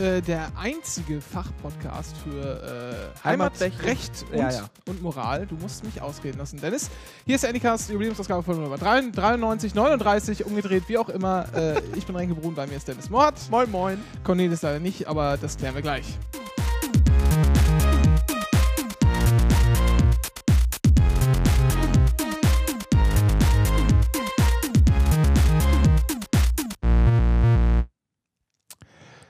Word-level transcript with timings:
äh, 0.00 0.20
der 0.22 0.50
einzige 0.56 1.20
Fachpodcast 1.20 2.16
für 2.16 3.12
äh, 3.22 3.24
Heimatrecht 3.24 3.74
Heimatrecht 3.80 3.84
Recht 3.84 4.24
und, 4.32 4.38
ja, 4.38 4.50
ja. 4.50 4.70
und 4.86 5.02
Moral. 5.02 5.46
Du 5.46 5.56
musst 5.56 5.84
mich 5.84 6.00
ausreden 6.00 6.38
lassen, 6.38 6.60
Dennis. 6.60 6.90
Hier 7.26 7.34
ist 7.34 7.42
der 7.42 7.50
Anycast, 7.50 7.90
Jubiläumsausgabe 7.90 8.42
von 8.42 8.60
Nummer 8.60 8.78
93, 8.78 9.74
39, 9.74 10.46
umgedreht, 10.46 10.84
wie 10.88 10.98
auch 10.98 11.08
immer. 11.08 11.46
Äh, 11.54 11.80
ich 11.96 12.06
bin 12.06 12.16
Renke 12.16 12.34
Brun, 12.34 12.54
bei 12.54 12.66
mir 12.66 12.76
ist 12.76 12.88
Dennis 12.88 13.10
Mord. 13.10 13.34
Moin, 13.50 13.70
moin. 13.70 13.98
Cornelis 14.24 14.62
leider 14.62 14.80
nicht, 14.80 15.06
aber 15.06 15.36
das 15.36 15.56
klären 15.56 15.74
wir 15.74 15.82
gleich. 15.82 16.18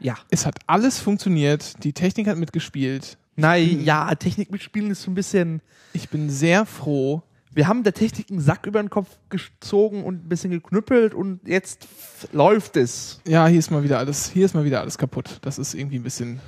Ja. 0.00 0.16
Es 0.30 0.46
hat 0.46 0.56
alles 0.66 0.98
funktioniert, 0.98 1.84
die 1.84 1.92
Technik 1.92 2.26
hat 2.26 2.36
mitgespielt. 2.36 3.18
Nein, 3.36 3.84
ja, 3.84 4.14
Technik 4.14 4.50
mitspielen 4.50 4.90
ist 4.90 5.02
so 5.02 5.10
ein 5.10 5.14
bisschen. 5.14 5.62
Ich 5.92 6.08
bin 6.08 6.28
sehr 6.30 6.66
froh. 6.66 7.22
Wir 7.52 7.66
haben 7.66 7.82
der 7.82 7.94
Technik 7.94 8.30
einen 8.30 8.40
Sack 8.40 8.66
über 8.66 8.80
den 8.80 8.90
Kopf 8.90 9.08
gezogen 9.28 10.04
und 10.04 10.24
ein 10.24 10.28
bisschen 10.28 10.50
geknüppelt 10.50 11.14
und 11.14 11.40
jetzt 11.46 11.88
läuft 12.32 12.76
es. 12.76 13.20
Ja, 13.26 13.46
hier 13.46 13.58
ist 13.58 13.70
mal 13.70 13.82
wieder 13.82 13.98
alles, 13.98 14.30
hier 14.30 14.44
ist 14.44 14.54
mal 14.54 14.64
wieder 14.64 14.80
alles 14.80 14.98
kaputt. 14.98 15.38
Das 15.42 15.58
ist 15.58 15.74
irgendwie 15.74 15.98
ein 15.98 16.02
bisschen, 16.04 16.40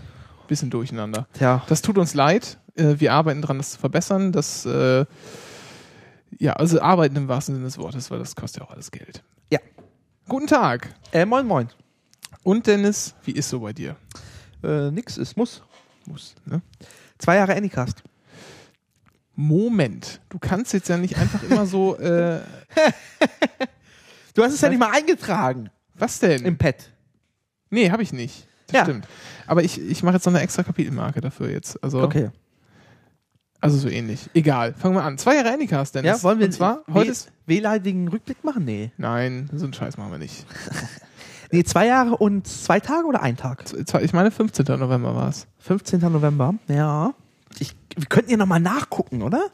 bisschen 0.46 0.70
durcheinander. 0.70 1.26
Tja. 1.32 1.64
Das 1.69 1.82
tut 1.82 1.98
uns 1.98 2.14
leid. 2.14 2.58
Äh, 2.76 2.94
wir 2.98 3.12
arbeiten 3.12 3.42
dran, 3.42 3.58
das 3.58 3.72
zu 3.72 3.78
verbessern. 3.78 4.30
Das, 4.30 4.64
äh, 4.64 5.04
ja, 6.38 6.52
also 6.52 6.80
arbeiten 6.80 7.16
im 7.16 7.28
wahrsten 7.28 7.56
Sinne 7.56 7.66
des 7.66 7.78
Wortes, 7.78 8.10
weil 8.10 8.20
das 8.20 8.36
kostet 8.36 8.62
ja 8.62 8.69
auch 8.69 8.72
alles 8.72 8.92
Geld. 8.92 9.24
Ja. 9.50 9.58
Guten 10.28 10.46
Tag. 10.46 10.94
Äh, 11.10 11.26
moin, 11.26 11.46
moin. 11.46 11.69
Und 12.42 12.66
Dennis, 12.66 13.14
wie 13.25 13.32
ist 13.32 13.48
so 13.48 13.60
bei 13.60 13.72
dir? 13.72 13.97
Äh, 14.62 14.91
nix, 14.91 15.16
es 15.16 15.36
muss. 15.36 15.62
Muss, 16.06 16.34
ne? 16.44 16.60
Zwei 17.19 17.36
Jahre 17.36 17.54
Anycast. 17.54 18.03
Moment, 19.34 20.20
du 20.28 20.38
kannst 20.38 20.72
jetzt 20.72 20.88
ja 20.88 20.97
nicht 20.98 21.16
einfach 21.16 21.42
immer 21.44 21.64
so, 21.66 21.97
äh, 21.98 22.41
Du 24.34 24.42
hast 24.42 24.52
es 24.54 24.60
ja 24.60 24.69
nicht 24.70 24.78
mal 24.78 24.91
eingetragen 24.92 25.70
was 25.94 26.19
denn? 26.19 26.44
im 26.44 26.56
Pad. 26.58 26.91
nee, 27.70 27.91
habe 27.91 28.02
ich 28.02 28.12
nicht. 28.12 28.47
Das 28.66 28.75
Ja. 28.78 28.84
stimmt. 28.84 29.06
Aber 29.47 29.62
ich, 29.62 29.78
ich 29.81 30.02
mache 30.02 30.14
jetzt 30.16 30.25
noch 30.26 30.32
eine 30.32 30.42
extra 30.42 30.62
Kapitelmarke 30.62 31.20
dafür 31.20 31.50
jetzt. 31.50 31.82
Also, 31.84 32.00
Okay. 32.02 32.31
also 33.60 33.76
so 33.78 33.88
ähnlich. 33.88 34.28
Egal, 34.34 34.75
fangen 34.75 34.94
wir 34.97 35.02
an. 35.04 35.19
Zwei 35.19 35.36
Jahre 35.36 35.52
Anycast, 35.52 35.94
Dennis. 35.94 36.08
Ja, 36.19 36.22
wollen 36.22 36.38
wir 36.38 36.47
Und 36.47 36.52
zwar, 36.52 36.82
heute 36.92 37.12
wehleidigen 37.47 38.08
Rückblick 38.08 38.42
machen? 38.42 38.64
Nee. 38.64 38.91
nein, 38.97 39.48
so 39.54 39.64
einen 39.64 39.75
Scheiß 39.75 39.97
machen 39.98 40.10
wir 40.12 40.19
nicht. 40.19 40.47
Nee, 41.52 41.64
zwei 41.64 41.86
Jahre 41.86 42.16
und 42.16 42.46
zwei 42.46 42.80
Tage 42.80 43.06
oder 43.06 43.22
ein 43.22 43.36
Tag? 43.36 43.64
Ich 44.00 44.12
meine, 44.12 44.30
15. 44.30 44.64
November 44.78 45.14
war 45.14 45.28
es. 45.28 45.46
15. 45.58 46.00
November. 46.00 46.54
Ja. 46.66 47.12
Ich, 47.58 47.76
wir 47.94 48.06
könnten 48.06 48.30
ja 48.30 48.36
nochmal 48.38 48.58
nachgucken, 48.60 49.22
oder? 49.22 49.44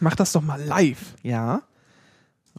Mach 0.00 0.14
das 0.14 0.32
doch 0.32 0.42
mal 0.42 0.60
live. 0.62 1.14
Ja. 1.22 1.62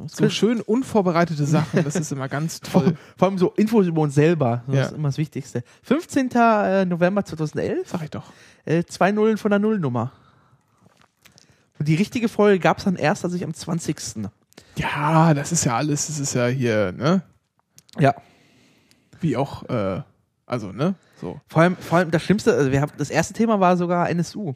So 0.08 0.30
schön 0.30 0.62
unvorbereitete 0.62 1.46
Sachen, 1.46 1.84
das 1.84 1.96
ist 1.96 2.12
immer 2.12 2.28
ganz 2.28 2.60
toll. 2.62 2.98
vor 3.18 3.28
allem 3.28 3.38
so 3.38 3.50
Infos 3.52 3.86
über 3.86 4.02
uns 4.02 4.16
selber. 4.16 4.64
Das 4.66 4.76
Ja. 4.76 4.86
ist 4.86 4.94
immer 4.94 5.10
das 5.10 5.18
Wichtigste. 5.20 5.64
15. 5.84 6.32
äh, 6.32 6.86
November 6.86 7.24
2011. 7.24 7.88
Sag 7.90 8.02
ich 8.04 8.10
doch. 8.10 8.24
Äh, 8.66 8.84
zwei 8.86 9.12
Nullen 9.12 9.38
von 9.38 9.52
der 9.52 9.60
Nullnummer. 9.60 10.12
Und 11.78 11.88
die 11.88 11.96
richtige 11.96 12.30
Folge 12.30 12.60
gab 12.60 12.80
es 12.80 12.86
dann 12.86 12.96
erst, 12.96 13.24
als 13.26 13.34
ich 13.36 13.44
am 13.44 13.54
20. 13.54 14.28
Ja, 14.78 15.34
das 15.36 15.52
ist 15.52 15.66
ja 15.66 15.76
alles, 15.78 16.08
das 16.08 16.20
ist 16.20 16.34
ja 16.34 16.48
hier, 16.48 16.92
ne? 16.94 17.22
Ja. 18.00 18.16
Wie 19.22 19.38
auch, 19.38 19.64
äh, 19.70 20.02
also, 20.46 20.72
ne? 20.72 20.96
So. 21.20 21.40
Vor 21.48 21.62
allem, 21.62 21.78
vor 21.78 22.00
allem 22.00 22.12
das 22.12 22.24
Schlimmste, 22.24 22.54
also 22.54 22.72
wir 22.72 22.82
haben, 22.82 22.92
das 22.98 23.10
erste 23.10 23.34
Thema 23.34 23.60
war 23.60 23.78
sogar 23.78 24.10
NSU. 24.10 24.54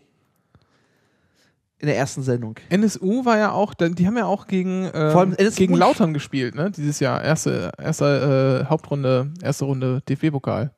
In 1.78 1.88
der 1.88 1.98
ersten 1.98 2.24
Sendung. 2.24 2.56
NSU 2.70 3.25
war 3.25 3.38
ja 3.38 3.52
auch, 3.52 3.74
dann- 3.74 3.96
die 3.96 4.08
haben 4.08 4.18
ja 4.18 4.25
auch 4.25 4.48
gegen, 4.48 4.86
ähm, 4.94 5.12
Vor 5.12 5.22
allem 5.22 5.34
NSU 5.34 5.58
gegen 5.58 5.75
Lautern 5.75 6.14
gespielt, 6.14 6.56
ne? 6.56 6.72
Dieses 6.72 7.00
Jahr. 7.00 7.22
Erste, 7.24 7.72
erste 7.78 8.64
äh, 8.66 8.70
Hauptrunde, 8.70 9.31
erste 9.42 9.66
Runde 9.66 10.02
DFB-Pokal. 10.09 10.72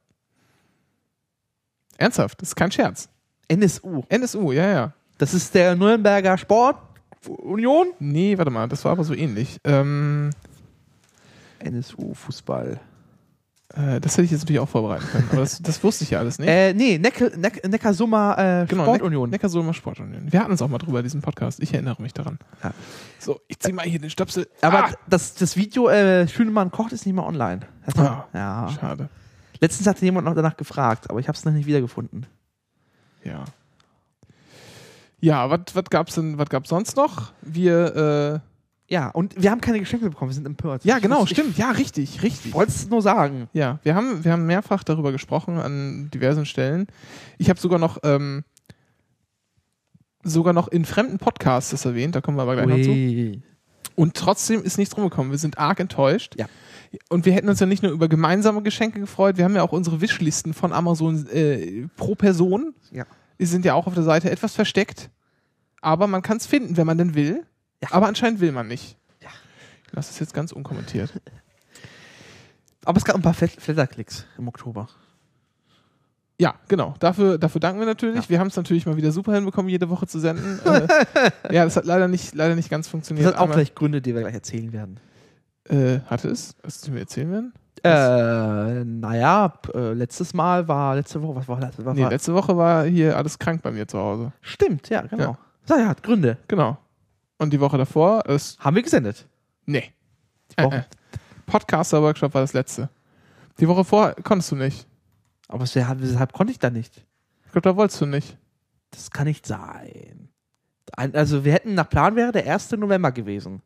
Ernsthaft, 1.97 2.41
das 2.41 2.49
ist 2.49 2.55
kein 2.55 2.71
Scherz. 2.71 3.09
NSU. 3.47 4.03
NSU, 4.09 4.51
ja, 4.51 4.67
ja. 4.69 4.93
Das 5.17 5.33
ist 5.33 5.53
der 5.55 5.75
Nürnberger 5.75 6.37
Sport 6.37 6.77
Union. 7.27 7.87
Nee, 7.99 8.37
warte 8.37 8.51
mal, 8.51 8.67
das 8.67 8.83
war 8.85 8.91
aber 8.91 9.03
so 9.03 9.13
ähnlich. 9.13 9.59
Ähm, 9.63 10.29
NSU 11.59 12.13
Fußball. 12.13 12.79
Äh, 13.75 13.99
das 13.99 14.13
hätte 14.13 14.23
ich 14.23 14.31
jetzt 14.31 14.41
natürlich 14.41 14.59
auch 14.59 14.69
vorbereiten 14.69 15.05
können, 15.11 15.27
aber 15.31 15.41
das, 15.41 15.61
das 15.61 15.83
wusste 15.83 16.05
ich 16.05 16.11
ja 16.11 16.19
alles 16.19 16.39
nicht. 16.39 16.47
Äh, 16.47 16.73
nee, 16.73 16.97
Neck 16.97 17.37
Neck 17.37 17.67
Neckarsummer 17.67 18.63
äh, 18.63 18.65
Genau, 18.65 18.85
Sportunion. 18.85 19.29
Neck 19.29 19.41
Sportunion. 19.73 20.31
Wir 20.31 20.39
hatten 20.39 20.51
uns 20.51 20.61
auch 20.61 20.69
mal 20.69 20.77
drüber, 20.77 21.03
diesen 21.03 21.21
Podcast. 21.21 21.59
Ich 21.61 21.73
erinnere 21.73 22.01
mich 22.01 22.13
daran. 22.13 22.39
Ja. 22.63 22.71
So, 23.19 23.41
ich 23.47 23.59
zieh 23.59 23.73
mal 23.73 23.85
hier 23.85 23.99
den 23.99 24.09
Stöpsel. 24.09 24.47
Aber 24.61 24.85
ah, 24.85 24.91
das, 25.09 25.35
das 25.35 25.57
Video 25.57 25.89
äh, 25.89 26.27
Schünemann 26.27 26.71
kocht 26.71 26.93
ist 26.93 27.05
nicht 27.05 27.15
mehr 27.15 27.25
online. 27.25 27.61
Ah. 27.97 28.25
ja. 28.33 28.69
schade. 28.79 29.09
Letztens 29.59 29.87
hatte 29.87 30.05
jemand 30.05 30.25
noch 30.25 30.35
danach 30.35 30.55
gefragt, 30.55 31.09
aber 31.09 31.19
ich 31.19 31.27
habe 31.27 31.37
es 31.37 31.43
noch 31.43 31.51
nicht 31.51 31.65
wiedergefunden. 31.65 32.25
Ja. 33.23 33.43
Ja, 35.19 35.49
was 35.49 35.85
gab's 35.89 36.15
denn, 36.15 36.37
was 36.37 36.49
gab's 36.49 36.69
sonst 36.69 36.95
noch? 36.95 37.33
Wir, 37.41 38.41
Ja, 38.89 39.09
und 39.09 39.41
wir 39.41 39.51
haben 39.51 39.59
keine 39.59 39.79
Geschenke 39.79 40.09
bekommen, 40.09 40.31
wir 40.31 40.35
sind 40.35 40.45
empört. 40.45 40.85
ja, 40.85 40.99
genau, 40.99 41.23
ich, 41.23 41.31
stimmt. 41.31 41.57
Ja, 41.57 41.71
richtig, 41.71 42.23
richtig. 42.23 42.47
Ich 42.47 42.53
wollte 42.53 42.71
es 42.71 42.89
nur 42.89 43.01
sagen. 43.01 43.49
Ja, 43.51 43.79
wir 43.83 43.95
haben, 43.95 44.23
wir 44.23 44.31
haben 44.31 44.45
mehrfach 44.45 44.83
darüber 44.83 45.11
gesprochen 45.11 45.59
an 45.59 46.09
diversen 46.13 46.45
Stellen. 46.45 46.87
Ich 47.37 47.49
habe 47.49 47.59
sogar 47.59 47.79
noch, 47.79 47.97
ähm, 48.03 48.45
sogar 50.23 50.53
noch 50.53 50.69
in 50.69 50.85
fremden 50.85 51.17
Podcasts 51.17 51.71
das 51.71 51.83
erwähnt, 51.83 52.15
da 52.15 52.21
kommen 52.21 52.37
wir 52.37 52.43
aber 52.43 52.55
gleich 52.55 52.67
noch 52.67 52.81
zu. 52.81 52.89
Ui. 52.89 53.41
Und 53.95 54.13
trotzdem 54.13 54.63
ist 54.63 54.77
nichts 54.77 54.95
rumgekommen. 54.95 55.31
Wir 55.31 55.39
sind 55.39 55.57
arg 55.57 55.79
enttäuscht. 55.79 56.35
Ja. 56.37 56.45
Und 57.09 57.25
wir 57.25 57.33
hätten 57.33 57.49
uns 57.49 57.59
ja 57.59 57.65
nicht 57.65 57.83
nur 57.83 57.91
über 57.91 58.07
gemeinsame 58.07 58.61
Geschenke 58.61 58.99
gefreut, 58.99 59.37
wir 59.37 59.43
haben 59.43 59.55
ja 59.55 59.63
auch 59.63 59.73
unsere 59.73 59.99
Wishlisten 59.99 60.53
von 60.53 60.71
Amazon 60.71 61.27
äh, 61.27 61.87
pro 61.97 62.15
Person. 62.15 62.73
Ja. 62.91 63.05
Die 63.39 63.45
sind 63.45 63.65
ja 63.65 63.73
auch 63.73 63.87
auf 63.87 63.95
der 63.95 64.03
Seite 64.03 64.31
etwas 64.31 64.55
versteckt. 64.55 65.09
Aber 65.81 66.07
man 66.07 66.21
kann 66.21 66.37
es 66.37 66.45
finden, 66.45 66.77
wenn 66.77 66.87
man 66.87 66.97
denn 66.97 67.15
will. 67.15 67.43
Ja. 67.83 67.89
Aber 67.91 68.07
anscheinend 68.07 68.39
will 68.39 68.51
man 68.51 68.67
nicht. 68.67 68.97
Ja. 69.21 69.29
Ich 69.87 69.93
lasse 69.93 70.11
es 70.11 70.19
jetzt 70.19 70.33
ganz 70.33 70.51
unkommentiert. 70.51 71.11
Aber 72.85 72.97
es 72.97 73.05
gab 73.05 73.15
ein 73.15 73.21
paar 73.21 73.33
Flat- 73.33 73.51
Flatterklicks 73.59 74.25
im 74.37 74.47
Oktober. 74.47 74.87
Ja, 76.39 76.55
genau. 76.67 76.93
Dafür, 76.99 77.37
dafür 77.39 77.59
danken 77.59 77.79
wir 77.79 77.87
natürlich. 77.87 78.23
Ja. 78.25 78.29
Wir 78.29 78.39
haben 78.39 78.47
es 78.47 78.55
natürlich 78.55 78.85
mal 78.85 78.95
wieder 78.95 79.11
super 79.11 79.33
hinbekommen, 79.33 79.69
jede 79.69 79.89
Woche 79.89 80.05
zu 80.07 80.19
senden. 80.19 80.59
äh, 80.65 80.87
ja, 81.53 81.63
das 81.65 81.75
hat 81.75 81.85
leider 81.85 82.07
nicht, 82.07 82.35
leider 82.35 82.55
nicht 82.55 82.69
ganz 82.69 82.85
Das 82.85 82.91
funktioniert. 82.91 83.25
hat 83.27 83.35
auch 83.37 83.41
aber, 83.41 83.53
gleich 83.53 83.73
Gründe, 83.75 84.01
die 84.01 84.13
wir 84.13 84.21
gleich 84.21 84.35
erzählen 84.35 84.71
werden. 84.71 84.99
äh, 85.67 85.99
hatte 86.05 86.29
es? 86.29 86.55
Was 86.63 86.81
du 86.81 86.91
mir 86.91 86.99
erzählen 87.01 87.31
werden? 87.31 87.53
Äh, 87.83 88.83
naja, 88.85 89.53
äh, 89.73 89.93
letztes 89.93 90.33
Mal 90.33 90.67
war, 90.67 90.95
letzte 90.95 91.21
Woche, 91.21 91.35
was 91.37 91.47
war 91.47 91.59
das? 91.59 91.83
War, 91.83 91.93
Nee, 91.93 92.03
war, 92.03 92.09
letzte 92.11 92.33
Woche 92.33 92.55
war 92.55 92.85
hier 92.85 93.17
alles 93.17 93.37
krank 93.39 93.61
bei 93.63 93.71
mir 93.71 93.87
zu 93.87 93.97
Hause. 93.99 94.31
Stimmt, 94.41 94.89
ja, 94.89 95.01
genau. 95.01 95.37
Ja. 95.69 95.77
Ja, 95.79 95.87
hat 95.89 96.03
Gründe. 96.03 96.37
Genau. 96.47 96.77
Und 97.37 97.51
die 97.53 97.59
Woche 97.59 97.77
davor 97.77 98.25
ist. 98.25 98.59
Haben 98.59 98.75
wir 98.75 98.83
gesendet. 98.83 99.27
Nee. 99.65 99.93
Die 100.57 100.63
Woche. 100.63 100.75
Äh, 100.75 100.79
äh. 100.79 100.83
Podcaster-Workshop 101.45 102.33
war 102.33 102.41
das 102.41 102.53
letzte. 102.53 102.89
Die 103.59 103.67
Woche 103.67 103.83
vorher 103.85 104.15
konntest 104.15 104.51
du 104.51 104.55
nicht. 104.55 104.87
Aber 105.47 105.61
weshalb, 105.61 106.01
weshalb 106.01 106.33
konnte 106.33 106.51
ich 106.51 106.59
da 106.59 106.69
nicht? 106.69 107.05
Ich 107.45 107.51
glaube, 107.51 107.69
da 107.69 107.75
wolltest 107.75 108.01
du 108.01 108.05
nicht. 108.05 108.37
Das 108.91 109.11
kann 109.11 109.27
nicht 109.27 109.45
sein. 109.45 110.29
Ein, 110.95 111.15
also 111.15 111.43
wir 111.45 111.53
hätten 111.53 111.73
nach 111.73 111.89
Plan 111.89 112.15
wäre 112.15 112.31
der 112.31 112.51
1. 112.51 112.71
November 112.71 113.11
gewesen. 113.11 113.61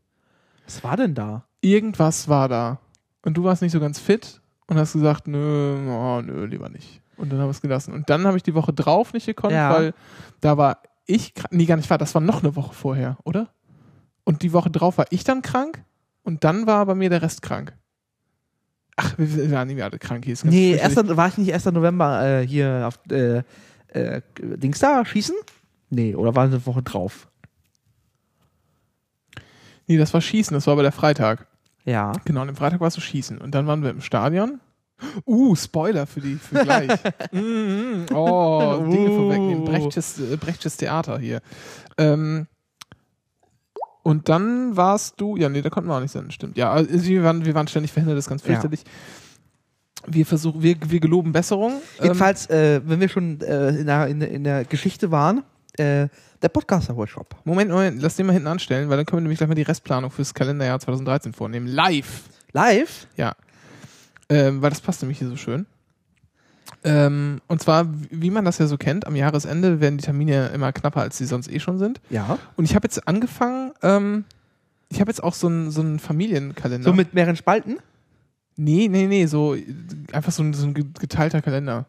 Was 0.66 0.84
war 0.84 0.98
denn 0.98 1.16
da? 1.16 1.46
Irgendwas 1.62 2.28
war 2.28 2.48
da. 2.50 2.80
Und 3.24 3.36
du 3.36 3.44
warst 3.44 3.62
nicht 3.62 3.72
so 3.72 3.80
ganz 3.80 4.00
fit 4.00 4.42
und 4.68 4.78
hast 4.78 4.94
gesagt, 4.94 5.28
nö, 5.28 5.78
oh, 5.90 6.22
nö, 6.22 6.46
lieber 6.46 6.70
nicht. 6.70 7.02
Und 7.18 7.32
dann 7.32 7.40
haben 7.40 7.48
wir 7.48 7.52
es 7.52 7.62
gelassen. 7.62 7.94
Und 7.94 8.10
dann 8.10 8.26
habe 8.26 8.38
ich 8.38 8.44
die 8.44 8.56
Woche 8.56 8.74
drauf 8.74 9.14
nicht 9.14 9.26
gekonnt, 9.28 9.54
Ja. 9.54 9.72
weil 9.74 9.94
da 10.40 10.58
war 10.58 10.82
ich. 11.06 11.34
Nee, 11.52 11.66
gar 11.66 11.76
nicht 11.76 11.90
wahr. 11.90 11.98
Das 11.98 12.16
war 12.16 12.22
noch 12.22 12.42
eine 12.42 12.56
Woche 12.56 12.74
vorher, 12.74 13.18
oder? 13.24 13.50
Und 14.24 14.44
die 14.44 14.54
Woche 14.54 14.70
drauf 14.70 14.98
war 14.98 15.06
ich 15.10 15.24
dann 15.24 15.42
krank 15.42 15.84
und 16.24 16.44
dann 16.44 16.68
war 16.68 16.86
bei 16.86 16.96
mir 16.96 17.10
der 17.10 17.22
Rest 17.22 17.42
krank. 17.42 17.74
Ach, 18.98 19.16
wir 19.18 19.52
waren 19.52 19.70
irgendwie 19.70 19.84
alle 19.84 19.98
krank. 20.00 20.26
Hier 20.26 20.34
ist 20.34 20.44
ganz 20.44 20.54
Nee. 20.54 20.80
1. 20.80 20.96
war 21.18 21.28
ich 21.28 21.38
nicht 21.38 21.54
1. 21.54 21.66
November 21.66 22.24
äh, 22.42 22.48
hier 22.48 22.84
auf 22.88 23.00
äh, 23.12 23.42
äh, 23.88 24.22
Dings 24.40 24.80
da 24.80 25.04
schießen? 25.04 25.36
Nee, 25.90 26.16
oder 26.16 26.36
war 26.36 26.44
eine 26.46 26.66
Woche 26.66 26.84
drauf? 26.84 27.28
Nee, 29.88 29.98
das 29.98 30.14
war 30.14 30.22
Schießen, 30.22 30.54
das 30.54 30.68
war 30.68 30.74
aber 30.74 30.84
der 30.84 30.92
Freitag. 30.92 31.48
Ja. 31.84 32.14
Genau, 32.26 32.42
und 32.44 32.50
am 32.50 32.56
Freitag 32.56 32.80
warst 32.80 32.98
du 32.98 33.02
Schießen. 33.02 33.40
Und 33.40 33.56
dann 33.56 33.68
waren 33.68 33.84
wir 33.84 33.90
im 33.90 34.02
Stadion. 34.02 34.60
Uh, 35.26 35.56
Spoiler 35.56 36.06
für 36.06 36.22
die 36.22 36.36
für 36.36 36.64
gleich. 36.64 36.92
Mhm, 37.32 38.06
oh, 38.14 38.84
Dinge 38.86 39.10
Uh. 39.10 39.16
vorwegnehmen. 39.18 39.66
Brechtsches, 39.66 40.20
äh, 40.20 40.38
Brechtsches 40.38 40.78
Theater 40.78 41.18
hier. 41.18 41.42
Ähm, 41.98 42.48
und 44.04 44.30
dann 44.30 44.76
warst 44.78 45.20
du, 45.22 45.38
ja, 45.38 45.50
nee, 45.50 45.62
da 45.62 45.70
konnten 45.70 45.90
wir 45.90 45.96
auch 45.96 46.02
nicht 46.02 46.12
senden, 46.12 46.32
stimmt. 46.32 46.58
Ja, 46.58 46.72
also 46.72 46.92
wir 47.06 47.24
waren, 47.24 47.46
wir 47.46 47.54
waren 47.54 47.68
ständig 47.68 47.92
verhindert, 47.92 48.18
das 48.18 48.26
ist 48.26 48.30
ganz 48.30 48.42
Ja. 48.44 48.48
fürchterlich. 48.48 48.84
Wir 50.08 50.26
versuchen, 50.26 50.64
wir, 50.64 50.76
wir 50.88 51.00
geloben 51.00 51.32
Besserung. 51.32 51.74
Ähm, 52.00 52.04
Jedenfalls, 52.06 52.50
äh, 52.50 52.82
wenn 52.84 53.00
wir 53.00 53.10
schon 53.10 53.40
äh, 53.42 53.70
in, 53.70 53.86
der, 53.86 54.08
in, 54.08 54.20
der, 54.20 54.32
in 54.32 54.44
der 54.44 54.66
Geschichte 54.66 55.12
waren, 55.12 55.44
äh, 55.78 56.08
der 56.42 56.50
Podcaster-Workshop. 56.50 57.36
Moment, 57.44 57.70
Moment, 57.70 58.02
lass 58.02 58.16
den 58.16 58.26
mal 58.26 58.34
hinten 58.34 58.48
anstellen, 58.48 58.90
weil 58.90 58.98
dann 58.98 59.06
können 59.06 59.20
wir 59.20 59.22
nämlich 59.22 59.38
gleich 59.38 59.48
mal 59.48 59.54
die 59.56 59.62
Restplanung 59.62 60.10
fürs 60.10 60.34
Kalenderjahr 60.34 60.80
2013 60.80 61.34
vornehmen. 61.34 61.68
Live. 61.68 62.24
Live? 62.52 63.06
Ja. 63.16 63.34
Ähm, 64.28 64.62
weil 64.64 64.72
das 64.72 64.82
passt 64.82 65.02
nämlich 65.04 65.20
hier 65.20 65.30
so 65.30 65.36
schön. 65.36 65.68
Ähm, 66.84 67.42
und 67.48 67.62
zwar, 67.62 67.86
wie 68.10 68.32
man 68.32 68.44
das 68.46 68.58
ja 68.58 68.66
so 68.68 68.78
kennt, 68.78 69.06
am 69.06 69.16
Jahresende 69.16 69.80
werden 69.82 69.98
die 69.98 70.04
Termine 70.04 70.48
immer 70.48 70.72
knapper, 70.72 71.02
als 71.02 71.18
sie 71.18 71.26
sonst 71.26 71.50
eh 71.52 71.60
schon 71.60 71.78
sind. 71.78 72.02
Ja. 72.10 72.40
Und 72.56 72.66
ich 72.66 72.74
habe 72.76 72.86
jetzt 72.86 73.08
angefangen, 73.08 73.72
ähm, 73.84 74.26
ich 74.90 75.00
habe 75.00 75.10
jetzt 75.12 75.24
auch 75.24 75.34
so 75.36 75.48
einen 75.48 75.70
so 75.72 75.82
einen 75.82 76.00
Familienkalender. 76.00 76.84
So 76.90 76.94
mit 76.94 77.14
mehreren 77.14 77.36
Spalten? 77.36 77.78
nee, 78.58 78.88
nee, 78.90 79.08
nee, 79.08 79.26
so 79.26 79.56
einfach 80.12 80.32
so 80.32 80.44
ein, 80.44 80.54
so 80.54 80.68
ein 80.68 80.74
ge- 80.74 80.86
geteilter 81.00 81.42
Kalender. 81.42 81.86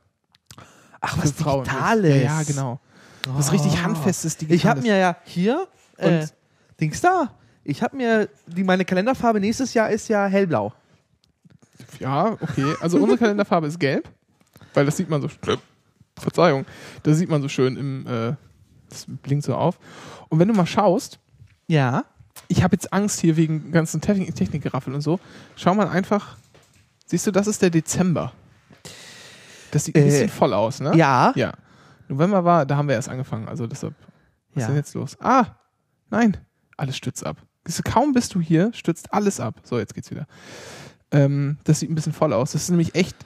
Ach, 1.01 1.19
Für 1.21 1.29
Frauen. 1.29 1.65
Digitales. 1.65 2.15
Ja, 2.23 2.39
ja, 2.39 2.43
genau. 2.45 2.81
Was 3.29 3.53
richtig 3.53 3.83
handfestes 3.83 4.37
Digitales. 4.37 4.63
Ich 4.63 4.67
habe 4.67 4.81
mir 4.83 4.97
ja 4.97 5.17
hier, 5.25 5.67
äh, 5.99 6.21
Und- 6.21 6.35
Dings 6.81 7.01
da, 7.01 7.31
ich 7.65 7.83
habe 7.83 7.97
mir, 7.97 8.29
die, 8.47 8.65
meine 8.65 8.85
Kalenderfarbe 8.85 9.41
nächstes 9.41 9.75
Jahr 9.75 9.91
ist 9.91 10.09
ja 10.09 10.27
hellblau. 10.27 10.73
Ja, 11.99 12.37
okay. 12.41 12.75
Also 12.81 12.99
unsere 12.99 13.19
Kalenderfarbe 13.19 13.67
ist 13.67 13.79
gelb, 13.79 14.09
weil 14.75 14.85
das 14.87 14.97
sieht 14.97 15.09
man 15.11 15.21
so. 15.23 15.29
Verzeihung, 16.19 16.67
das 17.03 17.17
sieht 17.19 17.29
man 17.31 17.41
so 17.43 17.49
schön 17.49 17.77
im. 17.77 18.07
Äh, 18.07 18.35
das 18.89 19.07
blinkt 19.09 19.45
so 19.45 19.55
auf. 19.55 19.79
Und 20.29 20.39
wenn 20.39 20.49
du 20.49 20.55
mal 20.55 20.67
schaust, 20.67 21.19
Ja. 21.67 22.05
ich 22.49 22.63
habe 22.63 22.75
jetzt 22.77 22.93
Angst 22.93 23.21
hier 23.21 23.37
wegen 23.37 23.73
ganzen 23.73 24.01
Technik 24.03 24.35
Technikgeraffel 24.35 24.95
und 24.95 25.01
so. 25.01 25.19
Schau 25.57 25.75
mal 25.75 25.89
einfach. 25.89 26.37
Siehst 27.07 27.27
du, 27.27 27.31
das 27.31 27.47
ist 27.47 27.63
der 27.63 27.71
Dezember. 27.71 28.33
Das 29.71 29.87
sieht 29.87 29.97
ein 29.97 30.03
Äh, 30.03 30.07
bisschen 30.07 30.29
voll 30.29 30.53
aus, 30.53 30.81
ne? 30.81 30.95
Ja. 30.97 31.33
Ja. 31.35 31.55
November 32.09 32.45
war, 32.45 32.67
da 32.67 32.77
haben 32.77 32.89
wir 32.89 32.95
erst 32.95 33.09
angefangen. 33.09 33.49
Also 33.49 33.67
deshalb. 33.67 33.95
Was 34.55 34.57
ist 34.57 34.61
Ja. 34.63 34.67
denn 34.69 34.77
jetzt 34.77 34.95
los? 34.95 35.17
Ah, 35.21 35.47
nein. 36.11 36.37
Alles 36.77 36.97
stürzt 36.97 37.25
ab. 37.25 37.39
Siehst 37.65 37.79
du, 37.79 37.83
kaum 37.91 38.13
bist 38.13 38.35
du 38.35 38.41
hier, 38.41 38.71
stürzt 38.75 39.15
alles 39.15 39.41
ab. 39.41 39.61
So, 39.65 39.79
jetzt 39.79 39.95
geht's 39.95 40.11
wieder. 40.11 40.27
Ähm, 41.11 41.57
das 41.65 41.81
sieht 41.81 41.91
ein 41.91 41.95
bisschen 41.95 42.13
voll 42.13 42.35
aus. 42.35 42.53
Das 42.53 42.63
ist 42.65 42.69
nämlich 42.71 42.95
echt. 42.95 43.17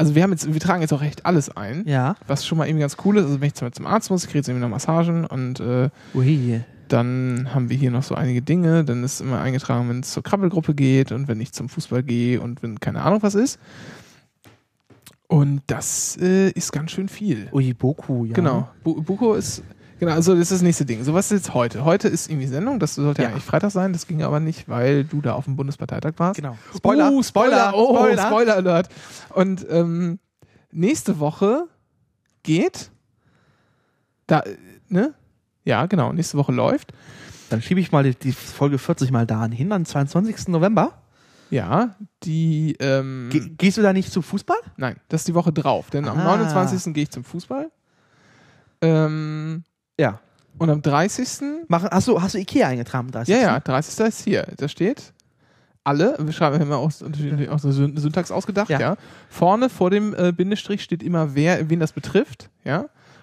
Also 0.00 0.14
wir 0.14 0.22
haben 0.22 0.30
jetzt, 0.30 0.50
wir 0.50 0.60
tragen 0.60 0.80
jetzt 0.80 0.94
auch 0.94 1.02
echt 1.02 1.26
alles 1.26 1.54
ein. 1.54 1.84
Ja. 1.86 2.16
Was 2.26 2.46
schon 2.46 2.56
mal 2.56 2.66
irgendwie 2.66 2.80
ganz 2.80 2.96
cool 3.04 3.18
ist. 3.18 3.24
Also 3.24 3.38
wenn 3.42 3.48
ich 3.48 3.54
zum, 3.54 3.70
zum 3.70 3.86
Arzt 3.86 4.10
muss, 4.10 4.22
ich 4.22 4.28
kriege 4.30 4.38
jetzt 4.38 4.48
irgendwie 4.48 4.62
noch 4.62 4.70
Massagen 4.70 5.26
und 5.26 5.60
äh, 5.60 5.90
Ui. 6.14 6.62
dann 6.88 7.50
haben 7.52 7.68
wir 7.68 7.76
hier 7.76 7.90
noch 7.90 8.02
so 8.02 8.14
einige 8.14 8.40
Dinge. 8.40 8.82
Dann 8.82 9.04
ist 9.04 9.20
immer 9.20 9.42
eingetragen, 9.42 9.90
wenn 9.90 10.00
es 10.00 10.12
zur 10.12 10.22
Krabbelgruppe 10.22 10.74
geht 10.74 11.12
und 11.12 11.28
wenn 11.28 11.38
ich 11.38 11.52
zum 11.52 11.68
Fußball 11.68 12.02
gehe 12.02 12.40
und 12.40 12.62
wenn 12.62 12.80
keine 12.80 13.02
Ahnung 13.02 13.22
was 13.22 13.34
ist. 13.34 13.58
Und 15.26 15.60
das 15.66 16.16
äh, 16.18 16.48
ist 16.48 16.72
ganz 16.72 16.92
schön 16.92 17.10
viel. 17.10 17.50
Ui, 17.52 17.74
Boku, 17.74 18.24
ja. 18.24 18.32
Genau. 18.32 18.70
Buko 18.82 19.34
ist. 19.34 19.62
Genau, 20.00 20.12
also 20.12 20.32
das 20.32 20.42
ist 20.44 20.52
das 20.52 20.62
nächste 20.62 20.86
Ding. 20.86 21.04
So, 21.04 21.12
was 21.12 21.26
ist 21.30 21.44
jetzt 21.44 21.54
heute? 21.54 21.84
Heute 21.84 22.08
ist 22.08 22.30
irgendwie 22.30 22.46
Sendung, 22.46 22.80
das 22.80 22.94
sollte 22.94 23.20
ja. 23.22 23.28
Ja. 23.28 23.34
eigentlich 23.34 23.44
Freitag 23.44 23.70
sein, 23.70 23.92
das 23.92 24.06
ging 24.06 24.22
aber 24.22 24.40
nicht, 24.40 24.66
weil 24.68 25.04
du 25.04 25.20
da 25.20 25.34
auf 25.34 25.44
dem 25.44 25.56
Bundesparteitag 25.56 26.14
warst. 26.16 26.36
Genau. 26.36 26.56
Uh, 26.72 26.76
Spoiler, 26.78 27.10
oh, 27.12 27.22
Spoiler. 27.22 28.26
Spoiler 28.26 28.56
Alert. 28.56 28.88
Und 29.34 29.66
ähm, 29.70 30.18
nächste 30.72 31.20
Woche 31.20 31.64
geht 32.42 32.90
da, 34.26 34.42
ne? 34.88 35.12
Ja, 35.64 35.84
genau, 35.84 36.12
nächste 36.14 36.38
Woche 36.38 36.52
läuft. 36.52 36.92
Dann 37.50 37.60
schiebe 37.60 37.80
ich 37.80 37.92
mal 37.92 38.02
die, 38.02 38.14
die 38.14 38.32
Folge 38.32 38.78
40 38.78 39.10
mal 39.10 39.26
dahin 39.26 39.52
hin, 39.52 39.70
am 39.72 39.84
22. 39.84 40.48
November. 40.48 40.94
Ja, 41.50 41.96
die, 42.22 42.74
ähm, 42.80 43.28
Ge 43.30 43.50
gehst 43.58 43.76
du 43.76 43.82
da 43.82 43.92
nicht 43.92 44.10
zum 44.12 44.22
Fußball? 44.22 44.56
nein, 44.78 44.96
das 45.08 45.22
ist 45.22 45.28
die 45.28 45.34
Woche 45.34 45.52
drauf, 45.52 45.90
denn 45.90 46.08
am 46.08 46.18
Ah. 46.20 46.24
29. 46.38 46.94
gehe 46.94 47.02
ich 47.02 47.10
zum 47.10 47.24
Fußball. 47.24 47.70
Ähm, 48.80 49.64
Ja. 50.00 50.20
und 50.58 50.70
am 50.70 50.82
30. 50.82 51.28
Machen, 51.68 51.88
hast, 51.90 52.08
du, 52.08 52.20
hast 52.20 52.34
du 52.34 52.38
Ikea 52.38 52.68
eingetragen? 52.68 53.10
Da 53.10 53.22
ist 53.22 53.28
Ja, 53.28 53.36
es, 53.36 53.42
ja, 53.42 53.52
ne? 53.54 53.60
30. 53.60 54.06
ist 54.06 54.24
hier. 54.24 54.46
Da 54.56 54.68
steht 54.68 55.12
alle, 55.84 56.16
wir 56.18 56.32
schreiben 56.32 56.60
immer 56.60 56.76
auch, 56.76 56.90
auch 56.90 57.58
so 57.58 57.70
Syn- 57.72 57.96
Syntax 57.96 58.30
ausgedacht, 58.30 58.68
ja. 58.70 58.78
Ja. 58.80 58.96
Vorne 59.30 59.68
vor 59.70 59.90
dem 59.90 60.14
äh, 60.14 60.30
Bindestrich 60.32 60.82
steht 60.82 61.02
immer, 61.02 61.34
wer, 61.34 61.70
wen 61.70 61.80
das 61.80 61.92
betrifft, 61.92 62.50
ja. 62.64 62.80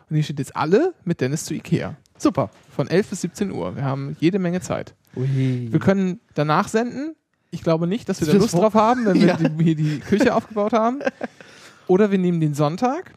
Und 0.09 0.15
hier 0.15 0.23
steht 0.23 0.39
jetzt 0.39 0.55
alle 0.55 0.93
mit 1.05 1.21
Dennis 1.21 1.45
zu 1.45 1.53
Ikea. 1.53 1.95
Super. 2.17 2.49
Von 2.75 2.87
11 2.87 3.07
bis 3.09 3.21
17 3.21 3.51
Uhr. 3.51 3.75
Wir 3.75 3.83
haben 3.83 4.15
jede 4.19 4.39
Menge 4.39 4.61
Zeit. 4.61 4.95
Ui. 5.15 5.67
Wir 5.71 5.79
können 5.79 6.19
danach 6.33 6.67
senden. 6.67 7.15
Ich 7.51 7.61
glaube 7.61 7.87
nicht, 7.87 8.07
dass 8.09 8.21
wir 8.21 8.27
da 8.27 8.33
Lust 8.39 8.53
drauf 8.55 8.73
haben, 8.73 9.05
wenn 9.05 9.15
wir 9.15 9.27
Ja. 9.27 9.35
die, 9.37 9.63
hier 9.63 9.75
die 9.75 9.99
Küche 9.99 10.33
aufgebaut 10.33 10.73
haben. 10.73 10.99
Oder 11.87 12.09
wir 12.09 12.17
nehmen 12.17 12.39
den 12.41 12.53
Sonntag. 12.53 13.13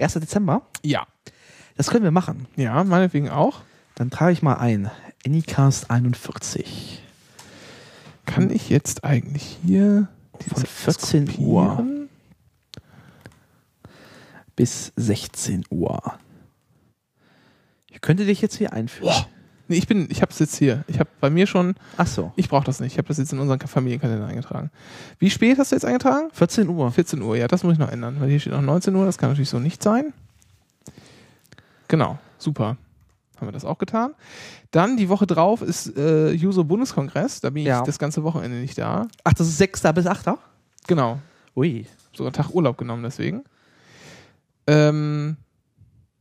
1. 0.00 0.14
Dezember? 0.14 0.62
Ja. 0.82 1.06
Das 1.76 1.90
können 1.90 2.04
wir 2.04 2.10
machen. 2.10 2.46
Ja, 2.56 2.84
meinetwegen 2.84 3.28
auch. 3.30 3.60
Dann 3.94 4.10
trage 4.10 4.32
ich 4.32 4.42
mal 4.42 4.54
ein. 4.54 4.90
Anycast 5.24 5.90
41. 5.90 7.02
Kann 8.26 8.50
ich 8.50 8.68
jetzt 8.70 9.04
eigentlich 9.04 9.58
hier 9.64 10.08
Von 10.32 10.40
diese 10.54 10.66
14 10.66 11.30
Uhr 11.38 11.84
bis 14.56 14.92
16 14.96 15.64
Uhr. 15.70 16.00
Ich 17.90 18.00
könnte 18.00 18.24
dich 18.26 18.40
jetzt 18.40 18.56
hier 18.56 18.72
einführen. 18.72 19.14
Nee, 19.68 19.76
ich 19.76 19.86
bin, 19.86 20.08
ich 20.10 20.22
habe 20.22 20.32
es 20.32 20.38
jetzt 20.38 20.56
hier. 20.56 20.84
Ich 20.88 20.98
habe 20.98 21.08
bei 21.20 21.30
mir 21.30 21.46
schon, 21.46 21.74
Ach 21.96 22.06
so. 22.06 22.32
ich 22.36 22.48
brauche 22.48 22.64
das 22.64 22.80
nicht. 22.80 22.92
Ich 22.92 22.98
habe 22.98 23.08
das 23.08 23.18
jetzt 23.18 23.32
in 23.32 23.38
unseren 23.38 23.60
Familienkalender 23.60 24.26
eingetragen. 24.26 24.70
Wie 25.18 25.30
spät 25.30 25.58
hast 25.58 25.72
du 25.72 25.76
jetzt 25.76 25.84
eingetragen? 25.84 26.28
14 26.32 26.68
Uhr. 26.68 26.90
14 26.90 27.22
Uhr, 27.22 27.36
ja, 27.36 27.48
das 27.48 27.62
muss 27.62 27.74
ich 27.74 27.78
noch 27.78 27.90
ändern, 27.90 28.16
weil 28.20 28.28
hier 28.28 28.40
steht 28.40 28.52
noch 28.52 28.60
19 28.60 28.94
Uhr, 28.94 29.06
das 29.06 29.18
kann 29.18 29.30
natürlich 29.30 29.50
so 29.50 29.58
nicht 29.58 29.82
sein. 29.82 30.12
Genau, 31.92 32.18
super. 32.38 32.78
Haben 33.36 33.48
wir 33.48 33.52
das 33.52 33.66
auch 33.66 33.76
getan. 33.76 34.14
Dann 34.70 34.96
die 34.96 35.10
Woche 35.10 35.26
drauf 35.26 35.60
ist 35.60 35.94
äh, 35.94 36.30
Juso 36.30 36.64
Bundeskongress, 36.64 37.42
da 37.42 37.50
bin 37.50 37.66
Ja. 37.66 37.80
ich 37.80 37.84
das 37.84 37.98
ganze 37.98 38.22
Wochenende 38.24 38.56
nicht 38.56 38.78
da. 38.78 39.08
Ach, 39.24 39.34
das 39.34 39.46
ist 39.48 39.58
6. 39.58 39.82
bis 39.94 40.06
8. 40.06 40.30
Genau, 40.86 41.18
Ui. 41.54 41.86
sogar 42.16 42.28
einen 42.28 42.32
Tag 42.32 42.54
Urlaub 42.54 42.78
genommen 42.78 43.02
deswegen. 43.02 43.44
Ähm, 44.66 45.36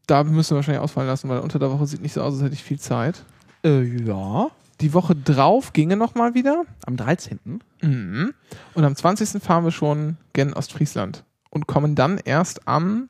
da 0.08 0.26
müssen 0.26 0.52
wir 0.52 0.56
wahrscheinlich 0.58 0.82
ausfallen 0.84 1.08
lassen, 1.08 1.30
weil 1.30 1.40
unter 1.40 1.58
der 1.58 1.72
Woche 1.72 1.86
sieht 1.88 2.02
nicht 2.02 2.12
so 2.12 2.22
aus, 2.22 2.34
als 2.34 2.44
hätte 2.44 2.54
ich 2.56 2.64
viel 2.64 2.80
Zeit. 2.80 3.24
Äh, 3.64 3.84
ja. 3.84 4.50
Die 4.82 4.94
Woche 4.94 5.16
drauf 5.16 5.72
ginge 5.72 5.96
nochmal 5.96 6.34
wieder. 6.34 6.64
Am 6.86 6.98
13. 6.98 7.40
Mhm. 7.82 8.34
Und 8.74 8.84
am 8.84 8.94
20. 8.94 9.42
fahren 9.42 9.64
wir 9.64 9.72
schon 9.72 10.18
gen 10.34 10.52
Ostfriesland 10.54 11.24
und 11.50 11.66
kommen 11.68 11.96
dann 11.96 12.18
erst 12.18 12.68
am 12.68 13.08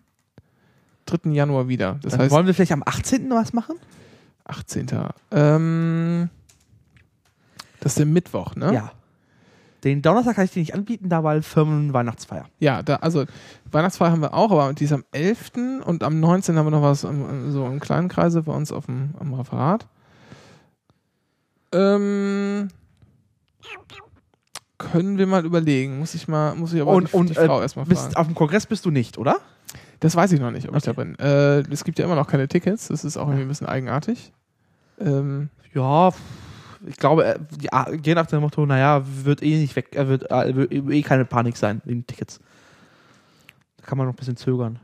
3. 1.18 1.32
Januar 1.32 1.68
wieder. 1.68 2.00
Das 2.02 2.12
Dann 2.12 2.22
heißt, 2.22 2.32
wollen 2.32 2.48
wir 2.48 2.54
vielleicht 2.54 2.72
am 2.72 2.84
18. 2.86 3.30
was 3.32 3.54
machen? 3.54 3.76
18. 4.46 4.88
Ähm, 5.32 6.30
das 7.80 7.94
ist 7.94 8.00
der 8.00 8.06
Mittwoch, 8.06 8.56
ne? 8.56 8.74
Ja. 8.74 8.92
Den 9.84 10.04
Donnerstag 10.04 10.36
kann 10.36 10.46
ich 10.46 10.52
dir 10.52 10.60
nicht 10.60 10.76
anbieten, 10.76 11.10
da 11.10 11.24
weil 11.24 11.42
Firmenweihnachtsfeier. 11.42 12.46
Ja, 12.60 12.84
da, 12.84 12.98
also 12.98 13.26
Weihnachtsfeier 13.72 14.12
haben 14.12 14.22
wir 14.22 14.34
auch, 14.36 14.52
aber 14.52 14.74
die 14.74 14.84
ist 14.84 14.94
am 14.94 15.04
11. 15.12 15.54
und 15.84 16.04
am 16.04 16.20
19. 16.20 16.56
haben 16.56 16.68
wir 16.68 16.72
noch 16.72 16.84
was 16.84 17.04
im, 17.04 17.52
so 17.52 17.66
im 17.66 17.80
kleinen 17.80 18.08
Kreise 18.08 18.44
bei 18.44 18.54
uns 18.54 18.72
auf 18.72 18.86
dem 18.86 19.16
am 19.20 19.34
Referat. 19.34 19.88
Ähm, 21.72 22.68
können 24.92 25.18
wir 25.18 25.28
mal 25.28 25.46
überlegen. 25.46 26.00
Muss 26.00 26.14
ich 26.16 26.28
mal, 26.28 26.56
muss 26.56 26.74
ich 26.74 26.82
aber 26.82 26.92
Und, 26.92 27.12
die, 27.12 27.16
und 27.16 27.30
die 27.30 27.34
Frau 27.36 27.60
äh, 27.60 27.64
erstmal 27.64 27.86
fragen. 27.86 28.16
auf 28.16 28.26
dem 28.28 28.36
Kongress 28.36 28.66
bist 28.66 28.86
du 28.86 28.92
nicht, 28.92 29.18
oder? 29.18 29.38
Das 30.00 30.16
weiß 30.16 30.32
ich 30.32 30.40
noch 30.40 30.52
nicht, 30.52 30.68
ob 30.68 30.76
ich 30.76 30.88
Okay. 30.88 30.94
da 30.96 31.04
bin. 31.04 31.20
Äh, 31.20 31.60
es 31.72 31.84
gibt 31.84 32.00
ja 32.00 32.06
immer 32.06 32.16
noch 32.16 32.28
keine 32.28 32.48
Tickets. 32.48 32.88
Das 32.88 33.04
ist 33.06 33.18
auch 33.18 33.28
irgendwie 33.28 33.44
ein 33.44 33.48
bisschen 33.48 33.68
eigenartig. 33.68 34.32
Ähm, 35.00 35.50
Ja, 35.74 36.12
ich 36.88 36.98
glaube, 36.98 37.26
äh, 37.26 37.40
ja, 37.62 37.88
je 38.04 38.16
nach 38.16 38.26
dem 38.26 38.42
Motto, 38.42 38.66
naja, 38.66 39.04
wird 39.24 39.44
eh 39.44 39.58
nicht 39.60 39.76
weg, 39.76 39.90
er 39.94 40.08
wird, 40.08 40.30
äh, 40.32 40.56
wird 40.56 40.72
eh 40.74 41.02
keine 41.04 41.26
Panik 41.26 41.56
sein 41.58 41.82
wegen 41.86 42.06
Tickets. 42.08 42.40
Da 43.78 43.86
kann 43.86 43.98
man 43.98 44.08
noch 44.08 44.14
ein 44.14 44.18
bisschen 44.18 44.38
zögern. 44.38 44.80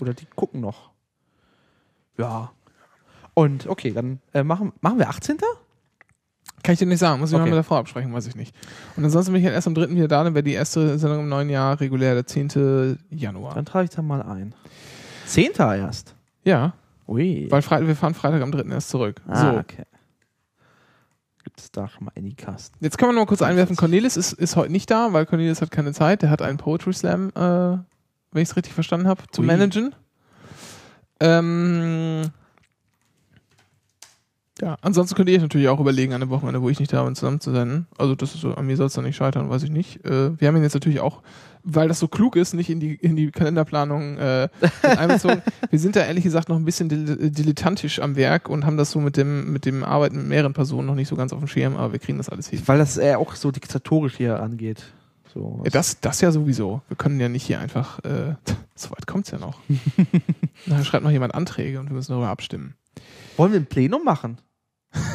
Oder 0.00 0.14
die 0.14 0.26
gucken 0.34 0.60
noch. 0.60 0.90
Ja. 2.16 2.50
Und 3.34 3.66
okay, 3.68 3.92
dann 3.92 4.20
äh, 4.32 4.42
machen, 4.42 4.72
machen 4.80 4.98
wir 4.98 5.08
18. 5.08 5.36
kann 6.68 6.74
ich 6.74 6.78
dir 6.80 6.84
nicht 6.86 6.98
sagen. 6.98 7.18
Muss 7.18 7.30
ich 7.30 7.32
mal 7.32 7.40
Okay. 7.40 7.48
mit 7.50 7.56
der 7.56 7.64
Frau 7.64 7.76
absprechen, 7.78 8.12
weiß 8.12 8.26
ich 8.26 8.36
nicht. 8.36 8.54
Und 8.94 9.02
ansonsten 9.02 9.32
bin 9.32 9.40
ich 9.40 9.46
halt 9.46 9.54
erst 9.54 9.66
am 9.66 9.74
3. 9.74 9.88
wieder 9.88 10.06
da. 10.06 10.22
Dann 10.22 10.34
wäre 10.34 10.42
die 10.42 10.52
erste 10.52 10.98
Sendung 10.98 11.20
im 11.20 11.28
neuen 11.30 11.48
Jahr 11.48 11.80
regulär 11.80 12.12
der 12.12 12.26
10. 12.26 12.98
Januar. 13.08 13.54
Dann 13.54 13.64
trage 13.64 13.84
ich 13.84 13.90
da 13.90 14.02
mal 14.02 14.20
ein. 14.20 14.54
10. 15.24 15.52
erst. 15.56 16.14
Ja, 16.44 16.74
Ui. 17.06 17.46
weil 17.48 17.62
Fre 17.62 17.86
wir 17.86 17.96
fahren 17.96 18.12
Freitag 18.12 18.42
am 18.42 18.52
3. 18.52 18.70
erst 18.70 18.90
zurück. 18.90 19.22
ah, 19.26 19.52
so, 19.52 19.58
okay. 19.58 19.84
Gibt 21.42 21.58
es 21.58 21.70
da 21.72 21.88
schon 21.88 22.04
mal 22.04 22.12
Anycast? 22.18 22.74
jetzt 22.80 22.98
können 22.98 23.12
wir 23.12 23.14
noch 23.14 23.22
mal 23.22 23.26
kurz 23.28 23.40
einwerfen. 23.40 23.74
Cornelis 23.74 24.18
ist, 24.18 24.34
ist 24.34 24.54
heute 24.56 24.70
nicht 24.70 24.90
da, 24.90 25.14
weil 25.14 25.24
Cornelis 25.24 25.62
hat 25.62 25.70
keine 25.70 25.94
Zeit. 25.94 26.20
Der 26.20 26.28
hat 26.28 26.42
einen 26.42 26.58
Poetry 26.58 26.92
Slam, 26.92 27.30
äh, 27.30 27.40
wenn 27.40 28.42
ich 28.42 28.50
es 28.50 28.56
richtig 28.56 28.74
verstanden 28.74 29.08
habe, 29.08 29.22
zu 29.32 29.40
Ui. 29.40 29.46
managen. 29.46 29.94
Ähm, 31.20 32.24
Ja, 34.60 34.76
ansonsten 34.80 35.14
könnt 35.14 35.28
ihr 35.28 35.36
euch 35.36 35.42
natürlich 35.42 35.68
auch 35.68 35.78
überlegen, 35.78 36.12
an 36.12 36.22
einem 36.22 36.30
Wochenende, 36.30 36.60
wo 36.60 36.68
ich 36.68 36.80
nicht 36.80 36.92
da 36.92 37.04
bin, 37.04 37.14
zusammen 37.14 37.40
zu 37.40 37.52
senden. 37.52 37.86
Also 37.96 38.16
das 38.16 38.34
ist 38.34 38.40
so, 38.40 38.54
an 38.54 38.66
mir 38.66 38.76
soll 38.76 38.86
es 38.86 38.92
dann 38.92 39.04
nicht 39.04 39.16
scheitern, 39.16 39.50
weiß 39.50 39.62
ich 39.62 39.70
nicht. 39.70 40.04
Äh, 40.04 40.38
wir 40.40 40.48
haben 40.48 40.56
ihn 40.56 40.64
jetzt 40.64 40.74
natürlich 40.74 40.98
auch, 40.98 41.22
weil 41.62 41.86
das 41.86 42.00
so 42.00 42.08
klug 42.08 42.34
ist, 42.34 42.54
nicht 42.54 42.68
in 42.68 42.80
die, 42.80 42.94
in 42.94 43.14
die 43.14 43.30
Kalenderplanung 43.30 44.18
äh, 44.18 44.48
einbezogen. 44.82 45.42
wir 45.70 45.78
sind 45.78 45.94
da 45.94 46.00
ehrlich 46.00 46.24
gesagt 46.24 46.48
noch 46.48 46.56
ein 46.56 46.64
bisschen 46.64 46.88
dil 46.88 47.30
dilettantisch 47.30 48.00
am 48.00 48.16
Werk 48.16 48.48
und 48.48 48.66
haben 48.66 48.76
das 48.76 48.90
so 48.90 48.98
mit 48.98 49.16
dem, 49.16 49.52
mit 49.52 49.64
dem 49.64 49.84
Arbeiten 49.84 50.16
mit 50.16 50.26
mehreren 50.26 50.54
Personen 50.54 50.88
noch 50.88 50.96
nicht 50.96 51.08
so 51.08 51.14
ganz 51.14 51.32
auf 51.32 51.38
dem 51.38 51.48
Schirm, 51.48 51.76
aber 51.76 51.92
wir 51.92 52.00
kriegen 52.00 52.18
das 52.18 52.28
alles 52.28 52.48
hin. 52.48 52.60
Weil 52.66 52.78
das 52.78 52.98
äh, 52.98 53.14
auch 53.14 53.36
so 53.36 53.52
diktatorisch 53.52 54.16
hier 54.16 54.42
angeht. 54.42 54.82
So, 55.32 55.60
Ja, 55.64 55.70
das, 55.70 56.00
das 56.00 56.20
ja 56.20 56.32
sowieso. 56.32 56.82
Wir 56.88 56.96
können 56.96 57.20
ja 57.20 57.28
nicht 57.28 57.44
hier 57.44 57.60
einfach, 57.60 58.00
äh, 58.00 58.34
so 58.74 58.90
weit 58.90 59.06
kommt's 59.06 59.30
ja 59.30 59.38
noch. 59.38 59.60
Dann 60.66 60.84
schreibt 60.84 61.04
noch 61.04 61.12
jemand 61.12 61.34
Anträge 61.34 61.78
und 61.78 61.88
wir 61.88 61.94
müssen 61.94 62.10
darüber 62.10 62.28
abstimmen. 62.28 62.74
Wollen 63.36 63.52
wir 63.52 63.60
ein 63.60 63.66
Plenum 63.66 64.02
machen? 64.04 64.38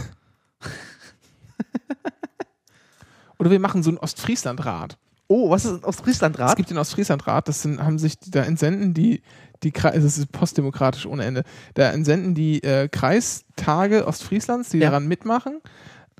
Oder 3.39 3.51
wir 3.51 3.59
machen 3.59 3.83
so 3.83 3.89
einen 3.89 3.97
Ostfrieslandrat. 3.97 4.97
Oh, 5.27 5.49
was 5.49 5.65
ist 5.65 5.71
ein 5.71 5.77
Es 5.77 5.83
Ostfrieslandrat? 5.85 6.55
gibt 6.57 6.69
den 6.69 6.77
Ostfrieslandrat, 6.77 7.47
das 7.47 7.61
sind, 7.61 7.81
haben 7.83 7.97
sich, 7.97 8.19
da 8.19 8.43
entsenden 8.43 8.93
die, 8.93 9.21
die 9.63 9.71
Kre- 9.71 9.91
das 9.91 10.17
ist 10.17 10.31
postdemokratisch 10.31 11.05
ohne 11.05 11.23
Ende, 11.25 11.43
da 11.73 11.89
entsenden 11.91 12.35
die 12.35 12.61
äh, 12.63 12.87
Kreistage 12.89 14.05
Ostfrieslands, 14.05 14.69
die 14.69 14.79
Ja. 14.79 14.89
daran 14.89 15.07
mitmachen, 15.07 15.59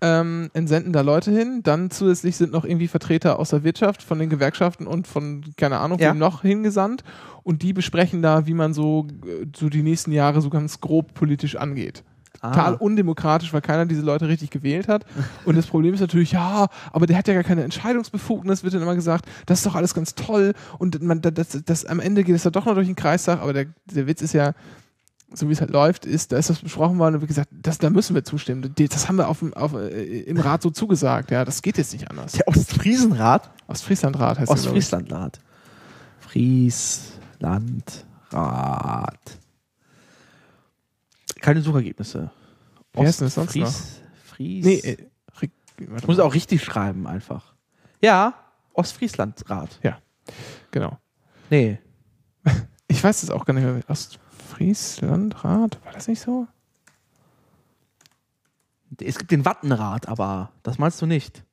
ähm, 0.02 0.50
entsenden 0.54 0.92
da 0.94 1.02
Leute 1.02 1.32
hin. 1.32 1.62
Dann 1.64 1.92
zusätzlich 1.92 2.36
sind 2.38 2.52
noch 2.52 2.66
irgendwie 2.66 2.88
Vertreter 2.88 3.40
aus 3.40 3.50
der 3.52 3.64
Wirtschaft, 3.64 4.02
von 4.02 4.20
den 4.20 4.30
Gewerkschaften 4.30 4.88
und 4.88 5.08
von, 5.08 5.44
keine 5.58 5.80
Ahnung, 5.80 6.00
Ja. 6.00 6.12
wem 6.12 6.18
noch 6.18 6.42
hingesandt. 6.42 7.04
Und 7.44 7.62
die 7.62 7.74
besprechen 7.74 8.22
da, 8.22 8.48
wie 8.48 8.54
man 8.54 8.74
so, 8.74 9.08
äh, 9.26 9.46
so 9.56 9.70
die 9.70 9.84
nächsten 9.84 10.12
Jahre 10.12 10.42
so 10.42 10.50
ganz 10.50 10.80
grob 10.82 11.14
politisch 11.14 11.56
angeht. 11.58 12.04
Total 12.44 12.74
Ah. 12.74 12.78
undemokratisch, 12.78 13.54
weil 13.54 13.62
keiner 13.62 13.86
diese 13.86 14.02
Leute 14.02 14.28
richtig 14.28 14.50
gewählt 14.50 14.90
hat. 14.90 15.06
Und 15.46 15.56
das 15.56 15.66
Problem 15.68 15.94
ist 15.94 16.02
natürlich, 16.02 16.34
ja, 16.34 16.68
aber 16.92 17.08
der 17.08 17.18
hat 17.18 17.28
ja 17.30 17.34
gar 17.34 17.44
keine 17.44 17.64
Entscheidungsbefugnis, 17.64 18.64
wird 18.64 18.74
dann 18.74 18.82
immer 18.82 18.96
gesagt, 18.96 19.26
das 19.46 19.60
ist 19.60 19.66
doch 19.66 19.76
alles 19.76 19.94
ganz 19.94 20.14
toll. 20.14 20.54
Und 20.78 21.02
man, 21.02 21.22
das, 21.22 21.34
das, 21.34 21.64
das, 21.64 21.86
am 21.86 22.02
Ende 22.02 22.26
geht 22.26 22.36
es 22.36 22.44
ja 22.44 22.52
doch 22.52 22.66
noch 22.66 22.74
durch 22.74 22.88
den 22.88 22.98
Kreistag, 22.98 23.42
aber 23.42 23.54
der, 23.54 23.68
der 23.86 24.08
Witz 24.08 24.22
ist 24.22 24.34
ja, 24.34 24.54
so 25.34 25.48
wie 25.48 25.54
es 25.54 25.62
halt 25.62 25.72
läuft, 25.72 26.06
ist, 26.06 26.34
da 26.34 26.38
ist 26.38 26.50
das 26.50 26.60
besprochen 26.60 27.00
worden 27.00 27.16
und 27.16 27.22
wird 27.22 27.30
gesagt, 27.30 27.50
das, 27.52 27.78
da 27.78 27.90
müssen 27.90 28.14
wir 28.14 28.26
zustimmen. 28.26 28.74
Das 28.76 29.08
haben 29.08 29.16
wir 29.16 29.30
auf, 29.30 29.42
auf, 29.56 29.74
äh, 29.74 30.20
im 30.22 30.38
Rat 30.38 30.62
so 30.62 30.70
zugesagt, 30.70 31.32
ja, 31.32 31.46
das 31.46 31.62
geht 31.62 31.78
jetzt 31.78 31.94
nicht 31.94 32.10
anders. 32.10 32.34
Der 32.34 32.48
Ostfriesenrat? 32.48 33.50
Ostfrieslandrat 33.68 34.40
heißt 34.40 34.52
ich. 34.52 34.58
Ostfrieslandrat. 34.58 35.40
Frieslandrat. 36.20 37.94
Keine 41.44 41.62
Suchergebnisse. 41.62 42.32
Wie 42.94 43.02
heißt 43.02 43.20
denn 43.20 43.26
das 43.28 43.36
sonst 43.36 43.52
Fries, 43.52 44.02
Fries. 44.24 44.66
Nee, 44.66 44.80
äh, 44.80 44.98
ich 45.98 46.08
muss 46.08 46.20
auch 46.20 46.34
richtig 46.34 46.64
schreiben 46.64 47.06
einfach. 47.06 47.54
Ja, 48.02 48.34
Ostfrieslandrat. 48.74 49.78
Genau. 50.72 50.98
Nee. 51.50 51.80
Ich 52.88 53.04
weiß 53.04 53.24
es 53.24 53.32
auch 53.32 53.44
gar 53.46 53.54
nicht 53.56 53.64
mehr. 53.64 53.82
Ostfrieslandrat, 53.88 55.84
war 55.84 55.94
das 55.94 56.08
nicht 56.08 56.22
so? 56.22 56.48
Es 59.02 59.18
gibt 59.18 59.32
den 59.32 59.46
Wattenrat, 59.46 60.08
aber 60.08 60.52
das 60.62 60.78
meinst 60.78 61.02
du 61.02 61.08
nicht. 61.08 61.44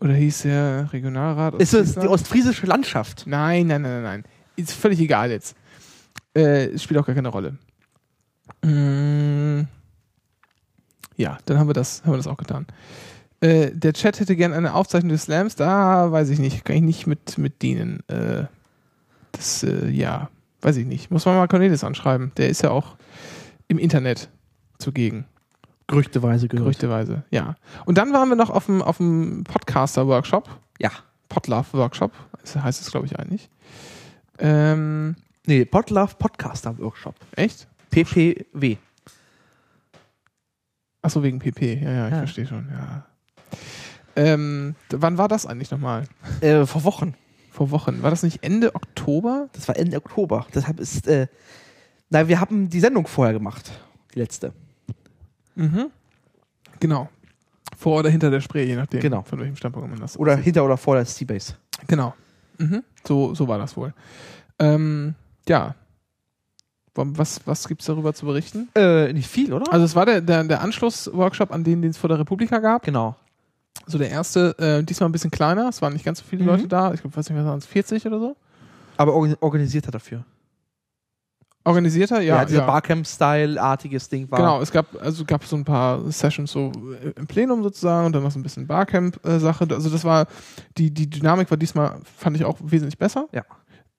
Oder 0.00 0.14
hieß 0.14 0.42
der 0.42 0.92
Regionalrat? 0.92 1.54
Ist 1.56 1.74
es 1.74 1.94
die 1.96 2.06
ostfriesische 2.06 2.66
Landschaft? 2.66 3.26
Nein, 3.26 3.66
nein, 3.66 3.82
nein, 3.82 4.02
nein. 4.04 4.24
Ist 4.54 4.72
völlig 4.72 5.00
egal 5.00 5.32
jetzt. 5.32 5.56
Äh, 6.36 6.66
es 6.66 6.84
spielt 6.84 7.00
auch 7.00 7.06
gar 7.06 7.16
keine 7.16 7.28
Rolle. 7.28 7.58
Mm, 8.64 9.66
ja, 11.16 11.38
dann 11.44 11.58
haben 11.58 11.68
wir 11.68 11.74
das, 11.74 12.02
haben 12.02 12.12
wir 12.12 12.16
das 12.16 12.26
auch 12.26 12.36
getan. 12.36 12.66
Äh, 13.40 13.70
der 13.72 13.92
Chat 13.92 14.20
hätte 14.20 14.36
gern 14.36 14.52
eine 14.52 14.74
Aufzeichnung 14.74 15.10
des 15.10 15.24
Slams. 15.24 15.54
Da 15.54 16.10
weiß 16.10 16.30
ich 16.30 16.38
nicht, 16.38 16.64
kann 16.64 16.76
ich 16.76 16.82
nicht 16.82 17.06
mit, 17.06 17.36
mit 17.38 17.62
dienen. 17.62 18.00
Äh, 18.08 18.44
das, 19.32 19.62
äh, 19.62 19.88
ja, 19.88 20.30
weiß 20.62 20.76
ich 20.76 20.86
nicht. 20.86 21.10
Muss 21.10 21.26
man 21.26 21.36
mal 21.36 21.48
Cornelis 21.48 21.84
anschreiben. 21.84 22.32
Der 22.36 22.48
ist 22.48 22.62
ja 22.62 22.70
auch 22.70 22.96
im 23.68 23.78
Internet 23.78 24.30
zugegen. 24.78 25.26
Gerüchteweise 25.86 26.48
gehört. 26.48 26.64
Gerüchteweise, 26.64 27.24
ja. 27.30 27.56
Und 27.84 27.98
dann 27.98 28.12
waren 28.14 28.28
wir 28.30 28.36
noch 28.36 28.48
auf 28.48 28.66
dem, 28.66 28.80
auf 28.80 28.96
dem 28.96 29.44
Podcaster-Workshop. 29.44 30.48
Ja. 30.78 30.90
Podlove-Workshop, 31.28 32.12
heißt 32.56 32.80
es, 32.80 32.90
glaube 32.90 33.06
ich, 33.06 33.18
eigentlich. 33.18 33.50
Ähm, 34.38 35.16
Nee, 35.46 35.66
Podlove 35.66 36.14
Podcaster 36.18 36.78
Workshop. 36.78 37.16
echt? 37.36 37.68
PPW. 37.94 38.76
Achso, 41.02 41.22
wegen 41.22 41.38
PP. 41.38 41.80
Ja, 41.82 41.90
ja, 41.92 42.06
ich 42.06 42.12
Ja. 42.12 42.18
verstehe 42.18 42.46
schon, 42.46 42.68
ja. 42.70 43.06
Ähm, 44.16 44.74
wann 44.90 45.18
war 45.18 45.28
das 45.28 45.44
eigentlich 45.46 45.70
nochmal? 45.70 46.06
Äh, 46.40 46.66
vor 46.66 46.84
Wochen. 46.84 47.14
Vor 47.50 47.70
Wochen. 47.70 48.02
War 48.02 48.10
das 48.10 48.22
nicht 48.22 48.42
Ende 48.42 48.74
Oktober? 48.74 49.48
Das 49.52 49.68
war 49.68 49.76
Ende 49.76 49.96
Oktober. 49.98 50.46
Deshalb 50.54 50.80
ist, 50.80 51.06
äh, 51.06 51.26
na, 52.10 52.26
wir 52.28 52.40
haben 52.40 52.68
die 52.68 52.80
Sendung 52.80 53.06
vorher 53.06 53.32
gemacht. 53.32 53.70
Die 54.14 54.18
letzte. 54.20 54.52
Mhm. 55.54 55.90
Genau. 56.80 57.08
Vor 57.76 57.98
oder 58.00 58.10
hinter 58.10 58.30
der 58.30 58.40
Spree, 58.40 58.64
je 58.64 58.76
nachdem, 58.76 59.00
Genau. 59.00 59.22
von 59.22 59.38
welchem 59.40 59.56
Standpunkt 59.56 59.90
man 59.90 60.00
das 60.00 60.16
Oder 60.16 60.36
sieht. 60.36 60.44
hinter 60.44 60.64
oder 60.64 60.76
vor 60.76 60.94
der 60.96 61.04
Seabase. 61.04 61.54
Genau. 61.86 62.14
Mhm. 62.58 62.82
So, 63.06 63.34
so 63.34 63.46
war 63.48 63.58
das 63.58 63.76
wohl. 63.76 63.92
Ähm, 64.58 65.14
ja. 65.48 65.74
Was, 66.96 67.40
was 67.44 67.66
gibt 67.66 67.80
es 67.80 67.86
darüber 67.88 68.14
zu 68.14 68.24
berichten? 68.26 68.68
Äh, 68.76 69.12
nicht 69.12 69.28
viel, 69.28 69.52
oder? 69.52 69.72
Also 69.72 69.84
es 69.84 69.96
war 69.96 70.06
der, 70.06 70.20
der, 70.20 70.44
der 70.44 70.60
Anschlussworkshop 70.62 71.50
an 71.52 71.64
den, 71.64 71.82
den 71.82 71.90
es 71.90 71.98
vor 71.98 72.08
der 72.08 72.18
Republika 72.20 72.58
gab. 72.58 72.84
genau. 72.84 73.16
So 73.86 73.98
der 73.98 74.08
erste, 74.10 74.56
äh, 74.58 74.82
diesmal 74.84 75.08
ein 75.08 75.12
bisschen 75.12 75.32
kleiner. 75.32 75.68
Es 75.68 75.82
waren 75.82 75.92
nicht 75.92 76.04
ganz 76.04 76.20
so 76.20 76.24
viele 76.24 76.42
Mhm. 76.42 76.48
Leute 76.48 76.68
da. 76.68 76.94
Ich 76.94 77.00
glaube, 77.00 77.16
weiß 77.16 77.28
nicht, 77.28 77.38
was 77.38 77.44
waren 77.44 77.58
es, 77.58 77.66
40 77.66 78.06
oder 78.06 78.18
so? 78.20 78.36
Aber 78.96 79.12
organ 79.14 79.36
organisierter 79.40 79.90
dafür. 79.90 80.24
Organisierter, 81.66 82.20
ja. 82.20 82.36
Ja, 82.36 82.44
dieser 82.44 82.60
ja. 82.60 82.66
Barcamp-Style-artiges 82.66 84.08
Ding 84.10 84.30
war. 84.30 84.38
Genau, 84.38 84.60
es 84.60 84.70
gab, 84.70 84.86
also 85.02 85.24
gab 85.24 85.44
so 85.44 85.56
ein 85.56 85.64
paar 85.64 86.00
Sessions 86.12 86.52
so 86.52 86.70
äh, 87.02 87.10
im 87.16 87.26
Plenum 87.26 87.62
sozusagen 87.62 88.06
und 88.06 88.12
dann 88.14 88.22
noch 88.22 88.30
so 88.30 88.38
ein 88.38 88.42
bisschen 88.42 88.66
Barcamp-Sache. 88.66 89.66
Also 89.70 89.88
das 89.88 90.04
war, 90.04 90.26
die, 90.76 90.90
die 90.92 91.08
Dynamik 91.08 91.50
war 91.50 91.56
diesmal, 91.56 91.96
fand 92.16 92.36
ich 92.36 92.44
auch 92.44 92.58
wesentlich 92.60 92.98
besser. 92.98 93.28
Ja. 93.32 93.42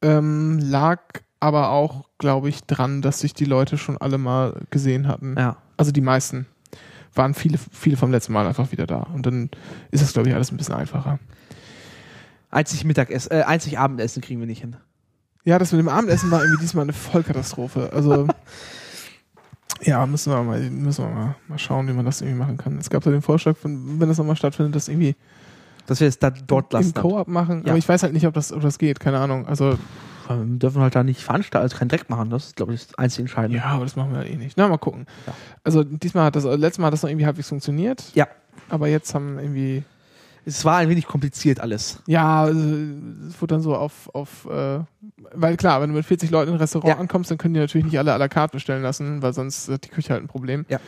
Ähm, 0.04 0.60
lag 0.60 1.00
aber 1.40 1.70
auch, 1.72 2.04
glaube 2.17 2.50
ich, 2.50 2.63
dran, 2.63 3.01
dass 3.01 3.19
sich 3.19 3.34
die 3.34 3.45
Leute 3.45 3.77
schon 3.77 3.98
alle 3.98 4.17
mal 4.17 4.62
gesehen 4.69 5.07
hatten. 5.07 5.36
Ja. 5.38 5.57
Also 5.77 5.91
die 5.91 6.01
meisten 6.01 6.45
waren 7.13 7.34
viele, 7.34 7.57
viele 7.72 7.98
vom 7.98 8.12
letzten 8.12 8.34
Mal 8.34 8.48
einfach 8.48 8.72
wieder 8.72 8.86
da. 8.86 9.07
Und 9.13 9.25
dann 9.25 9.50
ist 9.91 10.03
das, 10.03 10.13
glaube 10.13 10.29
ich, 10.29 10.36
alles 10.36 10.51
ein 10.51 10.57
bisschen 10.57 10.75
einfacher. 10.75 11.19
Einzig 12.50 12.84
Mittagessen, 12.86 13.31
äh, 13.31 13.43
einzig 13.43 13.79
Abendessen 13.79 14.22
kriegen 14.22 14.39
wir 14.39 14.48
nicht 14.48 14.62
hin. 14.62 14.77
Ja, 15.43 15.60
das 15.60 15.72
mit 15.72 15.79
dem 15.79 15.89
Abendessen 15.89 16.31
war 16.31 16.41
irgendwie 16.41 16.62
diesmal 16.62 16.84
eine 16.84 16.93
Vollkatastrophe. 16.93 17.91
Also 17.93 18.27
ja, 19.81 20.05
müssen 20.05 20.31
wir 20.31 20.41
mal, 20.41 20.60
müssen 20.69 21.05
wir 21.05 21.12
mal, 21.12 21.36
mal 21.48 21.60
schauen, 21.60 21.88
wie 21.88 21.93
man 21.93 22.05
das 22.05 22.22
irgendwie 22.22 22.39
machen 22.39 22.57
kann. 22.57 22.77
Es 22.77 22.89
gab 22.89 23.03
so 23.03 23.12
den 23.12 23.22
Vorschlag, 23.22 23.55
von, 23.57 24.00
wenn 24.00 24.10
das 24.10 24.17
nochmal 24.17 24.36
stattfindet, 24.36 24.75
das 24.75 24.88
irgendwie 24.88 25.15
Dass 25.86 26.00
wir 26.00 26.07
es 26.07 26.17
da 26.17 26.31
dort 26.31 26.74
im 26.74 26.79
lassen. 26.79 26.93
Co-op 26.93 27.27
machen. 27.27 27.63
Ja. 27.63 27.69
Aber 27.69 27.77
ich 27.77 27.88
weiß 27.88 28.03
halt 28.03 28.13
nicht, 28.13 28.25
ob 28.25 28.34
das, 28.34 28.51
ob 28.51 28.62
das 28.62 28.79
geht. 28.79 29.00
Keine 29.00 29.19
Ahnung. 29.19 29.48
Also 29.48 29.77
Wir 30.27 30.60
dürfen 30.60 30.82
halt 30.82 30.96
da 30.96 31.03
nicht 31.03 31.22
veranstalten, 31.22 31.63
also 31.63 31.77
keinen 31.77 31.89
Dreck 31.89 32.10
machen. 32.10 32.29
Das 32.29 32.46
ist, 32.48 32.55
glaube 32.55 32.74
ich, 32.74 32.88
das 32.88 32.98
einzig 32.98 33.20
Entscheidende. 33.20 33.58
ja, 33.58 33.65
aber 33.65 33.84
das 33.86 33.96
machen 33.96 34.12
wir 34.12 34.17
halt 34.20 34.29
eh 34.29 34.36
nicht. 34.36 34.58
Na, 34.58 34.67
mal 34.67 34.77
gucken. 34.77 35.05
Ja. 35.27 35.34
Also 35.63 35.84
diesmal 35.84 36.25
hat 36.25 36.36
das, 36.36 36.46
äh, 36.46 36.55
letztes 36.55 36.79
Mal 36.79 36.88
hat 36.88 36.94
das 36.94 37.03
noch 37.03 37.10
irgendwie 37.10 37.25
halbwegs 37.25 37.50
funktioniert. 37.50 38.03
Ja. 38.13 38.27
Aber 38.70 38.88
jetzt 38.88 39.13
haben 39.13 39.38
irgendwie 39.39 39.84
Es 40.46 40.63
war 40.63 40.77
ein 40.77 40.89
wenig 40.89 41.08
kompliziert 41.08 41.60
alles. 41.60 42.01
Ja, 42.08 42.44
also, 42.44 42.60
es 43.27 43.41
wurde 43.41 43.55
dann 43.55 43.62
so 43.62 43.75
auf, 43.75 44.10
auf 44.13 44.46
äh, 44.46 44.79
weil 45.34 45.58
klar, 45.58 45.82
wenn 45.82 45.89
du 45.89 45.96
mit 45.96 46.05
40 46.05 46.29
Leuten 46.29 46.50
in 46.50 46.55
ein 46.55 46.60
Restaurant 46.62 46.88
Ja. 46.96 47.00
ankommst, 47.00 47.32
dann 47.32 47.38
können 47.39 47.53
die 47.55 47.60
natürlich 47.60 47.86
nicht 47.86 47.98
alle 47.98 48.13
à 48.13 48.17
la 48.17 48.27
carte 48.27 48.53
bestellen 48.58 48.84
lassen, 48.84 49.22
weil 49.24 49.34
sonst 49.34 49.70
hat 49.70 49.86
die 49.86 49.89
Küche 49.89 50.13
halt 50.13 50.24
ein 50.24 50.27
Problem. 50.27 50.65
Ja. 50.70 50.79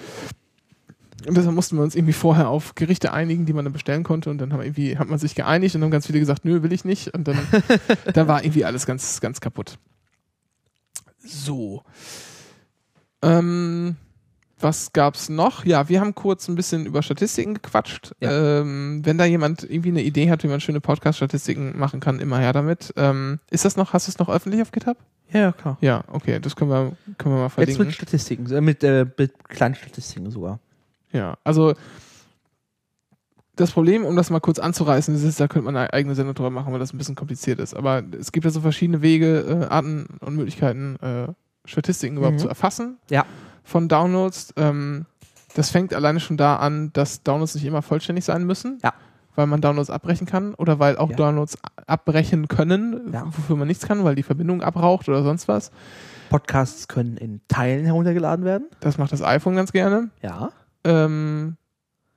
Und 1.25 1.35
deshalb 1.35 1.55
mussten 1.55 1.77
wir 1.77 1.83
uns 1.83 1.95
irgendwie 1.95 2.13
vorher 2.13 2.49
auf 2.49 2.75
Gerichte 2.75 3.11
einigen, 3.11 3.45
die 3.45 3.53
man 3.53 3.65
dann 3.65 3.73
bestellen 3.73 4.03
konnte 4.03 4.29
und 4.29 4.37
dann 4.37 4.53
haben 4.53 4.59
wir 4.59 4.65
irgendwie, 4.65 4.97
hat 4.97 5.09
man 5.09 5.17
sich 5.17 5.33
geeinigt 5.33 5.75
und 5.75 5.83
haben 5.83 5.91
ganz 5.91 6.05
viele 6.05 6.19
gesagt, 6.19 6.45
nö, 6.45 6.61
will 6.61 6.71
ich 6.71 6.85
nicht 6.85 7.13
und 7.13 7.27
dann, 7.27 7.37
dann 8.13 8.27
war 8.27 8.43
irgendwie 8.43 8.65
alles 8.65 8.85
ganz, 8.85 9.19
ganz 9.19 9.41
kaputt. 9.41 9.79
So. 11.17 11.83
Ähm, 13.23 13.95
was 14.59 14.93
gab's 14.93 15.29
noch? 15.29 15.65
Ja, 15.65 15.89
wir 15.89 16.01
haben 16.01 16.15
kurz 16.15 16.47
ein 16.47 16.55
bisschen 16.55 16.85
über 16.85 17.03
Statistiken 17.03 17.55
gequatscht. 17.55 18.15
Ja. 18.19 18.59
Ähm, 18.61 19.01
wenn 19.03 19.17
da 19.17 19.25
jemand 19.25 19.63
irgendwie 19.63 19.89
eine 19.89 20.01
Idee 20.01 20.29
hat, 20.29 20.43
wie 20.43 20.47
man 20.47 20.61
schöne 20.61 20.81
Podcast-Statistiken 20.81 21.77
machen 21.77 21.99
kann, 21.99 22.19
immer 22.19 22.39
her 22.39 22.53
damit. 22.53 22.93
Ähm, 22.95 23.39
ist 23.51 23.65
das 23.65 23.75
noch, 23.75 23.93
hast 23.93 24.07
du 24.07 24.11
es 24.11 24.19
noch 24.19 24.29
öffentlich 24.29 24.61
auf 24.61 24.71
GitHub? 24.71 24.97
Ja, 25.31 25.39
ja, 25.41 25.51
klar. 25.51 25.77
Ja, 25.81 26.03
okay, 26.07 26.39
das 26.39 26.55
können 26.55 26.71
wir, 26.71 26.93
können 27.17 27.35
wir 27.35 27.39
mal 27.39 27.43
Jetzt 27.45 27.53
verlinken. 27.53 27.85
mit 27.85 27.95
Statistiken, 27.95 28.51
äh, 28.51 28.61
mit, 28.61 28.83
äh, 28.83 29.05
mit 29.17 29.47
kleinen 29.47 29.75
Statistiken 29.75 30.31
sogar. 30.31 30.59
Ja, 31.17 31.37
also 31.43 31.73
das 33.55 33.71
Problem, 33.71 34.05
um 34.05 34.15
das 34.15 34.29
mal 34.29 34.39
kurz 34.39 34.59
anzureißen, 34.59 35.15
ist, 35.15 35.39
da 35.39 35.47
könnte 35.47 35.65
man 35.65 35.75
eine 35.75 35.91
eigene 35.91 36.13
Sendung 36.13 36.35
drüber 36.35 36.51
machen, 36.51 36.71
weil 36.71 36.79
das 36.79 36.93
ein 36.93 36.97
bisschen 36.99 37.15
kompliziert 37.15 37.59
ist. 37.59 37.73
Aber 37.75 38.03
es 38.19 38.31
gibt 38.31 38.45
ja 38.45 38.51
so 38.51 38.61
verschiedene 38.61 39.01
Wege, 39.01 39.39
äh, 39.69 39.73
Arten 39.73 40.05
und 40.19 40.35
Möglichkeiten, 40.35 40.95
äh, 41.01 41.27
Statistiken 41.65 42.17
überhaupt 42.17 42.35
Mhm. 42.35 42.41
zu 42.41 42.47
erfassen. 42.49 42.97
Ja. 43.09 43.25
von 43.63 43.89
Downloads. 43.89 44.53
Ähm, 44.55 45.05
das 45.55 45.71
fängt 45.71 45.93
alleine 45.93 46.21
schon 46.21 46.37
da 46.37 46.55
an, 46.55 46.91
dass 46.93 47.21
Downloads 47.23 47.53
nicht 47.55 47.65
immer 47.65 47.81
vollständig 47.81 48.23
sein 48.23 48.45
müssen. 48.45 48.77
Ja. 48.81 48.93
Weil 49.35 49.45
man 49.47 49.59
Downloads 49.59 49.89
abbrechen 49.89 50.25
kann 50.25 50.53
oder 50.53 50.79
weil 50.79 50.95
auch 50.97 51.09
Ja. 51.09 51.15
Downloads 51.17 51.57
abbrechen 51.85 52.47
können, 52.47 53.11
wofür 53.25 53.57
man 53.57 53.67
nichts 53.67 53.85
kann, 53.85 54.05
weil 54.05 54.15
die 54.15 54.23
Verbindung 54.23 54.61
abraucht 54.61 55.09
oder 55.09 55.21
sonst 55.23 55.49
was. 55.49 55.71
Podcasts 56.29 56.87
können 56.87 57.17
in 57.17 57.41
Teilen 57.49 57.83
heruntergeladen 57.83 58.45
werden. 58.45 58.67
Das 58.79 58.97
macht 58.97 59.11
das 59.11 59.21
iPhone 59.21 59.57
ganz 59.57 59.73
gerne. 59.73 60.11
Ja. 60.21 60.51
Ähm, 60.87 61.57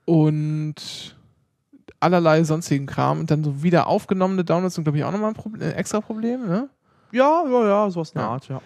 und 0.05 1.17
allerlei 2.00 2.43
sonstigen 2.45 2.87
Kram. 2.87 3.21
Und 3.21 3.31
dann 3.31 3.45
so 3.45 3.62
wieder 3.62 3.87
aufgenommene 3.87 4.45
Downloads 4.45 4.75
sind, 4.75 4.85
glaube 4.85 4.99
ich, 4.99 5.05
auch 5.05 5.12
nochmal 5.12 5.31
ein, 5.31 5.35
Problem, 5.35 5.62
ein 5.69 5.75
extra 5.75 6.00
Problem. 6.00 6.47
Ne? 6.47 6.69
Ja, 7.12 7.45
ja, 7.49 7.67
ja, 7.69 7.91
sowas 7.91 8.11
in 8.11 8.15
der 8.19 8.23
Ja. 8.25 8.31
Art, 8.31 8.49
ja. 8.49 8.61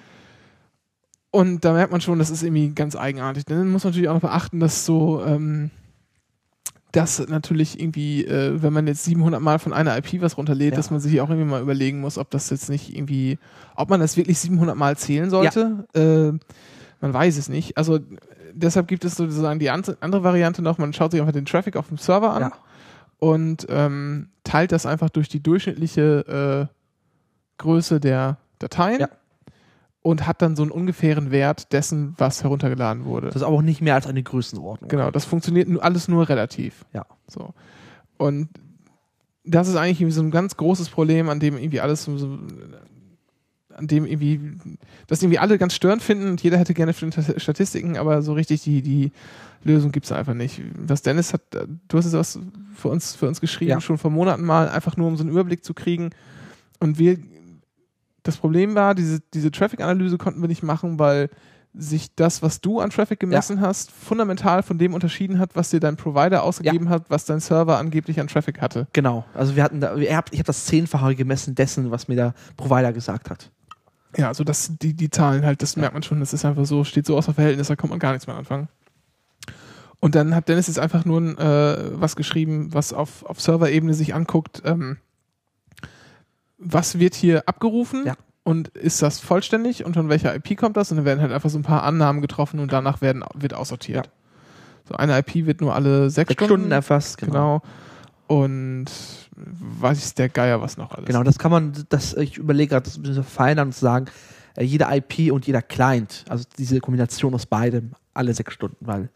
Und 1.30 1.64
da 1.64 1.72
merkt 1.72 1.90
man 1.90 2.00
schon, 2.00 2.18
das 2.20 2.30
ist 2.30 2.44
irgendwie 2.44 2.68
ganz 2.70 2.94
eigenartig. 2.94 3.44
Dann 3.44 3.68
muss 3.70 3.82
man 3.82 3.90
natürlich 3.90 4.08
auch 4.08 4.14
noch 4.14 4.20
beachten, 4.20 4.60
dass 4.60 4.86
so, 4.86 5.20
ähm, 5.24 5.70
dass 6.92 7.26
natürlich 7.26 7.80
irgendwie, 7.80 8.24
äh, 8.24 8.62
wenn 8.62 8.72
man 8.72 8.86
jetzt 8.86 9.02
700 9.04 9.40
Mal 9.42 9.58
von 9.58 9.72
einer 9.72 9.96
IP 9.98 10.20
was 10.22 10.38
runterlädt, 10.38 10.74
Ja. 10.74 10.76
dass 10.76 10.92
man 10.92 11.00
sich 11.00 11.20
auch 11.20 11.28
irgendwie 11.28 11.50
mal 11.50 11.60
überlegen 11.60 12.00
muss, 12.00 12.18
ob 12.18 12.30
das 12.30 12.50
jetzt 12.50 12.70
nicht 12.70 12.94
irgendwie, 12.94 13.38
ob 13.74 13.90
man 13.90 13.98
das 13.98 14.16
wirklich 14.16 14.38
700 14.38 14.76
Mal 14.76 14.96
zählen 14.96 15.28
sollte. 15.28 15.88
Äh, 15.94 16.38
man 17.00 17.12
weiß 17.12 17.36
es 17.36 17.48
nicht. 17.48 17.76
Also 17.76 17.96
äh, 17.96 18.00
deshalb 18.54 18.88
gibt 18.88 19.04
es 19.04 19.16
sozusagen 19.16 19.58
die 19.58 19.70
andere 19.70 20.22
Variante 20.22 20.62
noch, 20.62 20.78
man 20.78 20.92
schaut 20.92 21.10
sich 21.12 21.20
einfach 21.20 21.32
den 21.32 21.44
Traffic 21.46 21.76
auf 21.76 21.88
dem 21.88 21.98
Server 21.98 22.32
an 22.32 22.42
Ja. 22.42 22.52
und 23.18 23.66
ähm, 23.68 24.28
teilt 24.44 24.72
das 24.72 24.86
einfach 24.86 25.10
durch 25.10 25.28
die 25.28 25.42
durchschnittliche 25.42 26.68
äh, 26.70 26.74
Größe 27.58 28.00
der 28.00 28.38
Dateien 28.58 29.00
Ja. 29.00 29.08
und 30.02 30.26
hat 30.26 30.42
dann 30.42 30.56
so 30.56 30.62
einen 30.62 30.70
ungefähren 30.72 31.30
Wert 31.30 31.72
dessen, 31.72 32.14
was 32.18 32.42
heruntergeladen 32.42 33.04
wurde. 33.04 33.26
Das 33.28 33.36
ist 33.36 33.42
aber 33.42 33.56
auch 33.56 33.62
nicht 33.62 33.80
mehr 33.80 33.94
als 33.94 34.06
eine 34.06 34.22
Größenordnung. 34.22 34.88
genau, 34.88 35.10
das 35.10 35.24
funktioniert 35.24 35.68
alles 35.80 36.08
nur 36.08 36.28
relativ. 36.28 36.84
Ja. 36.92 37.06
So. 37.26 37.54
Und 38.16 38.48
das 39.44 39.68
ist 39.68 39.76
eigentlich 39.76 40.14
so 40.14 40.22
ein 40.22 40.30
ganz 40.30 40.56
großes 40.56 40.88
Problem, 40.88 41.28
an 41.28 41.38
dem 41.40 41.56
irgendwie 41.56 41.80
alles 41.80 42.04
so, 42.04 42.16
so 42.16 42.38
an 43.76 43.86
dem 43.86 44.06
irgendwie, 44.06 44.40
das 45.06 45.22
irgendwie 45.22 45.38
alle 45.38 45.58
ganz 45.58 45.74
störend 45.74 46.02
finden 46.02 46.28
und 46.30 46.42
jeder 46.42 46.58
hätte 46.58 46.74
gerne 46.74 46.92
St- 46.92 47.38
Statistiken, 47.40 47.96
aber 47.98 48.22
so 48.22 48.32
richtig 48.32 48.62
die, 48.62 48.82
die 48.82 49.12
Lösung 49.62 49.92
gibt 49.92 50.06
es 50.06 50.12
einfach 50.12 50.34
nicht. 50.34 50.60
Was 50.76 51.02
Dennis 51.02 51.32
hat, 51.32 51.54
äh, 51.54 51.66
du 51.88 51.98
hast 51.98 52.06
es 52.06 52.12
was 52.12 52.38
für 52.74 52.88
uns, 52.88 53.14
für 53.14 53.26
uns 53.28 53.40
geschrieben, 53.40 53.70
Ja. 53.72 53.80
schon 53.80 53.98
vor 53.98 54.10
Monaten 54.10 54.44
mal, 54.44 54.68
einfach 54.68 54.96
nur 54.96 55.08
um 55.08 55.16
so 55.16 55.22
einen 55.22 55.30
Überblick 55.32 55.64
zu 55.64 55.74
kriegen. 55.74 56.10
Und 56.80 56.98
wir, 56.98 57.18
das 58.22 58.36
Problem 58.36 58.74
war, 58.74 58.94
diese, 58.94 59.20
diese 59.32 59.50
Traffic-Analyse 59.50 60.18
konnten 60.18 60.40
wir 60.40 60.48
nicht 60.48 60.62
machen, 60.62 60.98
weil 60.98 61.30
sich 61.76 62.14
das, 62.14 62.40
was 62.40 62.60
du 62.60 62.78
an 62.78 62.90
Traffic 62.90 63.18
gemessen 63.18 63.60
hast, 63.60 63.90
fundamental 63.90 64.62
von 64.62 64.78
dem 64.78 64.94
unterschieden 64.94 65.40
hat, 65.40 65.56
was 65.56 65.70
dir 65.70 65.80
dein 65.80 65.96
Provider 65.96 66.44
ausgegeben 66.44 66.88
hat, 66.88 67.06
was 67.10 67.24
dein 67.24 67.40
Server 67.40 67.78
angeblich 67.78 68.20
an 68.20 68.28
Traffic 68.28 68.60
hatte. 68.60 68.86
Genau. 68.92 69.24
Also 69.34 69.56
wir 69.56 69.64
hatten 69.64 69.80
da, 69.80 69.96
ich 69.96 70.12
habe 70.12 70.30
das 70.44 70.66
Zehnfache 70.66 71.16
gemessen 71.16 71.56
dessen, 71.56 71.90
was 71.90 72.06
mir 72.06 72.14
der 72.14 72.34
Provider 72.56 72.92
gesagt 72.92 73.28
hat. 73.28 73.50
Ja, 74.16 74.28
also 74.28 74.44
das, 74.44 74.72
die, 74.80 74.94
die 74.94 75.10
Zahlen 75.10 75.44
halt, 75.44 75.62
das 75.62 75.76
merkt 75.76 75.94
man 75.94 76.02
schon, 76.02 76.20
das 76.20 76.32
ist 76.32 76.44
einfach 76.44 76.64
so, 76.66 76.84
steht 76.84 77.06
so 77.06 77.16
außer 77.16 77.34
Verhältnis, 77.34 77.68
da 77.68 77.76
kommt 77.76 77.90
man 77.90 77.98
gar 77.98 78.12
nichts 78.12 78.26
mehr 78.26 78.36
anfangen. 78.36 78.68
Und 80.00 80.14
dann 80.14 80.34
hat 80.34 80.48
Dennis 80.48 80.66
jetzt 80.66 80.78
einfach 80.78 81.04
nur 81.04 81.38
äh, 81.38 82.00
was 82.00 82.14
geschrieben, 82.16 82.72
was 82.74 82.92
auf, 82.92 83.24
auf 83.24 83.40
Server-Ebene 83.40 83.94
sich 83.94 84.14
anguckt, 84.14 84.62
ähm, 84.64 84.98
was 86.58 86.98
wird 86.98 87.14
hier 87.14 87.42
abgerufen 87.48 88.04
Ja. 88.06 88.14
und 88.42 88.68
ist 88.68 89.02
das 89.02 89.20
vollständig 89.20 89.84
und 89.84 89.94
von 89.94 90.08
welcher 90.08 90.34
IP 90.34 90.56
kommt 90.58 90.76
das? 90.76 90.90
Und 90.90 90.98
dann 90.98 91.06
werden 91.06 91.20
halt 91.20 91.32
einfach 91.32 91.50
so 91.50 91.58
ein 91.58 91.62
paar 91.62 91.82
Annahmen 91.84 92.20
getroffen 92.20 92.60
und 92.60 92.72
danach 92.72 93.00
werden, 93.00 93.24
wird 93.34 93.54
aussortiert. 93.54 94.10
So 94.88 94.94
eine 94.94 95.18
IP 95.18 95.46
wird 95.46 95.60
nur 95.62 95.74
alle 95.74 96.10
sechs, 96.10 96.28
Sechs 96.28 96.44
Stunden 96.44 96.70
erfasst, 96.70 97.16
genau. 97.18 97.32
Genau. 97.32 97.62
Und 98.26 98.86
weiß 99.36 100.14
der 100.14 100.28
Geier 100.28 100.60
was 100.60 100.76
noch 100.76 100.92
alles. 100.92 101.06
Genau, 101.06 101.22
das 101.22 101.38
kann 101.38 101.50
man, 101.50 101.72
das, 101.90 102.14
ich 102.14 102.38
überlege 102.38 102.70
gerade, 102.70 102.84
das 102.84 102.96
ein 102.96 103.02
bisschen 103.02 103.22
verfeinern 103.22 103.68
und 103.68 103.72
zu 103.72 103.80
sagen, 103.80 104.06
äh, 104.56 104.64
jede 104.64 104.86
IP 104.90 105.32
und 105.32 105.46
jeder 105.46 105.62
Client, 105.62 106.24
also 106.28 106.44
diese 106.56 106.80
Kombination 106.80 107.34
aus 107.34 107.46
beidem, 107.46 107.92
alle 108.14 108.32
sechs 108.32 108.54
Stunden, 108.54 108.78
weil 108.80 109.10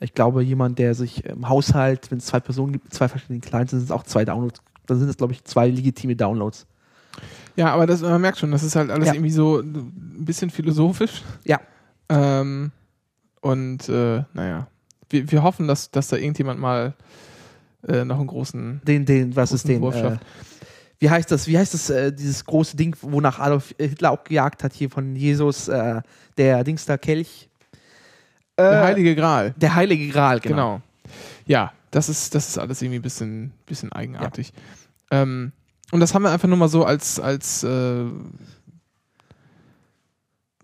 ich 0.00 0.14
glaube, 0.14 0.42
jemand, 0.42 0.78
der 0.78 0.94
sich 0.94 1.24
im 1.24 1.48
Haushalt, 1.48 2.10
wenn 2.10 2.18
es 2.18 2.26
zwei 2.26 2.40
Personen 2.40 2.72
gibt, 2.72 2.92
zwei 2.92 3.08
verschiedenen 3.08 3.40
Clients, 3.40 3.70
sind 3.70 3.82
es 3.82 3.90
auch 3.90 4.02
zwei 4.02 4.24
Downloads, 4.24 4.60
dann 4.86 4.98
sind 4.98 5.08
es, 5.08 5.16
glaube 5.16 5.32
ich, 5.32 5.44
zwei 5.44 5.68
legitime 5.68 6.16
Downloads. 6.16 6.66
Ja, 7.56 7.72
aber 7.72 7.86
das, 7.86 8.00
man 8.00 8.20
merkt 8.20 8.38
schon, 8.38 8.50
das 8.50 8.62
ist 8.62 8.74
halt 8.76 8.90
alles 8.90 9.08
Ja. 9.08 9.14
irgendwie 9.14 9.30
so 9.30 9.60
ein 9.60 10.24
bisschen 10.24 10.50
philosophisch. 10.50 11.22
Ja. 11.44 11.60
Ähm, 12.08 12.72
und 13.40 13.88
äh, 13.88 14.24
naja, 14.32 14.66
wir, 15.10 15.30
wir 15.30 15.42
hoffen, 15.42 15.68
dass, 15.68 15.90
dass 15.90 16.08
da 16.08 16.16
irgendjemand 16.16 16.58
mal 16.60 16.94
äh, 17.88 18.04
noch 18.04 18.18
einen 18.18 18.26
großen. 18.26 18.80
Den, 18.86 19.04
den, 19.04 19.34
was 19.36 19.52
ist 19.52 19.68
den? 19.68 19.82
Äh, 19.82 20.18
wie 20.98 21.10
heißt 21.10 21.30
das, 21.30 21.48
wie 21.48 21.58
heißt 21.58 21.74
das, 21.74 21.90
äh, 21.90 22.12
dieses 22.12 22.44
große 22.44 22.76
Ding, 22.76 22.96
wonach 23.02 23.40
Adolf 23.40 23.74
Hitler 23.78 24.12
auch 24.12 24.22
gejagt 24.22 24.62
hat, 24.62 24.72
hier 24.72 24.88
von 24.88 25.16
Jesus, 25.16 25.68
äh, 25.68 26.00
der 26.38 26.62
Dings 26.62 26.86
da 26.86 26.96
Kelch? 26.96 27.48
Äh, 28.56 28.62
Der 28.62 28.84
Heilige 28.84 29.16
Gral. 29.16 29.54
Der 29.56 29.74
Heilige 29.74 30.08
Gral, 30.08 30.38
genau. 30.40 30.54
Genau. 30.54 30.82
Ja, 31.46 31.72
das 31.90 32.08
ist, 32.08 32.34
das 32.34 32.48
ist 32.48 32.58
alles 32.58 32.80
irgendwie 32.82 33.00
ein 33.00 33.02
bisschen, 33.02 33.52
bisschen 33.66 33.90
eigenartig. 33.92 34.52
Ähm, 35.10 35.52
und 35.90 36.00
das 36.00 36.14
haben 36.14 36.22
wir 36.22 36.30
einfach 36.30 36.48
nur 36.48 36.56
mal 36.56 36.68
so 36.68 36.84
als, 36.84 37.18
als 37.18 37.64
äh, 37.64 38.04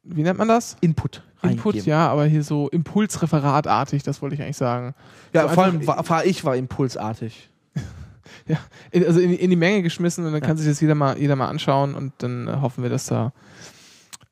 wie 0.09 0.23
nennt 0.23 0.39
man 0.39 0.49
das? 0.49 0.77
Input. 0.81 1.23
Input, 1.43 1.75
reingeben. 1.75 1.89
ja, 1.89 2.09
aber 2.09 2.25
hier 2.27 2.43
so 2.43 2.69
Impulsreferatartig, 2.69 4.03
das 4.03 4.21
wollte 4.23 4.35
ich 4.35 4.43
eigentlich 4.43 4.57
sagen. 4.57 4.95
Ja, 5.33 5.43
So 5.49 5.55
vor 5.55 5.65
allem 5.65 5.87
war, 5.87 6.09
war 6.09 6.25
ich 6.25 6.45
war 6.45 6.57
impulsartig. 6.57 7.49
in, 8.91 9.05
also 9.07 9.21
in, 9.21 9.33
in 9.35 9.51
die 9.51 9.57
Menge 9.57 9.83
geschmissen 9.83 10.25
und 10.25 10.33
dann 10.33 10.43
Ja. 10.43 10.47
kann 10.47 10.57
sich 10.57 10.67
das 10.67 10.81
jeder 10.81 10.95
mal, 10.95 11.17
jeder 11.19 11.37
mal 11.37 11.49
anschauen 11.49 11.95
und 11.95 12.13
dann 12.19 12.49
äh, 12.49 12.53
hoffen 12.61 12.83
wir, 12.83 12.91
dass 12.91 13.07
da 13.07 13.33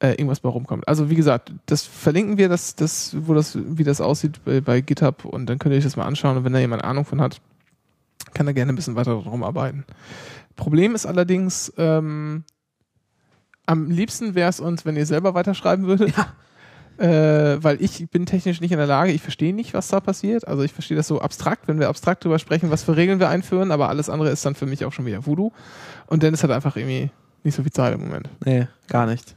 äh, 0.00 0.10
irgendwas 0.10 0.40
bei 0.40 0.48
rumkommt. 0.48 0.88
Also 0.88 1.08
wie 1.10 1.14
gesagt, 1.14 1.52
das 1.66 1.82
verlinken 1.82 2.38
wir, 2.38 2.48
das, 2.48 2.74
das, 2.74 3.16
wo 3.20 3.34
das, 3.34 3.56
wie 3.56 3.84
das 3.84 4.00
aussieht 4.00 4.44
bei, 4.44 4.60
bei 4.60 4.80
GitHub 4.80 5.24
und 5.24 5.46
dann 5.46 5.58
könnt 5.58 5.72
ihr 5.74 5.78
euch 5.78 5.84
das 5.84 5.96
mal 5.96 6.06
anschauen 6.06 6.36
und 6.36 6.44
wenn 6.44 6.52
da 6.52 6.58
jemand 6.58 6.82
Ahnung 6.84 7.04
von 7.04 7.20
hat, 7.20 7.40
kann 8.34 8.46
er 8.46 8.52
gerne 8.54 8.72
ein 8.72 8.76
bisschen 8.76 8.96
weiter 8.96 9.14
darum 9.22 9.44
arbeiten. 9.44 9.84
Problem 10.56 10.94
ist 10.94 11.06
allerdings, 11.06 11.72
ähm, 11.78 12.44
am 13.66 13.90
liebsten 13.90 14.34
wäre 14.34 14.48
es 14.48 14.60
uns, 14.60 14.84
wenn 14.84 14.96
ihr 14.96 15.06
selber 15.06 15.34
weiterschreiben 15.34 15.86
würdet. 15.86 16.12
Äh, 16.98 17.62
weil 17.62 17.82
ich 17.82 18.08
bin 18.08 18.24
technisch 18.24 18.62
nicht 18.62 18.72
in 18.72 18.78
der 18.78 18.86
Lage, 18.86 19.12
ich 19.12 19.20
verstehe 19.20 19.54
nicht, 19.54 19.74
was 19.74 19.88
da 19.88 20.00
passiert. 20.00 20.48
Also 20.48 20.62
ich 20.62 20.72
verstehe 20.72 20.96
das 20.96 21.06
so 21.06 21.20
abstrakt, 21.20 21.68
wenn 21.68 21.78
wir 21.78 21.90
abstrakt 21.90 22.24
drüber 22.24 22.38
sprechen, 22.38 22.70
was 22.70 22.84
für 22.84 22.96
Regeln 22.96 23.20
wir 23.20 23.28
einführen, 23.28 23.70
aber 23.70 23.90
alles 23.90 24.08
andere 24.08 24.30
ist 24.30 24.46
dann 24.46 24.54
für 24.54 24.64
mich 24.64 24.82
auch 24.82 24.94
schon 24.94 25.04
wieder 25.04 25.26
Voodoo. 25.26 25.52
Und 26.06 26.22
Dennis 26.22 26.42
hat 26.42 26.50
einfach 26.50 26.74
irgendwie 26.76 27.10
nicht 27.44 27.54
so 27.54 27.62
viel 27.62 27.72
Zeit 27.72 27.92
im 27.92 28.00
Moment. 28.00 28.30
Nee, 28.46 28.66
gar 28.88 29.04
nicht. 29.04 29.36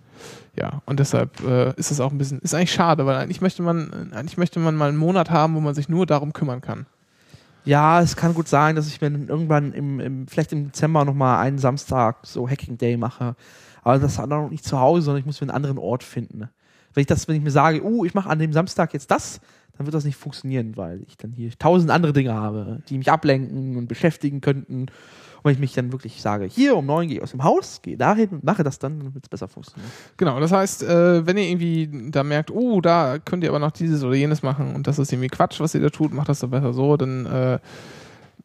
Ja, 0.55 0.81
und 0.85 1.01
deshalb 1.01 1.41
äh, 1.41 1.73
ist 1.75 1.91
das 1.91 1.99
auch 1.99 2.11
ein 2.11 2.17
bisschen, 2.17 2.39
ist 2.39 2.53
eigentlich 2.53 2.71
schade, 2.71 3.05
weil 3.05 3.17
eigentlich 3.17 3.41
möchte 3.41 3.61
man, 3.61 4.11
eigentlich 4.13 4.37
möchte 4.37 4.59
man 4.59 4.75
mal 4.75 4.89
einen 4.89 4.97
Monat 4.97 5.29
haben, 5.29 5.55
wo 5.55 5.59
man 5.59 5.75
sich 5.75 5.89
nur 5.89 6.05
darum 6.05 6.31
kümmern 6.31 6.61
kann. 6.61 6.85
Ja, 7.65 8.01
es 8.01 8.15
kann 8.15 8.33
gut 8.33 8.47
sein, 8.47 8.75
dass 8.75 8.87
ich 8.87 9.01
mir 9.01 9.07
irgendwann 9.07 9.73
im, 9.73 9.99
im 9.99 10.27
vielleicht 10.27 10.53
im 10.53 10.67
Dezember 10.67 11.05
nochmal 11.05 11.45
einen 11.45 11.59
Samstag 11.59 12.17
so 12.23 12.49
Hacking 12.49 12.77
Day 12.77 12.97
mache. 12.97 13.35
Aber 13.83 13.99
das 13.99 14.17
dann 14.17 14.29
noch 14.29 14.49
nicht 14.49 14.63
zu 14.63 14.79
Hause, 14.79 15.03
sondern 15.03 15.19
ich 15.19 15.25
muss 15.25 15.39
mir 15.41 15.45
einen 15.45 15.55
anderen 15.55 15.77
Ort 15.77 16.03
finden. 16.03 16.49
Wenn 16.93 17.01
ich 17.01 17.07
das, 17.07 17.27
wenn 17.27 17.35
ich 17.35 17.43
mir 17.43 17.51
sage, 17.51 17.83
uh, 17.83 18.05
ich 18.05 18.13
mache 18.13 18.29
an 18.29 18.39
dem 18.39 18.53
Samstag 18.53 18.93
jetzt 18.93 19.11
das, 19.11 19.41
dann 19.77 19.85
wird 19.85 19.93
das 19.93 20.03
nicht 20.03 20.17
funktionieren, 20.17 20.75
weil 20.75 21.03
ich 21.07 21.15
dann 21.15 21.31
hier 21.31 21.51
tausend 21.57 21.89
andere 21.89 22.11
Dinge 22.11 22.33
habe, 22.33 22.81
die 22.89 22.97
mich 22.97 23.09
ablenken 23.09 23.77
und 23.77 23.87
beschäftigen 23.87 24.41
könnten. 24.41 24.81
Und 24.81 25.45
wenn 25.45 25.53
ich 25.53 25.59
mich 25.59 25.71
dann 25.71 25.93
wirklich 25.93 26.21
sage, 26.21 26.45
hier 26.45 26.75
um 26.75 26.85
neun 26.85 27.07
gehe 27.07 27.17
ich 27.17 27.23
aus 27.23 27.31
dem 27.31 27.45
Haus, 27.45 27.81
gehe 27.81 27.95
dahin 27.95 28.27
und 28.29 28.43
mache 28.43 28.63
das 28.63 28.77
dann, 28.77 28.99
dann 28.99 29.13
wird 29.13 29.23
es 29.23 29.29
besser 29.29 29.47
funktionieren. 29.47 29.89
Genau, 30.17 30.37
das 30.41 30.51
heißt, 30.51 30.83
äh, 30.83 31.25
wenn 31.25 31.37
ihr 31.37 31.47
irgendwie 31.47 32.11
da 32.11 32.23
merkt, 32.23 32.51
oh, 32.51 32.81
da 32.81 33.19
könnt 33.19 33.45
ihr 33.45 33.49
aber 33.49 33.59
noch 33.59 33.71
dieses 33.71 34.03
oder 34.03 34.15
jenes 34.15 34.43
machen 34.43 34.75
und 34.75 34.85
das 34.85 34.99
ist 34.99 35.13
irgendwie 35.13 35.29
Quatsch, 35.29 35.61
was 35.61 35.73
ihr 35.73 35.81
da 35.81 35.89
tut, 35.89 36.11
macht 36.11 36.27
das 36.27 36.41
doch 36.41 36.49
besser 36.49 36.73
so, 36.73 36.97
dann, 36.97 37.25
äh, 37.25 37.59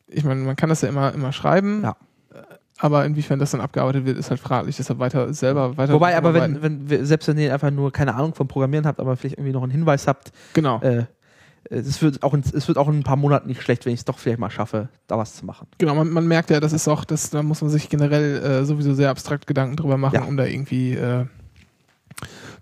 ich 0.06 0.22
meine, 0.22 0.40
man 0.42 0.54
kann 0.54 0.68
das 0.68 0.82
ja 0.82 0.88
immer, 0.88 1.12
immer 1.12 1.32
schreiben. 1.32 1.82
Ja. 1.82 1.96
Aber 2.84 3.06
inwiefern 3.06 3.38
das 3.38 3.52
dann 3.52 3.62
abgearbeitet 3.62 4.04
wird, 4.04 4.18
ist 4.18 4.28
halt 4.28 4.40
fraglich. 4.40 4.76
Deshalb 4.76 4.98
weiter 4.98 5.32
selber 5.32 5.78
weiter. 5.78 5.94
Wobei, 5.94 6.14
aber 6.18 6.34
wenn, 6.34 6.60
wenn 6.62 7.06
selbst 7.06 7.26
wenn 7.28 7.38
ihr 7.38 7.50
einfach 7.54 7.70
nur 7.70 7.90
keine 7.92 8.14
Ahnung 8.14 8.34
vom 8.34 8.46
Programmieren 8.46 8.84
habt, 8.86 9.00
aber 9.00 9.16
vielleicht 9.16 9.38
irgendwie 9.38 9.52
noch 9.54 9.62
einen 9.62 9.72
Hinweis 9.72 10.06
habt, 10.06 10.32
Genau. 10.52 10.82
äh, 10.82 11.04
es 11.70 12.02
wird, 12.02 12.22
auch 12.22 12.34
in, 12.34 12.40
es 12.40 12.68
wird 12.68 12.76
auch 12.76 12.88
in 12.88 12.98
ein 12.98 13.02
paar 13.02 13.16
Monaten 13.16 13.48
nicht 13.48 13.62
schlecht, 13.62 13.86
wenn 13.86 13.94
ich 13.94 14.00
es 14.00 14.04
doch 14.04 14.18
vielleicht 14.18 14.38
mal 14.38 14.50
schaffe, 14.50 14.90
da 15.06 15.16
was 15.16 15.34
zu 15.34 15.46
machen. 15.46 15.66
Genau, 15.78 15.94
man, 15.94 16.10
man 16.10 16.26
merkt 16.28 16.50
ja, 16.50 16.60
das 16.60 16.74
ist 16.74 16.86
auch, 16.88 17.06
das, 17.06 17.30
da 17.30 17.42
muss 17.42 17.62
man 17.62 17.70
sich 17.70 17.88
generell 17.88 18.36
äh, 18.44 18.64
sowieso 18.66 18.92
sehr 18.92 19.08
abstrakt 19.08 19.46
Gedanken 19.46 19.76
drüber 19.76 19.96
machen, 19.96 20.14
Ja. 20.16 20.24
um 20.24 20.36
da 20.36 20.44
irgendwie 20.44 20.92
äh, 20.92 21.24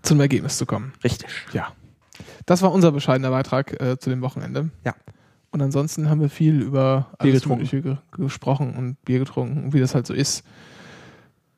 zu 0.03 0.13
einem 0.13 0.21
Ergebnis 0.21 0.57
zu 0.57 0.65
kommen. 0.65 0.93
Richtig. 1.03 1.27
Ja. 1.51 1.67
Das 2.45 2.61
war 2.61 2.71
unser 2.71 2.93
bescheidener 2.93 3.29
Beitrag 3.31 3.79
äh, 3.81 3.97
zu 3.99 4.09
dem 4.09 4.21
Wochenende. 4.21 4.69
Ja. 4.85 4.93
Und 5.53 5.61
ansonsten 5.61 6.09
haben 6.09 6.19
wir 6.19 6.29
viel 6.29 6.61
über 6.61 7.11
Bier 7.19 7.31
alles 7.31 7.43
getrunken. 7.43 7.99
Gesprochen 8.11 8.75
und 8.75 9.05
Bier 9.05 9.19
getrunken 9.19 9.65
und 9.65 9.73
wie 9.73 9.79
das 9.79 9.93
halt 9.93 10.07
so 10.07 10.13
ist. 10.15 10.43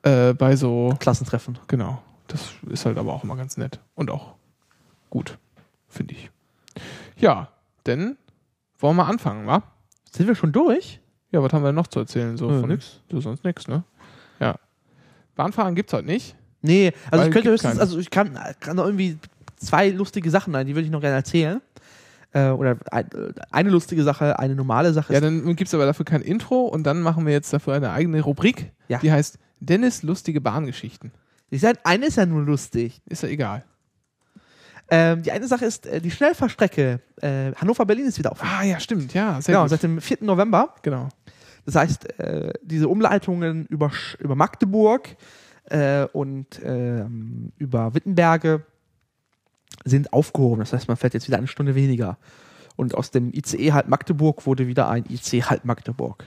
Äh, 0.04 0.34
bei 0.34 0.58
so, 0.58 0.94
Klassentreffen. 1.00 1.58
genau. 1.68 2.02
Das 2.28 2.52
ist 2.70 2.86
halt 2.86 2.98
aber 2.98 3.14
auch 3.14 3.24
immer 3.24 3.38
ganz 3.38 3.56
nett 3.56 3.80
und 3.96 4.12
auch 4.12 4.36
gut. 5.10 5.38
finde 5.88 6.16
ich. 6.16 6.30
Ja, 7.18 7.48
denn 7.86 8.18
wollen 8.80 8.98
wir 8.98 9.08
anfangen, 9.08 9.48
wa? 9.48 9.64
Sind 10.12 10.28
wir 10.28 10.36
schon 10.36 10.52
durch? 10.52 11.00
Ja, 11.32 11.42
was 11.42 11.54
haben 11.54 11.64
wir 11.64 11.72
noch 11.72 11.88
zu 11.88 12.00
erzählen? 12.00 12.36
So 12.36 12.50
Äh, 12.50 12.60
von 12.60 12.70
nix. 12.70 13.00
So 13.10 13.22
sonst 13.22 13.46
nichts, 13.46 13.68
ne? 13.70 13.84
Ja. 14.42 14.56
Bahnfahren 15.36 15.74
gibt's 15.74 15.94
heute 15.94 16.06
nicht. 16.08 16.36
Nee, 16.62 16.92
also 17.12 17.26
ich 17.26 17.32
könnte 17.32 17.52
höchstens, 17.52 17.72
keine. 17.72 17.82
also 17.82 17.98
ich 17.98 18.10
kann, 18.10 18.38
kann 18.60 18.76
noch 18.76 18.86
irgendwie 18.86 19.18
zwei 19.56 19.90
lustige 19.90 20.30
Sachen 20.30 20.54
ein, 20.54 20.68
die 20.68 20.76
würde 20.76 20.86
ich 20.86 20.92
noch 20.92 21.02
gerne 21.02 21.16
erzählen. 21.16 21.62
Äh, 22.36 22.50
oder 22.50 22.78
ein, 22.92 23.08
eine 23.50 23.70
lustige 23.70 24.04
Sache, 24.04 24.38
eine 24.40 24.56
normale 24.56 24.92
Sache. 24.92 25.14
Ja, 25.14 25.22
dann 25.22 25.56
gibt's 25.56 25.74
aber 25.74 25.86
dafür 25.86 26.04
kein 26.06 26.22
Intro 26.22 26.66
und 26.66 26.84
dann 26.84 27.02
machen 27.02 27.26
wir 27.26 27.32
jetzt 27.32 27.52
dafür 27.54 27.74
eine 27.76 27.92
eigene 27.92 28.20
Rubrik, 28.22 28.74
Ja. 28.90 28.98
die 29.00 29.12
heißt 29.12 29.40
Dennis 29.62 30.04
lustige 30.04 30.42
Bahngeschichten. 30.42 31.12
ich 31.50 31.62
sag, 31.62 31.78
eine 31.86 32.08
ist 32.08 32.18
ja 32.18 32.26
nur 32.26 32.44
lustig. 32.44 33.02
Ist 33.08 33.24
ja 33.24 33.30
egal. 33.30 33.64
Ähm, 34.90 35.24
die 35.24 35.32
eine 35.32 35.48
Sache 35.48 35.66
ist, 35.66 35.88
äh, 35.88 36.00
die 36.02 36.12
Schnellfahrstrecke 36.12 37.00
äh, 37.22 37.54
Hannover-Berlin 37.56 38.06
ist 38.06 38.20
wieder 38.20 38.32
offen. 38.34 38.46
Ah, 38.48 38.64
ja, 38.64 38.80
stimmt, 38.80 39.14
ja, 39.14 39.42
sehr 39.42 39.54
genau, 39.54 39.64
gut. 39.64 39.70
seit 39.72 39.84
dem 39.84 40.00
4. 40.02 40.18
November. 40.22 40.76
Genau. 40.84 41.10
Das 41.66 41.76
heißt, 41.76 42.20
äh, 42.20 42.54
diese 42.62 42.88
Umleitungen 42.90 43.66
über, 43.68 43.92
über 44.20 44.36
Magdeburg 44.36 45.16
äh, 45.70 46.04
und 46.14 46.62
ähm, 46.64 47.52
über 47.58 47.96
Wittenberge 47.96 48.64
sind 49.84 50.14
aufgehoben. 50.14 50.60
Das 50.60 50.74
heißt, 50.74 50.88
man 50.88 50.98
fährt 50.98 51.14
jetzt 51.14 51.28
wieder 51.28 51.38
eine 51.38 51.48
Stunde 51.48 51.76
weniger. 51.76 52.18
Und 52.76 52.96
aus 52.96 53.12
dem 53.12 53.34
ICE 53.34 53.74
halt 53.74 53.88
Magdeburg 53.88 54.46
wurde 54.46 54.68
wieder 54.68 54.90
ein 54.90 55.06
IC 55.10 55.50
halt 55.50 55.66
Magdeburg. 55.66 56.26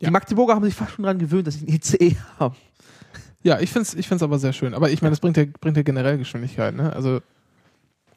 Ja. 0.00 0.08
Die 0.08 0.12
Magdeburger 0.12 0.54
haben 0.54 0.64
sich 0.64 0.74
fast 0.74 0.92
schon 0.92 1.04
daran 1.04 1.18
gewöhnt, 1.18 1.46
dass 1.46 1.54
sie 1.54 1.66
einen 1.66 1.76
ICE 1.76 2.16
haben. 2.38 2.56
Ja, 3.42 3.60
ich 3.60 3.70
find's, 3.70 3.94
ich 3.94 4.08
find's 4.08 4.22
aber 4.22 4.38
sehr 4.38 4.52
schön. 4.52 4.74
Aber 4.74 4.90
ich 4.90 5.02
meine, 5.02 5.10
das 5.10 5.20
bringt 5.20 5.36
ja, 5.36 5.44
bringt 5.60 5.76
ja 5.76 5.82
generell 5.82 6.18
Geschwindigkeit, 6.18 6.74
ne? 6.74 6.92
Also 6.92 7.20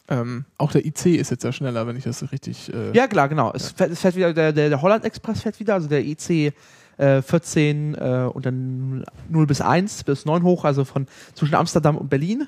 ähm, 0.10 0.46
auch 0.58 0.72
der 0.72 0.86
IC 0.86 1.06
ist 1.08 1.32
jetzt 1.32 1.44
ja 1.44 1.52
schneller, 1.52 1.86
wenn 1.86 1.98
ich 1.98 2.06
das 2.06 2.20
so 2.20 2.28
richtig. 2.28 2.74
Äh, 2.74 2.92
Ja, 2.94 3.08
klar, 3.08 3.28
genau. 3.28 3.52
Es 3.54 3.72
fährt, 3.72 3.92
es 3.92 4.00
fährt 4.00 4.16
wieder, 4.16 4.34
der, 4.34 4.54
der, 4.54 4.70
der 4.70 4.82
Holland 4.82 5.04
Express 5.04 5.42
fährt 5.42 5.60
wieder, 5.60 5.74
also 5.74 5.90
der 5.90 6.06
IC 6.06 6.54
äh, 6.98 7.22
14 7.22 7.96
äh, 7.96 8.30
und 8.34 8.46
dann 8.46 9.06
0 9.30 9.48
bis 9.48 9.60
1 9.60 10.06
bis 10.06 10.26
9 10.26 10.44
hoch, 10.44 10.64
also 10.64 10.86
von 10.86 11.08
zwischen 11.34 11.56
Amsterdam 11.56 11.98
und 11.98 12.10
Berlin. 12.10 12.48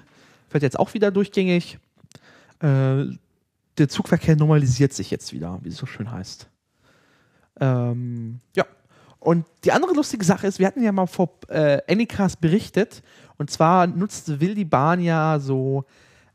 Fährt 0.49 0.63
jetzt 0.63 0.79
auch 0.79 0.93
wieder 0.93 1.11
durchgängig. 1.11 1.79
Äh, 2.61 3.05
der 3.77 3.87
Zugverkehr 3.89 4.35
normalisiert 4.35 4.93
sich 4.93 5.09
jetzt 5.11 5.31
wieder, 5.33 5.59
wie 5.63 5.69
es 5.69 5.77
so 5.77 5.85
schön 5.85 6.11
heißt. 6.11 6.49
Ähm, 7.61 8.39
ja. 8.55 8.65
Und 9.19 9.45
die 9.63 9.71
andere 9.71 9.93
lustige 9.93 10.23
Sache 10.23 10.47
ist, 10.47 10.59
wir 10.59 10.67
hatten 10.67 10.81
ja 10.81 10.91
mal 10.91 11.07
vor 11.07 11.29
äh, 11.49 11.79
Anycast 11.89 12.39
berichtet, 12.39 13.03
und 13.37 13.49
zwar 13.49 13.87
nutzt, 13.87 14.39
will 14.39 14.55
die 14.55 14.65
Bahn 14.65 15.01
ja 15.01 15.39
so 15.39 15.85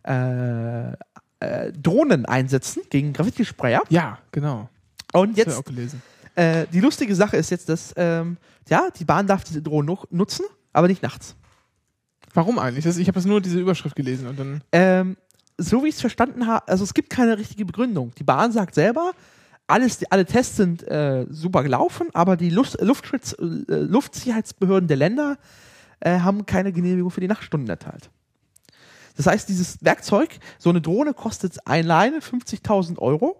äh, 0.06 0.92
äh, 1.40 1.72
Drohnen 1.72 2.26
einsetzen 2.26 2.82
gegen 2.90 3.12
Graffiti-Sprayer. 3.12 3.82
ja 3.88 4.18
genau. 4.32 4.68
Und 5.12 5.32
Das 5.38 5.46
jetzt, 5.46 5.58
auch 5.58 5.64
gelesen. 5.64 6.02
äh, 6.34 6.66
die 6.72 6.80
lustige 6.80 7.14
Sache 7.14 7.36
ist 7.36 7.50
jetzt, 7.50 7.68
dass, 7.68 7.94
ähm, 7.96 8.36
ja, 8.68 8.88
die 8.98 9.04
Bahn 9.04 9.26
darf 9.26 9.44
diese 9.44 9.62
Drohnen 9.62 9.86
nu 9.86 9.98
nutzen, 10.10 10.44
aber 10.72 10.88
nicht 10.88 11.02
nachts. 11.02 11.36
Warum 12.34 12.58
eigentlich? 12.58 12.84
Das, 12.84 12.96
ich 12.96 13.06
habe 13.06 13.14
das 13.14 13.24
nur 13.26 13.40
diese 13.40 13.60
Überschrift 13.60 13.94
gelesen 13.94 14.26
und 14.26 14.38
dann. 14.38 14.60
Ähm, 14.72 15.16
so 15.58 15.84
wie 15.84 15.88
ich 15.88 15.94
es 15.94 16.00
verstanden 16.00 16.46
habe, 16.46 16.66
also 16.68 16.84
es 16.84 16.94
gibt 16.94 17.10
keine 17.10 17.38
richtige 17.38 17.64
Begründung. 17.64 18.12
Die 18.18 18.24
Bahn 18.24 18.52
sagt 18.52 18.74
selber, 18.74 19.12
alles, 19.66 19.98
die, 19.98 20.10
alle 20.10 20.26
Tests 20.26 20.56
sind 20.56 20.86
äh, 20.88 21.26
super 21.30 21.62
gelaufen, 21.62 22.08
aber 22.12 22.36
die 22.36 22.50
Luft, 22.50 22.80
Luftschutz, 22.80 23.32
äh, 23.32 23.36
Luftsicherheitsbehörden 23.40 24.88
der 24.88 24.96
Länder 24.96 25.38
äh, 26.00 26.18
haben 26.18 26.44
keine 26.46 26.72
Genehmigung 26.72 27.10
für 27.10 27.20
die 27.20 27.28
Nachtstunden 27.28 27.68
erteilt. 27.68 28.10
Das 29.16 29.26
heißt, 29.26 29.48
dieses 29.48 29.82
Werkzeug, 29.82 30.38
so 30.58 30.70
eine 30.70 30.80
Drohne 30.80 31.14
kostet 31.14 31.58
alleine 31.66 32.18
50.000 32.18 32.98
Euro, 32.98 33.36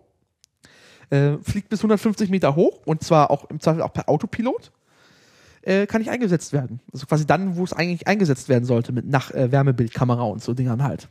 äh, 1.11 1.37
fliegt 1.39 1.69
bis 1.69 1.81
150 1.81 2.31
Meter 2.31 2.55
hoch 2.55 2.81
und 2.87 3.03
zwar 3.03 3.31
auch 3.31 3.51
im 3.51 3.61
Zweifel 3.61 3.83
auch 3.83 3.93
per 3.93 4.09
Autopilot, 4.09 4.73
äh, 5.63 5.87
kann 5.87 6.01
nicht 6.01 6.11
eingesetzt 6.11 6.53
werden. 6.53 6.81
Also 6.93 7.07
quasi 7.07 7.27
dann, 7.27 7.57
wo 7.57 7.65
es 7.65 7.73
eigentlich 7.73 8.07
eingesetzt 8.07 8.49
werden 8.49 8.65
sollte, 8.65 8.93
mit 8.93 9.07
nach 9.07 9.31
äh, 9.33 9.51
Wärmebildkamera 9.51 10.23
und 10.23 10.43
so 10.43 10.55
Dingern 10.55 10.83
halt. 10.83 11.09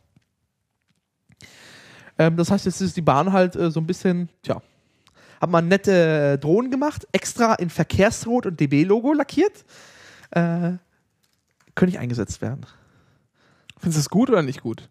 Ähm, 2.18 2.36
das 2.36 2.50
heißt, 2.50 2.66
jetzt 2.66 2.80
ist 2.80 2.96
die 2.96 3.02
Bahn 3.02 3.32
halt 3.32 3.56
äh, 3.56 3.70
so 3.70 3.80
ein 3.80 3.86
bisschen, 3.86 4.28
tja, 4.42 4.62
hat 5.40 5.50
man 5.50 5.68
nette 5.68 6.34
äh, 6.34 6.38
Drohnen 6.38 6.70
gemacht, 6.70 7.06
extra 7.12 7.54
in 7.54 7.70
Verkehrsrot 7.70 8.46
und 8.46 8.60
DB-Logo 8.60 9.12
lackiert. 9.12 9.64
Äh, 10.30 10.78
können 11.74 11.90
nicht 11.90 11.98
eingesetzt 11.98 12.40
werden. 12.40 12.66
Findest 13.78 13.98
du 13.98 14.00
es 14.00 14.08
gut 14.10 14.30
oder 14.30 14.42
nicht 14.42 14.62
gut? 14.62 14.88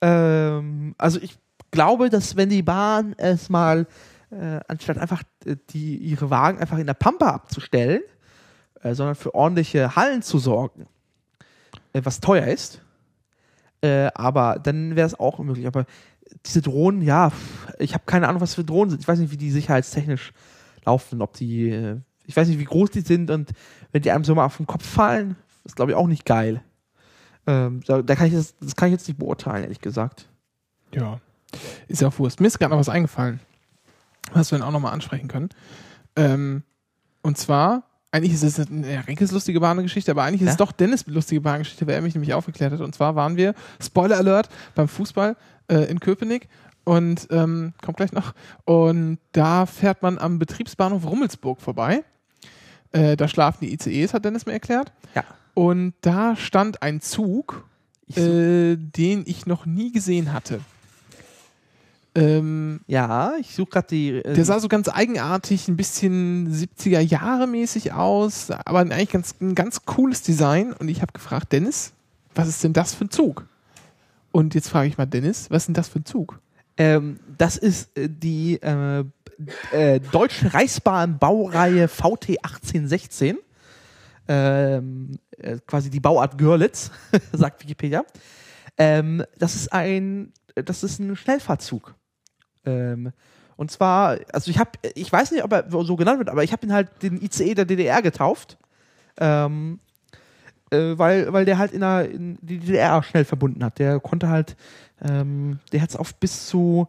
Ähm, 0.00 0.94
also 0.96 1.18
ich 1.20 1.36
glaube, 1.70 2.08
dass 2.08 2.36
wenn 2.36 2.48
die 2.48 2.62
Bahn 2.62 3.14
es 3.18 3.48
mal, 3.48 3.86
äh, 4.30 4.60
anstatt 4.68 4.98
einfach 4.98 5.22
äh, 5.44 5.56
die, 5.70 5.96
ihre 5.96 6.30
Wagen 6.30 6.58
einfach 6.58 6.78
in 6.78 6.86
der 6.86 6.94
Pampa 6.94 7.30
abzustellen, 7.30 8.02
äh, 8.82 8.94
sondern 8.94 9.16
für 9.16 9.34
ordentliche 9.34 9.96
Hallen 9.96 10.22
zu 10.22 10.38
sorgen, 10.38 10.86
äh, 11.92 12.00
was 12.04 12.20
teuer 12.20 12.46
ist, 12.46 12.80
aber 14.14 14.58
dann 14.62 14.96
wäre 14.96 15.06
es 15.06 15.20
auch 15.20 15.38
möglich. 15.40 15.66
Aber 15.66 15.84
diese 16.46 16.62
Drohnen, 16.62 17.02
ja, 17.02 17.32
ich 17.78 17.94
habe 17.94 18.04
keine 18.06 18.28
Ahnung, 18.28 18.40
was 18.40 18.54
für 18.54 18.64
Drohnen 18.64 18.90
sind. 18.90 19.00
Ich 19.00 19.08
weiß 19.08 19.18
nicht, 19.18 19.30
wie 19.32 19.36
die 19.36 19.50
sicherheitstechnisch 19.50 20.32
laufen, 20.84 21.22
ob 21.22 21.34
die, 21.34 21.70
äh, 21.70 22.00
ich 22.26 22.36
weiß 22.36 22.48
nicht, 22.48 22.58
wie 22.58 22.64
groß 22.64 22.90
die 22.90 23.00
sind 23.00 23.30
und 23.30 23.52
wenn 23.92 24.02
die 24.02 24.10
einem 24.10 24.24
so 24.24 24.34
mal 24.34 24.44
auf 24.46 24.56
den 24.56 24.66
Kopf 24.66 24.84
fallen, 24.86 25.36
ist 25.64 25.76
glaube 25.76 25.92
ich 25.92 25.96
auch 25.96 26.06
nicht 26.06 26.24
geil. 26.24 26.62
Ähm, 27.46 27.80
da, 27.86 28.02
da 28.02 28.14
kann 28.14 28.26
ich 28.26 28.32
das, 28.32 28.54
das 28.58 28.76
kann 28.76 28.88
ich 28.88 28.92
jetzt 28.92 29.08
nicht 29.08 29.18
beurteilen, 29.18 29.62
ehrlich 29.64 29.80
gesagt. 29.80 30.28
Ja. 30.94 31.20
Ist 31.88 32.00
ja 32.00 32.08
auch 32.08 32.18
Wurst. 32.18 32.40
Mir 32.40 32.46
ist 32.46 32.58
gerade 32.58 32.72
noch 32.72 32.78
was 32.78 32.88
eingefallen, 32.88 33.40
was 34.32 34.50
wir 34.50 34.58
dann 34.58 34.66
auch 34.66 34.72
nochmal 34.72 34.92
ansprechen 34.92 35.28
können. 35.28 35.50
Ähm, 36.16 36.62
und 37.22 37.38
zwar, 37.38 37.84
eigentlich 38.10 38.34
ist 38.34 38.42
es 38.42 38.58
eine 38.70 39.06
Renkes 39.06 39.32
lustige 39.32 39.60
Bahngeschichte, 39.60 40.10
aber 40.10 40.22
eigentlich 40.22 40.40
ist 40.42 40.46
Ja? 40.46 40.52
es 40.52 40.56
doch 40.56 40.72
Dennis 40.72 41.06
lustige 41.06 41.40
Bahngeschichte, 41.40 41.86
weil 41.86 41.94
er 41.94 42.02
mich 42.02 42.14
nämlich 42.14 42.32
aufgeklärt 42.34 42.72
hat. 42.72 42.80
Und 42.80 42.94
zwar 42.94 43.14
waren 43.14 43.36
wir, 43.36 43.54
Spoiler 43.82 44.16
Alert, 44.16 44.48
beim 44.74 44.88
Fußball 44.88 45.36
äh, 45.68 45.84
in 45.90 46.00
Köpenick 46.00 46.48
und 46.84 47.26
ähm, 47.30 47.72
kommt 47.82 47.96
gleich 47.96 48.12
noch. 48.12 48.34
Und 48.64 49.18
da 49.32 49.66
fährt 49.66 50.02
man 50.02 50.18
am 50.18 50.38
Betriebsbahnhof 50.38 51.04
Rummelsburg 51.06 51.60
vorbei. 51.60 52.04
Äh, 52.92 53.16
da 53.16 53.26
schlafen 53.28 53.58
die 53.64 53.72
ICEs, 53.72 54.14
hat 54.14 54.24
Dennis 54.24 54.46
mir 54.46 54.52
erklärt. 54.52 54.92
Ja. 55.14 55.24
Und 55.54 55.94
da 56.02 56.36
stand 56.36 56.82
ein 56.82 57.00
Zug, 57.00 57.64
Ich 58.06 58.16
so- 58.16 58.20
äh, 58.22 58.76
den 58.76 59.24
ich 59.26 59.46
noch 59.46 59.66
nie 59.66 59.92
gesehen 59.92 60.32
hatte. 60.32 60.60
Ähm, 62.16 62.80
ja, 62.86 63.32
ich 63.40 63.54
suche 63.56 63.70
gerade 63.70 63.86
die. 63.88 64.10
Äh, 64.10 64.34
der 64.34 64.44
sah 64.44 64.60
so 64.60 64.68
ganz 64.68 64.88
eigenartig, 64.88 65.66
ein 65.66 65.76
bisschen 65.76 66.48
70er 66.52 67.00
Jahre 67.00 67.48
mäßig 67.48 67.92
aus, 67.92 68.52
aber 68.52 68.80
eigentlich 68.80 69.10
ganz, 69.10 69.34
ein 69.40 69.56
ganz 69.56 69.84
cooles 69.84 70.22
Design. 70.22 70.72
Und 70.74 70.86
ich 70.88 71.02
habe 71.02 71.12
gefragt, 71.12 71.52
Dennis, 71.52 71.92
was 72.36 72.46
ist 72.46 72.62
denn 72.62 72.72
das 72.72 72.94
für 72.94 73.06
ein 73.06 73.10
Zug? 73.10 73.46
Und 74.34 74.54
jetzt 74.54 74.68
frage 74.68 74.88
ich 74.88 74.98
mal 74.98 75.06
Dennis, 75.06 75.50
was 75.50 75.62
ist 75.62 75.66
denn 75.68 75.74
das 75.74 75.88
für 75.88 76.00
ein 76.00 76.04
Zug? 76.04 76.40
ähm, 76.76 77.20
das 77.38 77.56
ist 77.56 77.96
äh, 77.96 78.08
die 78.08 78.60
äh, 78.60 79.04
äh, 79.72 80.00
Deutsche 80.00 80.52
Reichsbahn 80.52 81.18
Baureihe 81.18 81.88
VT 81.88 82.38
1816. 82.42 83.38
Ähm, 84.26 85.18
äh, 85.38 85.58
quasi 85.66 85.90
die 85.90 86.00
Bauart 86.00 86.38
Görlitz, 86.38 86.90
sagt 87.32 87.62
Wikipedia. 87.62 88.04
Ähm, 88.78 89.22
das 89.38 89.54
ist 89.54 89.72
ein, 89.72 90.32
das 90.54 90.82
ist 90.82 90.98
ein 90.98 91.14
Schnellfahrzug. 91.14 91.94
Ähm, 92.64 93.12
und 93.56 93.70
zwar, 93.70 94.18
also 94.32 94.50
ich 94.50 94.58
habe, 94.58 94.70
ich 94.94 95.12
weiß 95.12 95.30
nicht, 95.30 95.44
ob 95.44 95.52
er 95.52 95.66
so 95.68 95.94
genannt 95.96 96.18
wird, 96.18 96.30
aber 96.30 96.42
ich 96.42 96.52
habe 96.52 96.66
ihn 96.66 96.72
halt 96.72 97.02
den 97.02 97.22
ICE 97.22 97.54
der 97.54 97.66
DDR 97.66 98.02
getauft. 98.02 98.58
Ähm, 99.18 99.78
äh, 100.74 100.98
weil, 100.98 101.32
weil 101.32 101.44
der 101.44 101.58
halt 101.58 101.72
in, 101.72 101.80
der, 101.80 102.10
in 102.10 102.38
die 102.42 102.58
DDR 102.58 103.02
schnell 103.02 103.24
verbunden 103.24 103.64
hat. 103.64 103.78
Der 103.78 104.00
konnte 104.00 104.28
halt, 104.28 104.56
ähm, 105.02 105.58
der 105.72 105.80
hat 105.80 105.90
es 105.90 105.96
auf 105.96 106.14
bis 106.14 106.46
zu, 106.46 106.88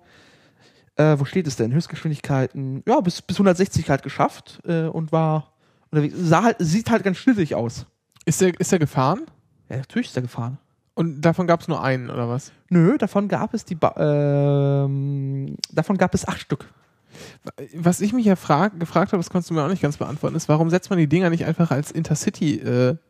äh, 0.95 1.17
wo 1.17 1.26
steht 1.26 1.48
es 1.48 1.56
denn? 1.56 1.74
Höchstgeschwindigkeiten, 1.74 2.84
ja, 2.88 3.00
bis, 3.02 3.21
bis 3.21 3.38
160 3.38 3.89
halt 3.89 4.04
geschafft 4.04 4.62
äh, 4.65 4.84
und 4.84 5.12
war, 5.12 5.54
unterwegs. 5.91 6.15
Sah 6.17 6.43
halt, 6.43 6.58
sieht 6.60 6.89
halt 6.89 7.04
ganz 7.04 7.17
schnittig 7.17 7.56
aus. 7.56 7.86
Ist 8.26 8.41
der, 8.41 8.60
ist 8.60 8.71
der 8.71 8.80
gefahren? 8.80 9.21
Ja, 9.69 9.78
natürlich 9.78 10.08
ist 10.08 10.15
er 10.15 10.24
gefahren. 10.24 10.58
Und 10.95 11.21
davon 11.21 11.45
gab 11.45 11.62
es 11.62 11.67
nur 11.67 11.84
einen, 11.84 12.10
oder 12.10 12.30
was? 12.30 12.54
Nö, 12.69 12.98
davon 12.98 13.28
gab 13.28 13.54
es 13.54 13.65
die, 13.65 13.76
ba 13.76 13.93
ähm, 13.98 15.58
davon 15.71 15.98
gab 15.98 16.13
es 16.13 16.28
acht 16.28 16.39
Stück. 16.39 16.69
Was 17.76 18.02
ich 18.02 18.13
mich 18.13 18.26
ja 18.26 18.36
frag, 18.36 18.80
gefragt 18.80 19.12
habe, 19.12 19.21
das 19.21 19.30
konntest 19.30 19.50
du 19.50 19.54
mir 19.54 19.63
auch 19.63 19.69
nicht 19.69 19.82
ganz 19.82 19.98
beantworten, 19.98 20.36
ist, 20.36 20.50
warum 20.50 20.69
setzt 20.69 20.89
man 20.89 21.00
die 21.00 21.08
Dinger 21.08 21.30
nicht 21.30 21.45
einfach 21.45 21.71
als 21.71 21.91
Intercity-Geräte 21.91 23.00
äh, 23.00 23.05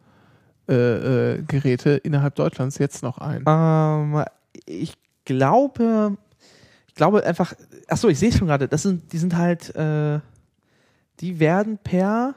äh, 0.67 1.41
Geräte 1.47 1.91
innerhalb 1.91 2.35
Deutschlands 2.35 2.77
jetzt 2.77 3.03
noch 3.03 3.17
ein? 3.17 3.43
Ähm, 3.47 4.23
ich 4.65 4.93
glaube, 5.25 6.17
ich 6.87 6.95
glaube 6.95 7.25
einfach, 7.25 7.53
ach 7.87 7.97
so, 7.97 8.09
ich 8.09 8.19
sehe 8.19 8.31
schon 8.31 8.47
gerade, 8.47 8.67
das 8.67 8.83
sind, 8.83 9.11
die 9.11 9.17
sind 9.17 9.35
halt, 9.35 9.75
äh, 9.75 10.19
die 11.19 11.39
werden 11.39 11.77
per 11.77 12.35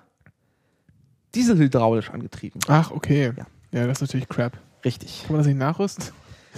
Dieselhydraulisch 1.35 2.11
angetrieben. 2.11 2.61
Ach, 2.69 2.91
okay. 2.91 3.33
Ja. 3.37 3.47
Ja, 3.71 3.87
das 3.87 3.99
ist 3.99 4.03
natürlich 4.03 4.29
crap. 4.29 4.59
Richtig. 4.85 5.23
Kann 5.23 5.33
man 5.33 5.41
das 5.41 5.47
nicht 5.47 5.59
nachrüsten? 5.59 6.05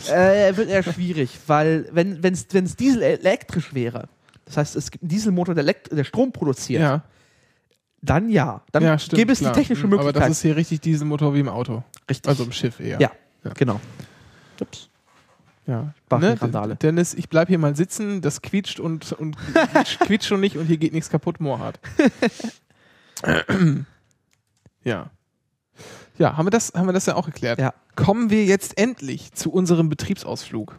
Äh, 0.09 0.57
wird 0.57 0.71
eher 0.71 0.83
schwierig, 0.83 1.39
weil 1.47 1.89
wenn 1.93 2.23
es 2.25 2.77
Diesel 2.77 3.03
elektrisch 3.03 3.75
wäre, 3.75 4.09
das 4.45 4.57
heißt, 4.57 4.77
es 4.77 4.91
gibt 4.91 5.03
einen 5.03 5.09
Dieselmotor, 5.11 5.55
der, 5.55 5.65
der 5.65 6.05
Strom 6.05 6.33
produziert, 6.33 6.83
Ja, 6.83 7.03
dann 8.03 8.29
ja. 8.31 8.63
Dann 8.73 8.83
ja 8.83 8.99
stimmt. 8.99 9.19
gäbe 9.19 9.33
es 9.33 9.41
klar. 9.41 9.53
die 9.53 9.59
technische 9.61 9.87
Möglichkeit. 9.87 10.17
Aber 10.17 10.27
das 10.29 10.39
ist 10.39 10.43
hier 10.43 10.57
richtig 10.57 10.81
Dieselmotor 10.81 11.35
wie 11.35 11.41
im 11.41 11.49
Auto. 11.49 11.83
richtig. 12.09 12.29
Also 12.29 12.45
im 12.45 12.53
Schiff 12.53 12.81
eher. 12.81 13.01
ja, 13.01 13.11
Ja. 13.45 13.53
genau. 13.55 13.81
Ups. 14.61 14.89
Ja. 15.67 15.95
Ne? 16.11 16.77
Dennis, 16.83 17.15
ich 17.15 17.29
bleib 17.29 17.49
hier 17.49 17.59
mal 17.59 17.77
sitzen, 17.77 18.23
das 18.23 18.43
quietscht 18.43 18.81
und, 18.81 19.13
und 19.13 19.37
quietscht, 19.37 20.01
quietscht 20.07 20.27
schon 20.27 20.41
nicht 20.41 20.57
und 20.57 20.67
hier 20.67 20.79
geht 20.79 20.93
nichts 20.93 21.11
kaputt, 21.11 21.39
Moorhard. 21.41 21.79
ja. 24.85 25.11
Ja, 26.19 26.37
haben 26.37 26.47
wir, 26.47 26.51
das, 26.51 26.73
haben 26.75 26.87
wir 26.87 26.93
das 26.93 27.07
ja 27.07 27.15
auch 27.15 27.27
geklärt. 27.27 27.59
Ja. 27.61 27.73
Kommen 27.97 28.31
wir 28.31 28.45
jetzt 28.45 28.79
endlich 28.79 29.33
zu 29.33 29.53
unserem 29.53 29.89
Betriebsausflug. 29.89 30.79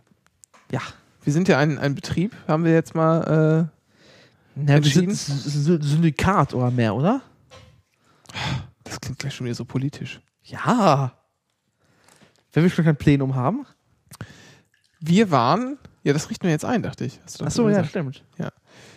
Ja. 0.71 0.81
Wir 1.23 1.33
sind 1.33 1.47
ja 1.47 1.57
ein, 1.57 1.77
ein 1.77 1.95
Betrieb, 1.95 2.35
haben 2.47 2.65
wir 2.65 2.73
jetzt 2.73 2.93
mal. 2.95 3.69
Ja, 4.67 4.83
wir 4.83 4.91
sind 4.91 5.09
S- 5.11 5.27
Syndikat 5.27 6.53
oder 6.53 6.71
mehr, 6.71 6.95
oder? 6.95 7.21
Das 8.83 8.99
klingt 8.99 9.19
gleich 9.19 9.33
schon 9.35 9.45
wieder 9.45 9.55
so 9.55 9.65
politisch. 9.65 10.21
Ja. 10.43 11.13
Wenn 12.53 12.63
wir 12.63 12.69
schon 12.69 12.85
kein 12.85 12.97
Plenum 12.97 13.35
haben. 13.35 13.65
Wir 14.99 15.31
waren. 15.31 15.77
Ja, 16.03 16.13
das 16.13 16.29
richten 16.29 16.43
wir 16.43 16.51
jetzt 16.51 16.65
ein, 16.65 16.81
dachte 16.83 17.05
ich. 17.05 17.19
Doch 17.37 17.45
Achso, 17.47 17.69
ja, 17.69 17.83
stimmt. 17.83 18.23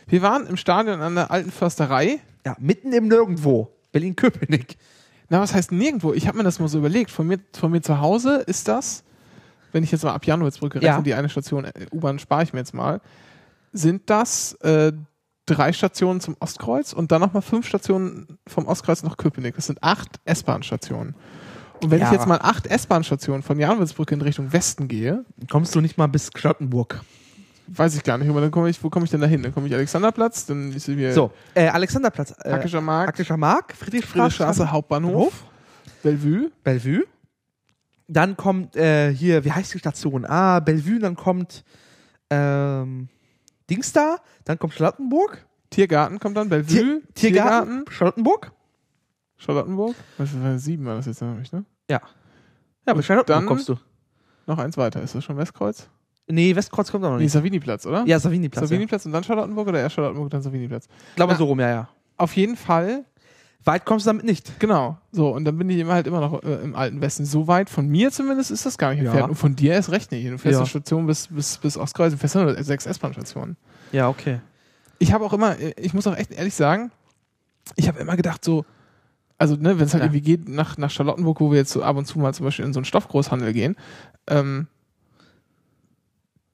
Wir 0.06 0.22
waren 0.22 0.46
im 0.46 0.56
Stadion 0.56 1.00
an 1.00 1.14
der 1.14 1.30
alten 1.30 1.50
Försterei. 1.50 2.20
Ja, 2.44 2.56
mitten 2.58 2.92
im 2.92 3.08
Nirgendwo. 3.08 3.70
Berlin-Köpenick. 3.92 4.76
Na, 5.30 5.40
was 5.40 5.54
heißt 5.54 5.72
nirgendwo? 5.72 6.12
Ich 6.12 6.26
habe 6.28 6.36
mir 6.38 6.44
das 6.44 6.58
mal 6.60 6.68
so 6.68 6.78
überlegt. 6.78 7.10
Von 7.10 7.26
mir, 7.26 7.38
von 7.54 7.70
mir 7.70 7.80
zu 7.80 8.00
Hause 8.00 8.36
ist 8.46 8.68
das, 8.68 9.04
wenn 9.72 9.82
ich 9.84 9.90
jetzt 9.92 10.04
mal 10.04 10.12
ab 10.12 10.26
Januarsbrücke 10.26 10.76
rechne, 10.78 10.86
Ja. 10.88 11.00
die 11.02 11.14
eine 11.14 11.28
Station 11.28 11.64
äh, 11.64 11.72
U-Bahn 11.92 12.18
spare 12.18 12.42
ich 12.42 12.52
mir 12.52 12.58
jetzt 12.60 12.74
mal, 12.74 13.00
sind 13.72 14.10
das 14.10 14.52
äh, 14.60 14.92
drei 15.46 15.72
Stationen 15.72 16.20
zum 16.20 16.36
Ostkreuz 16.40 16.92
und 16.92 17.12
dann 17.12 17.20
nochmal 17.20 17.42
fünf 17.42 17.66
Stationen 17.66 18.38
vom 18.46 18.66
Ostkreuz 18.66 19.02
nach 19.02 19.16
Köpenick. 19.16 19.56
Das 19.56 19.66
sind 19.66 19.82
acht 19.82 20.20
S-Bahn-Stationen. 20.24 21.14
Und 21.82 21.90
wenn 21.90 22.00
Ja. 22.00 22.06
ich 22.06 22.12
jetzt 22.12 22.26
mal 22.26 22.38
acht 22.40 22.66
S-Bahn-Stationen 22.66 23.42
von 23.42 23.58
Januarsbrücke 23.58 24.14
in 24.14 24.22
Richtung 24.22 24.52
Westen 24.52 24.88
gehe, 24.88 25.24
Kommst 25.50 25.74
du 25.74 25.80
nicht 25.80 25.98
mal 25.98 26.06
bis 26.06 26.30
Charlottenburg? 26.34 27.02
weiß 27.66 27.96
ich 27.96 28.04
gar 28.04 28.18
nicht, 28.18 28.28
aber 28.28 28.42
dann 28.42 28.50
komme 28.50 28.68
ich, 28.68 28.82
wo 28.84 28.90
komme 28.90 29.06
ich 29.06 29.10
denn 29.10 29.22
da 29.22 29.26
hin? 29.26 29.42
Dann 29.42 29.54
komme 29.54 29.66
ich 29.66 29.74
Alexanderplatz, 29.74 30.44
dann 30.44 30.70
ist 30.72 30.84
hier 30.84 31.12
So, 31.14 31.30
äh, 31.54 31.66
Alexanderplatz. 31.68 32.34
Äh, 32.42 32.52
Hackischer 32.52 32.82
Markt, 32.82 33.08
Hackischer 33.14 33.38
Markt, 33.38 33.72
Friedrichstraße, 33.72 34.12
Friedrichstraße, 34.36 34.70
Hauptbahnhof, 34.70 35.32
Bellevue. 36.02 36.50
Bellevue. 36.62 37.04
Dann 38.06 38.36
kommt 38.36 38.76
äh, 38.76 39.14
hier, 39.14 39.44
wie 39.46 39.52
heißt 39.52 39.72
die 39.72 39.78
Station? 39.78 40.26
Ah, 40.26 40.60
Bellevue, 40.60 40.98
dann 40.98 41.16
kommt 41.16 41.64
ähm, 42.28 43.08
Dings 43.70 43.92
da, 43.92 44.16
dann 44.44 44.58
kommt 44.58 44.74
Charlottenburg. 44.74 45.46
Tiergarten 45.70 46.18
kommt 46.20 46.36
dann, 46.36 46.48
Bellevue, 46.48 46.74
Tier, 46.74 47.02
Tiergarten, 47.14 47.84
Charlottenburg. 47.90 48.52
Charlottenburg. 49.36 49.94
Was 50.18 50.32
ist 50.32 50.38
das? 50.42 50.62
Sieben 50.64 50.84
war 50.86 50.96
das 50.96 51.06
jetzt, 51.06 51.18
glaube 51.18 51.40
ich, 51.42 51.52
ne? 51.52 51.64
Ja. 51.90 52.00
Ja, 52.86 52.94
bis 52.94 53.06
Charlottenburg 53.06 53.40
dann- 53.40 53.46
kommst 53.46 53.68
du. 53.68 53.76
Noch 54.46 54.58
eins 54.58 54.76
weiter. 54.76 55.02
Ist 55.02 55.14
das 55.14 55.24
schon 55.24 55.36
Westkreuz? 55.38 55.88
Nee, 56.26 56.54
Westkreuz 56.54 56.90
kommt 56.90 57.04
auch 57.04 57.10
noch 57.10 57.16
Nee, 57.16 57.24
nicht. 57.24 57.32
Saviniplatz, 57.32 57.86
oder? 57.86 58.04
Ja, 58.06 58.18
Saviniplatz. 58.18 58.62
Ja. 58.62 58.66
Saviniplatz 58.68 59.04
und 59.06 59.12
dann 59.12 59.24
Charlottenburg 59.24 59.68
oder 59.68 59.80
erst 59.80 59.94
Charlottenburg 59.96 60.24
und 60.24 60.34
dann 60.34 60.42
Saviniplatz? 60.42 60.86
Ich 61.10 61.16
glaube 61.16 61.32
Na. 61.32 61.38
so 61.38 61.44
rum, 61.46 61.60
ja, 61.60 61.68
ja. 61.70 61.88
Auf 62.16 62.34
jeden 62.36 62.56
Fall, 62.56 63.04
Weit 63.66 63.84
kommst 63.86 64.04
du 64.06 64.10
damit 64.10 64.24
nicht. 64.24 64.58
genau. 64.60 64.98
So, 65.12 65.28
und 65.34 65.44
dann 65.44 65.56
bin 65.56 65.70
ich 65.70 65.78
immer 65.78 65.94
halt 65.94 66.06
immer 66.06 66.20
noch 66.20 66.42
äh, 66.42 66.54
im 66.62 66.74
alten 66.74 67.00
Westen. 67.00 67.24
So 67.24 67.46
weit 67.46 67.70
von 67.70 67.88
mir 67.88 68.10
zumindest 68.10 68.50
ist 68.50 68.66
das 68.66 68.76
gar 68.76 68.90
nicht 68.90 69.00
Ja. 69.02 69.06
entfernt. 69.10 69.30
Und 69.30 69.36
von 69.36 69.56
dir 69.56 69.72
erst 69.72 69.90
recht 69.90 70.12
nicht. 70.12 70.26
Du 70.26 70.36
fährst 70.38 70.54
Ja. 70.54 70.58
eine 70.60 70.66
Station 70.68 71.06
bis, 71.06 71.28
bis, 71.28 71.56
bis 71.58 71.76
Ostkreuz 71.78 72.12
und 72.12 72.18
fährst 72.18 72.34
nur 72.34 72.62
sechs 72.62 72.84
S-Bahn-Stationen. 72.86 73.56
Ja, 73.92 74.08
okay. 74.08 74.40
Ich 74.98 75.12
habe 75.12 75.24
auch 75.24 75.32
immer, 75.32 75.56
ich 75.78 75.94
muss 75.94 76.06
auch 76.06 76.16
echt 76.16 76.30
ehrlich 76.32 76.54
sagen, 76.54 76.90
ich 77.76 77.88
habe 77.88 77.98
immer 78.00 78.16
gedacht, 78.16 78.44
so, 78.44 78.64
also, 79.38 79.56
ne, 79.56 79.78
wenn 79.78 79.86
es 79.86 79.92
halt 79.94 80.02
Ja. 80.02 80.06
irgendwie 80.06 80.20
geht 80.20 80.48
nach, 80.48 80.76
nach 80.78 80.90
Charlottenburg, 80.90 81.40
wo 81.40 81.50
wir 81.50 81.58
jetzt 81.58 81.72
so 81.72 81.82
ab 81.82 81.96
und 81.96 82.04
zu 82.06 82.18
mal 82.18 82.32
zum 82.34 82.44
Beispiel 82.44 82.64
in 82.64 82.72
so 82.72 82.78
einen 82.78 82.84
Stoffgroßhandel 82.84 83.52
gehen, 83.52 83.76
ähm, 84.28 84.68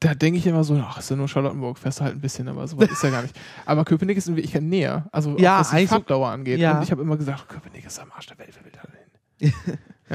da 0.00 0.14
denke 0.14 0.38
ich 0.38 0.46
immer 0.46 0.64
so, 0.64 0.74
ach, 0.82 0.98
ist 0.98 1.10
ja 1.10 1.16
nur 1.16 1.28
Charlottenburg, 1.28 1.78
fährst 1.78 2.00
du 2.00 2.04
halt 2.04 2.14
ein 2.16 2.20
bisschen, 2.20 2.48
aber 2.48 2.66
so 2.66 2.78
weit 2.78 2.90
ist 2.90 3.02
ja 3.02 3.10
gar 3.10 3.22
nicht. 3.22 3.38
Aber 3.66 3.84
Köpenick 3.84 4.16
ist 4.16 4.28
in 4.28 4.36
Wirklichkeit 4.36 4.62
näher, 4.62 5.06
also 5.12 5.36
Ja, 5.38 5.60
was 5.60 5.70
die 5.70 5.76
eigentlich 5.76 5.90
so- 5.90 5.96
Fahrtdauer 5.96 6.28
angeht. 6.30 6.58
Ja. 6.58 6.78
Und 6.78 6.82
ich 6.84 6.90
habe 6.90 7.02
immer 7.02 7.16
gesagt, 7.18 7.48
Köpenick 7.48 7.84
ist 7.84 8.00
am 8.00 8.10
Arsch 8.12 8.26
der 8.26 8.38
Welt, 8.38 8.50
wer 8.56 8.64
will 8.64 8.72
da 8.72 8.80
hin? 9.38 9.52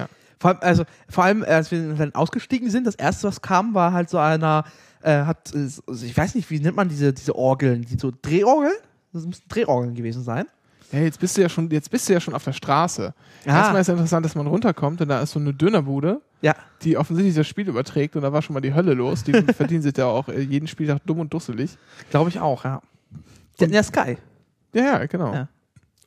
Vor 0.38 0.50
allem, 0.52 0.60
also, 0.62 0.84
vor 1.08 1.24
allem, 1.24 1.44
als 1.48 1.72
wir 1.72 1.94
dann 1.94 2.14
ausgestiegen 2.14 2.70
sind, 2.70 2.86
das 2.86 2.96
erste, 2.96 3.26
was 3.28 3.42
kam, 3.42 3.74
war 3.74 3.94
halt 3.94 4.10
so 4.10 4.18
einer, 4.18 4.66
äh, 5.02 5.24
hat, 5.24 5.48
so- 5.48 5.82
also 5.88 6.06
ich 6.06 6.16
weiß 6.16 6.36
nicht, 6.36 6.50
wie 6.52 6.60
nennt 6.60 6.76
man 6.76 6.90
diese, 6.90 7.14
diese 7.14 7.36
Orgeln, 7.36 7.84
die 7.84 7.98
so 7.98 8.12
Drehorgeln? 8.22 8.74
Das 9.14 9.26
müssten 9.26 9.48
Drehorgeln 9.48 9.96
gewesen 9.96 10.24
sein. 10.24 10.46
Ja, 10.92 11.00
jetzt 11.00 11.20
bist 11.20 11.36
du 11.38 11.42
ja 11.42 11.50
schon, 11.50 11.70
jetzt 11.72 11.90
bist 11.90 12.08
du 12.08 12.14
ja 12.14 12.20
schon 12.20 12.34
auf 12.34 12.44
der 12.44 12.54
Straße. 12.54 13.14
Ah. 13.46 13.50
Erstmal 13.50 13.82
ist 13.82 13.88
ja 13.88 13.94
interessant, 13.94 14.26
dass 14.26 14.36
man 14.36 14.48
runterkommt 14.48 15.02
und 15.02 15.10
da 15.10 15.22
ist 15.22 15.32
so 15.32 15.40
eine 15.40 15.54
Dönerbude, 15.54 16.22
Ja. 16.42 16.56
die 16.84 16.96
offensichtlich 16.98 17.36
das 17.36 17.48
Spiel 17.48 17.68
überträgt 17.68 18.16
und 18.16 18.22
da 18.22 18.32
war 18.32 18.42
schon 18.42 18.54
mal 18.54 18.62
die 18.62 18.74
Hölle 18.74 18.94
los. 18.94 19.24
Die 19.24 19.34
verdienen 19.54 19.82
sich 19.82 19.98
ja 19.98 20.06
auch 20.06 20.30
äh, 20.30 20.40
jeden 20.42 20.68
Spieltag 20.68 21.00
dumm 21.06 21.20
und 21.20 21.34
dusselig. 21.34 21.78
Glaube 22.12 22.30
ich 22.30 22.40
auch, 22.40 22.64
ja. 22.66 22.82
Die 23.60 23.64
hatten 23.66 23.74
ja 23.74 23.84
Sky. 23.84 24.18
Ja, 24.74 24.84
ja, 24.84 25.06
genau. 25.06 25.34
Ja. 25.34 25.48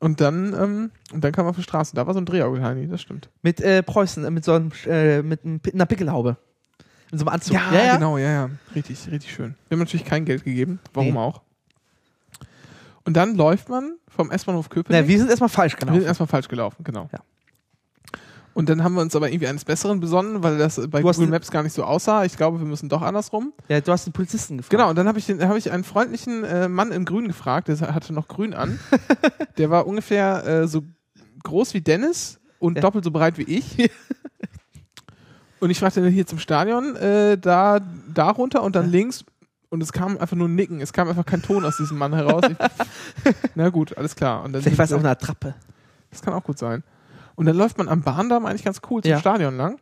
Und 0.00 0.20
dann, 0.20 0.54
ähm, 0.54 0.90
und 1.12 1.24
dann 1.24 1.32
kam 1.32 1.44
man 1.44 1.50
auf 1.50 1.56
die 1.56 1.62
Straße. 1.64 1.96
Da 1.96 2.06
war 2.06 2.14
so 2.14 2.20
ein 2.20 2.26
Drehorgel, 2.26 2.62
Heini, 2.62 2.86
das 2.86 3.00
stimmt. 3.02 3.28
Mit 3.42 3.60
äh, 3.60 3.82
Preußen, 3.82 4.24
äh, 4.24 4.30
mit 4.30 4.44
so 4.44 4.52
einem, 4.52 4.70
äh, 4.86 5.22
mit 5.22 5.40
einer 5.74 5.86
Pickelhaube. 5.86 6.36
Mit 7.10 7.18
so 7.18 7.26
einem 7.26 7.34
Anzug. 7.34 7.56
genau, 7.70 8.16
ja, 8.18 8.30
ja. 8.30 8.50
Richtig, 8.74 9.10
richtig 9.10 9.32
schön. 9.32 9.54
Wir 9.68 9.74
haben 9.76 9.80
natürlich 9.80 10.04
kein 10.06 10.24
Geld 10.24 10.44
gegeben, 10.44 10.78
warum 10.94 11.14
Nee. 11.14 11.18
auch. 11.18 11.40
Und 13.04 13.14
dann 13.16 13.34
läuft 13.36 13.68
man 13.70 13.94
vom 14.18 14.30
S-Bahnhof 14.32 14.68
Köpenick. 14.68 15.02
Na, 15.02 15.08
wir 15.08 15.18
sind 15.18 15.30
erstmal 15.30 15.48
falsch 15.48 15.74
Wir 15.74 15.78
sind 15.80 15.88
gelaufen. 15.88 16.06
erstmal 16.06 16.26
falsch 16.26 16.48
gelaufen, 16.48 16.82
genau. 16.84 17.08
Ja. 17.12 17.20
Und 18.54 18.68
dann 18.68 18.82
haben 18.82 18.94
wir 18.94 19.02
uns 19.02 19.14
aber 19.14 19.30
irgendwie 19.30 19.46
eines 19.46 19.64
Besseren 19.64 20.00
besonnen, 20.00 20.42
weil 20.42 20.58
das 20.58 20.80
bei 20.90 21.00
Google 21.02 21.28
Maps 21.28 21.52
gar 21.52 21.62
nicht 21.62 21.72
so 21.74 21.84
aussah. 21.84 22.24
Ich 22.24 22.36
glaube, 22.36 22.58
wir 22.58 22.66
müssen 22.66 22.88
doch 22.88 23.02
andersrum. 23.02 23.52
Ja, 23.68 23.80
du 23.80 23.92
hast 23.92 24.04
den 24.06 24.12
Polizisten 24.12 24.56
gefragt. 24.56 24.70
Genau, 24.72 24.90
und 24.90 24.96
dann 24.96 25.06
habe 25.06 25.16
ich, 25.20 25.26
den- 25.26 25.40
hab 25.48 25.56
ich 25.56 25.70
einen 25.70 25.84
freundlichen 25.84 26.42
äh, 26.42 26.66
Mann 26.68 26.90
in 26.90 27.04
Grün 27.04 27.28
gefragt, 27.28 27.68
der 27.68 27.78
hatte 27.94 28.12
noch 28.12 28.26
Grün 28.26 28.54
an. 28.54 28.80
der 29.58 29.70
war 29.70 29.86
ungefähr 29.86 30.44
äh, 30.44 30.66
so 30.66 30.82
groß 31.44 31.72
wie 31.74 31.80
Dennis 31.82 32.40
und 32.58 32.74
Ja. 32.76 32.80
doppelt 32.82 33.04
so 33.04 33.12
breit 33.12 33.38
wie 33.38 33.42
ich. 33.44 33.88
und 35.60 35.70
ich 35.70 35.78
fragte 35.78 36.02
dann 36.02 36.10
hier 36.10 36.26
zum 36.26 36.40
Stadion, 36.40 36.96
äh, 36.96 37.38
da, 37.38 37.78
da 38.12 38.30
runter 38.30 38.64
und 38.64 38.74
dann 38.74 38.86
Ja. 38.86 38.90
links. 38.90 39.24
Und 39.70 39.82
es 39.82 39.92
kam 39.92 40.16
einfach 40.18 40.36
nur 40.36 40.48
ein 40.48 40.54
Nicken. 40.54 40.80
Es 40.80 40.92
kam 40.92 41.08
einfach 41.08 41.26
kein 41.26 41.42
Ton 41.42 41.64
aus 41.64 41.76
diesem 41.76 41.98
Mann 41.98 42.14
heraus. 42.14 42.42
Ich, 42.48 43.34
na 43.54 43.68
gut, 43.68 43.96
alles 43.98 44.16
klar. 44.16 44.42
Und 44.44 44.52
dann 44.54 44.62
Vielleicht 44.62 44.78
war 44.78 44.84
es 44.86 44.92
auch 44.92 44.98
eine 44.98 45.10
Attrappe. 45.10 45.54
das 46.10 46.22
kann 46.22 46.32
auch 46.34 46.44
gut 46.44 46.58
sein. 46.58 46.82
Und 47.34 47.46
dann 47.46 47.56
läuft 47.56 47.76
man 47.78 47.88
am 47.88 48.02
Bahndamm 48.02 48.46
eigentlich 48.46 48.64
ganz 48.64 48.80
cool 48.90 49.02
zum 49.02 49.10
Ja. 49.10 49.18
Stadion 49.20 49.56
lang. 49.56 49.78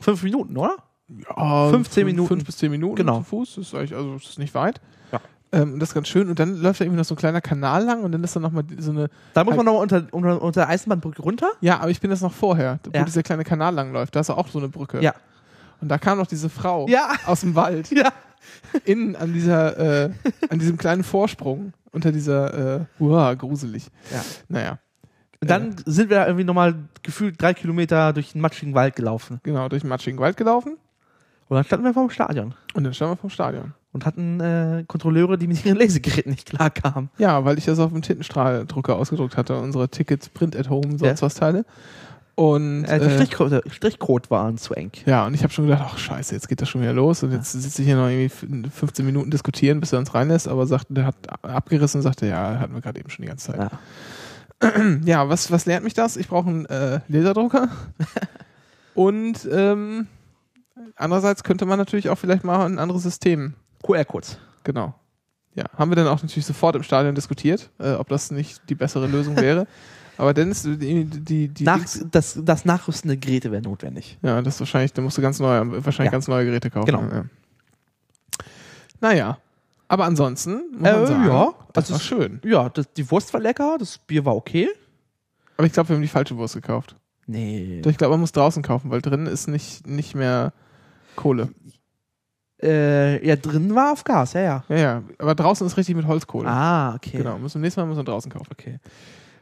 Fünf 0.00 0.22
Minuten, 0.22 0.56
oder? 0.56 0.76
Ja, 1.08 1.68
15 1.70 1.92
fünf- 2.02 2.06
Minuten. 2.06 2.28
Fünf 2.28 2.44
bis 2.46 2.56
zehn 2.56 2.70
Minuten 2.70 2.96
Genau. 2.96 3.18
zu 3.18 3.24
Fuß. 3.24 3.54
Das 3.56 3.66
ist 3.68 3.74
eigentlich, 3.74 3.94
also 3.94 4.16
ist 4.16 4.38
nicht 4.38 4.54
weit. 4.54 4.80
Ja. 5.12 5.20
Ähm, 5.52 5.74
und 5.74 5.80
das 5.80 5.90
ist 5.90 5.94
ganz 5.94 6.08
schön. 6.08 6.28
Und 6.28 6.38
dann 6.38 6.56
läuft 6.56 6.80
da 6.80 6.84
irgendwie 6.84 6.98
noch 6.98 7.04
so 7.04 7.14
ein 7.14 7.18
kleiner 7.18 7.40
Kanal 7.40 7.84
lang 7.84 8.02
und 8.02 8.12
dann 8.12 8.24
ist 8.24 8.34
da 8.34 8.40
nochmal 8.40 8.64
so 8.78 8.90
eine. 8.90 9.08
Da 9.34 9.44
muss 9.44 9.54
man 9.54 9.66
noch 9.66 9.78
unter, 9.80 10.06
unter, 10.12 10.40
unter 10.42 10.60
der 10.62 10.68
Eisenbahnbrücke 10.68 11.22
runter. 11.22 11.50
Ja, 11.60 11.78
aber 11.80 11.90
ich 11.90 12.00
bin 12.00 12.10
das 12.10 12.22
noch 12.22 12.32
vorher, 12.32 12.80
wo 12.84 12.90
Ja. 12.98 13.04
dieser 13.04 13.22
kleine 13.22 13.44
Kanal 13.44 13.74
lang 13.74 13.92
läuft. 13.92 14.16
Da 14.16 14.20
ist 14.20 14.30
auch 14.30 14.48
so 14.48 14.58
eine 14.58 14.68
Brücke. 14.68 15.00
Ja. 15.02 15.14
Und 15.80 15.88
da 15.88 15.98
kam 15.98 16.18
noch 16.18 16.26
diese 16.26 16.48
Frau 16.48 16.86
Ja. 16.88 17.12
aus 17.26 17.40
dem 17.42 17.54
Wald 17.54 17.90
Ja. 17.92 18.12
Innen 18.84 19.16
an 19.16 19.32
dieser, 19.32 20.04
äh, 20.06 20.10
an 20.50 20.58
diesem 20.58 20.76
kleinen 20.76 21.02
Vorsprung 21.04 21.72
unter 21.92 22.12
dieser, 22.12 22.76
äh, 22.80 22.84
uah, 22.98 23.34
gruselig. 23.34 23.86
Ja. 24.12 24.22
Naja, 24.48 24.78
Und 25.40 25.50
dann 25.50 25.74
sind 25.86 26.10
wir 26.10 26.26
irgendwie 26.26 26.44
nochmal 26.44 26.74
gefühlt 27.02 27.40
drei 27.40 27.54
Kilometer 27.54 28.12
durch 28.12 28.32
den 28.32 28.40
matschigen 28.40 28.74
Wald 28.74 28.96
gelaufen. 28.96 29.40
genau, 29.42 29.68
durch 29.68 29.82
den 29.82 29.88
matschigen 29.88 30.18
Wald 30.18 30.36
gelaufen 30.36 30.76
Und 31.48 31.54
dann 31.56 31.64
standen 31.64 31.84
wir 31.86 31.94
vor 31.94 32.06
dem 32.06 32.10
Stadion 32.10 32.54
und 32.74 32.84
dann 32.84 32.92
standen 32.94 33.12
wir 33.14 33.16
vom 33.18 33.30
Stadion. 33.30 33.72
und 33.92 34.04
hatten 34.04 34.40
äh, 34.40 34.84
Kontrolleure, 34.86 35.38
die 35.38 35.46
mit 35.46 35.64
ihren 35.64 35.78
Lesegeräten 35.78 36.30
nicht 36.32 36.48
klarkamen. 36.50 37.08
Ja, 37.18 37.44
weil 37.44 37.56
ich 37.58 37.64
das 37.64 37.78
auf 37.78 37.92
dem 37.92 38.02
Tintenstrahldrucker 38.02 38.96
ausgedruckt 38.96 39.36
hatte, 39.38 39.56
unsere 39.58 39.88
Tickets 39.88 40.28
Print 40.28 40.54
at 40.56 40.68
Home, 40.68 40.98
sonst 40.98 41.20
Ja. 41.20 41.22
was 41.22 41.34
Teile. 41.34 41.64
Und 42.36 42.84
Äh, 42.84 43.00
die 43.00 43.06
äh, 43.06 43.10
Strichcode, 43.14 43.62
Strichcode 43.72 44.30
waren 44.30 44.58
zu 44.58 44.74
eng. 44.74 44.92
ja, 45.06 45.26
und 45.26 45.32
ich 45.34 45.42
habe 45.42 45.52
schon 45.52 45.66
gedacht, 45.66 45.82
ach 45.86 45.96
scheiße, 45.98 46.34
jetzt 46.34 46.48
geht 46.48 46.60
das 46.60 46.68
schon 46.68 46.82
wieder 46.82 46.92
los 46.92 47.22
und 47.22 47.32
jetzt 47.32 47.50
sitze 47.52 47.80
ich 47.80 47.88
hier 47.88 47.96
noch 47.96 48.08
irgendwie 48.08 48.26
f- 48.26 48.72
15 48.74 49.06
Minuten 49.06 49.30
diskutieren, 49.30 49.80
bis 49.80 49.92
er 49.94 49.98
uns 50.00 50.12
reinlässt, 50.14 50.46
aber 50.46 50.66
sagt, 50.66 50.86
der 50.90 51.06
hat 51.06 51.16
abgerissen 51.42 51.98
und 51.98 52.02
sagte, 52.02 52.26
ja, 52.26 52.58
hatten 52.60 52.74
wir 52.74 52.82
gerade 52.82 53.00
eben 53.00 53.08
schon 53.08 53.22
die 53.22 53.28
ganze 53.28 53.52
Zeit. 53.52 53.58
Ja. 53.60 53.70
Ja, 55.04 55.28
was, 55.28 55.50
was 55.50 55.66
lernt 55.66 55.84
mich 55.84 55.94
das? 55.94 56.16
Ich 56.16 56.28
brauche 56.28 56.48
einen 56.48 56.66
äh, 56.66 57.00
Laserdrucker. 57.08 57.68
und 58.94 59.46
ähm, 59.50 60.06
andererseits 60.94 61.42
könnte 61.44 61.66
man 61.66 61.78
natürlich 61.78 62.08
auch 62.10 62.16
vielleicht 62.18 62.44
mal 62.44 62.64
ein 62.66 62.78
anderes 62.78 63.02
System. 63.02 63.54
QR-Codes. 63.82 64.38
Genau. 64.64 64.94
Ja, 65.54 65.64
haben 65.76 65.90
wir 65.90 65.96
dann 65.96 66.08
auch 66.08 66.22
natürlich 66.22 66.44
sofort 66.46 66.76
im 66.76 66.82
Stadion 66.82 67.14
diskutiert, 67.14 67.70
äh, 67.78 67.92
ob 67.92 68.08
das 68.08 68.30
nicht 68.30 68.60
die 68.68 68.74
bessere 68.74 69.06
Lösung 69.06 69.36
wäre. 69.36 69.66
Aber 70.18 70.32
Dennis, 70.34 70.62
die, 70.62 71.04
die, 71.04 71.48
die 71.48 71.64
Nach, 71.64 71.84
das, 72.10 72.38
das 72.42 72.64
Nachrüsten 72.64 73.08
der 73.08 73.16
Geräte 73.18 73.52
wäre 73.52 73.62
notwendig. 73.62 74.18
ja, 74.22 74.40
das 74.42 74.54
ist 74.54 74.60
wahrscheinlich, 74.60 74.92
da 74.92 75.02
musst 75.02 75.18
du 75.18 75.22
ganz 75.22 75.38
neue, 75.40 75.84
wahrscheinlich 75.84 76.06
Ja. 76.06 76.12
ganz 76.12 76.28
neue 76.28 76.44
Geräte 76.46 76.70
kaufen. 76.70 76.86
Genau. 76.86 77.02
Ja. 77.02 77.24
Naja, 79.00 79.38
aber 79.88 80.04
ansonsten 80.04 80.62
muss 80.78 80.88
Äh, 80.88 81.06
sagen, 81.06 81.26
ja, 81.26 81.54
das 81.72 81.84
also 81.90 81.92
war 81.94 82.00
schön. 82.00 82.40
Ja, 82.44 82.68
das, 82.70 82.92
die 82.94 83.10
Wurst 83.10 83.32
war 83.34 83.40
lecker, 83.40 83.76
das 83.78 83.98
Bier 83.98 84.24
war 84.24 84.34
okay. 84.34 84.68
Aber 85.56 85.66
ich 85.66 85.72
glaube, 85.72 85.90
wir 85.90 85.96
haben 85.96 86.02
die 86.02 86.08
falsche 86.08 86.36
Wurst 86.36 86.54
gekauft. 86.54 86.96
Nee. 87.26 87.82
Ich 87.84 87.98
glaube, 87.98 88.12
man 88.12 88.20
muss 88.20 88.32
draußen 88.32 88.62
kaufen, 88.62 88.90
weil 88.90 89.02
drin 89.02 89.26
ist 89.26 89.48
nicht, 89.48 89.86
nicht 89.86 90.14
mehr 90.14 90.52
Kohle. 91.16 91.48
Äh, 92.62 93.26
ja, 93.26 93.36
drin 93.36 93.74
war 93.74 93.92
auf 93.92 94.04
Gas, 94.04 94.32
ja, 94.32 94.40
ja. 94.40 94.64
Ja, 94.68 94.76
ja, 94.76 95.02
aber 95.18 95.34
draußen 95.34 95.66
ist 95.66 95.76
richtig 95.76 95.94
mit 95.94 96.06
Holzkohle. 96.06 96.48
Ah, 96.48 96.94
okay. 96.94 97.18
Genau, 97.18 97.38
müssen, 97.38 97.60
nächstes 97.60 97.82
Mal 97.82 97.86
müssen 97.86 97.98
wir 97.98 98.04
draußen 98.04 98.30
kaufen. 98.32 98.48
Okay. 98.50 98.78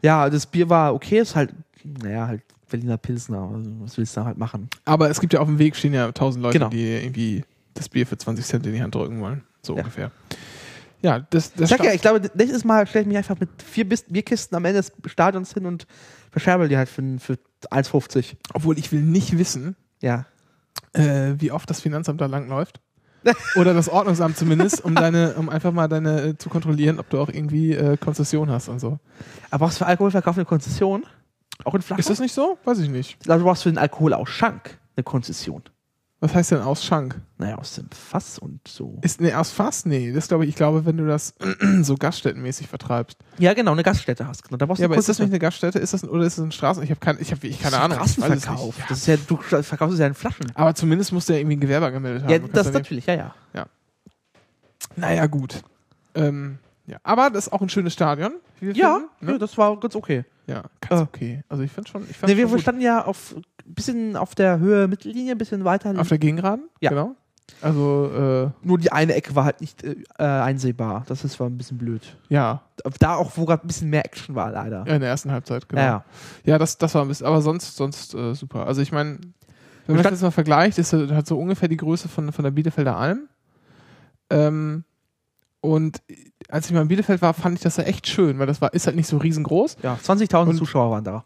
Ja, 0.04 0.28
das 0.28 0.44
Bier 0.46 0.68
war 0.68 0.94
okay, 0.94 1.18
ist 1.20 1.34
halt, 1.34 1.54
naja, 1.82 2.26
halt 2.26 2.42
Berliner 2.70 2.96
Pilsner. 2.98 3.50
Also, 3.54 3.70
was 3.80 3.96
willst 3.96 4.16
du 4.16 4.20
da 4.20 4.26
halt 4.26 4.36
machen? 4.38 4.68
Aber 4.84 5.08
es 5.08 5.20
gibt 5.20 5.32
ja 5.32 5.40
auf 5.40 5.46
dem 5.48 5.58
Weg 5.58 5.74
stehen 5.76 5.94
ja 5.94 6.10
tausend 6.12 6.42
Leute, 6.42 6.58
Genau. 6.58 6.68
die 6.70 6.84
irgendwie 6.92 7.44
das 7.74 7.88
Bier 7.88 8.06
für 8.06 8.18
20 8.18 8.44
Cent 8.44 8.66
in 8.66 8.72
die 8.74 8.82
Hand 8.82 8.94
drücken 8.94 9.20
wollen. 9.20 9.42
So 9.62 9.74
Ja. 9.74 9.78
ungefähr. 9.80 10.10
Ja, 11.02 11.20
das, 11.30 11.52
das 11.52 11.70
Ich 11.70 11.76
sag 11.76 11.84
ja, 11.84 11.92
ich 11.92 12.00
glaube, 12.00 12.30
nächstes 12.34 12.64
Mal 12.64 12.86
stelle 12.86 13.02
ich 13.02 13.08
mich 13.08 13.16
einfach 13.16 13.38
mit 13.38 13.48
vier 13.62 13.88
Bierkisten 13.88 14.56
am 14.56 14.64
Ende 14.64 14.80
des 14.80 14.92
Stadions 15.06 15.52
hin 15.54 15.66
und 15.66 15.86
verscherbel 16.30 16.68
die 16.68 16.76
halt 16.76 16.88
für, 16.88 17.02
für 17.18 17.38
1,50. 17.70 18.36
obwohl 18.54 18.78
ich 18.78 18.90
will 18.92 19.00
nicht 19.02 19.38
wissen, 19.38 19.76
Ja. 20.02 20.26
äh, 20.94 21.34
wie 21.38 21.50
oft 21.52 21.68
das 21.70 21.80
Finanzamt 21.80 22.20
da 22.20 22.26
langläuft. 22.26 22.80
Oder 23.56 23.74
das 23.74 23.88
Ordnungsamt 23.88 24.36
zumindest, 24.36 24.84
um 24.84 24.94
deine, 24.94 25.34
um 25.34 25.48
einfach 25.48 25.72
mal 25.72 25.88
deine 25.88 26.22
äh, 26.22 26.38
zu 26.38 26.48
kontrollieren, 26.48 26.98
ob 26.98 27.08
du 27.10 27.18
auch 27.18 27.28
irgendwie 27.28 27.72
äh, 27.72 27.96
Konzession 27.96 28.50
hast 28.50 28.68
und 28.68 28.80
so. 28.80 28.98
Aber 29.50 29.66
brauchst 29.66 29.80
du 29.80 29.84
für 29.84 29.86
Alkoholverkauf 29.86 30.36
eine 30.36 30.44
Konzession? 30.44 31.04
Auch 31.64 31.74
in 31.74 31.82
Flaschen? 31.82 32.00
Ist 32.00 32.10
das 32.10 32.20
nicht 32.20 32.34
so? 32.34 32.58
Weiß 32.64 32.78
ich 32.80 32.88
nicht. 32.88 33.16
Ich 33.20 33.24
glaube, 33.24 33.40
du 33.40 33.44
brauchst 33.46 33.62
für 33.62 33.70
den 33.70 33.78
Alkoholausschank 33.78 34.78
eine 34.96 35.04
Konzession. 35.04 35.62
Was 36.24 36.34
heißt 36.34 36.52
denn 36.52 36.62
aus 36.62 36.82
Schank? 36.82 37.20
Naja, 37.36 37.56
aus 37.56 37.74
dem 37.74 37.90
Fass 37.90 38.38
und 38.38 38.66
so. 38.66 38.98
Ist 39.02 39.20
nee, 39.20 39.34
aus 39.34 39.50
Fass? 39.50 39.84
Nee, 39.84 40.10
das 40.10 40.28
glaube 40.28 40.44
ich, 40.44 40.48
ich 40.50 40.56
glaube, 40.56 40.86
wenn 40.86 40.96
du 40.96 41.06
das 41.06 41.34
so 41.82 41.96
gaststättenmäßig 41.96 42.66
vertreibst. 42.66 43.18
Ja, 43.36 43.52
genau, 43.52 43.72
eine 43.72 43.82
Gaststätte 43.82 44.26
hast. 44.26 44.42
Genau, 44.44 44.56
da 44.56 44.64
brauchst 44.64 44.80
Ja, 44.80 44.86
du 44.88 44.94
aber 44.94 44.98
ist 44.98 45.06
das 45.10 45.18
nicht 45.18 45.28
eine 45.28 45.38
Gaststätte? 45.38 45.78
Ist 45.78 45.92
das 45.92 46.02
oder 46.02 46.24
ist 46.24 46.38
es 46.38 46.42
ein 46.42 46.50
Straßen? 46.50 46.82
Ich 46.82 46.88
habe 46.88 46.98
kein, 47.00 47.18
ich 47.20 47.30
habe 47.30 47.46
ich 47.46 47.60
keine 47.60 47.72
Das 47.72 47.80
Ahnung. 47.82 47.98
Straßenverkauf. 48.08 48.74
Das 48.88 48.98
ist 49.00 49.06
ja, 49.06 49.16
du 49.18 49.36
verkaufst 49.36 49.92
es 49.92 50.00
ja 50.00 50.06
in 50.06 50.14
Flaschen. 50.14 50.50
Aber 50.54 50.74
zumindest 50.74 51.12
musst 51.12 51.28
du 51.28 51.34
ja 51.34 51.40
irgendwie 51.40 51.56
ein 51.56 51.60
Gewerbe 51.60 51.86
angemeldet 51.86 52.22
haben. 52.22 52.30
Ja, 52.30 52.38
das 52.38 52.68
ja 52.68 52.72
natürlich, 52.72 53.04
ja, 53.04 53.34
ja. 53.52 53.66
Naja, 54.96 55.26
gut. 55.26 55.62
Ähm, 56.14 56.58
ja. 56.86 56.98
Aber 57.02 57.30
das 57.30 57.48
ist 57.48 57.52
auch 57.52 57.60
ein 57.60 57.68
schönes 57.68 57.92
Stadion. 57.92 58.32
Ja, 58.60 59.00
finden, 59.20 59.26
ne? 59.26 59.32
ja, 59.32 59.38
das 59.38 59.58
war 59.58 59.78
ganz 59.78 59.94
okay. 59.96 60.24
ja, 60.46 60.62
ganz 60.80 61.00
Äh. 61.00 61.04
okay. 61.04 61.42
Also 61.48 61.62
ich 61.64 61.72
finde 61.72 61.90
schon, 61.90 62.06
ich 62.08 62.20
Nee, 62.22 62.36
wir 62.36 62.46
gut. 62.46 62.60
standen 62.60 62.80
ja 62.80 63.04
auf 63.04 63.34
ein 63.36 63.42
bisschen 63.66 64.16
auf 64.16 64.34
der 64.34 64.58
Höhe 64.58 64.88
Mittellinie, 64.88 65.32
ein 65.32 65.38
bisschen 65.38 65.64
weiter. 65.64 65.94
auf 65.98 66.08
der 66.08 66.18
Gegengeraden. 66.18 66.68
Ja. 66.80 66.90
Genau. 66.90 67.14
Also, 67.60 68.52
Nur 68.62 68.78
die 68.78 68.90
eine 68.90 69.14
Ecke 69.14 69.34
war 69.34 69.44
halt 69.44 69.60
nicht 69.60 69.82
äh, 69.84 69.96
äh, 70.18 70.22
einsehbar. 70.24 71.04
Das 71.08 71.24
ist, 71.24 71.38
war 71.40 71.46
ein 71.48 71.56
bisschen 71.58 71.76
blöd. 71.78 72.16
äh, 72.30 72.34
ja, 72.34 72.62
Da 72.98 73.16
auch, 73.16 73.32
wo 73.36 73.44
gerade 73.44 73.64
ein 73.64 73.66
bisschen 73.66 73.90
mehr 73.90 74.04
Action 74.04 74.34
war, 74.34 74.50
leider. 74.50 74.80
in 74.86 75.00
der 75.00 75.08
ersten 75.10 75.30
Halbzeit, 75.30 75.68
genau. 75.68 75.80
Ja, 75.82 75.88
Ja, 76.44 76.52
ja. 76.52 76.58
das, 76.58 76.78
das 76.78 76.94
war 76.94 77.02
ein 77.02 77.08
bisschen, 77.08 77.26
aber 77.26 77.42
sonst, 77.42 77.76
sonst 77.76 78.14
äh, 78.14 78.34
super. 78.34 78.66
Also 78.66 78.80
ich 78.80 78.92
meine, 78.92 79.18
wenn 79.86 79.96
man 79.96 80.02
das 80.02 80.12
jetzt 80.12 80.22
mal 80.22 80.30
vergleicht, 80.30 80.78
ist 80.78 80.92
das- 80.94 81.10
hat 81.10 81.26
so 81.26 81.38
ungefähr 81.38 81.68
die 81.68 81.76
Größe 81.76 82.08
von, 82.08 82.32
von 82.32 82.42
der 82.44 82.50
Bielefelder 82.50 82.96
Alm. 82.96 83.28
Ähm, 84.30 84.84
und 85.60 86.02
als 86.48 86.66
ich 86.66 86.72
mal 86.72 86.82
in 86.82 86.88
Bielefeld 86.88 87.20
war, 87.22 87.34
fand 87.34 87.56
ich 87.56 87.62
das 87.62 87.76
ja 87.76 87.84
echt 87.84 88.06
schön, 88.06 88.38
weil 88.38 88.46
das 88.46 88.60
war, 88.60 88.72
ist 88.74 88.86
halt 88.86 88.96
nicht 88.96 89.06
so 89.08 89.18
riesengroß. 89.18 89.76
ja 89.82 89.98
20.000 90.02 90.48
Und- 90.48 90.56
Zuschauer 90.56 90.90
waren 90.90 91.04
da. 91.04 91.24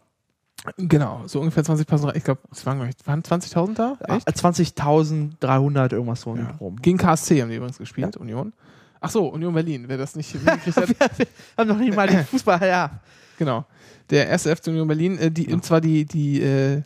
Genau, 0.77 1.23
so 1.25 1.39
ungefähr 1.39 1.63
20.000, 1.63 2.15
ich 2.15 2.23
glaube, 2.23 2.41
es 2.51 2.65
waren, 2.65 2.79
glaub 2.79 2.89
ich, 2.89 3.07
waren 3.07 3.21
20.000 3.23 3.73
da? 3.75 3.97
Echt? 4.07 4.27
Äh, 4.27 4.31
20.300 4.31 5.93
irgendwas 5.93 6.21
so 6.21 6.35
Ja. 6.35 6.41
ja. 6.43 6.51
rum. 6.59 6.75
Gegen 6.81 6.97
KSC 6.97 7.41
haben 7.41 7.49
die 7.49 7.55
übrigens 7.55 7.77
gespielt, 7.77 8.17
Union. 8.17 8.53
Ach 9.01 9.09
so, 9.09 9.27
Union 9.29 9.53
Berlin, 9.53 9.85
wer 9.87 9.97
das 9.97 10.15
nicht 10.15 10.33
mitgekriegt 10.43 10.99
hat. 10.99 11.17
Wir 11.17 11.27
haben 11.57 11.67
noch 11.69 11.77
nicht 11.77 11.95
mal 11.95 12.07
den 12.07 12.25
Fußball, 12.25 12.61
ja. 12.67 12.99
genau. 13.37 13.65
Der 14.09 14.27
erste 14.27 14.53
FC 14.55 14.67
Union 14.67 14.87
Berlin, 14.87 15.17
äh, 15.17 15.31
die, 15.31 15.47
und 15.53 15.63
zwar 15.63 15.79
die, 15.79 16.03
die, 16.05 16.41
äh, 16.41 16.81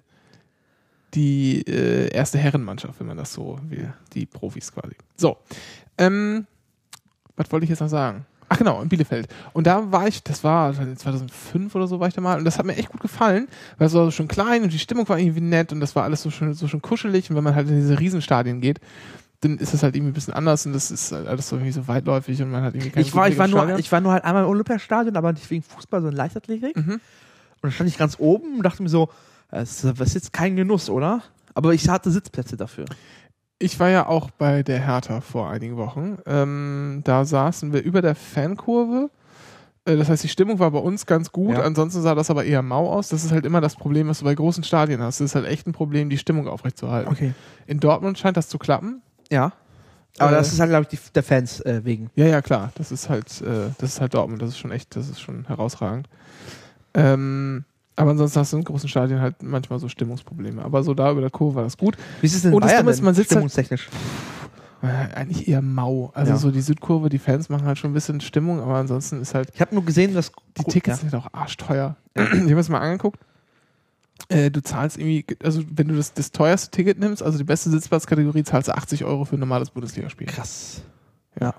die 1.14 1.62
äh, 1.68 2.10
erste 2.14 2.38
Herrenmannschaft, 2.38 3.00
wenn 3.00 3.08
man 3.08 3.18
das 3.18 3.34
so 3.34 3.60
will. 3.70 3.92
Die 4.14 4.26
Profis 4.26 4.72
quasi. 4.72 4.96
So. 5.16 5.38
Ähm, 5.98 6.46
was 7.36 7.52
wollte 7.52 7.64
ich 7.64 7.70
jetzt 7.70 7.80
noch 7.80 7.90
sagen? 7.90 8.26
Ach 8.54 8.58
genau, 8.58 8.82
in 8.82 8.90
Bielefeld. 8.90 9.28
Und 9.54 9.66
da 9.66 9.92
war 9.92 10.08
ich, 10.08 10.22
das 10.24 10.44
war 10.44 10.74
2005 10.74 11.74
oder 11.74 11.88
so 11.88 12.00
war 12.00 12.08
ich 12.08 12.14
da 12.14 12.22
mal 12.22 12.38
und 12.38 12.46
das 12.46 12.60
hat 12.60 12.66
mir 12.66 12.76
echt 12.76 12.90
gut 12.90 13.02
gefallen, 13.02 13.48
weil 13.78 13.88
es 13.88 13.94
war 13.94 14.06
so 14.06 14.12
schön 14.12 14.28
klein 14.28 14.62
und 14.62 14.72
die 14.72 14.80
Stimmung 14.80 15.10
war 15.10 15.18
irgendwie 15.18 15.42
nett 15.42 15.72
und 15.72 15.80
das 15.80 15.96
war 15.96 16.04
alles 16.04 16.22
so 16.22 16.30
schön, 16.30 16.54
so 16.54 16.68
schön 16.68 16.82
kuschelig 16.82 17.30
und 17.30 17.36
wenn 17.36 17.44
man 17.44 17.56
halt 17.56 17.68
in 17.68 17.78
diese 17.78 18.00
Riesenstadien 18.00 18.62
geht, 18.62 18.80
dann 19.42 19.58
ist 19.58 19.74
das 19.74 19.82
halt 19.82 19.96
irgendwie 19.96 20.12
ein 20.12 20.14
bisschen 20.14 20.36
anders 20.36 20.68
und 20.68 20.74
das 20.74 20.92
ist 20.92 21.12
halt 21.12 21.28
alles 21.28 21.50
so 21.50 21.56
irgendwie 21.56 21.72
so 21.72 21.88
weitläufig 21.88 22.42
und 22.44 22.52
man 22.52 22.64
hat 22.64 22.76
irgendwie 22.76 22.92
keinen 22.92 23.06
Ich 23.06 23.16
war, 23.16 23.28
ich, 23.28 23.38
war 23.40 23.48
nur, 23.48 23.80
ich 23.80 23.92
war 23.92 24.02
nur 24.02 24.12
halt 24.12 24.24
einmal 24.24 24.44
im 24.44 24.50
Olympiastadion, 24.50 25.18
aber 25.18 25.34
nicht 25.34 25.50
wegen 25.50 25.64
Fußball, 25.64 26.02
sondern 26.02 26.18
Leichtathletik. 26.18 26.78
Mhm. 26.78 26.94
Und 26.94 27.02
da 27.62 27.72
stand 27.72 27.90
ich 27.90 27.98
ganz 27.98 28.18
oben 28.20 28.58
und 28.58 28.64
dachte 28.64 28.84
mir 28.84 28.90
so, 28.90 29.10
das 29.50 29.84
ist 29.84 30.14
jetzt 30.14 30.32
kein 30.32 30.56
Genuss, 30.56 30.90
oder? 30.90 31.24
Aber 31.56 31.74
ich 31.74 31.90
hatte 31.90 32.12
Sitzplätze 32.12 32.58
dafür. 32.58 32.86
Ich 33.64 33.80
war 33.80 33.90
ja 33.90 34.08
auch 34.08 34.30
bei 34.32 34.62
der 34.64 34.80
Hertha 34.86 35.22
vor 35.22 35.50
einigen 35.50 35.78
Wochen. 35.78 36.18
Ähm, 36.26 37.02
da 37.06 37.24
saßen 37.24 37.72
wir 37.72 37.82
über 37.82 38.02
der 38.02 38.14
Fankurve. 38.16 39.10
Äh, 39.86 39.96
Das 39.96 40.10
heißt, 40.10 40.24
die 40.24 40.28
Stimmung 40.28 40.60
war 40.60 40.72
bei 40.72 40.80
uns 40.80 41.06
ganz 41.06 41.32
gut. 41.32 41.54
Ja. 41.54 41.62
Ansonsten 41.62 42.02
sah 42.02 42.14
das 42.14 42.30
aber 42.30 42.44
eher 42.44 42.62
mau 42.62 42.92
aus. 42.92 43.10
Das 43.10 43.24
ist 43.24 43.32
halt 43.32 43.46
immer 43.46 43.62
das 43.62 43.76
Problem, 43.76 44.08
was 44.10 44.20
du 44.20 44.26
bei 44.26 44.36
großen 44.36 44.64
Stadien 44.64 45.02
hast. 45.02 45.20
Das 45.22 45.26
ist 45.32 45.36
halt 45.36 45.46
echt 45.46 45.66
ein 45.66 45.72
Problem, 45.74 46.10
die 46.10 46.18
Stimmung 46.18 46.48
aufrechtzuerhalten. 46.48 47.12
Okay. 47.12 47.34
In 47.66 47.80
Dortmund 47.80 48.18
scheint 48.20 48.36
das 48.38 48.50
zu 48.50 48.58
klappen. 48.58 49.02
Ja. 49.32 49.54
Aber 50.20 50.32
Äh, 50.32 50.36
das 50.36 50.52
ist 50.52 50.60
halt, 50.60 50.70
glaube 50.70 50.88
ich, 50.90 51.00
die, 51.00 51.00
der 51.16 51.24
Fans 51.24 51.62
äh, 51.62 51.82
wegen. 51.86 52.10
Ja, 52.16 52.26
ja, 52.26 52.42
klar. 52.42 52.72
Das 52.76 52.92
ist 52.92 53.08
halt, 53.10 53.42
äh, 53.42 53.70
das 53.78 53.92
ist 53.94 54.02
halt 54.02 54.14
Dortmund. 54.14 54.42
Das 54.42 54.50
ist 54.50 54.58
schon 54.60 54.72
echt, 54.72 54.96
das 54.96 55.08
ist 55.10 55.22
schon 55.22 55.46
herausragend. 55.48 56.10
Ähm, 56.94 57.64
aber 57.96 58.12
ansonsten 58.12 58.40
hast 58.40 58.54
du 58.54 58.58
in 58.58 58.64
großen 58.64 58.90
Stadien 58.90 59.22
halt 59.22 59.42
manchmal 59.44 59.80
so 59.80 59.88
Stimmungsprobleme. 59.88 60.64
Aber 60.64 60.84
so 60.84 60.94
da 60.94 61.12
über 61.12 61.22
der 61.22 61.30
Kurve 61.30 61.56
war 61.56 61.64
das 61.64 61.78
gut. 61.78 61.96
Wie 62.22 62.26
ist 62.28 62.36
es 62.36 62.42
denn 62.44 62.54
Und 62.54 62.64
das 62.64 62.72
Bayern 62.72 62.86
Dumme 62.86 62.92
ist, 62.92 63.02
man 63.02 63.14
sitzt 63.14 63.30
halt- 63.32 63.38
stimmungstechnisch? 63.52 63.90
Äh, 64.82 65.16
eigentlich 65.16 65.48
eher 65.48 65.62
mau. 65.62 66.12
Also 66.14 66.34
Ja. 66.34 66.38
so 66.38 66.52
die 66.52 66.60
Südkurve, 66.62 67.08
die 67.10 67.18
Fans 67.20 67.48
machen 67.50 67.66
halt 67.66 67.78
schon 67.78 67.92
ein 67.92 67.94
bisschen 67.94 68.20
Stimmung, 68.20 68.60
aber 68.60 68.76
ansonsten 68.76 69.22
ist 69.22 69.34
halt 69.34 69.50
Ich 69.54 69.62
habe 69.62 69.74
nur 69.74 69.86
gesehen, 69.86 70.14
dass 70.14 70.32
Die 70.58 70.64
Tickets 70.66 71.00
sind 71.02 71.16
auch 71.16 71.28
arschteuer. 71.32 71.96
ich 72.16 72.22
habe 72.22 72.60
es 72.60 72.68
mal 72.70 72.80
angeguckt. 72.80 73.20
Äh, 74.30 74.52
du 74.52 74.62
zahlst 74.62 74.98
irgendwie, 74.98 75.26
also 75.44 75.64
wenn 75.70 75.88
du 75.88 75.96
das, 75.96 76.14
das 76.14 76.32
teuerste 76.32 76.70
Ticket 76.72 77.00
nimmst, 77.00 77.24
also 77.24 77.38
die 77.38 77.44
beste 77.44 77.70
Sitzplatzkategorie, 77.70 78.44
zahlst 78.44 78.68
du 78.68 78.76
80 78.76 79.06
Euro 79.06 79.24
für 79.26 79.38
ein 79.38 79.40
normales 79.40 79.70
Bundesligaspiel. 79.70 80.28
Ja, 80.28 80.34
krass. 80.34 80.82
Ja. 81.40 81.54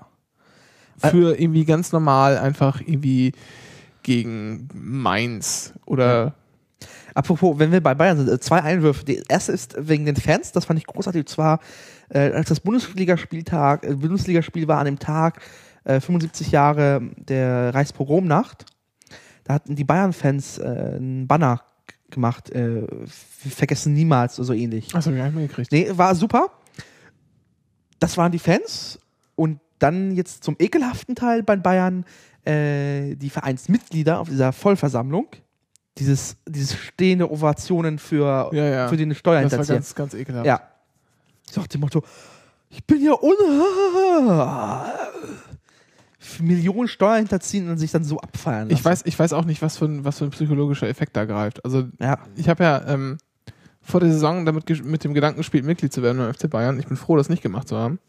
Für 0.97 1.35
irgendwie 1.39 1.65
ganz 1.65 1.91
normal 1.91 2.37
einfach 2.37 2.79
irgendwie 2.79 3.33
gegen 4.05 4.69
Mainz 4.73 5.73
oder 5.85 6.35
Apropos, 7.15 7.57
wenn 7.57 7.71
wir 7.71 7.81
bei 7.81 7.95
Bayern 7.95 8.17
sind, 8.17 8.29
äh, 8.29 8.39
zwei 8.39 8.61
Einwürfe. 8.61 9.05
Der 9.05 9.23
erste 9.29 9.53
ist 9.53 9.75
wegen 9.79 10.05
den 10.05 10.17
Fans, 10.17 10.51
das 10.51 10.65
fand 10.65 10.77
ich 10.77 10.85
großartig. 10.85 11.21
Und 11.21 11.29
zwar, 11.29 11.61
äh, 12.09 12.31
als 12.31 12.49
das 12.49 12.59
Bundesligaspieltag, 12.59 13.85
äh, 13.85 13.95
Bundesligaspiel 13.95 14.67
war 14.67 14.79
an 14.79 14.85
dem 14.85 14.99
Tag, 14.99 15.39
äh, 15.85 16.01
75 16.01 16.51
Jahre 16.51 17.01
der 17.17 17.73
Reichspogromnacht, 17.73 18.65
da 19.45 19.53
hatten 19.53 19.75
die 19.75 19.85
Bayern-Fans 19.85 20.57
äh, 20.57 20.63
einen 20.63 21.25
Banner 21.25 21.61
gemacht, 22.11 22.49
äh, 22.49 22.81
wir 22.81 23.51
vergessen 23.51 23.93
niemals 23.93 24.37
oder 24.37 24.47
so 24.47 24.53
ähnlich. 24.53 24.93
Achso, 24.93 25.09
nicht 25.09 25.33
mehr 25.33 25.47
gekriegt. 25.47 25.71
Nee, 25.71 25.89
war 25.93 26.15
super. 26.15 26.51
Das 27.99 28.17
waren 28.17 28.33
die 28.33 28.39
Fans. 28.39 28.99
Und 29.35 29.61
dann 29.79 30.11
jetzt 30.11 30.43
zum 30.43 30.57
ekelhaften 30.59 31.15
Teil 31.15 31.43
bei 31.43 31.55
Bayern 31.55 32.05
äh, 32.45 33.15
die 33.15 33.29
Vereinsmitglieder 33.29 34.19
auf 34.19 34.29
dieser 34.29 34.51
Vollversammlung. 34.53 35.27
Dieses, 35.97 36.35
dieses 36.47 36.75
stehende 36.77 37.31
Ovationen 37.31 37.99
für, 37.99 38.49
Ja, 38.53 38.65
ja. 38.65 38.87
für 38.89 38.97
den 38.97 39.09
Das 39.09 39.15
war 39.17 39.19
Steuerhinterzieher. 39.19 39.75
ganz, 39.75 39.95
ganz 39.95 40.13
ekelhaft. 40.13 40.45
Ja. 40.45 40.61
So 41.49 41.61
nach 41.61 41.67
dem 41.67 41.81
Motto, 41.81 42.03
ich 42.69 42.83
bin 42.85 43.01
ja 43.03 43.13
un 43.13 43.35
Millionen 46.41 46.87
Steuern 46.87 47.17
hinterziehen 47.19 47.69
und 47.69 47.77
sich 47.77 47.91
dann 47.91 48.03
so 48.03 48.17
abfeiern 48.19 48.67
lassen. 48.69 48.73
Ich 48.79 48.83
weiß, 48.83 49.03
ich 49.05 49.17
weiß 49.17 49.31
auch 49.33 49.45
nicht, 49.45 49.61
was 49.61 49.77
für 49.77 49.85
ein, 49.85 50.03
was 50.05 50.17
für 50.17 50.25
ein 50.25 50.31
psychologischer 50.31 50.87
Effekt 50.89 51.15
da 51.15 51.25
greift. 51.25 51.63
Also 51.63 51.85
Ja. 51.99 52.17
ich 52.35 52.49
habe 52.49 52.63
ja 52.63 52.83
ähm, 52.87 53.17
vor 53.81 53.99
der 53.99 54.11
Saison 54.11 54.43
damit 54.45 54.67
mit 54.83 55.03
dem 55.03 55.13
Gedanken 55.13 55.37
gespielt, 55.37 55.65
Mitglied 55.65 55.93
zu 55.93 56.01
werden 56.01 56.17
beim 56.17 56.33
FC 56.33 56.49
Bayern. 56.49 56.79
Ich 56.79 56.87
bin 56.87 56.97
froh, 56.97 57.15
das 57.15 57.29
nicht 57.29 57.43
gemacht 57.43 57.67
zu 57.67 57.77
haben. 57.77 57.99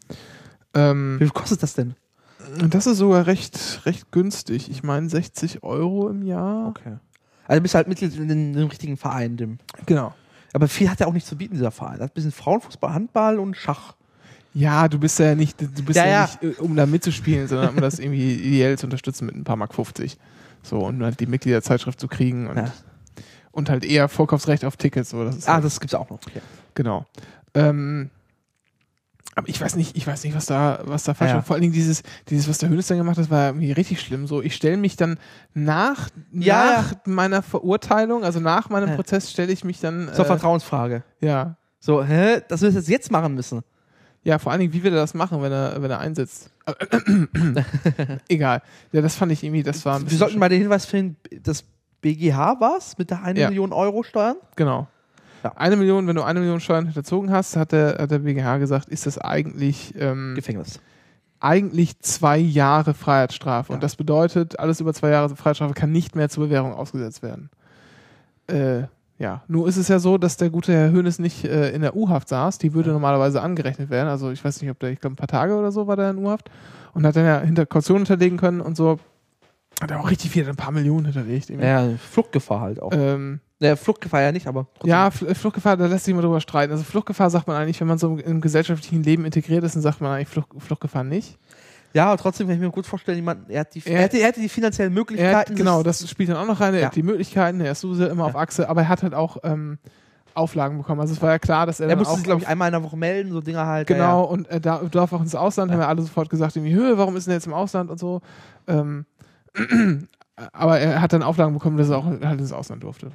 Ähm, 0.73 1.17
Wie 1.19 1.25
viel 1.25 1.31
kostet 1.31 1.61
das 1.61 1.73
denn? 1.75 1.95
Das 2.69 2.87
ist 2.87 2.97
sogar 2.97 3.27
recht, 3.27 3.81
recht 3.85 4.11
günstig. 4.11 4.69
Ich 4.69 4.83
meine 4.83 5.09
60 5.09 5.63
Euro 5.63 6.09
im 6.09 6.23
Jahr. 6.23 6.67
Okay. 6.69 6.97
Also 7.47 7.59
du 7.59 7.63
bist 7.63 7.75
halt 7.75 7.87
Mitglied 7.87 8.15
in 8.15 8.27
dem, 8.27 8.39
in 8.39 8.53
dem 8.53 8.67
richtigen 8.67 8.97
Verein. 8.97 9.37
Dem. 9.37 9.57
Genau. 9.85 10.13
Aber 10.53 10.67
viel 10.67 10.89
hat 10.89 11.01
er 11.01 11.07
auch 11.07 11.13
nicht 11.13 11.27
zu 11.27 11.35
bieten, 11.37 11.53
dieser 11.55 11.71
Verein. 11.71 11.97
Er 11.99 12.05
hat 12.05 12.11
ein 12.11 12.13
bisschen 12.15 12.31
Frauenfußball, 12.31 12.93
Handball 12.93 13.39
und 13.39 13.55
Schach. 13.55 13.95
Ja, 14.53 14.87
du 14.87 14.97
bist 14.97 15.19
ja 15.19 15.35
nicht, 15.35 15.61
du 15.61 15.67
bist 15.83 15.97
Ja, 15.97 16.05
ja, 16.05 16.11
ja. 16.11 16.29
nicht, 16.41 16.59
äh, 16.59 16.61
um 16.61 16.75
da 16.75 16.85
mitzuspielen, 16.85 17.47
sondern 17.47 17.69
um 17.75 17.81
das 17.81 17.99
irgendwie 17.99 18.33
ideell 18.35 18.77
zu 18.77 18.87
unterstützen 18.87 19.25
mit 19.27 19.35
ein 19.35 19.43
paar 19.43 19.55
Mark 19.55 19.75
50. 19.75 20.17
So, 20.63 20.79
und 20.79 21.03
halt 21.03 21.19
die 21.19 21.27
Mitgliederzeitschrift 21.27 21.99
zu 21.99 22.07
kriegen 22.07 22.47
und, 22.47 22.57
Ja. 22.57 22.71
und 23.51 23.69
halt 23.69 23.85
eher 23.85 24.07
Vorkaufsrecht 24.09 24.65
auf 24.65 24.75
Tickets. 24.77 25.11
So, 25.11 25.23
das 25.23 25.47
Ah, 25.47 25.55
halt, 25.55 25.65
das 25.65 25.79
gibt's 25.79 25.93
auch 25.93 26.09
noch. 26.09 26.19
Okay. 26.27 26.41
genau. 26.73 27.05
Ähm, 27.53 28.09
aber 29.37 29.47
ich 29.49 29.61
weiß 29.61 29.75
nicht, 29.75 29.95
ich 29.95 30.05
weiß 30.07 30.23
nicht, 30.23 30.35
was 30.35 30.47
da, 30.47 30.79
was 30.85 31.03
da 31.03 31.13
falsch 31.13 31.29
ja. 31.29 31.35
war. 31.37 31.43
Vor 31.43 31.53
allen 31.53 31.61
Dingen 31.61 31.73
dieses, 31.73 32.01
dieses, 32.27 32.49
was 32.49 32.57
der 32.57 32.69
Hönes 32.69 32.87
dann 32.87 32.97
gemacht 32.97 33.17
hat, 33.17 33.29
war 33.29 33.47
irgendwie 33.49 33.71
richtig 33.71 34.01
schlimm. 34.01 34.25
So, 34.27 34.41
ich 34.41 34.55
stelle 34.55 34.77
mich 34.77 34.95
dann 34.95 35.17
nach, 35.53 36.09
Ja, 36.31 36.77
nach 36.81 36.95
meiner 37.05 37.41
Verurteilung, 37.43 38.23
also 38.23 38.39
nach 38.39 38.69
meinem 38.69 38.89
Ja. 38.89 38.95
Prozess, 38.95 39.31
stelle 39.31 39.53
ich 39.53 39.63
mich 39.63 39.79
dann. 39.79 40.09
Zur 40.13 40.25
Äh, 40.25 40.27
Vertrauensfrage. 40.27 41.03
ja. 41.21 41.55
So, 41.79 42.03
hä? 42.03 42.41
Das 42.49 42.61
wir 42.63 42.69
jetzt 42.71 42.89
jetzt 42.89 43.11
machen 43.11 43.35
müssen. 43.35 43.61
Ja, 44.23 44.39
vor 44.39 44.51
allen 44.51 44.59
Dingen, 44.59 44.73
wie 44.73 44.83
will 44.83 44.91
er 44.93 44.99
das 44.99 45.13
machen, 45.13 45.41
wenn 45.43 45.51
er, 45.53 45.81
wenn 45.81 45.91
er 45.91 45.99
einsetzt? 45.99 46.49
Egal. 48.27 48.61
Ja, 48.91 49.01
das 49.01 49.15
fand 49.15 49.31
ich 49.31 49.43
irgendwie, 49.43 49.63
das 49.63 49.85
war 49.85 49.97
ein 49.99 50.09
Wir 50.09 50.17
sollten 50.17 50.39
mal 50.39 50.49
den 50.49 50.61
Hinweis 50.61 50.85
finden, 50.85 51.17
das 51.43 51.63
BGH 52.01 52.59
war's 52.59 52.97
mit 52.97 53.09
der 53.11 53.23
1 53.23 53.39
Ja. 53.39 53.49
Million 53.49 53.71
Euro 53.73 54.03
Steuern. 54.03 54.35
Genau. 54.55 54.87
Ja. 55.43 55.53
Eine 55.55 55.75
Million, 55.75 56.07
wenn 56.07 56.15
du 56.15 56.23
eine 56.23 56.39
Million 56.39 56.59
Steuern 56.59 56.85
hinterzogen 56.85 57.31
hast, 57.31 57.55
hat 57.55 57.71
der, 57.71 57.97
hat 57.99 58.11
der 58.11 58.19
BGH 58.19 58.57
gesagt, 58.57 58.89
ist 58.89 59.05
das 59.05 59.17
eigentlich, 59.17 59.93
ähm, 59.97 60.33
Gefängnis. 60.35 60.79
eigentlich 61.39 61.99
zwei 61.99 62.37
Jahre 62.37 62.93
Freiheitsstrafe. 62.93 63.69
Ja. 63.71 63.75
Und 63.75 63.83
das 63.83 63.95
bedeutet, 63.95 64.59
alles 64.59 64.79
über 64.79 64.93
zwei 64.93 65.09
Jahre 65.09 65.35
Freiheitsstrafe 65.35 65.73
kann 65.73 65.91
nicht 65.91 66.15
mehr 66.15 66.29
zur 66.29 66.45
Bewährung 66.45 66.73
ausgesetzt 66.73 67.21
werden. 67.21 67.49
Äh, 68.47 68.83
ja, 69.19 69.41
nur 69.47 69.67
ist 69.67 69.77
es 69.77 69.87
ja 69.87 69.97
so, 69.97 70.17
dass 70.17 70.37
der 70.37 70.51
gute 70.51 70.73
Herr 70.73 70.91
Hönes 70.91 71.17
nicht 71.17 71.43
äh, 71.43 71.71
in 71.71 71.81
der 71.81 71.95
U-Haft 71.95 72.29
saß. 72.29 72.59
Die 72.59 72.73
würde 72.73 72.91
normalerweise 72.91 73.41
angerechnet 73.41 73.89
werden. 73.89 74.09
Also 74.09 74.29
ich 74.31 74.43
weiß 74.43 74.61
nicht, 74.61 74.69
ob 74.69 74.79
der, 74.79 74.91
ich 74.91 74.99
glaube, 74.99 75.13
ein 75.13 75.17
paar 75.17 75.27
Tage 75.27 75.55
oder 75.55 75.71
so 75.71 75.87
war 75.87 75.95
der 75.95 76.11
in 76.11 76.17
U-Haft. 76.17 76.51
Und 76.93 77.05
hat 77.05 77.15
dann 77.15 77.25
ja 77.25 77.39
hinter 77.39 77.65
Kaution 77.65 77.97
hinterlegen 77.97 78.37
können 78.37 78.61
und 78.61 78.77
so. 78.77 78.99
Hat 79.81 79.91
er 79.91 79.99
auch 79.99 80.09
richtig 80.09 80.31
viel, 80.31 80.47
ein 80.47 80.55
paar 80.55 80.71
Millionen 80.71 81.05
hinterlegt. 81.05 81.49
irgendwie. 81.49 81.67
Ja, 81.67 81.87
Fluchtgefahr 81.97 82.61
halt 82.61 82.81
auch. 82.81 82.91
Ähm, 82.93 83.39
Ja, 83.59 83.75
Fluchtgefahr 83.75 84.21
ja 84.21 84.31
nicht, 84.31 84.45
aber 84.47 84.67
trotzdem. 84.75 84.89
ja, 84.89 85.07
Fl- 85.07 85.33
Fluchtgefahr, 85.33 85.77
da 85.77 85.87
lässt 85.87 86.05
sich 86.05 86.13
mal 86.13 86.21
drüber 86.21 86.39
streiten. 86.41 86.71
Also 86.71 86.83
Fluchtgefahr 86.83 87.29
sagt 87.31 87.47
man 87.47 87.57
eigentlich, 87.57 87.79
wenn 87.79 87.87
man 87.87 87.97
so 87.97 88.15
im 88.17 88.39
gesellschaftlichen 88.41 89.01
Leben 89.03 89.25
integriert 89.25 89.63
ist, 89.63 89.75
dann 89.75 89.81
sagt 89.81 89.99
man 89.99 90.11
eigentlich 90.11 90.27
Flucht, 90.27 90.49
Fluchtgefahr 90.59 91.03
nicht. 91.03 91.39
Ja, 91.93 92.07
aber 92.07 92.17
trotzdem 92.21 92.45
kann 92.47 92.55
ich 92.57 92.61
mir 92.61 92.69
gut 92.69 92.85
vorstellen, 92.85 93.17
jemand, 93.17 93.49
er, 93.49 93.61
hat 93.61 93.73
die, 93.73 93.81
Er- 93.85 93.93
er, 93.93 94.01
hätte, 94.03 94.17
er 94.19 94.27
hätte 94.27 94.41
die 94.41 94.49
finanziellen 94.49 94.93
Möglichkeiten. 94.93 95.35
hat, 95.51 95.55
genau, 95.55 95.81
das 95.81 96.07
spielt 96.07 96.29
dann 96.29 96.37
auch 96.37 96.45
noch 96.45 96.59
rein. 96.59 96.75
Er 96.75 96.81
Ja. 96.81 96.85
hat 96.87 96.95
die 96.95 97.01
Möglichkeiten, 97.01 97.59
er 97.61 97.71
ist 97.71 97.81
sowieso 97.81 98.05
immer 98.05 98.25
auf 98.25 98.33
Ja. 98.33 98.39
Achse, 98.41 98.69
aber 98.69 98.81
er 98.81 98.89
hat 98.89 99.01
halt 99.01 99.15
auch 99.15 99.37
ähm, 99.43 99.79
Auflagen 100.35 100.77
bekommen. 100.77 101.01
Also 101.01 101.13
es 101.15 101.21
war 101.23 101.31
ja 101.31 101.39
klar, 101.39 101.65
dass 101.65 101.79
er, 101.79 101.89
Er 101.89 101.95
musste 101.95 102.13
sich, 102.13 102.23
glaube 102.25 102.41
ich, 102.41 102.45
auf- 102.45 102.51
einmal 102.51 102.67
in 102.67 102.73
der 102.73 102.83
Woche 102.83 102.95
melden, 102.97 103.31
so 103.31 103.41
Dinger 103.41 103.65
halt. 103.65 103.87
genau 103.87 104.23
und 104.25 104.47
er 104.49 104.59
da, 104.59 104.81
darf 104.91 105.11
auch 105.13 105.21
ins 105.21 105.33
Ausland, 105.33 105.71
haben 105.71 105.79
ja 105.79 105.87
alle 105.87 106.03
sofort 106.03 106.29
gesagt, 106.29 106.55
irgendwie, 106.55 106.75
Höhe, 106.75 106.95
warum 106.99 107.15
ist 107.15 107.25
er 107.27 107.33
jetzt 107.33 107.47
im 107.47 107.53
Ausland 107.55 107.89
und 107.89 107.99
so. 107.99 108.21
Ähm, 108.67 109.05
aber 110.53 110.79
er 110.79 111.01
hat 111.01 111.13
dann 111.13 111.23
Auflagen 111.23 111.53
bekommen, 111.53 111.77
dass 111.77 111.89
er 111.89 111.97
auch 111.97 112.05
halt 112.05 112.39
ins 112.39 112.53
Ausland 112.53 112.83
durfte. 112.83 113.11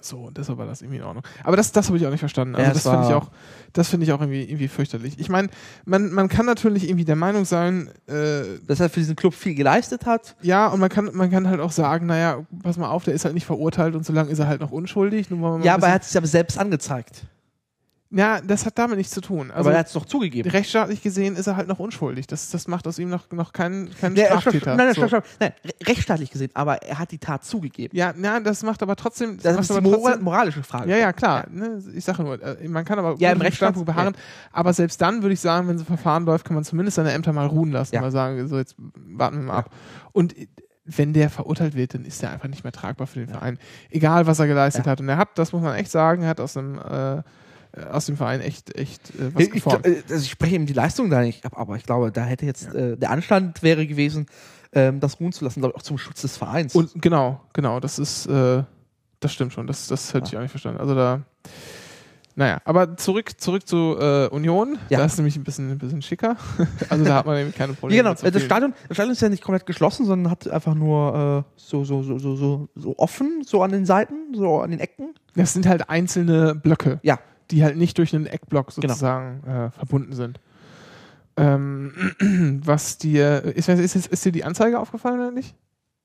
So, 0.00 0.18
und 0.18 0.38
deshalb 0.38 0.58
war 0.58 0.66
das 0.66 0.82
irgendwie 0.82 0.98
in 0.98 1.04
Ordnung. 1.04 1.24
Aber 1.42 1.56
das, 1.56 1.72
das 1.72 1.86
habe 1.88 1.98
ich 1.98 2.06
auch 2.06 2.10
nicht 2.10 2.20
verstanden. 2.20 2.54
Also 2.54 2.68
Ja, 2.68 2.72
das 2.74 2.82
finde 2.82 3.06
ich 3.08 3.14
auch, 3.14 3.30
das 3.72 3.88
finde 3.88 4.04
ich 4.04 4.12
auch 4.12 4.20
irgendwie, 4.20 4.42
irgendwie 4.42 4.68
fürchterlich. 4.68 5.18
Ich 5.18 5.28
meine, 5.28 5.48
man, 5.84 6.12
man 6.12 6.28
kann 6.28 6.46
natürlich 6.46 6.88
irgendwie 6.88 7.04
der 7.04 7.16
Meinung 7.16 7.44
sein, 7.44 7.90
äh. 8.06 8.42
Dass 8.66 8.80
er 8.80 8.88
für 8.88 9.00
diesen 9.00 9.16
Club 9.16 9.34
viel 9.34 9.54
geleistet 9.54 10.06
hat. 10.06 10.36
ja, 10.42 10.68
und 10.68 10.80
man 10.80 10.88
kann, 10.88 11.10
man 11.12 11.30
kann 11.30 11.48
halt 11.48 11.60
auch 11.60 11.72
sagen, 11.72 12.06
naja, 12.06 12.44
pass 12.62 12.76
mal 12.76 12.88
auf, 12.88 13.04
der 13.04 13.14
ist 13.14 13.24
halt 13.24 13.34
nicht 13.34 13.46
verurteilt 13.46 13.94
und 13.94 14.04
solange 14.04 14.30
ist 14.30 14.38
er 14.38 14.46
halt 14.48 14.60
noch 14.60 14.70
unschuldig. 14.70 15.28
Ja, 15.62 15.74
aber 15.74 15.88
er 15.88 15.94
hat 15.94 16.04
sich 16.04 16.16
aber 16.16 16.26
selbst 16.26 16.58
angezeigt. 16.58 17.26
Ja, 18.10 18.40
das 18.40 18.64
hat 18.66 18.78
damit 18.78 18.98
nichts 18.98 19.12
zu 19.12 19.20
tun. 19.20 19.50
Also 19.50 19.68
aber 19.68 19.72
er 19.72 19.80
hat 19.80 19.88
es 19.88 19.92
doch 19.92 20.04
zugegeben. 20.04 20.48
rechtsstaatlich 20.48 21.02
gesehen 21.02 21.34
ist 21.34 21.48
er 21.48 21.56
halt 21.56 21.66
noch 21.66 21.80
unschuldig. 21.80 22.26
Das, 22.28 22.50
das 22.50 22.68
macht 22.68 22.86
aus 22.86 22.98
ihm 23.00 23.08
noch, 23.10 23.30
noch 23.32 23.52
keinen, 23.52 23.90
keinen 24.00 24.12
Nee, 24.14 24.20
er- 24.20 24.38
Straftäter. 24.40 24.76
Nein, 24.76 24.86
nein, 24.86 24.94
so. 24.94 25.06
stopp, 25.08 25.24
stopp. 25.26 25.40
nein, 25.40 25.52
re- 25.64 25.88
rechtsstaatlich 25.88 26.30
gesehen, 26.30 26.50
aber 26.54 26.82
er 26.82 26.98
hat 27.00 27.10
die 27.10 27.18
Tat 27.18 27.44
zugegeben. 27.44 27.96
Ja, 27.96 28.14
na, 28.16 28.38
das 28.40 28.62
macht 28.62 28.82
aber 28.82 28.94
trotzdem. 28.94 29.38
Das 29.42 29.56
macht 29.56 29.68
ist 29.70 29.82
mora 29.82 29.96
trotzdem 30.10 30.22
moralische 30.24 30.62
Frage. 30.62 30.88
ja, 30.90 30.96
ja, 30.98 31.12
klar. 31.12 31.46
Ne, 31.50 31.82
ich 31.94 32.04
sage 32.04 32.22
nur, 32.22 32.40
äh, 32.42 32.68
man 32.68 32.84
kann 32.84 32.98
aber 33.00 33.16
Ja, 33.18 33.30
im 33.30 33.34
auf 33.36 33.38
dem 33.38 33.42
Rechtsstaat- 33.42 33.56
Standpunkt 33.74 33.86
beharren. 33.86 34.14
Aber 34.52 34.72
selbst 34.72 35.00
dann 35.02 35.22
würde 35.22 35.32
ich 35.34 35.40
sagen, 35.40 35.66
wenn 35.66 35.76
so 35.78 35.82
ein 35.82 35.86
Verfahren 35.86 36.24
läuft, 36.26 36.44
kann 36.46 36.54
man 36.54 36.64
zumindest 36.64 36.94
seine 36.96 37.10
Ämter 37.12 37.32
mal 37.32 37.46
ruhen 37.46 37.72
lassen. 37.72 37.94
Ja. 37.94 38.00
Mal 38.02 38.12
sagen, 38.12 38.46
so 38.46 38.56
jetzt 38.56 38.76
warten 38.94 39.38
wir 39.38 39.44
mal 39.44 39.56
ab. 39.58 39.70
Und 40.12 40.34
wenn 40.84 41.12
der 41.12 41.28
verurteilt 41.30 41.74
wird, 41.74 41.94
dann 41.94 42.04
ist 42.04 42.22
der 42.22 42.30
einfach 42.30 42.46
nicht 42.46 42.62
mehr 42.62 42.72
tragbar 42.72 43.08
für 43.08 43.18
den 43.18 43.28
Verein. 43.28 43.58
Egal, 43.90 44.28
was 44.28 44.38
er 44.38 44.46
geleistet 44.46 44.86
Ja. 44.86 44.92
hat. 44.92 45.00
Und 45.00 45.08
er 45.08 45.16
hat, 45.16 45.30
das 45.36 45.52
muss 45.52 45.60
man 45.60 45.74
echt 45.74 45.90
sagen, 45.90 46.22
er 46.22 46.28
hat 46.28 46.40
aus 46.40 46.52
dem, 46.52 46.78
äh, 46.78 47.22
aus 47.92 48.06
dem 48.06 48.16
Verein 48.16 48.40
echt, 48.40 48.74
echt 48.76 49.10
äh, 49.16 49.34
was 49.34 49.42
Ich, 49.42 49.48
ich, 49.48 49.54
geformt. 49.54 49.86
äh, 49.86 50.02
also 50.10 50.22
ich 50.24 50.30
spreche 50.30 50.54
eben 50.54 50.66
die 50.66 50.72
Leistung 50.72 51.10
da 51.10 51.20
nicht 51.20 51.44
ab, 51.44 51.52
aber 51.56 51.76
ich 51.76 51.84
glaube, 51.84 52.10
da 52.12 52.24
hätte 52.24 52.46
jetzt 52.46 52.74
äh, 52.74 52.96
der 52.96 53.10
Anstand 53.10 53.62
wäre 53.62 53.86
gewesen, 53.86 54.26
ähm, 54.72 55.00
das 55.00 55.20
ruhen 55.20 55.32
zu 55.32 55.44
lassen, 55.44 55.60
glaube 55.60 55.72
ich, 55.74 55.80
auch 55.80 55.84
zum 55.84 55.98
Schutz 55.98 56.22
des 56.22 56.36
Vereins. 56.36 56.74
Und 56.74 57.00
genau, 57.00 57.40
genau, 57.52 57.80
das 57.80 57.98
ist, 57.98 58.26
äh, 58.26 58.62
das 59.20 59.32
stimmt 59.32 59.52
schon. 59.52 59.66
Das, 59.66 59.86
das 59.88 60.12
hätte 60.14 60.26
Ja. 60.26 60.32
ich 60.32 60.36
auch 60.38 60.42
nicht 60.42 60.50
verstanden. 60.50 60.80
Also 60.80 60.94
da, 60.94 61.22
naja, 62.38 62.58
aber 62.66 62.98
zurück, 62.98 63.40
zurück 63.40 63.66
zu 63.66 63.96
äh, 63.98 64.26
Union. 64.28 64.78
Ja. 64.90 64.98
Da 64.98 65.06
ist 65.06 65.16
nämlich 65.16 65.36
ein 65.36 65.44
bisschen, 65.44 65.70
ein 65.70 65.78
bisschen 65.78 66.02
schicker. 66.02 66.36
also 66.90 67.02
da 67.02 67.14
hat 67.14 67.26
man 67.26 67.36
nämlich 67.36 67.56
keine 67.56 67.72
ja, 67.72 67.78
Probleme. 67.78 68.02
genau, 68.02 68.14
äh, 68.20 68.30
das 68.30 68.42
Stadion, 68.42 68.74
das 68.88 68.96
Stadion 68.96 69.12
ist 69.12 69.22
ja 69.22 69.30
nicht 69.30 69.42
komplett 69.42 69.64
geschlossen, 69.64 70.04
sondern 70.04 70.30
hat 70.30 70.46
einfach 70.46 70.74
nur 70.74 71.44
äh, 71.48 71.50
so, 71.56 71.84
so, 71.84 72.02
so, 72.02 72.18
so, 72.18 72.36
so, 72.36 72.68
so 72.74 72.94
offen, 72.98 73.42
so 73.46 73.62
an 73.62 73.72
den 73.72 73.86
Seiten, 73.86 74.34
so 74.34 74.60
an 74.60 74.70
den 74.70 74.80
Ecken. 74.80 75.14
Das 75.34 75.54
sind 75.54 75.66
halt 75.66 75.88
einzelne 75.88 76.54
Blöcke, 76.54 76.98
Ja. 77.02 77.18
Die 77.50 77.62
halt 77.64 77.76
nicht 77.76 77.96
durch 77.98 78.14
einen 78.14 78.26
Eckblock 78.26 78.74
Genau. 78.74 78.88
sozusagen 78.88 79.42
äh, 79.46 79.70
verbunden 79.70 80.12
sind. 80.14 80.40
Ähm, 81.36 81.92
was 82.64 82.98
dir, 82.98 83.42
ist, 83.44 83.68
ist, 83.68 83.94
ist, 83.96 84.06
ist 84.06 84.24
dir 84.24 84.32
die 84.32 84.44
Anzeige 84.44 84.78
aufgefallen 84.78 85.20
oder 85.20 85.30
nicht? 85.30 85.54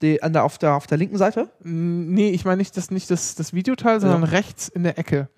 Die, 0.02 0.22
an 0.24 0.34
der, 0.34 0.44
auf, 0.44 0.58
der, 0.58 0.74
auf 0.74 0.88
der 0.88 0.98
linken 0.98 1.18
Seite. 1.20 1.48
Nee, 1.64 2.32
ich 2.32 2.44
meine 2.44 2.58
nicht 2.58 2.76
das, 2.76 2.90
nicht 2.90 3.12
das, 3.12 3.36
das 3.36 3.54
Videoteil, 3.54 4.02
sondern 4.02 4.24
rechts 4.24 4.68
in 4.68 4.82
der 4.82 4.98
Ecke. 4.98 5.30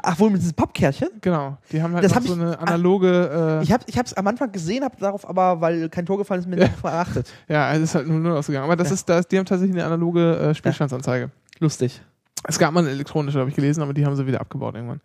Ach, 0.00 0.20
wohl 0.20 0.30
mit 0.30 0.40
diesem 0.40 0.54
Pappkärtchen. 0.54 1.08
Genau. 1.20 1.58
Die 1.72 1.82
haben 1.82 1.92
halt 1.92 2.04
Das 2.04 2.14
hab 2.14 2.22
so 2.22 2.34
ich- 2.34 2.40
eine 2.40 2.56
analoge. 2.60 3.60
Äh, 3.60 3.64
Ich 3.64 3.72
habe 3.72 3.84
es 4.06 4.14
am 4.14 4.26
Anfang 4.28 4.52
gesehen, 4.52 4.84
habe 4.84 4.96
darauf 5.00 5.28
aber, 5.28 5.60
weil 5.60 5.88
kein 5.88 6.06
Tor 6.06 6.18
gefallen 6.18 6.40
ist, 6.40 6.46
mir 6.46 6.56
Ja. 6.56 6.68
nicht 6.68 6.76
verachtet. 6.80 7.32
Ja, 7.48 7.72
es 7.74 7.80
ist 7.80 7.94
halt 7.96 8.06
nur 8.06 8.20
null 8.20 8.36
ausgegangen. 8.36 8.64
Aber 8.64 8.76
das 8.76 8.88
Ja. 8.90 8.94
ist, 8.94 9.08
das, 9.08 9.26
die 9.26 9.38
haben 9.38 9.44
tatsächlich 9.44 9.74
eine 9.76 9.84
analoge 9.84 10.36
äh, 10.38 10.54
Spielstandsanzeige. 10.54 11.32
Lustig. 11.58 12.00
Es 12.46 12.60
gab 12.60 12.72
mal 12.72 12.80
eine 12.80 12.90
elektronische, 12.90 13.40
habe 13.40 13.50
ich 13.50 13.56
gelesen, 13.56 13.82
aber 13.82 13.92
die 13.92 14.06
haben 14.06 14.14
sie 14.14 14.24
wieder 14.26 14.40
abgebaut 14.40 14.76
irgendwann. 14.76 15.00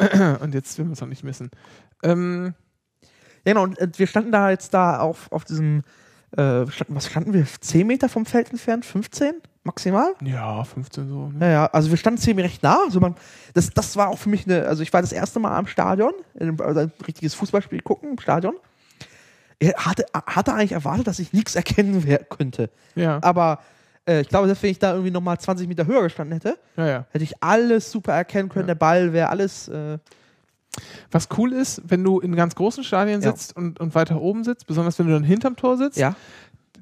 Und 0.40 0.54
jetzt 0.54 0.78
will 0.78 0.84
man 0.86 0.94
es 0.94 1.00
noch 1.00 1.08
nicht 1.08 1.24
missen. 1.24 1.50
Ähm, 2.02 2.54
Ja, 3.44 3.52
genau, 3.52 3.62
und 3.64 3.78
äh, 3.78 3.88
wir 3.96 4.06
standen 4.06 4.32
da 4.32 4.50
jetzt 4.50 4.74
da 4.74 4.98
auf, 5.00 5.30
auf 5.32 5.44
diesem, 5.44 5.82
äh, 6.32 6.66
standen, 6.66 6.94
was 6.94 7.06
standen 7.06 7.32
wir? 7.32 7.46
10 7.46 7.86
Meter 7.86 8.08
vom 8.08 8.26
Feld 8.26 8.50
entfernt? 8.50 8.84
15 8.84 9.34
maximal? 9.62 10.14
ja, 10.22 10.64
15 10.64 11.08
so. 11.08 11.28
Ne? 11.28 11.46
Ja, 11.46 11.50
ja, 11.50 11.66
also 11.66 11.90
wir 11.90 11.96
standen 11.96 12.20
ziemlich 12.20 12.46
recht 12.46 12.62
nah. 12.62 12.78
Also 12.84 13.00
man, 13.00 13.14
das, 13.54 13.70
das 13.70 13.96
war 13.96 14.08
auch 14.08 14.18
für 14.18 14.28
mich 14.28 14.46
eine, 14.46 14.66
also 14.66 14.82
ich 14.82 14.92
war 14.92 15.00
das 15.00 15.12
erste 15.12 15.40
Mal 15.40 15.56
am 15.56 15.66
Stadion, 15.66 16.12
einem, 16.38 16.60
also 16.60 16.80
ein 16.80 16.92
richtiges 17.06 17.34
Fußballspiel 17.34 17.82
gucken 17.82 18.12
im 18.12 18.18
Stadion. 18.18 18.54
Ich 19.58 19.74
hatte, 19.74 20.06
hatte 20.14 20.54
eigentlich 20.54 20.72
erwartet, 20.72 21.06
dass 21.06 21.18
ich 21.18 21.32
nichts 21.34 21.54
erkennen 21.54 22.02
könnte. 22.30 22.70
Ja, 22.94 23.18
Aber 23.22 23.60
äh, 24.10 24.20
ich 24.22 24.28
glaube, 24.28 24.46
selbst 24.46 24.62
wenn 24.62 24.70
ich 24.70 24.78
da 24.78 24.92
irgendwie 24.92 25.10
nochmal 25.10 25.38
20 25.38 25.68
Meter 25.68 25.86
höher 25.86 26.02
gestanden 26.02 26.34
hätte, 26.34 26.58
ja, 26.76 26.86
ja. 26.86 27.06
hätte 27.10 27.24
ich 27.24 27.42
alles 27.42 27.90
super 27.90 28.12
erkennen 28.12 28.48
können. 28.48 28.66
Der 28.66 28.74
Ball 28.74 29.12
wäre 29.12 29.28
alles. 29.28 29.68
Äh, 29.68 29.98
Was 31.10 31.28
cool 31.36 31.52
ist, 31.52 31.82
wenn 31.84 32.04
du 32.04 32.20
in 32.20 32.36
ganz 32.36 32.54
großen 32.54 32.84
Stadien 32.84 33.20
sitzt 33.22 33.56
und, 33.56 33.80
und 33.80 33.94
weiter 33.94 34.20
oben 34.20 34.44
sitzt, 34.44 34.66
besonders 34.66 34.98
wenn 34.98 35.06
du 35.06 35.12
dann 35.12 35.24
hinterm 35.24 35.56
Tor 35.56 35.76
sitzt, 35.76 35.98
ja. 35.98 36.14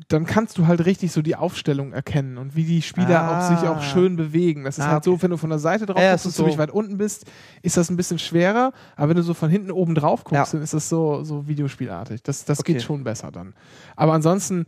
dann 0.09 0.27
kannst 0.27 0.59
du 0.59 0.67
halt 0.67 0.85
richtig 0.85 1.11
so 1.11 1.23
die 1.23 1.35
Aufstellung 1.37 1.93
erkennen 1.93 2.37
und 2.37 2.55
wie 2.55 2.65
die 2.65 2.83
Spieler 2.83 3.21
Ah. 3.23 3.39
auch 3.39 3.49
sich 3.59 3.67
auch 3.69 3.83
schön 3.83 4.17
bewegen. 4.17 4.65
Das 4.65 4.77
ist 4.79 4.85
Ah, 4.85 4.91
halt 4.93 5.05
so, 5.05 5.21
wenn 5.23 5.31
du 5.31 5.39
von 5.39 5.49
der 5.51 5.59
Seite 5.59 5.87
drauf 5.87 5.99
Ja, 6.01 6.11
guckst 6.11 6.27
und 6.27 6.31
ist 6.31 6.37
ziemlich 6.37 6.55
so- 6.57 6.61
weit 6.61 6.71
unten 6.71 6.99
bist, 6.99 7.25
ist 7.63 7.77
das 7.79 7.89
ein 7.91 7.97
bisschen 7.97 8.19
schwerer, 8.19 8.73
aber 8.97 9.09
wenn 9.09 9.17
du 9.17 9.23
so 9.23 9.33
von 9.35 9.49
hinten 9.51 9.71
oben 9.71 9.95
drauf 9.95 10.23
guckst, 10.25 10.53
Ja. 10.53 10.59
dann 10.59 10.63
ist 10.63 10.75
das 10.75 10.89
so, 10.91 11.25
so 11.25 11.49
Videospielartig. 11.49 12.23
Das, 12.23 12.45
das 12.45 12.61
Okay. 12.61 12.75
geht 12.75 12.83
schon 12.83 13.05
besser 13.05 13.31
dann. 13.33 13.55
Aber 13.97 14.13
ansonsten, 14.13 14.67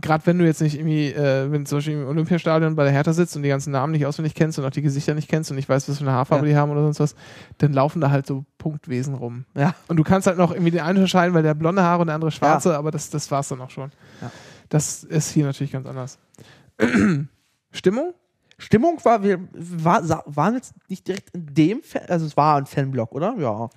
gerade 0.00 0.26
wenn 0.26 0.38
du 0.38 0.44
jetzt 0.44 0.60
nicht 0.60 0.76
irgendwie, 0.76 1.08
äh, 1.12 1.50
wenn 1.50 1.64
du 1.64 1.68
zum 1.68 1.78
Beispiel 1.78 1.94
im 1.94 2.06
Olympiastadion 2.06 2.74
bei 2.76 2.84
der 2.84 2.92
Hertha 2.92 3.12
sitzt 3.12 3.36
und 3.36 3.42
die 3.42 3.48
ganzen 3.48 3.70
Namen 3.70 3.92
nicht 3.92 4.06
auswendig 4.06 4.34
kennst 4.34 4.58
und 4.58 4.64
auch 4.64 4.70
die 4.70 4.82
Gesichter 4.82 5.14
nicht 5.14 5.28
kennst 5.28 5.50
und 5.50 5.56
nicht 5.56 5.68
weißt, 5.68 5.88
was 5.88 5.98
für 5.98 6.04
eine 6.04 6.12
Haarfarbe 6.12 6.46
Ja. 6.46 6.52
die 6.52 6.58
haben 6.58 6.70
oder 6.70 6.82
sonst 6.82 7.00
was, 7.00 7.14
dann 7.58 7.72
laufen 7.72 8.00
da 8.00 8.10
halt 8.10 8.26
so 8.26 8.44
Punktwesen 8.58 9.14
rum. 9.14 9.44
Ja. 9.56 9.74
Und 9.88 9.96
du 9.96 10.04
kannst 10.04 10.26
halt 10.26 10.38
noch 10.38 10.50
irgendwie 10.52 10.70
den 10.70 10.80
einen 10.80 10.98
unterscheiden, 10.98 11.34
weil 11.34 11.42
der 11.42 11.54
blonde 11.54 11.82
Haare 11.82 12.00
und 12.00 12.06
der 12.08 12.14
andere 12.14 12.30
schwarze, 12.30 12.76
aber 12.76 12.90
das, 12.90 13.10
das 13.10 13.30
war's 13.30 13.48
dann 13.48 13.60
auch 13.60 13.70
schon. 13.70 13.90
Ja. 14.20 14.30
Das 14.68 15.04
ist 15.04 15.30
hier 15.30 15.44
natürlich 15.46 15.72
ganz 15.72 15.86
anders. 15.86 16.18
Stimmung? 17.70 18.14
Stimmung 18.58 18.98
war, 19.04 19.22
wir 19.22 19.40
war, 19.52 20.22
waren 20.26 20.54
jetzt 20.54 20.74
nicht 20.88 21.06
direkt 21.08 21.30
in 21.34 21.54
dem, 21.54 21.82
Fan, 21.82 22.02
also 22.08 22.24
es 22.24 22.36
war 22.36 22.56
ein 22.56 22.66
Fanblock, 22.66 23.12
oder? 23.12 23.34
Ja. 23.38 23.68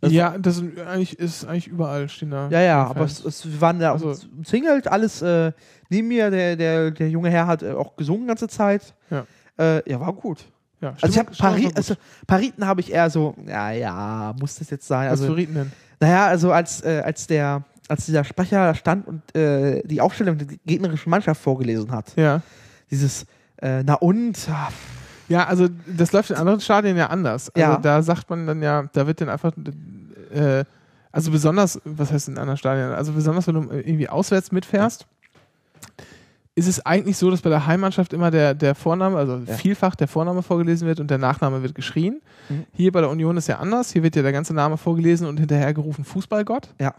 Das 0.00 0.12
ja, 0.12 0.38
das 0.38 0.56
sind, 0.56 0.78
eigentlich, 0.78 1.18
ist 1.18 1.44
eigentlich 1.44 1.66
überall 1.66 2.08
stehen 2.08 2.30
da. 2.30 2.48
Ja, 2.50 2.60
ja, 2.60 2.86
aber 2.86 3.04
es, 3.04 3.24
es, 3.24 3.60
waren 3.60 3.80
da 3.80 3.92
Also- 3.92 4.14
umzingelt, 4.36 4.86
alles 4.86 5.22
äh, 5.22 5.50
neben 5.88 6.06
mir, 6.08 6.30
der, 6.30 6.54
der, 6.54 6.90
der 6.92 7.10
junge 7.10 7.30
Herr 7.30 7.48
hat 7.48 7.62
äh, 7.64 7.72
auch 7.72 7.96
gesungen 7.96 8.28
ganze 8.28 8.46
Zeit. 8.48 8.94
Ja. 9.10 9.26
Äh, 9.58 9.90
ja, 9.90 9.98
war 9.98 10.12
gut. 10.12 10.44
Ja, 10.80 10.94
Also 11.00 11.08
ich 11.12 11.18
habe 11.18 11.32
Pari 11.36 11.68
also 11.74 11.94
Pariten 12.28 12.64
habe 12.64 12.80
ich 12.80 12.92
eher 12.92 13.10
so, 13.10 13.34
ja, 13.44 13.72
ja, 13.72 14.32
muss 14.38 14.54
das 14.60 14.70
jetzt 14.70 14.86
sein? 14.86 15.08
gut. 15.08 15.12
Was 15.14 15.20
Also, 15.22 15.32
für 15.32 15.36
Riten 15.36 15.54
denn? 15.54 15.72
naja, 15.98 16.26
also 16.28 16.52
als, 16.52 16.80
äh, 16.84 17.02
als 17.04 17.26
der, 17.26 17.64
als 17.88 18.06
dieser 18.06 18.22
Sprecher 18.22 18.66
da 18.66 18.74
stand 18.76 19.08
und 19.08 19.34
äh, 19.36 19.82
die 19.84 20.00
Aufstellung 20.00 20.38
der 20.38 20.46
gegnerischen 20.64 21.10
Mannschaft 21.10 21.40
vorgelesen 21.42 21.90
hat, 21.90 22.14
Ja. 22.14 22.40
dieses, 22.92 23.26
na 23.60 23.94
und, 23.94 24.38
ah, 24.52 24.68
Ja, 25.28 25.46
also 25.46 25.68
das 25.86 26.12
läuft 26.12 26.30
in 26.30 26.36
anderen 26.36 26.60
Stadien 26.60 26.96
ja 26.96 27.06
anders. 27.08 27.50
Also 27.54 27.60
Ja. 27.60 27.76
da 27.78 28.02
sagt 28.02 28.28
man 28.30 28.46
dann 28.46 28.62
ja, 28.62 28.84
da 28.92 29.06
wird 29.06 29.20
dann 29.20 29.28
einfach, 29.28 29.52
äh, 30.34 30.64
also 31.12 31.30
besonders, 31.30 31.80
was 31.84 32.12
heißt 32.12 32.28
in 32.28 32.38
anderen 32.38 32.56
Stadien? 32.56 32.92
Also 32.92 33.12
besonders, 33.12 33.46
wenn 33.46 33.54
du 33.54 33.70
irgendwie 33.72 34.08
auswärts 34.08 34.52
mitfährst, 34.52 35.06
ist 36.54 36.66
es 36.66 36.84
eigentlich 36.84 37.16
so, 37.16 37.30
dass 37.30 37.40
bei 37.40 37.50
der 37.50 37.66
Heimmannschaft 37.66 38.12
immer 38.12 38.30
der, 38.32 38.52
der 38.54 38.74
Vorname, 38.74 39.16
also 39.16 39.40
Ja. 39.46 39.54
vielfach 39.54 39.94
der 39.94 40.08
Vorname 40.08 40.42
vorgelesen 40.42 40.88
wird 40.88 40.98
und 40.98 41.08
der 41.08 41.18
Nachname 41.18 41.62
wird 41.62 41.74
geschrien. 41.74 42.20
Mhm. 42.48 42.64
Hier 42.72 42.90
bei 42.90 43.00
der 43.00 43.10
Union 43.10 43.36
ist 43.36 43.46
ja 43.46 43.58
anders. 43.58 43.92
Hier 43.92 44.02
wird 44.02 44.16
ja 44.16 44.22
der 44.22 44.32
ganze 44.32 44.54
Name 44.54 44.76
vorgelesen 44.76 45.26
und 45.28 45.38
hinterhergerufen 45.38 46.04
Fußballgott. 46.04 46.68
ja. 46.80 46.94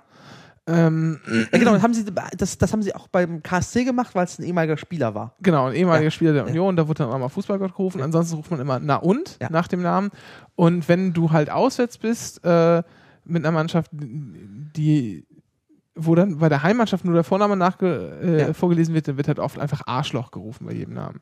Ähm, 0.69 1.19
ja. 1.51 1.57
Genau, 1.59 1.73
und 1.73 1.81
haben 1.81 1.93
sie, 1.93 2.05
das, 2.37 2.57
das 2.57 2.71
haben 2.73 2.81
sie 2.83 2.93
auch 2.95 3.07
beim 3.07 3.41
KSC 3.43 3.83
gemacht, 3.85 4.13
weil 4.15 4.25
es 4.25 4.37
ein 4.39 4.43
ehemaliger 4.45 4.77
Spieler 4.77 5.15
war. 5.15 5.33
Genau, 5.41 5.67
ein 5.67 5.75
ehemaliger 5.75 6.05
Ja. 6.05 6.11
Spieler 6.11 6.33
der. 6.33 6.45
Union, 6.47 6.75
da 6.75 6.87
wurde 6.87 7.03
dann 7.03 7.11
auch 7.13 7.17
mal 7.19 7.29
Fußballgott 7.29 7.75
gerufen. 7.75 8.01
Ansonsten 8.01 8.35
ruft 8.37 8.51
man 8.51 8.59
immer 8.59 8.79
Na 8.79 8.97
und 8.97 9.37
nach 9.49 9.67
dem 9.67 9.81
Namen. 9.81 10.11
Und 10.55 10.87
wenn 10.87 11.13
du 11.13 11.31
halt 11.31 11.49
auswärts 11.49 11.97
bist 11.97 12.43
äh, 12.45 12.83
mit 13.25 13.43
einer 13.45 13.51
Mannschaft, 13.51 13.91
die 13.93 15.25
wo 16.01 16.15
dann 16.15 16.37
bei 16.37 16.47
der 16.47 16.63
Heimmannschaft 16.63 17.03
nur 17.03 17.13
der 17.13 17.25
Vorname 17.25 17.57
nachge 17.57 18.19
äh, 18.23 18.39
Ja. 18.39 18.53
vorgelesen 18.53 18.95
wird, 18.95 19.09
dann 19.09 19.17
wird 19.17 19.27
halt 19.27 19.37
oft 19.39 19.59
einfach 19.59 19.81
Arschloch 19.85 20.31
gerufen 20.31 20.65
bei 20.65 20.71
jedem 20.71 20.93
Namen. 20.93 21.19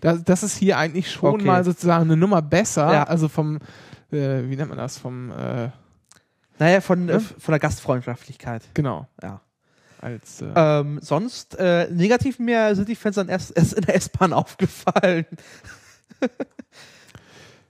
Das, 0.00 0.22
das 0.22 0.44
ist 0.44 0.56
hier 0.56 0.78
eigentlich 0.78 1.10
schon 1.10 1.34
Okay. 1.34 1.44
mal 1.46 1.64
sozusagen 1.64 2.04
eine 2.04 2.16
Nummer 2.16 2.40
besser, 2.40 2.92
Ja. 2.92 3.02
also 3.04 3.26
vom, 3.26 3.56
äh, 4.12 4.42
wie 4.48 4.54
nennt 4.54 4.68
man 4.68 4.78
das, 4.78 4.98
vom, 4.98 5.32
äh, 5.32 5.70
Naja, 6.60 6.80
von, 6.80 7.08
Ja. 7.08 7.16
äh, 7.16 7.20
von 7.20 7.50
der 7.52 7.58
Gastfreundschaftlichkeit. 7.58 8.62
genau, 8.74 9.08
Ja. 9.22 9.40
als, 10.00 10.40
äh, 10.42 10.52
Ähm, 10.54 10.98
sonst, 11.02 11.58
äh, 11.58 11.90
negativ 11.90 12.38
mir 12.38 12.74
sind 12.76 12.88
die 12.88 12.94
Fans 12.94 13.16
dann 13.16 13.28
erst, 13.28 13.56
erst 13.56 13.72
in 13.78 13.82
der 13.82 13.96
S-Bahn 13.96 14.32
aufgefallen. 14.32 15.26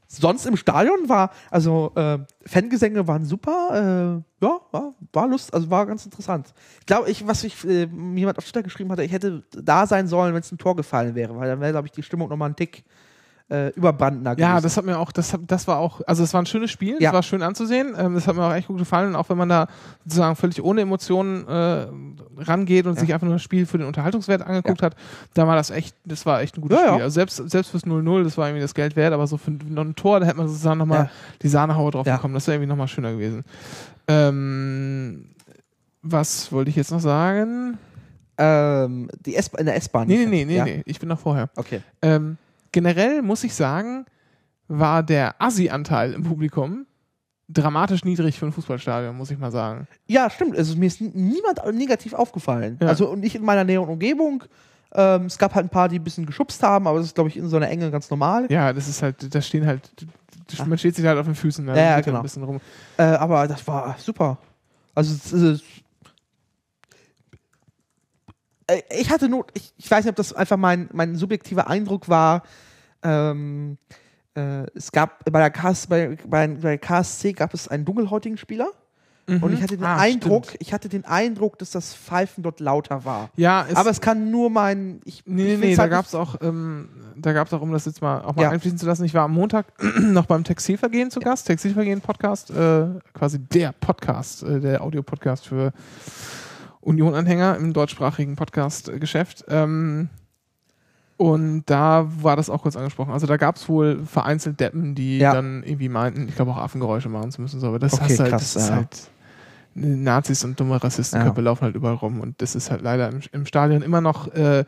sonst 0.08 0.44
im 0.46 0.56
Stadion 0.56 1.08
war, 1.08 1.30
also 1.50 1.92
äh, 1.94 2.18
Fangesänge 2.44 3.06
waren 3.06 3.24
super, 3.24 4.22
äh, 4.40 4.44
ja, 4.44 4.60
war, 4.72 4.94
war 5.12 5.28
Lust, 5.28 5.54
also 5.54 5.70
war 5.70 5.86
ganz 5.86 6.04
interessant. 6.04 6.52
Ich 6.80 6.86
glaube, 6.86 7.08
ich, 7.10 7.26
was 7.26 7.44
ich, 7.44 7.64
äh, 7.64 7.88
jemand 8.16 8.38
auf 8.38 8.44
Twitter 8.44 8.62
geschrieben 8.64 8.90
hatte, 8.90 9.04
ich 9.04 9.12
hätte 9.12 9.44
da 9.52 9.86
sein 9.86 10.08
sollen, 10.08 10.34
wenn 10.34 10.40
es 10.40 10.50
ein 10.50 10.58
Tor 10.58 10.74
gefallen 10.74 11.14
wäre, 11.14 11.36
weil 11.36 11.48
dann 11.48 11.60
wäre, 11.60 11.72
glaube 11.72 11.86
ich, 11.86 11.92
die 11.92 12.02
Stimmung 12.02 12.28
nochmal 12.28 12.50
ein 12.50 12.56
Tick 12.56 12.82
äh, 13.50 13.68
überbrandender 13.74 14.38
Ja, 14.38 14.60
das 14.60 14.76
hat 14.76 14.84
mir 14.84 14.96
auch, 14.98 15.10
das, 15.12 15.32
hat- 15.32 15.40
das 15.48 15.66
war 15.66 15.78
auch, 15.78 16.00
also 16.06 16.22
es 16.22 16.32
war 16.32 16.40
ein 16.40 16.46
schönes 16.46 16.70
Spiel, 16.70 16.94
es 16.94 17.02
Ja. 17.02 17.12
war 17.12 17.22
schön 17.22 17.42
anzusehen, 17.42 17.94
ähm, 17.98 18.14
das 18.14 18.26
hat 18.28 18.36
mir 18.36 18.44
auch 18.44 18.54
echt 18.54 18.68
gut 18.68 18.78
gefallen, 18.78 19.16
auch 19.16 19.28
wenn 19.28 19.36
man 19.36 19.48
da 19.48 19.66
sozusagen 20.04 20.36
völlig 20.36 20.62
ohne 20.62 20.82
Emotionen 20.82 21.46
äh, 21.48 21.86
rangeht 22.38 22.86
und 22.86 22.94
Ja. 22.94 23.00
sich 23.00 23.12
einfach 23.12 23.26
nur 23.26 23.34
das 23.34 23.42
Spiel 23.42 23.66
für 23.66 23.78
den 23.78 23.86
Unterhaltungswert 23.88 24.42
angeguckt 24.42 24.82
hat, 24.82 24.94
da 25.34 25.46
war 25.48 25.56
das 25.56 25.70
echt, 25.70 25.96
das 26.04 26.24
war 26.26 26.40
echt 26.42 26.56
ein 26.56 26.60
gutes 26.60 26.78
Ja, 26.78 26.84
ja. 26.84 26.90
Spiel. 26.92 27.02
Also 27.02 27.14
selbst, 27.14 27.50
selbst 27.50 27.70
fürs 27.70 27.84
0-0, 27.84 28.22
das 28.24 28.38
war 28.38 28.46
irgendwie 28.48 28.62
das 28.62 28.74
Geld 28.74 28.94
wert, 28.96 29.12
aber 29.12 29.26
so 29.26 29.36
für 29.36 29.50
noch 29.50 29.82
ein 29.84 29.96
Tor, 29.96 30.20
da 30.20 30.26
hätte 30.26 30.36
man 30.38 30.46
sozusagen 30.48 30.78
nochmal 30.78 31.04
Ja. 31.04 31.10
die 31.42 31.48
Sahnehaube 31.48 31.90
drauf 31.90 32.06
Ja. 32.06 32.16
bekommen, 32.16 32.34
das 32.34 32.46
wäre 32.46 32.56
irgendwie 32.56 32.68
nochmal 32.70 32.88
schöner 32.88 33.12
gewesen. 33.12 33.42
Ähm, 34.08 35.26
was 36.02 36.50
wollte 36.52 36.70
ich 36.70 36.76
jetzt 36.76 36.90
noch 36.90 37.00
sagen? 37.00 37.78
ähm, 38.42 39.10
die 39.26 39.36
S 39.36 39.50
in 39.58 39.66
der 39.66 39.76
S-Bahn. 39.76 40.08
Nee, 40.08 40.16
nee, 40.24 40.26
nee, 40.26 40.44
nee, 40.46 40.56
ja? 40.56 40.64
nee, 40.64 40.82
ich 40.86 40.98
bin 40.98 41.10
noch 41.10 41.18
vorher. 41.18 41.50
Okay. 41.56 41.82
Ähm, 42.00 42.38
generell 42.72 43.22
muss 43.22 43.44
ich 43.44 43.54
sagen, 43.54 44.06
war 44.68 45.02
der 45.02 45.40
Assi-Anteil 45.40 46.12
im 46.12 46.22
Publikum 46.22 46.86
dramatisch 47.52 48.04
niedrig 48.04 48.38
für 48.38 48.46
ein 48.46 48.52
Fußballstadion, 48.52 49.16
muss 49.16 49.30
ich 49.30 49.38
mal 49.38 49.50
sagen. 49.50 49.88
Ja, 50.06 50.30
stimmt. 50.30 50.56
Also 50.56 50.76
mir 50.76 50.86
ist 50.86 51.00
niemand 51.00 51.60
negativ 51.72 52.14
aufgefallen. 52.14 52.78
Ja. 52.80 52.88
Also 52.88 53.08
und 53.10 53.20
nicht 53.20 53.34
in 53.34 53.42
meiner 53.42 53.64
Nähe 53.64 53.80
und 53.80 53.88
Umgebung. 53.88 54.44
Ähm, 54.92 55.26
es 55.26 55.38
gab 55.38 55.54
halt 55.54 55.66
ein 55.66 55.70
paar, 55.70 55.88
die 55.88 55.98
ein 55.98 56.04
bisschen 56.04 56.26
geschubst 56.26 56.62
haben, 56.62 56.86
aber 56.86 56.98
das 56.98 57.08
ist, 57.08 57.14
glaube 57.14 57.28
ich, 57.28 57.36
in 57.36 57.48
so 57.48 57.56
einer 57.56 57.68
Enge 57.68 57.90
ganz 57.90 58.10
normal. 58.10 58.46
Ja, 58.50 58.72
das 58.72 58.88
ist 58.88 59.02
halt, 59.02 59.34
da 59.34 59.40
stehen 59.40 59.66
halt, 59.66 59.88
man 60.66 60.78
steht 60.78 60.96
sich 60.96 61.04
halt 61.04 61.18
auf 61.18 61.26
den 61.26 61.34
Füßen. 61.34 61.64
Ne? 61.64 61.76
Ja, 61.76 61.82
ja, 61.82 62.00
genau. 62.00 62.18
Ein 62.18 62.22
bisschen 62.22 62.42
rum. 62.42 62.60
Äh, 62.96 63.02
aber 63.02 63.46
das 63.46 63.66
war 63.66 63.96
super. 63.98 64.38
Also 64.94 65.14
es 65.14 65.32
ist, 65.32 65.64
ich 68.90 69.10
hatte 69.10 69.28
nur, 69.28 69.46
ich, 69.54 69.72
ich 69.76 69.90
weiß 69.90 70.04
nicht, 70.04 70.10
ob 70.10 70.16
das 70.16 70.32
einfach 70.32 70.56
mein, 70.56 70.88
mein 70.92 71.16
subjektiver 71.16 71.68
Eindruck 71.68 72.08
war. 72.08 72.42
Ähm, 73.02 73.78
äh, 74.34 74.64
es 74.74 74.92
gab 74.92 75.24
bei 75.30 75.38
der, 75.40 75.50
KS, 75.50 75.86
bei, 75.86 76.16
bei, 76.26 76.48
bei 76.48 76.78
KSC 76.78 77.32
gab 77.32 77.54
es 77.54 77.68
einen 77.68 77.84
dunkelhäutigen 77.84 78.38
Spieler 78.38 78.68
und 79.26 79.52
ich 79.52 79.62
hatte 79.62 79.76
den 79.76 79.84
Ah, 79.86 79.96
Eindruck, 79.98 80.46
stimmt. 80.46 80.60
ich 80.60 80.72
hatte 80.72 80.88
den 80.88 81.04
Eindruck, 81.04 81.56
dass 81.60 81.70
das 81.70 81.94
Pfeifen 81.94 82.42
dort 82.42 82.58
lauter 82.58 83.04
war. 83.04 83.30
Ja, 83.36 83.64
es, 83.68 83.76
aber 83.76 83.90
es 83.90 84.00
kann 84.00 84.32
nur 84.32 84.50
mein. 84.50 85.00
Ich, 85.04 85.22
Nee, 85.24 85.54
ich 85.54 85.60
nee, 85.60 85.74
da 85.76 85.82
halt 85.82 85.90
gab 85.92 86.06
es 86.06 86.16
auch, 86.16 86.34
ähm, 86.42 86.88
da 87.16 87.32
gab 87.32 87.46
es 87.46 87.52
auch, 87.52 87.60
um 87.60 87.70
das 87.70 87.84
jetzt 87.84 88.02
mal 88.02 88.22
auch 88.22 88.34
mal 88.34 88.42
Ja. 88.42 88.50
einfließen 88.50 88.76
zu 88.76 88.86
lassen, 88.86 89.04
ich 89.04 89.14
war 89.14 89.22
am 89.22 89.32
Montag 89.32 89.66
noch 90.00 90.26
beim 90.26 90.42
Textilvergehen 90.42 91.12
zu 91.12 91.20
Gast, 91.20 91.46
Textilvergehen-Podcast, 91.46 92.50
äh, 92.50 92.86
quasi 93.14 93.38
der 93.38 93.70
Podcast, 93.70 94.42
äh, 94.42 94.58
der 94.58 94.82
Audio-Podcast 94.82 95.46
für 95.46 95.72
Union-Anhänger 96.80 97.56
im 97.56 97.72
deutschsprachigen 97.72 98.36
Podcast-Geschäft. 98.36 99.44
Ähm, 99.48 100.08
und 101.16 101.64
da 101.66 102.06
war 102.22 102.36
das 102.36 102.48
auch 102.48 102.62
kurz 102.62 102.76
angesprochen. 102.76 103.12
Also 103.12 103.26
da 103.26 103.36
gab 103.36 103.56
es 103.56 103.68
wohl 103.68 104.00
vereinzelt 104.06 104.58
Deppen, 104.58 104.94
die 104.94 105.18
Ja. 105.18 105.34
dann 105.34 105.62
irgendwie 105.62 105.90
meinten, 105.90 106.26
ich 106.28 106.34
glaube 106.34 106.52
auch 106.52 106.56
Affengeräusche 106.56 107.10
machen 107.10 107.30
zu 107.30 107.42
müssen. 107.42 107.60
So, 107.60 107.66
aber 107.66 107.78
das, 107.78 107.92
Okay, 107.94 108.16
halt, 108.16 108.30
krass, 108.30 108.54
das 108.54 108.62
ist 108.62 108.68
ja. 108.70 108.76
halt 108.76 109.10
Nazis 109.74 110.42
und 110.44 110.58
dumme 110.58 110.82
Rassistenköpfe 110.82 111.40
Ja. 111.40 111.44
laufen 111.44 111.62
halt 111.64 111.74
überall 111.76 111.94
rum 111.94 112.20
und 112.20 112.40
das 112.42 112.54
ist 112.54 112.70
halt 112.70 112.80
leider 112.82 113.08
im, 113.08 113.20
im 113.32 113.46
Stadion 113.46 113.82
immer 113.82 114.00
noch 114.00 114.32
äh, 114.34 114.64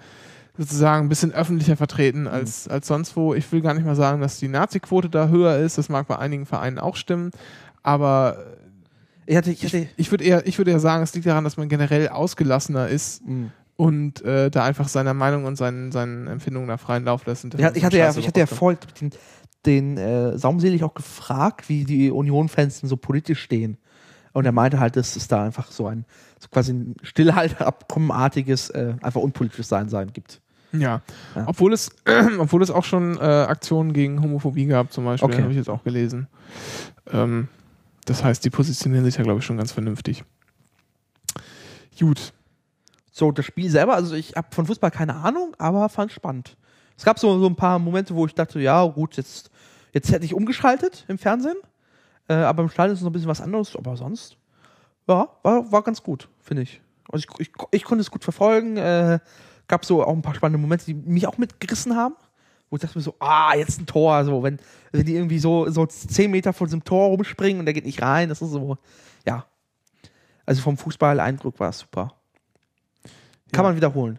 sozusagen 0.58 1.06
ein 1.06 1.08
bisschen 1.08 1.32
öffentlicher 1.32 1.76
vertreten 1.76 2.28
als, 2.28 2.68
als 2.68 2.86
sonst 2.86 3.16
wo. 3.16 3.32
Ich 3.32 3.50
will 3.50 3.62
gar 3.62 3.72
nicht 3.72 3.86
mal 3.86 3.96
sagen, 3.96 4.20
dass 4.20 4.38
die 4.38 4.48
Nazi-Quote 4.48 5.08
da 5.08 5.28
höher 5.28 5.56
ist. 5.56 5.78
Das 5.78 5.88
mag 5.88 6.06
bei 6.06 6.18
einigen 6.18 6.44
Vereinen 6.44 6.78
auch 6.78 6.96
stimmen. 6.96 7.30
Aber 7.82 8.36
Ich 9.32 9.38
hatte, 9.38 9.50
ich 9.50 9.64
hatte, 9.64 9.88
ich 9.96 10.10
würde 10.10 10.24
eher, 10.24 10.46
ich 10.46 10.58
würde 10.58 10.72
eher 10.72 10.80
sagen, 10.80 11.02
es 11.02 11.14
liegt 11.14 11.26
daran, 11.26 11.42
dass 11.42 11.56
man 11.56 11.70
generell 11.70 12.08
ausgelassener 12.08 12.88
ist 12.88 13.26
mh. 13.26 13.50
und 13.76 14.22
äh, 14.24 14.50
da 14.50 14.64
einfach 14.64 14.88
seiner 14.88 15.14
Meinung 15.14 15.46
und 15.46 15.56
seinen, 15.56 15.90
seinen 15.90 16.26
Empfindungen 16.26 16.68
nach 16.68 16.78
freien 16.78 17.04
Lauf 17.04 17.24
lässt. 17.24 17.44
Ja, 17.54 17.74
ich 17.74 17.82
hatte 17.82 17.96
ja, 17.96 18.14
ich 18.14 18.26
hatte 18.26 18.40
ja 18.40 18.46
voll 18.46 18.76
den, 19.00 19.10
den 19.64 19.96
äh, 19.96 20.36
Saumselig 20.36 20.84
auch 20.84 20.92
gefragt, 20.92 21.70
wie 21.70 21.84
die 21.84 22.10
Union-Fans 22.10 22.80
denn 22.80 22.90
so 22.90 22.98
politisch 22.98 23.40
stehen. 23.40 23.78
Und 24.34 24.44
er 24.44 24.52
meinte 24.52 24.80
halt, 24.80 24.96
dass 24.96 25.16
es 25.16 25.28
da 25.28 25.44
einfach 25.44 25.72
so 25.72 25.86
ein 25.86 26.04
so 26.38 26.48
quasi 26.50 26.74
ein 26.74 26.96
Stillhalteabkommenartiges, 27.02 28.68
äh, 28.70 28.94
einfach 29.00 29.22
unpolitisches 29.22 29.68
Sein 29.68 29.88
sein 29.88 30.12
gibt. 30.12 30.42
Ja. 30.72 31.00
Ja. 31.34 31.44
Obwohl 31.46 31.72
es, 31.72 31.90
obwohl 32.38 32.62
es 32.62 32.70
auch 32.70 32.84
schon 32.84 33.16
äh, 33.16 33.20
Aktionen 33.20 33.94
gegen 33.94 34.22
Homophobie 34.22 34.66
gab, 34.66 34.92
zum 34.92 35.06
Beispiel, 35.06 35.30
Okay. 35.30 35.42
habe 35.42 35.52
ich 35.52 35.56
jetzt 35.56 35.70
auch 35.70 35.84
gelesen. 35.84 36.28
Ähm, 37.10 37.48
das 38.04 38.24
heißt, 38.24 38.44
die 38.44 38.50
positionieren 38.50 39.04
sich 39.04 39.16
ja, 39.16 39.22
glaube 39.22 39.40
ich, 39.40 39.46
schon 39.46 39.56
ganz 39.56 39.72
vernünftig. 39.72 40.24
Gut. 41.98 42.32
So, 43.10 43.30
das 43.30 43.44
Spiel 43.44 43.70
selber, 43.70 43.94
also 43.94 44.14
ich 44.14 44.34
habe 44.34 44.48
von 44.50 44.66
Fußball 44.66 44.90
keine 44.90 45.16
Ahnung, 45.16 45.54
aber 45.58 45.88
fand 45.88 46.12
spannend. 46.12 46.56
Es 46.96 47.04
gab 47.04 47.18
so, 47.18 47.38
so 47.38 47.46
ein 47.46 47.56
paar 47.56 47.78
Momente, 47.78 48.14
wo 48.14 48.26
ich 48.26 48.34
dachte, 48.34 48.58
ja, 48.60 48.84
gut, 48.84 49.16
jetzt, 49.16 49.50
jetzt 49.92 50.10
hätte 50.10 50.24
ich 50.24 50.34
umgeschaltet 50.34 51.04
im 51.08 51.18
Fernsehen. 51.18 51.56
Äh, 52.28 52.34
aber 52.34 52.62
im 52.62 52.70
Stadion 52.70 52.94
ist 52.94 53.02
noch 53.02 53.10
ein 53.10 53.12
bisschen 53.12 53.28
was 53.28 53.40
anderes, 53.40 53.76
aber 53.76 53.96
sonst, 53.96 54.36
ja, 55.06 55.28
war, 55.42 55.70
war 55.70 55.82
ganz 55.82 56.02
gut, 56.02 56.28
finde 56.40 56.62
ich. 56.62 56.80
Also 57.10 57.26
ich, 57.28 57.48
ich, 57.48 57.52
ich 57.70 57.84
konnte 57.84 58.00
es 58.00 58.10
gut 58.10 58.24
verfolgen. 58.24 58.76
Äh, 58.76 59.18
gab 59.68 59.84
so 59.84 60.02
auch 60.04 60.12
ein 60.12 60.22
paar 60.22 60.34
spannende 60.34 60.58
Momente, 60.58 60.86
die 60.86 60.94
mich 60.94 61.26
auch 61.26 61.38
mitgerissen 61.38 61.96
haben. 61.96 62.14
Wo 62.72 62.76
ich 62.76 62.80
dachte 62.80 62.96
mir 62.96 63.02
so, 63.02 63.14
ah, 63.18 63.54
jetzt 63.54 63.78
ein 63.78 63.84
Tor. 63.84 64.24
So, 64.24 64.42
wenn, 64.42 64.56
wenn 64.92 65.04
die 65.04 65.14
irgendwie 65.14 65.38
so, 65.38 65.68
so 65.68 65.84
10 65.84 66.30
Meter 66.30 66.54
vor 66.54 66.66
diesem 66.66 66.82
Tor 66.84 67.08
rumspringen 67.08 67.60
und 67.60 67.66
der 67.66 67.74
geht 67.74 67.84
nicht 67.84 68.00
rein, 68.00 68.30
das 68.30 68.40
ist 68.40 68.50
so, 68.50 68.78
ja. 69.26 69.44
Also 70.46 70.62
vom 70.62 70.78
Fußball-Eindruck 70.78 71.60
war 71.60 71.68
es 71.68 71.80
super. 71.80 72.14
Kann 73.52 73.64
Ja. 73.64 73.68
man 73.68 73.76
wiederholen. 73.76 74.18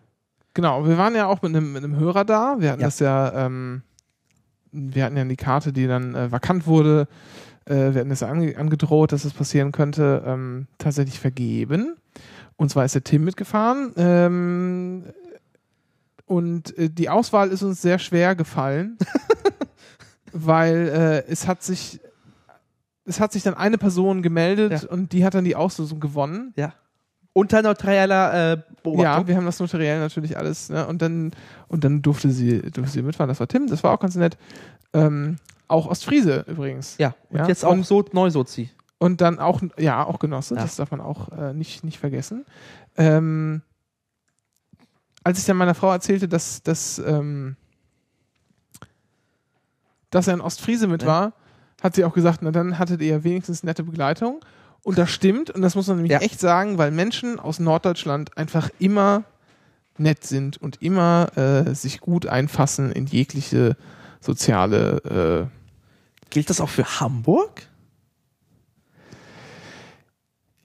Genau, 0.54 0.86
wir 0.88 1.00
waren 1.00 1.16
ja 1.16 1.26
auch 1.26 1.42
mit 1.42 1.56
einem, 1.56 1.74
mit 1.74 1.84
einem 1.84 1.96
Hörer 1.96 2.26
da. 2.26 2.58
Wir 2.60 2.70
hatten 2.70 2.82
Ja. 2.82 2.88
das 2.88 3.00
ja, 3.00 3.46
ähm, 3.48 3.82
wir 4.72 5.04
hatten 5.06 5.18
ja 5.18 5.26
die 5.26 5.36
Karte, 5.36 5.74
die 5.74 5.88
dann 5.88 6.14
äh, 6.14 6.32
vakant 6.32 6.68
wurde. 6.68 7.08
Äh, 7.66 7.94
wir 7.94 8.02
hatten 8.02 8.10
das 8.10 8.20
ja 8.20 8.28
ange 8.28 8.56
angedroht, 8.56 9.14
dass 9.14 9.24
das 9.24 9.34
passieren 9.34 9.72
könnte, 9.72 10.22
ähm, 10.28 10.68
tatsächlich 10.78 11.20
vergeben. 11.20 11.96
Und 12.56 12.70
zwar 12.70 12.86
ist 12.86 12.94
der 12.94 13.04
Tim 13.04 13.24
mitgefahren. 13.24 13.94
Ähm, 13.98 15.06
und 16.26 16.78
äh, 16.78 16.90
die 16.90 17.10
Auswahl 17.10 17.50
ist 17.50 17.64
uns 17.64 17.82
sehr 17.82 18.00
schwer 18.00 18.36
gefallen, 18.36 18.98
weil 20.32 21.24
äh, 21.28 21.32
es 21.32 21.48
hat 21.48 21.64
sich 21.64 22.00
es 23.06 23.20
hat 23.20 23.34
sich 23.34 23.44
dann 23.44 23.54
eine 23.54 23.78
Person 23.78 24.22
gemeldet 24.22 24.72
Ja. 24.84 24.90
und 24.90 25.12
die 25.12 25.26
hat 25.26 25.34
dann 25.34 25.44
die 25.44 25.58
Auslosung 25.58 26.00
gewonnen. 26.00 26.54
Ja. 26.56 26.74
Unter 27.34 27.62
neutraler 27.62 28.34
äh, 28.34 28.50
Ja, 28.52 28.64
Beobachtung. 28.84 29.28
wir 29.28 29.36
haben 29.36 29.46
das 29.46 29.60
notariell 29.60 30.00
natürlich 30.00 30.38
alles, 30.38 30.70
ne? 30.70 30.88
Und 30.88 31.02
dann, 31.02 31.32
und 31.68 31.84
dann 31.84 32.02
durfte 32.02 32.30
sie, 32.30 32.62
durfte 32.62 32.92
sie 32.92 33.02
mitfahren. 33.02 33.28
Das 33.28 33.40
war 33.42 33.48
Tim, 33.48 33.68
das 33.68 33.84
war 33.84 33.92
auch 33.92 34.00
ganz 34.00 34.16
nett. 34.16 34.38
Ähm, 34.94 35.36
auch 35.68 35.88
Ostfriese 35.88 36.46
übrigens. 36.48 36.98
Ja, 36.98 37.16
und 37.30 37.40
Ja, 37.40 37.48
jetzt 37.48 37.66
auch 37.66 37.72
und- 37.74 37.86
so 37.86 38.06
Neusozi. 38.14 38.70
Und 39.00 39.20
dann 39.20 39.40
auch, 39.40 39.62
ja, 39.78 40.06
auch 40.06 40.20
Genosse, 40.20 40.56
Ja. 40.56 40.62
das 40.62 40.78
darf 40.78 40.92
man 40.92 41.02
auch 41.02 41.30
äh, 41.34 41.54
nicht, 41.54 41.84
nicht 41.84 42.00
vergessen. 42.00 42.46
Ähm, 42.96 43.64
als 45.24 45.40
ich 45.40 45.46
dann 45.46 45.58
meiner 45.58 45.76
Frau 45.76 45.92
erzählte, 45.92 46.28
dass, 46.28 46.64
dass, 46.64 47.00
ähm, 47.00 47.56
dass 50.10 50.28
er 50.28 50.36
in 50.36 50.42
Ostfriese 50.42 50.88
mit 50.88 51.02
Ja. 51.04 51.08
war, 51.08 51.34
hat 51.82 51.96
sie 51.96 52.06
auch 52.06 52.14
gesagt, 52.14 52.42
na 52.42 52.52
dann 52.52 52.80
hattet 52.80 53.02
ihr 53.02 53.24
wenigstens 53.24 53.64
nette 53.64 53.84
Begleitung. 53.84 54.44
Und 54.84 54.98
das 54.98 55.12
stimmt, 55.12 55.50
und 55.50 55.62
das 55.62 55.76
muss 55.76 55.88
man 55.88 55.98
nämlich 55.98 56.12
Ja. 56.12 56.20
echt 56.20 56.40
sagen, 56.40 56.78
weil 56.78 56.92
Menschen 56.92 57.40
aus 57.40 57.60
Norddeutschland 57.60 58.38
einfach 58.38 58.70
immer 58.80 59.24
nett 59.98 60.26
sind 60.26 60.58
und 60.58 60.82
immer 60.82 61.30
äh, 61.38 61.74
sich 61.74 62.02
gut 62.02 62.26
einfassen 62.26 62.92
in 62.92 63.06
jegliche 63.06 63.78
soziale 64.20 65.50
äh, 65.50 66.30
Gilt 66.32 66.50
das 66.50 66.60
auch 66.62 66.70
für 66.70 67.00
Hamburg? 67.00 67.68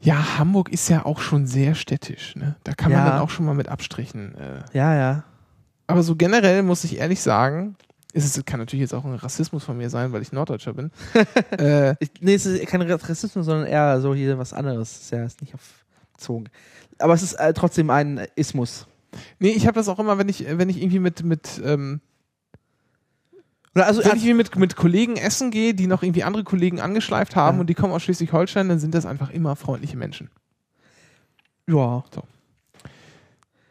Ja, 0.09 0.39
Hamburg 0.39 0.71
ist 0.71 0.89
ja 0.89 1.05
auch 1.05 1.21
schon 1.21 1.47
sehr 1.47 1.75
städtisch. 1.75 2.35
Ne? 2.35 2.57
Da 2.65 2.73
kann 2.73 2.91
man 2.91 3.05
Ja. 3.05 3.11
dann 3.11 3.21
auch 3.21 3.29
schon 3.29 3.45
mal 3.45 3.55
mit 3.55 3.69
Abstrichen. 3.69 4.35
Äh. 4.37 4.61
Ja, 4.73 4.95
ja. 4.95 5.25
Aber 5.87 6.03
so 6.03 6.17
generell 6.17 6.63
muss 6.63 6.83
ich 6.85 6.97
ehrlich 6.97 7.21
sagen, 7.21 7.77
ist 8.15 8.25
es 8.25 8.43
kann 8.47 8.59
natürlich 8.59 8.81
jetzt 8.81 8.95
auch 8.95 9.05
ein 9.05 9.15
Rassismus 9.17 9.65
von 9.65 9.77
mir 9.77 9.91
sein, 9.91 10.13
weil 10.13 10.23
ich 10.23 10.33
Norddeutscher 10.33 10.73
bin. 10.73 10.91
äh, 11.59 11.95
Ich, 12.01 12.11
nee, 12.21 12.33
es 12.35 12.47
ist 12.47 12.67
kein 12.69 12.81
Rassismus, 12.81 13.45
sondern 13.45 13.67
eher 13.67 14.01
so 14.01 14.15
hier 14.15 14.39
was 14.39 14.55
anderes. 14.55 14.93
Ist 14.93 15.13
ja 15.13 15.25
ist 15.25 15.43
nicht 15.43 15.53
aufgezogen. 15.55 16.49
Aber 16.99 17.13
es 17.13 17.23
ist 17.23 17.35
äh, 17.35 17.53
trotzdem 17.53 17.91
ein 17.91 18.27
Ismus. 18.35 18.87
nee, 19.39 19.51
ich 19.51 19.67
habe 19.67 19.75
das 19.75 19.89
auch 19.91 19.99
immer, 19.99 20.17
wenn 20.17 20.31
ich, 20.31 20.47
wenn 20.49 20.71
ich 20.71 20.81
irgendwie 20.81 21.01
mit, 21.01 21.23
mit, 21.23 21.61
ähm, 21.63 22.01
Oder 23.75 23.87
also, 23.87 24.01
wenn 24.01 24.17
ich 24.17 24.25
irgendwie 24.25 24.35
mit, 24.35 24.57
mit 24.57 24.77
Kollegen 24.77 25.17
essen 25.17 25.51
gehe, 25.51 25.75
die 25.75 25.87
noch 25.87 26.03
irgendwie 26.03 26.25
andere 26.25 26.45
Kollegen 26.45 26.81
angeschleift 26.81 27.37
haben 27.37 27.59
Ja. 27.59 27.61
und 27.61 27.67
die 27.69 27.75
kommen 27.75 27.93
aus 27.93 28.03
Schleswig-Holstein, 28.03 28.69
dann 28.69 28.79
sind 28.79 28.95
das 28.95 29.07
einfach 29.07 29.31
immer 29.31 29.57
freundliche 29.57 29.97
Menschen. 29.97 30.31
ja. 31.67 32.03
So. 32.15 32.23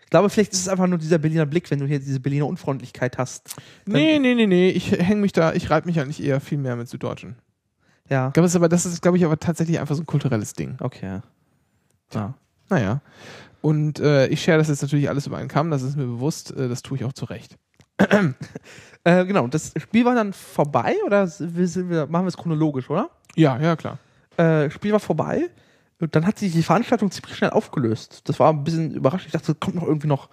Ich 0.04 0.10
glaube, 0.12 0.30
vielleicht 0.30 0.54
ist 0.54 0.62
es 0.62 0.70
einfach 0.70 0.88
nur 0.88 1.00
dieser 1.00 1.18
Berliner 1.18 1.46
Blick, 1.46 1.70
wenn 1.70 1.80
du 1.80 1.86
hier 1.86 2.00
diese 2.00 2.22
Berliner 2.22 2.48
Unfreundlichkeit 2.48 3.18
hast. 3.18 3.58
Nee, 3.86 4.20
nee, 4.20 4.36
nee, 4.36 4.48
nee, 4.48 4.70
ich 4.70 4.94
hänge 4.94 5.20
mich 5.20 5.34
da, 5.34 5.52
ich 5.52 5.70
reibe 5.70 5.86
mich 5.88 6.00
eigentlich 6.00 6.24
eher 6.24 6.40
viel 6.40 6.58
mehr 6.58 6.78
mit 6.78 6.88
Süddeutschen. 6.88 7.36
Ja. 8.10 8.28
Ich 8.28 8.34
glaube, 8.34 8.46
das 8.46 8.52
ist 8.52 8.56
aber, 8.56 8.70
das 8.70 8.86
ist, 8.86 9.02
glaube 9.02 9.18
ich, 9.18 9.26
aber 9.26 9.38
tatsächlich 9.38 9.80
einfach 9.80 9.96
so 9.96 10.04
ein 10.04 10.06
kulturelles 10.06 10.54
Ding. 10.54 10.78
Okay. 10.80 11.20
Ja. 12.14 12.36
Naja. 12.70 13.02
Und 13.60 14.00
äh, 14.00 14.28
ich 14.28 14.42
share 14.42 14.58
das 14.58 14.70
jetzt 14.70 14.82
natürlich 14.82 15.10
alles 15.10 15.28
über 15.28 15.38
einen 15.40 15.50
Kamm, 15.50 15.72
das 15.72 15.82
ist 15.82 15.98
mir 15.98 16.06
bewusst, 16.06 16.52
äh, 16.56 16.70
das 16.70 16.84
tue 16.84 16.98
ich 16.98 17.04
auch 17.04 17.12
zu 17.12 17.26
Recht. 17.26 17.58
Äh, 19.04 19.26
genau, 19.26 19.48
das 19.48 19.72
Spiel 19.78 20.04
war 20.04 20.16
dann 20.16 20.34
vorbei 20.34 20.96
oder 21.06 21.28
wir, 21.30 22.08
machen 22.08 22.26
wir 22.26 22.28
es 22.28 22.36
chronologisch, 22.38 22.90
oder? 22.90 23.10
Ja, 23.36 23.58
ja, 23.60 23.76
klar. 23.78 24.00
Äh, 24.36 24.70
Spiel 24.70 24.92
war 24.92 25.00
vorbei 25.00 25.50
und 26.02 26.14
dann 26.16 26.26
hat 26.28 26.38
sich 26.40 26.52
die 26.52 26.62
Veranstaltung 26.64 27.10
ziemlich 27.10 27.36
schnell 27.38 27.52
aufgelöst. 27.52 28.22
Das 28.26 28.40
war 28.40 28.52
ein 28.52 28.64
bisschen 28.64 28.94
überraschend. 28.94 29.28
Ich 29.28 29.32
dachte, 29.32 29.56
kommt 29.56 29.76
noch 29.76 29.84
irgendwie 29.84 30.08
noch, 30.08 30.28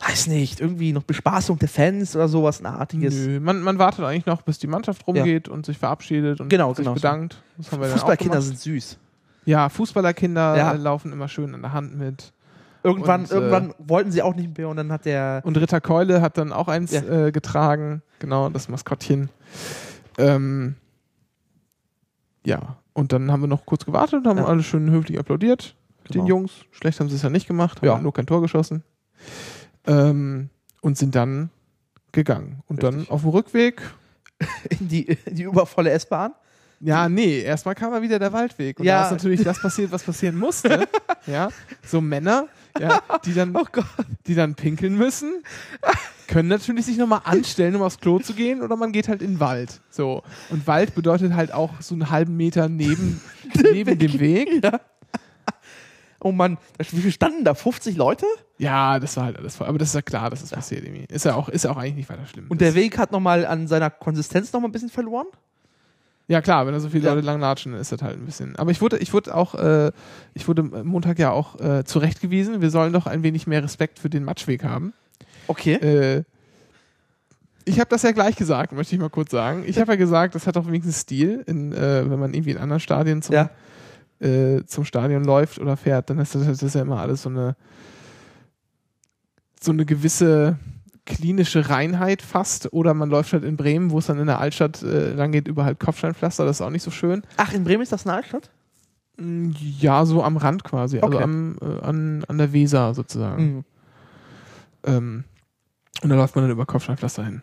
weiß 0.00 0.26
nicht, 0.26 0.60
irgendwie 0.60 0.92
noch 0.92 1.04
Bespaßung 1.04 1.58
der 1.60 1.68
Fans 1.68 2.16
oder 2.16 2.26
sowas 2.26 2.64
Artiges. 2.64 3.14
Nö, 3.14 3.38
man, 3.38 3.62
man 3.62 3.78
wartet 3.78 4.04
eigentlich 4.04 4.26
noch, 4.26 4.42
bis 4.42 4.58
die 4.58 4.66
Mannschaft 4.66 5.06
rumgeht 5.06 5.48
und 5.48 5.66
sich 5.66 5.78
verabschiedet 5.78 6.40
und 6.40 6.48
Genau, 6.48 6.70
sich 6.74 6.78
genau 6.84 6.94
bedankt. 6.94 7.42
Fußballkinder 7.62 8.42
sind 8.42 8.58
süß. 8.58 8.98
Ja, 9.44 9.68
Fußballerkinder 9.68 10.56
Ja. 10.56 10.72
laufen 10.72 11.12
immer 11.12 11.28
schön 11.28 11.54
an 11.54 11.62
der 11.62 11.72
Hand 11.72 11.96
mit. 11.96 12.32
Irgendwann, 12.82 13.22
Und, 13.22 13.30
äh, 13.30 13.34
irgendwann 13.34 13.74
wollten 13.78 14.10
sie 14.12 14.22
auch 14.22 14.34
nicht 14.34 14.56
mehr 14.56 14.68
und 14.68 14.76
dann 14.76 14.90
hat 14.90 15.04
der. 15.04 15.42
Und 15.44 15.56
Ritter 15.58 15.80
Keule 15.80 16.22
hat 16.22 16.38
dann 16.38 16.52
auch 16.52 16.68
eins 16.68 16.92
Ja. 16.92 17.02
äh, 17.26 17.32
getragen, 17.32 18.02
genau, 18.18 18.48
das 18.48 18.68
Maskottchen. 18.68 19.28
Ähm, 20.18 20.76
ja, 22.44 22.76
und 22.94 23.12
dann 23.12 23.30
haben 23.30 23.42
wir 23.42 23.48
noch 23.48 23.66
kurz 23.66 23.84
gewartet 23.84 24.20
und 24.20 24.26
haben 24.26 24.38
Ja. 24.38 24.46
alle 24.46 24.62
schön 24.62 24.90
höflich 24.90 25.18
applaudiert. 25.18 25.74
Genau. 26.04 26.24
Den 26.24 26.26
Jungs. 26.26 26.52
Schlecht 26.70 26.98
haben 27.00 27.08
sie 27.08 27.16
es 27.16 27.22
ja 27.22 27.28
nicht 27.30 27.46
gemacht, 27.46 27.78
haben 27.78 27.86
Ja. 27.86 27.98
nur 27.98 28.12
kein 28.12 28.26
Tor 28.26 28.40
geschossen. 28.40 28.82
Ähm, 29.86 30.48
und 30.80 30.96
sind 30.96 31.14
dann 31.14 31.50
gegangen. 32.12 32.62
Und 32.66 32.82
Richtig. 32.82 33.04
dann 33.06 33.14
auf 33.14 33.20
dem 33.22 33.30
Rückweg, 33.30 33.82
in 34.70 34.88
die, 34.88 35.02
in 35.26 35.34
die 35.36 35.42
übervolle 35.42 35.90
S-Bahn. 35.90 36.32
Ja, 36.80 37.08
nee, 37.08 37.40
erstmal 37.40 37.74
kam 37.74 37.90
mal 37.90 38.02
wieder 38.02 38.18
der 38.18 38.32
Waldweg. 38.32 38.78
Und 38.80 38.86
Ja. 38.86 39.00
da 39.00 39.04
ist 39.06 39.12
natürlich 39.12 39.42
das 39.42 39.60
passiert, 39.60 39.92
was 39.92 40.02
passieren 40.02 40.36
musste. 40.38 40.88
ja, 41.26 41.48
so 41.86 42.00
Männer, 42.00 42.48
ja, 42.78 43.02
die 43.24 43.34
dann, 43.34 43.54
Oh 43.54 43.64
die 44.26 44.34
dann 44.34 44.54
pinkeln 44.54 44.96
müssen, 44.96 45.42
können 46.26 46.48
natürlich 46.48 46.86
sich 46.86 46.96
nochmal 46.96 47.20
anstellen, 47.24 47.76
um 47.76 47.82
aufs 47.82 47.98
Klo 47.98 48.18
zu 48.18 48.32
gehen, 48.34 48.62
oder 48.62 48.76
man 48.76 48.92
geht 48.92 49.08
halt 49.08 49.20
in 49.20 49.32
den 49.34 49.40
Wald. 49.40 49.80
So. 49.90 50.22
Und 50.48 50.66
Wald 50.66 50.94
bedeutet 50.94 51.34
halt 51.34 51.52
auch 51.52 51.80
so 51.80 51.94
einen 51.94 52.10
halben 52.10 52.36
Meter 52.36 52.68
neben, 52.68 53.20
neben 53.72 53.98
dem 53.98 54.18
Weg. 54.20 54.62
Ja. 54.64 54.80
Oh 56.22 56.32
Mann, 56.32 56.58
wie 56.78 57.00
viel 57.00 57.12
standen 57.12 57.44
da? 57.44 57.54
50 57.54 57.96
Leute? 57.96 58.26
Ja, 58.58 58.98
das 58.98 59.16
war 59.16 59.24
halt 59.24 59.38
alles 59.38 59.56
voll. 59.56 59.66
Aber 59.66 59.78
das 59.78 59.88
ist 59.88 59.94
ja 59.94 60.02
klar, 60.02 60.28
dass 60.28 60.42
das 60.42 60.50
passiert 60.50 60.84
irgendwie. 60.84 61.06
Ist 61.12 61.24
ja 61.24 61.34
auch, 61.34 61.48
ist 61.48 61.64
ja 61.64 61.70
auch 61.70 61.78
eigentlich 61.78 61.94
nicht 61.94 62.10
weiter 62.10 62.26
schlimm. 62.26 62.46
Und 62.50 62.60
der 62.60 62.74
Weg 62.74 62.98
hat 62.98 63.10
nochmal 63.10 63.46
an 63.46 63.66
seiner 63.68 63.88
Konsistenz 63.88 64.52
nochmal 64.52 64.68
ein 64.68 64.72
bisschen 64.72 64.90
verloren? 64.90 65.26
Ja 66.30 66.40
klar, 66.40 66.64
wenn 66.64 66.72
da 66.72 66.78
so 66.78 66.88
viele 66.88 67.06
Ja. 67.06 67.12
Leute 67.14 67.26
lang 67.26 67.40
latschen, 67.40 67.74
ist 67.74 67.90
das 67.90 68.02
halt 68.02 68.16
ein 68.16 68.24
bisschen. 68.24 68.54
Aber 68.54 68.70
ich 68.70 68.80
wurde, 68.80 68.98
ich 68.98 69.12
wurde 69.12 69.34
auch, 69.34 69.56
äh, 69.56 69.90
ich 70.32 70.46
wurde 70.46 70.62
Montag 70.62 71.18
ja 71.18 71.32
auch 71.32 71.58
äh, 71.60 71.82
zurechtgewiesen, 71.84 72.60
wir 72.62 72.70
sollen 72.70 72.92
doch 72.92 73.06
ein 73.08 73.24
wenig 73.24 73.48
mehr 73.48 73.64
Respekt 73.64 73.98
für 73.98 74.08
den 74.08 74.22
Matschweg 74.22 74.62
haben. 74.62 74.92
Okay. 75.48 75.74
Äh, 75.74 76.22
ich 77.64 77.80
habe 77.80 77.90
das 77.90 78.02
ja 78.02 78.12
gleich 78.12 78.36
gesagt, 78.36 78.70
möchte 78.72 78.94
ich 78.94 79.00
mal 79.00 79.10
kurz 79.10 79.32
sagen. 79.32 79.64
Ich 79.66 79.78
habe 79.80 79.90
ja 79.92 79.96
gesagt, 79.96 80.36
das 80.36 80.46
hat 80.46 80.54
doch 80.54 80.66
wenigstens 80.68 81.00
Stil, 81.00 81.42
in, 81.48 81.72
äh, 81.72 82.08
wenn 82.08 82.20
man 82.20 82.32
irgendwie 82.32 82.52
in 82.52 82.58
anderen 82.58 82.78
Stadien 82.80 83.22
zum, 83.22 83.34
Ja. 83.34 83.50
äh, 84.20 84.64
zum 84.66 84.84
Stadion 84.84 85.24
läuft 85.24 85.58
oder 85.58 85.76
fährt, 85.76 86.10
dann 86.10 86.20
ist 86.20 86.34
das, 86.36 86.46
das 86.46 86.62
ist 86.62 86.74
ja 86.76 86.82
immer 86.82 87.00
alles 87.00 87.22
so 87.22 87.28
eine 87.28 87.56
so 89.60 89.72
eine 89.72 89.84
gewisse 89.84 90.58
klinische 91.06 91.68
Reinheit 91.70 92.22
fast. 92.22 92.72
Oder 92.72 92.94
man 92.94 93.10
läuft 93.10 93.32
halt 93.32 93.44
in 93.44 93.56
Bremen, 93.56 93.90
wo 93.90 93.98
es 93.98 94.06
dann 94.06 94.18
in 94.18 94.26
der 94.26 94.38
Altstadt 94.40 94.82
äh, 94.82 95.12
lang 95.12 95.32
geht, 95.32 95.48
über 95.48 95.64
halt 95.64 95.80
Kopfsteinpflaster, 95.80 96.44
das 96.44 96.56
ist 96.58 96.62
auch 96.62 96.70
nicht 96.70 96.82
so 96.82 96.90
schön. 96.90 97.22
Ach, 97.36 97.52
in 97.52 97.64
Bremen 97.64 97.82
ist 97.82 97.92
das 97.92 98.06
eine 98.06 98.16
Altstadt? 98.16 98.50
Mm, 99.18 99.50
Ja, 99.78 100.04
so 100.06 100.22
am 100.22 100.36
Rand 100.36 100.64
quasi, 100.64 100.98
also 101.00 101.14
Okay. 101.16 101.24
am, 101.24 101.56
äh, 101.60 101.80
an, 101.84 102.24
an 102.28 102.38
der 102.38 102.52
Weser 102.52 102.94
sozusagen. 102.94 103.54
Mhm. 103.56 103.64
Ähm, 104.84 105.24
und 106.02 106.08
da 106.10 106.16
läuft 106.16 106.34
man 106.36 106.44
dann 106.44 106.52
über 106.52 106.66
Kopfsteinpflaster 106.66 107.24
hin. 107.24 107.42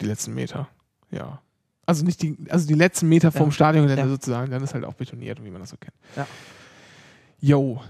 Die 0.00 0.06
letzten 0.06 0.34
Meter. 0.34 0.68
Ja. 1.10 1.40
Also 1.86 2.04
nicht 2.04 2.22
die, 2.22 2.36
also 2.48 2.66
die 2.68 2.74
letzten 2.74 3.08
Meter 3.08 3.32
vom 3.32 3.46
Ja. 3.48 3.52
Stadiongelände 3.52 4.02
Ja. 4.04 4.08
sozusagen, 4.08 4.50
dann 4.50 4.62
ist 4.62 4.72
halt 4.74 4.84
auch 4.84 4.94
betoniert, 4.94 5.44
wie 5.44 5.50
man 5.50 5.60
das 5.60 5.70
so 5.70 5.76
kennt. 5.76 5.94
Ja. 6.16 6.26
Yo. 7.40 7.82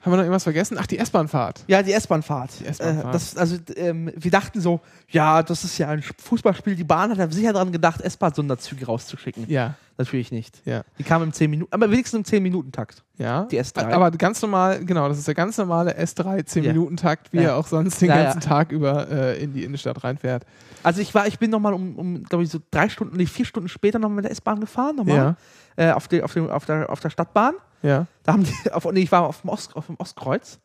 Haben 0.00 0.12
wir 0.12 0.16
noch 0.16 0.22
irgendwas 0.22 0.44
vergessen? 0.44 0.76
Ach, 0.80 0.86
die 0.86 0.98
S-Bahn-Fahrt. 0.98 1.64
Ja, 1.66 1.82
die 1.82 1.92
S-Bahn-Fahrt. 1.92 2.50
Äh, 2.62 3.02
das, 3.12 3.36
also, 3.36 3.56
ähm, 3.74 4.12
wir 4.14 4.30
dachten 4.30 4.60
so, 4.60 4.80
ja, 5.08 5.42
das 5.42 5.64
ist 5.64 5.76
ja 5.78 5.88
ein 5.88 6.02
Fußballspiel. 6.02 6.76
Die 6.76 6.84
Bahn 6.84 7.10
hat 7.10 7.18
ja 7.18 7.28
sicher 7.30 7.52
daran 7.52 7.72
gedacht, 7.72 8.00
S-Bahn-Sonderzüge 8.00 8.86
rauszuschicken. 8.86 9.46
Ja. 9.48 9.74
Natürlich 9.98 10.30
nicht. 10.30 10.62
Ja. 10.64 10.84
Die 10.98 11.02
kamen 11.02 11.24
im 11.24 11.32
10 11.32 11.50
Minuten, 11.50 11.72
aber 11.72 11.90
wenigstens 11.90 12.30
im 12.30 12.38
10-Minuten-Takt. 12.38 13.02
Ja. 13.16 13.46
Die 13.46 13.60
S3. 13.60 13.90
Aber 13.92 14.12
ganz 14.12 14.40
normal, 14.40 14.84
genau, 14.84 15.08
das 15.08 15.18
ist 15.18 15.26
der 15.26 15.34
ganz 15.34 15.58
normale 15.58 15.98
S3 15.98 16.46
10-Minuten-Takt, 16.46 17.32
wie 17.32 17.38
Ja. 17.38 17.42
er 17.42 17.56
auch 17.56 17.66
sonst 17.66 18.00
den 18.00 18.08
Ja, 18.08 18.22
ganzen. 18.22 18.40
Tag 18.40 18.70
über 18.70 19.10
äh, 19.10 19.42
in 19.42 19.52
die 19.52 19.64
Innenstadt 19.64 20.04
reinfährt. 20.04 20.44
Also 20.84 21.00
ich 21.00 21.12
war, 21.16 21.26
ich 21.26 21.40
bin 21.40 21.50
nochmal 21.50 21.74
um, 21.74 21.96
um 21.96 22.22
glaube 22.22 22.44
ich, 22.44 22.50
so 22.50 22.60
drei 22.70 22.88
Stunden, 22.88 23.16
nee, 23.16 23.26
vier 23.26 23.44
Stunden 23.44 23.68
später 23.68 23.98
nochmal 23.98 24.16
mit 24.16 24.24
der 24.26 24.30
S-Bahn 24.32 24.60
gefahren, 24.60 24.94
nochmal. 24.96 25.36
Äh, 25.76 25.90
auf, 25.90 26.06
die, 26.06 26.22
auf, 26.22 26.32
dem, 26.32 26.48
auf, 26.48 26.64
der, 26.64 26.88
auf 26.90 27.00
der 27.00 27.10
Stadtbahn. 27.10 27.54
Ja. 27.82 28.06
Da 28.22 28.32
haben 28.34 28.44
die, 28.44 28.52
auf, 28.72 28.84
nee, 28.92 29.00
ich 29.00 29.10
war 29.12 29.22
auf 29.26 29.40
dem, 29.40 29.50
Ost, 29.50 29.74
auf 29.74 29.86
dem 29.86 29.96
Ostkreuz. 29.98 30.60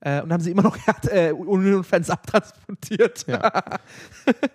Äh, 0.00 0.22
und 0.22 0.32
haben 0.32 0.40
sie 0.40 0.52
immer 0.52 0.62
noch 0.62 0.76
äh, 1.10 1.32
Union-Fans 1.32 2.08
abtransportiert. 2.10 3.26
Ja. 3.26 3.50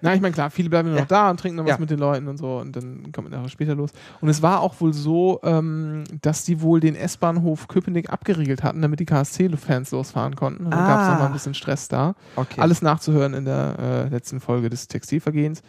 Na, 0.02 0.16
ich 0.16 0.22
meine, 0.22 0.34
klar, 0.34 0.50
viele 0.50 0.70
bleiben 0.70 0.94
Ja. 0.94 1.02
noch 1.02 1.08
da 1.08 1.30
und 1.30 1.38
trinken 1.40 1.58
noch 1.58 1.66
was 1.66 1.72
Ja. 1.72 1.78
mit 1.80 1.90
den 1.90 2.00
Leuten 2.00 2.30
und 2.30 2.38
so 2.38 2.60
und 2.60 2.74
dann 2.76 3.12
kommt 3.12 3.30
man 3.30 3.38
nachher 3.40 3.50
später 3.50 3.76
los. 3.76 3.90
Und 4.22 4.30
es 4.30 4.42
war 4.42 4.62
auch 4.62 4.80
wohl 4.80 4.94
so, 4.94 5.42
ähm, 5.44 6.06
dass 6.22 6.46
die 6.46 6.62
wohl 6.62 6.80
den 6.80 6.96
S-Bahnhof 6.96 7.68
Köpenick 7.68 8.10
abgeriegelt 8.10 8.64
hatten, 8.64 8.82
damit 8.82 9.02
die 9.02 9.06
KSC-Fans 9.06 9.92
losfahren 9.92 10.36
konnten. 10.38 10.66
Und 10.66 10.72
dann 10.72 10.88
gab 10.88 11.02
es 11.02 11.08
Ah. 11.08 11.12
nochmal 11.12 11.28
ein 11.28 11.34
bisschen 11.34 11.54
Stress 11.56 11.90
da. 11.90 12.16
Okay. 12.38 12.62
Alles 12.62 12.82
nachzuhören 12.82 13.34
in 13.34 13.44
der 13.44 13.76
äh, 13.80 14.08
letzten 14.10 14.40
Folge 14.40 14.70
des 14.70 14.88
Textilvergehens, 14.88 15.62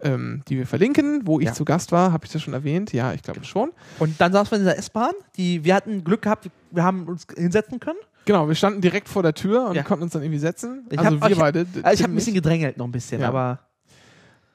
ähm, 0.00 0.42
die 0.48 0.58
wir 0.58 0.66
verlinken, 0.68 1.22
wo 1.24 1.40
ich 1.40 1.46
Ja. 1.46 1.52
zu 1.54 1.64
Gast 1.64 1.90
war. 1.90 2.12
Habe 2.12 2.24
ich 2.24 2.30
das 2.32 2.40
schon 2.42 2.54
erwähnt? 2.54 2.92
Ja, 2.92 3.12
ich 3.14 3.22
glaube 3.22 3.42
schon. 3.44 3.70
Und 3.98 4.20
dann 4.20 4.32
saßen 4.32 4.52
wir 4.52 4.58
in 4.58 4.62
dieser 4.64 4.78
S-Bahn. 4.78 5.10
Die, 5.36 5.64
wir 5.64 5.74
hatten 5.74 6.04
Glück 6.04 6.22
gehabt, 6.22 6.48
wir 6.70 6.84
haben 6.84 7.06
uns 7.08 7.26
hinsetzen 7.36 7.80
können. 7.80 7.98
Genau, 8.28 8.46
wir 8.46 8.54
standen 8.54 8.80
direkt 8.82 9.08
vor 9.08 9.22
der 9.22 9.32
Tür 9.32 9.68
und 9.70 9.74
Ja. 9.74 9.82
konnten 9.82 10.02
uns 10.04 10.12
dann 10.12 10.22
irgendwie 10.22 10.38
setzen. 10.38 10.86
Ich 10.90 10.98
also 10.98 11.16
hab- 11.18 11.22
wir 11.22 11.30
ich- 11.30 11.38
beide. 11.38 11.66
Also 11.82 11.94
ich 11.94 12.02
habe 12.02 12.12
ein 12.12 12.14
bisschen 12.14 12.34
gedrängelt 12.34 12.76
noch 12.76 12.84
ein 12.86 12.92
bisschen, 12.92 13.20
Ja. 13.22 13.28
aber 13.28 13.60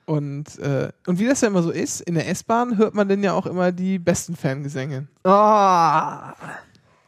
Und, 0.05 0.59
äh, 0.59 0.89
und 1.07 1.17
wie 1.17 1.25
das 1.27 1.41
ja 1.41 1.47
immer 1.47 1.63
so 1.63 1.71
ist, 1.71 2.01
in 2.01 2.15
der 2.15 2.29
S-Bahn 2.29 2.77
hört 2.77 2.93
man 2.93 3.07
dann 3.09 3.23
ja 3.23 3.31
auch 3.33 3.45
immer 3.47 3.71
die 3.71 3.97
besten 3.99 4.35
Fangesänge. 4.35 5.07
oh, 5.23 6.09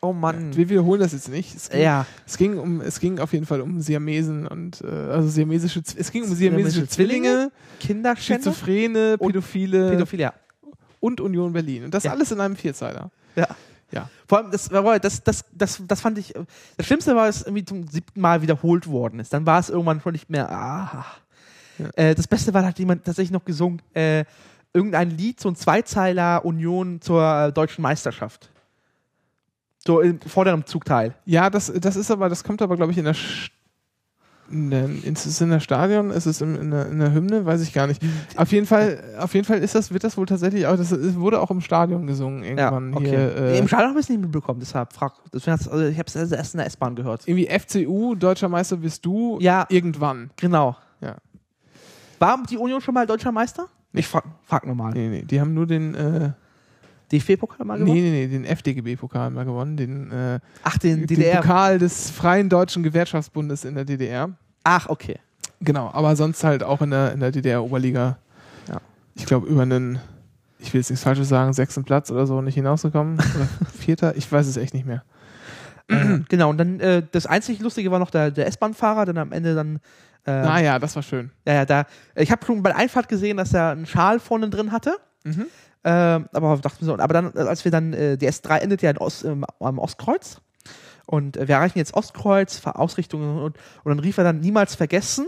Oh 0.01 0.13
Mann. 0.13 0.55
Wir 0.55 0.69
wiederholen 0.69 0.99
das 1.01 1.13
jetzt 1.13 1.29
nicht. 1.29 1.55
Es 1.55 1.69
ging, 1.69 1.81
Ja. 1.81 2.05
es 2.27 2.37
ging, 2.37 2.57
um, 2.59 2.79
es 2.81 2.99
ging 2.99 3.19
auf 3.19 3.33
jeden 3.33 3.45
Fall 3.47 3.59
um 3.61 3.81
Siamesen 3.81 4.45
und 4.47 4.81
äh, 4.81 4.87
also 4.87 5.27
siamesische, 5.29 5.81
es 5.97 6.11
ging 6.11 6.23
um 6.23 6.33
Siamesische 6.33 6.85
siamesische 6.85 6.87
Zwillinge, 6.87 7.51
Zwillinge, 7.79 8.15
Schizophrene, 8.17 9.17
Pädophile 9.17 9.89
Pädophile. 9.89 10.21
Ja. 10.23 10.33
und 10.99 11.21
Union 11.21 11.51
Berlin. 11.53 11.85
Und 11.85 11.93
das 11.93 12.03
Ja. 12.05 12.11
alles 12.11 12.31
in 12.31 12.39
einem 12.39 12.55
Vierzeiler. 12.55 13.09
ja. 13.35 13.47
Ja. 13.95 14.09
Vor 14.27 14.39
allem, 14.39 14.51
das, 14.51 14.69
das, 14.69 15.23
das, 15.23 15.45
das, 15.53 15.81
das 15.87 16.01
fand 16.01 16.17
ich, 16.17 16.33
das 16.77 16.85
Schlimmste 16.85 17.15
war, 17.15 17.27
dass 17.27 17.37
es 17.37 17.41
irgendwie 17.43 17.65
zum 17.65 17.87
siebten 17.87 18.19
Mal 18.19 18.41
wiederholt 18.41 18.87
worden 18.87 19.19
ist. 19.19 19.33
Dann 19.33 19.45
war 19.45 19.59
es 19.59 19.69
irgendwann 19.69 20.01
schon 20.01 20.11
nicht 20.11 20.29
mehr, 20.29 20.51
ah. 20.51 21.05
Ja. 21.77 21.89
Äh, 21.95 22.15
das 22.15 22.27
Beste 22.27 22.53
war, 22.53 22.61
da 22.61 22.67
hat 22.69 22.79
jemand 22.79 23.05
tatsächlich 23.05 23.31
noch 23.31 23.45
gesungen, 23.45 23.81
äh, 23.93 24.25
irgendein 24.73 25.09
Lied, 25.11 25.39
so 25.39 25.49
ein 25.49 25.55
Zweizeiler 25.55 26.43
Union 26.45 27.01
zur 27.01 27.23
äh, 27.23 27.51
deutschen 27.51 27.81
Meisterschaft. 27.81 28.49
So 29.85 30.01
im 30.01 30.19
vorderen 30.21 30.65
Zugteil. 30.65 31.15
Ja, 31.25 31.49
das, 31.49 31.71
das 31.73 31.95
ist 31.95 32.11
aber, 32.11 32.27
das 32.27 32.43
kommt 32.43 32.61
aber, 32.61 32.75
glaube 32.75 32.91
ich, 32.91 32.97
in 32.97 33.05
der, 33.05 33.15
Sch- 33.15 33.51
in 34.49 34.69
der 34.69 34.87
ist 34.89 35.25
es 35.25 35.41
in 35.41 35.49
der 35.49 35.59
Stadion, 35.59 36.11
ist 36.11 36.25
es 36.25 36.41
in, 36.41 36.55
in, 36.55 36.71
der, 36.71 36.87
in 36.87 36.99
der 36.99 37.13
Hymne, 37.13 37.45
weiß 37.45 37.61
ich 37.61 37.73
gar 37.73 37.87
nicht. 37.87 38.01
Auf 38.35 38.51
jeden 38.51 38.65
Fall, 38.65 39.03
auf 39.19 39.33
jeden 39.33 39.45
Fall 39.45 39.59
ist 39.59 39.75
das, 39.75 39.91
wird 39.91 40.03
das 40.03 40.17
wohl 40.17 40.25
tatsächlich 40.25 40.67
auch, 40.67 40.77
das 40.77 40.91
wurde 41.15 41.41
auch 41.41 41.51
im 41.51 41.61
Stadion 41.61 42.05
gesungen 42.07 42.43
irgendwann 42.43 42.93
okay. 42.93 43.09
hier. 43.09 43.33
Nee, 43.39 43.51
Äh, 43.55 43.59
Im 43.59 43.67
Stadion 43.67 43.89
habe 43.89 43.99
ich 43.99 44.05
es 44.05 44.09
nicht 44.09 44.21
mitbekommen, 44.21 44.59
deshalb 44.59 44.93
frag. 44.93 45.13
Deswegen 45.33 45.51
also 45.57 45.85
ich 45.85 45.97
habe 45.97 46.07
es 46.07 46.31
erst 46.31 46.53
in 46.53 46.57
der 46.59 46.67
S-Bahn 46.67 46.95
gehört. 46.95 47.27
irgendwie 47.27 47.47
FCU, 47.47 48.15
deutscher 48.15 48.49
Meister 48.49 48.77
bist 48.77 49.05
du, 49.05 49.37
Ja. 49.41 49.65
irgendwann. 49.69 50.29
Genau. 50.37 50.75
Ja. 51.01 51.15
War 52.19 52.41
die 52.49 52.57
Union 52.57 52.81
schon 52.81 52.93
mal 52.93 53.05
deutscher 53.05 53.31
Meister? 53.31 53.67
Ich 53.93 54.07
frag, 54.07 54.23
frag 54.43 54.65
nochmal. 54.67 54.93
Nee, 54.93 55.07
nee, 55.09 55.21
die 55.23 55.39
haben 55.39 55.53
nur 55.53 55.65
den, 55.65 55.95
äh, 55.95 56.31
DFB-Pokal 57.11 57.65
mal 57.65 57.77
nee, 57.79 57.85
gewonnen? 57.85 58.01
nee, 58.01 58.11
nee, 58.11 58.27
den 58.27 58.45
FDGB-Pokal 58.45 59.29
mal 59.31 59.45
gewonnen, 59.45 59.77
den, 59.77 60.11
äh, 60.11 60.39
Ach, 60.63 60.77
den 60.77 60.99
den 60.99 61.07
DDR. 61.07 61.41
Pokal 61.41 61.79
des 61.79 62.09
Freien 62.09 62.49
Deutschen 62.49 62.83
Gewerkschaftsbundes 62.83 63.65
in 63.65 63.75
der 63.75 63.85
DDR. 63.85 64.29
Ach, 64.63 64.89
okay. 64.89 65.19
Genau, 65.61 65.89
aber 65.93 66.15
sonst 66.15 66.43
halt 66.43 66.63
auch 66.63 66.81
in 66.81 66.91
der, 66.91 67.13
in 67.13 67.19
der 67.19 67.31
DDR-Oberliga. 67.31 68.17
Ja. 68.67 68.81
Ich 69.15 69.25
glaube, 69.25 69.47
über 69.47 69.61
einen, 69.61 69.99
ich 70.59 70.73
will 70.73 70.81
jetzt 70.81 70.89
nichts 70.89 71.03
Falsches 71.03 71.29
sagen, 71.29 71.53
sechsten 71.53 71.83
Platz 71.83 72.11
oder 72.11 72.27
so 72.27 72.41
nicht 72.41 72.55
hinausgekommen. 72.55 73.15
oder 73.35 73.47
vierter, 73.71 74.15
ich 74.15 74.31
weiß 74.31 74.47
es 74.47 74.57
echt 74.57 74.73
nicht 74.73 74.85
mehr. 74.85 75.03
Genau, 76.29 76.49
und 76.49 76.57
dann 76.57 76.79
äh, 76.79 77.03
das 77.11 77.27
einzig 77.27 77.59
Lustige 77.59 77.91
war 77.91 77.99
noch 77.99 78.09
der, 78.09 78.31
der 78.31 78.47
S-Bahn-Fahrer, 78.47 79.05
dann 79.05 79.19
am 79.19 79.31
Ende 79.31 79.53
dann. 79.53 79.75
Äh, 80.25 80.31
Naja, 80.41 80.79
das 80.79 80.95
war 80.95 81.03
schön. 81.03 81.29
Ja, 81.47 81.53
ja, 81.53 81.65
da. 81.65 81.85
Ich 82.15 82.31
habe 82.31 82.43
schon 82.43 82.63
bei 82.63 82.71
der 82.71 82.79
Einfahrt 82.79 83.07
gesehen, 83.07 83.37
dass 83.37 83.53
er 83.53 83.69
einen 83.69 83.85
Schal 83.85 84.19
vorne 84.19 84.49
drin 84.49 84.71
hatte. 84.71 84.97
Mhm. 85.23 85.45
Ähm, 85.87 86.27
aber 86.33 86.57
dachte 86.57 86.83
mir 86.83 86.87
so, 86.87 86.97
aber 86.97 87.13
dann, 87.13 87.31
als 87.33 87.63
wir 87.63 87.71
dann, 87.71 87.93
äh, 87.93 88.17
die 88.17 88.27
S3 88.27 88.57
endet 88.57 88.81
ja 88.81 88.89
in 88.89 88.97
Ost, 88.97 89.23
ähm, 89.23 89.45
am 89.59 89.77
Ostkreuz. 89.79 90.41
Und 91.05 91.37
äh, 91.37 91.47
wir 91.47 91.55
erreichen 91.55 91.77
jetzt 91.77 91.93
Ostkreuz, 91.93 92.57
Fahr- 92.57 92.79
Ausrichtung 92.79 93.21
und, 93.43 93.43
und 93.43 93.55
dann 93.85 93.99
rief 93.99 94.17
er 94.17 94.23
dann 94.23 94.39
niemals 94.39 94.73
vergessen. 94.75 95.27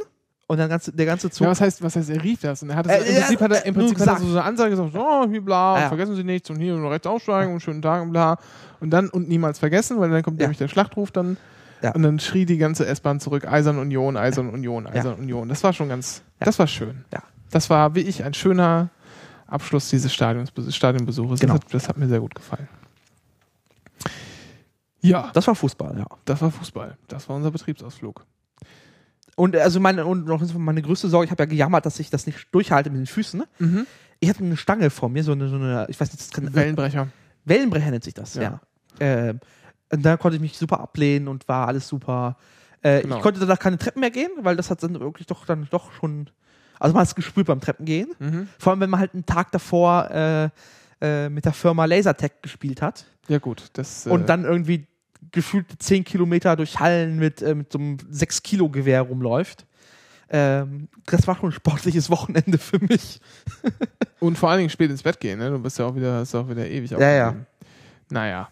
Und 0.49 0.57
dann 0.59 0.69
ganze, 0.69 0.93
der 0.93 1.05
ganze 1.05 1.29
Zug. 1.29 1.43
Ja, 1.43 1.51
was 1.51 1.59
heißt, 1.59 1.83
was 1.83 1.95
heißt, 1.97 2.09
er 2.09 2.23
rief 2.23 2.39
das? 2.39 2.63
Und 2.63 2.69
er 2.69 2.77
hat 2.77 2.85
es, 2.87 2.91
Äh, 2.93 2.97
im 3.09 3.15
Prinzip 3.15 3.41
äh, 3.41 3.43
hat 3.43 3.51
er, 3.51 3.65
im 3.65 3.73
nur 3.75 3.83
Prinzip 3.85 4.07
hat 4.07 4.19
er 4.19 4.25
so 4.25 4.31
eine 4.31 4.43
Ansage 4.43 4.69
gesagt, 4.71 4.93
so, 4.93 5.25
hier 5.29 5.41
bla, 5.41 5.75
Ah, 5.75 5.79
ja. 5.81 5.87
vergessen 5.89 6.15
Sie 6.15 6.23
nichts 6.23 6.49
und 6.49 6.55
hier 6.55 6.73
und 6.73 6.85
rechts 6.87 7.05
aussteigen 7.05 7.53
und 7.53 7.59
schönen 7.59 7.81
Tag 7.81 8.01
und 8.01 8.11
bla. 8.11 8.37
Und 8.79 8.89
dann, 8.91 9.09
und 9.09 9.27
niemals 9.27 9.59
vergessen, 9.59 9.99
weil 9.99 10.09
dann 10.09 10.23
kommt 10.23 10.39
Ja. 10.39 10.45
nämlich 10.45 10.57
der 10.57 10.69
Schlachtruf 10.69 11.11
dann. 11.11 11.35
Ja. 11.83 11.91
Und 11.91 12.01
dann 12.01 12.17
schrie 12.19 12.45
die 12.45 12.57
ganze 12.57 12.87
S-Bahn 12.87 13.19
zurück, 13.19 13.45
Eisern 13.45 13.77
Union, 13.77 14.15
Eisern 14.17 14.49
Union, 14.49 14.87
Eisern 14.87 15.15
Union. 15.19 15.49
Das 15.49 15.63
war 15.65 15.73
schon 15.73 15.89
ganz, 15.89 16.23
das 16.39 16.57
war 16.57 16.65
schön. 16.65 17.03
Ja. 17.13 17.21
Das 17.51 17.69
war, 17.69 17.93
wie 17.93 17.99
ich, 18.01 18.23
ein 18.23 18.33
schöner 18.33 18.89
Abschluss 19.47 19.89
dieses 19.89 20.13
Stadions, 20.13 20.51
Stadionbesuches. 20.75 21.39
Genau. 21.39 21.53
Das, 21.53 21.63
hat, 21.63 21.73
das 21.73 21.89
hat 21.89 21.97
mir 21.97 22.07
sehr 22.07 22.19
gut 22.19 22.35
gefallen. 22.35 22.67
Ja, 25.01 25.31
das 25.33 25.47
war 25.47 25.55
Fußball, 25.55 25.97
ja. 25.97 26.05
das 26.25 26.41
war 26.41 26.51
Fußball. 26.51 26.97
Das 27.07 27.29
war 27.29 27.35
unser 27.35 27.51
Betriebsausflug. 27.51 28.25
Und 29.35 29.55
äh, 29.55 29.59
also 29.59 29.79
meine, 29.79 30.05
und 30.05 30.25
noch 30.25 30.41
meine 30.55 30.81
größte 30.81 31.07
Sorge, 31.07 31.25
ich 31.25 31.31
habe 31.31 31.43
ja 31.43 31.47
gejammert, 31.47 31.85
dass 31.85 31.99
ich 31.99 32.09
das 32.09 32.25
nicht 32.25 32.47
durchhalte 32.51 32.89
mit 32.89 32.99
den 32.99 33.05
Füßen. 33.05 33.39
Ne? 33.39 33.47
Mhm. 33.59 33.87
Ich 34.19 34.29
hatte 34.29 34.43
eine 34.43 34.57
Stange 34.57 34.89
vor 34.89 35.09
mir, 35.09 35.23
so 35.23 35.31
eine, 35.31 35.47
so 35.47 35.55
eine 35.55 35.85
ich 35.89 35.99
weiß 35.99 36.11
nicht, 36.11 36.19
das 36.19 36.31
kann, 36.31 36.53
Wellenbrecher. 36.53 37.07
Wellenbrecher 37.45 37.91
nennt 37.91 38.03
sich 38.03 38.15
das, 38.15 38.33
ja. 38.33 38.41
Ja. 38.41 38.61
Ähm, 38.99 39.39
und 39.91 40.03
da 40.03 40.17
konnte 40.17 40.35
ich 40.35 40.41
mich 40.41 40.57
super 40.57 40.79
ablehnen 40.79 41.27
und 41.27 41.47
war 41.47 41.67
alles 41.67 41.87
super. 41.87 42.35
Äh, 42.81 43.01
Genau. 43.01 43.17
Ich 43.17 43.21
konnte 43.21 43.39
danach 43.39 43.59
keine 43.59 43.77
Treppen 43.77 43.99
mehr 44.01 44.11
gehen, 44.11 44.31
weil 44.41 44.55
das 44.55 44.69
hat 44.69 44.83
dann 44.83 44.99
wirklich 44.99 45.27
doch 45.27 45.45
dann 45.45 45.67
doch 45.69 45.91
schon. 45.93 46.29
Also 46.79 46.93
man 46.93 47.01
hat 47.01 47.07
es 47.07 47.15
gespürt 47.15 47.47
beim 47.47 47.59
Treppengehen. 47.59 48.09
Mhm. 48.19 48.47
Vor 48.59 48.71
allem, 48.71 48.79
wenn 48.81 48.89
man 48.89 48.99
halt 48.99 49.13
einen 49.13 49.25
Tag 49.25 49.51
davor 49.51 50.09
äh, 50.11 50.49
äh, 51.01 51.29
mit 51.29 51.45
der 51.45 51.53
Firma 51.53 51.85
Lasertech 51.85 52.41
gespielt 52.41 52.81
hat 52.81 53.05
Ja, 53.27 53.37
gut. 53.37 53.69
Das, 53.73 54.05
äh, 54.05 54.09
und 54.09 54.27
dann 54.29 54.45
irgendwie 54.45 54.87
gefühlt 55.31 55.67
10 55.77 56.03
Kilometer 56.03 56.55
durch 56.55 56.79
Hallen 56.79 57.17
mit, 57.19 57.41
äh, 57.41 57.55
mit 57.55 57.71
so 57.71 57.79
einem 57.79 57.97
6-Kilo-Gewehr 57.97 59.01
rumläuft. 59.01 59.65
Ähm, 60.29 60.89
das 61.05 61.25
war 61.27 61.35
schon 61.35 61.49
ein 61.49 61.53
sportliches 61.53 62.09
Wochenende 62.09 62.57
für 62.57 62.79
mich. 62.79 63.21
Und 64.19 64.37
vor 64.37 64.49
allen 64.49 64.59
Dingen 64.59 64.69
spät 64.69 64.89
ins 64.89 65.03
Bett 65.03 65.19
gehen, 65.19 65.39
ne? 65.39 65.49
Du 65.51 65.59
bist 65.59 65.79
ja 65.79 65.85
auch 65.85 65.95
wieder, 65.95 66.15
hast 66.15 66.35
auch 66.35 66.49
wieder 66.49 66.67
ewig 66.67 66.91
Ja, 66.91 67.11
ja. 67.11 67.35
Naja. 68.09 68.49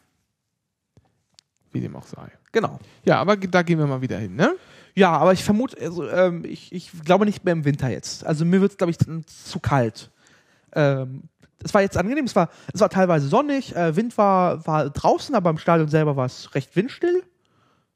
Wie 1.72 1.82
dem 1.82 1.96
auch 1.96 2.06
sei. 2.06 2.32
Genau. 2.52 2.80
Ja, 3.04 3.20
aber 3.20 3.36
da 3.36 3.62
gehen 3.64 3.80
wir 3.80 3.88
mal 3.88 4.02
wieder 4.02 4.18
hin, 4.18 4.36
ne? 4.36 4.56
Ja, 4.96 5.12
aber 5.12 5.34
ich 5.34 5.43
vermute, 5.43 5.78
also, 5.82 6.10
ähm, 6.10 6.43
ich, 6.46 6.72
ich 6.72 6.91
glaube 7.04 7.26
nicht 7.26 7.43
mehr 7.43 7.52
im 7.52 7.66
Winter 7.66 7.89
jetzt. 7.89 8.26
Also 8.26 8.46
mir 8.46 8.62
wird 8.62 8.72
es, 8.72 8.78
glaube 8.78 8.91
ich, 8.91 8.98
zu 8.98 9.60
kalt. 9.60 10.10
Ähm, 10.74 11.24
es 11.64 11.74
war 11.74 11.82
jetzt 11.82 11.98
angenehm, 11.98 12.26
es 12.26 12.36
war, 12.36 12.50
es 12.74 12.80
war 12.80 12.89
teilweise 12.89 13.28
sonnig, 13.28 13.76
äh, 13.76 13.96
Wind 13.96 14.18
war, 14.18 14.66
war 14.68 14.89
draußen, 14.89 15.36
aber 15.36 15.50
im 15.50 15.58
Stadion 15.58 15.89
selber 15.89 16.16
war 16.16 16.26
es 16.26 16.54
recht 16.56 16.76
windstill. 16.76 17.24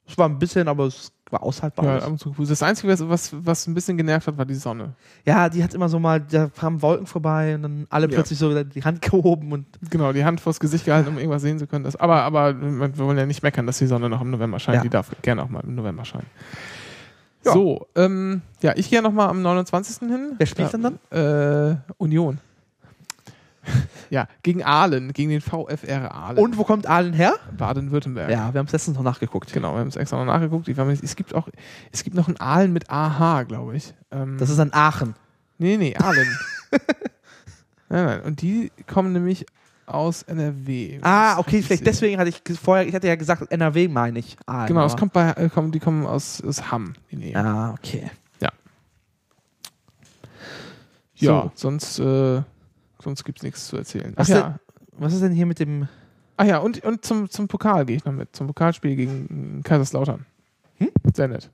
Es 0.07 0.17
war 0.17 0.27
ein 0.27 0.39
bisschen, 0.39 0.67
aber 0.67 0.85
es 0.85 1.11
war 1.29 1.43
aushaltbar. 1.43 1.85
Ja, 1.85 1.97
ab 1.99 2.07
und 2.07 2.17
zu. 2.17 2.33
Das 2.37 2.63
Einzige, 2.63 2.91
was, 2.91 3.07
was, 3.07 3.45
was 3.45 3.67
ein 3.67 3.75
bisschen 3.75 3.95
genervt 3.95 4.25
hat, 4.25 4.37
war 4.39 4.45
die 4.45 4.55
Sonne. 4.55 4.95
Ja, 5.23 5.49
die 5.49 5.63
hat 5.63 5.75
immer 5.75 5.87
so 5.87 5.99
mal, 5.99 6.19
da 6.19 6.47
kamen 6.47 6.81
Wolken 6.81 7.05
vorbei 7.05 7.53
und 7.55 7.61
dann 7.61 7.87
alle 7.91 8.07
Ja. 8.07 8.13
plötzlich 8.13 8.39
so 8.39 8.63
die 8.63 8.83
Hand 8.83 9.01
gehoben 9.03 9.51
und 9.51 9.67
Genau, 9.91 10.11
die 10.11 10.25
Hand 10.25 10.41
vors 10.41 10.59
Gesicht 10.59 10.85
gehalten, 10.85 11.09
um 11.09 11.17
irgendwas 11.17 11.43
sehen 11.43 11.59
zu 11.59 11.67
können. 11.67 11.83
Das, 11.85 11.95
aber, 11.95 12.23
aber 12.23 12.59
wir 12.59 12.97
wollen 12.97 13.17
ja 13.19 13.27
nicht 13.27 13.43
meckern, 13.43 13.67
dass 13.67 13.77
die 13.77 13.85
Sonne 13.85 14.09
noch 14.09 14.21
im 14.21 14.31
November 14.31 14.59
scheint. 14.59 14.77
Ja. 14.77 14.81
Die 14.81 14.89
darf 14.89 15.11
gerne 15.21 15.43
auch 15.43 15.49
mal 15.49 15.61
im 15.63 15.75
November 15.75 16.03
scheinen. 16.05 16.25
Ja. 17.45 17.53
So, 17.53 17.87
ähm, 17.95 18.41
ja, 18.61 18.73
ich 18.75 18.89
gehe 18.89 19.01
nochmal 19.01 19.29
am 19.29 19.41
29. 19.41 20.09
hin. 20.09 20.33
Wer 20.37 20.45
spielt 20.45 20.73
denn 20.73 20.99
Äh, 21.11 21.75
Union. 21.97 22.39
ja, 24.09 24.27
gegen 24.43 24.63
Aalen, 24.63 25.13
gegen 25.13 25.29
den 25.29 25.41
VfR 25.41 26.13
Aalen. 26.13 26.37
Und 26.43 26.57
wo 26.57 26.63
kommt 26.63 26.87
Aalen 26.87 27.13
her? 27.13 27.35
Baden-Württemberg. 27.57 28.29
Ja, 28.29 28.53
wir 28.53 28.59
haben 28.59 28.65
es 28.65 28.71
letztens 28.73 28.97
noch 28.97 29.03
nachgeguckt. 29.03 29.53
Genau, 29.53 29.73
wir 29.73 29.79
haben 29.79 29.87
es 29.87 29.95
extra 29.95 30.17
noch 30.17 30.25
nachgeguckt. 30.25 30.67
Ich 30.67 30.77
nicht, 30.77 31.03
es 31.03 31.15
gibt 31.15 31.33
auch, 31.35 31.47
es 31.91 32.03
gibt 32.03 32.15
noch 32.15 32.27
einen 32.27 32.39
Aalen 32.39 32.73
mit 32.73 32.89
AH, 32.89 33.43
glaube 33.43 33.75
ich. 33.75 33.93
Ähm, 34.11 34.37
Das 34.37 34.49
ist 34.49 34.57
dann 34.59 34.73
Aachen. 34.73 35.15
nee, 35.57 35.77
nee, 35.77 35.95
Aalen. 35.95 36.27
nein, 37.89 38.05
nein. 38.05 38.21
Und 38.21 38.41
die 38.41 38.71
kommen 38.87 39.13
nämlich 39.13 39.45
aus 39.93 40.23
NRW. 40.23 40.99
Ah, 41.01 41.37
okay, 41.39 41.59
ich 41.59 41.65
vielleicht 41.65 41.85
deswegen 41.85 42.19
hatte 42.19 42.29
ich 42.29 42.41
vorher, 42.57 42.87
ich 42.87 42.93
hatte 42.95 43.07
ja 43.07 43.15
gesagt, 43.15 43.51
NRW 43.51 43.87
meine 43.87 44.19
ich. 44.19 44.37
Aalen, 44.45 44.67
Genau, 44.67 44.85
es 44.85 44.95
kommt 44.95 45.13
bei, 45.13 45.31
äh, 45.31 45.49
kommen, 45.49 45.71
die 45.71 45.79
kommen 45.79 46.05
aus, 46.05 46.41
aus 46.41 46.71
Hamm. 46.71 46.93
Ah, 47.33 47.71
okay. 47.73 48.09
Ja, 51.21 51.43
So. 51.43 51.51
sonst, 51.55 51.99
äh, 51.99 52.41
sonst 53.03 53.25
gibt 53.25 53.39
es 53.39 53.43
nichts 53.43 53.67
zu 53.67 53.75
erzählen. 53.77 54.13
Ach 54.15 54.21
Was 54.21 54.27
ja. 54.29 54.59
Was 54.97 55.13
ist 55.13 55.21
denn 55.21 55.33
hier 55.33 55.45
mit 55.45 55.59
dem. 55.59 55.87
Ach 56.37 56.45
ja, 56.45 56.59
und, 56.59 56.83
und 56.83 57.05
zum, 57.05 57.29
zum 57.29 57.47
Pokal 57.47 57.85
gehe 57.85 57.97
ich 57.97 58.05
noch 58.05 58.13
mit. 58.13 58.33
Zum 58.35 58.47
Pokalspiel 58.47 58.95
gegen 58.95 59.61
Kaiserslautern. 59.63 60.25
Hm? 60.77 60.89
Sehr 61.13 61.27
nett. 61.27 61.51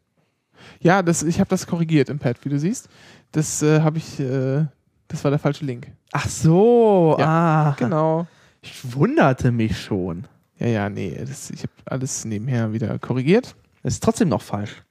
Ja, 0.79 1.01
das, 1.01 1.23
ich 1.23 1.39
habe 1.39 1.49
das 1.49 1.65
korrigiert 1.67 2.09
im 2.09 2.19
Pad, 2.19 2.43
wie 2.45 2.49
du 2.49 2.59
siehst. 2.59 2.89
Das 3.31 3.61
äh, 3.61 3.81
habe 3.81 3.97
ich, 3.97 4.19
äh, 4.19 4.65
das 5.07 5.23
war 5.23 5.31
der 5.31 5.39
falsche 5.39 5.65
Link. 5.65 5.91
Ach 6.11 6.27
so, 6.27 7.15
ah. 7.19 7.75
Genau. 7.77 8.27
Ich 8.61 8.93
wunderte 8.95 9.51
mich 9.51 9.79
schon. 9.79 10.27
Ja, 10.57 10.67
ja, 10.67 10.89
nee, 10.89 11.15
das, 11.27 11.49
ich 11.51 11.59
habe 11.63 11.73
alles 11.85 12.25
nebenher 12.25 12.71
wieder 12.73 12.97
korrigiert. 12.99 13.55
Das 13.83 13.93
ist 13.95 14.03
trotzdem 14.03 14.29
noch 14.29 14.41
falsch. 14.41 14.83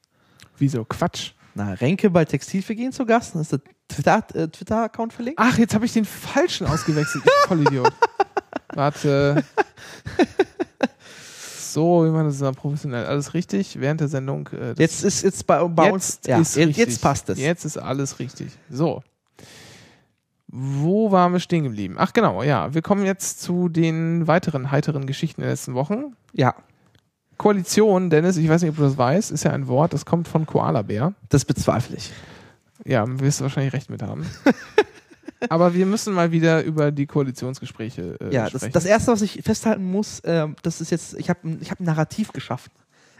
Wieso? 0.59 0.85
Quatsch. 0.85 1.33
Na, 1.57 1.73
Renke 1.73 2.11
bei 2.11 2.25
Textilvergehen 2.25 2.93
zu 2.93 3.05
Gast. 3.07 3.35
Ist 3.37 3.53
der 3.53 3.61
Twitter- 3.89 4.25
äh, 4.35 4.49
Twitter-Account 4.49 5.13
verlinkt. 5.13 5.41
Ach, 5.43 5.57
jetzt 5.59 5.75
habe 5.75 5.85
ich 5.87 5.93
den 5.93 6.05
falschen 6.05 6.67
ausgewechselt. 6.67 7.25
Ich 7.25 7.49
Vollidiot. 7.49 7.93
Warte. 8.75 9.45
So, 11.61 12.05
wie 12.05 12.11
man 12.11 12.27
das 12.27 12.41
ist 12.41 12.57
professionell. 12.57 13.07
Alles 13.07 13.35
richtig 13.35 13.81
während 13.81 14.01
der 14.01 14.09
Sendung. 14.09 14.49
Äh, 14.49 14.75
Jetzt 14.79 15.03
ist 15.03 15.23
jetzt 15.23 15.47
bei, 15.47 15.63
bei 15.67 15.85
jetzt 15.87 15.93
uns. 15.93 16.21
Ja, 16.27 16.39
ist 16.39 16.57
jetzt, 16.57 16.69
richtig. 16.69 16.87
jetzt 16.87 17.03
passt 17.03 17.29
es. 17.31 17.39
Jetzt 17.39 17.65
ist 17.65 17.79
alles 17.79 18.19
richtig. 18.21 18.53
So. 18.71 19.03
Wo 20.57 21.11
waren 21.11 21.33
wir 21.33 21.41
stehen 21.41 21.65
geblieben? 21.65 21.97
Ach 21.99 22.13
genau, 22.13 22.43
ja. 22.43 22.73
Wir 22.75 22.83
kommen 22.83 23.05
jetzt 23.05 23.43
zu 23.43 23.69
den 23.69 24.29
weiteren 24.29 24.71
heiteren 24.71 25.07
Geschichten 25.07 25.41
der 25.41 25.51
letzten 25.51 25.75
Wochen. 25.75 26.15
Ja, 26.33 26.55
Koalition, 27.37 28.11
Dennis, 28.11 28.37
ich 28.37 28.49
weiß 28.49 28.63
nicht, 28.63 28.71
ob 28.71 28.77
du 28.77 28.83
das 28.83 28.97
weißt, 28.97 29.31
ist 29.31 29.45
ja 29.45 29.51
ein 29.53 29.67
Wort, 29.67 29.93
das 29.93 30.07
kommt 30.07 30.29
von 30.29 30.47
Koala-Bär. 30.47 31.15
das 31.29 31.45
bezweifle 31.45 31.97
ich. 31.97 32.13
Ja, 32.85 33.05
wirst 33.07 33.41
du 33.41 33.45
wahrscheinlich 33.45 33.73
recht 33.73 33.91
mit 33.91 34.03
haben. 34.03 34.27
Aber 35.49 35.75
wir 35.75 35.85
müssen 35.85 36.15
mal 36.15 36.33
wieder 36.33 36.63
über 36.63 36.91
die 36.91 37.07
Koalitionsgespräche 37.07 38.19
äh, 38.21 38.33
ja, 38.33 38.45
das, 38.45 38.53
sprechen. 38.53 38.73
das 38.73 38.85
erste, 38.85 39.13
was 39.13 39.23
ich 39.23 39.43
festhalten 39.43 39.85
muss, 39.85 40.23
ähm, 40.25 40.57
das 40.63 40.81
ist 40.81 40.91
jetzt, 40.91 41.15
ich 41.19 41.29
habe 41.29 41.41
ich 41.61 41.71
hab 41.71 41.81
ein 41.81 41.85
Narrativ 41.85 42.33
geschaffen. 42.33 42.71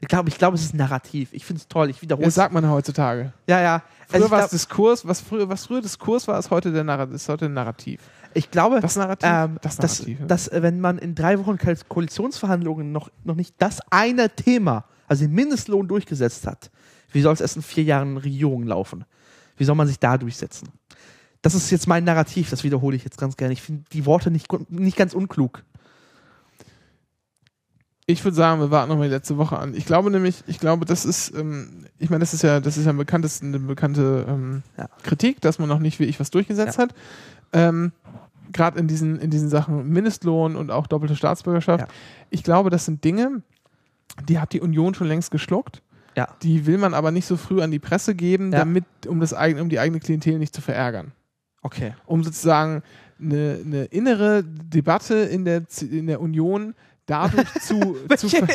Ich 0.05 0.09
glaube, 0.09 0.29
ich 0.29 0.37
glaube, 0.39 0.55
es 0.57 0.63
ist 0.63 0.75
ein 0.75 0.79
Narrativ. 0.79 1.31
Ich 1.33 1.45
finde 1.45 1.61
es 1.61 1.69
toll. 1.69 1.89
Ich 1.91 2.03
wiederhole 2.03 2.25
das 2.27 2.33
es. 2.33 2.35
sagt 2.37 2.53
man 2.53 2.69
heutzutage. 2.69 3.33
Ja, 3.47 3.61
ja. 3.61 3.83
Früher 4.09 4.15
Also 4.21 4.31
war 4.31 4.39
es 4.41 4.45
glaub, 4.45 4.51
Diskurs, 4.51 5.09
was 5.09 5.21
früher, 5.23 5.49
was 5.49 5.67
früher 5.67 5.81
Diskurs 5.81 6.29
war, 6.29 6.39
ist 6.39 6.51
heute 6.51 6.73
der 6.73 6.85
Narrativ. 6.85 7.15
Ist 7.15 7.29
heute 7.29 7.47
ein 7.47 7.55
Narrativ. 7.55 8.01
ich 8.35 8.51
glaube, 8.51 8.81
Das 8.81 8.97
Narrativ? 8.97 9.29
ähm, 9.33 9.59
das 9.63 9.77
dass, 9.77 10.01
Narrativ. 10.01 10.21
ja. 10.21 10.27
dass, 10.27 10.49
äh, 10.49 10.63
wenn 10.63 10.81
man 10.81 10.99
in 10.99 11.15
drei 11.15 11.39
Wochen 11.39 11.57
Ko- 11.57 11.73
Koalitionsverhandlungen 11.89 12.93
noch, 12.93 13.09
noch 13.25 13.35
nicht 13.35 13.55
das 13.59 13.81
eine 13.91 14.29
Thema, 14.31 14.85
also 15.09 15.25
den 15.25 15.33
Mindestlohn 15.33 15.89
durchgesetzt 15.89 16.47
hat, 16.47 16.71
wie 17.13 17.21
soll 17.23 17.33
es 17.33 17.41
erst 17.41 17.57
in 17.57 17.63
vier 17.63 17.85
Jahren 17.85 18.17
Regierung 18.19 18.65
laufen? 18.65 19.05
Wie 19.57 19.65
soll 19.65 19.75
man 19.77 19.87
sich 19.87 19.99
da 19.99 20.19
durchsetzen? 20.19 20.69
Das 21.43 21.55
ist 21.55 21.71
jetzt 21.71 21.87
mein 21.87 22.05
Narrativ, 22.05 22.51
das 22.51 22.65
wiederhole 22.65 22.97
ich 22.97 23.05
jetzt 23.05 23.19
ganz 23.19 23.37
gerne. 23.37 23.53
Ich 23.53 23.63
finde 23.63 23.85
die 23.93 24.05
Worte 24.07 24.31
nicht, 24.31 24.49
nicht 24.71 24.97
ganz 24.97 25.15
unklug. 25.15 25.63
Ich 28.07 28.23
würde 28.23 28.35
sagen, 28.37 28.61
wir 28.61 28.71
warten 28.71 28.91
nochmal 28.91 29.09
die 29.09 29.15
letzte 29.15 29.39
Woche 29.39 29.59
an. 29.59 29.75
Ich 29.75 29.87
glaube 29.87 30.11
nämlich, 30.11 30.45
ich 30.47 30.61
glaube, 30.61 30.85
das 30.85 31.07
ist, 31.07 31.35
ähm, 31.35 31.87
ich 31.99 32.11
meine, 32.11 32.21
das 32.21 32.35
ist 32.35 32.43
ja, 32.43 32.61
das 32.61 32.77
ist 32.77 32.85
ja 32.85 32.91
ein 32.93 32.99
bekanntes, 32.99 33.41
eine 33.43 33.59
bekannte 33.59 34.27
ähm, 34.29 34.63
Ja. 34.77 34.89
Kritik, 35.03 35.41
dass 35.41 35.59
man 35.59 35.69
noch 35.71 35.79
nicht 35.79 36.01
wie 36.01 36.05
ich 36.05 36.21
was 36.21 36.31
durchgesetzt 36.31 36.77
hat. 36.79 36.95
Ähm, 37.53 37.93
Gerade 38.53 38.79
in 38.79 38.87
diesen, 38.89 39.19
in 39.19 39.31
diesen 39.31 39.49
Sachen 39.49 39.89
Mindestlohn 39.89 40.55
und 40.55 40.71
auch 40.71 40.87
doppelte 40.87 41.17
Staatsbürgerschaft. 41.17 41.89
Ja. 41.89 41.95
Ich 42.31 42.43
glaube, 42.45 42.69
das 42.71 42.85
sind 42.85 43.03
Dinge, 43.05 43.43
die 44.29 44.39
hat 44.39 44.53
die 44.53 44.61
Union 44.61 44.95
schon 44.95 45.09
längst 45.09 45.31
geschluckt. 45.31 45.83
Ja. 46.15 46.29
Die 46.43 46.67
will 46.67 46.77
man 46.79 46.93
aber 46.95 47.11
nicht 47.11 47.27
so 47.27 47.37
früh 47.39 47.63
an 47.63 47.71
die 47.71 47.79
Presse 47.81 48.15
geben, 48.15 48.53
Ja. 48.53 48.59
damit, 48.61 48.85
um 49.09 49.19
das 49.19 49.33
eigene, 49.33 49.63
um 49.63 49.71
die 49.71 49.81
eigene 49.81 49.99
Klientel 49.99 50.39
nicht 50.39 50.55
zu 50.55 50.61
verärgern. 50.61 51.13
Okay. 51.63 51.95
Um 52.05 52.23
sozusagen 52.23 52.83
eine, 53.19 53.59
eine 53.65 53.85
innere 53.87 54.45
Debatte 54.45 55.15
in 55.15 55.45
der, 55.47 55.63
in 55.81 56.07
der 56.07 56.21
Union 56.21 56.75
dadurch 57.07 57.53
zu, 57.61 57.97
zu 58.17 58.29
ver 58.29 58.49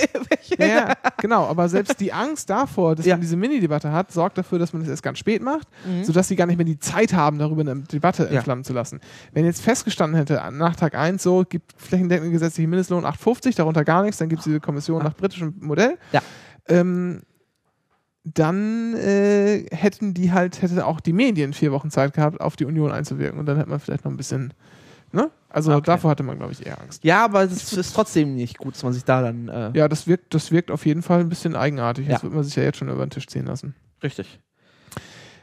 ja, 0.57 0.65
ja, 0.65 0.93
genau, 1.21 1.45
aber 1.45 1.69
selbst 1.69 1.99
die 1.99 2.11
Angst 2.11 2.49
davor, 2.49 2.95
dass 2.95 3.05
Ja. 3.05 3.13
man 3.15 3.21
diese 3.21 3.37
Mini-Debatte 3.37 3.91
hat, 3.91 4.11
sorgt 4.11 4.37
dafür, 4.37 4.57
dass 4.59 4.73
man 4.73 4.81
es 4.81 4.87
erst 4.89 5.03
ganz 5.03 5.19
spät 5.19 5.41
macht, 5.43 5.67
Mhm. 5.85 6.03
sodass 6.03 6.27
sie 6.27 6.35
gar 6.35 6.45
nicht 6.47 6.57
mehr 6.57 6.65
die 6.65 6.79
Zeit 6.79 7.13
haben, 7.13 7.37
darüber 7.39 7.61
eine 7.61 7.75
Debatte 7.81 8.23
Ja. 8.23 8.29
entflammen 8.29 8.63
zu 8.63 8.73
lassen. 8.73 8.99
Wenn 9.33 9.45
jetzt 9.45 9.61
festgestanden 9.61 10.17
hätte, 10.17 10.41
nach 10.51 10.75
Tag 10.75 10.95
1 10.95 11.21
so, 11.21 11.43
gibt 11.47 11.73
flächendeckende 11.77 12.31
gesetzliche 12.31 12.67
Mindestlohn 12.67 13.05
8,50, 13.05 13.55
darunter 13.55 13.83
gar 13.85 14.01
nichts, 14.03 14.17
dann 14.17 14.29
gibt 14.29 14.39
es 14.39 14.45
diese 14.45 14.59
Kommission 14.59 15.03
nach 15.03 15.15
britischem 15.15 15.53
Modell. 15.59 15.97
Ja. 16.11 16.21
Ähm, 16.67 17.21
dann 18.25 18.95
äh, 18.95 19.65
hätten 19.71 20.13
die 20.13 20.31
halt, 20.31 20.61
hätte 20.61 20.85
auch 20.85 20.99
die 20.99 21.13
Medien 21.13 21.53
vier 21.53 21.71
Wochen 21.71 21.89
Zeit 21.89 22.13
gehabt, 22.13 22.41
auf 22.41 22.55
die 22.55 22.65
Union 22.65 22.91
einzuwirken 22.91 23.39
und 23.39 23.45
dann 23.45 23.57
hätte 23.57 23.69
man 23.69 23.79
vielleicht 23.79 24.05
noch 24.05 24.11
ein 24.11 24.17
bisschen, 24.17 24.53
ne? 25.12 25.30
Also 25.49 25.72
Okay. 25.74 25.86
davor 25.88 26.12
hatte 26.12 26.24
man, 26.24 26.38
glaube 26.38 26.51
ich, 26.53 26.66
eher 26.66 26.80
Angst. 26.80 27.03
Ja, 27.03 27.26
aber 27.26 27.43
es 27.43 27.74
ist 27.74 27.93
trotzdem 27.95 28.36
nicht 28.36 28.57
gut, 28.60 28.76
dass 28.76 28.84
man 28.84 28.93
sich 28.93 29.03
da 29.03 29.22
dann. 29.22 29.47
Äh, 29.47 29.72
Ja, 29.76 29.88
das 29.88 30.05
wirkt, 30.07 30.34
das 30.34 30.51
wirkt 30.51 30.70
auf 30.72 30.86
jeden 30.86 31.01
Fall 31.01 31.22
ein 31.22 31.30
bisschen 31.30 31.55
eigenartig. 31.55 32.05
Ja. 32.07 32.14
Das 32.14 32.24
wird 32.24 32.34
man 32.34 32.43
sich 32.43 32.55
ja 32.55 32.64
jetzt 32.64 32.78
schon 32.78 32.89
über 32.89 33.05
den 33.05 33.10
Tisch 33.10 33.28
ziehen 33.28 33.45
lassen. 33.45 33.74
Richtig. 34.03 34.39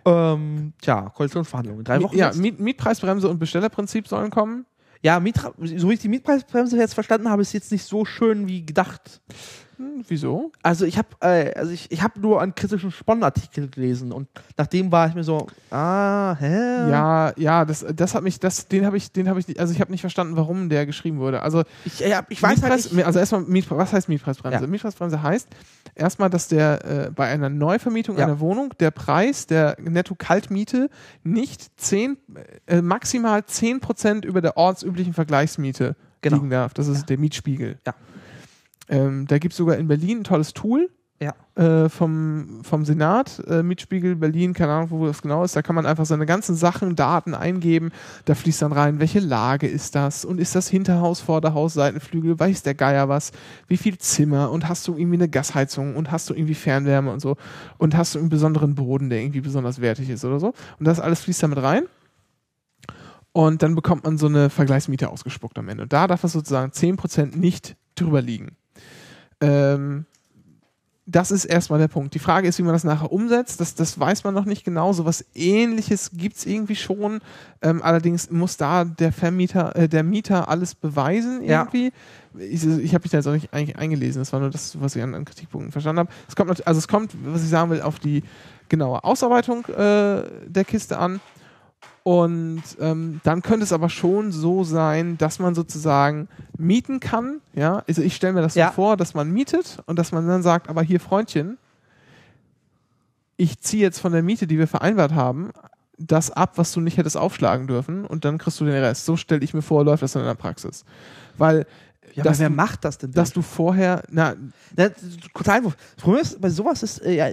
Ähm, 0.05 0.73
tja, 0.81 1.11
Koalitionsverhandlungen. 1.15 1.85
Drei 1.85 2.01
Wochen. 2.03 2.17
ja? 2.17 2.33
Miet, 2.35 2.61
Mietpreisbremse 2.61 3.29
und 3.29 3.39
Bestellerprinzip 3.41 4.07
sollen 4.07 4.31
kommen. 4.31 4.65
ja 5.03 5.19
Mietra 5.19 5.53
so 5.59 5.89
wie 5.91 5.95
ich 5.95 6.01
die 6.01 6.09
Mietpreisbremse 6.09 6.77
jetzt 6.77 6.95
verstanden 6.95 7.29
habe, 7.29 7.43
ist 7.43 7.53
jetzt 7.53 7.73
nicht 7.73 7.85
so 7.85 8.05
schön 8.05 8.47
wie 8.47 8.65
gedacht. 8.65 9.21
Hm, 9.79 10.05
wieso? 10.09 10.53
Also 10.63 10.85
ich 10.87 10.97
habe 10.99 11.09
äh, 11.21 11.53
also 11.55 11.71
ich, 11.73 11.91
ich 11.91 12.03
habe 12.03 12.19
nur 12.21 12.41
einen 12.41 12.55
kritischen 12.55 12.91
Spon-Artikel 12.91 13.69
gelesen 13.69 14.11
und 14.13 14.29
nachdem 14.57 14.91
war 14.91 15.07
ich 15.09 15.15
mir 15.15 15.25
so, 15.25 15.47
ah, 15.71 16.35
hä? 16.39 16.91
Ja, 16.91 17.33
ja, 17.37 17.65
das, 17.65 17.85
das 17.95 18.15
hat 18.15 18.23
mich, 18.23 18.41
das, 18.41 18.69
den 18.69 18.87
habe 18.87 18.97
ich, 18.97 19.13
den 19.13 19.29
habe 19.29 19.39
ich, 19.39 19.49
nicht- 19.49 19.61
also 19.61 19.73
ich 19.75 19.81
habe 19.81 19.91
nicht 19.91 20.01
verstanden, 20.01 20.37
warum 20.37 20.69
der 20.69 20.87
geschrieben 20.87 21.19
wurde. 21.19 21.43
Also 21.43 21.63
Ich, 21.85 22.01
ja, 22.01 22.23
ich 22.29 22.43
weiß 22.43 22.63
halt 22.63 22.93
nicht. 22.93 23.05
also 23.07 23.19
erstmal 23.19 23.43
Mietpreis, 23.43 23.79
was 23.79 23.93
heißt 23.93 24.09
Mietpreisbremse? 24.09 24.61
Ja. 24.63 24.67
Mietpreisbremse 24.67 25.23
heißt 25.23 25.49
erstmal, 25.95 26.31
dass 26.31 26.49
der 26.49 26.85
äh, 27.07 27.11
bei 27.11 27.27
einer 27.29 27.49
Neuvermietung 27.51 28.17
Ja. 28.17 28.25
einer 28.25 28.41
Wohnung 28.41 28.73
der 28.81 28.91
Preis 28.91 29.47
der 29.47 29.77
Netto-Kaltmiete 29.81 30.89
nicht 31.23 31.79
10, 31.81 32.17
äh, 32.67 32.81
maximal 32.83 33.41
10% 33.41 34.25
über 34.25 34.41
der 34.41 34.57
ortsüblichen 34.57 35.13
Vergleichsmiete 35.13 35.97
Genau. 36.23 36.37
liegen 36.37 36.51
darf. 36.51 36.73
Das 36.75 36.89
ist 36.89 37.09
der 37.11 37.19
Mietspiegel. 37.19 37.79
Ja. 37.87 37.95
Ähm, 38.89 39.27
da 39.27 39.39
gibt 39.39 39.53
es 39.53 39.59
sogar 39.59 39.77
in 39.77 39.89
Berlin 39.89 40.21
ein 40.21 40.25
tolles 40.25 40.53
Tool. 40.53 40.91
Ja. 41.19 41.35
Äh, 41.55 41.89
vom, 41.89 42.61
vom 42.63 42.85
Senat, 42.85 43.43
äh, 43.47 43.63
Mietspiegel 43.63 44.17
Berlin, 44.17 44.53
keine 44.53 44.73
Ahnung, 44.73 44.91
wo 44.91 45.07
das 45.07 45.23
genau 45.23 45.45
ist, 45.45 45.57
da 45.57 45.63
kann 45.63 45.75
man 45.75 45.87
einfach 45.87 46.05
seine 46.05 46.27
ganzen 46.27 46.55
Sachen, 46.55 46.95
Daten 46.95 47.33
eingeben, 47.35 47.91
da 48.27 48.35
fließt 48.35 48.61
dann 48.61 48.73
rein, 48.73 49.01
welche 49.01 49.21
Lage 49.21 49.67
ist 49.67 49.95
das? 49.95 50.27
Und 50.27 50.39
ist 50.39 50.55
das 50.55 50.69
Hinterhaus, 50.69 51.23
Vorderhaus, 51.23 51.73
Seitenflügel, 51.73 52.39
weiß 52.39 52.65
der 52.65 52.75
Geier 52.75 53.09
was, 53.09 53.33
wie 53.67 53.79
viel 53.79 53.97
Zimmer? 53.97 54.51
Und 54.51 54.69
hast 54.69 54.87
du 54.89 54.95
irgendwie 54.95 55.17
eine 55.17 55.31
Gasheizung? 55.31 55.97
Und 55.97 56.13
hast 56.13 56.29
du 56.29 56.35
irgendwie 56.35 56.55
Fernwärme 56.55 57.11
und 57.11 57.21
so? 57.21 57.37
Und 57.79 57.97
hast 57.97 58.15
du 58.15 58.19
einen 58.19 58.29
besonderen 58.29 58.75
Boden, 58.75 59.09
der 59.09 59.21
irgendwie 59.23 59.41
besonders 59.41 59.81
wertig 59.81 60.11
ist 60.11 60.23
oder 60.23 60.39
so? 60.39 60.53
Und 60.79 60.85
das 60.87 61.01
alles 61.01 61.21
fließt 61.21 61.43
damit 61.43 61.63
rein. 61.63 61.85
Und 63.33 63.63
dann 63.63 63.75
bekommt 63.75 64.05
man 64.05 64.19
so 64.19 64.27
eine 64.27 64.51
Vergleichsmiete 64.51 65.09
ausgespuckt 65.09 65.59
am 65.59 65.69
Ende. 65.71 65.85
Und 65.85 65.95
da 65.95 66.07
darf 66.07 66.25
es 66.25 66.33
sozusagen 66.33 66.73
10% 66.73 67.37
nicht 67.37 67.77
drüber 67.95 68.21
liegen. 68.21 68.57
Ähm, 69.41 70.07
das 71.09 71.31
ist 71.31 71.45
erstmal 71.45 71.79
der 71.79 71.87
Punkt. 71.87 72.15
Die 72.15 72.19
Frage 72.19 72.49
ist, 72.49 72.59
wie 72.59 72.65
man 72.65 72.73
das 72.73 72.83
nachher 72.83 73.13
umsetzt. 73.13 73.61
Das, 73.61 73.77
das 73.77 73.99
weiß 73.99 74.25
man 74.25 74.35
noch 74.35 74.45
nicht 74.45 74.65
genau. 74.65 74.93
So 74.93 75.05
was 75.05 75.25
ähnliches 75.35 76.11
gibt 76.15 76.37
es 76.37 76.47
irgendwie 76.47 76.75
schon. 76.75 77.21
Ähm, 77.63 77.81
allerdings 77.81 78.29
muss 78.31 78.57
da 78.57 78.85
der 78.85 79.13
Vermieter, 79.13 79.77
äh, 79.77 79.89
der 79.89 80.03
Mieter 80.03 80.49
alles 80.49 80.75
beweisen 80.75 81.45
Ja. 81.45 81.61
irgendwie. 81.61 81.93
Ich, 82.39 82.67
ich 82.67 82.93
habe 82.93 83.05
mich 83.05 83.13
da 83.13 83.19
jetzt 83.19 83.29
auch 83.29 83.33
nicht 83.33 83.55
eigentlich 83.55 83.77
eingelesen. 83.77 84.21
Das 84.21 84.33
war 84.33 84.41
nur 84.41 84.51
das, 84.51 84.81
was 84.81 84.97
ich 84.97 85.03
an, 85.03 85.15
an 85.15 85.25
Kritikpunkten 85.25 85.71
verstanden 85.71 86.01
habe. 86.01 86.11
Es 86.29 86.35
kommt, 86.35 86.67
also 86.67 86.79
es 86.79 86.89
kommt, 86.89 87.13
was 87.25 87.45
ich 87.45 87.51
sagen 87.51 87.71
will, 87.71 87.83
auf 87.83 88.01
die 88.01 88.25
genaue 88.69 89.05
Ausarbeitung 89.05 89.65
äh, 89.67 90.25
der 90.49 90.65
Kiste 90.67 90.99
an. 90.99 91.21
Und 92.03 92.63
ähm, 92.79 93.21
dann 93.25 93.43
könnte 93.43 93.65
es 93.65 93.73
aber 93.73 93.89
schon 93.89 94.31
so 94.31 94.63
sein, 94.63 95.19
dass 95.19 95.41
man 95.41 95.55
sozusagen 95.57 96.29
mieten 96.57 97.01
kann. 97.01 97.41
Ja, 97.53 97.83
also 97.89 98.01
ich 98.01 98.15
stelle 98.15 98.33
mir 98.35 98.43
das 98.43 98.55
Ja. 98.55 98.69
so 98.69 98.75
vor, 98.75 98.97
dass 98.97 99.15
man 99.15 99.31
mietet 99.33 99.83
und 99.87 99.99
dass 99.99 100.13
man 100.13 100.27
dann 100.29 100.43
sagt, 100.43 100.69
aber 100.69 100.83
hier 100.83 101.01
Freundchen, 101.01 101.59
ich 103.37 103.61
ziehe 103.61 103.83
jetzt 103.83 103.99
von 103.99 104.13
der 104.13 104.23
Miete, 104.23 104.47
die 104.47 104.59
wir 104.59 104.69
vereinbart 104.69 105.13
haben, 105.15 105.51
das 105.99 106.31
ab, 106.31 106.53
was 106.57 106.73
du 106.73 106.81
nicht 106.81 106.97
hättest 106.97 107.17
aufschlagen 107.17 107.67
dürfen 107.67 108.05
und 108.05 108.25
dann 108.25 108.39
kriegst 108.39 108.61
du 108.61 108.65
den 108.65 108.75
Rest. 108.75 109.05
So 109.05 109.17
stelle 109.17 109.43
ich 109.43 109.53
mir 109.55 109.63
vor, 109.63 109.85
läuft 109.85 110.03
das 110.03 110.13
dann 110.13 110.23
in 110.23 110.29
der 110.29 110.35
Praxis. 110.35 110.85
Weil, 111.39 111.67
ja, 112.15 112.23
dass 112.23 112.39
wer 112.39 112.51
du- 112.51 112.55
macht 112.55 112.85
das 112.85 112.99
denn? 112.99 113.13
dass 113.13 113.33
du 113.33 113.43
vorher, 113.43 114.03
na, 114.11 114.35
Na, 114.77 114.91
kurzer 115.33 115.55
Einwurf. 115.55 115.77
Das 115.97 116.05
Problem 116.05 116.23
ist, 116.23 116.41
bei 116.41 116.51
sowas 116.51 116.83
ist, 116.83 116.99
äh, 117.03 117.15
ja, 117.17 117.29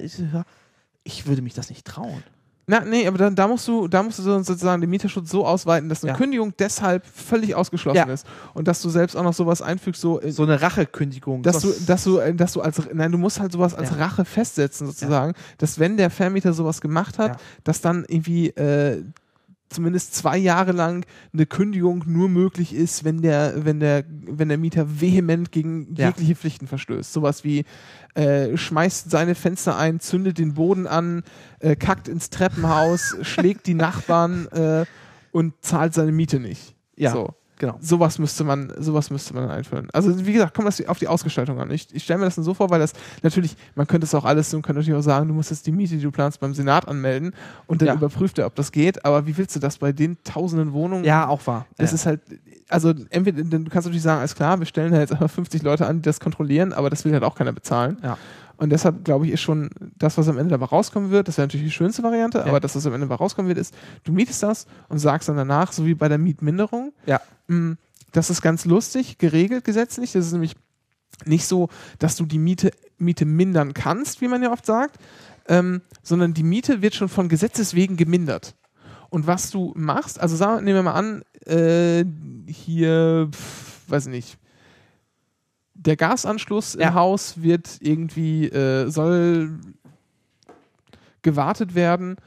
ich 1.03 1.27
würde 1.27 1.41
mich 1.41 1.53
das 1.53 1.69
nicht 1.69 1.85
trauen. 1.85 2.23
Na, 2.65 2.79
nee, 2.79 3.05
aber 3.07 3.17
dann, 3.17 3.35
da 3.35 3.45
musst 3.47 3.67
du, 3.67 3.89
da 3.89 4.01
musst 4.01 4.19
du 4.19 4.23
so- 4.23 4.41
sozusagen 4.41 4.79
den 4.79 4.89
Mieterschutz 4.89 5.29
so 5.29 5.45
ausweiten, 5.45 5.89
dass 5.89 6.01
eine 6.03 6.11
Ja. 6.13 6.17
Kündigung 6.17 6.53
deshalb 6.57 7.05
völlig 7.05 7.55
ausgeschlossen 7.55 7.97
Ja. 7.97 8.13
ist. 8.13 8.25
Und 8.53 8.69
dass 8.69 8.81
du 8.81 8.87
selbst 8.89 9.17
auch 9.17 9.23
noch 9.23 9.33
sowas 9.33 9.61
einfügst, 9.61 9.99
so, 9.99 10.21
äh, 10.21 10.31
So 10.31 10.43
eine 10.43 10.61
Rachekündigung. 10.61 11.43
dass 11.43 11.59
du, 11.59 11.73
dass 11.85 12.05
du, 12.05 12.19
äh, 12.19 12.33
dass 12.33 12.53
du 12.53 12.61
als, 12.61 12.81
nein, 12.93 13.11
du 13.11 13.17
musst 13.17 13.41
halt 13.41 13.51
sowas 13.51 13.73
als 13.75 13.89
Ja. 13.89 13.97
Rache 13.97 14.23
festsetzen, 14.23 14.87
sozusagen, 14.87 15.33
dass 15.57 15.77
wenn 15.77 15.97
der 15.97 16.09
Vermieter 16.09 16.53
sowas 16.53 16.79
gemacht 16.79 17.19
hat, 17.19 17.37
dass 17.65 17.81
dann 17.81 18.05
irgendwie, 18.07 18.47
äh, 18.51 19.03
zumindest 19.73 20.15
zwei 20.15 20.37
Jahre 20.37 20.71
lang 20.71 21.05
eine 21.33 21.45
Kündigung 21.45 22.03
nur 22.07 22.29
möglich 22.29 22.73
ist, 22.73 23.03
wenn 23.03 23.21
der, 23.21 23.65
wenn 23.65 23.79
der, 23.79 24.05
wenn 24.09 24.49
der 24.49 24.57
Mieter 24.57 25.01
vehement 25.01 25.51
gegen 25.51 25.93
Ja. 25.95 26.07
jegliche 26.07 26.35
Pflichten 26.35 26.67
verstößt. 26.67 27.11
Sowas 27.11 27.43
wie 27.43 27.65
äh, 28.15 28.55
schmeißt 28.55 29.09
seine 29.09 29.35
Fenster 29.35 29.77
ein, 29.77 29.99
zündet 29.99 30.37
den 30.37 30.53
Boden 30.53 30.87
an, 30.87 31.23
äh, 31.59 31.75
kackt 31.75 32.07
ins 32.07 32.29
Treppenhaus, 32.29 33.17
schlägt 33.23 33.67
die 33.67 33.73
Nachbarn 33.73 34.47
äh, 34.47 34.85
und 35.31 35.53
zahlt 35.61 35.93
seine 35.93 36.11
Miete 36.11 36.39
nicht. 36.39 36.75
Ja. 36.95 37.11
So. 37.11 37.33
Genau. 37.57 37.77
Sowas 37.79 38.19
müsste 38.19 38.43
man, 38.43 38.71
sowas 38.79 39.09
müsste 39.09 39.33
man 39.33 39.49
einführen. 39.49 39.87
Also 39.93 40.25
wie 40.25 40.33
gesagt, 40.33 40.53
kommt 40.53 40.67
das 40.67 40.85
auf 40.87 40.99
die 40.99 41.07
Ausgestaltung 41.07 41.59
an. 41.59 41.71
Ich, 41.71 41.87
ich 41.93 42.03
stelle 42.03 42.19
mir 42.19 42.25
das 42.25 42.35
dann 42.35 42.43
so 42.43 42.53
vor, 42.53 42.69
weil 42.69 42.79
das 42.79 42.93
natürlich, 43.21 43.55
man 43.75 43.87
könnte 43.87 44.05
es 44.05 44.15
auch 44.15 44.25
alles, 44.25 44.51
man 44.53 44.61
könnte 44.61 44.79
natürlich 44.81 44.97
auch 44.99 45.03
sagen, 45.03 45.27
du 45.27 45.33
musst 45.33 45.51
jetzt 45.51 45.65
die 45.67 45.71
Miete, 45.71 45.95
die 45.95 46.03
du 46.03 46.11
planst, 46.11 46.39
beim 46.39 46.53
Senat 46.53 46.87
anmelden 46.87 47.33
und 47.67 47.81
dann 47.81 47.87
Ja. 47.87 47.93
überprüft 47.95 48.37
er, 48.39 48.47
ob 48.47 48.55
das 48.55 48.71
geht. 48.71 49.05
Aber 49.05 49.25
wie 49.27 49.37
willst 49.37 49.55
du 49.55 49.59
das 49.59 49.77
bei 49.77 49.91
den 49.91 50.17
tausenden 50.23 50.73
Wohnungen? 50.73 51.03
Ja, 51.03 51.27
auch 51.27 51.45
wahr. 51.47 51.65
Das 51.77 51.91
ja. 51.91 51.95
ist 51.95 52.05
halt, 52.05 52.21
also 52.69 52.93
entweder, 53.09 53.43
du 53.43 53.63
kannst 53.69 53.85
natürlich 53.85 54.01
sagen, 54.01 54.19
alles 54.19 54.35
klar, 54.35 54.59
wir 54.59 54.65
stellen 54.65 54.93
einfach 54.93 55.29
50 55.29 55.61
Leute 55.63 55.85
an, 55.85 55.97
die 55.97 56.01
das 56.03 56.19
kontrollieren, 56.19 56.73
aber 56.73 56.89
das 56.89 57.05
will 57.05 57.13
halt 57.13 57.23
auch 57.23 57.35
keiner 57.35 57.51
bezahlen. 57.51 57.97
Ja. 58.03 58.17
Und 58.57 58.69
deshalb 58.69 59.03
glaube 59.03 59.25
ich, 59.25 59.33
ist 59.33 59.41
schon 59.41 59.69
das, 59.97 60.17
was 60.17 60.27
am 60.27 60.37
Ende 60.37 60.51
dabei 60.51 60.65
rauskommen 60.67 61.09
wird, 61.11 61.27
das 61.27 61.37
wäre 61.37 61.47
natürlich 61.47 61.65
die 61.67 61.71
schönste 61.71 62.03
Variante, 62.03 62.37
Ja. 62.39 62.45
aber 62.45 62.59
das, 62.59 62.75
was 62.75 62.85
am 62.85 62.93
Ende 62.93 63.07
dabei 63.07 63.15
rauskommen 63.15 63.47
wird, 63.49 63.57
ist, 63.57 63.73
du 64.03 64.11
mietest 64.11 64.43
das 64.43 64.67
und 64.89 64.99
sagst 64.99 65.27
dann 65.27 65.35
danach, 65.37 65.71
so 65.71 65.85
wie 65.85 65.95
bei 65.95 66.07
der 66.07 66.17
Mietminderung, 66.19 66.93
Ja. 67.05 67.19
mh, 67.47 67.75
das 68.11 68.29
ist 68.29 68.41
ganz 68.41 68.65
lustig, 68.65 69.17
geregelt 69.17 69.63
gesetzlich. 69.63 70.11
Das 70.11 70.27
ist 70.27 70.33
nämlich 70.33 70.55
nicht 71.25 71.47
so, 71.47 71.69
dass 71.99 72.15
du 72.15 72.25
die 72.25 72.37
Miete, 72.37 72.71
Miete 72.99 73.25
mindern 73.25 73.73
kannst, 73.73 74.21
wie 74.21 74.27
man 74.27 74.43
ja 74.43 74.51
oft 74.51 74.65
sagt, 74.65 74.97
ähm, 75.47 75.81
sondern 76.03 76.33
die 76.35 76.43
Miete 76.43 76.81
wird 76.83 76.93
schon 76.95 77.09
von 77.09 77.27
Gesetzes 77.27 77.73
wegen 77.73 77.97
gemindert. 77.97 78.55
Und 79.09 79.27
was 79.27 79.49
du 79.51 79.73
machst, 79.75 80.19
also 80.19 80.35
sagen, 80.35 80.63
nehmen 80.63 80.77
wir 80.77 80.83
mal 80.83 80.93
an, 80.93 81.23
äh, 81.45 82.05
hier, 82.47 83.29
pf, 83.31 83.81
weiß 83.89 84.05
ich 84.05 84.11
nicht, 84.11 84.37
der 85.85 85.95
Gasanschluss 85.95 86.75
Ja. 86.75 86.89
im 86.89 86.93
Haus 86.95 87.41
wird 87.41 87.77
irgendwie, 87.81 88.47
äh, 88.47 88.89
soll 88.89 89.51
gewartet 91.21 91.75
werden 91.75 92.17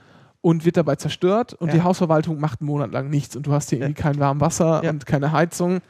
und 0.41 0.65
wird 0.65 0.77
dabei 0.77 0.97
zerstört 0.97 1.55
und 1.55 1.69
Ja. 1.69 1.75
die 1.75 1.83
Hausverwaltung 1.83 2.41
macht 2.41 2.61
einen 2.61 2.67
Monat 2.69 2.93
lang 2.93 3.11
nichts 3.11 3.37
und 3.37 3.47
du 3.47 3.53
hast 3.53 3.71
hier 3.71 3.81
irgendwie 3.81 4.01
kein 4.01 4.19
warmes 4.19 4.41
Wasser 4.41 4.83
und 4.89 5.07
keine 5.07 5.33
Heizung 5.33 5.81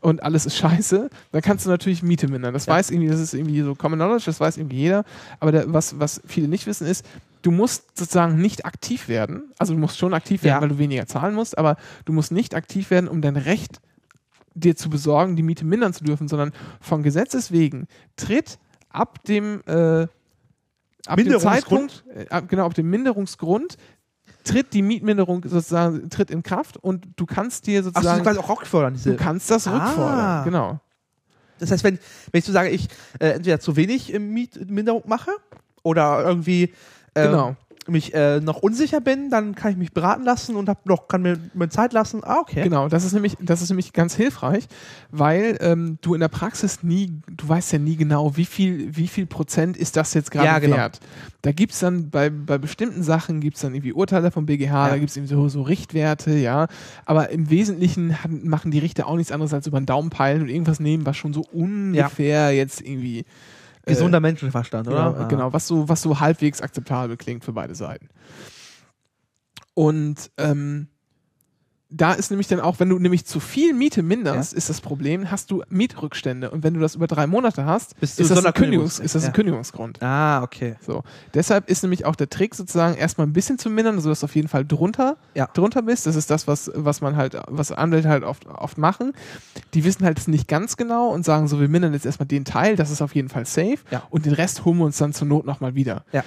und 0.00 0.22
alles 0.22 0.46
ist 0.46 0.56
scheiße, 0.56 1.08
dann 1.32 1.42
kannst 1.42 1.66
du 1.66 1.70
natürlich 1.70 2.02
Miete 2.02 2.28
mindern. 2.28 2.54
Das 2.54 2.66
Ja. 2.66 2.74
weiß 2.74 2.90
irgendwie, 2.90 3.08
das 3.08 3.20
ist 3.20 3.34
irgendwie 3.34 3.60
so 3.62 3.74
Common 3.74 3.98
Knowledge, 3.98 4.24
das 4.26 4.38
weiß 4.40 4.56
irgendwie 4.58 4.76
jeder. 4.76 5.04
Aber 5.40 5.50
der, 5.52 5.72
was, 5.72 5.98
was 5.98 6.20
viele 6.26 6.48
nicht 6.48 6.66
wissen 6.66 6.86
ist, 6.86 7.04
du 7.42 7.50
musst 7.50 7.98
sozusagen 7.98 8.36
nicht 8.40 8.64
aktiv 8.66 9.08
werden. 9.08 9.44
Also 9.58 9.74
du 9.74 9.80
musst 9.80 9.98
schon 9.98 10.14
aktiv 10.14 10.42
werden, 10.42 10.56
Ja. 10.56 10.60
weil 10.62 10.68
du 10.68 10.78
weniger 10.78 11.06
zahlen 11.06 11.34
musst, 11.34 11.56
aber 11.58 11.76
du 12.04 12.12
musst 12.12 12.32
nicht 12.32 12.54
aktiv 12.54 12.90
werden, 12.90 13.08
um 13.08 13.20
dein 13.20 13.36
Recht 13.36 13.80
dir 14.54 14.76
zu 14.76 14.88
besorgen, 14.90 15.36
die 15.36 15.42
Miete 15.42 15.64
mindern 15.64 15.92
zu 15.92 16.04
dürfen, 16.04 16.28
sondern 16.28 16.52
von 16.80 17.02
Gesetzes 17.02 17.50
wegen 17.52 17.86
tritt 18.16 18.58
ab 18.88 19.22
dem, 19.24 19.62
äh, 19.66 20.06
ab 21.06 21.16
dem? 21.16 21.38
Zeitpunkt, 21.40 22.04
äh, 22.14 22.28
ab, 22.30 22.48
genau, 22.48 22.66
ab 22.66 22.74
dem 22.74 22.88
Minderungsgrund 22.90 23.76
tritt 24.44 24.72
die 24.74 24.82
Mietminderung 24.82 25.42
sozusagen 25.44 26.08
tritt 26.10 26.30
in 26.30 26.42
Kraft 26.42 26.76
und 26.76 27.08
du 27.16 27.26
kannst 27.26 27.66
dir 27.66 27.80
Ach, 27.80 27.84
so, 27.84 27.90
sozusagen 27.90 28.22
quasi 28.22 28.38
auch 28.38 28.48
rückfordern, 28.48 28.94
diese. 28.94 29.10
Du 29.12 29.16
kannst 29.16 29.50
das 29.50 29.66
Ah. 29.66 29.76
rückfordern, 29.76 30.44
genau. 30.44 30.80
Das 31.58 31.70
heißt, 31.70 31.84
wenn, 31.84 31.98
wenn 32.30 32.38
ich 32.38 32.44
so 32.44 32.52
sage, 32.52 32.68
ich 32.70 32.88
äh, 33.20 33.30
entweder 33.30 33.60
zu 33.60 33.76
wenig 33.76 34.12
äh, 34.12 34.18
Mietminderung 34.18 35.02
mache 35.06 35.30
oder 35.82 36.24
irgendwie 36.24 36.74
äh, 37.14 37.26
Genau. 37.26 37.56
Mich 37.88 38.14
äh, 38.14 38.40
noch 38.40 38.58
unsicher 38.62 39.00
bin, 39.00 39.30
dann 39.30 39.54
kann 39.54 39.72
ich 39.72 39.76
mich 39.76 39.92
beraten 39.92 40.24
lassen 40.24 40.56
und 40.56 40.68
hab 40.68 40.86
noch, 40.86 41.08
kann 41.08 41.22
mir, 41.22 41.38
mir 41.54 41.68
Zeit 41.68 41.92
lassen. 41.92 42.22
Ah, 42.24 42.38
okay. 42.40 42.62
Genau, 42.64 42.88
das 42.88 43.04
ist 43.04 43.12
nämlich, 43.12 43.36
das 43.40 43.62
ist 43.62 43.70
nämlich 43.70 43.92
ganz 43.92 44.14
hilfreich, 44.14 44.64
weil 45.10 45.56
ähm, 45.60 45.98
du 46.00 46.14
in 46.14 46.20
der 46.20 46.28
Praxis 46.28 46.82
nie, 46.82 47.20
du 47.28 47.48
weißt 47.48 47.72
ja 47.72 47.78
nie 47.78 47.96
genau, 47.96 48.36
wie 48.36 48.44
viel, 48.44 48.96
wie 48.96 49.08
viel 49.08 49.26
Prozent 49.26 49.76
ist 49.76 49.96
das 49.96 50.14
jetzt 50.14 50.30
gerade 50.30 50.46
Ja, 50.46 50.58
genau. 50.58 50.76
wert. 50.76 51.00
Da 51.42 51.52
gibt 51.52 51.72
es 51.72 51.80
dann 51.80 52.10
bei, 52.10 52.30
bei 52.30 52.56
bestimmten 52.58 53.02
Sachen 53.02 53.40
gibt 53.40 53.56
es 53.56 53.62
dann 53.62 53.74
irgendwie 53.74 53.92
Urteile 53.92 54.30
vom 54.30 54.46
BGH, 54.46 54.86
Ja. 54.86 54.88
da 54.90 54.98
gibt 54.98 55.10
es 55.10 55.16
irgendwie 55.16 55.34
so, 55.34 55.48
so 55.48 55.62
Richtwerte, 55.62 56.34
ja. 56.36 56.68
Aber 57.04 57.30
im 57.30 57.50
Wesentlichen 57.50 58.22
hat, 58.22 58.30
machen 58.30 58.70
die 58.70 58.78
Richter 58.78 59.06
auch 59.06 59.16
nichts 59.16 59.32
anderes 59.32 59.52
als 59.52 59.66
über 59.66 59.78
den 59.80 59.86
Daumen 59.86 60.10
peilen 60.10 60.42
und 60.42 60.48
irgendwas 60.48 60.80
nehmen, 60.80 61.04
was 61.06 61.16
schon 61.16 61.32
so 61.34 61.44
ungefähr 61.52 62.52
jetzt 62.52 62.80
irgendwie 62.80 63.24
Gesunder 63.86 64.20
Menschenverstand, 64.20 64.86
Genau, 64.86 65.10
oder? 65.10 65.20
Ah. 65.20 65.28
genau 65.28 65.52
was, 65.52 65.66
so, 65.66 65.88
was 65.88 66.02
so 66.02 66.20
halbwegs 66.20 66.60
akzeptabel 66.60 67.16
klingt 67.16 67.44
für 67.44 67.52
beide 67.52 67.74
Seiten. 67.74 68.08
Und 69.74 70.30
ähm, 70.38 70.88
da 71.96 72.12
ist 72.12 72.30
nämlich 72.30 72.48
dann 72.48 72.60
auch, 72.60 72.80
wenn 72.80 72.88
du 72.88 72.98
nämlich 72.98 73.24
zu 73.24 73.38
viel 73.38 73.72
Miete 73.72 74.02
minderst, 74.02 74.52
ist 74.52 74.68
das 74.68 74.80
Problem, 74.80 75.30
hast 75.30 75.50
du 75.50 75.62
Mietrückstände. 75.68 76.50
Und 76.50 76.64
wenn 76.64 76.74
du 76.74 76.80
das 76.80 76.96
über 76.96 77.06
drei 77.06 77.26
Monate 77.26 77.64
hast, 77.64 77.94
ist 78.00 78.18
das, 78.18 78.44
ein, 78.44 78.52
Kündigungs 78.52 78.98
ist 78.98 79.14
das 79.14 79.22
ein 79.24 79.28
ja. 79.28 79.32
Kündigungsgrund. 79.32 80.02
Ah, 80.02 80.42
okay. 80.42 80.74
So. 80.84 81.04
Deshalb 81.34 81.70
ist 81.70 81.82
nämlich 81.82 82.04
auch 82.04 82.16
der 82.16 82.28
Trick 82.28 82.54
sozusagen 82.54 82.96
erstmal 82.96 83.26
ein 83.28 83.32
bisschen 83.32 83.58
zu 83.58 83.70
mindern, 83.70 84.00
sodass 84.00 84.20
du 84.20 84.24
auf 84.24 84.34
jeden 84.34 84.48
Fall 84.48 84.64
drunter, 84.64 85.16
Ja. 85.34 85.48
drunter 85.54 85.82
bist. 85.82 86.06
Das 86.06 86.16
ist 86.16 86.30
das, 86.30 86.48
was, 86.48 86.70
was 86.74 87.00
man 87.00 87.16
halt, 87.16 87.36
was 87.48 87.70
Anwälte 87.70 88.08
halt 88.08 88.24
oft, 88.24 88.46
oft 88.46 88.76
machen. 88.76 89.12
Die 89.74 89.84
wissen 89.84 90.04
halt 90.04 90.18
es 90.18 90.26
nicht 90.26 90.48
ganz 90.48 90.76
genau 90.76 91.10
und 91.10 91.24
sagen 91.24 91.46
so, 91.46 91.60
wir 91.60 91.68
mindern 91.68 91.92
jetzt 91.92 92.06
erstmal 92.06 92.26
den 92.26 92.44
Teil, 92.44 92.74
das 92.74 92.90
ist 92.90 93.02
auf 93.02 93.14
jeden 93.14 93.28
Fall 93.28 93.46
safe. 93.46 93.78
Ja. 93.90 94.02
Und 94.10 94.26
den 94.26 94.32
Rest 94.34 94.64
holen 94.64 94.78
wir 94.78 94.84
uns 94.84 94.98
dann 94.98 95.12
zur 95.12 95.28
Not 95.28 95.46
nochmal 95.46 95.74
wieder. 95.76 96.04
Ja. 96.12 96.24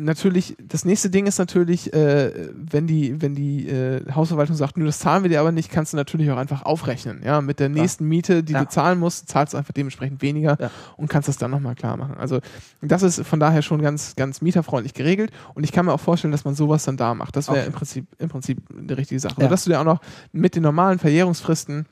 Natürlich, 0.00 0.56
das 0.62 0.84
nächste 0.84 1.10
Ding 1.10 1.26
ist 1.26 1.38
natürlich, 1.38 1.92
äh, 1.92 2.48
wenn 2.54 2.86
die, 2.86 3.20
wenn 3.20 3.34
die 3.34 3.68
äh, 3.68 4.00
Hausverwaltung 4.12 4.54
sagt, 4.54 4.76
nur 4.76 4.86
das 4.86 5.00
zahlen 5.00 5.24
wir 5.24 5.28
dir 5.28 5.40
aber 5.40 5.50
nicht, 5.50 5.72
kannst 5.72 5.92
du 5.92 5.96
natürlich 5.96 6.30
auch 6.30 6.36
einfach 6.36 6.62
aufrechnen. 6.62 7.20
Ja, 7.24 7.40
mit 7.40 7.58
der 7.58 7.68
nächsten 7.68 8.04
Miete, 8.06 8.44
die 8.44 8.52
Ja. 8.52 8.62
du 8.62 8.68
zahlen 8.68 9.00
musst, 9.00 9.28
zahlst 9.28 9.54
du 9.54 9.58
einfach 9.58 9.72
dementsprechend 9.72 10.22
weniger 10.22 10.56
Ja. 10.60 10.70
und 10.96 11.08
kannst 11.08 11.28
das 11.28 11.36
dann 11.36 11.50
nochmal 11.50 11.74
klar 11.74 11.96
machen. 11.96 12.14
Also 12.16 12.38
das 12.80 13.02
ist 13.02 13.26
von 13.26 13.40
daher 13.40 13.60
schon 13.62 13.82
ganz, 13.82 14.14
ganz 14.14 14.40
mieterfreundlich 14.40 14.94
geregelt 14.94 15.32
und 15.54 15.64
ich 15.64 15.72
kann 15.72 15.84
mir 15.86 15.92
auch 15.92 16.00
vorstellen, 16.00 16.30
dass 16.30 16.44
man 16.44 16.54
sowas 16.54 16.84
dann 16.84 16.96
da 16.96 17.12
macht. 17.14 17.34
Das 17.34 17.48
wäre 17.48 17.58
Okay. 17.58 17.66
im 17.66 17.72
Prinzip, 17.72 18.06
im 18.18 18.28
Prinzip 18.28 18.58
eine 18.70 18.96
richtige 18.96 19.18
Sache. 19.18 19.34
Ja. 19.40 19.46
Und 19.46 19.50
dass 19.50 19.64
du 19.64 19.70
dir 19.70 19.80
auch 19.80 19.84
noch 19.84 20.00
mit 20.30 20.54
den 20.54 20.62
normalen 20.62 21.00
Verjährungsfristen 21.00 21.86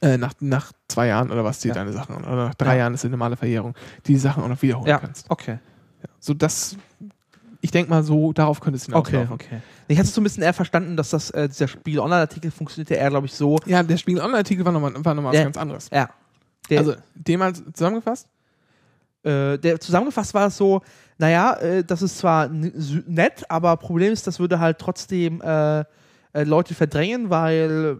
äh, 0.00 0.16
nach, 0.16 0.32
nach 0.40 0.72
zwei 0.88 1.08
Jahren 1.08 1.30
oder 1.30 1.44
was 1.44 1.58
die 1.60 1.68
Ja. 1.68 1.74
deine 1.74 1.92
Sachen, 1.92 2.16
oder 2.16 2.46
nach 2.46 2.54
drei 2.54 2.72
Ja. 2.74 2.78
Jahren 2.84 2.94
ist 2.94 3.04
die 3.04 3.08
normale 3.10 3.36
Verjährung, 3.36 3.74
die 4.06 4.16
Sachen 4.16 4.42
auch 4.42 4.48
noch 4.48 4.62
wiederholen 4.62 4.88
Ja, 4.88 4.98
kannst. 4.98 5.26
okay. 5.28 5.58
So 6.20 6.32
das, 6.34 6.76
ich 7.60 7.70
denke 7.70 7.90
mal 7.90 8.02
so, 8.02 8.32
darauf 8.32 8.60
könnte 8.60 8.76
es 8.76 8.84
Okay, 8.92 9.10
hinauslaufen. 9.18 9.32
okay. 9.34 9.60
Ich 9.88 9.98
hatte 9.98 10.08
so 10.08 10.20
ein 10.20 10.24
bisschen 10.24 10.42
eher 10.42 10.52
verstanden, 10.52 10.96
dass 10.96 11.10
das, 11.10 11.30
äh, 11.30 11.48
dieser 11.48 11.66
Spiegel-Online-Artikel 11.68 12.50
funktionierte 12.50 12.94
eher, 12.94 13.10
glaube 13.10 13.26
ich, 13.26 13.34
so. 13.34 13.58
Ja, 13.66 13.82
der 13.82 13.96
Spiegel 13.96 14.20
Online-Artikel 14.22 14.64
war 14.64 14.72
nochmal 14.72 14.92
war 15.04 15.14
noch 15.14 15.22
mal 15.22 15.32
was 15.32 15.42
ganz 15.42 15.56
anderes. 15.56 15.90
Ja. 15.92 16.08
Der, 16.70 16.78
Also, 16.80 16.94
dem 17.14 17.40
mal 17.40 17.52
zusammengefasst? 17.54 18.28
äh, 19.24 19.58
der 19.58 19.80
zusammengefasst 19.80 20.32
war 20.34 20.46
es 20.46 20.56
so, 20.56 20.82
naja, 21.18 21.54
äh, 21.54 21.82
das 21.82 22.02
ist 22.02 22.18
zwar 22.18 22.48
nett, 22.48 23.44
aber 23.50 23.76
Problem 23.76 24.12
ist, 24.12 24.26
das 24.26 24.38
würde 24.38 24.60
halt 24.60 24.78
trotzdem 24.78 25.40
äh, 25.40 25.80
äh, 25.80 25.84
Leute 26.44 26.74
verdrängen, 26.74 27.28
weil 27.30 27.98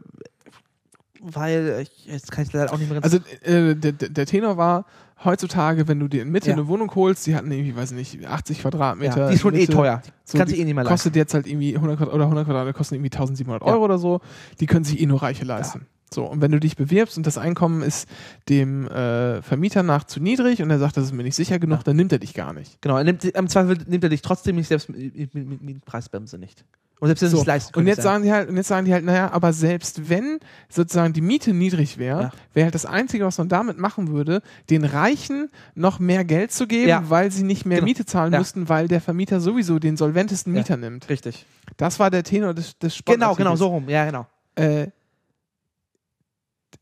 weil 1.21 1.81
ich, 1.83 2.07
jetzt 2.07 2.31
kann 2.31 2.45
ich 2.45 2.53
leider 2.53 2.73
auch 2.73 2.79
nicht 2.79 2.89
mehr 2.91 3.01
ganz 3.01 3.13
Also 3.13 3.25
äh, 3.43 3.75
der 3.75 3.93
der 3.93 4.27
Tenor 4.27 4.57
war, 4.57 4.85
heutzutage, 5.25 5.89
wenn 5.89 5.99
du 6.01 6.09
dir 6.09 6.23
in 6.23 6.31
Mitte 6.31 6.49
Ja. 6.49 6.55
eine 6.55 6.69
Wohnung 6.69 6.95
holst, 6.95 7.27
die 7.27 7.35
hatten 7.35 7.51
irgendwie, 7.51 7.75
weiß 7.77 7.93
nicht, 7.93 8.27
80 8.27 8.61
Quadratmeter. 8.63 9.19
ja, 9.19 9.29
die 9.29 9.35
ist 9.35 9.41
schon 9.41 9.55
eh 9.55 9.59
Mitte, 9.61 9.73
teuer. 9.73 10.03
Die 10.07 10.11
So, 10.25 10.39
kannst 10.39 10.55
du 10.55 10.59
eh 10.59 10.65
nicht 10.65 10.75
mehr 10.75 10.85
leisten. 10.85 10.95
Kostet 10.95 11.17
jetzt 11.17 11.35
halt 11.35 11.47
irgendwie 11.47 11.75
100 11.77 11.99
Quadrat 11.99 12.15
oder 12.15 12.25
100 12.25 12.45
Quadratmeter 12.47 12.77
kosten 12.77 12.95
irgendwie 12.95 13.11
1700 13.11 13.63
Ja. 13.67 13.73
Euro 13.73 13.85
oder 13.85 13.99
so. 13.99 14.21
Die 14.61 14.67
können 14.67 14.85
sich 14.85 15.01
eh 15.01 15.07
nur 15.07 15.23
Reiche 15.23 15.45
leisten. 15.45 15.87
So, 16.13 16.25
und 16.25 16.41
wenn 16.41 16.51
du 16.53 16.61
dich 16.61 16.77
bewirbst 16.77 17.17
und 17.17 17.27
das 17.27 17.39
Einkommen 17.39 17.83
ist 17.83 18.09
dem 18.49 18.87
äh, 18.89 19.43
Vermieter 19.43 19.83
nach 19.83 20.05
zu 20.05 20.21
niedrig 20.21 20.63
und 20.63 20.71
er 20.71 20.79
sagt, 20.79 20.97
das 20.97 21.05
ist 21.05 21.13
mir 21.13 21.23
nicht 21.23 21.37
sicher 21.37 21.59
genug, 21.59 21.79
Ja. 21.79 21.83
dann 21.85 21.97
nimmt 21.97 22.13
er 22.13 22.19
dich 22.19 22.35
gar 22.35 22.53
nicht. 22.53 22.81
Genau, 22.81 22.97
er 22.97 23.05
nimmt, 23.05 23.25
im 23.25 23.49
Zweifel 23.49 23.79
nimmt 23.87 24.05
er 24.05 24.11
dich 24.11 24.23
trotzdem 24.23 24.57
nicht 24.57 24.69
selbst 24.69 24.89
mit, 24.89 25.15
mit, 25.17 25.35
mit, 25.35 25.63
mit 25.63 25.85
Preisbremse 25.85 26.39
nicht. 26.39 26.65
Und 27.01 27.07
selbst 27.07 27.23
wenn 27.23 27.29
So. 27.31 27.39
es 27.41 27.47
leisten 27.47 27.69
Und 27.69 27.73
könnte, 27.85 27.91
jetzt 27.91 28.03
sagen 28.03 28.25
die 28.25 28.33
halt, 28.33 28.49
und 28.49 28.57
jetzt 28.57 28.67
sagen 28.67 28.85
die 28.85 28.93
halt, 28.93 29.05
naja, 29.05 29.31
aber 29.31 29.53
selbst 29.53 30.09
wenn 30.11 30.41
sozusagen 30.69 31.13
die 31.13 31.21
Miete 31.21 31.53
niedrig 31.53 31.97
wäre, 31.97 32.23
Ja. 32.23 32.31
wäre 32.55 32.65
halt 32.65 32.75
das 32.75 32.87
Einzige, 32.87 33.25
was 33.25 33.39
man 33.39 33.49
damit 33.49 33.79
machen 33.79 34.09
würde, 34.09 34.43
den 34.69 34.85
Reichen 34.85 35.49
noch 35.77 36.01
mehr 36.01 36.25
Geld 36.25 36.51
zu 36.51 36.67
geben, 36.67 36.89
Ja. 36.89 37.09
weil 37.09 37.31
sie 37.31 37.45
nicht 37.45 37.67
mehr 37.67 37.77
Genau. 37.79 37.85
Miete 37.87 38.05
zahlen 38.05 38.33
Ja. 38.33 38.41
müssten, 38.41 38.69
weil 38.69 38.89
der 38.89 39.01
Vermieter 39.01 39.39
sowieso 39.41 39.79
den 39.79 39.97
solventesten. 39.97 40.53
Mieter 40.53 40.77
nimmt. 40.77 41.09
Richtig. 41.09 41.47
Das 41.77 42.01
war 42.01 42.11
der 42.11 42.25
Tenor 42.25 42.53
des, 42.55 42.77
des 42.79 42.95
Genau, 43.05 43.15
genau, 43.15 43.35
Sportartikels. 43.35 43.59
so 43.61 43.67
rum. 43.69 43.89
Ja, 43.89 44.05
genau. 44.07 44.27
Äh, 44.57 44.89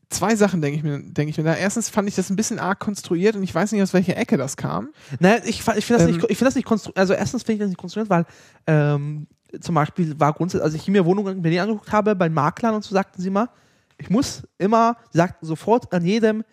zwei 0.09 0.35
Sachen 0.35 0.61
denke 0.61 0.77
ich 0.77 0.83
mir, 0.83 0.99
denke 0.99 1.29
ich 1.29 1.37
mir 1.37 1.43
da. 1.43 1.55
Erstens 1.55 1.89
fand 1.89 2.07
ich 2.07 2.15
das 2.15 2.29
ein 2.29 2.35
bisschen 2.35 2.59
arg 2.59 2.79
konstruiert 2.79 3.35
und 3.35 3.43
ich 3.43 3.53
weiß 3.53 3.71
nicht, 3.71 3.81
aus 3.81 3.93
welcher 3.93 4.17
Ecke 4.17 4.37
das 4.37 4.57
kam. 4.57 4.89
Naja, 5.19 5.41
ich, 5.43 5.59
ich 5.59 5.63
finde 5.63 6.03
das, 6.03 6.03
Ähm, 6.03 6.15
nicht, 6.15 6.29
ich 6.29 6.37
find 6.37 6.47
das 6.47 6.55
nicht 6.55 6.65
konstruiert. 6.65 6.97
Also, 6.97 7.13
erstens 7.13 7.43
finde 7.43 7.53
ich 7.53 7.59
das 7.59 7.69
nicht 7.69 7.79
konstruiert, 7.79 8.09
weil 8.09 8.25
ähm, 8.67 9.27
zum 9.59 9.75
Beispiel 9.75 10.19
war 10.19 10.33
grundsätzlich, 10.33 10.65
als 10.65 10.73
ich 10.73 10.87
mir 10.87 11.05
Wohnungen 11.05 11.37
in 11.37 11.41
Berlin 11.41 11.61
angeguckt 11.61 11.91
habe, 11.91 12.15
bei 12.15 12.29
Maklern 12.29 12.75
und 12.75 12.83
so 12.83 12.93
sagten 12.93 13.21
sie 13.21 13.29
mal, 13.29 13.49
ich 13.97 14.09
muss 14.09 14.43
immer, 14.57 14.97
sie 15.11 15.17
sagten 15.17 15.45
sofort 15.45 15.91
an 15.93 16.05
jedem, 16.05 16.43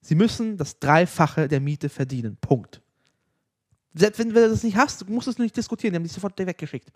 sie 0.00 0.14
müssen 0.14 0.56
das 0.56 0.78
Dreifache 0.78 1.48
der 1.48 1.60
Miete 1.60 1.88
verdienen. 1.88 2.36
Punkt. 2.40 2.80
Selbst 3.94 4.18
wenn 4.18 4.28
du 4.30 4.34
das 4.34 4.62
nicht 4.62 4.76
hast, 4.76 5.08
musst 5.08 5.26
du 5.26 5.30
es 5.32 5.38
nicht 5.38 5.56
diskutieren, 5.56 5.92
die 5.92 5.96
haben 5.96 6.04
dich 6.04 6.12
sofort 6.12 6.38
weggeschickt. 6.38 6.90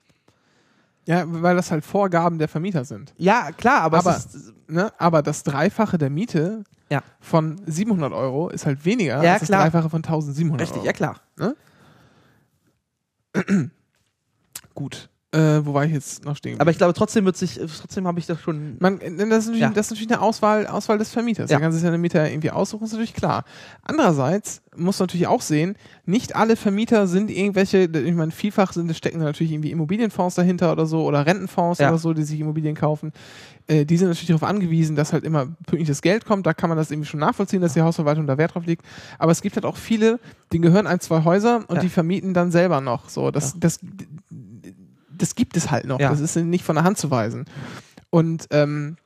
Ja, 1.06 1.24
weil 1.26 1.54
das 1.56 1.70
halt 1.70 1.84
Vorgaben 1.84 2.38
der 2.38 2.48
Vermieter 2.48 2.84
sind. 2.84 3.12
Ja, 3.18 3.52
klar, 3.52 3.82
aber, 3.82 3.98
Aber- 3.98 4.16
ist, 4.16 4.52
Ne? 4.66 4.90
Aber 4.96 5.22
das 5.22 5.42
Dreifache 5.42 5.98
der 5.98 6.08
Miete 6.08 6.64
Ja. 6.90 7.02
von 7.20 7.60
700 7.66 8.12
Euro 8.14 8.48
ist 8.48 8.64
halt 8.64 8.84
weniger 8.86 9.22
Ja, 9.22 9.32
als 9.34 9.40
das 9.40 9.48
klar. 9.48 9.62
Dreifache 9.64 9.90
von 9.90 10.02
1700 10.02 10.60
richtig, 10.62 10.76
Euro. 10.78 10.86
ja 10.86 10.92
klar. 10.94 11.20
Gut. 14.74 15.08
Äh, 15.34 15.66
wo 15.66 15.74
war 15.74 15.84
ich 15.84 15.92
jetzt 15.92 16.24
noch 16.24 16.36
stehen? 16.36 16.60
Aber 16.60 16.70
ich 16.70 16.78
glaube, 16.78 16.94
trotzdem 16.94 17.24
wird 17.24 17.36
sich, 17.36 17.58
trotzdem 17.58 18.06
habe 18.06 18.20
ich 18.20 18.26
das 18.26 18.40
schon. 18.40 18.76
Man, 18.78 19.00
das, 19.00 19.08
ist 19.10 19.46
natürlich, 19.46 19.60
Ja. 19.60 19.70
das 19.70 19.86
ist 19.86 19.90
natürlich 19.92 20.12
eine 20.12 20.20
Auswahl, 20.22 20.66
Auswahl 20.68 20.96
des 20.96 21.10
Vermieters. 21.10 21.50
Ja. 21.50 21.56
Der 21.58 21.64
kann 21.64 21.72
sich 21.72 21.82
seine 21.82 21.98
Mieter 21.98 22.30
irgendwie 22.30 22.52
aussuchen, 22.52 22.84
ist 22.84 22.92
natürlich 22.92 23.14
klar. 23.14 23.44
Andererseits 23.82 24.62
muss 24.76 24.98
man 24.98 25.04
natürlich 25.06 25.26
auch 25.26 25.42
sehen, 25.42 25.76
nicht 26.06 26.36
alle 26.36 26.56
Vermieter 26.56 27.06
sind 27.06 27.30
irgendwelche, 27.30 27.84
ich 27.84 28.14
meine, 28.14 28.32
vielfach 28.32 28.72
sind, 28.72 28.94
stecken 28.96 29.18
da 29.18 29.24
natürlich 29.26 29.52
irgendwie 29.52 29.70
Immobilienfonds 29.72 30.34
dahinter 30.36 30.70
oder 30.72 30.86
so 30.86 31.04
oder 31.04 31.26
Rentenfonds 31.26 31.80
Ja. 31.80 31.88
oder 31.88 31.98
so, 31.98 32.12
die 32.14 32.22
sich 32.22 32.38
Immobilien 32.40 32.74
kaufen. 32.76 33.12
Äh, 33.66 33.84
die 33.86 33.96
sind 33.96 34.08
natürlich 34.08 34.28
darauf 34.28 34.42
angewiesen, 34.42 34.94
dass 34.94 35.12
halt 35.12 35.24
immer 35.24 35.46
pünktliches 35.66 36.02
Geld 36.02 36.24
kommt. 36.26 36.46
Da 36.46 36.54
kann 36.54 36.68
man 36.68 36.76
das 36.78 36.90
irgendwie 36.90 37.08
schon 37.08 37.20
nachvollziehen, 37.20 37.60
dass 37.60 37.72
die 37.74 37.82
Hausverwaltung 37.82 38.26
da 38.26 38.36
Wert 38.38 38.54
drauf 38.54 38.66
legt. 38.66 38.84
Aber 39.18 39.32
es 39.32 39.42
gibt 39.42 39.56
halt 39.56 39.64
auch 39.64 39.76
viele, 39.76 40.20
denen 40.52 40.62
gehören 40.62 40.86
ein, 40.86 41.00
zwei 41.00 41.24
Häuser 41.24 41.64
und 41.68 41.76
Ja. 41.76 41.82
die 41.82 41.88
vermieten 41.88 42.34
dann 42.34 42.50
selber 42.50 42.80
noch. 42.80 43.08
So, 43.08 43.30
das, 43.30 43.52
Ja. 43.52 43.58
das, 43.60 43.80
das 45.18 45.34
gibt 45.34 45.56
es 45.56 45.70
halt 45.70 45.86
noch. 45.86 46.00
Ja. 46.00 46.10
Das 46.10 46.20
ist 46.20 46.36
nicht 46.36 46.64
von 46.64 46.76
der 46.76 46.84
Hand 46.84 46.98
zu 46.98 47.10
weisen. 47.10 47.44
Und 48.10 48.46
ähm, 48.50 48.96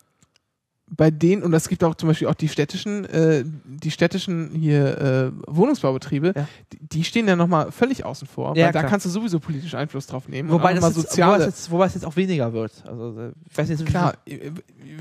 bei 0.91 1.11
denen, 1.11 1.43
und 1.43 1.53
es 1.53 1.69
gibt 1.69 1.85
auch 1.85 1.95
zum 1.97 2.09
Beispiel 2.09 2.29
auch 2.29 2.35
die 2.35 2.49
städtischen, 2.49 3.05
äh, 3.05 3.45
die 3.45 3.91
städtischen 3.91 4.53
hier 4.55 4.99
äh, 4.99 5.31
Wohnungsbaubetriebe, 5.47 6.33
Ja. 6.35 6.49
die, 6.73 6.79
die 6.81 7.05
stehen 7.05 7.29
ja 7.29 7.37
nochmal 7.37 7.71
völlig 7.73 8.05
außen 8.07 8.27
vor, 8.27 8.57
Ja, 8.57 8.67
weil 8.67 8.73
da 8.73 8.81
klar. 8.81 8.91
kannst 8.91 9.05
du 9.05 9.11
sowieso 9.11 9.39
politisch 9.39 9.75
Einfluss 9.75 10.07
drauf 10.07 10.29
nehmen. 10.29 10.49
Wobei 10.51 10.73
das 10.73 10.85
jetzt, 10.85 10.97
wobei, 10.97 11.03
soziale. 11.09 11.45
es 11.45 11.47
jetzt, 11.47 11.71
wobei 11.71 11.87
es 11.87 11.95
jetzt 11.95 12.07
auch 12.07 12.17
weniger 12.17 12.53
wird. 12.55 12.73
Also, 12.87 13.21
äh, 13.21 13.33
ich 13.51 13.59
weiß 13.59 13.69
nicht, 13.69 13.85
Klar, 13.85 14.15
wir 14.25 14.53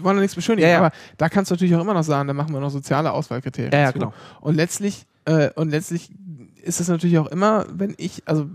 wollen 0.02 0.18
ja 0.18 0.22
nichts 0.22 0.36
beschönigen, 0.36 0.68
Ja, 0.68 0.78
aber 0.80 0.92
da 1.18 1.30
kannst 1.30 1.52
du 1.52 1.56
natürlich 1.56 1.76
auch 1.76 1.82
immer 1.82 1.94
noch 1.94 2.04
sagen, 2.04 2.28
da 2.28 2.34
machen 2.34 2.54
wir 2.54 2.60
noch 2.60 2.70
soziale 2.72 3.12
Auswahlkriterien. 3.14 3.72
Ja, 3.72 3.92
genau. 3.92 4.14
Und 4.42 4.56
letztlich, 4.56 5.06
äh, 5.24 5.52
und 5.56 5.70
letztlich 5.70 6.12
ist 6.64 6.82
es 6.82 6.90
natürlich 6.90 7.18
auch 7.18 7.28
immer, 7.28 7.66
wenn 7.72 7.96
ich, 7.98 8.24
also 8.26 8.50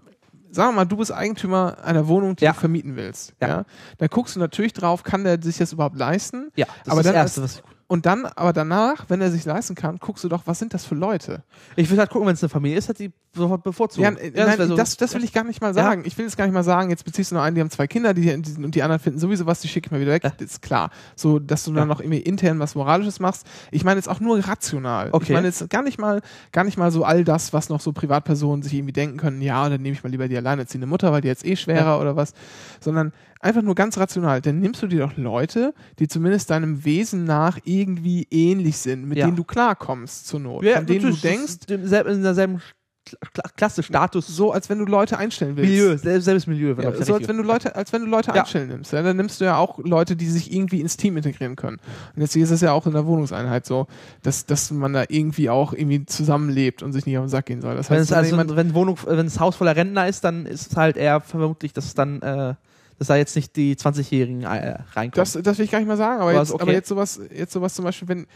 sagen 0.53 0.71
wir 0.71 0.77
mal, 0.77 0.85
du 0.85 0.97
bist 0.97 1.13
Eigentümer 1.13 1.77
einer 1.83 2.07
Wohnung, 2.09 2.37
die 2.37 2.45
Ja. 2.45 2.53
du 2.53 2.61
vermieten 2.61 2.95
willst. 2.97 3.35
Ja. 3.41 3.49
Ja. 3.49 3.65
Dann 3.99 4.09
guckst 4.09 4.37
du 4.37 4.41
natürlich 4.41 4.73
drauf, 4.73 5.03
kann 5.03 5.25
der 5.25 5.43
sich 5.43 5.59
das 5.59 5.73
überhaupt 5.73 5.97
leisten? 5.97 6.51
Ja, 6.57 6.67
das 6.85 6.93
Aber 6.93 7.01
ist 7.01 7.07
dann 7.07 7.15
das 7.15 7.39
Erste, 7.39 7.43
was 7.43 7.63
Und 7.93 8.07
dann, 8.07 8.25
aber 8.25 8.55
danach, 8.55 9.05
wenn 9.09 9.21
er 9.21 9.31
sich 9.31 9.45
leisten 9.45 9.75
kann, 9.75 9.99
guckst 9.99 10.25
du 10.25 10.31
doch, 10.31 10.45
was 10.47 10.59
sind 10.59 10.73
das 10.73 10.87
für 10.87 10.95
Leute? 10.95 11.43
ich 11.77 11.91
würde 11.91 12.01
halt 12.01 12.09
gucken, 12.11 12.27
wenn 12.27 12.33
es 12.33 12.43
eine 12.43 12.49
Familie 12.49 12.79
ist, 12.79 12.89
hat 12.89 12.99
die 12.99 13.13
sofort 13.35 13.63
bevorzugt. 13.63 14.03
Ja, 14.03 14.11
nein, 14.13 14.33
wär 14.59 14.67
so- 14.67 14.77
das, 14.77 14.97
das 14.97 15.13
will 15.13 15.23
ich 15.23 15.35
gar 15.35 15.45
nicht 15.45 15.61
mal 15.61 15.75
sagen. 15.75 16.03
Ich 16.07 16.17
will 16.17 16.25
jetzt 16.25 16.39
gar 16.39 16.47
nicht 16.47 16.55
mal 16.55 16.65
sagen, 16.65 16.89
jetzt 16.89 17.05
beziehst 17.05 17.31
du 17.33 17.35
nur 17.35 17.45
einen, 17.45 17.55
die 17.55 17.61
haben 17.61 17.69
zwei 17.69 17.87
Kinder, 17.87 18.15
die, 18.15 18.41
die 18.41 18.65
und 18.65 18.75
die 18.75 18.83
anderen 18.83 18.99
finden 18.99 19.19
sowieso 19.19 19.45
was, 19.45 19.61
die 19.61 19.69
schicke 19.69 19.89
ich 19.89 19.93
mal 19.93 20.01
wieder 20.01 20.13
weg. 20.13 20.25
Ja. 20.25 20.31
Das 20.31 20.53
ist 20.53 20.63
klar. 20.63 20.89
So, 21.17 21.39
dass 21.39 21.65
du 21.65 21.73
dann 21.75 21.87
noch 21.87 22.01
irgendwie 22.01 22.21
intern 22.21 22.59
was 22.61 22.75
Moralisches 22.75 23.21
machst. 23.21 23.47
Ich 23.71 23.85
meine 23.85 23.99
jetzt 23.99 24.09
auch 24.09 24.21
nur 24.21 24.39
rational. 24.39 25.09
Ich 25.09 25.13
Okay. 25.15 25.35
meine 25.35 25.49
jetzt 25.49 25.69
gar 25.69 25.83
nicht 25.83 25.99
mal, 25.99 26.23
gar 26.53 26.65
nicht 26.65 26.79
mal 26.79 26.91
so 26.91 27.05
all 27.05 27.25
das, 27.25 27.53
was 27.53 27.69
noch 27.69 27.83
so 27.83 27.93
Privatpersonen 27.93 28.63
sich 28.63 28.73
irgendwie 28.73 28.95
denken 28.95 29.19
können, 29.19 29.43
ja, 29.43 29.69
dann 29.69 29.83
nehme 29.83 29.95
ich 29.95 30.03
mal 30.03 30.09
lieber 30.09 30.29
die 30.29 30.37
alleinerziehende 30.39 30.87
Mutter, 30.87 31.13
weil 31.13 31.21
die 31.21 31.29
jetzt 31.29 31.45
eh 31.45 31.57
schwerer 31.57 32.01
oder 32.01 32.17
was. 32.17 32.33
Sondern 32.81 33.13
einfach 33.43 33.61
nur 33.63 33.75
ganz 33.75 33.99
rational. 33.99 34.41
Dann 34.41 34.61
nimmst 34.61 34.83
du 34.83 34.87
dir 34.87 35.01
doch 35.01 35.17
Leute, 35.17 35.75
die 35.99 36.09
zumindest 36.09 36.49
deinem 36.51 36.85
Wesen 36.85 37.25
nach 37.25 37.59
irgendwie 37.65 38.27
ähnlich 38.31 38.79
sind, 38.79 39.07
mit 39.07 39.19
Ja. 39.19 39.27
denen 39.27 39.37
du 39.37 39.45
klarkommst 39.45 40.27
zur 40.27 40.41
Not. 40.41 40.65
Ja, 40.65 40.77
von 40.77 40.87
denen 40.87 41.11
du 41.11 41.17
denkst, 41.17 41.55
in 41.69 42.23
derselben 42.23 42.63
Kla- 43.05 43.51
Klasse, 43.57 43.83
Status, 43.83 44.29
so 44.29 44.53
als 44.53 44.71
wenn 44.71 44.79
du 44.79 44.85
Leute 44.85 45.19
einstellen 45.19 45.57
willst. 45.57 45.69
Milieu, 45.73 45.97
sel- 45.97 46.21
selbes 46.23 46.47
Milieu. 46.47 46.77
Ja, 46.81 46.93
so 47.05 47.15
als 47.15 47.27
wenn 47.27 47.37
du 47.37 47.43
Leute, 47.43 47.75
als 47.75 47.93
wenn 47.93 48.03
du 48.03 48.07
Leute 48.07 48.29
Ja. 48.33 48.43
einstellen 48.43 48.69
nimmst. 48.69 48.93
Ja, 48.93 49.03
dann 49.03 49.17
nimmst 49.17 49.41
du 49.41 49.45
ja 49.45 49.57
auch 49.57 49.81
Leute, 49.81 50.15
die 50.15 50.29
sich 50.31 50.53
irgendwie 50.55 50.81
ins 50.81 50.97
Team 50.97 51.17
integrieren 51.17 51.57
können. 51.57 51.79
Und 52.15 52.21
deswegen 52.23 52.45
ist 52.45 52.53
es 52.53 52.61
ja 52.61 52.71
auch 52.71 52.87
in 52.87 52.93
der 52.93 53.05
Wohnungseinheit 53.05 53.67
so, 53.67 53.89
dass, 54.23 54.47
dass 54.47 54.71
man 54.71 54.93
da 54.93 55.03
irgendwie 55.09 55.51
auch 55.51 55.73
irgendwie 55.73 56.07
zusammenlebt 56.07 56.85
und 56.85 56.93
sich 56.93 57.05
nicht 57.05 57.19
auf 57.19 57.25
den 57.25 57.29
Sack 57.29 57.47
gehen 57.47 57.61
soll. 57.61 57.75
Das 57.75 57.91
wenn 57.91 57.99
heißt, 57.99 58.05
es 58.05 58.11
wenn 58.13 58.19
also, 58.19 58.31
jemand, 58.31 58.57
wenn 58.57 58.73
Wohnung, 58.75 58.97
wenn 59.05 59.27
das 59.27 59.41
Haus 59.41 59.57
voller 59.57 59.75
Rentner 59.75 60.07
ist, 60.07 60.23
dann 60.23 60.47
ist 60.47 60.71
es 60.71 60.77
halt 60.77 60.97
eher 60.97 61.21
vermutlich, 61.21 61.73
dass 61.73 61.87
es 61.87 61.95
dann, 61.95 62.23
äh, 62.23 62.55
dass 63.03 63.09
da 63.09 63.17
jetzt 63.17 63.35
nicht 63.35 63.57
die 63.57 63.75
20-Jährigen 63.75 64.43
äh, 64.45 64.79
reinkommen. 64.95 65.11
das, 65.15 65.33
das 65.33 65.59
will 65.59 65.65
ich 65.65 65.71
gar 65.73 65.81
nicht 65.81 65.89
mal 65.89 65.97
sagen, 65.97 66.21
aber, 66.21 66.31
Aber 66.31 66.39
jetzt, 66.39 66.53
okay. 66.53 66.63
aber 66.63 66.73
jetzt 66.73 66.89
sowas, 66.89 67.21
jetzt 67.35 67.53
sowas 67.53 67.75
zum 67.75 67.85
Beispiel, 67.85 68.07
wenn 68.09 68.27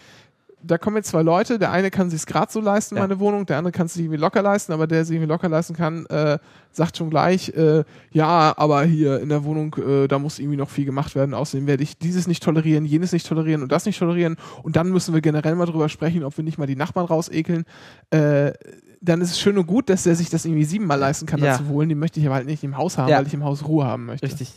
da 0.63 0.79
kommen 0.79 0.97
jetzt 0.97 1.11
zwei 1.11 1.23
Leute, 1.23 1.59
der 1.61 1.71
eine 1.71 1.91
kann 1.93 2.11
sich 2.11 2.27
gerade 2.27 2.51
so 2.51 2.61
leisten, 2.61 2.97
Ja. 2.97 3.03
meine 3.03 3.21
Wohnung, 3.21 3.47
der 3.47 3.59
andere 3.59 3.71
kann 3.71 3.87
sich 3.87 4.03
irgendwie 4.03 4.19
locker 4.19 4.43
leisten, 4.43 4.73
aber 4.73 4.89
der 4.89 5.05
sich 5.05 5.15
irgendwie 5.15 5.29
locker 5.29 5.49
leisten 5.49 5.77
kann, 5.77 6.07
äh, 6.07 6.39
sagt 6.73 6.97
schon 6.97 7.11
gleich, 7.11 7.51
äh, 7.51 7.85
ja, 8.11 8.53
aber 8.57 8.83
hier 8.83 9.21
in 9.21 9.29
der 9.29 9.45
Wohnung, 9.45 9.77
äh, 9.77 10.09
da 10.09 10.19
muss 10.19 10.41
irgendwie 10.41 10.57
noch 10.57 10.69
viel 10.71 10.85
gemacht 10.85 11.15
werden. 11.15 11.35
Außerdem 11.35 11.67
werde 11.69 11.85
ich 11.85 11.99
dieses 11.99 12.27
nicht 12.27 12.43
tolerieren, 12.43 12.85
jenes 12.85 13.13
nicht 13.13 13.27
tolerieren 13.29 13.63
und 13.63 13.71
das 13.71 13.87
nicht 13.87 13.99
tolerieren. 13.99 14.37
Und 14.63 14.75
dann 14.75 14.91
müssen 14.91 15.15
wir 15.15 15.21
generell 15.21 15.55
mal 15.55 15.67
drüber 15.67 15.89
sprechen, 15.89 16.25
ob 16.25 16.37
wir 16.37 16.43
nicht 16.43 16.59
mal 16.59 16.67
die 16.67 16.77
Nachbarn 16.77 17.07
rausekeln. 17.07 17.65
Dann 19.01 19.21
ist 19.21 19.33
es 19.33 19.41
schön 19.41 19.57
und 19.59 19.67
gut, 19.67 19.89
dass 19.91 20.05
der 20.05 20.17
sich 20.17 20.31
das 20.31 20.45
irgendwie 20.45 20.65
siebenmal 20.65 20.99
leisten 20.99 21.27
kann, 21.27 21.41
Ja. 21.41 21.53
dazu 21.59 21.69
holen. 21.69 21.89
Die 21.89 21.95
möchte 21.95 22.19
ich 22.21 22.27
aber 22.27 22.37
halt 22.37 22.47
nicht 22.47 22.65
im 22.65 22.77
Haus 22.77 22.99
haben, 22.99 23.09
Ja. 23.11 23.19
weil 23.19 23.27
ich 23.27 23.35
im 23.35 23.45
Haus 23.45 23.65
Ruhe 23.67 23.85
haben 23.85 24.07
möchte. 24.07 24.27
Richtig. 24.27 24.53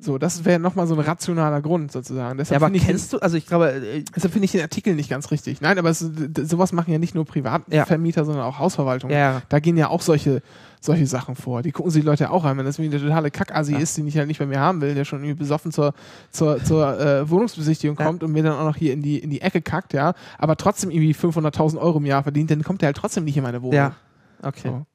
So, 0.00 0.16
das 0.16 0.44
wäre 0.44 0.60
nochmal 0.60 0.86
so 0.86 0.94
ein 0.94 1.00
rationaler 1.00 1.60
Grund 1.60 1.90
sozusagen. 1.90 2.38
Ja, 2.38 2.42
Deshalb 2.44 2.58
aber 2.62 2.66
finde 2.66 2.78
ich, 2.78 2.86
kennst 2.86 3.12
du, 3.12 3.18
also 3.18 3.36
ich 3.36 3.46
glaube, 3.46 3.72
äh, 3.72 4.04
deshalb 4.14 4.32
finde 4.32 4.44
ich 4.44 4.52
den 4.52 4.60
Artikel 4.60 4.94
nicht 4.94 5.10
ganz 5.10 5.32
richtig. 5.32 5.60
Nein, 5.60 5.76
aber 5.76 5.90
es, 5.90 5.98
sowas 6.42 6.72
machen 6.72 6.92
ja 6.92 6.98
nicht 6.98 7.16
nur 7.16 7.24
Privatvermieter, 7.24 8.24
sondern 8.24 8.44
auch 8.44 8.60
Hausverwaltungen. 8.60 9.16
ja, 9.16 9.42
Da 9.48 9.58
gehen 9.58 9.76
ja 9.76 9.88
auch 9.88 10.02
solche, 10.02 10.40
solche 10.80 11.06
Sachen 11.06 11.34
vor. 11.34 11.62
Die 11.62 11.72
gucken 11.72 11.90
sich 11.90 12.02
die 12.02 12.06
Leute 12.06 12.30
auch 12.30 12.44
an. 12.44 12.56
Wenn 12.58 12.64
das 12.64 12.78
irgendwie 12.78 12.98
der 12.98 13.06
totale 13.08 13.30
Kackassi 13.30 13.72
Ja. 13.72 13.78
ist, 13.80 13.96
den 13.96 14.06
ich 14.06 14.16
halt 14.16 14.28
nicht 14.28 14.38
bei 14.38 14.46
mir 14.46 14.60
haben 14.60 14.80
will, 14.80 14.94
der 14.94 15.04
schon 15.04 15.20
irgendwie 15.24 15.38
besoffen 15.38 15.72
zur, 15.72 15.92
zur, 16.30 16.62
zur 16.62 16.98
äh, 17.00 17.28
Wohnungsbesichtigung 17.28 17.96
Ja. 17.98 18.04
kommt 18.06 18.22
und 18.22 18.32
mir 18.32 18.42
dann 18.42 18.54
auch 18.54 18.64
noch 18.64 18.76
hier 18.76 18.92
in 18.92 19.02
die, 19.02 19.18
in 19.18 19.30
die 19.30 19.40
Ecke 19.40 19.60
kackt, 19.62 19.92
ja, 19.92 20.14
aber 20.38 20.56
trotzdem 20.56 20.90
irgendwie 20.90 21.14
500.000 21.14 21.78
Euro 21.78 21.98
im 21.98 22.06
Jahr 22.06 22.22
verdient, 22.22 22.50
dann 22.50 22.62
kommt 22.62 22.82
der 22.82 22.86
halt 22.88 22.96
trotzdem 22.96 23.24
nicht 23.24 23.36
in 23.36 23.42
meine 23.42 23.60
Wohnung. 23.62 23.74
ja, 23.74 23.96
okay. 24.42 24.68
So. 24.68 24.86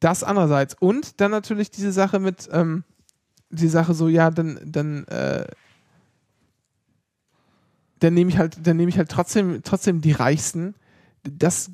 Das 0.00 0.22
andererseits. 0.24 0.74
Und 0.80 1.20
dann 1.20 1.30
natürlich 1.30 1.70
diese 1.70 1.92
Sache 1.92 2.20
mit, 2.20 2.48
ähm, 2.52 2.84
die 3.50 3.68
Sache 3.68 3.92
so, 3.94 4.08
ja, 4.08 4.30
dann, 4.30 4.58
dann, 4.64 5.04
äh, 5.08 5.46
dann 7.98 8.14
nehme 8.14 8.30
ich 8.30 8.38
halt, 8.38 8.66
dann 8.66 8.76
nehme 8.76 8.88
ich 8.88 8.96
halt 8.96 9.10
trotzdem, 9.10 9.60
trotzdem 9.62 10.00
die 10.00 10.12
Reichsten. 10.12 10.74
Das, 11.22 11.70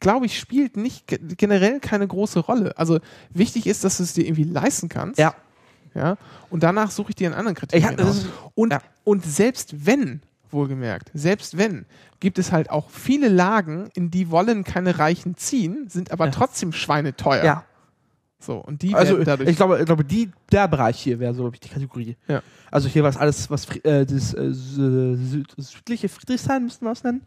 glaube 0.00 0.26
ich, 0.26 0.38
spielt 0.38 0.76
nicht 0.76 1.06
ge- 1.06 1.18
generell 1.36 1.80
keine 1.80 2.06
große 2.06 2.40
Rolle. 2.40 2.76
Also 2.78 3.00
wichtig 3.30 3.66
ist, 3.66 3.84
dass 3.84 3.96
du 3.98 4.02
es 4.02 4.12
dir 4.14 4.24
irgendwie 4.24 4.44
leisten 4.44 4.88
kannst. 4.88 5.18
Ja. 5.18 5.34
Ja. 5.94 6.16
Und 6.50 6.62
danach 6.62 6.90
suche 6.90 7.10
ich 7.10 7.14
dir 7.16 7.26
einen 7.28 7.34
anderen 7.36 7.56
Kriterien 7.56 7.98
aus. 8.00 8.18
ist, 8.18 8.26
Und, 8.54 8.72
Ja. 8.72 8.82
und 9.04 9.24
selbst 9.24 9.86
wenn, 9.86 10.20
wohlgemerkt, 10.50 11.10
selbst 11.14 11.56
wenn, 11.56 11.86
gibt 12.20 12.38
es 12.38 12.52
halt 12.52 12.70
auch 12.70 12.90
viele 12.90 13.28
Lagen, 13.28 13.88
in 13.94 14.10
die 14.10 14.30
wollen 14.30 14.62
keine 14.64 14.98
Reichen 14.98 15.36
ziehen, 15.36 15.86
sind 15.88 16.10
aber 16.12 16.26
Ja. 16.26 16.30
trotzdem 16.32 16.72
schweineteuer. 16.72 17.44
ja. 17.44 17.64
So, 18.38 18.58
und 18.58 18.82
die 18.82 18.94
Also 18.94 19.16
dadurch. 19.24 19.48
ich 19.48 19.56
glaube, 19.56 19.78
ich 19.80 19.86
glaube 19.86 20.04
die, 20.04 20.30
der 20.52 20.68
Bereich 20.68 21.00
hier 21.00 21.18
wäre 21.18 21.32
so 21.34 21.42
glaub 21.44 21.54
ich, 21.54 21.60
die 21.60 21.70
Kategorie. 21.70 22.16
Ja. 22.28 22.42
Also 22.70 22.86
hier 22.86 23.02
war 23.02 23.08
es 23.10 23.16
alles, 23.16 23.50
was 23.50 23.66
äh, 23.78 24.04
das 24.04 24.34
äh, 24.34 24.40
sü- 24.52 25.16
süd, 25.16 25.54
südliche 25.56 26.10
Friedrichshain 26.10 26.64
müssten 26.64 26.84
wir 26.84 26.92
es 26.92 27.02
nennen. 27.02 27.22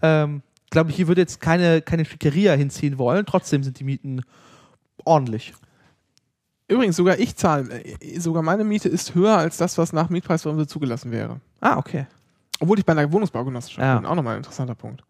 Ähm, 0.00 0.42
glaube 0.74 0.90
ich, 0.90 0.96
hier 0.96 1.08
würde 1.08 1.22
jetzt 1.22 1.40
keine, 1.40 1.80
keine 1.80 2.04
Schickeria 2.04 2.52
hinziehen 2.52 2.98
wollen. 2.98 3.24
Trotzdem 3.24 3.62
sind 3.62 3.78
die 3.80 3.84
Mieten 3.84 4.20
ordentlich. 5.04 5.54
Übrigens, 6.68 6.96
sogar 6.96 7.18
ich 7.18 7.36
zahle, 7.36 7.82
äh, 7.84 8.18
sogar 8.18 8.42
meine 8.42 8.64
Miete 8.64 8.88
ist 8.88 9.14
höher 9.14 9.36
als 9.36 9.56
das, 9.56 9.78
was 9.78 9.92
nach 9.92 10.08
Mietpreisbremse 10.10 10.66
zugelassen 10.66 11.10
wäre. 11.12 11.40
Ah, 11.60 11.76
okay. 11.78 12.06
Obwohl 12.60 12.78
ich 12.78 12.84
bei 12.84 12.92
einer 12.92 13.10
Wohnungsbaugenossenschaft 13.12 13.82
Ja. 13.84 13.96
bin. 13.96 14.06
Auch 14.06 14.14
nochmal 14.14 14.34
ein 14.34 14.38
interessanter 14.38 14.74
Punkt. 14.74 15.02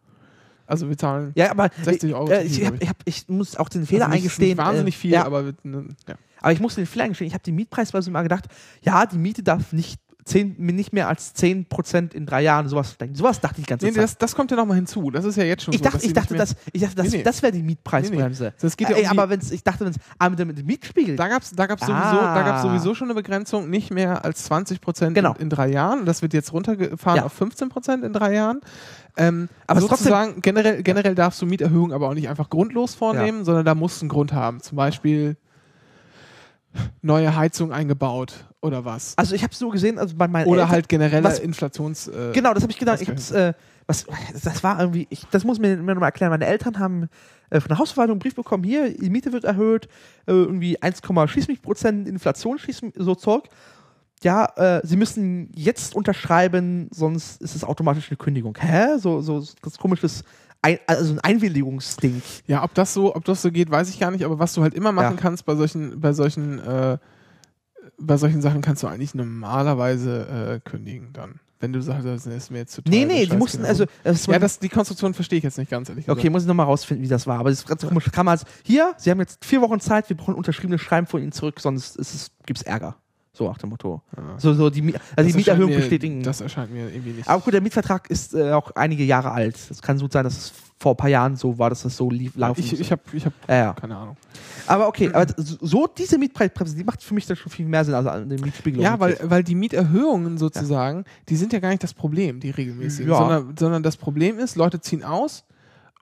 Also 0.66 0.88
wir 0.88 0.96
zahlen 0.96 1.32
Ja, 1.34 1.50
aber 1.50 1.70
60 1.82 2.14
Euro 2.14 2.30
äh, 2.30 2.40
viel, 2.48 2.62
ich, 2.62 2.66
hab, 2.66 2.82
ich. 2.82 2.88
hab, 2.88 2.96
ich 3.04 3.28
muss 3.28 3.56
auch 3.56 3.68
den 3.68 3.86
Fehler 3.86 4.06
also 4.06 4.14
nicht, 4.14 4.22
eingestehen. 4.24 4.48
Nicht 4.48 4.58
wahnsinnig 4.58 4.94
äh, 4.94 4.98
viel, 4.98 5.10
ja, 5.12 5.24
aber 5.26 5.52
ne, 5.62 5.88
ja. 6.08 6.14
Aber 6.40 6.52
ich 6.52 6.60
muss 6.60 6.74
den 6.74 6.86
Fehler 6.86 7.04
eingestehen, 7.04 7.28
ich 7.28 7.34
habe 7.34 7.44
die 7.44 7.52
Mietpreisweise 7.52 8.10
mal 8.10 8.22
gedacht, 8.22 8.46
ja, 8.82 9.06
die 9.06 9.16
Miete 9.18 9.42
darf 9.42 9.72
nicht, 9.72 10.00
10, 10.24 10.56
nicht 10.58 10.92
mehr 10.92 11.08
als 11.08 11.34
10% 11.36 12.14
in 12.14 12.24
drei 12.26 12.42
Jahren 12.42 12.68
sowas 12.68 12.92
steigen. 12.92 13.14
Sowas 13.14 13.40
dachte 13.40 13.60
ich 13.60 13.66
ganz 13.66 13.82
Nee, 13.82 13.90
das, 13.90 14.16
das 14.16 14.34
kommt 14.34 14.50
ja 14.50 14.56
nochmal 14.56 14.76
hinzu. 14.76 15.10
Das 15.10 15.24
ist 15.24 15.36
ja 15.36 15.44
jetzt 15.44 15.62
schon 15.64 15.74
ich 15.74 15.78
so. 15.80 15.84
dachte, 15.84 16.04
ich 16.06 16.12
dachte, 16.14 16.34
das, 16.34 16.56
ich 16.72 16.80
dachte, 16.82 16.96
das, 16.96 17.10
Nee, 17.10 17.18
nee. 17.18 17.22
das 17.22 17.42
wäre 17.42 17.52
die 17.52 17.62
Mietpreisbremse. 17.62 18.54
Das 18.60 18.76
geht 18.76 18.88
ja 18.88 18.96
Ey, 18.96 19.02
um 19.04 19.10
die- 19.12 19.18
aber 19.18 19.28
wenn's, 19.30 19.50
ich 19.50 19.62
dachte, 19.62 19.84
wenn 19.84 19.92
es 19.92 19.98
ah, 20.18 20.30
mit 20.30 20.38
dem 20.38 20.48
mit 20.48 20.58
dem 20.58 20.66
Mietspiegel. 20.66 21.16
Da 21.16 21.28
gab 21.28 21.42
es 21.42 21.50
da 21.50 21.66
gab's 21.66 21.82
sowieso, 21.82 21.98
Ah. 22.20 22.34
da 22.34 22.42
gab's 22.42 22.62
sowieso 22.62 22.94
schon 22.94 23.08
eine 23.08 23.14
Begrenzung, 23.14 23.68
nicht 23.68 23.90
mehr 23.92 24.24
als 24.24 24.44
20 24.44 24.80
Prozent 24.80 25.14
Genau. 25.14 25.34
in, 25.34 25.42
in 25.42 25.50
drei 25.50 25.68
Jahren. 25.68 26.06
Das 26.06 26.22
wird 26.22 26.32
jetzt 26.32 26.52
runtergefahren 26.52 27.18
Ja. 27.18 27.24
auf 27.26 27.32
15 27.34 27.68
Prozent 27.68 28.02
in 28.04 28.12
drei 28.14 28.32
Jahren. 28.34 28.60
Ähm, 29.16 29.48
Aber 29.66 29.80
trotzdem- 29.80 29.96
sozusagen, 29.98 30.40
generell, 30.40 30.82
generell 30.82 31.14
darfst 31.14 31.40
du 31.42 31.46
Mieterhöhungen 31.46 31.92
aber 31.92 32.08
auch 32.08 32.14
nicht 32.14 32.28
einfach 32.28 32.48
grundlos 32.50 32.94
vornehmen, 32.94 33.44
sondern 33.44 33.64
da 33.64 33.74
musst 33.74 34.00
du 34.00 34.04
einen 34.04 34.08
Grund 34.08 34.32
haben. 34.32 34.60
Zum 34.60 34.76
Beispiel 34.76 35.36
neue 37.02 37.36
Heizung 37.36 37.72
eingebaut 37.72 38.46
oder 38.64 38.84
was. 38.84 39.12
also 39.16 39.34
ich 39.34 39.42
habe 39.42 39.52
es 39.52 39.58
so 39.58 39.68
gesehen, 39.68 39.98
also 39.98 40.14
bei 40.16 40.26
meinen 40.26 40.46
Oder 40.46 40.62
Eltern, 40.62 40.70
halt 40.72 40.88
genereller 40.88 41.28
was- 41.30 41.38
Inflations... 41.38 42.08
Äh, 42.08 42.32
Genau, 42.32 42.54
das 42.54 42.62
habe 42.62 42.72
ich 42.72 42.78
gedacht. 42.78 43.00
Ich 43.00 43.08
hab's, 43.08 43.30
äh, 43.30 43.52
was, 43.86 44.06
das 44.42 44.64
war 44.64 44.80
irgendwie, 44.80 45.06
ich, 45.10 45.26
das 45.30 45.44
muss 45.44 45.58
mir 45.58 45.76
mir 45.76 45.94
nochmal 45.94 46.08
erklären. 46.08 46.30
Meine 46.30 46.46
Eltern 46.46 46.78
haben 46.78 47.08
äh, 47.50 47.60
von 47.60 47.68
der 47.68 47.78
Hausverwaltung 47.78 48.14
einen 48.14 48.20
Brief 48.20 48.34
bekommen, 48.34 48.64
hier, 48.64 48.90
die 48.96 49.10
Miete 49.10 49.32
wird 49.32 49.44
erhöht, 49.44 49.86
äh, 50.26 50.32
irgendwie 50.32 50.80
1, 50.80 51.02
schieß 51.26 51.48
mich 51.48 51.60
Prozent 51.60 52.08
Inflation, 52.08 52.58
schieß 52.58 52.82
mich, 52.82 52.94
so 52.96 53.14
Zeug. 53.14 53.44
Ja, 54.22 54.46
äh, 54.56 54.80
sie 54.86 54.96
müssen 54.96 55.50
jetzt 55.54 55.94
unterschreiben, 55.94 56.88
sonst 56.90 57.42
ist 57.42 57.54
es 57.54 57.62
automatisch 57.62 58.08
eine 58.08 58.16
Kündigung. 58.16 58.56
Hä? 58.58 58.96
So, 58.98 59.20
so 59.20 59.44
das 59.62 59.76
komisches, 59.76 60.24
ein, 60.62 60.78
also 60.86 61.12
ein 61.12 61.20
Einwilligungsding. 61.20 62.22
Ja, 62.46 62.64
ob 62.64 62.72
das 62.72 62.94
so, 62.94 63.14
ob 63.14 63.24
das 63.26 63.42
so 63.42 63.50
geht, 63.50 63.70
weiß 63.70 63.90
ich 63.90 64.00
gar 64.00 64.10
nicht. 64.10 64.24
Aber 64.24 64.38
was 64.38 64.54
du 64.54 64.62
halt 64.62 64.72
immer 64.72 64.92
machen 64.92 65.16
Ja. 65.16 65.20
kannst 65.20 65.44
bei 65.44 65.54
solchen, 65.56 66.00
bei 66.00 66.14
solchen, 66.14 66.58
äh, 66.58 66.96
bei 67.98 68.16
solchen 68.16 68.42
Sachen 68.42 68.60
kannst 68.60 68.82
du 68.82 68.86
eigentlich 68.86 69.14
normalerweise 69.14 70.60
äh, 70.64 70.68
kündigen 70.68 71.12
dann. 71.12 71.40
Wenn 71.60 71.72
du 71.72 71.80
sagst, 71.80 72.04
das 72.06 72.26
ist 72.26 72.50
mir 72.50 72.58
jetzt 72.58 72.72
zu 72.72 72.82
teuer. 72.82 72.90
Nee, 72.90 73.04
nee, 73.06 73.26
die 73.26 73.36
mussten, 73.36 73.64
also, 73.64 73.86
das 74.02 74.26
ja, 74.26 74.38
das, 74.38 74.58
die 74.58 74.68
Konstruktion 74.68 75.14
verstehe 75.14 75.38
ich 75.38 75.44
jetzt 75.44 75.56
nicht 75.56 75.70
ganz 75.70 75.88
ehrlich 75.88 76.04
Okay, 76.06 76.16
gesagt. 76.16 76.32
muss 76.32 76.42
ich 76.42 76.48
nochmal 76.48 76.66
rausfinden, 76.66 77.02
wie 77.02 77.08
das 77.08 77.26
war. 77.26 77.38
Aber 77.38 77.48
das 77.48 77.60
ist 77.60 77.66
ganz 77.66 77.86
komisch. 77.86 78.10
Kam 78.12 78.28
als, 78.28 78.44
hier, 78.64 78.92
Sie 78.98 79.10
haben 79.10 79.20
jetzt 79.20 79.42
vier 79.44 79.62
Wochen 79.62 79.80
Zeit, 79.80 80.08
wir 80.10 80.16
brauchen 80.16 80.34
unterschriebene 80.34 80.78
Schreiben 80.78 81.06
von 81.06 81.22
Ihnen 81.22 81.32
zurück, 81.32 81.60
sonst 81.60 81.96
ist 81.96 82.14
es, 82.14 82.30
gibt's 82.44 82.62
Ärger. 82.62 82.96
So 83.36 83.48
nach 83.48 83.58
dem 83.58 83.70
Motto. 83.70 84.00
Ja. 84.16 84.38
So, 84.38 84.54
so 84.54 84.70
die, 84.70 84.80
also 84.94 84.96
die 85.18 85.24
Das 85.26 85.34
Mieterhöhung 85.34 85.70
mir- 85.70 85.76
bestätigen. 85.78 86.22
Das 86.22 86.40
erscheint 86.40 86.72
mir 86.72 86.88
irgendwie 86.88 87.10
nicht. 87.14 87.28
Aber 87.28 87.42
gut, 87.42 87.52
der 87.52 87.60
Mietvertrag 87.60 88.08
ist 88.08 88.32
äh, 88.32 88.52
auch 88.52 88.70
einige 88.76 89.02
Jahre 89.02 89.32
alt. 89.32 89.56
Es 89.70 89.82
kann 89.82 89.98
gut 89.98 90.12
sein, 90.12 90.22
dass 90.22 90.36
es 90.36 90.52
vor 90.78 90.92
ein 90.92 90.96
paar 90.96 91.10
Jahren 91.10 91.34
so 91.34 91.58
war, 91.58 91.68
dass 91.68 91.82
das 91.82 91.96
so 91.96 92.08
lief, 92.10 92.36
laufen 92.36 92.60
ich 92.60 92.78
ich 92.78 92.92
habe 92.92 93.02
ich 93.12 93.26
hab 93.26 93.32
ja, 93.48 93.54
ja. 93.56 93.72
keine 93.72 93.96
Ahnung. 93.96 94.16
Aber 94.68 94.86
okay, 94.86 95.10
aber 95.12 95.26
so 95.36 95.88
diese 95.88 96.16
Mietpreisbremse, 96.18 96.76
die 96.76 96.84
macht 96.84 97.02
für 97.02 97.14
mich 97.14 97.26
dann 97.26 97.36
schon 97.36 97.50
viel 97.50 97.66
mehr 97.66 97.84
Sinn 97.84 97.94
als 97.94 98.06
an 98.06 98.28
den 98.28 98.40
Mietspiegelung. 98.40 98.84
Ja, 98.84 99.00
weil, 99.00 99.18
weil 99.22 99.42
die 99.42 99.54
Mieterhöhungen 99.56 100.38
sozusagen, 100.38 101.04
die 101.28 101.34
sind 101.36 101.52
ja 101.52 101.58
gar 101.58 101.70
nicht 101.70 101.82
das 101.82 101.92
Problem, 101.94 102.38
die 102.38 102.50
regelmäßigen, 102.50 103.10
Ja. 103.10 103.18
sondern, 103.18 103.56
sondern 103.58 103.82
das 103.82 103.96
Problem 103.96 104.38
ist, 104.38 104.54
Leute 104.56 104.80
ziehen 104.80 105.02
aus 105.04 105.44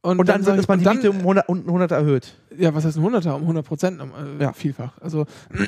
und, 0.03 0.19
Und 0.19 0.29
dann, 0.29 0.41
ich- 0.41 0.47
dass 0.47 0.69
man 0.69 0.81
die 0.81 0.85
dann, 0.85 0.97
Miete 0.97 1.11
um 1.11 1.19
100, 1.19 1.49
um 1.49 1.59
100 1.65 1.93
erhöht. 1.93 2.35
Ja, 2.59 2.75
was 2.75 2.85
heißt 2.85 2.97
ein 2.99 3.03
Hunderter? 3.03 3.37
Um 3.37 3.43
100 3.43 3.65
Prozent 3.65 4.01
äh, 4.01 4.43
Ja. 4.43 4.53
vielfach. 4.53 4.99
Also, 5.01 5.27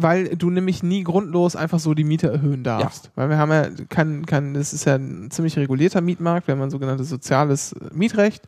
weil 0.00 0.36
du 0.36 0.50
nämlich 0.50 0.82
nie 0.82 1.02
grundlos 1.02 1.56
einfach 1.56 1.78
so 1.78 1.94
die 1.94 2.04
Miete 2.04 2.30
erhöhen 2.30 2.62
darfst. 2.62 3.10
Weil 3.14 3.28
wir 3.30 3.38
haben 3.38 3.50
ja 3.50 3.68
kein, 3.88 4.26
kein, 4.26 4.54
das 4.54 4.72
ist 4.72 4.84
ja 4.84 4.94
ein 4.94 5.30
ziemlich 5.30 5.56
regulierter 5.56 6.00
Mietmarkt, 6.00 6.46
wir 6.46 6.52
haben 6.54 6.62
ein 6.62 6.70
sogenanntes 6.70 7.08
soziales 7.08 7.74
Mietrecht. 7.92 8.44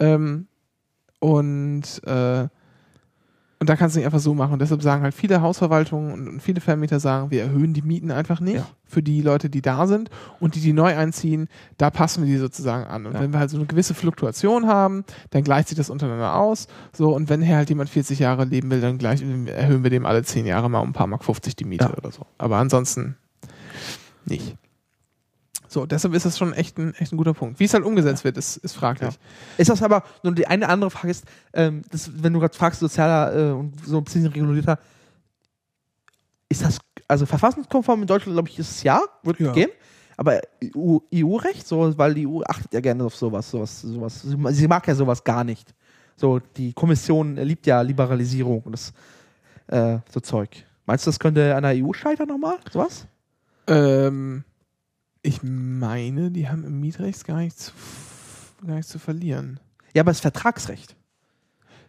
Ähm, 0.00 0.46
und, 1.20 1.82
äh, 2.06 2.48
und 3.60 3.68
da 3.68 3.74
kannst 3.76 3.96
du 3.96 3.98
nicht 4.00 4.06
einfach 4.06 4.20
so 4.20 4.34
machen. 4.34 4.52
Und 4.52 4.60
deshalb 4.60 4.82
sagen 4.82 5.02
halt 5.02 5.14
viele 5.14 5.40
Hausverwaltungen 5.40 6.28
und, 6.28 6.40
viele 6.40 6.60
Vermieter 6.60 7.00
sagen, 7.00 7.30
wir 7.30 7.42
erhöhen 7.42 7.74
die 7.74 7.82
Mieten 7.82 8.10
einfach 8.12 8.38
nicht 8.40 8.56
Ja. 8.58 8.66
für 8.86 9.02
die 9.02 9.20
Leute, 9.20 9.50
die 9.50 9.62
da 9.62 9.86
sind 9.88 10.10
und 10.38 10.54
die, 10.54 10.60
die 10.60 10.72
neu 10.72 10.94
einziehen, 10.96 11.48
da 11.76 11.90
passen 11.90 12.22
wir 12.24 12.30
die 12.32 12.38
sozusagen 12.38 12.84
an. 12.86 13.04
Und 13.06 13.14
Ja. 13.14 13.20
wenn 13.20 13.32
wir 13.32 13.40
halt 13.40 13.50
so 13.50 13.56
eine 13.56 13.66
gewisse 13.66 13.94
Fluktuation 13.94 14.66
haben, 14.68 15.04
dann 15.30 15.42
gleicht 15.42 15.68
sich 15.68 15.76
das 15.76 15.90
untereinander 15.90 16.36
aus. 16.36 16.68
So, 16.92 17.14
und 17.14 17.28
wenn 17.28 17.42
hier 17.42 17.56
halt 17.56 17.68
jemand 17.68 17.90
40 17.90 18.20
Jahre 18.20 18.44
leben 18.44 18.70
will, 18.70 18.80
dann 18.80 18.96
gleich, 18.98 19.22
erhöhen 19.22 19.82
wir 19.82 19.90
dem 19.90 20.06
alle 20.06 20.22
10 20.22 20.46
Jahre 20.46 20.70
mal 20.70 20.78
um 20.80 20.90
ein 20.90 20.92
paar 20.94 21.06
Mark 21.08 21.24
50 21.24 21.56
die 21.56 21.64
Miete 21.64 21.86
Ja. 21.86 21.96
oder 21.96 22.12
so. 22.12 22.26
Aber 22.38 22.58
ansonsten 22.58 23.16
nicht. 24.24 24.54
So, 25.70 25.84
deshalb 25.86 26.14
ist 26.14 26.24
das 26.24 26.38
schon 26.38 26.52
echt 26.54 26.78
ein, 26.78 26.94
echt 26.94 27.12
ein 27.12 27.16
guter 27.16 27.34
Punkt. 27.34 27.60
Wie 27.60 27.64
es 27.64 27.74
halt 27.74 27.84
umgesetzt 27.84 28.24
wird, 28.24 28.36
ist, 28.36 28.56
ist 28.58 28.74
fraglich. 28.74 29.18
Ist 29.58 29.68
das 29.68 29.82
aber, 29.82 30.02
nur 30.22 30.34
die 30.34 30.46
eine 30.46 30.68
andere 30.68 30.90
Frage 30.90 31.10
ist, 31.10 31.24
ähm, 31.52 31.82
das, 31.90 32.10
wenn 32.22 32.32
du 32.32 32.40
gerade 32.40 32.56
fragst, 32.56 32.80
sozialer 32.80 33.50
äh, 33.50 33.52
und 33.52 33.74
so 33.86 33.98
ein 33.98 34.04
bisschen 34.04 34.26
regulierter, 34.26 34.78
ist 36.48 36.62
das, 36.64 36.78
also 37.06 37.26
verfassungskonform 37.26 38.00
in 38.02 38.06
Deutschland, 38.06 38.34
glaube 38.34 38.48
ich, 38.48 38.58
ist 38.58 38.70
es 38.70 38.82
ja, 38.82 39.00
wird 39.22 39.40
Ja. 39.40 39.52
gehen. 39.52 39.70
Aber 40.16 40.40
EU 40.74 40.98
EU-Recht, 41.14 41.66
so, 41.66 41.96
weil 41.96 42.14
die 42.14 42.26
EU 42.26 42.40
achtet 42.44 42.72
ja 42.74 42.80
gerne 42.80 43.04
auf 43.04 43.14
sowas, 43.14 43.48
sowas, 43.50 43.82
sowas. 43.82 44.22
Sie 44.22 44.66
mag 44.66 44.86
ja 44.88 44.94
sowas 44.94 45.22
gar 45.22 45.44
nicht. 45.44 45.72
So, 46.16 46.40
die 46.56 46.72
Kommission 46.72 47.36
liebt 47.36 47.66
ja 47.66 47.80
Liberalisierung 47.82 48.62
und 48.62 48.72
das 48.72 48.92
äh, 49.68 49.98
so 50.12 50.18
Zeug. 50.18 50.64
Meinst 50.86 51.06
du, 51.06 51.10
das 51.10 51.20
könnte 51.20 51.54
an 51.54 51.62
der 51.62 51.76
EU 51.76 51.92
scheitern 51.92 52.26
nochmal? 52.28 52.56
Sowas? 52.72 53.06
Ähm, 53.68 54.42
ich 55.22 55.40
meine, 55.42 56.30
die 56.30 56.48
haben 56.48 56.64
im 56.64 56.80
Mietrecht 56.80 57.24
gar 57.26 57.38
nichts 57.38 57.66
zu, 57.66 57.72
gar 58.66 58.76
nichts 58.76 58.90
zu 58.90 58.98
verlieren. 58.98 59.60
Ja, 59.94 60.02
aber 60.02 60.10
das 60.10 60.20
Vertragsrecht. 60.20 60.96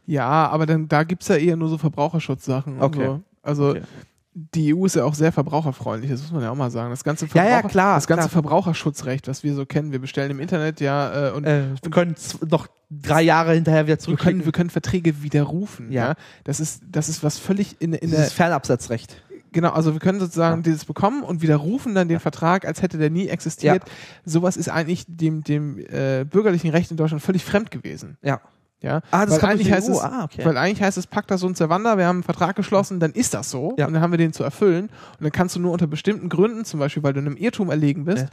Ja, 0.05 0.47
aber 0.47 0.65
dann, 0.65 0.87
da 0.87 1.03
gibt 1.03 1.21
es 1.21 1.27
ja 1.27 1.35
eher 1.35 1.55
nur 1.55 1.69
so 1.69 1.77
Verbraucherschutzsachen. 1.77 2.81
Okay. 2.81 3.05
So. 3.05 3.21
Also 3.43 3.69
Okay. 3.69 3.81
die 4.33 4.73
EU 4.73 4.85
ist 4.85 4.95
ja 4.95 5.03
auch 5.05 5.13
sehr 5.13 5.31
verbraucherfreundlich, 5.31 6.11
das 6.11 6.21
muss 6.23 6.31
man 6.31 6.41
ja 6.43 6.49
auch 6.51 6.55
mal 6.55 6.71
sagen. 6.71 6.89
Das 6.89 7.03
ganze, 7.03 7.25
Ja, 7.33 7.43
ja, 7.43 7.49
Verbraucher- 7.59 7.69
klar, 7.69 7.95
das 7.95 8.07
ganze 8.07 8.29
klar. 8.29 8.41
Verbraucherschutzrecht, 8.41 9.27
was 9.27 9.43
wir 9.43 9.53
so 9.53 9.65
kennen, 9.65 9.91
wir 9.91 9.99
bestellen 9.99 10.31
im 10.31 10.39
Internet 10.39 10.81
ja 10.81 11.29
äh, 11.29 11.31
und 11.31 11.45
Äh, 11.45 11.65
wir 11.81 11.91
können 11.91 12.15
noch 12.49 12.67
drei 12.89 13.21
Jahre 13.21 13.53
hinterher 13.53 13.85
wieder 13.87 13.97
wir, 14.07 14.15
können, 14.17 14.45
wir 14.45 14.51
können 14.51 14.69
Verträge 14.71 15.21
widerrufen. 15.21 15.91
Ja. 15.91 16.09
Ja. 16.09 16.15
Das, 16.43 16.59
ist, 16.59 16.81
das 16.89 17.09
ist 17.09 17.23
was 17.23 17.37
völlig 17.37 17.75
in, 17.79 17.93
in 17.93 18.09
Dieses 18.09 18.27
der. 18.27 18.31
Fernabsatzrecht. 18.31 19.21
Genau, 19.51 19.69
also 19.71 19.93
wir 19.93 19.99
können 19.99 20.19
sozusagen 20.19 20.57
Ja. 20.57 20.63
dieses 20.63 20.85
bekommen 20.85 21.23
und 21.23 21.41
widerrufen 21.41 21.95
dann 21.95 22.07
den 22.07 22.19
Vertrag, 22.19 22.65
als 22.65 22.81
hätte 22.81 22.97
der 22.97 23.09
nie 23.09 23.27
existiert. 23.27 23.83
Sowas 24.25 24.57
ist 24.57 24.69
eigentlich 24.69 25.05
dem, 25.07 25.43
dem 25.43 25.79
äh, 25.79 26.23
bürgerlichen 26.23 26.69
Recht 26.69 26.91
in 26.91 26.97
Deutschland 26.97 27.23
völlig 27.23 27.43
fremd 27.43 27.71
gewesen. 27.71 28.17
Ja. 28.21 28.41
Ja? 28.81 29.01
Ah, 29.11 29.25
das 29.25 29.41
weil, 29.41 29.49
eigentlich 29.49 29.71
heißt 29.71 29.89
es, 29.89 29.99
Ah, 29.99 30.23
okay. 30.23 30.45
weil 30.45 30.55
eigentlich 30.55 30.81
heißt 30.81 30.97
es 30.97 31.05
Pacta 31.05 31.37
sunt 31.37 31.57
servanda, 31.57 31.97
wir 31.97 32.05
haben 32.05 32.17
einen 32.17 32.23
Vertrag 32.23 32.55
geschlossen, 32.55 33.01
dann 33.01 33.11
ist 33.11 33.33
das 33.33 33.49
so 33.49 33.73
Ja. 33.77 33.87
und 33.87 33.93
dann 33.93 34.01
haben 34.01 34.11
wir 34.11 34.17
den 34.17 34.31
zu 34.31 34.43
erfüllen 34.43 34.85
und 34.85 35.21
dann 35.23 35.31
kannst 35.33 35.55
du 35.57 35.59
nur 35.59 35.73
unter 35.73 35.85
bestimmten 35.87 36.29
Gründen, 36.29 36.63
zum 36.63 36.79
Beispiel 36.79 37.03
weil 37.03 37.11
du 37.11 37.19
einem 37.19 37.35
Irrtum 37.35 37.71
erlegen 37.71 38.05
bist, 38.05 38.27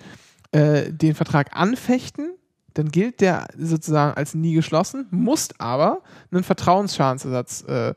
äh, 0.53 0.93
den 0.93 1.17
Vertrag 1.17 1.49
anfechten, 1.57 2.31
dann 2.75 2.91
gilt 2.91 3.21
der 3.23 3.49
sozusagen 3.59 4.17
als 4.17 4.35
nie 4.35 4.55
geschlossen, 4.55 5.07
musst 5.11 5.61
aber 5.61 6.03
einen 6.31 6.45
Vertrauensschadensersatz 6.45 7.65
äh, 7.67 7.95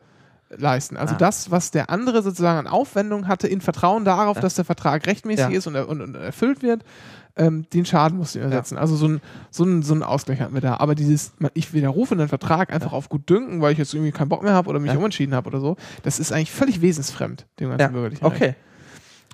leisten. 0.55 0.97
Also 0.97 1.15
Ah. 1.15 1.17
das, 1.17 1.51
was 1.51 1.71
der 1.71 1.89
andere 1.89 2.21
sozusagen 2.23 2.59
an 2.59 2.67
Aufwendung 2.67 3.27
hatte, 3.27 3.47
in 3.47 3.61
Vertrauen 3.61 4.05
darauf, 4.05 4.37
Ja. 4.37 4.41
dass 4.41 4.55
der 4.55 4.65
Vertrag 4.65 5.05
rechtmäßig 5.07 5.45
Ja. 5.49 5.57
ist 5.57 5.67
und, 5.67 5.75
und, 5.75 6.01
und 6.01 6.15
erfüllt 6.15 6.61
wird, 6.63 6.83
ähm, 7.35 7.65
den 7.71 7.85
Schaden 7.85 8.17
musst 8.17 8.35
du 8.35 8.39
ersetzen. 8.39 8.77
Also 8.77 8.95
so 8.95 9.07
ein, 9.07 9.21
so, 9.51 9.63
ein, 9.63 9.83
so 9.83 9.93
ein 9.93 10.03
Ausgleich 10.03 10.41
hatten 10.41 10.53
wir 10.55 10.61
da. 10.61 10.77
Aber 10.77 10.95
dieses, 10.95 11.31
ich 11.53 11.73
widerrufe 11.73 12.15
einen 12.15 12.27
Vertrag 12.27 12.73
einfach 12.73 12.91
auf 12.91 13.07
gut 13.09 13.29
dünken, 13.29 13.61
weil 13.61 13.71
ich 13.73 13.77
jetzt 13.77 13.93
irgendwie 13.93 14.11
keinen 14.11 14.29
Bock 14.29 14.43
mehr 14.43 14.53
habe 14.53 14.69
oder 14.69 14.79
mich 14.79 14.91
Ja. 14.91 14.97
umentschieden 14.97 15.35
habe 15.35 15.47
oder 15.49 15.59
so, 15.61 15.77
das 16.03 16.19
ist 16.19 16.31
eigentlich 16.33 16.51
völlig 16.51 16.81
wesensfremd, 16.81 17.45
dem 17.59 17.69
ganzen 17.69 17.81
Ja. 17.83 17.87
bürgerlichen 17.89 18.25
Recht. 18.25 18.35
Okay. 18.41 18.55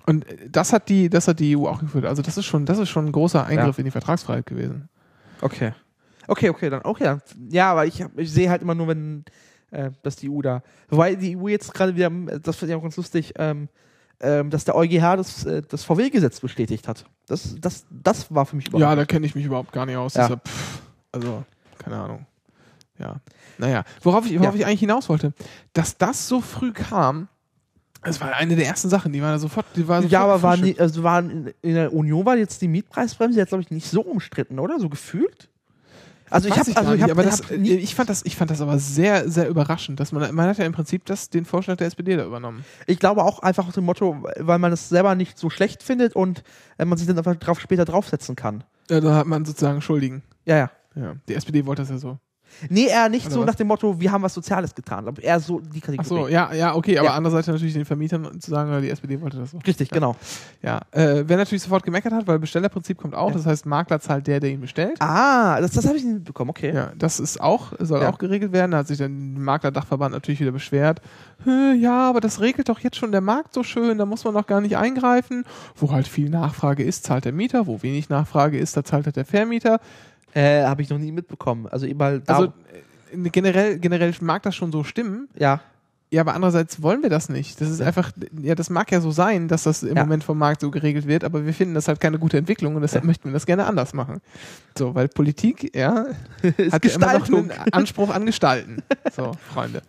Und 0.06 0.28
äh, 0.30 0.50
das 0.52 0.72
hat 0.74 0.90
die, 0.90 1.10
das 1.10 1.28
hat 1.28 1.40
die 1.40 1.58
EU 1.58 1.66
auch 1.68 1.80
geführt. 1.80 2.06
Also 2.06 2.22
das 2.22 2.38
ist 2.38 2.46
schon, 2.46 2.66
das 2.66 2.78
ist 2.78 2.90
schon 2.90 3.06
ein 3.08 3.12
großer 3.12 3.46
Eingriff 3.46 3.80
in 3.80 3.86
die 3.86 3.92
Vertragsfreiheit 3.92 4.46
gewesen. 4.46 4.90
Okay. 5.42 5.72
Okay, 6.28 6.50
okay, 6.50 6.70
dann, 6.70 6.82
okay, 6.84 7.04
dann. 7.06 7.22
Ja, 7.50 7.72
aber 7.72 7.86
ich, 7.86 8.04
ich 8.18 8.32
sehe 8.32 8.50
halt 8.50 8.62
immer 8.62 8.76
nur, 8.76 8.88
wenn, 8.88 9.26
äh, 9.76 9.92
dass 10.04 10.16
die 10.16 10.30
EU 10.30 10.42
da. 10.42 10.64
Wobei 10.90 11.16
die 11.16 11.38
EU 11.38 11.48
jetzt 11.48 11.74
gerade 11.74 11.96
wieder, 11.96 12.10
das 12.40 12.56
finde 12.56 12.74
ich 12.74 12.78
auch 12.78 12.82
ganz 12.84 12.98
lustig, 12.98 13.34
ähm, 13.38 13.68
ähm, 14.22 14.50
dass 14.50 14.64
der 14.66 14.76
EuGH 14.76 15.18
das, 15.18 15.46
äh, 15.46 15.62
das 15.68 15.84
VW-Gesetz 15.84 16.40
bestätigt 16.40 16.88
hat. 16.88 17.06
Das, 17.28 17.56
das, 17.60 17.86
das 17.90 18.34
war 18.34 18.46
für 18.46 18.56
mich 18.56 18.66
Ja, 18.68 18.78
überraschend. 18.78 19.02
da 19.02 19.06
kenne 19.06 19.26
ich 19.26 19.36
mich 19.36 19.46
überhaupt 19.46 19.72
gar 19.74 19.86
nicht 19.86 19.98
aus. 19.98 20.14
Ja. 20.14 20.24
Deshalb, 20.24 20.48
pff, 20.48 20.82
also, 21.12 21.44
keine 21.78 21.98
Ahnung. 21.98 22.26
Ja. 22.98 23.18
Naja, 23.58 23.84
worauf 24.02 24.26
ich, 24.26 24.40
worauf 24.40 24.54
Ja. 24.56 24.62
ich 24.62 24.66
eigentlich 24.66 24.80
hinaus 24.80 25.10
wollte, 25.10 25.34
dass 25.74 25.98
das 25.98 26.28
so 26.28 26.40
früh 26.40 26.72
kam, 26.72 27.28
das 28.04 28.22
war 28.22 28.34
eine 28.36 28.56
der 28.56 28.68
ersten 28.68 28.88
Sachen, 28.88 29.12
die 29.12 29.22
waren 29.22 29.32
da 29.32 29.40
sofort, 29.40 29.66
die 29.76 29.88
war 29.88 29.98
sofort 29.98 30.12
ja, 30.12 30.24
aber 30.24 30.42
waren, 30.44 30.62
die, 30.62 30.80
also 30.80 31.02
waren 31.04 31.30
in, 31.30 31.54
in 31.62 31.74
der 31.74 31.92
Union 31.92 32.26
war 32.26 32.38
jetzt 32.38 32.62
die 32.62 32.68
Mietpreisbremse 32.68 33.40
jetzt, 33.40 33.50
glaube 33.50 33.64
ich, 33.64 33.72
nicht 33.72 33.90
so 33.90 34.02
umstritten, 34.02 34.60
oder? 34.60 34.80
So 34.80 34.90
gefühlt? 34.90 35.50
Also 36.36 36.50
ich 36.50 36.58
habe 36.58 36.76
also 36.76 36.94
ich 36.94 37.02
hab, 37.02 37.12
aber 37.12 37.24
das, 37.24 37.50
äh, 37.50 37.56
ich, 37.56 37.96
fand 37.96 38.10
das, 38.10 38.26
ich 38.26 38.36
fand 38.36 38.52
das 38.52 38.60
aber 38.60 38.78
sehr, 38.78 39.30
sehr 39.30 39.48
überraschend, 39.48 40.00
dass 40.00 40.12
man, 40.12 40.36
man 40.36 40.50
hat 40.50 40.58
ja 40.58 40.66
im 40.66 40.74
Prinzip 40.74 41.06
das, 41.06 41.30
den 41.30 41.46
Vorschlag 41.46 41.78
der 41.78 41.88
SPD 41.88 42.18
da 42.18 42.26
übernommen. 42.26 42.66
ich 42.88 43.00
glaube 43.00 43.24
auch 43.24 43.40
einfach 43.40 43.68
auf 43.68 43.74
dem 43.74 43.86
Motto, 43.86 44.24
weil 44.38 44.60
man 44.60 44.74
es 44.74 44.90
selber 44.90 45.16
nicht 45.16 45.38
so 45.38 45.50
schlecht 45.50 45.82
findet 45.82 46.16
und 46.16 46.44
äh, 46.78 46.86
man 46.86 46.98
sich 46.98 47.08
dann 47.08 47.18
einfach 47.18 47.36
drauf, 47.36 47.60
später 47.62 47.86
draufsetzen 47.86 48.36
kann. 48.36 48.64
Ja, 48.90 49.00
da 49.00 49.16
hat 49.16 49.28
man 49.28 49.46
sozusagen 49.46 49.82
Schuldigen. 49.82 50.24
Ja, 50.46 50.58
ja. 50.58 50.72
Ja. 50.96 51.16
Die 51.28 51.36
SPD 51.36 51.66
wollte 51.66 51.82
das 51.82 51.90
ja 51.90 51.98
so. 51.98 52.20
Nee, 52.70 52.88
eher 52.88 53.10
nicht 53.10 53.26
Oder 53.28 53.34
so 53.36 53.40
was? 53.42 53.48
nach 53.48 53.56
dem 53.56 53.68
Motto, 53.68 54.00
wir 54.00 54.12
haben 54.12 54.22
was 54.24 54.34
Soziales 54.34 54.74
getan. 54.74 55.08
Aber 55.08 55.22
eher 55.22 55.40
so 55.40 55.60
die 55.60 55.82
Kategorie. 55.82 56.00
Ach 56.00 56.06
so, 56.06 56.28
ja, 56.28 56.54
ja, 56.54 56.76
okay, 56.76 56.98
aber 56.98 57.10
Ja. 57.10 57.14
andererseits 57.16 57.48
natürlich 57.48 57.74
den 57.74 57.86
Vermietern 57.86 58.40
zu 58.40 58.50
sagen, 58.52 58.82
die 58.82 58.90
SPD 58.90 59.20
wollte 59.22 59.38
das 59.38 59.52
so. 59.52 59.58
Richtig, 59.66 59.90
genau. 59.90 60.16
Ja, 60.62 60.82
äh, 60.92 61.24
wer 61.28 61.38
natürlich 61.38 61.64
sofort 61.64 61.84
gemeckert 61.84 62.14
hat, 62.14 62.28
weil 62.28 62.40
Bestellerprinzip 62.40 62.98
kommt 62.98 63.16
auch, 63.16 63.30
Ja. 63.30 63.36
das 63.36 63.46
heißt, 63.46 63.66
Makler 63.66 64.00
zahlt 64.00 64.28
der, 64.28 64.40
der 64.40 64.50
ihn 64.52 64.62
bestellt. 64.62 64.98
Ah, 65.00 65.60
das, 65.62 65.72
das 65.72 65.86
habe 65.86 65.98
ich 65.98 66.04
nicht 66.04 66.24
bekommen, 66.24 66.50
okay. 66.50 66.74
Ja, 66.74 66.92
das 66.98 67.20
ist 67.20 67.42
auch, 67.42 67.74
soll 67.80 68.02
Ja. 68.02 68.10
auch 68.10 68.18
geregelt 68.18 68.52
werden. 68.52 68.72
Da 68.72 68.78
hat 68.80 68.88
sich 68.88 68.98
dann 68.98 69.36
der 69.36 69.44
Maklerdachverband 69.44 70.14
natürlich 70.14 70.40
wieder 70.40 70.52
beschwert. 70.52 71.02
"Hä, 71.44 71.74
Ja, 71.76 72.10
aber 72.10 72.22
das 72.22 72.40
regelt 72.42 72.70
doch 72.70 72.80
jetzt 72.80 72.96
schon 72.98 73.12
der 73.12 73.22
Markt 73.22 73.54
so 73.54 73.62
schön, 73.64 73.98
da 73.98 74.06
muss 74.06 74.24
man 74.24 74.34
doch 74.34 74.48
gar 74.48 74.62
nicht 74.62 74.78
eingreifen. 74.78 75.44
Wo 75.76 75.92
halt 75.92 76.08
viel 76.08 76.30
Nachfrage 76.30 76.84
ist, 76.84 77.04
zahlt 77.04 77.26
der 77.26 77.34
Mieter, 77.34 77.68
wo 77.68 77.82
wenig 77.84 78.10
Nachfrage 78.10 78.58
ist, 78.58 78.78
da 78.78 78.84
zahlt 78.84 79.06
halt 79.06 79.16
der 79.18 79.26
Vermieter. 79.26 79.80
Äh, 80.36 80.64
habe 80.66 80.82
ich 80.82 80.90
noch 80.90 80.98
nie 81.00 81.12
mitbekommen. 81.12 81.66
Also 81.68 81.86
überall 81.88 82.20
da. 82.20 82.36
Also 82.38 82.54
äh, 83.14 83.30
generell, 83.30 83.80
generell 83.80 84.14
mag 84.22 84.44
das 84.44 84.56
schon 84.56 84.72
so 84.72 84.84
stimmen. 84.84 85.28
ja. 85.38 85.62
Ja, 86.12 86.22
aber 86.22 86.36
andererseits 86.36 86.82
wollen 86.84 87.02
wir 87.02 87.10
das 87.10 87.30
nicht. 87.30 87.60
Das 87.60 87.70
ist 87.70 87.82
einfach, 87.82 88.12
ja, 88.42 88.54
das 88.54 88.70
mag 88.70 88.90
ja 88.92 89.02
so 89.02 89.10
sein, 89.10 89.48
dass 89.48 89.64
das 89.64 89.82
im 89.82 89.98
Ja. 89.98 90.04
Moment 90.04 90.24
vom 90.24 90.38
Markt 90.38 90.62
so 90.62 90.70
geregelt 90.70 91.08
wird, 91.08 91.24
aber 91.24 91.46
wir 91.46 91.54
finden 91.54 91.74
das 91.74 91.88
halt 91.88 92.00
keine 92.00 92.20
gute 92.20 92.38
Entwicklung 92.38 92.76
und 92.76 92.84
deshalb 92.84 93.04
Ja. 93.04 93.08
möchten 93.08 93.26
wir 93.28 93.34
das 93.34 93.46
gerne 93.48 93.66
anders 93.66 93.94
machen. 93.94 94.22
So, 94.78 94.94
weil 94.94 95.08
Politik, 95.10 95.76
ja, 95.76 96.06
hat 96.72 96.86
ja 96.86 96.92
immer 96.94 97.18
noch 97.20 97.28
einen 97.28 97.52
Anspruch 97.72 98.12
an 98.12 98.26
Gestalten. 98.28 98.84
So, 99.14 99.32
Freunde. 99.52 99.82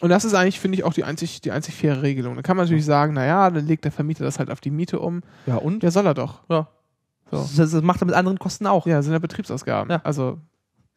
Und 0.00 0.10
das 0.10 0.24
ist 0.26 0.34
eigentlich, 0.34 0.60
finde 0.60 0.76
ich, 0.78 0.84
auch 0.84 0.92
die 0.92 1.02
einzig, 1.02 1.40
die 1.40 1.50
einzig 1.50 1.74
faire 1.74 2.02
Regelung. 2.02 2.36
Da 2.36 2.42
kann 2.42 2.58
man 2.58 2.66
natürlich 2.66 2.84
sagen, 2.84 3.14
naja, 3.14 3.50
dann 3.50 3.66
legt 3.66 3.84
der 3.86 3.90
Vermieter 3.90 4.22
das 4.22 4.38
halt 4.38 4.50
auf 4.50 4.60
die 4.60 4.70
Miete 4.70 5.00
um. 5.00 5.22
Ja, 5.46 5.56
und? 5.56 5.82
Ja, 5.82 5.90
soll 5.90 6.06
er 6.06 6.14
doch. 6.14 6.42
Ja. 6.50 6.68
So. 7.30 7.38
Das, 7.56 7.70
das 7.72 7.82
macht 7.82 8.02
er 8.02 8.06
mit 8.06 8.14
anderen 8.14 8.38
Kosten 8.38 8.66
auch. 8.66 8.86
Ja, 8.86 9.02
sind 9.02 9.12
ja 9.12 9.18
Betriebsausgaben. 9.18 9.90
Ja. 9.90 10.00
Also, 10.04 10.38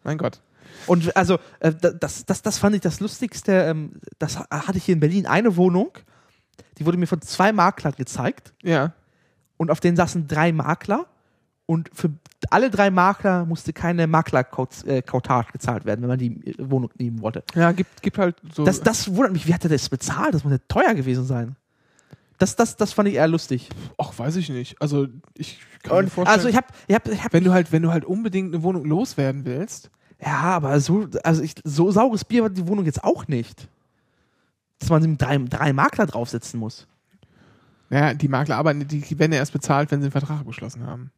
mein 0.04 0.18
Gott. 0.18 0.42
Und 0.86 1.16
also, 1.16 1.40
äh, 1.60 1.74
das, 1.74 2.26
das, 2.26 2.42
das 2.42 2.58
fand 2.60 2.76
ich 2.76 2.82
das 2.82 3.00
Lustigste. 3.00 3.52
Ähm, 3.54 3.94
das 4.20 4.38
ha- 4.40 4.48
hatte 4.50 4.78
ich 4.78 4.84
hier 4.86 4.94
in 4.94 5.00
Berlin 5.00 5.26
eine 5.26 5.56
Wohnung, 5.56 5.92
die 6.78 6.86
wurde 6.86 6.98
mir 6.98 7.08
von 7.08 7.22
zwei 7.22 7.52
Maklern 7.52 7.94
gezeigt 7.98 8.54
Ja. 8.64 8.94
und 9.58 9.72
auf 9.72 9.80
denen 9.80 9.98
saßen 9.98 10.28
drei 10.28 10.52
Makler 10.52 11.06
und 11.66 11.90
für 11.94 12.12
alle 12.52 12.70
drei 12.70 12.92
Makler 12.92 13.46
musste 13.46 13.74
keine 13.74 14.06
Maklerkautage 14.08 15.52
gezahlt 15.52 15.86
werden, 15.86 16.02
wenn 16.02 16.10
man 16.10 16.20
die 16.20 16.48
äh, 16.48 16.56
Wohnung 16.70 16.92
nehmen 16.98 17.22
wollte. 17.22 17.44
Ja, 17.56 17.72
gibt, 17.72 18.02
gibt 18.02 18.18
halt 18.18 18.36
so. 18.54 18.64
Das, 18.64 18.82
das 18.82 19.14
wundert 19.16 19.34
mich, 19.34 19.48
wie 19.48 19.54
hat 19.54 19.64
er 19.64 19.70
das 19.70 19.90
bezahlt? 19.90 20.34
Das 20.34 20.44
muss 20.44 20.54
ja 20.54 20.60
teuer 20.68 20.94
gewesen 20.94 21.26
sein. 21.26 21.56
Das, 22.38 22.56
das, 22.56 22.76
das 22.76 22.94
fand 22.94 23.10
ich 23.10 23.16
eher 23.16 23.28
lustig. 23.28 23.70
Ach, 23.98 24.18
weiß 24.18 24.36
ich 24.36 24.50
nicht. 24.50 24.80
Also 24.82 25.08
ich 25.36 25.60
kann 25.84 25.98
mir 25.98 26.04
Und, 26.04 26.10
vorstellen, 26.10 26.36
also 26.36 26.50
ich 26.50 26.56
habe, 26.56 26.68
ich 26.88 26.96
hab, 26.96 27.08
ich 27.08 27.24
hab, 27.24 27.34
wenn 27.34 27.44
du 27.44 27.52
halt, 27.52 27.72
wenn 27.72 27.82
du 27.82 27.92
halt 27.92 28.06
unbedingt 28.06 28.54
eine 28.54 28.64
Wohnung 28.64 28.86
loswerden 28.86 29.46
willst, 29.46 29.90
ja, 30.20 30.42
aber 30.42 30.80
so, 30.80 31.08
also 31.24 31.42
ich, 31.44 31.56
so 31.64 31.92
saures 31.92 32.26
Bier 32.26 32.44
war 32.44 32.50
die 32.50 32.68
Wohnung 32.68 32.86
jetzt 32.86 33.04
auch 33.04 33.28
nicht. 33.28 33.68
Dass 34.80 34.90
man 34.90 35.02
mit 35.04 35.22
drei, 35.22 35.38
drei 35.38 35.74
Makler 35.74 36.06
draufsetzen 36.06 36.60
muss. 36.60 36.88
naja, 37.90 38.14
die 38.14 38.28
Makler 38.28 38.58
arbeiten, 38.58 38.88
die 38.88 39.18
werden 39.18 39.32
ja 39.32 39.40
erst 39.40 39.54
bezahlt, 39.54 39.90
wenn 39.92 40.02
sie 40.02 40.06
einen 40.06 40.12
Vertrag 40.12 40.40
abgeschlossen 40.40 40.86
haben. 40.86 41.12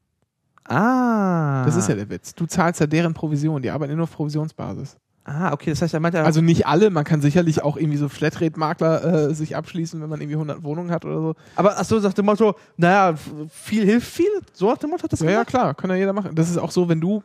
Ah. 0.65 1.63
Das 1.65 1.75
ist 1.75 1.89
ja 1.89 1.95
der 1.95 2.09
Witz. 2.09 2.35
Du 2.35 2.45
zahlst 2.45 2.79
ja 2.79 2.87
deren 2.87 3.13
Provision, 3.13 3.61
die 3.61 3.71
arbeiten 3.71 3.91
ja 3.91 3.95
nur 3.95 4.03
auf 4.03 4.11
Provisionsbasis. 4.11 4.97
Ah, 5.31 5.53
okay, 5.53 5.69
das 5.69 5.81
heißt, 5.83 5.93
er 5.93 5.99
meint 5.99 6.15
ja. 6.15 6.23
Also 6.23 6.41
nicht 6.41 6.65
alle, 6.65 6.89
man 6.89 7.03
kann 7.03 7.21
sicherlich 7.21 7.61
auch 7.61 7.77
irgendwie 7.77 7.97
so 7.97 8.09
Flatrate-Makler 8.09 9.29
äh, 9.29 9.33
sich 9.35 9.55
abschließen, 9.55 10.01
wenn 10.01 10.09
man 10.09 10.19
irgendwie 10.21 10.35
100 10.37 10.63
Wohnungen 10.63 10.89
hat 10.89 11.05
oder 11.05 11.19
so. 11.21 11.35
aber 11.55 11.75
ach 11.77 11.85
so, 11.85 11.99
sagt 11.99 12.17
dem 12.17 12.25
Motto, 12.25 12.55
naja, 12.77 13.13
viel 13.51 13.85
hilft 13.85 14.07
viel. 14.11 14.25
So 14.53 14.71
hat 14.71 14.81
dem 14.81 14.89
Motto 14.89 15.07
das 15.07 15.19
Ja, 15.19 15.25
ja, 15.27 15.31
gemacht? 15.33 15.47
klar, 15.49 15.73
kann 15.75 15.89
ja 15.91 15.95
jeder 15.97 16.13
machen. 16.13 16.33
Das 16.33 16.49
ist 16.49 16.57
auch 16.57 16.71
so, 16.71 16.89
wenn 16.89 16.99
du, 16.99 17.21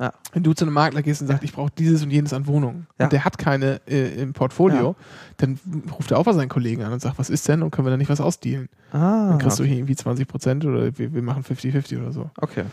Ja. 0.00 0.12
wenn 0.32 0.42
du 0.42 0.52
zu 0.52 0.64
einem 0.64 0.74
Makler 0.74 1.02
gehst 1.02 1.20
und 1.22 1.28
sagst, 1.28 1.44
ich 1.44 1.52
brauche 1.52 1.70
dieses 1.78 2.02
und 2.02 2.10
jenes 2.10 2.32
an 2.32 2.46
Wohnungen 2.48 2.86
Ja. 2.98 3.04
und 3.06 3.12
der 3.12 3.24
hat 3.24 3.38
keine 3.38 3.80
äh, 3.86 4.20
im 4.20 4.32
Portfolio, 4.32 4.96
dann 5.36 5.60
ruft 5.96 6.10
er 6.10 6.18
auch 6.18 6.26
mal 6.26 6.34
seinen 6.34 6.48
Kollegen 6.48 6.82
an 6.82 6.92
und 6.92 7.00
sagt, 7.00 7.18
was 7.18 7.30
ist 7.30 7.46
denn 7.46 7.62
und 7.62 7.70
können 7.70 7.86
wir 7.86 7.90
da 7.90 7.96
nicht 7.96 8.10
was 8.10 8.20
ausdealen? 8.20 8.68
Ah. 8.92 9.28
Dann 9.30 9.38
kriegst 9.38 9.58
du 9.60 9.64
hier 9.64 9.76
irgendwie 9.76 9.94
20 9.96 10.26
Prozent 10.26 10.64
oder 10.64 10.96
wir, 10.98 11.14
wir 11.14 11.22
machen 11.22 11.44
50-50 11.44 12.00
oder 12.00 12.10
so. 12.12 12.30
Okay. 12.40 12.64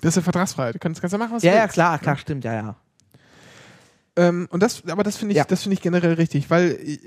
Das 0.00 0.10
ist 0.10 0.16
ja 0.16 0.22
Vertragsfreiheit. 0.22 0.74
Du 0.74 0.78
kannst, 0.80 1.00
kannst 1.00 1.12
ja 1.12 1.18
machen, 1.18 1.32
was 1.34 1.42
Ja, 1.44 1.50
du 1.52 1.56
ja, 1.56 1.62
willst. 1.64 1.74
klar, 1.74 1.98
klar, 2.00 2.16
stimmt, 2.16 2.44
ja, 2.44 2.52
ja. 2.54 2.76
Ähm, 4.14 4.46
und 4.50 4.62
das, 4.62 4.82
aber 4.88 5.02
das 5.04 5.16
finde 5.16 5.32
ich, 5.32 5.38
Ja. 5.38 5.44
das 5.44 5.62
finde 5.62 5.74
ich 5.74 5.80
generell 5.80 6.12
richtig, 6.14 6.50
weil 6.50 6.72
äh, 6.72 6.98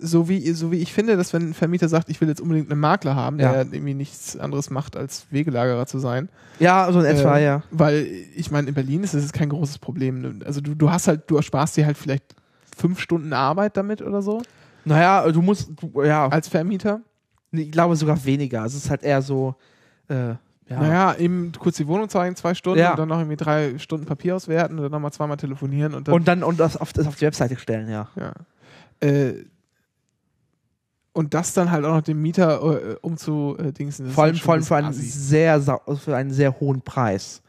so 0.00 0.28
wie, 0.30 0.50
so 0.52 0.72
wie 0.72 0.78
ich 0.78 0.92
finde, 0.94 1.16
dass 1.16 1.32
wenn 1.34 1.50
ein 1.50 1.54
Vermieter 1.54 1.88
sagt, 1.90 2.08
ich 2.08 2.20
will 2.22 2.28
jetzt 2.28 2.40
unbedingt 2.40 2.70
einen 2.70 2.80
Makler 2.80 3.14
haben, 3.16 3.36
der 3.36 3.52
Ja. 3.52 3.58
irgendwie 3.58 3.92
nichts 3.94 4.36
anderes 4.36 4.70
macht, 4.70 4.96
als 4.96 5.26
Wegelagerer 5.30 5.84
zu 5.86 5.98
sein, 5.98 6.28
Ja, 6.58 6.90
so 6.90 7.00
in 7.00 7.04
etwa, 7.06 7.36
Äh, 7.38 7.44
ja. 7.44 7.62
Weil 7.70 8.06
ich 8.34 8.50
meine, 8.50 8.68
in 8.68 8.74
Berlin 8.74 9.02
ist 9.04 9.12
es 9.12 9.32
kein 9.32 9.50
großes 9.50 9.78
Problem. 9.78 10.40
Also 10.46 10.60
du, 10.62 10.74
du 10.74 10.90
hast 10.90 11.06
halt, 11.08 11.30
du 11.30 11.36
ersparst 11.36 11.76
dir 11.76 11.84
halt 11.84 11.98
vielleicht 11.98 12.34
fünf 12.76 12.98
Stunden 13.00 13.32
Arbeit 13.34 13.76
damit 13.76 14.00
oder 14.00 14.22
so 14.22 14.40
Naja, 14.86 15.30
du 15.30 15.42
musst, 15.42 15.70
du, 15.80 16.02
ja, 16.02 16.28
als 16.28 16.48
Vermieter. 16.48 17.02
ich 17.52 17.70
glaube 17.70 17.94
sogar 17.96 18.24
weniger. 18.24 18.62
Also 18.62 18.78
es 18.78 18.84
ist 18.84 18.90
halt 18.90 19.02
eher 19.02 19.20
so, 19.20 19.54
äh, 20.08 20.34
ja. 20.68 20.80
Naja, 20.80 21.14
eben 21.16 21.52
kurz 21.58 21.76
die 21.76 21.86
Wohnung 21.86 22.08
zeigen, 22.08 22.36
zwei 22.36 22.54
Stunden 22.54 22.80
Ja. 22.80 22.90
und 22.90 22.98
dann 22.98 23.08
noch 23.08 23.18
irgendwie 23.18 23.36
drei 23.36 23.78
Stunden 23.78 24.06
Papier 24.06 24.36
auswerten 24.36 24.76
und 24.76 24.82
dann 24.82 24.92
nochmal 24.92 25.12
zweimal 25.12 25.36
telefonieren 25.36 25.94
und 25.94 26.08
dann. 26.08 26.14
Und 26.14 26.28
dann 26.28 26.42
und 26.42 26.60
das 26.60 26.76
auf, 26.76 26.92
das 26.92 27.06
auf 27.06 27.16
die 27.16 27.24
Webseite 27.24 27.56
stellen, 27.56 27.88
ja. 27.88 28.08
ja. 28.16 28.32
Äh, 29.00 29.44
und 31.12 31.34
das 31.34 31.52
dann 31.54 31.70
halt 31.70 31.84
auch 31.84 31.94
noch 31.94 32.02
dem 32.02 32.20
Mieter 32.22 32.62
äh, 32.62 32.96
umzudingsen. 33.00 34.10
Vor 34.10 34.24
allem, 34.24 34.36
vor 34.36 34.54
allem 34.54 34.62
für 34.62 34.76
ein 34.76 34.84
einen 34.84 34.94
assi. 34.94 35.08
sehr, 35.08 35.60
für 35.60 36.16
einen 36.16 36.30
sehr 36.30 36.60
hohen 36.60 36.82
Preis. 36.82 37.42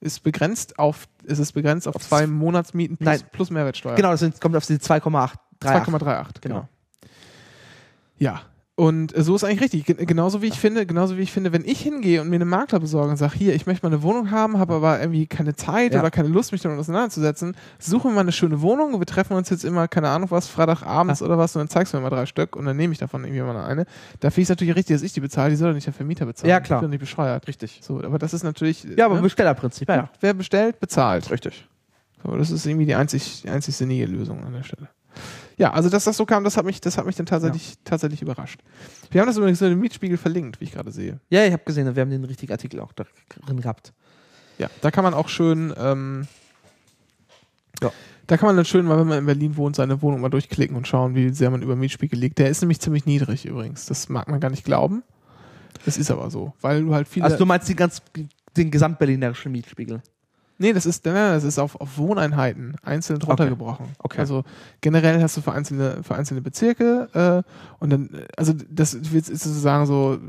Ist 0.00 0.24
begrenzt 0.24 0.80
auf, 0.80 1.06
ist 1.22 1.38
es 1.38 1.52
begrenzt 1.52 1.86
auf 1.86 1.94
Auf 1.94 2.02
zwei 2.02 2.26
Monatsmieten 2.26 2.96
plus, 2.96 3.06
Nein. 3.06 3.20
plus 3.30 3.50
Mehrwertsteuer. 3.50 3.94
Genau, 3.94 4.10
das 4.10 4.40
kommt 4.40 4.56
auf 4.56 4.66
die 4.66 4.78
2,8. 4.78 5.34
2,38, 5.60 6.40
genau. 6.40 6.40
Genau. 6.40 6.68
Ja. 8.18 8.42
Und 8.74 9.14
äh, 9.14 9.22
so 9.22 9.36
ist 9.36 9.44
eigentlich 9.44 9.60
richtig. 9.60 9.84
Gen- 9.84 10.06
Genauso 10.06 10.40
wie 10.40 10.46
ich 10.46 10.58
finde, 10.58 10.86
genauso 10.86 11.18
wie 11.18 11.22
ich 11.22 11.30
finde, 11.30 11.52
wenn 11.52 11.62
ich 11.66 11.80
hingehe 11.80 12.22
und 12.22 12.30
mir 12.30 12.36
einen 12.36 12.48
Makler 12.48 12.80
besorge 12.80 13.10
und 13.10 13.18
sage, 13.18 13.34
hier, 13.36 13.54
ich 13.54 13.66
möchte 13.66 13.84
mal 13.86 13.92
eine 13.94 14.02
Wohnung 14.02 14.30
haben, 14.30 14.58
habe 14.58 14.72
aber 14.74 14.98
irgendwie 14.98 15.26
keine 15.26 15.54
Zeit 15.54 15.92
Ja. 15.92 16.00
oder 16.00 16.10
keine 16.10 16.28
Lust, 16.28 16.52
mich 16.52 16.62
damit 16.62 16.78
auseinanderzusetzen, 16.78 17.54
suchen 17.78 18.10
wir 18.10 18.14
mal 18.14 18.20
eine 18.22 18.32
schöne 18.32 18.62
Wohnung 18.62 18.94
und 18.94 19.00
wir 19.00 19.06
treffen 19.06 19.34
uns 19.36 19.50
jetzt 19.50 19.64
immer, 19.66 19.88
keine 19.88 20.08
Ahnung 20.08 20.30
was, 20.30 20.48
Freitagabends 20.48 21.20
oder 21.22 21.36
was 21.36 21.54
und 21.54 21.60
dann 21.60 21.68
zeigst 21.68 21.92
du 21.92 21.98
mir 21.98 22.02
mal 22.04 22.10
drei 22.10 22.24
Stück 22.24 22.56
und 22.56 22.64
dann 22.64 22.76
nehme 22.78 22.94
ich 22.94 22.98
davon 22.98 23.24
irgendwie 23.24 23.42
mal 23.42 23.62
eine. 23.62 23.84
Da 24.20 24.30
finde 24.30 24.40
ich 24.40 24.46
es 24.46 24.48
natürlich 24.48 24.74
richtig, 24.74 24.96
dass 24.96 25.02
ich 25.02 25.12
die 25.12 25.20
bezahle, 25.20 25.50
die 25.50 25.56
soll 25.56 25.68
doch 25.68 25.74
nicht 25.74 25.86
der 25.86 25.92
Vermieter 25.92 26.24
bezahlen. 26.24 26.48
Ja, 26.48 26.60
klar. 26.60 26.78
Ich 26.78 26.82
bin 26.82 26.90
nicht 26.90 27.00
bescheuert. 27.00 27.46
Richtig. 27.46 27.80
So, 27.82 27.98
aber 28.02 28.18
das 28.18 28.32
ist 28.32 28.42
natürlich. 28.42 28.84
Ja, 28.96 29.04
aber 29.04 29.16
ne? 29.16 29.20
Bestellerprinzip, 29.22 29.86
ja. 29.88 30.08
wer 30.20 30.32
bestellt, 30.32 30.80
bezahlt. 30.80 31.30
Richtig. 31.30 31.68
So, 32.24 32.34
das 32.36 32.50
ist 32.50 32.64
irgendwie 32.64 32.86
die 32.86 32.94
einzig, 32.94 33.42
die 33.42 33.50
einzig 33.50 33.76
sinnige 33.76 34.06
Lösung 34.06 34.42
an 34.44 34.54
der 34.54 34.62
Stelle. 34.62 34.88
Ja, 35.58 35.72
also 35.72 35.88
dass 35.88 36.04
das 36.04 36.16
so 36.16 36.24
kam, 36.26 36.44
das 36.44 36.56
hat 36.56 36.64
mich, 36.64 36.80
das 36.80 36.96
hat 36.98 37.06
mich 37.06 37.16
dann 37.16 37.26
tatsächlich, 37.26 37.74
tatsächlich 37.84 38.22
überrascht. 38.22 38.60
Wir 39.10 39.20
haben 39.20 39.28
das 39.28 39.36
übrigens 39.36 39.60
in 39.60 39.70
dem 39.70 39.80
Mietspiegel 39.80 40.16
verlinkt, 40.16 40.60
wie 40.60 40.64
ich 40.64 40.72
gerade 40.72 40.90
sehe. 40.90 41.20
Ja, 41.30 41.44
ich 41.44 41.52
habe 41.52 41.62
gesehen, 41.64 41.94
wir 41.94 42.00
haben 42.00 42.10
den 42.10 42.24
richtigen 42.24 42.52
Artikel 42.52 42.80
auch 42.80 42.92
da 42.92 43.04
drin 43.46 43.60
gehabt. 43.60 43.92
Ja, 44.58 44.68
da 44.80 44.90
kann 44.90 45.04
man 45.04 45.14
auch 45.14 45.28
schön, 45.28 45.72
ähm, 45.78 46.26
Ja. 47.82 47.90
da 48.26 48.36
kann 48.36 48.46
man 48.46 48.56
dann 48.56 48.64
schön 48.64 48.86
mal, 48.86 48.98
wenn 48.98 49.06
man 49.08 49.18
in 49.18 49.26
Berlin 49.26 49.56
wohnt, 49.56 49.76
seine 49.76 50.00
Wohnung 50.02 50.20
mal 50.20 50.28
durchklicken 50.28 50.76
und 50.76 50.86
schauen, 50.88 51.14
wie 51.14 51.30
sehr 51.30 51.50
man 51.50 51.62
über 51.62 51.76
Mietspiegel 51.76 52.18
liegt. 52.18 52.38
Der 52.38 52.48
ist 52.48 52.60
nämlich 52.60 52.80
ziemlich 52.80 53.06
niedrig 53.06 53.44
übrigens. 53.46 53.86
Das 53.86 54.08
mag 54.08 54.28
man 54.28 54.40
gar 54.40 54.50
nicht 54.50 54.64
glauben. 54.64 55.02
Das 55.84 55.96
ist 55.98 56.10
aber 56.10 56.30
so, 56.30 56.52
weil 56.60 56.82
du 56.82 56.94
halt 56.94 57.08
viele. 57.08 57.24
Also 57.24 57.38
du 57.38 57.46
meinst 57.46 57.68
die 57.68 57.74
ganz, 57.74 58.02
den 58.56 58.70
gesamtberlinerischen 58.70 59.50
Mietspiegel. 59.50 60.02
Nee, 60.62 60.72
das 60.72 60.86
ist, 60.86 61.04
das 61.04 61.42
ist 61.42 61.58
auf, 61.58 61.80
auf 61.80 61.98
Wohneinheiten 61.98 62.76
einzeln 62.84 63.20
runtergebrochen. 63.20 63.86
Okay. 63.98 64.20
Also 64.20 64.44
generell 64.80 65.20
hast 65.20 65.36
du 65.36 65.40
für 65.40 65.52
einzelne, 65.52 66.04
für 66.04 66.14
einzelne 66.14 66.40
Bezirke 66.40 67.08
äh, 67.12 67.82
und 67.82 67.90
dann, 67.90 68.10
also 68.36 68.52
das 68.70 69.12
wird 69.12 69.28
ist 69.28 69.42
sozusagen 69.42 69.86
so, 69.86 70.20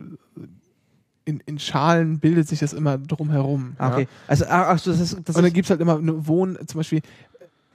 in, 1.26 1.40
in 1.46 1.60
Schalen 1.60 2.18
bildet 2.20 2.48
sich 2.48 2.60
das 2.60 2.74
immer 2.74 2.98
drumherum. 2.98 3.76
Ah, 3.78 3.94
okay. 3.94 4.08
Also, 4.28 4.46
ah, 4.46 4.72
ach, 4.72 4.80
so, 4.80 4.92
das 4.92 5.00
ist, 5.00 5.18
das 5.24 5.36
Und 5.36 5.44
dann 5.44 5.54
gibt 5.54 5.68
es 5.68 5.70
halt 5.70 5.82
immer 5.82 5.98
eine 5.98 6.28
Wohn, 6.28 6.58
zum 6.66 6.80
Beispiel 6.80 7.02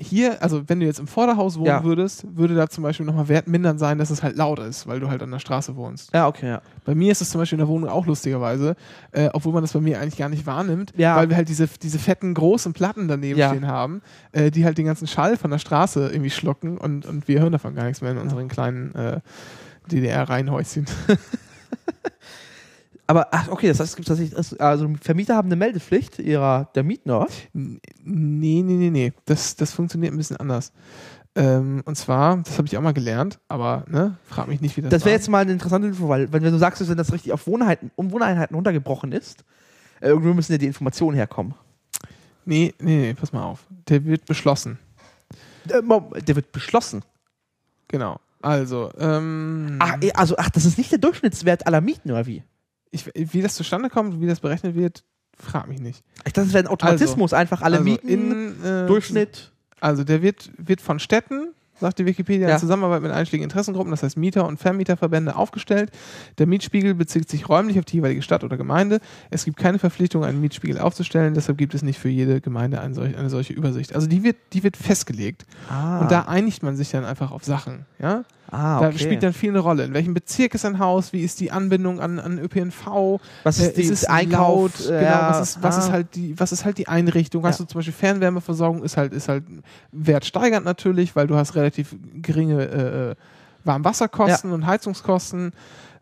hier, 0.00 0.40
also 0.42 0.62
wenn 0.68 0.78
du 0.78 0.86
jetzt 0.86 1.00
im 1.00 1.08
Vorderhaus 1.08 1.56
wohnen 1.58 1.66
Ja. 1.66 1.82
würdest, 1.84 2.24
würde 2.36 2.54
da 2.54 2.68
zum 2.68 2.84
Beispiel 2.84 3.04
nochmal 3.04 3.26
Wert 3.28 3.48
mindern 3.48 3.78
sein, 3.78 3.98
dass 3.98 4.10
es 4.10 4.22
halt 4.22 4.36
laut 4.36 4.60
ist, 4.60 4.86
weil 4.86 5.00
du 5.00 5.08
halt 5.08 5.22
an 5.24 5.30
der 5.32 5.40
Straße 5.40 5.74
wohnst. 5.74 6.14
ja, 6.14 6.28
okay, 6.28 6.46
ja. 6.48 6.62
Bei 6.84 6.94
mir 6.94 7.10
ist 7.10 7.20
es 7.20 7.30
zum 7.30 7.40
Beispiel 7.40 7.56
in 7.56 7.64
der 7.64 7.68
Wohnung 7.68 7.88
auch 7.90 8.06
lustigerweise, 8.06 8.76
äh, 9.10 9.28
obwohl 9.32 9.52
man 9.52 9.62
das 9.64 9.72
bei 9.72 9.80
mir 9.80 10.00
eigentlich 10.00 10.16
gar 10.16 10.28
nicht 10.28 10.46
wahrnimmt, 10.46 10.92
Ja. 10.96 11.16
weil 11.16 11.28
wir 11.30 11.36
halt 11.36 11.48
diese, 11.48 11.66
diese 11.82 11.98
fetten 11.98 12.32
großen 12.32 12.72
Platten 12.74 13.08
daneben 13.08 13.38
Ja. 13.40 13.48
stehen 13.48 13.66
haben, 13.66 14.00
äh, 14.32 14.50
die 14.52 14.64
halt 14.64 14.78
den 14.78 14.86
ganzen 14.86 15.06
Schall 15.08 15.36
von 15.36 15.50
der 15.50 15.58
Straße 15.58 16.08
irgendwie 16.10 16.30
schlucken 16.30 16.78
und, 16.78 17.04
und 17.04 17.26
wir 17.26 17.40
hören 17.40 17.52
davon 17.52 17.74
gar 17.74 17.84
nichts 17.84 18.00
mehr 18.00 18.12
in 18.12 18.18
unseren 18.18 18.46
kleinen 18.48 18.94
äh, 18.94 19.20
DDR-Reihenhäuschen. 19.90 20.86
Aber, 23.08 23.28
ach, 23.32 23.48
okay, 23.48 23.66
das 23.68 23.80
heißt, 23.80 23.90
es 23.90 23.96
gibt 23.96 24.06
tatsächlich, 24.06 24.60
also 24.60 24.92
Vermieter 25.00 25.34
haben 25.34 25.48
eine 25.48 25.56
Meldepflicht 25.56 26.18
ihrer, 26.18 26.68
der? 26.74 26.84
N- 26.84 27.80
Nee, 28.04 28.62
nee, 28.62 28.74
nee, 28.74 28.90
nee. 28.90 29.12
Das, 29.24 29.56
das 29.56 29.72
funktioniert 29.72 30.12
ein 30.12 30.16
bisschen 30.18 30.36
anders. 30.36 30.72
Ähm, 31.34 31.82
und 31.86 31.96
zwar, 31.96 32.36
das 32.38 32.58
habe 32.58 32.66
ich 32.68 32.76
auch 32.76 32.82
mal 32.82 32.92
gelernt, 32.92 33.38
aber 33.48 33.84
ne, 33.88 34.18
frag 34.26 34.46
mich 34.48 34.60
nicht, 34.60 34.76
wie 34.76 34.82
das 34.82 34.90
Das 34.90 35.04
wäre 35.04 35.14
jetzt 35.14 35.28
mal 35.28 35.40
eine 35.40 35.52
interessante 35.52 35.88
Info, 35.88 36.08
weil 36.08 36.30
wenn, 36.32 36.42
du 36.42 36.58
sagst, 36.58 36.80
dass 36.80 36.88
wenn 36.88 36.96
das 36.98 37.12
richtig 37.12 37.32
auf 37.32 37.46
Wohneinheiten, 37.46 37.90
um 37.96 38.12
Wohneinheiten 38.12 38.54
runtergebrochen 38.54 39.12
ist, 39.12 39.44
äh, 40.00 40.08
irgendwo 40.08 40.34
müssen 40.34 40.52
ja 40.52 40.58
die 40.58 40.66
Informationen 40.66 41.16
herkommen. 41.16 41.54
Nee, 42.44 42.74
nee, 42.80 42.96
nee, 42.96 43.14
pass 43.14 43.32
mal 43.32 43.42
auf. 43.44 43.66
Der 43.88 44.04
wird 44.04 44.26
beschlossen. 44.26 44.78
Äh, 45.70 45.80
Mom- 45.80 46.12
der 46.26 46.36
wird 46.36 46.52
beschlossen. 46.52 47.02
Genau. 47.88 48.20
Also, 48.42 48.90
ähm, 48.98 49.76
Ach, 49.80 49.96
eh, 50.02 50.12
also, 50.12 50.34
ach, 50.38 50.50
das 50.50 50.64
ist 50.64 50.76
nicht 50.78 50.92
der 50.92 50.98
Durchschnittswert 50.98 51.66
aller 51.66 51.80
Mieten, 51.80 52.10
oder 52.10 52.26
wie? 52.26 52.42
Ich, 52.90 53.10
wie 53.14 53.42
das 53.42 53.54
zustande 53.54 53.90
kommt, 53.90 54.20
wie 54.20 54.26
das 54.26 54.40
berechnet 54.40 54.74
wird, 54.74 55.04
frag 55.36 55.68
mich 55.68 55.80
nicht. 55.80 56.04
Ich 56.26 56.32
dachte, 56.32 56.46
das 56.46 56.52
wäre 56.52 56.64
ein 56.64 56.70
Automatismus, 56.70 57.32
einfach 57.32 57.62
alle 57.62 57.78
also 57.78 57.90
Mieten, 57.90 58.08
in, 58.08 58.64
äh, 58.64 58.86
Durchschnitt. 58.86 59.52
Also 59.80 60.04
der 60.04 60.22
wird, 60.22 60.50
wird 60.56 60.80
von 60.80 60.98
Städten, 60.98 61.54
sagt 61.80 61.98
die 61.98 62.06
Wikipedia, 62.06 62.48
Ja. 62.48 62.54
in 62.54 62.60
Zusammenarbeit 62.60 63.02
mit 63.02 63.10
einschlägigen 63.12 63.44
Interessengruppen, 63.44 63.90
das 63.90 64.02
heißt 64.02 64.16
Mieter- 64.16 64.46
und 64.46 64.58
Vermieterverbände, 64.58 65.36
aufgestellt. 65.36 65.90
Der 66.38 66.46
Mietspiegel 66.46 66.94
bezieht 66.94 67.28
sich 67.28 67.48
räumlich 67.48 67.78
auf 67.78 67.84
die 67.84 67.96
jeweilige 67.96 68.22
Stadt 68.22 68.44
oder 68.44 68.56
Gemeinde. 68.56 69.00
Es 69.30 69.44
gibt 69.44 69.58
keine 69.58 69.78
Verpflichtung, 69.78 70.24
einen 70.24 70.40
Mietspiegel 70.40 70.78
aufzustellen, 70.78 71.34
deshalb 71.34 71.58
gibt 71.58 71.74
es 71.74 71.82
nicht 71.82 71.98
für 71.98 72.08
jede 72.08 72.40
Gemeinde 72.40 72.80
eine 72.80 72.94
solche, 72.94 73.16
eine 73.18 73.30
solche 73.30 73.52
Übersicht. 73.52 73.94
Also 73.94 74.06
die 74.06 74.22
wird, 74.24 74.36
die 74.52 74.62
wird 74.64 74.76
festgelegt. 74.76 75.46
Ah, 75.70 76.00
Und 76.00 76.10
da 76.10 76.22
einigt 76.22 76.62
man 76.62 76.76
sich 76.76 76.90
dann 76.90 77.04
einfach 77.04 77.30
auf 77.30 77.44
Sachen. 77.44 77.86
Ja? 78.00 78.24
ah, 78.50 78.80
Da 78.80 78.88
okay. 78.88 78.98
spielt 78.98 79.22
dann 79.22 79.32
viel 79.32 79.50
eine 79.50 79.58
Rolle. 79.58 79.84
In 79.84 79.92
welchem 79.94 80.14
Bezirk 80.14 80.54
ist 80.54 80.64
ein 80.64 80.78
Haus? 80.78 81.12
Wie 81.12 81.20
ist 81.22 81.40
die 81.40 81.50
Anbindung 81.50 82.00
an, 82.00 82.18
an 82.18 82.38
ÖPNV? 82.38 83.20
was 83.42 83.58
ist 83.58 83.76
Äh, 83.76 83.82
die 83.82 83.88
es 83.88 84.04
Einkauf? 84.04 84.78
laut? 84.78 84.86
äh, 84.90 85.00
genau, 85.00 85.20
was 85.28 85.40
ist, 85.40 85.62
was 85.62 85.76
ah. 85.76 85.78
ist 85.80 85.90
halt 85.92 86.14
die, 86.14 86.38
was 86.38 86.52
ist 86.52 86.64
halt 86.64 86.78
die 86.78 86.88
Einrichtung? 86.88 87.44
Hast 87.44 87.58
Ja. 87.58 87.64
du 87.64 87.68
zum 87.72 87.78
Beispiel 87.80 87.92
Fernwärmeversorgung, 87.94 88.82
ist 88.84 88.96
halt, 88.96 89.12
ist 89.12 89.28
halt 89.28 89.44
wertsteigernd 89.92 90.64
natürlich, 90.64 91.14
weil 91.16 91.26
du 91.26 91.36
hast 91.36 91.54
relativ 91.54 91.67
geringe 92.22 92.62
äh, 92.68 93.14
Warmwasserkosten 93.64 94.52
und 94.52 94.66
Heizungskosten. 94.66 95.52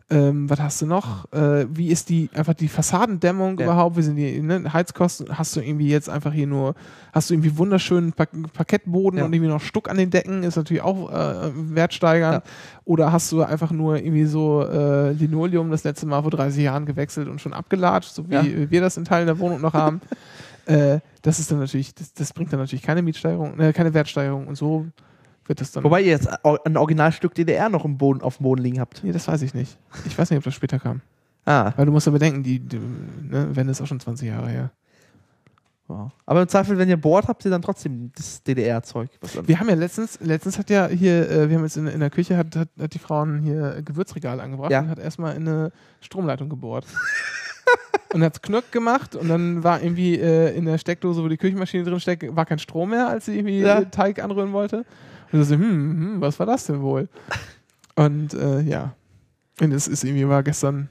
Ähm, 0.09 0.49
was 0.49 0.61
hast 0.61 0.81
du 0.81 0.85
noch? 0.85 1.29
Äh, 1.33 1.65
wie 1.69 1.89
ist 1.89 2.07
die 2.07 2.29
einfach 2.33 2.53
die 2.53 2.69
Fassadendämmung 2.69 3.57
Ja. 3.59 3.65
überhaupt? 3.65 3.97
Wie 3.97 4.01
sind 4.01 4.15
die 4.15 4.39
ne? 4.41 4.71
Heizkosten? 4.71 5.37
Hast 5.37 5.53
du 5.53 5.59
irgendwie 5.59 5.89
jetzt 5.89 6.09
einfach 6.09 6.31
hier 6.31 6.47
nur, 6.47 6.75
hast 7.11 7.29
du 7.29 7.33
irgendwie 7.33 7.57
wunderschönen 7.57 8.13
Par 8.13 8.27
Parkettboden 8.53 9.19
Ja. 9.19 9.25
und 9.25 9.33
irgendwie 9.33 9.49
noch 9.51 9.59
Stuck 9.59 9.89
an 9.89 9.97
den 9.97 10.09
Decken? 10.09 10.43
Ist 10.43 10.55
natürlich 10.55 10.81
auch 10.81 11.11
äh, 11.11 11.51
wertsteigernd. 11.53 12.45
Oder 12.85 13.11
hast 13.11 13.29
du 13.33 13.41
einfach 13.43 13.71
nur 13.71 13.97
irgendwie 13.97 14.23
so 14.23 14.61
äh, 14.63 15.11
Linoleum 15.11 15.69
das 15.71 15.83
letzte 15.83 16.05
Mal 16.05 16.21
vor 16.21 16.31
30 16.31 16.63
Jahren 16.63 16.85
gewechselt 16.85 17.27
und 17.27 17.41
schon 17.41 17.51
abgelatscht, 17.51 18.11
so 18.15 18.29
wie 18.29 18.33
Ja. 18.35 18.71
wir 18.71 18.79
das 18.79 18.95
in 18.95 19.03
Teilen 19.03 19.25
der 19.27 19.39
Wohnung 19.39 19.59
noch 19.59 19.73
haben? 19.73 19.99
äh, 20.67 20.99
das 21.21 21.39
ist 21.39 21.51
dann 21.51 21.59
natürlich, 21.59 21.93
das, 21.93 22.13
das 22.13 22.31
bringt 22.31 22.53
dann 22.53 22.61
natürlich 22.61 22.83
keine 22.83 23.01
Mietsteigerung, 23.01 23.59
äh, 23.59 23.73
keine 23.73 23.93
Wertsteigerung 23.93 24.47
und 24.47 24.55
so 24.55 24.85
wird 25.47 25.61
das 25.61 25.71
dann. 25.71 25.83
Wobei 25.83 26.01
ihr 26.01 26.07
jetzt 26.07 26.27
ein 26.45 26.77
Originalstück 26.77 27.33
DDR 27.33 27.69
noch 27.69 27.85
im 27.85 27.97
Boden, 27.97 28.21
auf 28.21 28.37
dem 28.37 28.43
Boden 28.43 28.61
liegen 28.61 28.79
habt. 28.79 29.03
Nee, 29.03 29.11
das 29.11 29.27
weiß 29.27 29.41
ich 29.41 29.53
nicht. 29.53 29.77
Ich 30.05 30.17
weiß 30.17 30.29
nicht, 30.29 30.37
ob 30.37 30.43
das 30.43 30.53
später 30.53 30.79
kam. 30.79 31.01
Ah. 31.45 31.71
Weil 31.77 31.85
du 31.85 31.91
musst 31.91 32.05
ja 32.05 32.11
bedenken, 32.11 32.43
die, 32.43 32.59
die 32.59 32.77
ne, 32.77 33.55
Wende 33.55 33.71
ist 33.71 33.81
auch 33.81 33.87
schon 33.87 33.99
20 33.99 34.27
Jahre 34.27 34.49
her. 34.49 34.71
Wow. 35.87 36.11
Aber 36.25 36.41
im 36.41 36.49
Zweifel, 36.49 36.77
wenn 36.77 36.89
ihr 36.89 36.97
bohrt, 36.97 37.29
habt 37.29 37.45
ihr 37.45 37.51
dann 37.51 37.61
trotzdem 37.61 38.11
das 38.17 38.43
DDR-Zeug. 38.43 39.09
Wir 39.45 39.57
haben 39.57 39.69
ja 39.69 39.75
letztens, 39.75 40.19
letztens 40.21 40.57
hat 40.59 40.69
ja 40.69 40.87
hier, 40.87 41.29
äh, 41.31 41.49
wir 41.49 41.55
haben 41.55 41.63
jetzt 41.63 41.77
in, 41.77 41.87
in 41.87 42.01
der 42.01 42.09
Küche, 42.09 42.35
hat, 42.35 42.53
hat, 42.57 42.67
hat 42.77 42.93
die 42.93 42.99
Frauen 42.99 43.39
hier 43.39 43.81
Gewürzregal 43.83 44.41
angebracht 44.41 44.71
Ja. 44.71 44.81
und 44.81 44.89
hat 44.89 44.99
erstmal 44.99 45.37
in 45.37 45.47
eine 45.47 45.71
Stromleitung 46.01 46.49
gebohrt. 46.49 46.85
und 48.13 48.21
hat 48.21 48.43
Knöck 48.43 48.69
gemacht 48.73 49.15
und 49.15 49.29
dann 49.29 49.63
war 49.63 49.81
irgendwie 49.81 50.19
äh, 50.19 50.53
in 50.57 50.65
der 50.65 50.77
Steckdose, 50.77 51.23
wo 51.23 51.29
die 51.29 51.37
Küchenmaschine 51.37 51.85
drin 51.85 51.99
steckt, 52.01 52.35
war 52.35 52.45
kein 52.45 52.59
Strom 52.59 52.89
mehr, 52.89 53.07
als 53.07 53.25
sie 53.25 53.37
irgendwie 53.37 53.61
Ja. 53.61 53.85
Teig 53.85 54.21
anrühren 54.21 54.51
wollte. 54.51 54.85
Und 55.31 55.43
so, 55.43 55.55
hm, 55.55 55.61
hm, 55.61 56.21
was 56.21 56.39
war 56.39 56.45
das 56.45 56.65
denn 56.65 56.81
wohl? 56.81 57.09
Und 57.95 58.33
äh, 58.33 58.61
ja. 58.61 58.93
Und 59.61 59.71
es 59.73 59.87
ist 59.87 60.03
irgendwie 60.03 60.27
war 60.27 60.43
gestern, 60.43 60.87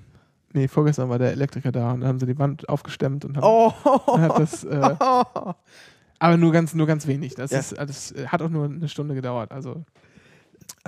nee, 0.53 0.67
vorgestern 0.69 1.09
war 1.09 1.19
der 1.19 1.33
Elektriker 1.33 1.71
da 1.73 1.93
und 1.93 2.01
dann 2.01 2.09
haben 2.09 2.19
sie 2.21 2.27
die 2.27 2.39
Wand 2.39 2.69
aufgestemmt 2.69 3.25
und 3.25 3.37
haben 3.37 3.45
Oh. 3.47 3.73
hat 4.19 4.39
das, 4.39 4.65
äh, 4.65 4.95
aber 6.19 6.37
nur 6.37 6.53
ganz, 6.53 6.75
nur 6.75 6.87
ganz 6.87 7.07
wenig. 7.07 7.35
Das 7.35 7.51
Ja. 7.53 7.59
ist, 7.61 7.77
das 7.79 8.15
hat 8.27 8.43
auch 8.43 8.51
nur 8.51 8.65
eine 8.67 8.89
Stunde 8.89 9.15
gedauert. 9.15 9.53
Also, 9.53 9.85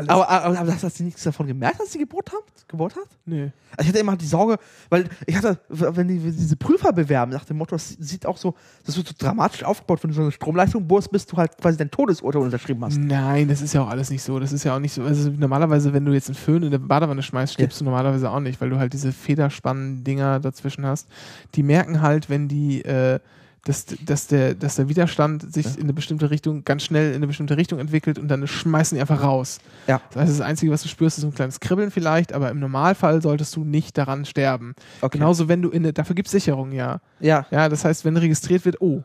aber, 0.07 0.29
aber, 0.29 0.59
aber 0.59 0.83
hast 0.83 1.01
du 1.01 1.05
nichts 1.05 1.23
davon 1.25 1.47
gemerkt, 1.47 1.81
dass 1.81 1.93
sie 1.93 1.99
gebohrt 1.99 2.33
hat? 2.33 2.69
Gebohrt 2.69 2.95
hat? 2.97 3.09
nee. 3.25 3.51
Also 3.77 3.83
ich 3.83 3.89
hatte 3.89 3.99
immer 3.99 4.17
die 4.17 4.27
Sorge, 4.27 4.59
weil 4.89 5.09
ich 5.27 5.37
hatte, 5.37 5.59
wenn 5.69 6.09
die 6.09 6.23
wenn 6.23 6.37
diese 6.37 6.57
Prüfer 6.57 6.93
bewerben, 6.93 7.33
nach 7.33 7.45
dem 7.45 7.59
Motto, 7.59 7.75
das 7.77 7.91
sieht 7.99 8.27
auch 8.27 8.37
so, 8.37 8.55
das 8.85 8.97
wird 8.97 9.09
so 9.09 9.15
dramatisch 9.17 9.63
aufgebaut, 9.63 10.03
wenn 10.03 10.11
du 10.11 10.17
so 10.17 10.23
eine 10.23 10.33
Stromleitung 10.33 10.87
bohrst, 10.87 11.11
bis 11.11 11.27
du 11.27 11.37
halt 11.37 11.57
quasi 11.59 11.77
dein 11.77 11.91
Todesurteil 11.91 12.43
unterschrieben 12.43 12.85
hast. 12.85 12.99
Nein, 12.99 13.49
das 13.49 13.61
ist 13.61 13.75
ja 13.75 13.83
auch 13.83 13.89
alles 13.89 14.11
nicht 14.11 14.23
so. 14.23 14.39
Das 14.39 14.53
ist 14.53 14.65
ja 14.65 14.75
auch 14.75 14.81
nicht 14.81 14.95
so. 14.95 15.03
Also 15.03 15.31
normalerweise, 15.31 15.93
wenn 15.93 16.05
du 16.05 16.13
jetzt 16.13 16.29
einen 16.29 16.37
Föhn 16.37 16.63
in 16.63 16.71
der 16.71 16.79
Badewanne 16.79 17.23
schmeißt, 17.23 17.55
stirbst 17.55 17.81
du 17.81 17.85
normalerweise 17.85 18.31
auch 18.31 18.41
nicht, 18.41 18.61
weil 18.61 18.71
du 18.71 18.79
halt 18.79 18.93
diese 18.93 19.13
Federspannen-Dinger 19.13 20.41
dazwischen 20.41 20.87
hast. 20.87 21.09
Die 21.55 21.63
merken 21.63 22.01
halt, 22.01 22.31
wenn 22.31 22.49
die, 22.49 22.85
äh, 22.85 23.21
dass, 23.69 23.85
dass, 23.85 24.27
der, 24.29 24.55
dass 24.55 24.77
der 24.77 24.89
Widerstand 24.89 25.53
sich 25.53 25.77
in 25.77 25.83
eine 25.83 25.93
bestimmte 25.93 26.31
Richtung, 26.31 26.65
ganz 26.65 26.85
schnell 26.85 27.11
in 27.11 27.17
eine 27.17 27.27
bestimmte 27.27 27.59
Richtung 27.59 27.79
entwickelt 27.79 28.19
und 28.19 28.29
dann 28.29 28.47
schmeißen 28.47 28.97
die 28.97 29.01
einfach 29.01 29.23
raus. 29.23 29.61
Ja. 29.87 30.01
Das 30.11 30.23
heißt, 30.23 30.41
das 30.41 30.41
Einzige, 30.41 30.73
was 30.73 30.83
du 30.83 30.89
spürst, 30.89 31.19
ist 31.19 31.23
so 31.23 31.29
ein 31.29 31.35
kleines 31.35 31.61
Kribbeln 31.61 31.91
vielleicht, 31.91 32.33
aber 32.33 32.51
im 32.51 32.61
Normalfall 32.61 33.21
solltest 33.21 33.55
du 33.57 33.65
nicht 33.65 33.99
daran 33.99 34.25
sterben. 34.25 34.75
Okay. 35.03 35.19
Genauso, 35.19 35.49
wenn 35.49 35.61
du 35.61 35.69
in 35.69 35.83
eine, 35.85 35.93
dafür 35.93 36.15
gibt 36.15 36.29
es 36.29 36.33
Sicherung, 36.33 36.73
ja. 36.73 37.03
Ja. 37.21 37.47
Ja, 37.51 37.69
das 37.69 37.85
heißt, 37.85 38.07
wenn 38.07 38.17
registriert 38.17 38.65
wird, 38.65 38.81
oh, 38.81 39.03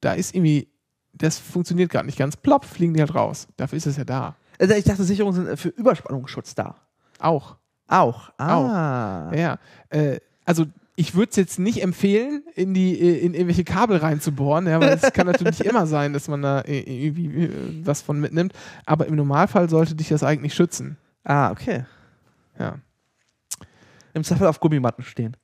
da 0.00 0.12
ist 0.12 0.36
irgendwie, 0.36 0.68
das 1.12 1.40
funktioniert 1.40 1.90
gerade 1.90 2.06
nicht 2.06 2.18
ganz, 2.18 2.36
plopp, 2.36 2.64
fliegen 2.64 2.94
die 2.94 3.00
halt 3.00 3.14
raus. 3.14 3.48
Dafür 3.56 3.76
ist 3.76 3.86
es 3.86 3.96
ja 3.96 4.04
da. 4.04 4.36
Also 4.60 4.74
ich 4.74 4.84
dachte, 4.84 5.02
Sicherungen 5.02 5.46
sind 5.46 5.58
für 5.58 5.70
Überspannungsschutz 5.70 6.54
da. 6.54 6.76
Auch. 7.18 7.56
Auch. 7.88 8.30
Auch. 8.38 8.38
Ah. 8.38 9.32
Ja, 9.34 9.38
ja. 9.40 9.58
Äh, 9.90 10.20
also 10.44 10.66
ich 10.96 11.14
würde 11.14 11.30
es 11.30 11.36
jetzt 11.36 11.58
nicht 11.58 11.82
empfehlen, 11.82 12.42
in 12.54 12.72
die 12.72 12.98
äh, 12.98 13.18
in 13.18 13.34
irgendwelche 13.34 13.64
Kabel 13.64 13.98
reinzubohren, 13.98 14.66
ja, 14.66 14.80
weil 14.80 14.98
es 15.00 15.12
kann 15.12 15.26
natürlich 15.26 15.60
immer 15.64 15.86
sein, 15.86 16.14
dass 16.14 16.26
man 16.26 16.40
da 16.42 16.62
äh, 16.62 16.80
irgendwie 16.80 17.44
äh, 17.44 17.50
was 17.84 18.00
von 18.00 18.18
mitnimmt. 18.18 18.54
Aber 18.86 19.06
im 19.06 19.14
Normalfall 19.14 19.68
sollte 19.68 19.94
dich 19.94 20.08
das 20.08 20.22
eigentlich 20.22 20.54
schützen. 20.54 20.96
Ah, 21.22 21.50
okay. 21.50 21.84
Ja. 22.58 22.76
Im 24.14 24.24
Zweifel 24.24 24.46
auf 24.46 24.58
Gummimatten 24.60 25.04
stehen. 25.04 25.36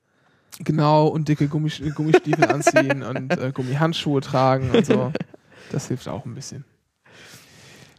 Genau, 0.59 1.07
und 1.07 1.29
dicke 1.29 1.49
Gummis 1.49 1.83
Gummistiefel 1.95 2.45
anziehen 2.45 3.03
und 3.09 3.39
äh, 3.39 3.53
Gummihandschuhe 3.53 4.21
tragen 4.23 4.71
und 4.71 4.87
so. 4.87 5.13
Das 5.71 5.89
hilft 5.89 6.09
auch 6.09 6.25
ein 6.25 6.35
bisschen. 6.35 6.65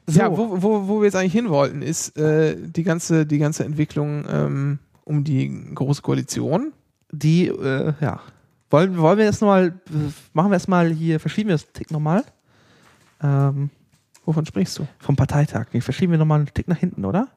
So. 0.08 0.20
Ja, 0.20 0.36
wo, 0.36 0.62
wo, 0.62 0.88
wo 0.88 1.00
wir 1.00 1.06
jetzt 1.06 1.16
eigentlich 1.16 1.34
hin 1.34 1.50
wollten, 1.50 1.82
ist 1.82 2.18
äh, 2.18 2.56
die, 2.60 2.84
ganze, 2.84 3.26
die 3.26 3.38
ganze 3.38 3.64
Entwicklung 3.64 4.26
ähm, 4.30 4.80
um 5.06 5.24
die 5.24 5.74
Große 5.74 6.02
Koalition. 6.02 6.74
Die, 7.14 7.48
äh, 7.48 7.94
ja. 8.02 8.20
Wollen, 8.70 8.98
wollen 8.98 9.20
wir 9.20 9.26
jetzt 9.26 9.42
nochmal, 9.42 9.74
machen 10.34 10.50
wir 10.50 10.56
erstmal 10.56 10.92
hier, 10.92 11.20
verschieben 11.20 11.50
wir 11.50 11.56
das 11.56 11.72
Tick 11.72 11.92
nochmal. 11.92 12.24
Ähm, 13.22 13.70
Wovon 14.26 14.46
sprichst 14.46 14.80
du? 14.80 14.88
vom 15.00 15.16
Parteitag. 15.16 15.70
Den 15.70 15.82
verschieben 15.82 16.12
wir 16.14 16.18
nochmal 16.18 16.40
einen 16.40 16.54
Tick 16.54 16.68
nach 16.68 16.78
hinten, 16.78 17.06
oder? 17.06 17.28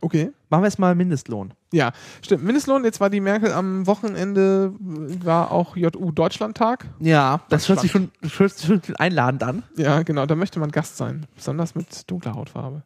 Okay. 0.00 0.30
Machen 0.48 0.62
wir 0.62 0.66
erstmal 0.66 0.94
Mindestlohn. 0.94 1.52
Ja, 1.72 1.92
stimmt. 2.22 2.44
Mindestlohn, 2.44 2.84
jetzt 2.84 3.00
war 3.00 3.10
die 3.10 3.20
Merkel 3.20 3.52
am 3.52 3.86
Wochenende, 3.86 4.72
war 4.78 5.50
auch 5.50 5.76
JU 5.76 6.12
Deutschlandtag. 6.12 6.86
Ja, 7.00 7.40
das 7.48 7.62
Das 7.62 7.68
hört 7.68 7.80
sich 7.80 7.90
schon, 7.90 8.10
das 8.22 8.38
hört 8.38 8.52
sich 8.52 8.66
schon 8.66 8.80
einladend 8.96 9.42
an. 9.42 9.62
Ja, 9.76 10.02
genau, 10.02 10.24
da 10.24 10.36
möchte 10.36 10.60
man 10.60 10.70
Gast 10.70 10.96
sein. 10.96 11.26
Besonders 11.34 11.74
mit 11.74 12.08
dunkler 12.10 12.34
Hautfarbe. 12.34 12.82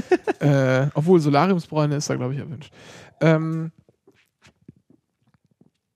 äh, 0.40 0.88
obwohl 0.94 1.20
Solariumsbräune 1.20 1.96
ist 1.96 2.10
da, 2.10 2.16
glaube 2.16 2.34
ich, 2.34 2.40
erwünscht. 2.40 2.72
Ähm, 3.20 3.70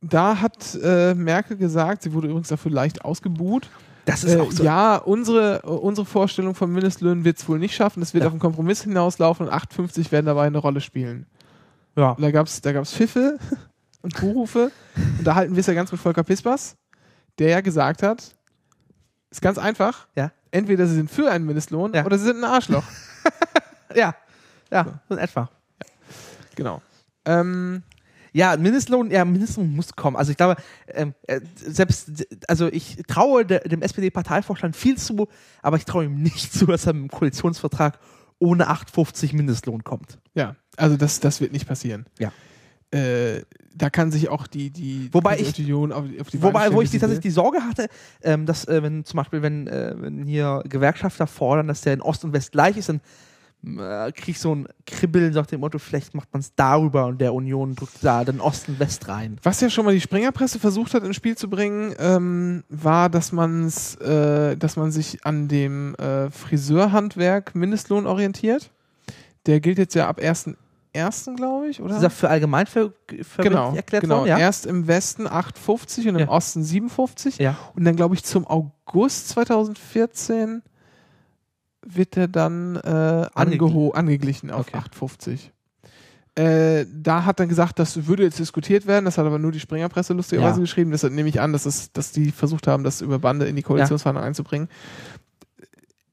da 0.00 0.40
hat 0.40 0.74
äh, 0.82 1.14
Merkel 1.14 1.56
gesagt, 1.56 2.02
sie 2.02 2.12
wurde 2.12 2.28
übrigens 2.28 2.48
dafür 2.48 2.70
leicht 2.70 3.04
ausgebuht. 3.04 3.68
Das 4.06 4.24
Äh, 4.24 4.42
Ja, 4.62 4.96
unsere, 4.96 5.62
äh, 5.62 5.66
unsere 5.66 6.06
Vorstellung 6.06 6.54
von 6.54 6.72
Mindestlöhnen 6.72 7.24
wird 7.24 7.38
es 7.38 7.48
wohl 7.48 7.58
nicht 7.58 7.74
schaffen. 7.74 8.02
Es 8.02 8.14
wird 8.14 8.22
Ja. 8.22 8.28
auf 8.28 8.32
einen 8.32 8.40
Kompromiss 8.40 8.82
hinauslaufen 8.82 9.46
und 9.46 9.52
8,50 9.52 10.10
werden 10.10 10.26
dabei 10.26 10.46
eine 10.46 10.58
Rolle 10.58 10.80
spielen. 10.80 11.26
ja. 11.96 12.10
Und 12.12 12.22
da 12.22 12.30
gab 12.30 12.46
es 12.46 12.60
da 12.60 12.72
gab's 12.72 12.92
Pfiffe 12.94 13.38
und 14.02 14.18
Buhrufe. 14.18 14.70
und 15.18 15.26
da 15.26 15.34
halten 15.34 15.54
wir 15.54 15.60
es 15.60 15.66
ja 15.66 15.74
ganz 15.74 15.92
mit 15.92 16.00
Volker 16.00 16.22
Pispers, 16.24 16.76
der 17.38 17.50
ja 17.50 17.60
gesagt 17.60 18.02
hat, 18.02 18.34
ist 19.30 19.42
ganz 19.42 19.58
einfach. 19.58 20.08
Ja. 20.16 20.32
Entweder 20.50 20.86
sie 20.86 20.94
sind 20.96 21.10
für 21.10 21.30
einen 21.30 21.44
Mindestlohn 21.46 21.92
Ja. 21.94 22.04
oder 22.06 22.18
sie 22.18 22.24
sind 22.24 22.38
ein 22.42 22.50
Arschloch. 22.50 22.84
Ja, 23.94 24.14
ja, 24.70 25.00
so 25.08 25.14
in 25.16 25.20
etwa. 25.20 25.50
genau. 26.54 26.80
Ähm, 27.24 27.82
Ja, 28.32 28.56
Mindestlohn, 28.56 29.10
ja, 29.10 29.24
Mindestlohn 29.24 29.74
muss 29.74 29.94
kommen. 29.96 30.16
Also 30.16 30.30
ich 30.30 30.36
glaube, 30.36 30.56
ähm, 30.88 31.14
äh, 31.26 31.40
selbst, 31.56 32.26
also 32.48 32.68
ich 32.68 32.98
traue 33.08 33.44
dem 33.44 33.82
SPD-Parteivorstand 33.82 34.76
viel 34.76 34.96
zu, 34.96 35.28
aber 35.62 35.76
ich 35.76 35.84
traue 35.84 36.04
ihm 36.04 36.22
nicht 36.22 36.52
zu, 36.52 36.66
dass 36.66 36.86
er 36.86 36.90
im 36.92 37.08
Koalitionsvertrag 37.08 37.98
ohne 38.38 38.70
8,50 38.70 39.34
Mindestlohn 39.36 39.84
kommt. 39.84 40.18
ja, 40.34 40.56
also 40.76 40.96
das, 40.96 41.20
das 41.20 41.40
wird 41.40 41.52
nicht 41.52 41.66
passieren. 41.68 42.06
Ja. 42.18 42.32
Äh, 42.92 43.42
da 43.74 43.88
kann 43.88 44.10
sich 44.10 44.28
auch 44.30 44.46
die, 44.48 44.70
die 44.70 45.08
Wobei 45.12 45.38
ich- 45.38 45.56
Union 45.60 45.92
auf, 45.92 46.04
auf 46.20 46.28
die 46.30 46.42
Wobei, 46.42 46.64
Beine 46.64 46.74
wo 46.74 46.82
ich 46.82 46.90
die, 46.90 46.98
tatsächlich 46.98 47.22
die 47.22 47.30
Sorge 47.30 47.58
hatte, 47.62 47.86
ähm, 48.22 48.46
dass 48.46 48.64
äh, 48.66 48.82
wenn 48.82 49.04
zum 49.04 49.18
Beispiel, 49.18 49.42
wenn, 49.42 49.68
äh, 49.68 49.94
wenn 49.96 50.24
hier 50.24 50.62
Gewerkschafter 50.68 51.26
fordern, 51.28 51.68
dass 51.68 51.82
der 51.82 51.92
in 51.94 52.00
Ost 52.00 52.24
und 52.24 52.32
West 52.32 52.50
gleich 52.52 52.76
ist, 52.76 52.88
dann 52.88 53.00
äh, 53.64 54.12
krieg 54.12 54.30
ich 54.30 54.40
so 54.40 54.54
ein 54.54 54.68
Kribbeln 54.86 55.32
nach 55.32 55.46
dem 55.46 55.60
Motto, 55.60 55.78
vielleicht 55.78 56.14
macht 56.14 56.32
man 56.32 56.40
es 56.40 56.54
darüber 56.54 57.06
und 57.06 57.20
der 57.20 57.34
Union 57.34 57.74
drückt 57.74 58.02
da 58.02 58.24
den 58.24 58.40
Ost 58.40 58.68
und 58.68 58.78
West 58.78 59.08
rein. 59.08 59.38
Was 59.42 59.60
ja 59.60 59.68
schon 59.68 59.84
mal 59.84 59.94
die 59.94 60.00
Springerpresse 60.00 60.58
versucht 60.58 60.94
hat 60.94 61.04
ins 61.04 61.16
Spiel 61.16 61.36
zu 61.36 61.50
bringen, 61.50 61.94
ähm, 61.98 62.64
war, 62.68 63.08
dass 63.10 63.32
man's, 63.32 63.96
äh, 63.96 64.56
dass 64.56 64.76
man 64.76 64.92
sich 64.92 65.24
an 65.24 65.48
dem 65.48 65.94
äh, 65.96 66.30
Friseurhandwerk 66.30 67.54
Mindestlohn 67.54 68.06
orientiert. 68.06 68.70
Der 69.46 69.60
gilt 69.60 69.78
jetzt 69.78 69.94
ja 69.94 70.08
ab 70.08 70.20
1.1., 70.20 71.36
glaube 71.36 71.68
ich, 71.68 71.80
oder? 71.80 71.96
Ist 71.96 72.02
das 72.02 72.14
für 72.14 72.28
allgemein 72.28 72.66
ver 72.66 72.92
genau, 73.38 73.74
erklärt 73.74 74.02
genau. 74.02 74.18
worden? 74.18 74.28
Ja. 74.28 74.38
Erst 74.38 74.66
im 74.66 74.86
Westen 74.86 75.26
8,50 75.26 76.08
und 76.08 76.14
im 76.16 76.18
Ja. 76.18 76.28
Osten 76.28 76.62
57. 76.62 77.38
ja. 77.38 77.56
Und 77.74 77.84
dann, 77.84 77.96
glaube 77.96 78.14
ich, 78.14 78.24
zum 78.24 78.46
August 78.46 79.28
2014 79.30 80.62
wird 81.86 82.16
er 82.16 82.28
dann 82.28 82.76
äh, 82.76 83.26
angeho 83.34 83.90
angeglichen 83.92 84.50
auf 84.50 84.68
Okay. 84.68 84.78
8,50. 84.78 85.38
Äh, 86.36 86.86
da 86.94 87.24
hat 87.24 87.40
er 87.40 87.46
gesagt, 87.46 87.78
das 87.78 88.06
würde 88.06 88.22
jetzt 88.22 88.38
diskutiert 88.38 88.86
werden, 88.86 89.04
das 89.04 89.18
hat 89.18 89.26
aber 89.26 89.38
nur 89.38 89.50
die 89.52 89.60
Springerpresse 89.60 90.12
lustigerweise 90.14 90.58
Ja. 90.58 90.60
geschrieben. 90.62 90.90
Deshalb 90.92 91.12
nehme 91.12 91.28
ich 91.28 91.40
an, 91.40 91.52
dass, 91.52 91.66
es, 91.66 91.92
dass 91.92 92.12
die 92.12 92.30
versucht 92.30 92.66
haben, 92.68 92.84
das 92.84 93.00
über 93.00 93.18
Bande 93.18 93.46
in 93.46 93.56
die 93.56 93.62
Koalitionsverhandlungen 93.62 94.28
einzubringen. 94.28 94.68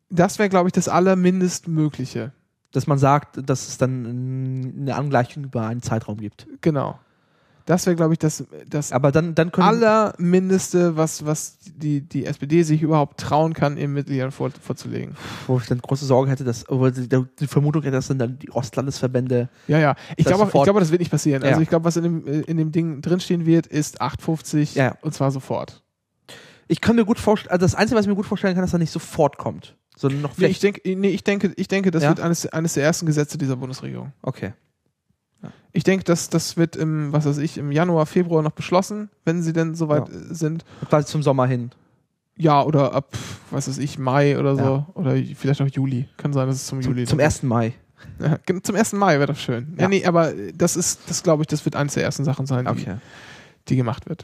Das 0.10 0.40
wäre, 0.40 0.50
glaube 0.50 0.70
ich, 0.70 0.74
das 0.74 0.88
Allermindestmögliche. 0.88 2.32
Dass 2.72 2.88
man 2.88 2.98
sagt, 2.98 3.40
dass 3.50 3.68
es 3.70 3.78
dann 3.78 4.74
eine 4.82 4.96
Angleichung 4.96 5.46
über 5.46 5.68
einen 5.68 5.82
Zeitraum 5.82 6.18
gibt. 6.18 6.48
Genau. 6.62 7.00
Das 7.68 7.86
wäre, 7.86 7.96
glaube 7.98 8.14
ich, 8.14 8.20
das, 8.20 8.46
das 8.68 8.92
Aber 8.94 9.12
dann, 9.12 9.36
dann 9.36 9.52
können 9.52 9.68
Allermindeste, 9.68 10.96
was, 10.98 11.26
was 11.26 11.58
die, 11.76 12.02
die 12.02 12.26
SPD 12.26 12.64
sich 12.64 12.82
überhaupt 12.82 13.20
trauen 13.20 13.54
kann, 13.54 13.78
ihren 13.78 13.94
Mitgliedern 13.94 14.32
vor, 14.32 14.50
vorzulegen. 14.52 15.16
wo 15.48 15.58
ich 15.60 15.66
dann 15.66 15.80
große 15.80 16.06
Sorge 16.06 16.32
hätte, 16.32 16.44
dass 16.46 16.68
oder 16.70 16.92
die, 16.92 17.08
die 17.40 17.48
Vermutung 17.48 17.84
hätte, 17.84 17.92
dass 17.98 18.08
dann, 18.08 18.20
dann 18.20 18.40
die 18.40 18.52
Ostlandesverbände 18.52 19.50
Ja, 19.68 19.80
ja. 19.80 19.96
Ich 20.16 20.26
glaube, 20.26 20.46
ich 20.46 20.64
glaube, 20.64 20.80
das 20.80 20.92
wird 20.92 21.00
nicht 21.02 21.12
passieren. 21.12 21.44
Also 21.44 21.58
Ja. 21.58 21.62
ich 21.62 21.70
glaube, 21.70 21.86
was 21.86 21.98
in 21.98 22.04
dem, 22.04 22.26
äh, 22.28 22.40
in 22.42 22.58
dem 22.58 22.72
Ding 22.72 23.02
drinstehen 23.02 23.46
wird, 23.46 23.68
ist 23.68 24.02
8,50 24.02 24.76
Ja. 24.78 24.96
und 25.02 25.14
zwar 25.14 25.32
sofort. 25.32 25.84
Ich 26.70 26.82
kann 26.82 26.96
mir 26.96 27.06
gut 27.06 27.20
vorstellen, 27.20 27.52
also 27.52 27.66
das 27.66 27.76
Einzige, 27.76 27.98
was 27.98 28.06
ich 28.06 28.10
mir 28.10 28.16
gut 28.16 28.26
vorstellen 28.26 28.56
kann, 28.56 28.64
ist, 28.64 28.70
dass 28.72 28.78
er 28.78 28.80
nicht 28.80 28.92
sofort 28.92 29.38
kommt, 29.38 29.76
sondern 29.96 30.22
noch 30.22 30.38
Nee, 30.38 30.48
ich, 30.48 30.60
denk, 30.60 30.82
nee, 30.86 31.10
ich 31.10 31.24
denke, 31.24 31.52
ich 31.58 31.68
denke, 31.68 31.92
das 31.92 32.04
Ja? 32.04 32.10
wird 32.10 32.22
eines, 32.22 32.46
eines 32.48 32.74
der 32.74 32.84
ersten 32.84 33.06
Gesetze 33.06 33.38
dieser 33.38 33.58
Bundesregierung. 33.58 34.14
okay. 34.22 34.54
Ich 35.74 35.84
denke, 35.84 36.04
dass 36.06 36.30
das 36.30 36.58
wird 36.58 36.76
im, 36.76 37.14
was 37.14 37.26
weiß 37.26 37.38
ich, 37.38 37.58
im 37.58 37.72
Januar, 37.72 38.06
Februar 38.08 38.42
noch 38.42 38.52
beschlossen, 38.52 39.10
wenn 39.26 39.44
sie 39.44 39.54
denn 39.54 39.76
soweit 39.76 40.10
Ja. 40.10 40.16
äh, 40.16 40.34
sind. 40.34 40.66
Quasi 40.90 41.06
zum 41.08 41.22
Sommer 41.22 41.46
hin. 41.46 41.72
Ja, 42.36 42.64
oder 42.64 42.94
ab, 42.94 43.16
was 43.52 43.68
weiß 43.68 43.78
ich, 43.80 43.98
Mai 44.00 44.40
oder 44.40 44.56
so. 44.56 44.62
Ja. 44.64 44.88
Oder 44.96 45.16
vielleicht 45.36 45.62
auch 45.62 45.68
Juli. 45.68 46.08
Kann 46.18 46.34
sein, 46.34 46.48
dass 46.48 46.56
es 46.58 46.66
zum, 46.68 46.82
Juli 46.82 47.06
Zum 47.06 47.18
dann- 47.20 47.26
1. 47.26 47.44
Mai. 47.44 47.74
Ja, 48.20 48.38
zum 48.64 48.76
1. 48.76 48.94
Mai 48.94 49.16
wäre 49.18 49.28
das 49.28 49.42
schön. 49.42 49.76
Ja. 49.80 49.88
Nee, 49.88 50.06
aber 50.06 50.32
das 50.56 50.76
ist, 50.76 51.02
das 51.10 51.22
glaube 51.24 51.44
ich, 51.44 51.48
das 51.48 51.66
wird 51.66 51.76
eines 51.76 51.94
der 51.96 52.04
ersten 52.04 52.24
Sachen 52.26 52.46
sein, 52.46 52.66
die, 52.66 52.72
Okay. 52.72 52.96
die 53.68 53.76
gemacht 53.76 54.08
wird. 54.08 54.24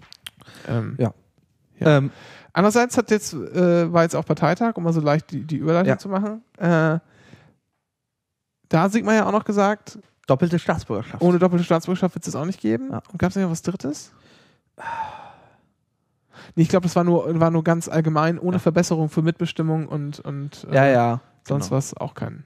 Ähm, 0.67 0.95
Ja. 0.99 1.13
Ähm, 1.79 2.11
Andererseits 2.55 2.97
hat 2.97 3.09
jetzt, 3.09 3.33
äh, 3.33 3.91
war 3.91 4.03
jetzt 4.03 4.15
auch 4.15 4.25
Parteitag, 4.25 4.73
um 4.77 4.83
mal 4.83 4.93
so 4.93 5.01
leicht 5.01 5.31
die, 5.31 5.41
die 5.43 5.55
Überleitung 5.57 5.97
zu 5.97 6.07
machen. 6.07 6.43
Äh, 6.57 6.99
da 8.69 8.81
hat 8.81 8.91
Sigmar 8.91 9.15
ja 9.15 9.25
auch 9.25 9.31
noch 9.31 9.43
gesagt, 9.45 9.97
doppelte 10.27 10.59
Staatsbürgerschaft. 10.59 11.21
ohne 11.21 11.39
doppelte 11.39 11.63
Staatsbürgerschaft 11.65 12.15
wird 12.15 12.27
es 12.27 12.35
auch 12.35 12.45
nicht 12.45 12.59
geben. 12.61 12.89
Ja. 12.91 13.01
Und 13.11 13.19
gab 13.19 13.29
es 13.29 13.35
nicht 13.35 13.43
noch 13.43 13.51
was 13.51 13.61
Drittes? 13.61 14.11
Nee, 16.55 16.63
ich 16.63 16.69
glaube, 16.69 16.83
das 16.83 16.95
war 16.95 17.03
nur, 17.03 17.39
war 17.39 17.51
nur 17.51 17.63
ganz 17.63 17.87
allgemein, 17.87 18.39
ohne 18.39 18.55
Ja. 18.55 18.59
Verbesserung 18.59 19.09
für 19.09 19.21
Mitbestimmung 19.21 19.87
und, 19.87 20.19
und 20.19 20.65
äh, 20.69 20.75
ja, 20.75 20.87
ja. 20.87 21.21
sonst 21.47 21.65
genau. 21.69 21.77
was 21.77 21.95
auch 21.97 22.13
kein. 22.13 22.43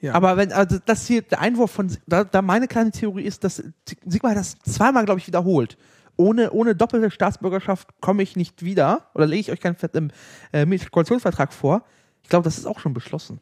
Ja. 0.00 0.14
Aber 0.14 0.36
wenn, 0.36 0.52
also 0.52 0.78
das 0.84 1.06
hier, 1.06 1.22
der 1.22 1.40
Einwurf 1.40 1.70
von, 1.70 1.96
da, 2.06 2.24
da 2.24 2.42
meine 2.42 2.66
kleine 2.66 2.90
Theorie 2.90 3.22
ist, 3.22 3.44
dass 3.44 3.62
Sigmar 4.04 4.32
hat 4.32 4.38
das 4.38 4.58
zweimal, 4.58 5.04
glaube 5.04 5.20
ich, 5.20 5.26
wiederholt. 5.28 5.78
Ohne, 6.16 6.50
ohne 6.50 6.74
doppelte 6.74 7.10
Staatsbürgerschaft 7.10 7.88
komme 8.00 8.22
ich 8.22 8.36
nicht 8.36 8.62
wieder 8.64 9.08
oder 9.14 9.26
lege 9.26 9.40
ich 9.40 9.52
euch 9.52 9.60
keinen 9.60 9.76
Ver- 9.76 9.94
ähm, 9.94 10.10
äh, 10.50 10.78
Koalitionsvertrag 10.78 11.52
vor. 11.52 11.84
Ich 12.22 12.28
glaube, 12.28 12.44
das 12.44 12.58
ist 12.58 12.66
auch 12.66 12.80
schon 12.80 12.92
beschlossen. 12.94 13.40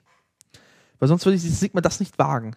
Weil 0.98 1.09
sonst 1.09 1.24
würde 1.24 1.36
ich 1.36 1.43
Sigmar 1.43 1.82
das 1.82 1.98
nicht 1.98 2.19
wagen. 2.19 2.55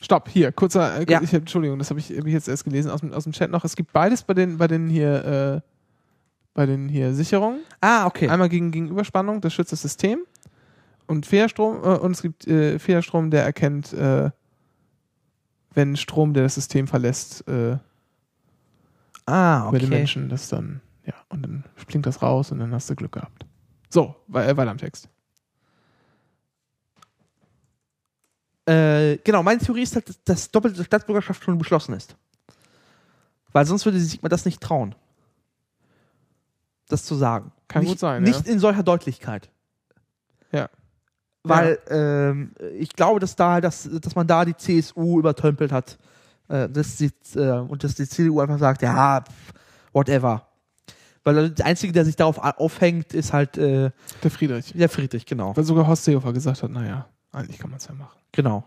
Stopp, 0.00 0.28
hier, 0.28 0.52
kurzer, 0.52 1.00
äh, 1.00 1.06
Ja. 1.08 1.22
ich 1.22 1.32
Entschuldigung, 1.32 1.78
das 1.78 1.90
habe 1.90 2.00
ich, 2.00 2.10
hab 2.10 2.26
ich 2.26 2.32
jetzt 2.32 2.48
erst 2.48 2.64
gelesen 2.64 2.90
aus 2.90 3.00
dem, 3.00 3.12
aus 3.12 3.24
dem 3.24 3.32
Chat 3.32 3.50
noch. 3.50 3.64
Es 3.64 3.74
gibt 3.74 3.92
beides 3.92 4.22
bei 4.22 4.34
den, 4.34 4.58
bei 4.58 4.66
den 4.66 4.88
hier, 4.88 5.62
äh, 5.64 5.68
bei 6.52 6.66
den 6.66 6.88
hier 6.88 7.14
Sicherungen. 7.14 7.60
Ah, 7.80 8.06
okay. 8.06 8.28
Einmal 8.28 8.48
gegen 8.48 8.70
Gegenüberspannung, 8.70 9.40
das 9.40 9.54
schützt 9.54 9.72
das 9.72 9.82
System. 9.82 10.20
Und 11.06 11.26
Fehlerstrom, 11.26 11.82
äh, 11.82 11.98
und 11.98 12.12
es 12.12 12.22
gibt 12.22 12.46
äh, 12.46 12.78
Fehlerstrom, 12.78 13.30
der 13.30 13.44
erkennt, 13.44 13.92
äh, 13.92 14.30
wenn 15.74 15.96
Strom, 15.96 16.34
der 16.34 16.44
das 16.44 16.54
System 16.54 16.86
verlässt, 16.86 17.46
äh, 17.48 17.76
ah, 19.26 19.70
bei 19.70 19.78
den 19.78 19.88
okay. 19.88 19.98
Menschen, 19.98 20.28
das 20.28 20.48
dann, 20.48 20.80
ja, 21.04 21.14
und 21.28 21.42
dann 21.42 21.64
springt 21.76 22.06
das 22.06 22.22
raus 22.22 22.52
und 22.52 22.58
dann 22.60 22.72
hast 22.72 22.88
du 22.88 22.94
Glück 22.94 23.12
gehabt. 23.12 23.44
So, 23.88 24.14
äh, 24.32 24.56
weiter 24.56 24.70
am 24.70 24.78
Text. 24.78 25.08
Äh, 28.66 29.18
genau, 29.18 29.42
meine 29.42 29.60
Theorie 29.60 29.82
ist 29.82 29.94
halt, 29.94 30.06
dass- 30.28 30.50
doppelte 30.50 30.82
Staatsbürgerschaft 30.84 31.42
schon 31.44 31.58
beschlossen 31.58 31.94
ist. 31.94 32.16
Weil 33.52 33.66
sonst 33.66 33.84
würde 33.84 34.00
Sigmar 34.00 34.28
das 34.30 34.44
nicht 34.44 34.60
trauen. 34.60 34.94
Das 36.88 37.04
zu 37.04 37.14
sagen. 37.14 37.52
Kann 37.68 37.82
nicht, 37.82 37.90
gut 37.92 37.98
sein, 37.98 38.22
Nicht 38.22 38.46
in 38.46 38.58
solcher 38.58 38.82
Deutlichkeit. 38.82 39.50
Ja. 40.52 40.68
Weil 41.42 41.78
ähm, 41.88 42.52
ich 42.78 42.90
glaube, 42.94 43.20
dass 43.20 43.36
da, 43.36 43.60
dass, 43.60 43.88
dass 44.00 44.14
man 44.14 44.26
da 44.26 44.44
die 44.44 44.56
CSU 44.56 45.18
übertölpelt 45.18 45.72
hat. 45.72 45.98
Äh, 46.48 46.68
dass 46.68 46.96
die, 46.96 47.10
äh, 47.36 47.58
und 47.58 47.84
dass 47.84 47.94
die 47.94 48.06
CDU 48.08 48.40
einfach 48.40 48.58
sagt, 48.58 48.82
ja, 48.82 49.22
pff, 49.22 49.52
whatever. 49.92 50.46
Weil 51.22 51.50
der 51.50 51.64
Einzige, 51.64 51.92
der 51.92 52.04
sich 52.04 52.16
darauf 52.16 52.38
aufhängt, 52.38 53.14
ist 53.14 53.32
halt 53.32 53.56
äh, 53.56 53.90
Der 54.22 54.30
Friedrich. 54.30 54.72
der 54.74 54.88
Friedrich, 54.90 55.24
genau. 55.24 55.56
Weil 55.56 55.64
sogar 55.64 55.86
Horst 55.86 56.04
Seehofer 56.04 56.32
gesagt 56.34 56.62
hat, 56.62 56.70
naja, 56.70 57.06
eigentlich 57.34 57.58
kann 57.58 57.70
man 57.70 57.78
es 57.78 57.86
ja 57.86 57.94
machen. 57.94 58.18
Genau. 58.32 58.64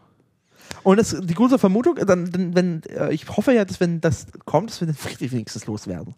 Und 0.83 0.97
das, 0.97 1.15
die 1.19 1.33
große 1.33 1.59
Vermutung, 1.59 1.95
dann, 1.95 2.55
wenn, 2.55 2.83
äh, 2.83 3.13
ich 3.13 3.27
hoffe 3.29 3.53
ja, 3.53 3.65
dass 3.65 3.79
wenn 3.79 4.01
das 4.01 4.27
kommt, 4.45 4.69
dass 4.69 4.81
wir 4.81 4.87
den 4.87 4.95
Friedrich 4.95 5.31
wenigstens 5.33 5.65
loswerden. 5.65 6.15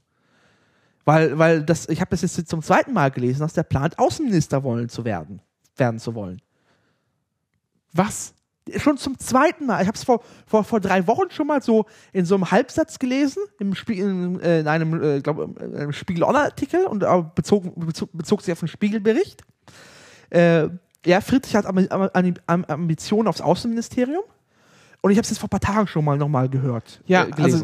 Weil, 1.06 1.38
weil 1.40 1.64
das, 1.64 1.88
ich 1.90 2.02
habe 2.02 2.12
das 2.12 2.22
jetzt 2.22 2.50
zum 2.50 2.62
zweiten 2.62 2.94
Mal 2.94 3.10
gelesen, 3.12 3.40
dass 3.40 3.54
der 3.54 3.64
plant, 3.64 3.98
Außenminister 3.98 4.64
wollen 4.64 4.90
zu 4.90 5.06
werden, 5.06 5.42
werden 5.76 6.00
zu 6.00 6.14
wollen. 6.14 6.42
Was? 7.94 8.34
Schon 8.78 8.98
zum 8.98 9.18
zweiten 9.18 9.66
Mal. 9.66 9.82
Ich 9.82 9.88
habe 9.88 9.98
es 9.98 10.04
vor, 10.04 10.22
vor, 10.46 10.64
vor 10.64 10.80
drei 10.80 11.08
Wochen 11.08 11.32
schon 11.32 11.48
mal 11.48 11.64
so 11.64 11.86
in 12.14 12.26
so 12.26 12.36
einem 12.36 12.52
Halbsatz 12.52 13.00
gelesen, 13.00 13.42
im 13.60 13.74
Spiel, 13.74 13.98
in, 13.98 14.40
äh, 14.42 14.60
in 14.60 14.68
einem, 14.68 15.02
äh, 15.02 15.22
glaub, 15.22 15.40
in 15.60 15.76
einem 15.76 15.94
Spiegel-Online-Artikel 15.94 16.86
und 16.86 17.02
äh, 17.02 17.24
bezog, 17.34 17.74
bezog, 17.76 18.10
bezog 18.14 18.42
sich 18.44 18.52
auf 18.52 18.62
einen 18.62 18.68
Spiegelbericht. 18.68 19.42
Äh, 20.30 20.70
ja, 21.06 21.22
Friedrich 21.22 21.56
hat 21.56 21.66
Ambi- 21.66 21.90
Am- 21.90 22.34
Am- 22.48 22.66
Ambitionen 22.66 23.28
aufs 23.28 23.42
Außenministerium. 23.42 24.24
Und 25.02 25.12
ich 25.12 25.18
habe 25.18 25.24
es 25.24 25.30
jetzt 25.30 25.40
vor 25.40 25.48
ein 25.48 25.52
paar 25.52 25.62
Tagen 25.62 25.88
schon 25.88 26.04
mal 26.04 26.18
nochmal 26.18 26.50
gehört. 26.50 27.02
Ja, 27.06 27.24
äh, 27.26 27.32
also, 27.42 27.64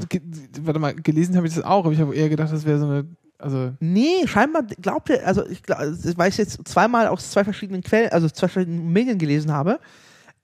warte 0.61 0.79
mal, 0.79 0.95
gelesen 0.95 1.35
habe 1.35 1.47
ich 1.47 1.53
das 1.53 1.63
auch, 1.65 1.83
aber 1.85 1.91
ich 1.91 1.99
habe 1.99 2.15
eher 2.15 2.29
gedacht, 2.29 2.51
das 2.53 2.63
wäre 2.65 2.79
so 2.79 2.85
eine, 2.85 3.05
also, 3.37 3.73
Nee, 3.81 4.25
scheinbar 4.25 4.63
glaubt 4.63 5.09
er, 5.09 5.27
also 5.27 5.45
ich, 5.45 5.61
weil 5.67 6.29
ich 6.29 6.37
jetzt 6.37 6.65
zweimal 6.65 7.07
aus 7.07 7.31
zwei 7.31 7.43
verschiedenen 7.43 7.81
Quellen, 7.81 8.09
also 8.11 8.29
zwei 8.29 8.47
verschiedenen 8.47 8.93
Medien 8.93 9.17
gelesen 9.17 9.51
habe, 9.51 9.81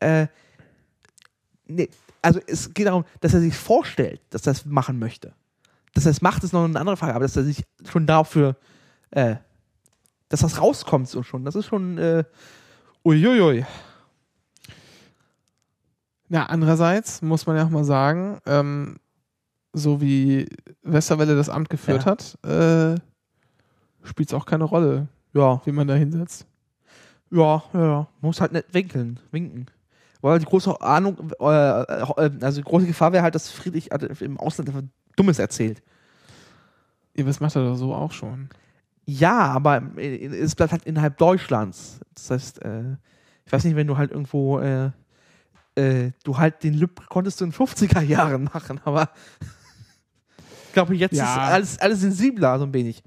äh, 0.02 0.28
nee, 1.66 1.90
also 2.22 2.42
es 2.46 2.74
geht 2.74 2.88
darum, 2.88 3.06
dass 3.22 3.34
er 3.34 3.40
sich 3.40 3.56
vorstellt, 3.56 4.20
dass 4.30 4.46
er 4.46 4.54
das 4.54 4.66
machen 4.66 5.00
möchte. 5.00 5.34
Dass 5.94 6.06
er 6.06 6.12
es 6.12 6.22
macht, 6.22 6.44
ist 6.44 6.52
noch 6.52 6.66
eine 6.66 6.78
andere 6.80 6.98
Frage, 6.98 7.16
aber 7.16 7.24
dass 7.24 7.38
er 7.38 7.44
sich 7.44 7.64
schon 7.90 8.06
dafür, 8.06 8.58
äh, 9.12 9.36
dass 10.28 10.42
das 10.42 10.60
rauskommt 10.62 11.08
so 11.08 11.24
schon, 11.24 11.46
das 11.46 11.56
ist 11.56 11.68
schon, 11.68 11.98
äh, 11.98 12.24
uiuiui. 13.06 13.66
Ja, 16.30 16.46
andererseits 16.46 17.22
muss 17.22 17.46
man 17.46 17.58
ja 17.58 17.66
auch 17.66 17.70
mal 17.70 17.84
sagen, 17.84 18.40
ähm, 18.46 18.98
so 19.74 20.00
wie 20.02 20.48
Westerwelle 20.84 21.36
das 21.36 21.50
Amt 21.50 21.70
geführt 21.70 22.06
Ja. 22.06 22.12
hat, 22.12 22.38
äh, 22.46 22.96
spielt 24.04 24.30
es 24.30 24.34
auch 24.34 24.46
keine 24.46 24.64
Rolle, 24.64 25.08
Ja, 25.34 25.62
wie 25.66 25.72
man 25.72 25.88
da 25.88 25.96
hinsetzt. 25.96 26.46
ja, 27.32 27.64
ja, 27.74 27.80
ja. 27.82 27.96
Man 28.22 28.30
muss 28.30 28.40
halt 28.42 28.54
nicht 28.54 28.74
winkeln, 28.74 29.20
winken. 29.32 29.66
Weil 30.22 30.40
die 30.40 30.46
große 30.46 30.80
Ahnung, 30.82 31.32
äh, 31.40 31.44
äh, 31.46 32.32
also 32.42 32.62
die 32.62 32.66
große 32.68 32.86
Gefahr 32.86 33.12
wäre 33.12 33.24
halt, 33.24 33.34
dass 33.36 33.50
Friedrich 33.50 33.90
im 34.22 34.38
Ausland 34.40 34.70
einfach 34.70 34.84
Dummes 35.16 35.40
erzählt. 35.40 35.82
Ja, 37.18 37.26
das 37.26 37.40
macht 37.40 37.56
er 37.56 37.64
doch 37.66 37.76
so 37.76 37.94
auch 37.94 38.12
schon. 38.12 38.50
Ja, 39.06 39.40
aber 39.48 39.82
äh, 39.98 40.26
es 40.26 40.56
bleibt 40.56 40.72
halt 40.72 40.86
innerhalb 40.86 41.18
Deutschlands. 41.18 42.00
Das 42.14 42.30
heißt, 42.32 42.62
äh, 42.64 42.96
ich 43.46 43.52
weiß 43.52 43.64
nicht, 43.66 43.76
wenn 43.76 43.88
du 43.88 43.98
halt 43.98 44.12
irgendwo, 44.12 44.60
äh, 44.60 44.92
äh, 45.76 46.12
du 46.24 46.38
halt 46.38 46.64
den 46.64 46.74
Lüb 46.76 47.08
konntest 47.10 47.42
du 47.42 47.46
in 47.46 47.54
50er 47.54 48.02
Jahren 48.02 48.44
machen, 48.54 48.80
aber 48.86 49.10
ich 50.68 50.74
glaube, 50.74 50.96
jetzt 50.96 51.14
Ja. 51.14 51.24
ist 51.26 51.52
alles, 51.54 51.80
alles 51.80 52.02
sensibler, 52.02 52.58
so 52.60 52.66
ein 52.66 52.74
wenig. 52.74 53.04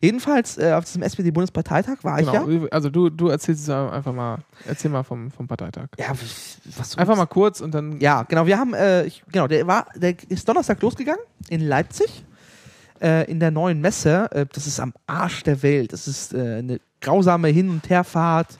Jedenfalls, 0.00 0.58
äh, 0.58 0.72
auf 0.74 0.84
diesem 0.84 1.02
SPD-Bundesparteitag 1.02 2.04
war 2.04 2.20
ich 2.20 2.26
ja. 2.30 2.44
Genau. 2.44 2.68
Also 2.70 2.88
du, 2.88 3.10
du 3.10 3.28
erzählst 3.28 3.64
es 3.64 3.70
einfach 3.70 4.12
mal, 4.12 4.38
erzähl 4.64 4.92
mal 4.92 5.02
vom, 5.02 5.30
vom 5.32 5.48
Parteitag. 5.48 5.88
Ja, 5.98 6.10
was 6.76 6.96
Einfach 6.96 7.16
mal 7.16 7.26
kurz 7.26 7.60
und 7.60 7.74
dann. 7.74 7.98
Ja, 7.98 8.22
genau. 8.22 8.46
Wir 8.46 8.58
haben, 8.58 8.74
äh, 8.74 9.06
ich, 9.06 9.24
genau, 9.32 9.48
der 9.48 9.66
war, 9.66 9.86
der 9.96 10.14
ist 10.28 10.48
Donnerstag 10.48 10.80
losgegangen 10.82 11.20
in 11.48 11.62
Leipzig 11.62 12.24
äh, 13.00 13.30
in 13.30 13.40
der 13.40 13.50
neuen 13.50 13.80
Messe. 13.80 14.30
Äh, 14.32 14.46
das 14.52 14.66
ist 14.66 14.80
am 14.80 14.94
Arsch 15.06 15.42
der 15.42 15.62
Welt. 15.62 15.92
Das 15.92 16.08
ist 16.08 16.34
äh, 16.34 16.56
eine 16.58 16.80
grausame 17.00 17.48
Hin- 17.48 17.70
und 17.70 17.88
Herfahrt 17.88 18.58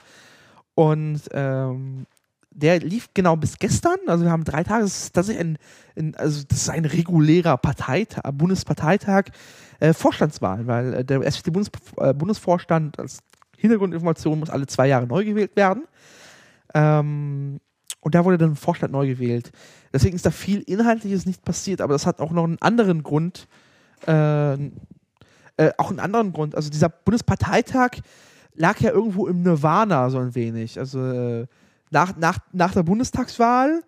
und 0.75 1.21
ähm, 1.31 2.05
der 2.51 2.79
lief 2.79 3.09
genau 3.13 3.35
bis 3.35 3.57
gestern. 3.57 3.97
Also 4.07 4.23
wir 4.25 4.31
haben 4.31 4.43
drei 4.43 4.63
Tage. 4.63 4.83
Das 4.83 5.03
ist 5.03 5.13
tatsächlich 5.13 5.45
ein, 5.45 5.57
ein 5.97 6.15
also 6.15 6.43
das 6.47 6.59
ist 6.59 6.69
ein 6.69 6.85
regulärer 6.85 7.57
Parteitag, 7.57 8.21
Bundesparteitag, 8.33 9.25
äh, 9.79 9.93
Vorstandswahl, 9.93 10.67
weil 10.67 10.93
äh, 10.93 11.05
der 11.05 11.21
SPD-Bundes 11.21 11.71
äh, 11.97 12.13
Bundesvorstand 12.13 12.99
als 12.99 13.19
Hintergrundinformation 13.57 14.39
muss 14.39 14.49
alle 14.49 14.67
zwei 14.67 14.87
Jahre 14.87 15.07
neu 15.07 15.25
gewählt 15.25 15.55
werden. 15.55 15.83
Ähm, 16.73 17.59
und 18.01 18.15
da 18.15 18.23
wurde 18.23 18.37
dann 18.37 18.51
ein 18.51 18.55
Vorstand 18.55 18.93
neu 18.93 19.07
gewählt. 19.07 19.51
Deswegen 19.91 20.15
ist 20.15 20.25
da 20.25 20.31
viel 20.31 20.61
Inhaltliches 20.61 21.25
nicht 21.25 21.43
passiert, 21.43 21.81
aber 21.81 21.93
das 21.93 22.05
hat 22.05 22.19
auch 22.19 22.31
noch 22.31 22.45
einen 22.45 22.61
anderen 22.61 23.03
Grund. 23.03 23.47
Äh, 24.07 24.53
äh, 25.59 25.73
auch 25.77 25.89
einen 25.89 25.99
anderen 25.99 26.31
Grund. 26.31 26.55
Also 26.55 26.69
dieser 26.69 26.87
Bundesparteitag 26.87 27.97
lag 28.55 28.79
ja 28.79 28.91
irgendwo 28.91 29.27
im 29.27 29.43
Nirvana 29.43 30.09
so 30.09 30.17
ein 30.17 30.33
wenig. 30.33 30.79
Also 30.79 31.05
äh, 31.05 31.47
nach, 31.91 32.15
nach, 32.15 32.39
nach 32.53 32.73
der 32.73 32.83
Bundestagswahl, 32.83 33.83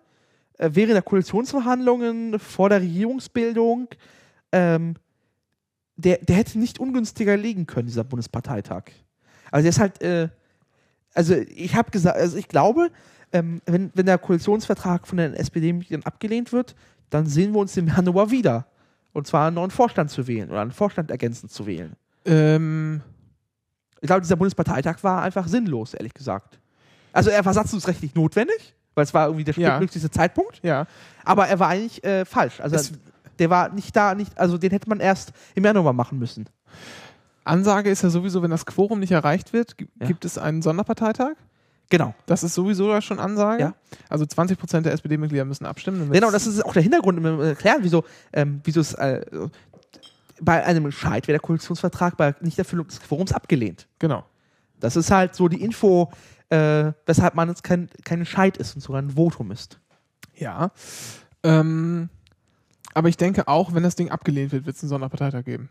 äh, 0.58 0.70
während 0.72 0.94
der 0.94 1.02
Koalitionsverhandlungen, 1.02 2.38
vor 2.38 2.68
der 2.68 2.82
Regierungsbildung, 2.82 3.88
ähm, 4.52 4.96
der, 5.96 6.18
der 6.18 6.36
hätte 6.36 6.58
nicht 6.58 6.78
ungünstiger 6.78 7.38
liegen 7.38 7.66
können, 7.66 7.86
dieser 7.86 8.04
Bundesparteitag. 8.04 8.84
Also 9.50 9.62
der 9.62 9.70
ist 9.70 9.80
halt, 9.80 10.02
äh, 10.02 10.28
also 11.14 11.34
ich 11.34 11.74
habe 11.74 11.90
gesagt, 11.90 12.18
also 12.18 12.36
ich 12.36 12.48
glaube, 12.48 12.90
ähm, 13.32 13.62
wenn, 13.64 13.90
wenn 13.94 14.06
der 14.06 14.18
Koalitionsvertrag 14.18 15.06
von 15.06 15.18
den 15.18 15.32
SPD-Mitgliedern 15.32 16.04
abgelehnt 16.04 16.52
wird, 16.52 16.74
dann 17.08 17.26
sehen 17.26 17.52
wir 17.52 17.60
uns 17.60 17.76
im 17.78 17.88
Januar 17.88 18.30
wieder. 18.30 18.66
Und 19.12 19.26
zwar 19.26 19.46
einen 19.48 19.56
neuen 19.56 19.70
Vorstand 19.70 20.10
zu 20.10 20.26
wählen 20.26 20.50
oder 20.50 20.60
einen 20.62 20.70
Vorstand 20.72 21.10
ergänzend 21.10 21.52
zu 21.52 21.66
wählen. 21.66 21.94
Ähm, 22.24 23.00
Ich 24.00 24.06
glaube, 24.06 24.22
dieser 24.22 24.36
Bundesparteitag 24.36 24.96
war 25.02 25.22
einfach 25.22 25.46
sinnlos, 25.46 25.94
ehrlich 25.94 26.12
gesagt. 26.14 26.58
Also 27.12 27.30
er 27.30 27.44
war 27.44 27.52
satzungsrechtlich 27.54 28.14
notwendig, 28.16 28.74
weil 28.94 29.04
es 29.04 29.14
war 29.14 29.26
irgendwie 29.26 29.44
der 29.44 29.54
Ja. 29.54 29.68
spätmöglichste 29.68 30.10
Zeitpunkt, 30.10 30.60
ja. 30.64 30.86
aber 31.24 31.46
er 31.46 31.58
war 31.60 31.68
eigentlich 31.68 32.02
äh, 32.02 32.24
falsch. 32.24 32.60
Also 32.60 32.74
Es- 32.76 32.92
der 33.38 33.48
war 33.50 33.68
nicht 33.68 33.94
da, 33.94 34.14
nicht, 34.14 34.36
also 34.38 34.58
den 34.58 34.70
hätte 34.70 34.88
man 34.88 34.98
erst 35.00 35.32
im 35.54 35.64
Januar 35.64 35.92
machen 35.92 36.18
müssen. 36.18 36.46
Ansage 37.44 37.90
ist 37.90 38.02
ja 38.02 38.10
sowieso, 38.10 38.42
wenn 38.42 38.50
das 38.50 38.66
Quorum 38.66 38.98
nicht 39.00 39.12
erreicht 39.12 39.52
wird, 39.52 39.76
gi- 39.78 39.88
Ja. 40.00 40.06
gibt 40.06 40.24
es 40.24 40.38
einen 40.38 40.62
Sonderparteitag. 40.62 41.34
Genau. 41.92 42.14
Das 42.24 42.42
ist 42.42 42.54
sowieso 42.54 42.98
schon 43.02 43.18
Ansage. 43.18 43.62
Ja. 43.62 43.74
Also 44.08 44.24
20 44.24 44.58
Prozent 44.58 44.86
der 44.86 44.94
SPD-Mitglieder 44.94 45.44
müssen 45.44 45.66
abstimmen. 45.66 46.10
Genau, 46.10 46.30
das 46.30 46.46
ist 46.46 46.64
auch 46.64 46.72
der 46.72 46.82
Hintergrund, 46.82 47.18
um 47.18 47.40
erklären, 47.42 47.80
wieso, 47.82 48.04
ähm, 48.32 48.62
wieso 48.64 48.80
es 48.80 48.94
äh, 48.94 49.20
bei 50.40 50.64
einem 50.64 50.86
Entscheid 50.86 51.28
wäre 51.28 51.34
der 51.34 51.40
Koalitionsvertrag 51.40 52.16
bei 52.16 52.34
Nichterfüllung 52.40 52.86
des 52.86 52.98
Quorums 53.02 53.34
abgelehnt. 53.34 53.88
Genau. 53.98 54.24
Das 54.80 54.96
ist 54.96 55.10
halt 55.10 55.34
so 55.34 55.48
die 55.48 55.62
Info, 55.62 56.10
äh, 56.48 56.92
weshalb 57.04 57.34
man 57.34 57.50
jetzt 57.50 57.62
kein, 57.62 57.90
kein 58.06 58.20
Entscheid 58.20 58.56
ist 58.56 58.74
und 58.74 58.80
sogar 58.80 59.02
ein 59.02 59.10
Votum 59.10 59.50
ist. 59.50 59.78
Ja. 60.34 60.70
Ähm, 61.42 62.08
aber 62.94 63.10
ich 63.10 63.18
denke 63.18 63.48
auch, 63.48 63.74
wenn 63.74 63.82
das 63.82 63.96
Ding 63.96 64.10
abgelehnt 64.10 64.52
wird, 64.52 64.64
wird 64.64 64.76
es 64.76 64.82
einen 64.82 64.88
Sonderparteitag 64.88 65.44
geben. 65.44 65.68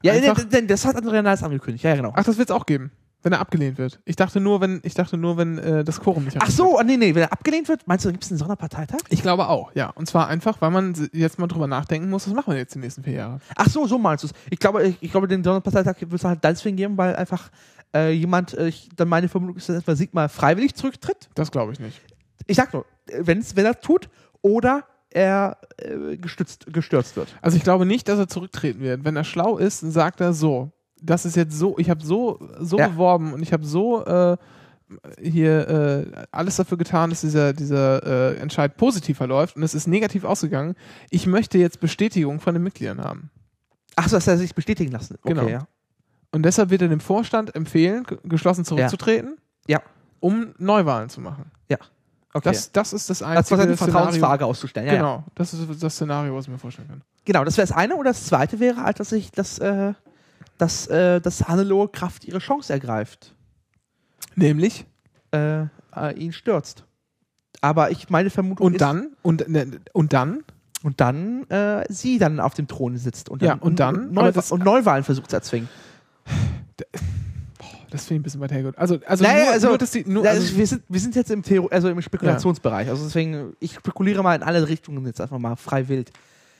Ja, 0.00 0.14
Einfach- 0.14 0.38
denn, 0.38 0.48
denn 0.48 0.66
das 0.66 0.86
hat 0.86 0.96
Andrea 0.96 1.20
Nahles 1.20 1.42
angekündigt. 1.42 1.84
Ja, 1.84 1.90
ja, 1.90 1.96
genau. 1.96 2.14
Ach, 2.16 2.24
das 2.24 2.38
wird 2.38 2.48
es 2.48 2.56
auch 2.56 2.64
geben, 2.64 2.90
wenn 3.22 3.32
er 3.32 3.40
abgelehnt 3.40 3.78
wird. 3.78 4.00
Ich 4.04 4.16
dachte 4.16 4.40
nur, 4.40 4.60
wenn, 4.60 4.80
ich 4.84 4.94
dachte 4.94 5.16
nur, 5.16 5.36
wenn 5.36 5.58
äh, 5.58 5.84
das 5.84 6.00
Quorum 6.00 6.24
nicht 6.24 6.36
Ach 6.40 6.50
so, 6.50 6.78
ah, 6.78 6.84
nee, 6.84 6.96
nee, 6.96 7.14
wenn 7.14 7.22
er 7.22 7.32
abgelehnt 7.32 7.68
wird, 7.68 7.86
meinst 7.86 8.04
du, 8.04 8.12
gibt 8.12 8.24
es 8.24 8.30
einen 8.30 8.38
Sonderparteitag? 8.38 9.00
Ich 9.08 9.22
glaube 9.22 9.48
auch, 9.48 9.72
ja. 9.74 9.90
Und 9.90 10.06
zwar 10.06 10.28
einfach, 10.28 10.60
weil 10.60 10.70
man 10.70 10.94
jetzt 11.12 11.38
mal 11.38 11.48
drüber 11.48 11.66
nachdenken 11.66 12.10
muss, 12.10 12.26
was 12.26 12.34
machen 12.34 12.52
wir 12.52 12.58
jetzt 12.58 12.74
die 12.74 12.78
nächsten 12.78 13.02
vier 13.02 13.14
Jahre. 13.14 13.40
Ach 13.56 13.68
so, 13.68 13.86
so 13.86 13.98
meinst 13.98 14.24
du 14.24 14.28
es. 14.28 14.34
Ich 14.50 14.58
glaube, 14.58 14.84
ich, 14.84 14.96
ich 15.00 15.10
glaube, 15.10 15.26
den 15.26 15.42
Sonderparteitag 15.42 15.96
wird 16.00 16.12
es 16.12 16.24
halt 16.24 16.44
deswegen 16.44 16.76
geben, 16.76 16.96
weil 16.96 17.16
einfach 17.16 17.50
äh, 17.94 18.12
jemand, 18.12 18.54
äh, 18.54 18.68
ich, 18.68 18.88
dann 18.94 19.08
meine 19.08 19.28
Vermutung 19.28 19.56
ist, 19.56 19.68
dass 19.68 19.76
etwa 19.76 19.96
Sigmar 19.96 20.28
freiwillig 20.28 20.74
zurücktritt. 20.74 21.28
Das 21.34 21.50
glaube 21.50 21.72
ich 21.72 21.80
nicht. 21.80 22.00
Ich 22.46 22.56
sag 22.56 22.72
nur, 22.72 22.86
wenn's, 23.18 23.56
wenn 23.56 23.64
er 23.64 23.72
es 23.72 23.80
tut 23.80 24.08
oder 24.42 24.84
er 25.10 25.58
äh, 25.78 26.16
gestützt, 26.16 26.66
gestürzt 26.72 27.16
wird. 27.16 27.28
Also 27.42 27.56
ich 27.56 27.64
glaube 27.64 27.86
nicht, 27.86 28.08
dass 28.08 28.18
er 28.18 28.28
zurücktreten 28.28 28.80
wird. 28.80 29.04
Wenn 29.04 29.16
er 29.16 29.24
schlau 29.24 29.58
ist, 29.58 29.82
dann 29.82 29.90
sagt 29.90 30.20
er 30.20 30.32
so, 30.32 30.70
das 31.02 31.24
ist 31.24 31.36
jetzt 31.36 31.54
so, 31.58 31.78
ich 31.78 31.90
habe 31.90 32.04
so, 32.04 32.38
so 32.60 32.78
Ja. 32.78 32.88
beworben 32.88 33.32
und 33.32 33.42
ich 33.42 33.52
habe 33.52 33.64
so 33.64 34.04
äh, 34.04 34.36
hier 35.20 35.68
äh, 35.68 36.26
alles 36.30 36.56
dafür 36.56 36.78
getan, 36.78 37.10
dass 37.10 37.20
dieser, 37.20 37.52
dieser 37.52 38.32
äh, 38.32 38.36
Entscheid 38.38 38.76
positiv 38.76 39.18
verläuft 39.18 39.56
und 39.56 39.62
es 39.62 39.74
ist 39.74 39.86
negativ 39.86 40.24
ausgegangen. 40.24 40.74
Ich 41.10 41.26
möchte 41.26 41.58
jetzt 41.58 41.80
Bestätigung 41.80 42.40
von 42.40 42.54
den 42.54 42.62
Mitgliedern 42.62 43.02
haben. 43.04 43.30
Ach 43.96 44.08
so, 44.08 44.16
dass 44.16 44.26
er 44.26 44.38
sich 44.38 44.54
bestätigen 44.54 44.92
lassen. 44.92 45.16
Okay, 45.22 45.34
Genau. 45.34 45.48
ja. 45.48 45.66
Und 46.32 46.42
deshalb 46.44 46.70
wird 46.70 46.82
er 46.82 46.88
dem 46.88 47.00
Vorstand 47.00 47.54
empfehlen, 47.54 48.04
geschlossen 48.24 48.64
zurückzutreten, 48.64 49.36
Ja. 49.66 49.80
um 50.20 50.54
Neuwahlen 50.58 51.08
zu 51.08 51.20
machen. 51.20 51.50
Okay. 52.34 52.50
Das, 52.50 52.70
das 52.72 52.92
ist 52.92 53.08
das 53.08 53.18
das 53.20 53.26
einzige 53.26 53.56
war 53.58 53.64
eine 53.64 53.74
Szenario. 53.74 53.92
Vertrauensfrage 53.94 54.44
auszustellen. 54.44 54.86
Ja, 54.86 54.92
ja. 54.92 54.98
Genau, 55.00 55.24
das 55.34 55.54
ist 55.54 55.82
das 55.82 55.94
Szenario, 55.94 56.36
was 56.36 56.44
ich 56.44 56.50
mir 56.50 56.58
vorstellen 56.58 56.86
kann. 56.86 57.02
Genau, 57.24 57.42
das 57.42 57.56
wäre 57.56 57.66
das 57.66 57.74
eine. 57.74 57.96
Oder 57.96 58.10
das 58.10 58.26
zweite 58.26 58.60
wäre 58.60 58.82
halt, 58.82 59.00
dass 59.00 59.12
ich, 59.12 59.32
dass, 59.32 59.58
äh, 59.58 59.94
dass, 60.58 60.86
äh, 60.88 61.20
dass 61.20 61.48
Hannelore 61.48 61.88
Kraft 61.88 62.24
ihre 62.24 62.38
Chance 62.40 62.72
ergreift. 62.72 63.34
Nämlich 64.34 64.84
Äh, 65.30 65.62
äh, 65.96 66.14
ihn 66.16 66.32
stürzt. 66.32 66.84
Aber 67.60 67.90
ich 67.90 68.08
meine 68.08 68.30
Vermutung 68.30 68.66
und 68.66 68.74
ist, 68.74 68.80
dann 68.80 69.16
und, 69.22 69.48
ne, 69.48 69.80
und 69.92 70.12
dann 70.12 70.44
und 70.84 71.00
dann 71.00 71.42
äh, 71.50 71.84
sie 71.92 72.18
dann 72.18 72.38
auf 72.40 72.54
dem 72.54 72.66
Thron 72.68 72.96
sitzt 72.96 73.28
und 73.28 73.42
Ja, 73.42 73.48
dann, 73.50 73.58
und 73.58 73.80
dann- 73.80 73.94
und, 73.96 74.02
aber 74.18 74.26
Neuwa 74.26 74.30
das- 74.32 74.52
und 74.52 74.64
Neuwahlen 74.64 75.02
versucht 75.04 75.30
zu 75.30 75.36
erzwingen. 75.36 75.68
Das 77.90 78.04
finde 78.04 78.16
ich 78.16 78.20
ein 78.20 78.22
bisschen 78.24 78.40
weit 78.42 78.52
hergeholt. 78.52 78.76
Also, 78.76 78.98
also, 79.06 79.24
Naja, 79.24 79.44
nur, 79.44 79.52
also- 79.54 79.68
nur, 79.68 79.78
dass 79.78 79.90
die, 79.92 80.04
nur, 80.06 80.22
Ja, 80.22 80.30
also, 80.32 80.42
also 80.42 80.56
wir, 80.58 80.66
sind, 80.66 80.82
wir 80.88 81.00
sind 81.00 81.14
jetzt 81.16 81.30
im, 81.30 81.42
Theor 81.42 81.72
also 81.72 81.88
im 81.88 82.02
Spekulationsbereich. 82.02 82.86
Also 82.90 83.04
deswegen, 83.04 83.56
ich 83.60 83.74
spekuliere 83.76 84.22
mal 84.22 84.34
in 84.36 84.42
alle 84.42 84.68
Richtungen 84.68 85.06
jetzt 85.06 85.20
einfach 85.22 85.38
mal 85.38 85.56
frei 85.56 85.88
wild. 85.88 86.10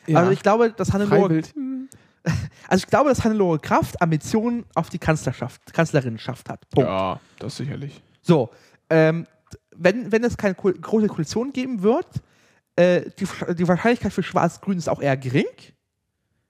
ja, 0.06 0.20
Also 0.20 0.30
ich 0.32 0.40
glaube, 0.42 0.72
dass 0.72 0.92
Hannelore, 0.94 1.20
Freiwild. 1.20 1.54
Hm. 1.54 1.88
also 2.68 2.82
ich 2.84 2.86
glaube, 2.86 3.08
dass 3.10 3.24
Hannelore 3.24 3.58
Kraft 3.58 4.00
Ambitionen 4.00 4.64
auf 4.74 4.88
die 4.88 4.98
Kanzlerschaft, 4.98 5.72
Kanzlerinnenschaft 5.72 6.48
hat. 6.48 6.68
Punkt. 6.70 6.88
Ja, 6.88 7.20
das 7.38 7.56
sicherlich. 7.56 8.00
So, 8.22 8.50
ähm, 8.90 9.26
wenn, 9.76 10.10
wenn 10.12 10.24
es 10.24 10.36
keine 10.36 10.54
Ko 10.54 10.72
große 10.72 11.06
Koalition 11.06 11.52
geben 11.52 11.82
wird, 11.82 12.06
äh, 12.76 13.10
die, 13.18 13.26
die 13.54 13.68
Wahrscheinlichkeit 13.68 14.12
für 14.12 14.22
Schwarz-Grün 14.22 14.78
ist 14.78 14.88
auch 14.88 15.00
eher 15.00 15.16
gering. 15.16 15.46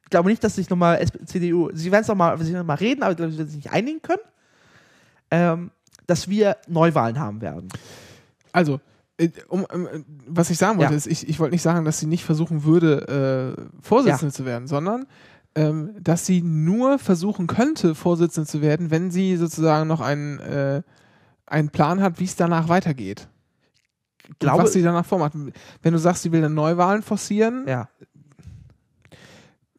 Ich 0.03 0.11
glaube 0.11 0.31
nicht, 0.31 0.43
dass 0.43 0.55
sich 0.55 0.71
nochmal 0.71 1.05
CDU, 1.27 1.71
sie 1.75 1.93
werden 1.93 2.03
es 2.03 2.09
nochmal 2.09 2.37
noch 2.39 2.65
mal 2.65 2.75
reden, 2.75 3.03
aber 3.03 3.13
ich 3.13 3.17
glaube, 3.19 3.33
sie 3.33 3.39
werden 3.39 3.49
sich 3.49 3.65
nicht 3.65 3.73
einigen 3.73 4.01
können, 4.01 4.23
ähm, 5.31 5.71
dass 6.07 6.29
wir 6.29 6.57
Neuwahlen 6.67 7.19
haben 7.19 7.43
werden. 7.43 7.69
Also, 8.53 8.81
äh, 9.19 9.29
um, 9.49 9.67
ähm, 9.71 10.05
was 10.27 10.49
ich 10.49 10.57
sagen 10.57 10.79
wollte, 10.79 10.93
Ja. 10.93 10.97
ist, 10.97 11.07
ich, 11.07 11.29
ich 11.29 11.39
wollte 11.39 11.53
nicht 11.53 11.63
sagen, 11.63 11.85
dass 11.85 11.99
sie 12.01 12.07
nicht 12.07 12.25
versuchen 12.25 12.65
würde, 12.65 13.57
äh, 13.59 13.83
Vorsitzende 13.83 14.33
zu 14.33 14.47
werden, 14.47 14.67
sondern 14.67 15.07
ähm, 15.59 15.95
dass 16.01 16.25
sie 16.27 16.43
nur 16.43 16.99
versuchen 16.99 17.47
könnte, 17.47 17.95
Vorsitzende 17.95 18.47
zu 18.49 18.61
werden, 18.63 18.91
wenn 18.91 19.11
sie 19.11 19.37
sozusagen 19.37 19.89
noch 19.89 20.01
einen, 20.01 20.39
äh, 20.41 20.83
einen 21.47 21.71
Plan 21.71 22.01
hat, 22.01 22.21
wie 22.21 22.25
es 22.25 22.37
danach 22.37 22.69
weitergeht. 22.69 23.29
Glaube- 24.39 24.65
was 24.65 24.73
sie 24.75 24.83
danach 24.83 25.07
vormacht. 25.07 25.33
Wenn 25.83 25.93
du 25.93 25.99
sagst, 25.99 26.23
sie 26.23 26.33
will 26.33 26.43
dann 26.43 26.55
Neuwahlen 26.55 27.03
forcieren, 27.03 27.65
Ja. 27.67 27.89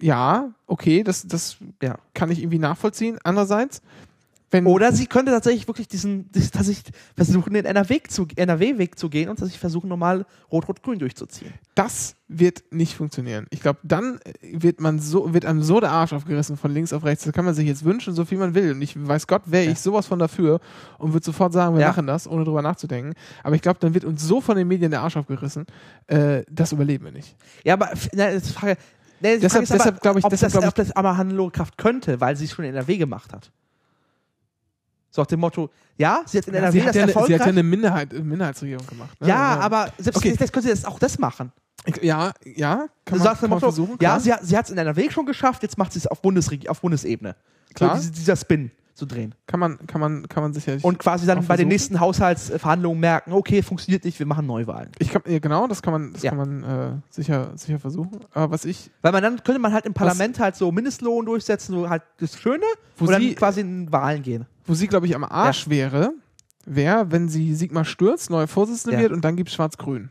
ja, 0.01 0.51
okay, 0.65 1.03
das, 1.03 1.27
das 1.27 1.57
Ja. 1.81 1.97
kann 2.13 2.31
ich 2.31 2.39
irgendwie 2.39 2.59
nachvollziehen. 2.59 3.17
Andererseits, 3.23 3.81
wenn 4.51 4.65
Oder 4.65 4.91
sie 4.91 5.05
könnte 5.05 5.31
tatsächlich 5.31 5.67
wirklich 5.67 5.87
diesen, 5.87 6.31
tatsächlich 6.51 6.83
versuchen, 7.15 7.53
den 7.53 7.65
NRW-Weg 7.65 8.09
zu, 8.11 8.27
NRW 8.35 8.89
zu 8.95 9.09
gehen 9.09 9.29
und 9.29 9.35
tatsächlich 9.37 9.59
versuchen, 9.59 9.87
normal 9.89 10.25
Rot-Rot-Grün 10.51 10.99
durchzuziehen. 10.99 11.53
Das 11.75 12.15
wird 12.27 12.63
nicht 12.71 12.95
funktionieren. 12.95 13.45
Ich 13.51 13.61
glaube, 13.61 13.79
dann 13.83 14.19
wird 14.41 14.79
man 14.81 14.99
so, 14.99 15.33
wird 15.33 15.45
einem 15.45 15.61
so 15.63 15.79
der 15.79 15.91
Arsch 15.91 16.13
aufgerissen 16.13 16.57
von 16.57 16.71
links 16.71 16.93
auf 16.93 17.03
rechts. 17.03 17.23
Das 17.25 17.33
kann 17.33 17.45
man 17.45 17.53
sich 17.53 17.67
jetzt 17.67 17.83
wünschen, 17.85 18.13
so 18.13 18.25
viel 18.25 18.37
man 18.37 18.55
will. 18.55 18.71
Und 18.71 18.81
ich 18.81 18.95
weiß 18.95 19.27
Gott, 19.27 19.43
wäre 19.45 19.65
Ja. 19.65 19.71
ich 19.71 19.79
sowas 19.79 20.07
von 20.07 20.19
dafür 20.19 20.59
und 20.97 21.13
würde 21.13 21.25
sofort 21.25 21.53
sagen, 21.53 21.75
wir 21.75 21.81
Ja. 21.81 21.89
machen 21.89 22.07
das, 22.07 22.27
ohne 22.27 22.43
drüber 22.43 22.61
nachzudenken. 22.61 23.13
Aber 23.43 23.55
ich 23.55 23.61
glaube, 23.61 23.79
dann 23.79 23.93
wird 23.93 24.05
uns 24.05 24.23
so 24.23 24.41
von 24.41 24.57
den 24.57 24.67
Medien 24.67 24.91
der 24.91 25.01
Arsch 25.01 25.17
aufgerissen, 25.17 25.65
äh, 26.07 26.43
das 26.49 26.71
überleben 26.71 27.05
wir 27.05 27.11
nicht. 27.11 27.35
Ja, 27.63 27.73
aber 27.73 27.89
na, 28.13 28.25
das 28.27 28.35
ist 28.43 28.49
die 28.49 28.53
Frage. 28.53 28.77
Ne, 29.21 29.35
die 29.35 29.41
Deshalb- 29.41 29.67
deshalb 29.67 30.01
glaub 30.01 30.17
ich- 30.17 30.23
ob, 30.23 30.29
deshalb 30.31 30.53
das, 30.53 30.61
glaub 30.61 30.77
ich- 30.79 30.87
das 30.87 30.95
aber 30.95 31.17
Hannelore 31.17 31.51
Kraft 31.51 31.77
könnte, 31.77 32.21
weil 32.21 32.35
sie 32.37 32.45
es 32.45 32.51
schon 32.51 32.63
in 32.65 32.71
NRW 32.73 32.97
gemacht 32.97 33.33
hat. 33.33 33.51
So 35.11 35.21
nach 35.21 35.27
dem 35.27 35.39
Motto, 35.39 35.69
ja, 35.97 36.21
sie 36.25 36.37
hat 36.37 36.47
in 36.47 36.53
NRW 36.53 36.71
sie, 36.71 36.81
hat 36.81 36.89
das 36.89 36.95
ja 36.95 37.01
eine, 37.03 37.11
sie 37.11 37.15
erfolgreich. 37.17 37.39
hat 37.39 37.45
ja 37.47 37.51
eine 37.51 37.63
Minderheit, 37.63 38.13
Minderheitsregierung 38.13 38.85
gemacht. 38.87 39.19
Ne? 39.21 39.27
ja, 39.27 39.49
Also, 39.55 39.61
aber 39.61 39.93
selbst 39.97 40.17
Okay. 40.17 40.35
das 40.37 40.51
könnte 40.51 40.67
sie 40.69 40.73
das 40.75 40.85
auch 40.85 40.99
das 40.99 41.17
machen. 41.19 41.51
ja, 42.01 42.31
ja, 42.45 42.87
kann 43.05 43.17
man, 43.19 43.37
kann 43.37 43.49
man 43.49 43.59
versuchen. 43.59 43.97
ja, 43.99 44.19
sie, 44.19 44.31
hat- 44.33 44.43
sie 44.45 44.55
hat 44.55 44.65
es 44.65 44.71
in 44.71 44.77
NRW 44.77 45.09
schon 45.09 45.25
geschafft, 45.25 45.63
jetzt 45.63 45.77
macht 45.77 45.93
sie 45.93 45.99
es 45.99 46.07
auf, 46.07 46.21
Bundesreg 46.21 46.69
auf 46.69 46.81
Bundesebene. 46.81 47.35
Klar. 47.73 47.95
So, 47.95 48.01
diese, 48.01 48.11
dieser 48.11 48.35
Spin 48.35 48.69
zu 48.93 49.05
drehen. 49.05 49.33
kann 49.47 49.61
man, 49.61 49.79
kann 49.87 50.01
man, 50.01 50.27
kann 50.27 50.43
man 50.43 50.53
sicherlich. 50.53 50.83
Und 50.83 50.99
quasi 50.99 51.25
dann 51.25 51.45
bei 51.47 51.55
den 51.55 51.69
nächsten 51.69 51.99
Haushaltsverhandlungen 52.01 52.99
merken, 52.99 53.31
okay, 53.31 53.61
funktioniert 53.63 54.03
nicht, 54.03 54.19
wir 54.19 54.25
machen 54.25 54.45
Neuwahlen. 54.45 54.91
ich 54.99 55.09
kann, 55.09 55.21
ja, 55.25 55.39
genau, 55.39 55.67
das 55.67 55.81
kann 55.81 55.93
man, 55.93 56.11
das 56.13 56.21
Ja. 56.21 56.31
kann 56.31 56.37
man 56.37 56.63
äh, 56.63 56.91
sicher, 57.09 57.51
sicher 57.55 57.79
versuchen. 57.79 58.19
Aber 58.33 58.51
was 58.51 58.65
ich, 58.65 58.91
Weil 59.01 59.13
man 59.13 59.23
dann 59.23 59.41
könnte 59.43 59.59
man 59.59 59.71
halt 59.73 59.85
im 59.85 59.93
Parlament 59.93 60.37
halt 60.39 60.55
so 60.57 60.71
Mindestlohn 60.71 61.25
durchsetzen, 61.25 61.73
so 61.73 61.89
halt 61.89 62.03
das 62.19 62.37
Schöne, 62.37 62.63
Wo 62.97 63.05
und 63.05 63.11
dann 63.11 63.21
sie- 63.21 63.35
quasi 63.35 63.61
in 63.61 63.89
Wahlen 63.91 64.21
gehen. 64.21 64.45
Wo 64.69 64.73
sie, 64.75 64.87
glaube 64.87 65.07
ich, 65.07 65.15
am 65.15 65.23
Arsch 65.23 65.67
wäre, 65.69 66.13
wäre, 66.65 67.11
wenn 67.11 67.27
sie 67.27 67.55
Sigmar 67.55 67.85
stürzt, 67.85 68.29
neue 68.29 68.47
Vorsitzende 68.47 68.95
Ja. 68.95 69.01
wird 69.01 69.11
und 69.11 69.21
dann 69.25 69.35
gibt 69.35 69.49
es 69.49 69.55
Schwarz-Grün. 69.55 70.09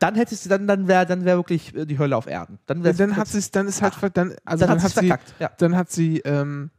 Dann 0.00 0.14
hättest 0.14 0.44
du, 0.44 0.48
dann, 0.48 0.66
dann 0.66 0.88
wäre 0.88 1.06
dann 1.06 1.24
wär 1.24 1.36
wirklich 1.36 1.74
äh, 1.74 1.84
die 1.86 1.98
Hölle 1.98 2.16
auf 2.16 2.26
Erden. 2.26 2.58
Dann, 2.66 2.82
wär's- 2.82 2.96
Dann 2.96 3.16
hat 3.16 3.28
sie 3.28 3.40
dann 3.52 3.68
ist 3.68 3.80
halt, 3.82 3.94
dann, 4.14 4.34
also 4.44 4.66
dann 4.66 4.76
dann, 4.76 4.82
hat 4.82 4.92
sie 4.92 5.00
sie, 5.00 5.06
verkackt. 5.08 5.34
Ja. 5.38 5.50
dann 5.58 5.76
hat 5.76 5.90
sie 5.90 6.18
ähm, 6.20 6.70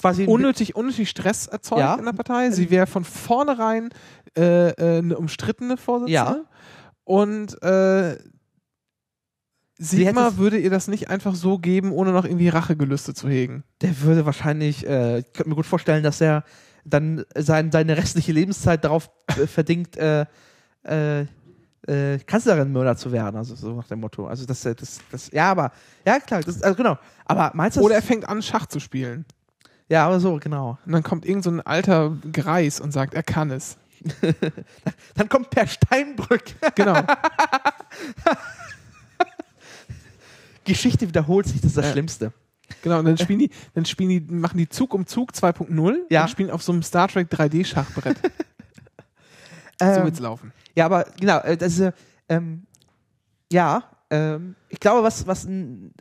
Quasi 0.00 0.24
unnötig, 0.26 0.74
unnötig 0.74 1.08
Stress 1.10 1.46
erzeugt 1.46 1.80
Ja. 1.80 1.94
in 1.94 2.04
der 2.04 2.12
Partei. 2.12 2.50
Sie 2.50 2.70
wäre 2.70 2.86
von 2.88 3.04
vornherein 3.04 3.90
äh, 4.36 4.70
äh, 4.70 4.98
eine 4.98 5.16
umstrittene 5.16 5.76
Vorsitzende. 5.76 6.12
Ja. 6.12 6.44
Und 7.04 7.62
äh, 7.62 8.16
Es- 9.82 10.36
würde 10.38 10.58
ihr 10.58 10.70
das 10.70 10.88
nicht 10.88 11.10
einfach 11.10 11.34
so 11.34 11.58
geben, 11.58 11.92
ohne 11.92 12.12
noch 12.12 12.24
irgendwie 12.24 12.48
Rachegelüste 12.48 13.14
zu 13.14 13.28
hegen. 13.28 13.64
der 13.80 14.00
würde 14.02 14.24
wahrscheinlich, 14.26 14.86
äh, 14.86 15.18
ich 15.20 15.32
könnte 15.32 15.48
mir 15.50 15.56
gut 15.56 15.66
vorstellen, 15.66 16.02
dass 16.02 16.20
er 16.20 16.44
dann 16.84 17.24
sein, 17.36 17.70
seine 17.72 17.96
restliche 17.96 18.32
Lebenszeit 18.32 18.84
darauf 18.84 19.10
äh, 19.28 19.46
verdingt, 19.46 19.96
äh, 19.96 20.26
äh, 20.84 21.26
äh, 21.86 22.18
Kanzlerin-Mörder 22.26 22.96
zu 22.96 23.10
werden, 23.12 23.36
also 23.36 23.54
so 23.56 23.72
nach 23.74 23.88
dem 23.88 24.00
Motto. 24.00 24.26
Also 24.26 24.46
das, 24.46 24.64
äh, 24.64 24.74
das, 24.74 25.00
das, 25.10 25.30
ja, 25.32 25.50
aber, 25.50 25.72
ja 26.06 26.18
klar, 26.20 26.40
das, 26.42 26.62
also 26.62 26.76
genau. 26.76 26.96
Aber 27.24 27.50
meinst 27.54 27.76
du, 27.76 27.80
Oder 27.82 27.96
er 27.96 28.02
fängt 28.02 28.28
an, 28.28 28.40
Schach 28.42 28.66
zu 28.66 28.78
spielen. 28.80 29.24
ja, 29.88 30.06
aber 30.06 30.20
so, 30.20 30.38
genau. 30.40 30.78
Und 30.86 30.92
dann 30.92 31.02
kommt 31.02 31.24
irgend 31.26 31.42
so 31.44 31.50
ein 31.50 31.60
alter 31.60 32.16
Greis 32.32 32.80
und 32.80 32.92
sagt, 32.92 33.14
er 33.14 33.22
kann 33.24 33.50
es. 33.50 33.76
Dann 35.14 35.28
kommt 35.28 35.50
Per 35.50 35.64
Steinbrück. 35.68 36.42
Genau. 36.74 36.94
Geschichte 40.72 41.08
wiederholt 41.08 41.46
sich, 41.46 41.60
das 41.60 41.70
ist 41.70 41.76
das 41.76 41.86
Ja. 41.86 41.92
Schlimmste. 41.92 42.32
Genau, 42.82 43.00
und 43.00 43.04
dann 43.04 43.18
spielen 43.18 43.38
die, 43.40 43.50
dann 43.74 43.84
spielen 43.84 44.08
die, 44.08 44.20
machen 44.20 44.56
die 44.56 44.68
Zug 44.68 44.94
um 44.94 45.06
Zug 45.06 45.32
2.0 45.32 45.96
Ja. 46.10 46.22
und 46.22 46.28
spielen 46.30 46.50
auf 46.50 46.62
so 46.62 46.72
einem 46.72 46.82
Star 46.82 47.08
Trek 47.08 47.28
3D-Schachbrett. 47.30 48.16
so 49.80 49.86
Ähm, 49.86 50.04
wird's 50.04 50.20
laufen. 50.20 50.52
Ja, 50.76 50.86
aber 50.86 51.04
genau, 51.20 51.38
äh, 51.40 51.56
das 51.56 51.74
ist, 51.74 51.80
äh, 51.80 51.92
ähm, 52.28 52.66
ja, 53.52 53.84
ähm, 54.10 54.54
ich 54.68 54.80
glaube, 54.80 55.02
was, 55.02 55.26
was 55.26 55.46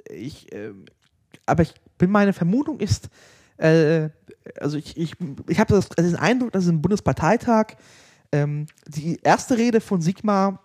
ich, 0.10 0.53
ähm, 0.53 0.85
aber 1.45 1.64
ich 1.64 1.73
bin, 1.98 2.10
meine 2.11 2.31
Vermutung 2.34 2.80
ist, 2.80 3.10
äh, 3.57 4.10
also 4.60 4.77
ich, 4.77 4.95
ich, 4.98 5.15
ich 5.49 5.60
habe 5.60 5.73
das, 5.73 5.89
also 5.98 6.10
den 6.10 6.19
Eindruck, 6.19 6.52
dass 6.52 6.68
im 6.68 6.81
Bundesparteitag 6.81 7.73
ähm, 8.31 8.68
die 8.88 9.19
erste 9.23 9.57
Rede 9.57 9.81
von 9.81 10.02
Sigmar 10.02 10.61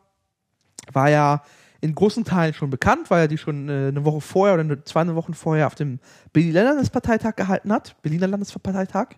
war 0.92 1.10
ja 1.10 1.42
in 1.86 1.94
großen 1.94 2.24
Teilen 2.24 2.52
schon 2.52 2.70
bekannt, 2.70 3.10
weil 3.10 3.22
er 3.22 3.28
die 3.28 3.38
schon 3.38 3.68
äh, 3.68 3.88
eine 3.88 4.04
Woche 4.04 4.20
vorher 4.20 4.54
oder 4.54 4.64
eine, 4.64 4.84
zwei 4.84 5.06
Wochen 5.14 5.34
vorher 5.34 5.68
auf 5.68 5.76
dem 5.76 6.00
Berliner 6.32 6.64
Landesparteitag 6.64 7.36
gehalten 7.36 7.72
hat, 7.72 8.00
Berliner 8.02 8.26
Landesparteitag, 8.26 9.14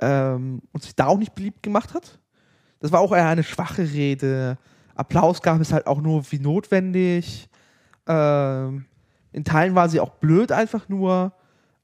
ähm, 0.00 0.62
und 0.72 0.82
sich 0.82 0.96
da 0.96 1.06
auch 1.06 1.18
nicht 1.18 1.34
beliebt 1.34 1.62
gemacht 1.62 1.92
hat. 1.92 2.18
Das 2.80 2.92
war 2.92 3.00
auch 3.00 3.12
eher 3.12 3.28
eine 3.28 3.42
schwache 3.42 3.82
Rede. 3.82 4.58
Applaus 4.94 5.42
gab 5.42 5.60
es 5.60 5.72
halt 5.72 5.86
auch 5.86 6.00
nur 6.00 6.24
wie 6.32 6.38
notwendig. 6.38 7.48
Ähm, 8.06 8.86
in 9.32 9.44
Teilen 9.44 9.74
war 9.74 9.88
sie 9.88 10.00
auch 10.00 10.10
blöd 10.10 10.50
einfach 10.50 10.88
nur. 10.88 11.32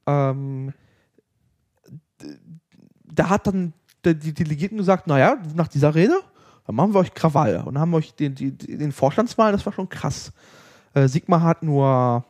Ähm, 0.07 0.73
da 3.05 3.29
hat 3.29 3.47
dann 3.47 3.73
die 4.03 4.33
Delegierten 4.33 4.77
gesagt, 4.77 5.07
naja, 5.07 5.37
nach 5.55 5.67
dieser 5.67 5.93
Rede, 5.93 6.19
dann 6.69 6.75
machen 6.75 6.93
wir 6.93 6.99
euch 6.99 7.15
Krawall. 7.15 7.63
Und 7.65 7.79
haben 7.79 7.91
euch 7.95 8.13
den, 8.13 8.35
den, 8.35 8.55
den 8.55 8.91
Vorstandswahlen, 8.91 9.53
das 9.53 9.65
war 9.65 9.73
schon 9.73 9.89
krass. 9.89 10.31
Äh, 10.93 11.07
Sigma 11.07 11.41
hat 11.41 11.63
nur 11.63 12.23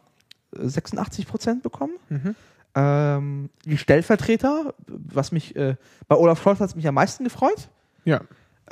86 0.54 1.28
Prozent 1.28 1.62
bekommen. 1.62 1.92
Mhm. 2.08 2.36
Ähm, 2.74 3.50
die 3.66 3.78
Stellvertreter, 3.78 4.74
was 4.88 5.34
mich, 5.34 5.58
äh, 5.58 5.76
bei 6.08 6.16
Olaf 6.16 6.42
Scholz 6.42 6.62
hat 6.62 6.70
es 6.70 6.76
mich 6.78 6.88
am 6.88 6.96
meisten 6.96 7.26
gefreut. 7.26 7.68
Ja. 8.06 8.22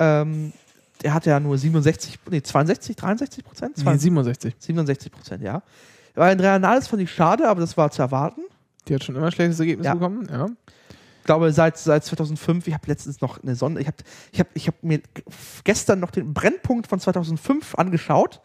Ähm, 0.00 0.54
der 1.02 1.12
hatte 1.12 1.28
ja 1.28 1.38
nur 1.38 1.58
67, 1.58 2.18
nee, 2.30 2.40
62, 2.40 2.96
63 2.96 3.44
Prozent? 3.44 3.76
Nee, 3.84 3.94
67. 3.98 4.54
67 4.58 5.12
Prozent, 5.12 5.42
ja. 5.42 5.60
Bei 6.14 6.34
den 6.34 6.40
Reanales 6.40 6.88
fand 6.88 7.02
ich 7.02 7.12
schade, 7.12 7.46
aber 7.46 7.60
das 7.60 7.76
war 7.76 7.90
zu 7.90 8.00
erwarten. 8.00 8.40
Die 8.88 8.94
hat 8.94 9.04
schon 9.04 9.16
immer 9.16 9.26
ein 9.26 9.32
schlechtes 9.32 9.60
Ergebnis 9.60 9.84
Ja. 9.84 9.92
bekommen. 9.92 10.26
Ja. 10.32 10.46
Ich 11.28 11.30
glaube, 11.30 11.52
seit, 11.52 11.76
seit 11.76 12.06
2005, 12.06 12.68
ich 12.68 12.72
habe 12.72 12.86
letztens 12.86 13.20
noch 13.20 13.42
eine 13.42 13.54
Sonne, 13.54 13.82
ich 13.82 13.86
habe 13.86 13.98
ich 14.32 14.40
hab, 14.40 14.48
ich 14.54 14.66
hab 14.66 14.82
mir 14.82 15.02
gestern 15.62 16.00
noch 16.00 16.10
den 16.10 16.32
Brennpunkt 16.32 16.86
von 16.86 16.98
2005 16.98 17.74
angeschaut, 17.74 18.40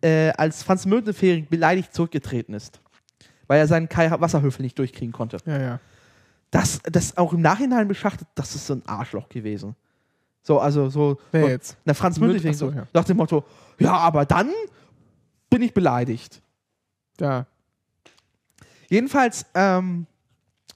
äh, 0.00 0.30
als 0.30 0.62
Franz 0.62 0.86
Möldefering 0.86 1.48
beleidigt 1.50 1.92
zurückgetreten 1.92 2.54
ist. 2.54 2.80
Weil 3.46 3.58
er 3.58 3.66
seinen 3.66 3.90
Kai 3.90 4.10
Wasserhöfel 4.10 4.62
nicht 4.62 4.78
durchkriegen 4.78 5.12
konnte. 5.12 5.36
Ja, 5.44 5.60
ja. 5.60 5.80
Das, 6.50 6.80
das 6.84 7.14
auch 7.18 7.34
im 7.34 7.42
Nachhinein 7.42 7.88
beschachtet, 7.88 8.26
das 8.36 8.54
ist 8.54 8.68
so 8.68 8.72
ein 8.72 8.82
Arschloch 8.86 9.28
gewesen. 9.28 9.76
So, 10.42 10.58
also 10.58 10.88
so. 10.88 11.18
Wer 11.30 11.42
so, 11.42 11.48
jetzt? 11.48 11.76
Na, 11.84 11.92
Franz 11.92 12.16
so, 12.16 12.52
so, 12.54 12.70
ja. 12.70 12.86
nach 12.94 13.04
dem 13.04 13.18
Motto, 13.18 13.44
ja, 13.78 13.98
aber 13.98 14.24
dann 14.24 14.48
bin 15.50 15.60
ich 15.60 15.74
beleidigt. 15.74 16.40
Ja. 17.20 17.44
Jedenfalls, 18.88 19.44
ähm, 19.52 20.06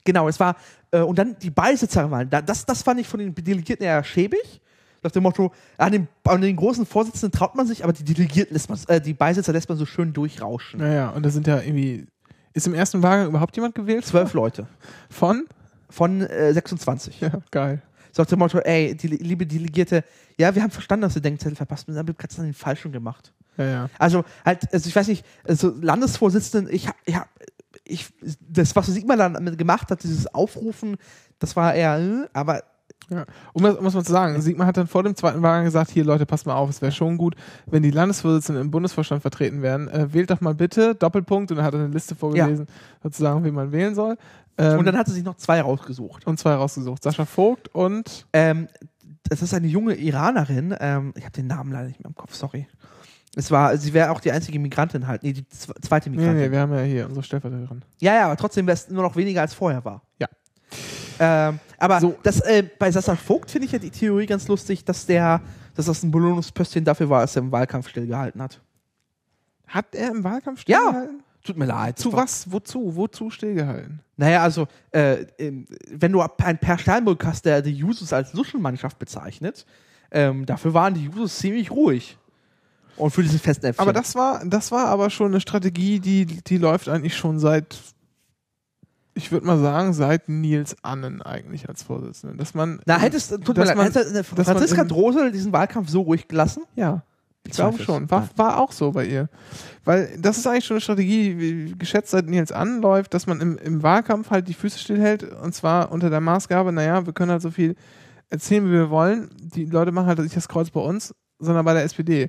genau, 0.05 0.29
es 0.29 0.39
war, 0.39 0.57
äh, 0.91 1.01
und 1.01 1.19
dann 1.19 1.37
die 1.39 1.51
Beisitzerwahlen, 1.51 2.31
da, 2.31 2.43
das, 2.43 2.67
das 2.67 2.83
fand 2.83 3.01
ich 3.01 3.09
von 3.09 3.21
den 3.21 3.35
Delegierten 3.35 3.85
eher 3.85 4.03
schäbig. 4.05 4.61
Nach 5.03 5.13
dem 5.13 5.23
Motto, 5.23 5.53
an 5.77 5.93
den, 5.93 6.09
an 6.25 6.41
den 6.41 6.57
großen 6.57 6.85
Vorsitzenden 6.85 7.31
traut 7.31 7.55
man 7.55 7.67
sich, 7.67 7.85
aber 7.85 7.93
die 7.93 8.03
Delegierten 8.03 8.55
lässt 8.55 8.69
man, 8.69 8.79
äh, 8.89 9.01
die 9.01 9.15
Beisitzer 9.15 9.53
lässt 9.53 9.69
man 9.69 9.79
so 9.79 9.87
schön 9.87 10.13
durchrauschen. 10.13 10.81
Ja, 10.81 10.93
ja. 10.93 11.09
Und 11.11 11.25
da 11.25 11.31
sind 11.31 11.47
ja 11.47 11.61
irgendwie. 11.61 12.07
Ist 12.53 12.67
im 12.67 12.75
ersten 12.75 13.03
Wahlgang 13.03 13.29
überhaupt 13.29 13.55
jemand 13.55 13.77
gewählt? 13.77 14.05
Zwölf 14.05 14.33
Leute. 14.33 14.67
Von? 15.09 15.47
Von 15.89 16.23
äh, 16.23 16.53
26. 16.53 17.21
Ja, 17.21 17.31
geil. 17.53 17.83
So 18.11 18.23
nach 18.23 18.29
dem 18.29 18.39
Motto, 18.41 18.59
ey, 18.59 18.97
die, 18.97 19.07
liebe 19.07 19.47
Delegierte, 19.47 20.03
ja, 20.37 20.53
wir 20.53 20.63
haben 20.63 20.71
verstanden, 20.71 21.03
dass 21.03 21.15
du 21.15 21.21
Denkzettel 21.21 21.55
verpasst 21.55 21.87
hast, 21.87 21.97
aber 21.97 22.13
du 22.13 22.19
hast 22.21 22.39
dann 22.39 22.47
den 22.47 22.55
falschen 22.55 22.91
gemacht. 22.91 23.33
Ja, 23.57 23.65
ja. 23.65 23.91
Also 23.99 24.25
halt, 24.45 24.73
also 24.73 24.89
ich 24.89 24.97
weiß 24.97 25.09
nicht, 25.09 25.25
also 25.47 25.75
Landesvorsitzenden, 25.81 26.73
ich 26.73 26.89
hab, 26.89 26.97
ich 27.05 27.15
hab, 27.15 27.29
ich, 27.89 28.09
das, 28.41 28.77
was 28.77 28.87
Sigmar 28.87 29.17
dann 29.17 29.57
gemacht 29.57 29.91
hat, 29.91 30.03
dieses 30.03 30.33
Aufrufen, 30.33 30.97
das 31.39 31.57
war 31.57 31.75
eher, 31.75 31.99
äh, 31.99 32.29
aber 32.33 32.63
Ja. 33.11 33.25
Um 33.55 33.63
das 33.63 33.81
muss 33.81 33.95
man 33.95 34.05
zu 34.05 34.13
sagen, 34.13 34.41
Sigmar 34.43 34.67
hat 34.67 34.77
dann 34.77 34.87
vor 34.87 35.03
dem 35.03 35.17
zweiten 35.17 35.41
Wahlgang 35.41 35.65
gesagt, 35.65 35.91
hier 35.91 36.05
Leute, 36.05 36.27
passt 36.27 36.47
mal 36.47 36.55
auf, 36.55 36.69
es 36.69 36.83
wäre 36.83 36.93
schon 36.93 37.17
gut, 37.17 37.35
wenn 37.67 37.83
die 37.83 37.91
Landesvorsitzenden 37.91 38.65
im 38.65 38.71
Bundesvorstand 38.71 39.23
vertreten 39.23 39.63
werden. 39.63 39.89
Äh, 39.89 40.13
wählt 40.13 40.31
doch 40.31 40.41
mal 40.43 40.55
bitte, 40.55 40.95
Doppelpunkt, 40.95 41.51
und 41.51 41.57
dann 41.57 41.65
hat 41.65 41.75
er 41.75 41.81
eine 41.81 41.89
Liste 41.89 42.15
vorgelesen, 42.15 42.67
sozusagen, 43.03 43.45
wie 43.45 43.51
man 43.51 43.73
wählen 43.73 43.95
soll. 43.95 44.17
Ähm, 44.59 44.79
und 44.79 44.85
dann 44.85 44.97
hat 44.99 45.07
sie 45.07 45.15
sich 45.15 45.25
noch 45.25 45.37
zwei 45.37 45.61
rausgesucht. 45.63 46.27
und 46.27 46.39
zwei 46.39 46.55
rausgesucht. 46.55 47.03
Sascha 47.03 47.25
Vogt 47.25 47.69
und 47.75 48.27
Ähm, 48.33 48.69
das 49.31 49.43
ist 49.43 49.55
eine 49.55 49.67
junge 49.69 49.95
Iranerin, 49.95 50.75
ähm, 50.79 51.13
ich 51.17 51.25
habe 51.25 51.33
den 51.33 51.47
Namen 51.47 51.73
leider 51.73 51.87
nicht 51.89 52.01
mehr 52.01 52.09
im 52.09 52.15
Kopf, 52.15 52.35
sorry. 52.35 52.67
Es 53.37 53.51
war, 53.51 53.77
sie 53.77 53.93
wäre 53.93 54.11
auch 54.11 54.21
die 54.21 54.33
einzige 54.33 54.59
Migrantin 54.59 55.07
halt, 55.07 55.23
nee, 55.23 55.33
die 55.33 55.43
zwe- 55.43 55.81
zweite 55.83 56.11
nee, 56.11 56.17
Migrantin. 56.17 56.43
nee, 56.45 56.51
wir 56.51 56.61
haben 56.61 56.75
ja 56.75 56.81
hier 56.83 57.07
unsere 57.07 57.23
Stellvertreterin. 57.23 57.83
Ja, 58.01 58.15
ja, 58.15 58.25
aber 58.27 58.37
trotzdem 58.37 58.67
wäre 58.67 58.75
es 58.75 58.89
nur 58.89 59.03
noch 59.03 59.15
weniger 59.17 59.43
als 59.43 59.55
vorher 59.55 59.85
war. 59.85 60.03
Ja. 60.19 60.29
Ähm, 61.21 61.59
aber 61.79 62.01
So. 62.01 62.17
das, 62.23 62.41
äh, 62.41 62.65
bei 62.79 62.91
Sascha 62.91 63.17
Vogt 63.17 63.51
finde 63.51 63.67
ich 63.67 63.73
ja 63.73 63.79
die 63.79 63.91
Theorie 63.91 64.27
ganz 64.27 64.49
lustig, 64.49 64.85
dass 64.85 65.07
der, 65.07 65.41
dass 65.75 65.87
das 65.87 66.03
ein 66.03 66.11
Belohnungspöstchen 66.11 66.85
dafür 66.85 67.11
war, 67.11 67.21
dass 67.21 67.37
er 67.37 67.43
im 67.43 67.53
Wahlkampf 67.53 67.89
stillgehalten 67.89 68.41
hat. 68.43 68.61
Hat 69.67 69.95
er 69.95 70.11
im 70.11 70.25
Wahlkampf 70.25 70.65
Ja. 70.67 70.79
stillgehalten? 70.79 71.23
Tut 71.45 71.57
mir 71.57 71.67
leid. 71.67 71.99
Zu 71.99 72.13
was? 72.13 72.51
Wozu? 72.51 72.95
Wozu 72.97 73.31
stillgehalten? 73.31 74.01
Naja, 74.17 74.43
also, 74.43 74.67
äh, 74.91 75.25
ähm, 75.39 75.67
wenn 75.91 76.13
du 76.13 76.21
ein 76.21 76.59
Per 76.59 76.79
Steinbrück 76.79 77.25
hast, 77.25 77.45
der 77.45 77.63
die 77.63 77.73
Jusos 77.73 78.13
als 78.13 78.33
Luschelmannschaft 78.35 78.99
bezeichnet, 78.99 79.65
ähm, 80.11 80.45
dafür 80.47 80.75
waren 80.75 80.95
die 80.95 81.05
Jusos 81.05 81.39
ziemlich 81.39 81.71
ruhig. 81.71 82.19
Und 82.99 83.11
für 83.11 83.23
diese 83.23 83.39
Festäpfchen. 83.39 83.81
Aber 83.81 83.93
das 83.93 84.15
war, 84.15 84.45
das 84.45 84.71
war 84.73 84.87
aber 84.87 85.11
schon 85.11 85.29
eine 85.29 85.41
Strategie, 85.41 86.01
die, 86.01 86.27
die 86.27 86.59
läuft 86.59 86.89
eigentlich 86.89 87.17
schon 87.17 87.39
seit, 87.39 87.77
ich 89.15 89.33
würde 89.33 89.47
mal 89.47 89.59
sagen, 89.59 89.93
seit 89.93 90.29
Nils 90.29 90.77
Annen 90.83 91.23
eigentlich 91.23 91.69
als 91.69 91.83
Vorsitzender. 91.83 92.37
Dass 92.37 92.55
man. 92.55 92.81
Na, 92.87 92.99
hättest, 92.99 93.31
tut 93.31 93.49
mir 93.49 93.55
dass 93.55 93.69
leid, 93.69 93.77
man- 93.77 93.87
hätte 93.87 94.01
äh, 94.01 94.23
Franziska 94.23 94.85
Drosel 94.85 95.33
diesen 95.33 95.53
Wahlkampf 95.53 95.89
so 95.89 96.03
ruhig 96.03 96.29
gelassen? 96.29 96.65
Ja. 96.77 97.03
Ich 97.47 97.55
glaube 97.55 97.83
schon. 97.83 98.11
War, 98.11 98.29
war 98.37 98.59
auch 98.59 98.73
so 98.73 98.93
bei 98.93 99.07
ihr. 99.07 99.29
Weil 99.85 100.19
das 100.19 100.37
ist 100.37 100.47
eigentlich 100.47 100.67
schon 100.67 100.75
eine 100.75 100.81
Strategie, 100.83 101.75
geschätzt 101.79 102.11
seit 102.11 102.27
Nils 102.27 102.53
Annen 102.53 102.83
läuft, 102.83 103.15
dass 103.15 103.27
man 103.27 103.41
im, 103.41 103.57
im 103.59 103.83
Wahlkampf 103.83 104.31
halt 104.31 104.49
die 104.49 104.55
Füße 104.55 104.79
stillhält 104.79 105.23
und 105.23 105.55
zwar 105.55 105.91
unter 105.91 106.11
der 106.11 106.21
Maßgabe, 106.21 106.73
naja, 106.73 107.07
wir 107.07 107.15
können 107.15 107.31
halt 107.31 107.41
so 107.41 107.51
viel 107.51 107.75
erzählen, 108.29 108.67
wie 108.67 108.73
wir 108.73 108.91
wollen. 108.91 109.31
Die 109.41 109.65
Leute 109.65 109.93
machen 109.93 110.09
halt 110.09 110.19
nicht 110.19 110.37
das 110.37 110.49
Kreuz 110.49 110.69
bei 110.71 110.81
uns, 110.81 111.15
sondern 111.39 111.65
bei 111.65 111.73
der 111.73 111.85
SPD. 111.85 112.29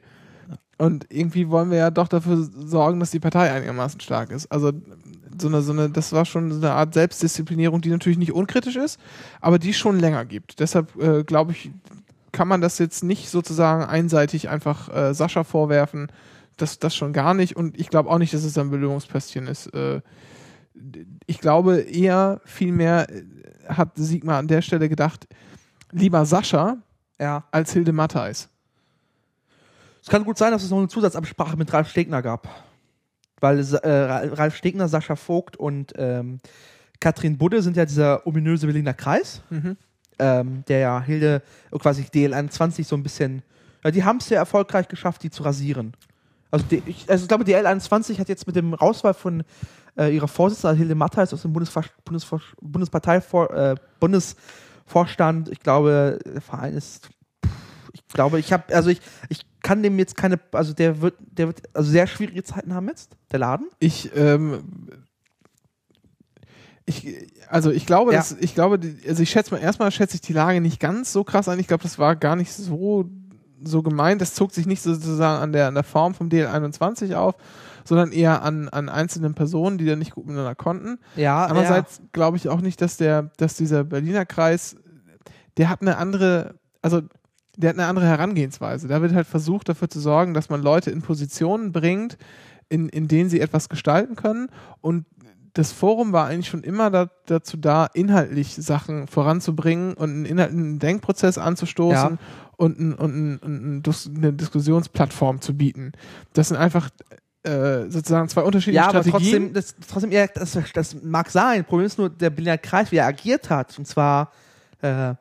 Und 0.80 1.06
irgendwie 1.10 1.50
wollen 1.50 1.72
wir 1.72 1.78
ja 1.78 1.92
doch 1.92 2.08
dafür 2.08 2.38
sorgen, 2.38 3.02
dass 3.02 3.12
die 3.12 3.20
Partei 3.20 3.52
einigermaßen 3.52 4.00
stark 4.00 4.32
ist. 4.32 4.50
Also 4.50 4.72
so 5.38 5.50
eine, 5.50 5.62
so 5.62 5.74
eine, 5.74 5.90
das 5.90 6.14
war 6.14 6.24
schon 6.24 6.52
so 6.54 6.58
eine 6.58 6.72
Art 6.72 6.94
Selbstdisziplinierung, 6.94 7.82
die 7.82 7.90
natürlich 7.90 8.18
nicht 8.18 8.32
unkritisch 8.32 8.78
ist, 8.78 8.98
aber 9.42 9.60
die 9.60 9.74
schon 9.74 10.00
länger 10.00 10.24
gibt. 10.24 10.62
Deshalb 10.62 10.96
äh, 10.96 11.24
glaube 11.26 11.52
ich, 11.52 11.72
kann 12.32 12.48
man 12.48 12.62
das 12.62 12.80
jetzt 12.80 13.04
nicht 13.04 13.30
sozusagen 13.30 13.84
einseitig 13.84 14.48
einfach 14.48 14.88
äh, 14.96 15.14
Sascha 15.14 15.44
vorwerfen. 15.44 16.10
Das, 16.56 16.80
das 16.80 16.96
schon 16.96 17.12
gar 17.12 17.34
nicht. 17.34 17.58
Und 17.58 17.78
ich 17.78 17.90
glaube 17.90 18.10
auch 18.10 18.18
nicht, 18.18 18.34
dass 18.34 18.46
es 18.46 18.58
ein 18.58 18.70
Belohnungspöstchen 18.70 19.48
ist. 19.48 19.68
Äh, 19.74 20.02
ich 21.26 21.40
glaube 21.40 21.80
eher, 21.80 22.40
vielmehr 22.46 23.10
äh, 23.10 23.24
hat 23.68 23.98
Sigmar 23.98 24.38
an 24.38 24.48
der 24.48 24.62
Stelle 24.62 24.88
gedacht, 24.88 25.28
lieber 25.92 26.26
Sascha 26.26 26.78
Ja. 27.20 27.44
als 27.52 27.74
Hilde 27.74 27.92
Mattheis. 27.92 28.48
Es 30.02 30.08
kann 30.08 30.24
gut 30.24 30.38
sein, 30.38 30.52
dass 30.52 30.64
es 30.64 30.70
noch 30.70 30.80
eine 30.80 30.88
Zusatzabsprache 30.88 31.58
mit 31.58 31.72
Ralf 31.74 31.90
Stegner 31.90 32.22
gab. 32.22 32.48
Weil 33.40 33.60
äh, 33.60 33.90
Ralf 33.90 34.56
Stegner, 34.56 34.88
Sascha 34.88 35.16
Vogt 35.16 35.58
und 35.58 35.94
ähm, 35.96 36.40
Katrin 37.00 37.38
Budde 37.38 37.62
sind 37.62 37.78
ja 37.78 37.86
dieser 37.86 38.26
ominöse 38.28 38.66
Berliner 38.68 38.94
Kreis, 38.94 39.42
ähm, 40.20 40.64
der 40.68 40.80
ja 40.80 41.02
Hilde 41.02 41.42
äh, 41.72 41.78
quasi 41.78 42.04
DL21 42.04 42.86
so 42.86 42.96
ein 42.96 43.04
bisschen. 43.04 43.42
Ja, 43.84 43.92
die 43.92 44.04
haben 44.04 44.18
es 44.18 44.28
sehr 44.28 44.38
erfolgreich 44.38 44.90
geschafft, 44.90 45.24
die 45.24 45.30
zu 45.30 45.44
rasieren. 45.44 45.94
Also, 46.52 46.66
die, 46.70 46.84
ich, 46.86 47.10
also 47.10 47.24
ich 47.24 47.28
glaube, 47.30 47.46
die 47.46 47.56
L21 47.56 48.20
hat 48.20 48.28
jetzt 48.28 48.46
mit 48.46 48.56
dem 48.56 48.74
Rauswahl 48.74 49.14
von 49.14 49.44
äh, 49.98 50.14
ihrer 50.14 50.28
Vorsitzenden 50.28 50.78
Hilde 50.78 50.96
Mattheis 50.96 51.34
aus 51.34 51.44
dem 51.44 51.54
Bundesver 51.54 51.86
Bundesver 52.04 52.42
Bundesparteivor 52.60 53.54
äh, 53.54 53.76
Bundesvorstand, 54.00 55.50
ich 55.50 55.60
glaube, 55.60 56.20
der 56.26 56.42
Verein 56.42 56.74
ist 56.74 57.10
ich 57.94 58.08
glaube, 58.08 58.40
ich 58.40 58.52
habe, 58.54 58.74
also 58.74 58.90
ich, 58.90 59.02
ich 59.30 59.46
kann 59.62 59.84
dem 59.84 60.00
jetzt 60.00 60.16
keine, 60.16 60.40
also 60.52 60.74
der 60.74 61.02
wird, 61.02 61.16
der 61.20 61.48
wird 61.48 61.62
also 61.74 61.90
sehr 61.92 62.08
schwierige 62.08 62.44
Zeiten 62.44 62.74
haben 62.74 62.88
jetzt, 62.88 63.16
der 63.32 63.40
Laden. 63.40 63.68
Ich, 63.80 64.10
ähm, 64.16 64.64
ich, 66.86 67.28
also 67.50 67.70
ich 67.72 67.86
glaube, 67.86 68.14
Ja. 68.14 68.20
dass, 68.20 68.32
ich 68.40 68.56
glaube, 68.56 68.80
also 69.08 69.22
ich 69.24 69.30
schätze 69.30 69.54
mal, 69.54 69.60
erstmal 69.62 69.92
schätze 69.92 70.16
ich 70.16 70.22
die 70.22 70.34
Lage 70.34 70.60
nicht 70.62 70.80
ganz 70.80 71.12
so 71.14 71.24
krass 71.24 71.48
ein. 71.48 71.60
Ich 71.60 71.68
glaube, 71.68 71.84
das 71.84 72.00
war 72.00 72.16
gar 72.16 72.36
nicht 72.36 72.52
so, 72.52 73.10
so 73.64 73.84
gemeint. 73.84 74.22
Das 74.22 74.34
zog 74.34 74.52
sich 74.54 74.66
nicht 74.66 74.82
sozusagen 74.82 75.42
an 75.44 75.52
der, 75.52 75.68
an 75.68 75.76
der 75.76 75.84
Form 75.84 76.16
vom 76.16 76.30
DL21 76.30 77.14
auf, 77.16 77.36
sondern 77.86 78.12
eher 78.12 78.42
an, 78.42 78.70
an 78.70 78.90
einzelnen 78.90 79.36
Personen, 79.36 79.78
die 79.78 79.86
da 79.86 79.96
nicht 79.96 80.12
gut 80.16 80.26
miteinander 80.26 80.56
konnten. 80.56 80.98
Ja, 81.16 81.46
Andererseits 81.46 82.02
glaube 82.12 82.38
ich 82.38 82.50
auch 82.50 82.62
nicht, 82.62 82.82
dass 82.82 82.98
der, 82.98 83.30
dass 83.38 83.56
dieser 83.56 83.84
Berliner 83.84 84.26
Kreis, 84.26 84.76
der 85.58 85.70
hat 85.70 85.82
eine 85.82 85.98
andere, 85.98 86.56
also 86.82 87.02
der 87.60 87.70
hat 87.72 87.78
eine 87.78 87.88
andere 87.88 88.06
Herangehensweise. 88.08 88.88
Da 88.88 89.02
wird 89.02 89.14
halt 89.14 89.28
versucht, 89.28 89.70
dafür 89.70 89.90
zu 89.90 90.00
sorgen, 90.00 90.34
dass 90.34 90.50
man 90.50 90.62
Leute 90.62 90.92
in 90.92 91.02
Positionen 91.02 91.72
bringt, 91.72 92.18
in, 92.70 92.90
in 92.90 93.08
denen 93.08 93.30
sie 93.30 93.40
etwas 93.42 93.68
gestalten 93.70 94.16
können 94.16 94.50
und 94.82 95.06
das 95.54 95.72
Forum 95.72 96.14
war 96.14 96.28
eigentlich 96.28 96.48
schon 96.48 96.64
immer 96.64 96.92
da, 96.92 97.10
dazu 97.26 97.58
da, 97.58 97.88
inhaltlich 97.94 98.54
Sachen 98.56 99.08
voranzubringen 99.08 99.94
und 99.96 100.10
einen 100.12 100.26
inhaltlichen 100.26 100.80
Denkprozess 100.80 101.38
anzustoßen 101.40 102.12
Ja. 102.12 102.18
und, 102.56 102.80
ein, 102.80 102.94
und 102.94 103.16
ein, 103.16 103.40
und 103.84 104.00
eine 104.16 104.32
Diskussionsplattform 104.34 105.42
zu 105.42 105.58
bieten. 105.58 105.94
Das 106.34 106.50
sind 106.50 106.58
einfach 106.58 106.90
äh, 107.44 107.90
sozusagen 107.90 108.30
zwei 108.30 108.44
unterschiedliche 108.44 108.78
Ja, 108.84 108.90
aber 108.90 109.02
Strategien. 109.04 109.52
trotzdem, 109.52 109.54
das, 109.54 109.76
trotzdem 109.90 110.12
ja, 110.12 110.28
das, 110.28 110.58
das 110.74 110.96
mag 111.02 111.30
sein. 111.32 111.66
Problem 111.66 111.88
ist 111.88 111.98
nur, 111.98 112.10
der 112.10 112.30
Berliner 112.30 112.58
Kreis, 112.60 112.92
wie 112.92 112.98
er 112.98 113.08
agiert 113.08 113.50
hat. 113.50 113.78
Und 113.80 113.86
zwar 113.86 114.32
äh, 114.82 115.14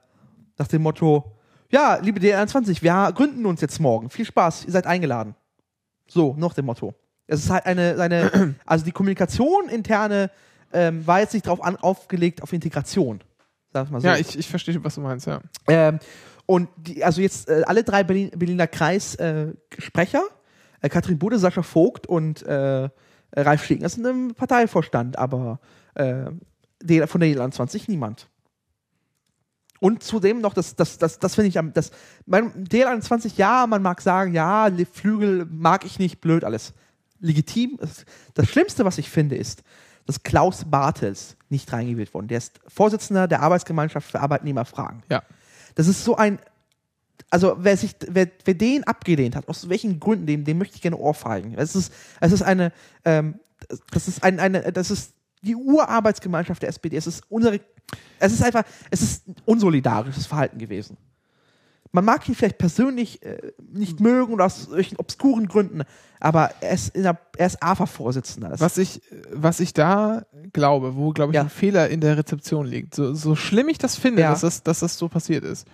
nach 0.58 0.68
dem 0.68 0.82
Motto, 0.82 1.24
ja, 1.70 1.96
liebe 1.96 2.20
D21, 2.20 2.82
wir 2.82 3.12
gründen 3.14 3.46
uns 3.46 3.60
jetzt 3.60 3.80
morgen. 3.80 4.10
Viel 4.10 4.24
Spaß, 4.24 4.64
ihr 4.64 4.72
seid 4.72 4.86
eingeladen. 4.86 5.34
So, 6.06 6.34
nach 6.38 6.54
dem 6.54 6.66
Motto. 6.66 6.94
Es 7.26 7.44
ist 7.44 7.50
halt 7.50 7.66
eine, 7.66 8.00
eine 8.00 8.54
also 8.66 8.84
die 8.84 8.92
Kommunikation 8.92 9.68
interne 9.68 10.30
ähm, 10.72 11.06
war 11.06 11.20
jetzt 11.20 11.34
nicht 11.34 11.46
darauf 11.46 11.62
an, 11.62 11.76
aufgelegt 11.76 12.42
auf 12.42 12.52
Integration. 12.52 13.20
Sag 13.72 13.90
mal 13.90 14.00
so. 14.00 14.08
ja, 14.08 14.16
ich, 14.16 14.38
ich 14.38 14.48
verstehe, 14.48 14.82
was 14.82 14.94
du 14.94 15.02
meinst, 15.02 15.26
ja. 15.26 15.40
Ähm, 15.66 15.98
und 16.46 16.70
die, 16.78 17.04
also 17.04 17.20
jetzt 17.20 17.50
äh, 17.50 17.62
alle 17.66 17.84
drei 17.84 18.02
Berlin, 18.04 18.30
Berliner 18.30 18.66
Kreis-Sprecher, 18.66 20.22
äh, 20.80 20.86
äh, 20.86 20.88
Katrin 20.88 21.18
Bude, 21.18 21.38
Sascha 21.38 21.62
Vogt 21.62 22.06
und 22.06 22.42
äh, 22.42 22.88
Ralf 23.36 23.64
Schlegner 23.64 23.90
sind 23.90 24.06
im 24.06 24.34
Parteivorstand, 24.34 25.18
aber 25.18 25.60
äh, 25.94 26.24
von 27.06 27.20
der 27.20 27.28
DL21 27.28 27.84
niemand. 27.88 28.28
Und 29.80 30.02
zudem 30.02 30.40
noch, 30.40 30.54
das, 30.54 30.76
das, 30.76 30.98
das, 30.98 31.18
das 31.18 31.34
finde 31.34 31.48
ich 31.48 31.58
am, 31.58 31.72
das, 31.72 31.90
mein, 32.26 32.66
DL21, 32.66 33.32
ja, 33.36 33.66
man 33.66 33.82
mag 33.82 34.00
sagen, 34.00 34.34
ja, 34.34 34.68
Flügel 34.92 35.46
mag 35.50 35.84
ich 35.84 35.98
nicht, 35.98 36.20
blöd 36.20 36.44
alles. 36.44 36.74
Legitim. 37.20 37.76
Das, 37.80 38.04
das 38.34 38.48
Schlimmste, 38.48 38.84
was 38.84 38.98
ich 38.98 39.10
finde, 39.10 39.36
ist, 39.36 39.62
dass 40.06 40.22
Klaus 40.22 40.64
Bartels 40.64 41.36
nicht 41.48 41.72
reingewählt 41.72 42.14
worden. 42.14 42.28
Der 42.28 42.38
ist 42.38 42.60
Vorsitzender 42.66 43.28
der 43.28 43.42
Arbeitsgemeinschaft 43.42 44.10
für 44.10 44.20
Arbeitnehmerfragen. 44.20 45.02
Ja. 45.10 45.22
Das 45.74 45.86
ist 45.86 46.04
so 46.04 46.16
ein, 46.16 46.38
also 47.30 47.56
wer 47.58 47.76
sich, 47.76 47.94
wer, 48.08 48.28
wer 48.44 48.54
den 48.54 48.84
abgelehnt 48.84 49.36
hat, 49.36 49.48
aus 49.48 49.68
welchen 49.68 50.00
Gründen, 50.00 50.26
dem, 50.26 50.44
dem 50.44 50.58
möchte 50.58 50.76
ich 50.76 50.82
gerne 50.82 50.96
ohrfeigen. 50.96 51.54
Es 51.56 51.76
ist, 51.76 51.92
es 52.20 52.32
ist 52.32 52.42
eine, 52.42 52.72
ähm, 53.04 53.38
das 53.90 54.08
ist 54.08 54.24
ein, 54.24 54.40
eine, 54.40 54.72
das 54.72 54.90
ist 54.90 55.12
die 55.42 55.54
Urarbeitsgemeinschaft 55.54 56.62
der 56.62 56.70
SPD. 56.70 56.96
Es 56.96 57.06
ist 57.06 57.22
unsere, 57.28 57.60
es 58.18 58.32
ist 58.32 58.42
einfach, 58.42 58.64
es 58.90 59.02
ist 59.02 59.24
unsolidarisches 59.44 60.26
Verhalten 60.26 60.58
gewesen. 60.58 60.96
Man 61.90 62.04
mag 62.04 62.28
ihn 62.28 62.34
vielleicht 62.34 62.58
persönlich 62.58 63.22
äh, 63.22 63.52
nicht 63.72 63.98
mögen 64.00 64.34
oder 64.34 64.44
aus 64.44 64.64
solchen 64.64 64.96
obskuren 64.98 65.48
Gründen, 65.48 65.84
aber 66.20 66.50
er 66.60 66.72
ist, 66.74 66.94
der, 66.94 67.18
er 67.38 67.46
ist 67.46 67.62
AFA-Vorsitzender. 67.62 68.52
Was 68.58 68.76
ich, 68.76 69.00
was 69.32 69.58
ich 69.58 69.72
da 69.72 70.26
glaube, 70.52 70.96
wo, 70.96 71.12
glaube 71.12 71.32
ich, 71.32 71.36
Ja. 71.36 71.42
ein 71.42 71.48
Fehler 71.48 71.88
in 71.88 72.02
der 72.02 72.18
Rezeption 72.18 72.66
liegt, 72.66 72.94
so, 72.94 73.14
so 73.14 73.34
schlimm 73.34 73.68
ich 73.70 73.78
das 73.78 73.96
finde, 73.96 74.20
Ja. 74.20 74.30
dass, 74.32 74.42
das, 74.42 74.62
dass 74.62 74.80
das 74.80 74.98
so 74.98 75.08
passiert 75.08 75.44
ist, 75.44 75.66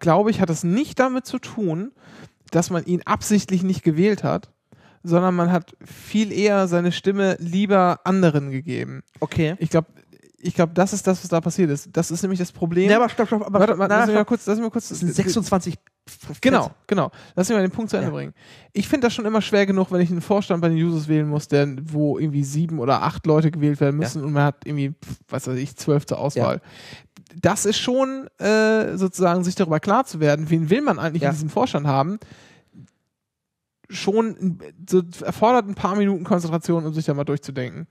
glaube 0.00 0.32
ich, 0.32 0.40
hat 0.40 0.50
das 0.50 0.64
nicht 0.64 0.98
damit 0.98 1.24
zu 1.26 1.38
tun, 1.38 1.92
dass 2.50 2.70
man 2.70 2.84
ihn 2.86 3.02
absichtlich 3.04 3.62
nicht 3.62 3.84
gewählt 3.84 4.24
hat, 4.24 4.50
sondern 5.04 5.36
man 5.36 5.52
hat 5.52 5.76
viel 5.84 6.32
eher 6.32 6.66
seine 6.66 6.90
Stimme 6.90 7.36
lieber 7.38 8.00
anderen 8.02 8.50
gegeben. 8.50 9.02
okay. 9.20 9.54
Ich 9.60 9.70
glaube, 9.70 9.86
ich 10.42 10.54
glaube, 10.54 10.72
das 10.74 10.92
ist 10.92 11.06
das, 11.06 11.22
was 11.22 11.28
da 11.28 11.40
passiert 11.40 11.70
ist. 11.70 11.90
Das 11.92 12.10
ist 12.10 12.22
nämlich 12.22 12.38
das 12.38 12.50
Problem. 12.52 12.90
Ja, 12.90 12.96
aber 12.96 13.08
stopp, 13.08 13.26
stopp, 13.26 13.42
aber 13.46 13.60
Warte, 13.60 13.78
warte, 13.78 13.92
na, 13.92 13.98
lass 13.98 14.06
mich 14.06 14.16
mal 14.16 14.24
kurz, 14.24 14.46
lass 14.46 14.56
mich 14.56 14.64
mal 14.64 14.70
kurz. 14.70 14.88
das 14.88 15.00
sind 15.00 15.14
26 15.14 15.74
Genau, 16.40 16.70
genau. 16.86 17.10
Lass 17.36 17.48
mich 17.48 17.56
mal 17.56 17.62
den 17.62 17.70
Punkt 17.70 17.90
zu 17.90 17.96
Ende 17.96 18.08
Ja. 18.08 18.14
bringen. 18.14 18.34
Ich 18.72 18.88
finde 18.88 19.06
das 19.06 19.14
schon 19.14 19.26
immer 19.26 19.42
schwer 19.42 19.66
genug, 19.66 19.92
wenn 19.92 20.00
ich 20.00 20.10
einen 20.10 20.22
Vorstand 20.22 20.60
bei 20.62 20.68
den 20.68 20.78
Users 20.78 21.06
wählen 21.08 21.28
muss, 21.28 21.46
der, 21.48 21.68
wo 21.84 22.18
irgendwie 22.18 22.42
sieben 22.42 22.78
oder 22.80 23.02
acht 23.02 23.26
Leute 23.26 23.50
gewählt 23.50 23.80
werden 23.80 23.96
müssen 23.98 24.24
und 24.24 24.32
man 24.32 24.42
hat 24.44 24.66
irgendwie, 24.66 24.94
was 25.28 25.46
weiß 25.46 25.56
ich, 25.58 25.76
zwölf 25.76 26.06
zur 26.06 26.18
Auswahl. 26.18 26.60
Das 27.40 27.64
ist 27.66 27.78
schon 27.78 28.26
äh, 28.38 28.96
sozusagen, 28.96 29.44
sich 29.44 29.54
darüber 29.54 29.78
klar 29.78 30.04
zu 30.04 30.18
werden, 30.20 30.50
wen 30.50 30.68
will 30.70 30.80
man 30.80 30.98
eigentlich 30.98 31.22
Ja. 31.22 31.28
in 31.28 31.34
diesem 31.34 31.50
Vorstand 31.50 31.86
haben, 31.86 32.18
schon 33.88 34.58
so 34.88 35.02
erfordert 35.24 35.66
ein 35.68 35.74
paar 35.74 35.96
Minuten 35.96 36.24
Konzentration, 36.24 36.86
um 36.86 36.94
sich 36.94 37.04
da 37.06 37.14
mal 37.14 37.24
durchzudenken. 37.24 37.86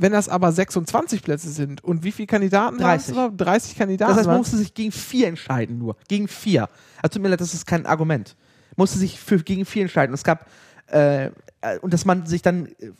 Wenn 0.00 0.12
das 0.12 0.28
aber 0.28 0.52
26 0.52 1.24
Plätze 1.24 1.50
sind 1.50 1.82
und 1.82 2.04
wie 2.04 2.12
viele 2.12 2.28
Kandidaten 2.28 2.78
waren 2.78 2.96
es 2.96 3.06
30. 3.06 3.12
überhaupt? 3.14 3.40
30 3.40 3.76
Kandidaten. 3.76 4.10
Das 4.10 4.18
heißt, 4.18 4.28
man 4.28 4.38
musste 4.38 4.56
sich 4.56 4.72
gegen 4.72 4.92
vier 4.92 5.26
entscheiden 5.26 5.76
nur. 5.76 5.96
Gegen 6.06 6.28
vier. 6.28 6.68
Also 7.02 7.14
tut 7.14 7.22
mir 7.22 7.30
leid, 7.30 7.40
das 7.40 7.52
ist 7.52 7.66
kein 7.66 7.84
Argument. 7.84 8.36
Musste 8.76 8.96
sich 8.96 9.18
für 9.18 9.38
gegen 9.42 9.64
vier 9.64 9.82
entscheiden. 9.82 10.12
Und 10.12 10.14
es 10.14 10.22
gab, 10.22 10.46
äh, 10.92 11.26
äh, 11.62 11.78
und 11.80 11.92
dass 11.92 12.04
man 12.04 12.26
sich 12.26 12.42
dann 12.42 12.66
äh, 12.78 12.92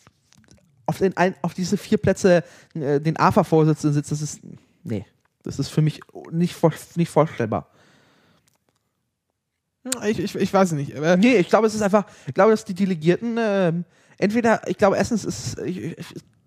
auf, 0.87 0.99
den, 0.99 1.15
auf 1.41 1.55
diese 1.55 1.77
vier 1.77 1.99
Plätze 1.99 2.43
äh, 2.75 3.01
den 3.01 3.17
AFA-Vorsitzenden 3.17 3.95
sitzt, 3.95 4.11
das 4.11 4.21
ist, 4.21 4.41
nee, 4.83 5.07
das 5.45 5.61
ist 5.61 5.69
für 5.69 5.83
mich 5.83 6.01
nicht, 6.33 6.57
nicht 6.97 7.11
vorstellbar. 7.11 7.69
ich, 10.05 10.19
ich, 10.19 10.35
ich 10.35 10.53
weiß 10.53 10.73
es 10.73 10.75
nicht. 10.75 10.97
Aber 10.97 11.17
Nee, 11.17 11.37
ich 11.37 11.49
glaube, 11.49 11.69
es 11.69 11.77
ist 11.77 11.83
einfach, 11.83 12.07
ich 12.27 12.35
glaube, 12.35 12.51
dass 12.51 12.65
die 12.65 12.75
Delegierten, 12.75 13.37
ähm, 13.39 13.85
entweder, 14.17 14.67
ich 14.67 14.77
glaube, 14.77 14.97
erstens 14.97 15.25
ist, 15.25 15.61
ich, 15.61 15.97
ich, 15.97 16.07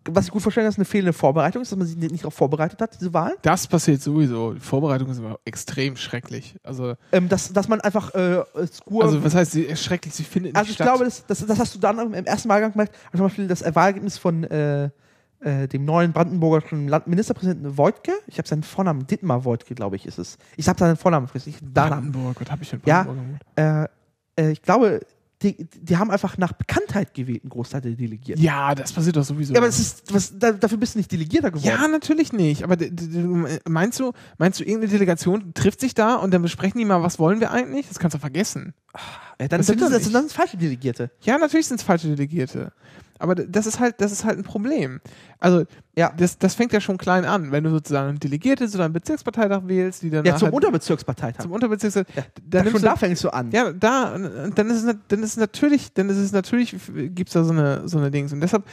was 0.10 0.26
ich 0.26 0.32
gut 0.32 0.42
verstehen 0.42 0.64
kann, 0.64 0.70
ist 0.70 0.78
eine 0.78 0.86
fehlende 0.86 1.14
Vorbereitung, 1.14 1.62
ist, 1.62 1.72
dass 1.72 1.78
man 1.78 1.88
sich 1.88 1.96
nicht 1.98 2.24
darauf 2.24 2.34
vorbereitet 2.34 2.82
hat, 2.82 3.00
diese 3.00 3.14
Wahl. 3.14 3.36
Das 3.44 3.68
passiert 3.68 4.02
sowieso. 4.02 4.54
Die 4.54 4.60
Vorbereitung 4.60 5.10
ist 5.10 5.20
aber 5.20 5.40
extrem 5.46 5.96
schrecklich. 5.96 6.56
Also, 6.64 6.96
Ähm, 7.12 7.30
dass, 7.30 7.54
dass 7.54 7.68
man 7.68 7.82
einfach 7.82 8.14
äh, 8.16 8.44
Skur 8.74 9.04
also 9.04 9.24
was 9.24 9.36
heißt 9.36 9.52
sie, 9.52 9.76
schrecklich? 9.76 10.14
Sie 10.16 10.24
findet 10.24 10.54
nicht 10.54 10.58
Also 10.60 10.70
ich 10.70 10.76
statt. 10.76 10.88
glaube, 10.88 11.06
das, 11.06 11.26
das, 11.28 11.46
das 11.46 11.60
hast 11.60 11.76
du 11.76 11.80
dann 11.80 12.14
im 12.14 12.26
ersten 12.26 12.50
Wahlgang 12.50 12.72
gemacht. 12.72 12.90
Also 13.12 13.18
zum 13.18 13.26
Beispiel 13.28 13.48
das 13.48 13.64
Wahlergebnis 13.76 14.18
von 14.18 14.44
äh, 14.46 14.90
äh, 15.42 15.68
dem 15.68 15.86
neuen 15.86 16.14
brandenburgischen 16.14 16.88
Land 16.88 17.08
Ministerpräsidenten 17.08 17.78
Wojtke. 17.78 18.12
Ich 18.28 18.38
habe 18.38 18.48
seinen 18.48 18.64
Vornamen, 18.64 19.06
Dittmar 19.08 19.46
Wojtke, 19.46 19.76
glaube 19.76 19.96
ich, 19.96 20.06
ist 20.06 20.18
es. 20.20 20.38
Ich 20.58 20.68
habe 20.68 20.80
seinen 20.80 20.98
Vornamen 20.98 21.28
vergessen. 21.28 21.54
Brandenburg, 21.74 22.40
was 22.42 22.50
habe 22.52 22.64
ich 22.64 22.72
Ja. 22.86 23.04
Brandenburg 23.04 23.40
gemacht? 23.56 23.90
Äh, 24.38 24.42
äh, 24.48 24.52
ich 24.52 24.62
glaube, 24.62 25.02
die, 25.42 25.68
die 25.74 25.98
haben 25.98 26.12
einfach 26.12 26.38
nach 26.38 26.54
Bekanntheit 26.54 27.14
gewählt, 27.14 27.44
ein 27.44 27.50
Großteil 27.50 27.82
der 27.82 27.92
Delegierten. 27.94 28.44
Ja, 28.44 28.76
das 28.76 28.94
passiert 28.94 29.16
doch 29.16 29.24
sowieso. 29.24 29.54
Ja, 29.54 29.60
aber 29.60 29.68
das 29.68 29.80
ist, 29.80 30.14
was, 30.14 30.38
da, 30.38 30.52
dafür 30.52 30.78
bist 30.78 30.96
du 30.96 31.00
nicht 31.00 31.12
Delegierter 31.12 31.52
geworden. 31.52 31.68
Ja, 31.68 31.88
natürlich 31.88 32.32
nicht. 32.32 32.64
Aber 32.64 32.78
meinst 33.68 34.00
du, 34.00 34.12
meinst 34.38 34.60
du, 34.60 34.64
irgendeine 34.64 34.92
Delegation 34.92 35.54
trifft 35.54 35.80
sich 35.80 35.94
da 35.94 36.16
und 36.16 36.32
dann 36.32 36.42
besprechen 36.42 36.78
die 36.78 36.86
mal, 36.86 37.02
was 37.02 37.18
wollen 37.18 37.40
wir 37.40 37.52
eigentlich? 37.52 37.88
Das 37.88 38.00
kannst 38.00 38.16
du 38.16 38.20
vergessen. 38.20 38.74
Ja, 39.40 39.48
dann, 39.48 39.60
das 39.60 39.68
sind 39.68 39.82
das, 39.82 39.90
dann 39.90 40.02
sind 40.02 40.34
falsche 40.34 40.58
Delegierte. 40.58 41.10
Ja, 41.22 41.38
natürlich 41.38 41.68
sind 41.68 41.80
es 41.80 41.84
falsche 41.84 42.08
Delegierte. 42.08 42.72
Aber 43.22 43.36
das 43.36 43.66
ist 43.68 43.80
halt, 43.80 43.96
das 44.02 44.12
ist 44.12 44.26
halt 44.26 44.38
ein 44.38 44.44
Problem. 44.44 45.00
Also, 45.40 45.64
Ja. 45.98 46.12
das, 46.16 46.38
das 46.38 46.56
fängt 46.56 46.72
ja 46.74 46.80
schon 46.82 46.98
klein 46.98 47.26
an, 47.26 47.52
wenn 47.52 47.64
du 47.64 47.70
sozusagen 47.70 48.20
Delegierte 48.20 48.68
zu 48.68 48.78
deinem 48.78 48.94
Bezirksparteitag 48.94 49.62
wählst, 49.66 50.02
die 50.04 50.10
dann 50.10 50.24
Ja, 50.26 50.36
zum 50.36 50.48
halt 50.48 50.56
Unterbezirksparteitag. 50.56 51.42
zum 51.44 51.52
Unterbezirksparteitag. 51.52 52.24
ja, 52.26 52.42
dann 52.48 52.64
schon 52.66 52.74
du- 52.82 52.88
da 52.88 52.96
fängst 52.96 53.24
du 53.24 53.30
an. 53.30 53.52
Ja, 53.52 53.72
da, 53.72 54.18
dann 54.56 54.70
ist 54.70 54.84
es, 54.84 54.96
dann 55.08 55.24
ist 55.24 55.38
natürlich, 55.38 55.94
dann 55.94 56.10
ist 56.10 56.18
es 56.18 56.32
natürlich, 56.32 56.76
gibt 56.94 57.30
es 57.30 57.34
da 57.34 57.44
so 57.44 57.52
eine, 57.54 57.88
so 57.88 57.98
eine 57.98 58.12
Dings. 58.12 58.32
Und 58.34 58.42
deshalb 58.42 58.64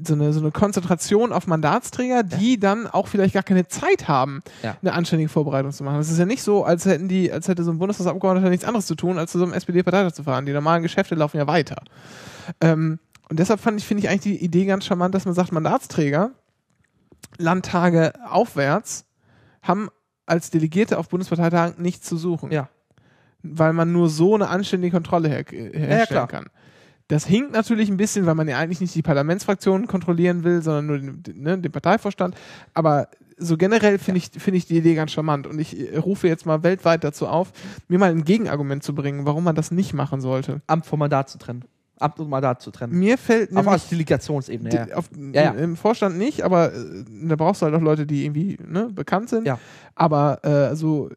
so 0.00 0.14
eine, 0.14 0.32
so 0.32 0.40
eine 0.40 0.52
Konzentration 0.52 1.32
auf 1.32 1.46
Mandatsträger, 1.48 2.22
die 2.22 2.60
dann 2.60 2.86
auch 2.86 3.08
vielleicht 3.08 3.34
gar 3.34 3.42
keine 3.42 3.66
Zeit 3.66 4.06
haben, 4.06 4.40
Ja. 4.62 4.76
eine 4.80 4.92
anständige 4.92 5.28
Vorbereitung 5.28 5.72
zu 5.72 5.82
machen. 5.82 5.98
Es 5.98 6.10
ist 6.10 6.18
ja 6.18 6.26
nicht 6.26 6.42
so, 6.42 6.64
als 6.64 6.84
hätten 6.84 7.08
die, 7.08 7.32
als 7.32 7.48
hätte 7.48 7.64
so 7.64 7.72
ein 7.72 7.78
Bundestagsabgeordneter 7.78 8.50
nichts 8.50 8.64
anderes 8.64 8.86
zu 8.86 8.94
tun, 8.94 9.18
als 9.18 9.32
zu 9.32 9.38
so 9.38 9.44
einem 9.44 9.54
SPD-Parteitag 9.54 10.12
zu 10.12 10.22
fahren. 10.22 10.46
Die 10.46 10.52
normalen 10.52 10.82
Geschäfte 10.84 11.14
laufen 11.16 11.36
ja 11.38 11.46
weiter. 11.48 11.82
Ähm, 12.60 12.98
und 13.28 13.38
deshalb 13.38 13.60
fand 13.60 13.78
ich, 13.78 13.86
finde 13.86 14.02
ich 14.02 14.08
eigentlich 14.08 14.38
die 14.38 14.44
Idee 14.44 14.64
ganz 14.66 14.84
charmant, 14.86 15.14
dass 15.14 15.24
man 15.24 15.34
sagt, 15.34 15.52
Mandatsträger, 15.52 16.32
Landtage 17.38 18.12
aufwärts, 18.28 19.04
haben 19.62 19.88
als 20.26 20.50
Delegierte 20.50 20.98
auf 20.98 21.08
Bundesparteitagen 21.08 21.82
nichts 21.82 22.06
zu 22.08 22.16
suchen 22.16 22.50
Ja. 22.52 22.68
weil 23.42 23.72
man 23.72 23.92
nur 23.92 24.08
so 24.08 24.34
eine 24.34 24.48
anständige 24.48 24.92
Kontrolle 24.92 25.28
her 25.28 25.44
herstellen 25.48 26.06
klar. 26.06 26.28
kann. 26.28 26.46
Das 27.08 27.24
hinkt 27.26 27.52
natürlich 27.52 27.88
ein 27.88 27.96
bisschen, 27.96 28.26
weil 28.26 28.34
man 28.34 28.48
ja 28.48 28.58
eigentlich 28.58 28.80
nicht 28.82 28.94
die 28.94 29.00
Parlamentsfraktionen 29.02 29.86
kontrollieren 29.86 30.44
will, 30.44 30.60
sondern 30.60 30.86
nur 30.86 30.98
den, 30.98 31.22
ne, 31.42 31.58
den 31.58 31.72
Parteivorstand. 31.72 32.36
Aber 32.74 33.08
so 33.38 33.56
generell 33.56 33.98
finde 33.98 34.18
ich, 34.18 34.30
finde 34.36 34.58
ich 34.58 34.66
die 34.66 34.76
Idee 34.76 34.94
ganz 34.94 35.12
charmant. 35.12 35.46
Und 35.46 35.58
ich 35.58 35.78
äh, 35.92 35.96
rufe 35.96 36.28
jetzt 36.28 36.44
mal 36.44 36.62
weltweit 36.62 37.04
dazu 37.04 37.26
auf, 37.26 37.52
mir 37.88 37.98
mal 37.98 38.10
ein 38.10 38.24
Gegenargument 38.24 38.82
zu 38.82 38.94
bringen, 38.94 39.24
warum 39.24 39.44
man 39.44 39.54
das 39.54 39.70
nicht 39.70 39.94
machen 39.94 40.20
sollte. 40.20 40.60
Amt 40.66 40.84
vom 40.84 40.98
Mandat 40.98 41.30
zu 41.30 41.38
trennen. 41.38 41.64
Amt 42.00 42.20
und 42.20 42.28
Mandat 42.28 42.62
zu 42.62 42.70
trennen. 42.70 42.98
Mir 42.98 43.18
fällt 43.18 43.50
Auf 43.50 43.56
nämlich 43.56 43.72
als 43.72 43.88
Delegationsebene, 43.88 44.88
ja. 44.88 44.96
auf, 44.96 45.10
Ja, 45.32 45.42
ja. 45.42 45.50
im 45.52 45.76
Vorstand 45.76 46.16
nicht, 46.16 46.42
aber 46.42 46.72
äh, 46.72 47.04
da 47.24 47.36
brauchst 47.36 47.62
du 47.62 47.66
halt 47.66 47.74
auch 47.74 47.80
Leute, 47.80 48.06
die 48.06 48.24
irgendwie 48.24 48.58
ne, 48.66 48.88
bekannt 48.92 49.28
sind. 49.28 49.46
Ja. 49.46 49.58
Aber 49.94 50.44
äh, 50.44 50.76
so 50.76 51.10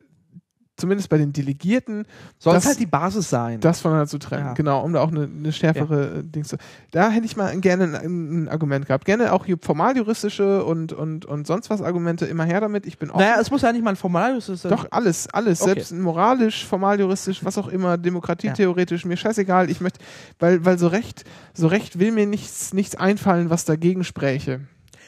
zumindest 0.81 1.07
bei 1.09 1.17
den 1.17 1.31
Delegierten 1.31 2.05
Soll 2.39 2.53
das- 2.55 2.63
es 2.63 2.69
halt 2.71 2.79
die 2.79 2.85
Basis 2.85 3.29
sein. 3.29 3.61
das 3.61 3.79
voneinander 3.79 4.07
zu 4.09 4.17
trennen, 4.17 4.47
Ja. 4.47 4.53
genau, 4.53 4.83
um 4.83 4.91
da 4.91 5.01
auch 5.01 5.07
eine, 5.11 5.23
eine 5.23 5.53
schärfere 5.53 6.19
äh, 6.19 6.23
Dings 6.23 6.49
zu. 6.49 6.57
Da 6.91 7.09
hätte 7.09 7.25
ich 7.25 7.37
mal 7.37 7.57
gerne 7.61 7.85
ein, 7.99 8.43
ein 8.45 8.49
Argument 8.49 8.85
gehabt. 8.85 9.05
Gerne 9.05 9.31
auch 9.31 9.45
hier 9.45 9.57
formaljuristische 9.61 10.65
und, 10.65 10.91
und, 10.93 11.25
und 11.25 11.47
sonst 11.47 11.69
was 11.69 11.81
Argumente 11.81 12.25
immer 12.25 12.43
her 12.43 12.59
damit. 12.59 12.85
Ich 12.85 12.97
bin 12.97 13.09
offen. 13.09 13.21
naja, 13.21 13.37
es 13.39 13.49
muss 13.51 13.61
ja 13.61 13.71
nicht 13.71 13.83
mal 13.83 13.91
ein 13.91 13.95
Formalius 13.95 14.47
sein. 14.47 14.69
Doch, 14.71 14.87
alles, 14.91 15.27
alles. 15.29 15.61
Okay. 15.61 15.73
Selbst 15.75 15.93
moralisch, 15.93 16.65
formaljuristisch, 16.65 17.45
was 17.45 17.57
auch 17.57 17.67
immer, 17.67 17.97
demokratietheoretisch, 17.97 19.05
mir 19.05 19.17
scheißegal. 19.17 19.69
Ich 19.69 19.81
möchte, 19.81 19.99
weil, 20.39 20.65
weil 20.65 20.77
so 20.79 20.87
recht, 20.87 21.23
so 21.53 21.67
recht 21.67 21.99
will 21.99 22.11
mir 22.11 22.25
nichts, 22.25 22.73
nichts 22.73 22.95
einfallen, 22.95 23.49
was 23.49 23.65
dagegen 23.65 24.03
spräche. 24.03 24.61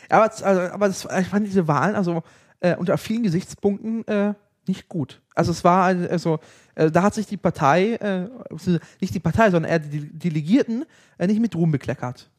Aber, 0.10 0.24
also, 0.26 0.44
aber 0.74 0.88
das, 0.88 1.08
ich 1.20 1.28
fand 1.28 1.48
diese 1.48 1.68
Wahlen, 1.68 1.96
also 1.96 2.24
äh, 2.60 2.76
unter 2.76 2.98
vielen 2.98 3.24
Gesichtspunkten 3.24 4.08
äh, 4.08 4.34
nicht 4.68 4.88
gut. 4.90 5.22
Also 5.36 5.52
es 5.52 5.64
war, 5.64 5.86
also 5.86 6.40
äh, 6.76 6.92
da 6.92 7.04
hat 7.04 7.14
sich 7.14 7.26
die 7.26 7.38
Partei, 7.38 7.94
äh, 7.96 8.30
nicht 9.02 9.14
die 9.14 9.20
Partei, 9.20 9.52
sondern 9.52 9.72
eher 9.72 9.80
die 9.80 10.18
Delegierten 10.18 10.86
äh, 11.18 11.28
nicht 11.28 11.40
mit 11.40 11.56
Ruhm 11.56 11.72
bekleckert. 11.72 12.30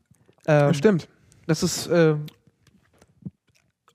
Ähm, 0.47 0.75
Stimmt. 0.75 1.09
Das 1.47 1.63
ist 1.63 1.87
äh, 1.89 2.17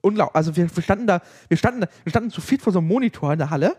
unglaublich. 0.01 0.35
Also 0.35 0.55
wir, 0.55 0.75
wir, 0.75 0.83
standen 0.83 1.07
da, 1.07 1.21
wir 1.47 1.57
standen, 1.57 1.85
wir 2.03 2.09
standen 2.09 2.31
zu 2.31 2.41
viel 2.41 2.59
vor 2.59 2.73
so 2.73 2.79
einem 2.79 2.87
Monitor 2.87 3.33
in 3.33 3.39
der 3.39 3.49
Halle. 3.49 3.75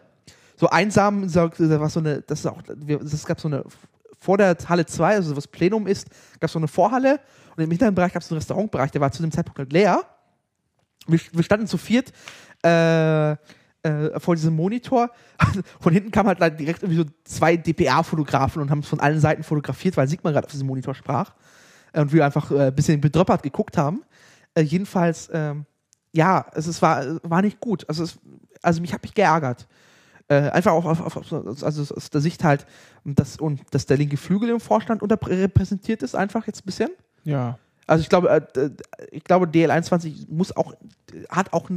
So 0.56 0.68
einsam, 0.68 1.28
so, 1.28 1.50
was 1.58 1.94
so 1.94 2.00
eine, 2.00 2.20
das 2.22 2.40
ist 2.40 2.46
auch, 2.46 2.62
es 2.66 3.24
gab 3.24 3.40
so 3.40 3.48
eine, 3.48 3.64
vor 4.20 4.36
der 4.36 4.56
Halle 4.68 4.84
2, 4.84 5.14
also 5.14 5.34
was 5.36 5.48
Plenum 5.48 5.86
ist, 5.86 6.08
gab 6.38 6.48
es 6.48 6.52
so 6.52 6.58
eine 6.58 6.68
Vorhalle 6.68 7.20
und 7.56 7.64
im 7.64 7.70
hinteren 7.70 7.94
Bereich 7.94 8.12
gab 8.12 8.22
es 8.22 8.30
einen 8.30 8.38
Restaurantbereich, 8.38 8.90
der 8.90 9.00
war 9.00 9.10
zu 9.10 9.22
dem 9.22 9.32
Zeitpunkt 9.32 9.72
leer. 9.72 10.04
Wir, 11.06 11.18
wir 11.32 11.42
standen 11.42 11.66
zu 11.66 11.78
viert 11.78 12.12
äh, 12.62 13.36
äh, 13.82 14.18
vor 14.20 14.34
diesem 14.34 14.54
Monitor. 14.54 15.10
Von 15.80 15.92
hinten 15.92 16.10
kam 16.10 16.26
halt 16.26 16.38
direkt 16.58 16.82
irgendwie 16.82 17.02
so 17.02 17.04
zwei 17.24 17.56
DPA-Fotografen 17.56 18.60
und 18.60 18.70
haben 18.70 18.80
es 18.80 18.88
von 18.88 19.00
allen 19.00 19.20
Seiten 19.20 19.42
fotografiert, 19.42 19.96
weil 19.96 20.08
Sigmar 20.08 20.32
gerade 20.32 20.46
auf 20.46 20.52
diesem 20.52 20.66
Monitor 20.66 20.94
sprach. 20.94 21.34
Und 21.92 22.12
wir 22.12 22.24
einfach 22.24 22.50
äh, 22.50 22.68
ein 22.68 22.74
bisschen 22.74 23.00
bedröppert 23.00 23.42
geguckt 23.42 23.76
haben. 23.76 24.02
Äh, 24.54 24.62
jedenfalls, 24.62 25.28
ähm, 25.32 25.66
ja, 26.12 26.46
es, 26.54 26.66
es 26.66 26.82
war, 26.82 27.04
war 27.22 27.42
nicht 27.42 27.60
gut. 27.60 27.88
Also, 27.88 28.04
es, 28.04 28.18
also 28.62 28.80
mich 28.80 28.92
hat 28.92 29.02
mich 29.02 29.14
geärgert. 29.14 29.66
Äh, 30.28 30.50
einfach 30.50 30.72
auch 30.72 30.84
auf, 30.84 31.00
auf, 31.00 31.32
also 31.64 31.94
aus 31.94 32.10
der 32.10 32.20
Sicht 32.20 32.44
halt, 32.44 32.64
dass, 33.04 33.36
und 33.38 33.62
dass 33.72 33.86
der 33.86 33.96
linke 33.96 34.16
Flügel 34.16 34.50
im 34.50 34.60
Vorstand 34.60 35.02
unterrepräsentiert 35.02 36.04
ist, 36.04 36.14
einfach 36.14 36.46
jetzt 36.46 36.62
ein 36.62 36.66
bisschen. 36.66 36.90
Ja. 37.24 37.58
Also 37.88 38.02
ich 38.02 38.08
glaube, 38.08 38.30
äh, 38.30 38.70
ich 39.10 39.24
glaube, 39.24 39.46
DL21 39.46 40.26
muss 40.28 40.56
auch, 40.56 40.74
hat 41.28 41.52
auch 41.52 41.68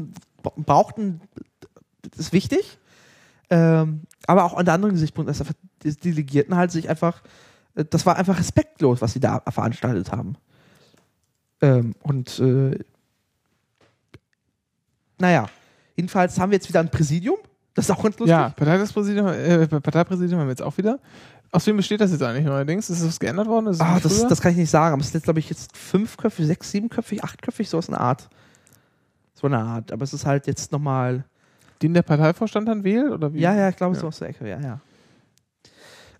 braucht 0.43 0.99
ein, 0.99 1.21
das 2.11 2.19
ist 2.19 2.33
wichtig. 2.33 2.77
Ähm, 3.49 4.01
aber 4.25 4.45
auch 4.45 4.55
an 4.55 4.65
der 4.65 4.73
anderen 4.73 4.93
Gesichtspunkt, 4.93 5.29
dass 5.29 5.43
die 5.83 5.95
Delegierten 5.95 6.55
halt 6.55 6.71
sich 6.71 6.89
einfach, 6.89 7.21
äh, 7.75 7.85
das 7.85 8.05
war 8.05 8.15
einfach 8.15 8.39
respektlos, 8.39 9.01
was 9.01 9.13
sie 9.13 9.19
da 9.19 9.41
veranstaltet 9.49 10.11
haben. 10.11 10.35
Ähm, 11.61 11.95
und 12.01 12.39
äh, 12.39 12.79
naja, 15.19 15.47
jedenfalls 15.95 16.39
haben 16.39 16.51
wir 16.51 16.57
jetzt 16.57 16.69
wieder 16.69 16.79
ein 16.79 16.89
Präsidium. 16.89 17.37
Das 17.73 17.85
ist 17.85 17.91
auch 17.91 18.03
ganz 18.03 18.17
lustig. 18.19 18.29
Ja, 18.29 18.49
Parteipräsidium, 18.49 19.27
äh, 19.27 19.67
Parteipräsidium 19.67 20.39
haben 20.39 20.47
wir 20.47 20.51
jetzt 20.51 20.61
auch 20.61 20.77
wieder. 20.77 20.99
Aus 21.51 21.65
wem 21.67 21.77
besteht 21.77 22.01
das 22.01 22.11
jetzt 22.11 22.23
eigentlich 22.23 22.45
neuerdings? 22.45 22.89
Ist 22.89 23.03
das 23.03 23.19
geändert 23.19 23.47
worden? 23.47 23.67
Ist 23.67 23.81
ah, 23.81 23.99
das, 24.01 24.27
das, 24.27 24.41
kann 24.41 24.51
ich 24.51 24.57
nicht 24.57 24.69
sagen. 24.69 24.93
Aber 24.93 25.01
es 25.01 25.07
ist 25.07 25.13
jetzt, 25.13 25.23
glaube 25.23 25.39
ich, 25.39 25.49
jetzt 25.49 25.75
fünfköpfig, 25.77 26.47
sechs, 26.47 26.71
siebenköpfig, 26.71 27.23
achtköpfig, 27.23 27.69
so 27.69 27.77
ist 27.77 27.89
eine 27.89 27.99
Art. 27.99 28.29
So 29.35 29.47
eine 29.47 29.59
Art. 29.59 29.91
Aber 29.91 30.03
es 30.03 30.13
ist 30.13 30.25
halt 30.25 30.47
jetzt 30.47 30.71
nochmal. 30.71 31.25
Den 31.83 31.93
der 31.93 32.01
Parteivorstand 32.01 32.67
dann 32.67 32.83
wählt? 32.83 33.11
Oder 33.11 33.33
wie? 33.33 33.39
Ja, 33.39 33.53
ja, 33.53 33.69
ich 33.69 33.75
glaube, 33.75 33.95
ja. 33.95 34.01
so 34.01 34.07
aus 34.07 34.19
der 34.19 34.29
Ecke, 34.29 34.47
ja, 34.47 34.59
ja. 34.59 34.79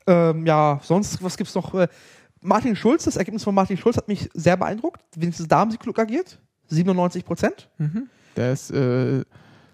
Ähm, 0.05 0.45
ja, 0.45 0.79
sonst, 0.83 1.23
was 1.23 1.37
gibt's 1.37 1.55
noch? 1.55 1.73
Äh, 1.73 1.87
Martin 2.41 2.75
Schulz, 2.75 3.05
das 3.05 3.15
Ergebnis 3.15 3.43
von 3.43 3.55
Martin 3.55 3.77
Schulz 3.77 3.95
hat 3.95 4.09
mich 4.09 4.29
sehr 4.33 4.57
beeindruckt. 4.57 5.01
Wenigstens 5.15 5.47
da 5.47 5.59
haben 5.59 5.71
sie 5.71 5.77
klug 5.77 5.97
agiert. 5.97 6.39
97 6.67 7.23
Prozent. 7.23 7.69
Mhm. 7.77 8.09
Der 8.35 8.51
ist 8.51 8.71
äh, 8.71 9.21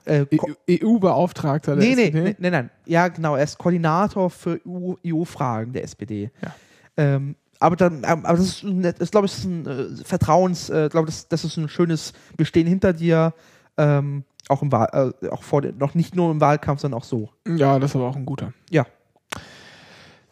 äh, 0.06 0.26
EU-Beauftragter 0.70 1.76
der 1.76 1.84
nee, 1.84 1.92
SPD? 1.94 2.22
Nee, 2.22 2.36
nee, 2.38 2.50
nein. 2.52 2.70
Ja, 2.86 3.08
genau. 3.08 3.36
Er 3.36 3.44
ist 3.44 3.58
Koordinator 3.58 4.30
für 4.30 4.60
EU-Fragen 5.06 5.74
der 5.74 5.84
SPD. 5.84 6.30
Ja. 6.42 6.56
Ähm, 6.98 7.36
aber 7.60 7.76
dann, 7.76 8.04
ähm, 8.06 8.26
aber 8.26 8.38
das 8.38 8.64
ist, 8.64 8.64
ist 8.64 9.12
glaube 9.12 9.28
ich, 9.28 9.44
ein 9.44 9.66
äh, 9.66 10.04
Vertrauens, 10.04 10.70
äh, 10.70 10.90
glaube 10.90 11.08
das, 11.08 11.28
das 11.28 11.44
ist 11.44 11.58
ein 11.58 11.68
schönes 11.68 12.14
Bestehen 12.38 12.68
hinter 12.68 12.94
dir, 12.94 13.34
ähm, 13.78 14.24
auch 14.50 14.62
im 14.62 14.72
Wahl, 14.72 15.14
äh, 15.22 15.30
auch 15.30 15.44
vor, 15.44 15.62
noch 15.62 15.94
nicht 15.96 16.16
nur 16.16 16.32
im 16.32 16.42
Wahlkampf, 16.42 16.82
sondern 16.82 17.00
auch 17.00 17.06
so. 17.06 17.30
Ja, 17.48 17.80
das 17.80 17.92
ist 17.92 17.96
aber 17.96 18.08
auch 18.08 18.16
ein 18.16 18.26
guter. 18.26 18.54
Ja. 18.70 18.86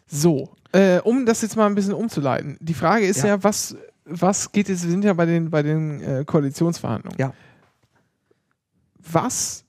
So, 0.06 0.50
äh, 0.72 1.00
um 1.00 1.24
das 1.24 1.42
jetzt 1.42 1.56
mal 1.56 1.66
ein 1.66 1.74
bisschen 1.74 1.94
umzuleiten. 1.94 2.56
Die 2.60 2.74
Frage 2.74 3.06
ist 3.06 3.22
ja, 3.22 3.28
ja 3.28 3.44
was, 3.44 3.76
was 4.04 4.52
geht 4.52 4.68
jetzt, 4.68 4.82
wir 4.82 4.90
sind 4.90 5.04
ja 5.04 5.12
bei 5.14 5.26
den, 5.26 5.50
bei 5.50 5.62
den 5.62 6.00
äh, 6.02 6.24
Koalitionsverhandlungen. 6.26 7.18
Ja. 7.18 7.32
Was 9.10 9.64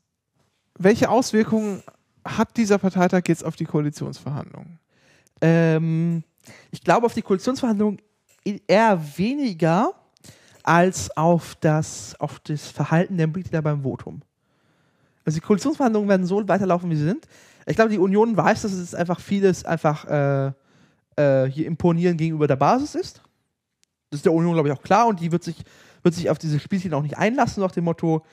welche 0.79 1.09
Auswirkungen 1.09 1.83
hat 2.25 2.57
dieser 2.57 2.77
Parteitag 2.77 3.23
jetzt 3.27 3.45
auf 3.45 3.55
die 3.55 3.65
Koalitionsverhandlungen? 3.65 4.79
Ähm, 5.41 6.23
ich 6.71 6.81
glaube, 6.83 7.05
auf 7.05 7.13
die 7.13 7.21
Koalitionsverhandlungen 7.21 8.01
eher 8.67 8.99
weniger 9.17 9.93
als 10.63 11.15
auf 11.15 11.55
das, 11.59 12.15
auf 12.19 12.39
das 12.39 12.67
Verhalten 12.67 13.17
der 13.17 13.27
Mitglieder 13.27 13.61
beim 13.61 13.83
Votum. 13.83 14.21
Also 15.25 15.37
die 15.37 15.45
Koalitionsverhandlungen 15.45 16.09
werden 16.09 16.25
so 16.25 16.47
weiterlaufen, 16.47 16.89
wie 16.89 16.95
sie 16.95 17.05
sind. 17.05 17.27
Ich 17.65 17.75
glaube, 17.75 17.91
die 17.91 17.99
Union 17.99 18.35
weiß, 18.35 18.63
dass 18.63 18.71
es 18.73 18.95
einfach 18.95 19.19
vieles 19.19 19.63
einfach 19.65 20.05
äh, 20.05 20.51
äh, 21.15 21.49
hier 21.49 21.67
imponieren 21.67 22.17
gegenüber 22.17 22.47
der 22.47 22.55
Basis 22.55 22.95
ist. 22.95 23.21
Das 24.09 24.19
ist 24.19 24.25
der 24.25 24.33
Union, 24.33 24.53
glaube 24.53 24.69
ich, 24.69 24.73
auch 24.73 24.81
klar 24.81 25.07
und 25.07 25.19
die 25.19 25.31
wird 25.31 25.43
sich, 25.43 25.57
wird 26.01 26.15
sich 26.15 26.29
auf 26.29 26.39
diese 26.39 26.59
Spielchen 26.59 26.93
auch 26.93 27.03
nicht 27.03 27.17
einlassen, 27.17 27.61
nach 27.61 27.71
dem 27.71 27.83
Motto, 27.83 28.25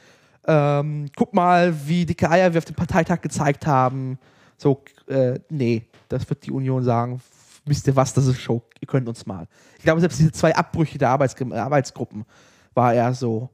ähm, 0.47 1.11
guck 1.17 1.35
mal, 1.35 1.75
wie 1.87 2.07
dicke 2.07 2.31
Eier 2.31 2.55
wir 2.55 2.59
auf 2.59 2.65
dem 2.65 2.77
Parteitag 2.77 3.21
gezeigt 3.21 3.67
haben. 3.67 4.19
So, 4.57 4.83
äh, 5.09 5.39
nee, 5.51 5.85
das 6.09 6.29
wird 6.31 6.47
die 6.47 6.53
Union 6.53 6.83
sagen. 6.83 7.21
Wisst 7.67 7.87
ihr 7.89 7.97
was, 7.97 8.15
das 8.15 8.27
ist 8.27 8.41
Show, 8.41 8.63
ihr 8.81 8.87
könnt 8.87 9.09
uns 9.09 9.27
mal. 9.27 9.49
Ich 9.77 9.83
glaube, 9.83 10.01
selbst 10.01 10.21
diese 10.21 10.33
zwei 10.33 10.55
Abbrüche 10.55 10.99
der 10.99 11.11
Arbeits 11.11 11.35
Arbeitsgruppen 11.41 12.25
war 12.75 12.95
eher 12.95 13.13
so, 13.13 13.51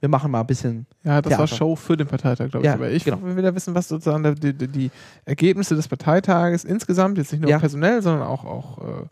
wir 0.00 0.08
machen 0.08 0.30
mal 0.30 0.40
ein 0.40 0.46
bisschen. 0.46 0.86
Ja, 1.02 1.22
das 1.22 1.30
Theater. 1.30 1.40
war 1.40 1.46
Show 1.46 1.76
für 1.76 1.96
den 1.96 2.06
Parteitag, 2.06 2.50
glaube 2.50 2.58
ich. 2.58 2.66
Ja, 2.66 2.74
Aber 2.74 2.90
ich 2.90 3.04
genau. 3.04 3.22
will 3.22 3.36
wieder 3.36 3.54
wissen, 3.54 3.74
was 3.74 3.88
sozusagen 3.88 4.34
die, 4.34 4.52
die, 4.52 4.68
die, 4.68 4.90
Ergebnisse 5.24 5.74
des 5.74 5.88
Parteitages 5.88 6.64
insgesamt, 6.64 7.16
jetzt 7.18 7.32
nicht 7.32 7.40
nur 7.40 7.50
ja. 7.50 7.58
personell, 7.58 8.02
sondern 8.02 8.26
auch, 8.26 8.44
auch 8.44 8.78
äh, 8.78 9.06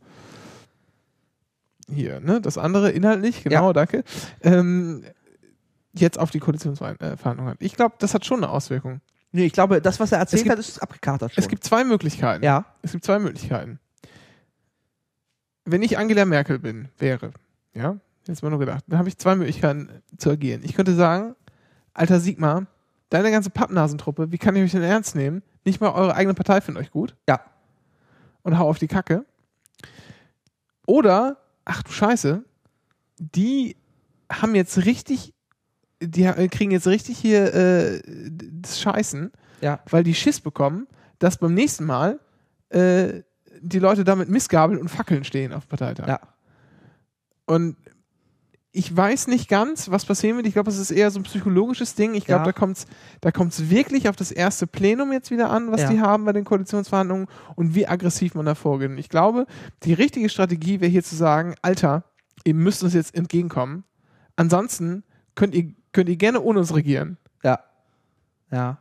hier, 1.94 2.20
ne? 2.20 2.40
Das 2.40 2.58
andere 2.58 2.90
inhaltlich, 2.90 3.42
genau, 3.42 3.68
ja. 3.68 3.72
danke. 3.72 4.04
Ähm, 4.42 5.02
jetzt 5.94 6.18
auf 6.18 6.30
die 6.30 6.40
Koalitionsverhandlungen 6.40 7.52
hat. 7.52 7.56
Ich 7.60 7.74
glaube, 7.74 7.94
das 7.98 8.14
hat 8.14 8.24
schon 8.24 8.38
eine 8.38 8.50
Auswirkung. 8.50 9.00
Nee, 9.32 9.46
ich 9.46 9.52
glaube, 9.52 9.80
das, 9.80 9.98
was 9.98 10.12
er 10.12 10.18
erzählt 10.18 10.42
gibt, 10.42 10.52
hat, 10.52 10.58
ist 10.58 10.82
abgekatert 10.82 11.32
schon. 11.32 11.42
Es 11.42 11.48
gibt 11.48 11.64
zwei 11.64 11.84
Möglichkeiten. 11.84 12.44
Ja. 12.44 12.66
Es 12.82 12.92
gibt 12.92 13.04
zwei 13.04 13.18
Möglichkeiten. 13.18 13.78
Wenn 15.64 15.82
ich 15.82 15.96
Angela 15.96 16.24
Merkel 16.26 16.58
bin, 16.58 16.88
wäre, 16.98 17.32
ja, 17.72 17.96
jetzt 18.28 18.42
mal 18.42 18.50
nur 18.50 18.58
gedacht, 18.58 18.84
dann 18.88 18.98
habe 18.98 19.08
ich 19.08 19.18
zwei 19.18 19.34
Möglichkeiten 19.34 19.88
zu 20.16 20.30
agieren. 20.30 20.62
Ich 20.64 20.74
könnte 20.74 20.94
sagen, 20.94 21.34
alter 21.94 22.20
Sigmar, 22.20 22.66
deine 23.10 23.30
ganze 23.30 23.50
Pappnasentruppe, 23.50 24.32
wie 24.32 24.38
kann 24.38 24.56
ich 24.56 24.62
euch 24.62 24.72
denn 24.72 24.82
ernst 24.82 25.14
nehmen? 25.14 25.42
Nicht 25.64 25.80
mal 25.80 25.90
eure 25.90 26.14
eigene 26.14 26.34
Partei 26.34 26.60
findet 26.60 26.82
euch 26.82 26.90
gut. 26.90 27.16
Ja. 27.28 27.40
Und 28.42 28.58
hau 28.58 28.68
auf 28.68 28.78
die 28.78 28.88
Kacke. 28.88 29.24
Oder, 30.86 31.38
ach 31.64 31.82
du 31.82 31.92
Scheiße, 31.92 32.44
die 33.18 33.76
haben 34.30 34.54
jetzt 34.54 34.84
richtig 34.84 35.34
die 36.02 36.24
kriegen 36.48 36.70
jetzt 36.70 36.86
richtig 36.86 37.18
hier 37.18 37.54
äh, 37.54 38.02
das 38.04 38.80
Scheißen, 38.80 39.30
ja. 39.60 39.80
weil 39.88 40.02
die 40.02 40.14
Schiss 40.14 40.40
bekommen, 40.40 40.86
dass 41.18 41.38
beim 41.38 41.54
nächsten 41.54 41.84
Mal 41.84 42.18
äh, 42.70 43.22
die 43.60 43.78
Leute 43.78 44.04
da 44.04 44.16
mit 44.16 44.28
Missgabeln 44.28 44.80
und 44.80 44.88
Fackeln 44.88 45.24
stehen 45.24 45.52
auf 45.52 45.68
Parteitag. 45.68 46.08
Ja. 46.08 46.20
Und 47.46 47.76
ich 48.74 48.96
weiß 48.96 49.26
nicht 49.26 49.48
ganz, 49.48 49.90
was 49.90 50.06
passieren 50.06 50.36
wird. 50.36 50.46
Ich 50.46 50.54
glaube, 50.54 50.70
es 50.70 50.78
ist 50.78 50.90
eher 50.90 51.10
so 51.10 51.20
ein 51.20 51.24
psychologisches 51.24 51.94
Ding. 51.94 52.14
Ich 52.14 52.24
glaube, 52.24 52.40
ja. 52.40 52.46
da 52.46 52.52
kommt 52.52 52.78
es 52.78 52.86
da 53.20 53.30
kommt's 53.30 53.68
wirklich 53.68 54.08
auf 54.08 54.16
das 54.16 54.32
erste 54.32 54.66
Plenum 54.66 55.12
jetzt 55.12 55.30
wieder 55.30 55.50
an, 55.50 55.70
was 55.70 55.82
ja. 55.82 55.90
die 55.90 56.00
haben 56.00 56.24
bei 56.24 56.32
den 56.32 56.44
Koalitionsverhandlungen 56.44 57.26
und 57.54 57.74
wie 57.74 57.86
aggressiv 57.86 58.34
man 58.34 58.46
da 58.46 58.54
vorgeht. 58.54 58.90
Und 58.90 58.98
ich 58.98 59.10
glaube, 59.10 59.46
die 59.82 59.92
richtige 59.92 60.30
Strategie 60.30 60.80
wäre 60.80 60.90
hier 60.90 61.04
zu 61.04 61.14
sagen, 61.14 61.54
Alter, 61.60 62.04
ihr 62.44 62.54
müsst 62.54 62.82
uns 62.82 62.94
jetzt 62.94 63.14
entgegenkommen. 63.14 63.84
Ansonsten 64.36 65.04
könnt 65.34 65.54
ihr 65.54 65.74
könnt 65.92 66.08
ihr 66.08 66.16
gerne 66.16 66.40
ohne 66.40 66.60
uns 66.60 66.74
regieren. 66.74 67.18
Ja. 67.44 67.60
Ja. 68.50 68.78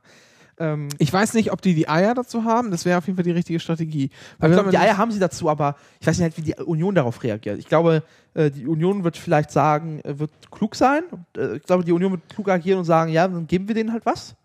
Ähm, 0.62 0.90
ich 1.00 1.12
weiß 1.12 1.34
nicht, 1.34 1.52
ob 1.52 1.62
die 1.62 1.74
die 1.74 1.90
Eier 1.90 2.14
dazu 2.14 2.44
haben. 2.44 2.70
Das 2.70 2.86
wäre 2.86 3.00
auf 3.00 3.08
jeden 3.08 3.18
Fall 3.18 3.24
die 3.24 3.32
richtige 3.32 3.60
Strategie. 3.60 4.12
Weil 4.38 4.52
glaube, 4.52 4.70
die 4.70 4.78
Eier 4.78 4.96
haben 4.98 5.12
sie 5.12 5.20
dazu, 5.20 5.50
aber 5.50 5.76
ich 6.00 6.06
weiß 6.06 6.20
nicht, 6.20 6.24
halt, 6.24 6.38
wie 6.38 6.42
die 6.44 6.54
Union 6.64 6.94
darauf 6.94 7.24
reagiert. 7.24 7.58
Ich 7.58 7.68
glaube, 7.68 8.04
äh, 8.36 8.52
die 8.52 8.68
Union 8.68 9.04
wird 9.04 9.18
vielleicht 9.18 9.50
sagen, 9.50 10.02
äh, 10.02 10.20
wird 10.20 10.32
klug 10.52 10.76
sein. 10.76 11.02
Äh, 11.36 11.58
ich 11.58 11.64
glaube, 11.64 11.84
die 11.84 11.92
Union 11.92 12.12
wird 12.12 12.30
klug 12.30 12.48
agieren 12.48 12.78
und 12.78 12.86
sagen, 12.86 13.12
ja, 13.12 13.28
dann 13.28 13.48
geben 13.48 13.68
wir 13.68 13.74
denen 13.74 13.92
halt 13.92 14.06
was. 14.06 14.36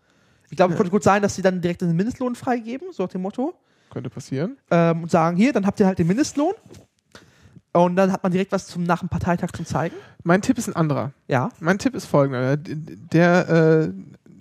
Ich 0.48 0.56
glaube, 0.56 0.72
es 0.72 0.76
ja. 0.76 0.78
könnte 0.78 0.90
gut 0.90 1.02
sein, 1.02 1.20
dass 1.20 1.34
sie 1.34 1.42
dann 1.42 1.60
direkt 1.60 1.82
den 1.82 1.94
Mindestlohn 1.94 2.34
freigeben, 2.34 2.88
so 2.92 3.02
nach 3.02 3.10
dem 3.10 3.20
Motto. 3.20 3.52
Könnte 3.90 4.08
passieren. 4.08 4.56
Ähm, 4.70 5.02
und 5.02 5.10
sagen, 5.10 5.36
hier, 5.36 5.52
dann 5.52 5.66
habt 5.66 5.78
ihr 5.80 5.86
halt 5.86 5.98
den 5.98 6.06
Mindestlohn. 6.06 6.54
Und 7.72 7.96
dann 7.96 8.10
hat 8.10 8.22
man 8.22 8.32
direkt 8.32 8.52
was 8.52 8.68
zum 8.68 8.84
nach 8.84 9.00
dem 9.00 9.10
Parteitag 9.10 9.52
zum 9.52 9.66
zeigen. 9.66 9.94
Mein 10.24 10.40
Tipp 10.40 10.56
ist 10.56 10.66
ein 10.66 10.76
anderer. 10.76 11.12
Ja. 11.28 11.50
Mein 11.60 11.78
Tipp 11.78 11.94
ist 11.94 12.06
folgender. 12.06 12.56
Der, 12.56 13.48
äh, 13.48 13.92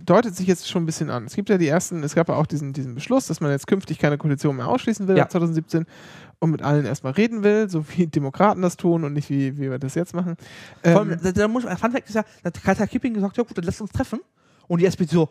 deutet 0.06 0.36
sich 0.36 0.48
jetzt 0.48 0.69
schon 0.69 0.84
ein 0.84 0.86
bisschen 0.86 1.10
an. 1.10 1.26
Es 1.26 1.36
gibt 1.36 1.49
ja 1.49 1.57
die 1.57 1.68
ersten, 1.68 2.03
es 2.03 2.15
gab 2.15 2.30
ja 2.30 2.36
auch 2.36 2.45
diesen, 2.45 2.73
diesen 2.73 2.95
Beschluss, 2.95 3.27
dass 3.27 3.41
man 3.41 3.52
jetzt 3.52 3.68
künftig 3.68 3.99
keine 3.99 4.18
Koalition 4.18 4.56
mehr 4.56 4.68
ausschließen 4.68 5.07
will 5.07 5.18
Ja. 5.18 5.23
ab 5.23 5.32
2017 5.32 5.86
und 6.40 6.52
mit 6.52 6.61
allen 6.61 6.86
erstmal 6.86 7.14
reden 7.14 7.44
will, 7.44 7.69
so 7.69 7.86
wie 7.90 8.07
Demokraten 8.07 8.61
das 8.61 8.77
tun 8.77 9.03
und 9.03 9.14
nicht 9.14 9.30
wie, 9.30 9.57
wie 9.57 9.69
wir 9.72 9.80
das 9.80 9.95
jetzt 9.95 10.14
machen. 10.14 10.36
Vor 10.84 10.91
Ähm, 10.91 10.98
allem, 10.98 11.19
da, 11.22 11.32
da 11.32 11.48
muss, 11.48 11.64
Fun 11.64 11.91
Fact 11.91 12.07
ist 12.10 12.15
ja, 12.15 12.23
da 12.44 12.48
hat 12.48 12.64
Katja 12.64 12.86
Kipping 12.88 13.14
gesagt, 13.14 13.38
ja 13.38 13.44
gut, 13.44 13.57
dann 13.57 13.65
lasst 13.65 13.82
uns 13.82 13.91
treffen. 13.91 14.19
Und 14.68 14.82
die 14.82 14.86
SPD 14.86 15.14
so 15.14 15.30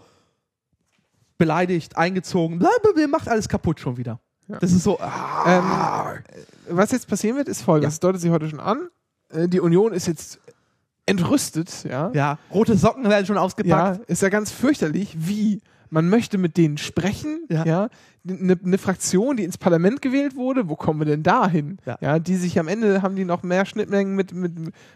beleidigt, 1.38 1.96
eingezogen, 1.96 2.58
blablabla, 2.58 3.06
macht 3.08 3.28
alles 3.28 3.48
kaputt 3.48 3.80
schon 3.80 3.96
wieder. 3.96 4.20
Ja. 4.48 4.58
Das 4.58 4.72
ist 4.72 4.84
so, 4.84 4.98
ah, 5.00 6.14
was 6.68 6.92
jetzt 6.92 7.08
passieren 7.08 7.36
wird, 7.36 7.48
ist 7.48 7.62
folgendes. 7.62 7.94
Ja. 7.94 7.96
Das 7.96 8.00
deutet 8.00 8.20
sich 8.20 8.30
heute 8.30 8.48
schon 8.48 8.60
an. 8.60 8.88
Äh, 9.30 9.48
Die 9.48 9.60
Union 9.60 9.92
ist 9.92 10.06
jetzt 10.06 10.38
entrüstet, 11.06 11.84
ja. 11.84 12.10
ja, 12.14 12.38
rote 12.52 12.76
Socken 12.76 13.04
werden 13.08 13.26
schon 13.26 13.36
Ja, 13.36 13.42
ausgepackt. 13.42 14.08
ist 14.08 14.22
ja 14.22 14.28
ganz 14.30 14.50
fürchterlich, 14.50 15.14
wie 15.18 15.60
man 15.90 16.08
möchte 16.08 16.38
mit 16.38 16.56
denen 16.56 16.78
sprechen, 16.78 17.44
Ja. 17.48 17.64
ja. 17.64 17.88
Eine 18.26 18.56
ne 18.62 18.78
Fraktion, 18.78 19.36
die 19.36 19.44
ins 19.44 19.58
Parlament 19.58 20.00
gewählt 20.00 20.34
wurde, 20.34 20.68
wo 20.70 20.76
kommen 20.76 20.98
wir 21.00 21.04
denn 21.04 21.22
da 21.22 21.46
hin? 21.46 21.76
Ja. 22.00 22.18
die 22.18 22.36
sich 22.36 22.58
am 22.58 22.68
Ende 22.68 23.02
haben 23.02 23.16
die 23.16 23.26
noch 23.26 23.42
mehr 23.42 23.66
Schnittmengen 23.66 24.14
mit, 24.16 24.32
mit, 24.32 24.52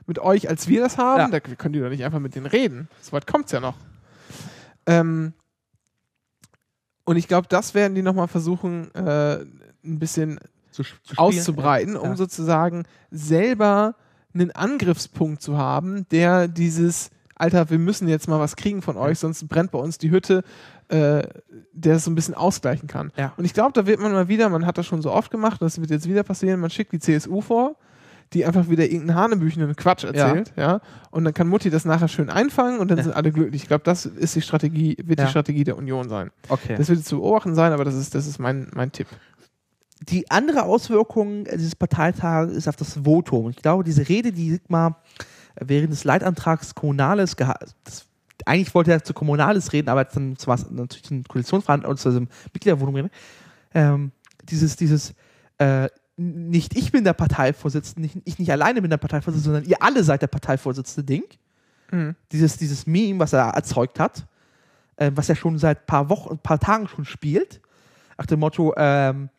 mit 0.06 0.18
euch, 0.18 0.48
als 0.48 0.66
wir 0.66 0.80
das 0.80 0.96
haben. 0.96 1.20
Ja. 1.20 1.28
Da 1.28 1.40
können 1.40 1.74
die 1.74 1.80
doch 1.80 1.90
nicht 1.90 2.04
einfach 2.04 2.20
mit 2.20 2.34
denen 2.34 2.46
reden. 2.46 2.88
So 3.02 3.12
weit 3.12 3.26
kommt's 3.26 3.52
ja 3.52 3.60
noch. 3.60 3.76
Ähm, 4.86 5.34
und 7.04 7.16
ich 7.16 7.28
glaube, 7.28 7.48
das 7.48 7.74
werden 7.74 7.94
die 7.94 8.02
nochmal 8.02 8.28
versuchen, 8.28 8.92
äh, 8.94 9.40
ein 9.84 9.98
bisschen 9.98 10.40
Zu, 10.70 10.82
zu 10.82 11.16
auszubreiten, 11.16 11.96
um 11.96 12.10
Ja. 12.10 12.16
sozusagen 12.16 12.84
selber 13.10 13.94
einen 14.40 14.50
Angriffspunkt 14.50 15.42
zu 15.42 15.58
haben, 15.58 16.06
der 16.10 16.48
dieses, 16.48 17.10
Alter, 17.34 17.70
wir 17.70 17.78
müssen 17.78 18.08
jetzt 18.08 18.28
mal 18.28 18.40
was 18.40 18.56
kriegen 18.56 18.82
von 18.82 18.96
euch, 18.96 19.18
sonst 19.18 19.48
brennt 19.48 19.70
bei 19.70 19.78
uns 19.78 19.98
die 19.98 20.10
Hütte, 20.10 20.42
äh, 20.88 21.22
der 21.72 21.96
es 21.96 22.04
so 22.04 22.10
ein 22.10 22.14
bisschen 22.14 22.34
ausgleichen 22.34 22.88
kann. 22.88 23.12
Ja. 23.16 23.32
Und 23.36 23.44
ich 23.44 23.54
glaube, 23.54 23.72
da 23.74 23.86
wird 23.86 24.00
man 24.00 24.12
mal 24.12 24.28
wieder, 24.28 24.48
man 24.48 24.64
hat 24.66 24.78
das 24.78 24.86
schon 24.86 25.02
so 25.02 25.12
oft 25.12 25.30
gemacht, 25.30 25.60
das 25.62 25.80
wird 25.80 25.90
jetzt 25.90 26.08
wieder 26.08 26.22
passieren, 26.22 26.60
man 26.60 26.70
schickt 26.70 26.92
die 26.92 26.98
CSU 26.98 27.40
vor, 27.40 27.76
die 28.34 28.44
einfach 28.44 28.68
wieder 28.68 28.84
irgendeinen 28.84 29.18
hanebüchenden 29.18 29.74
Quatsch 29.76 30.04
erzählt, 30.04 30.52
ja. 30.56 30.80
und 31.10 31.24
dann 31.24 31.32
kann 31.32 31.48
Mutti 31.48 31.70
das 31.70 31.84
nachher 31.86 32.08
schön 32.08 32.28
einfangen 32.28 32.78
und 32.78 32.90
dann 32.90 32.98
Ja. 32.98 33.04
sind 33.04 33.16
alle 33.16 33.32
glücklich. 33.32 33.62
Ich 33.62 33.68
glaube, 33.68 33.84
das 33.84 34.04
ist 34.04 34.34
die 34.36 34.42
Strategie, 34.42 34.96
wird 35.02 35.18
Ja. 35.18 35.24
die 35.26 35.30
Strategie 35.30 35.64
der 35.64 35.78
Union 35.78 36.08
sein. 36.10 36.30
Okay. 36.48 36.74
Das 36.76 36.88
wird 36.90 37.04
zu 37.06 37.16
beobachten 37.16 37.54
sein, 37.54 37.72
aber 37.72 37.84
das 37.84 37.94
ist, 37.94 38.14
das 38.14 38.26
ist 38.26 38.38
mein, 38.38 38.68
mein 38.74 38.92
Tipp. 38.92 39.06
Die 40.00 40.30
andere 40.30 40.62
Auswirkung 40.62 41.44
dieses 41.44 41.74
Parteitages 41.74 42.56
ist 42.56 42.68
auf 42.68 42.76
das 42.76 43.00
Votum. 43.04 43.50
Ich 43.50 43.56
glaube, 43.56 43.84
diese 43.84 44.08
Rede, 44.08 44.32
die 44.32 44.52
Sigmar 44.52 45.02
während 45.60 45.92
des 45.92 46.04
Leitantrags 46.04 46.74
Kommunales 46.74 47.36
geha- 47.36 47.58
das 47.84 48.06
eigentlich 48.46 48.74
wollte 48.74 48.92
er 48.92 49.02
zu 49.02 49.14
Kommunales 49.14 49.72
reden, 49.72 49.88
aber 49.88 50.04
dann 50.04 50.36
war 50.46 50.54
es 50.54 50.70
natürlich 50.70 51.10
ein 51.10 51.24
Koalitionsverhandlung 51.24 51.96
zu 51.96 52.10
diesem 52.10 52.28
Mitgliederwohnung. 52.52 53.10
Ähm, 53.74 54.12
dieses, 54.44 54.76
dieses, 54.76 55.14
äh, 55.58 55.88
nicht 56.16 56.76
ich 56.76 56.92
bin 56.92 57.04
der 57.04 57.12
Parteivorsitzende, 57.12 58.02
nicht, 58.02 58.22
ich 58.24 58.38
nicht 58.38 58.52
alleine 58.52 58.80
bin 58.80 58.90
der 58.90 58.96
Parteivorsitzende, 58.96 59.56
sondern 59.58 59.70
ihr 59.70 59.82
alle 59.82 60.04
seid 60.04 60.22
der 60.22 60.28
Parteivorsitzende 60.28 61.04
Ding. 61.04 61.24
Mhm. 61.90 62.14
Dieses, 62.32 62.56
dieses 62.56 62.86
Meme, 62.86 63.18
was 63.18 63.32
er 63.32 63.48
erzeugt 63.48 63.98
hat, 63.98 64.26
äh, 64.96 65.10
was 65.14 65.28
er 65.28 65.36
schon 65.36 65.58
seit 65.58 65.86
paar 65.86 66.08
Wochen, 66.08 66.34
ein 66.34 66.38
paar 66.38 66.60
Tagen 66.60 66.86
schon 66.88 67.04
spielt, 67.04 67.60
nach 68.16 68.26
dem 68.26 68.40
Motto, 68.40 68.72
ähm, 68.76 69.30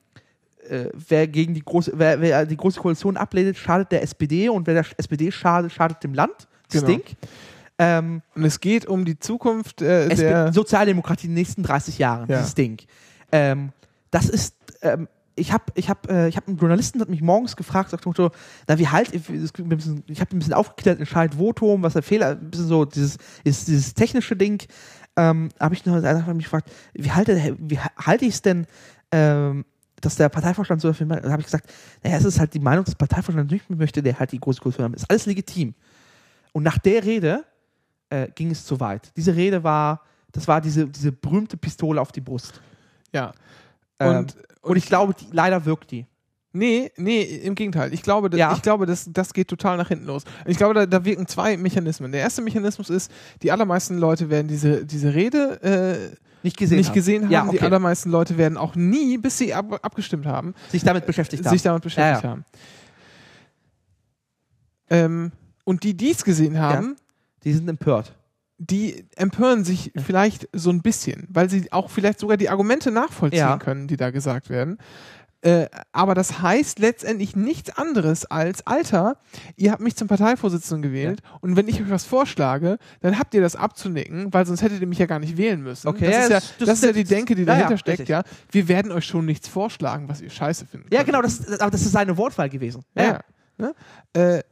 äh, 0.69 0.89
wer 1.07 1.27
gegen 1.27 1.53
die 1.53 1.63
große, 1.63 1.93
wer, 1.95 2.21
wer 2.21 2.45
die 2.45 2.57
große 2.57 2.79
Koalition 2.79 3.17
ablehnt, 3.17 3.57
schadet 3.57 3.91
der 3.91 4.03
SPD 4.03 4.49
und 4.49 4.67
wer 4.67 4.75
der 4.75 4.85
SPD 4.97 5.31
schadet, 5.31 5.71
schadet 5.71 6.03
dem 6.03 6.13
Land. 6.13 6.47
Das 6.71 6.81
Genau. 6.81 6.87
Ding. 6.87 7.01
Ähm, 7.81 8.21
Und 8.35 8.43
es 8.43 8.59
geht 8.59 8.85
um 8.85 9.05
die 9.05 9.17
Zukunft 9.17 9.81
äh, 9.81 10.09
der. 10.09 10.51
Sozialdemokratie 10.53 11.27
in 11.27 11.31
den 11.31 11.35
nächsten 11.39 11.63
30 11.63 11.97
Jahren, 11.97 12.29
Ja. 12.29 12.37
dieses 12.39 12.53
Ding. 12.55 12.77
Ähm, 13.31 13.71
das 14.11 14.27
ist, 14.29 14.55
ähm, 14.81 15.07
ich 15.35 15.53
habe 15.53 15.63
ich 15.75 15.89
hab, 15.89 16.09
äh, 16.11 16.27
ich 16.27 16.35
hab 16.35 16.47
einen 16.47 16.57
Journalisten, 16.57 16.99
hat 16.99 17.07
mich 17.09 17.21
morgens 17.21 17.55
gefragt, 17.55 17.89
sagt 17.91 18.05
Motto, 18.05 18.31
na, 18.67 18.77
wie 18.77 18.87
halt, 18.89 19.13
ich, 19.15 19.21
ich 19.29 20.19
habe 20.19 20.35
ein 20.35 20.39
bisschen 20.39 20.53
aufgeklärt, 20.53 20.99
entscheidet 20.99 21.37
Votum, 21.39 21.81
was 21.81 21.93
der 21.93 22.03
Fehler, 22.03 22.31
ein 22.31 22.49
bisschen 22.49 22.67
so, 22.67 22.83
dieses, 22.83 23.17
ist 23.45 23.67
dieses 23.69 23.93
technische 23.93 24.35
Ding, 24.35 24.61
ähm, 25.15 25.49
habe 25.59 25.73
ich 25.73 25.85
noch 25.85 26.03
einfach 26.03 26.33
mich 26.33 26.45
gefragt, 26.45 26.69
wie 26.93 27.11
halte, 27.11 27.55
wie 27.59 27.79
halte 27.79 28.25
ich 28.25 28.33
es 28.35 28.41
denn, 28.41 28.67
ähm, 29.11 29.63
dass 30.01 30.15
der 30.15 30.29
Parteivorstand 30.29 30.81
so 30.81 30.87
dafür 30.89 31.05
meint, 31.07 31.25
da 31.25 31.31
habe 31.31 31.41
ich 31.41 31.45
gesagt, 31.45 31.71
naja, 32.03 32.17
es 32.17 32.25
ist 32.25 32.39
halt 32.39 32.53
die 32.53 32.59
Meinung 32.59 32.85
des 32.85 32.95
Parteivorstands 32.95 33.51
nicht 33.51 33.69
möchte, 33.69 34.01
der 34.01 34.19
halt 34.19 34.31
die 34.31 34.39
große 34.39 34.61
Kultur 34.61 34.85
haben. 34.85 34.93
Ist 34.93 35.09
alles 35.09 35.25
legitim. 35.25 35.73
Und 36.51 36.63
nach 36.63 36.77
der 36.77 37.03
Rede 37.03 37.45
äh, 38.09 38.27
ging 38.29 38.51
es 38.51 38.65
zu 38.65 38.79
weit. 38.79 39.11
Diese 39.15 39.35
Rede 39.35 39.63
war, 39.63 40.01
das 40.31 40.47
war 40.47 40.61
diese, 40.61 40.87
diese 40.87 41.11
berühmte 41.11 41.57
Pistole 41.57 41.99
auf 42.01 42.11
die 42.11 42.21
Brust. 42.21 42.61
Ja. 43.13 43.31
Ähm, 43.99 44.17
Und, 44.17 44.35
Und 44.61 44.77
ich 44.77 44.85
glaube, 44.85 45.13
die, 45.13 45.27
leider 45.31 45.63
wirkt 45.65 45.91
die. 45.91 46.05
Nee, 46.51 46.91
nee, 46.97 47.21
im 47.21 47.53
Gegenteil. 47.53 47.93
Ich 47.93 48.01
glaube, 48.01 48.29
das, 48.29 48.39
Ja. 48.39 48.53
ich 48.55 48.61
glaube 48.63 48.85
das, 48.87 49.07
das 49.11 49.33
geht 49.33 49.47
total 49.49 49.77
nach 49.77 49.89
hinten 49.89 50.05
los. 50.05 50.23
Ich 50.47 50.57
glaube, 50.57 50.73
da, 50.73 50.85
da 50.87 51.05
wirken 51.05 51.27
zwei 51.27 51.55
Mechanismen. 51.57 52.11
Der 52.11 52.21
erste 52.21 52.41
Mechanismus 52.41 52.89
ist, 52.89 53.11
die 53.43 53.51
allermeisten 53.51 53.99
Leute 53.99 54.29
werden 54.31 54.47
diese, 54.47 54.83
diese 54.85 55.13
Rede 55.13 55.61
äh, 56.11 56.15
Nicht 56.41 56.57
gesehen. 56.57 56.77
nicht 56.77 56.87
haben. 56.87 56.95
gesehen 56.95 57.23
haben. 57.25 57.31
Ja, 57.31 57.43
Die 57.43 57.57
okay. 57.57 57.65
allermeisten 57.65 58.09
Leute 58.09 58.37
werden 58.39 58.57
auch 58.57 58.73
nie, 58.75 59.17
bis 59.19 59.37
sie 59.37 59.53
ab, 59.53 59.79
abgestimmt 59.83 60.25
haben, 60.25 60.55
Sich 60.69 60.83
damit 60.83 61.05
beschäftigt 61.05 61.45
haben. 61.45 61.53
sich 61.53 61.61
damit 61.61 61.83
beschäftigt 61.83 62.23
Ja, 62.23 62.29
haben. 62.31 62.45
Ähm, 64.89 65.31
und 65.65 65.83
die 65.83 65.95
dies 65.95 66.23
gesehen 66.23 66.57
haben, 66.59 66.95
Die 67.43 67.53
sind 67.53 67.69
empört. 67.69 68.15
die 68.57 69.05
empören 69.15 69.63
sich 69.63 69.91
vielleicht 70.03 70.49
so 70.51 70.71
ein 70.71 70.81
bisschen, 70.81 71.27
weil 71.29 71.49
sie 71.49 71.71
auch 71.71 71.89
vielleicht 71.91 72.19
sogar 72.19 72.37
die 72.37 72.49
Argumente 72.49 72.89
nachvollziehen 72.91 73.39
Ja. 73.39 73.57
können, 73.57 73.87
die 73.87 73.97
da 73.97 74.09
gesagt 74.09 74.49
werden. 74.49 74.79
Äh, 75.41 75.67
aber 75.93 76.15
das 76.15 76.41
heißt 76.41 76.79
letztendlich 76.79 77.33
nichts 77.35 77.69
anderes 77.77 78.25
als, 78.25 78.67
Alter, 78.67 79.15
ihr 79.55 79.71
habt 79.71 79.81
mich 79.81 79.95
zum 79.95 80.09
Parteivorsitzenden 80.09 80.81
gewählt 80.81 81.21
und 81.39 81.55
wenn 81.55 81.67
ich 81.69 81.81
euch 81.81 81.89
was 81.89 82.03
vorschlage, 82.03 82.77
dann 82.99 83.17
habt 83.17 83.33
ihr 83.33 83.39
das 83.39 83.55
abzunicken, 83.55 84.33
weil 84.33 84.45
sonst 84.45 84.61
hättet 84.61 84.81
ihr 84.81 84.87
mich 84.87 84.99
ja 84.99 85.05
gar 85.05 85.19
nicht 85.19 85.37
wählen 85.37 85.61
müssen. 85.61 85.87
Okay, 85.87 86.07
das, 86.07 86.13
ja, 86.13 86.21
ist 86.23 86.29
ja, 86.29 86.35
das- 86.39 86.53
das, 86.59 86.69
ist 86.79 86.83
ja 86.83 86.91
die 86.91 87.03
Denke, 87.05 87.35
die 87.35 87.43
ja, 87.43 87.47
dahinter 87.47 87.71
ja, 87.71 87.77
steckt, 87.77 87.99
richtig. 87.99 88.09
ja. 88.09 88.23
Wir 88.51 88.67
werden 88.67 88.91
euch 88.91 89.05
schon 89.05 89.25
nichts 89.25 89.47
vorschlagen, 89.47 90.09
was 90.09 90.19
ihr 90.19 90.29
scheiße 90.29 90.65
findet. 90.65 90.93
Ja, 90.93 91.03
genau, 91.03 91.21
das, 91.21 91.47
aber 91.59 91.71
das 91.71 91.81
ist 91.83 91.91
seine 91.93 92.17
Wortwahl 92.17 92.49
gewesen. 92.49 92.83
Ja. 92.95 93.03
ja. 93.03 93.19
Ne? 93.57 93.73
Äh, 94.13 94.43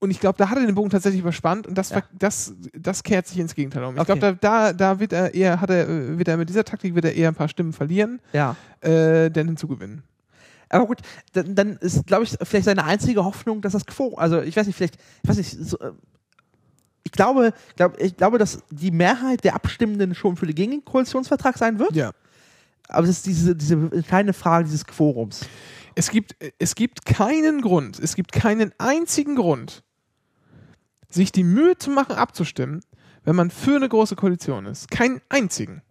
und 0.00 0.10
ich 0.10 0.18
glaube, 0.20 0.38
da 0.38 0.48
hat 0.50 0.58
er 0.58 0.66
den 0.66 0.74
Bogen 0.74 0.90
tatsächlich 0.90 1.20
überspannt 1.20 1.66
und 1.66 1.76
das, 1.76 1.90
Ja. 1.90 2.02
das, 2.18 2.54
das 2.74 3.02
kehrt 3.02 3.26
sich 3.26 3.38
ins 3.38 3.54
Gegenteil 3.54 3.84
um. 3.84 3.94
Ich 3.94 4.00
Okay. 4.00 4.18
glaube, 4.18 4.38
da, 4.40 4.72
da, 4.72 4.72
da 4.72 5.00
wird 5.00 5.12
er 5.12 5.34
eher, 5.34 5.60
hat 5.60 5.70
er, 5.70 5.88
äh, 5.88 6.18
wird 6.18 6.26
er 6.28 6.36
mit 6.36 6.48
dieser 6.48 6.64
Taktik 6.64 6.94
wird 6.94 7.04
er 7.04 7.14
eher 7.14 7.28
ein 7.28 7.34
paar 7.34 7.48
Stimmen 7.48 7.72
verlieren, 7.72 8.20
ja. 8.32 8.56
äh, 8.80 9.30
denn 9.30 9.46
hinzugewinnen. 9.48 10.02
Aber 10.70 10.86
gut, 10.86 11.00
dann, 11.32 11.54
dann 11.54 11.76
ist, 11.78 12.06
glaube 12.06 12.24
ich, 12.24 12.36
vielleicht 12.42 12.64
seine 12.64 12.84
einzige 12.84 13.24
Hoffnung, 13.24 13.60
dass 13.60 13.72
das 13.72 13.84
Quorum, 13.86 14.18
also 14.18 14.40
ich 14.40 14.56
weiß 14.56 14.66
nicht, 14.66 14.76
vielleicht, 14.76 14.96
ich 15.22 15.28
weiß 15.28 15.36
nicht, 15.36 15.50
so, 15.50 15.78
äh, 15.78 15.92
ich 17.02 17.12
glaube, 17.12 17.52
glaub, 17.76 17.98
ich 18.00 18.16
glaube, 18.16 18.38
dass 18.38 18.60
die 18.70 18.90
Mehrheit 18.90 19.42
der 19.44 19.54
Abstimmenden 19.54 20.14
schon 20.14 20.36
für 20.36 20.46
den 20.46 20.54
Gegenkoalitionsvertrag 20.54 21.58
sein 21.58 21.78
wird. 21.78 21.96
Ja. 21.96 22.12
Aber 22.88 23.04
es 23.04 23.10
ist 23.10 23.26
diese, 23.26 23.56
diese 23.56 23.76
kleine 24.02 24.32
Frage 24.32 24.64
dieses 24.64 24.84
Quorums. 24.84 25.40
Es 25.94 26.10
gibt, 26.10 26.36
es 26.58 26.74
gibt 26.74 27.04
keinen 27.04 27.62
Grund, 27.62 27.98
es 27.98 28.14
gibt 28.14 28.32
keinen 28.32 28.72
einzigen 28.78 29.34
Grund, 29.36 29.82
sich 31.10 31.32
die 31.32 31.44
Mühe 31.44 31.76
zu 31.76 31.90
machen, 31.90 32.16
abzustimmen, 32.16 32.80
wenn 33.24 33.36
man 33.36 33.50
für 33.50 33.76
eine 33.76 33.88
große 33.88 34.16
Koalition 34.16 34.66
ist. 34.66 34.90
Keinen 34.90 35.20
einzigen. 35.28 35.82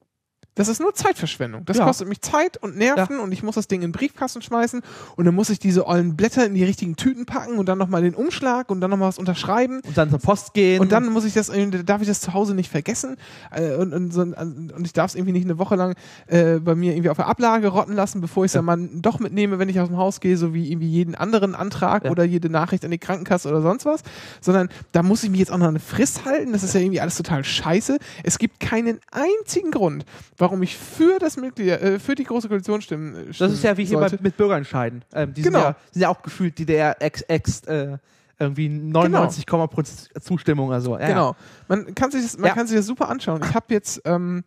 Das 0.59 0.67
ist 0.67 0.81
nur 0.81 0.93
Zeitverschwendung. 0.93 1.63
Das 1.63 1.77
Ja. 1.77 1.85
kostet 1.85 2.09
mich 2.09 2.19
Zeit 2.19 2.57
und 2.57 2.75
Nerven 2.77 3.19
und 3.21 3.31
ich 3.31 3.43
muss 3.43 3.55
das 3.55 3.69
Ding 3.69 3.81
in 3.81 3.87
den 3.89 3.91
Briefkasten 3.93 4.41
schmeißen 4.41 4.81
und 5.15 5.23
dann 5.25 5.33
muss 5.33 5.49
ich 5.49 5.57
diese 5.59 5.87
ollen 5.87 6.17
Blätter 6.17 6.45
in 6.45 6.53
die 6.53 6.65
richtigen 6.65 6.97
Tüten 6.97 7.25
packen 7.25 7.53
und 7.57 7.67
dann 7.69 7.77
nochmal 7.77 8.01
den 8.01 8.13
Umschlag 8.13 8.69
und 8.69 8.81
dann 8.81 8.89
nochmal 8.91 9.07
was 9.07 9.17
unterschreiben. 9.19 9.79
Und 9.87 9.97
dann 9.97 10.09
zur 10.09 10.19
Post 10.19 10.53
gehen. 10.53 10.81
Und 10.81 10.91
dann 10.91 11.07
muss 11.13 11.23
ich 11.23 11.33
das, 11.33 11.49
darf 11.85 12.01
ich 12.01 12.07
das 12.09 12.19
zu 12.19 12.33
Hause 12.33 12.55
nicht 12.55 12.69
vergessen 12.69 13.15
äh, 13.51 13.75
und, 13.75 13.93
und, 13.93 14.17
und 14.17 14.85
ich 14.85 14.91
darf 14.91 15.11
es 15.11 15.15
irgendwie 15.15 15.31
nicht 15.31 15.45
eine 15.45 15.57
Woche 15.59 15.75
lang 15.77 15.95
äh, 16.27 16.59
bei 16.59 16.75
mir 16.75 16.91
irgendwie 16.91 17.09
auf 17.09 17.15
der 17.17 17.27
Ablage 17.27 17.69
rotten 17.69 17.93
lassen, 17.93 18.19
bevor 18.19 18.43
ich 18.43 18.49
es 18.49 18.53
Ja. 18.55 18.59
dann 18.61 18.65
mal 18.65 18.89
doch 19.01 19.19
mitnehme, 19.19 19.59
wenn 19.59 19.69
ich 19.69 19.79
aus 19.79 19.87
dem 19.87 19.95
Haus 19.95 20.19
gehe, 20.19 20.35
so 20.35 20.53
wie 20.53 20.69
irgendwie 20.69 20.89
jeden 20.89 21.15
anderen 21.15 21.55
Antrag 21.55 22.03
Ja. 22.03 22.11
oder 22.11 22.25
jede 22.25 22.49
Nachricht 22.49 22.83
an 22.83 22.91
die 22.91 22.97
Krankenkasse 22.97 23.47
oder 23.47 23.61
sonst 23.61 23.85
was, 23.85 24.01
sondern 24.41 24.67
da 24.91 25.03
muss 25.03 25.23
ich 25.23 25.29
mich 25.29 25.39
jetzt 25.39 25.53
auch 25.53 25.57
noch 25.57 25.67
eine 25.69 25.79
Frist 25.79 26.25
halten. 26.25 26.51
Das 26.51 26.63
ist 26.63 26.73
ja 26.73 26.81
irgendwie 26.81 26.99
alles 26.99 27.15
total 27.15 27.45
scheiße. 27.45 27.97
Es 28.23 28.39
gibt 28.39 28.59
keinen 28.59 28.99
einzigen 29.11 29.71
Grund, 29.71 30.03
warum 30.37 30.48
ich 30.63 30.77
für 30.77 31.19
das 31.19 31.37
Mitglied, 31.37 31.69
äh, 31.69 31.99
für 31.99 32.15
die 32.15 32.23
große 32.23 32.47
Koalition 32.47 32.81
stimmen. 32.81 33.15
äh, 33.15 33.25
das 33.37 33.51
ist 33.53 33.63
ja 33.63 33.77
wie 33.77 33.85
hier 33.85 33.99
bei, 33.99 34.09
mit 34.21 34.37
Bürgerentscheiden. 34.37 35.03
Ähm, 35.13 35.33
die 35.33 35.41
Genau. 35.41 35.59
sind, 35.59 35.67
ja, 35.69 35.75
sind 35.91 36.01
ja 36.01 36.09
auch 36.09 36.21
gefühlt 36.21 36.57
die 36.57 36.65
der 36.65 37.01
ex, 37.01 37.21
ex 37.23 37.61
äh, 37.65 37.97
irgendwie 38.39 38.69
99, 38.69 39.45
Prozent 39.45 40.09
Zustimmung 40.23 40.69
oder 40.69 40.81
so. 40.81 40.97
Ja, 40.97 41.07
Genau. 41.07 41.35
Man 41.67 41.93
kann 41.95 42.11
sich 42.11 42.21
das, 42.23 42.37
man 42.37 42.47
Ja. 42.49 42.53
kann 42.53 42.67
sich 42.67 42.77
das 42.77 42.85
super 42.85 43.09
anschauen. 43.09 43.41
Ich 43.43 43.53
habe 43.53 43.65
jetzt, 43.69 44.01
ähm, 44.05 44.43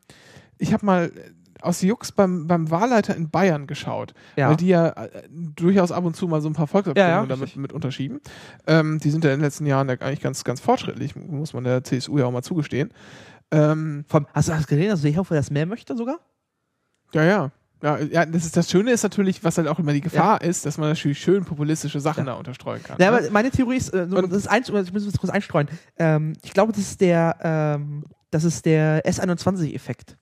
ich 0.58 0.72
habe 0.72 0.86
mal 0.86 1.12
aus 1.60 1.80
Jux 1.82 2.10
beim, 2.10 2.48
beim 2.48 2.70
Wahlleiter 2.72 3.14
in 3.14 3.30
Bayern 3.30 3.68
geschaut, 3.68 4.14
Ja. 4.34 4.48
weil 4.48 4.56
die 4.56 4.66
ja 4.68 4.88
äh, 4.88 5.08
durchaus 5.30 5.92
ab 5.92 6.04
und 6.04 6.16
zu 6.16 6.26
mal 6.26 6.40
so 6.40 6.48
ein 6.48 6.54
paar 6.54 6.66
Volksabstimmungen 6.66 7.28
damit 7.28 7.54
mit 7.56 7.72
unterschieben. 7.72 8.20
Ähm, 8.66 8.98
die 8.98 9.10
sind 9.10 9.22
ja 9.24 9.30
in 9.32 9.38
den 9.38 9.44
letzten 9.44 9.66
Jahren 9.66 9.88
ja 9.88 9.94
eigentlich 10.00 10.20
ganz, 10.20 10.42
ganz 10.42 10.60
fortschrittlich, 10.60 11.14
muss 11.14 11.52
man 11.54 11.62
der 11.64 11.84
CSU 11.84 12.18
ja 12.18 12.24
auch 12.26 12.32
mal 12.32 12.42
zugestehen. 12.42 12.90
Ähm, 13.52 14.04
Vom, 14.08 14.26
hast 14.34 14.48
du 14.48 14.52
das 14.52 14.66
gesehen, 14.66 14.88
dass 14.88 15.02
Seehofer 15.02 15.34
das 15.34 15.50
mehr 15.50 15.66
möchte 15.66 15.96
sogar? 15.96 16.18
ja, 17.12 17.24
ja. 17.24 17.50
Ja, 17.82 17.98
ja 17.98 18.26
das, 18.26 18.44
ist, 18.44 18.56
das 18.56 18.70
Schöne 18.70 18.92
ist 18.92 19.02
natürlich, 19.02 19.42
was 19.42 19.58
halt 19.58 19.66
auch 19.66 19.78
immer 19.78 19.92
die 19.92 20.00
Gefahr 20.00 20.40
ist, 20.40 20.64
dass 20.64 20.78
man 20.78 20.88
natürlich 20.90 21.18
schön 21.18 21.44
populistische 21.44 22.00
Sachen 22.00 22.26
Ja. 22.26 22.32
da 22.32 22.38
unterstreuen 22.38 22.82
kann. 22.82 22.96
Ja, 23.00 23.10
ne? 23.10 23.18
aber 23.18 23.30
meine 23.30 23.50
Theorie 23.50 23.76
ist, 23.76 23.88
äh, 23.92 24.06
das 24.06 24.30
ist 24.30 24.46
eins, 24.46 24.68
ich 24.68 24.92
muss 24.92 25.04
das 25.04 25.18
kurz 25.18 25.32
einstreuen. 25.32 25.68
Ähm, 25.98 26.34
ich 26.44 26.52
glaube, 26.54 26.72
das 26.72 26.80
ist 26.82 27.00
der, 27.00 27.36
ähm, 27.42 28.04
das 28.30 28.44
ist 28.44 28.64
der 28.66 29.04
S21-Effekt. 29.04 30.16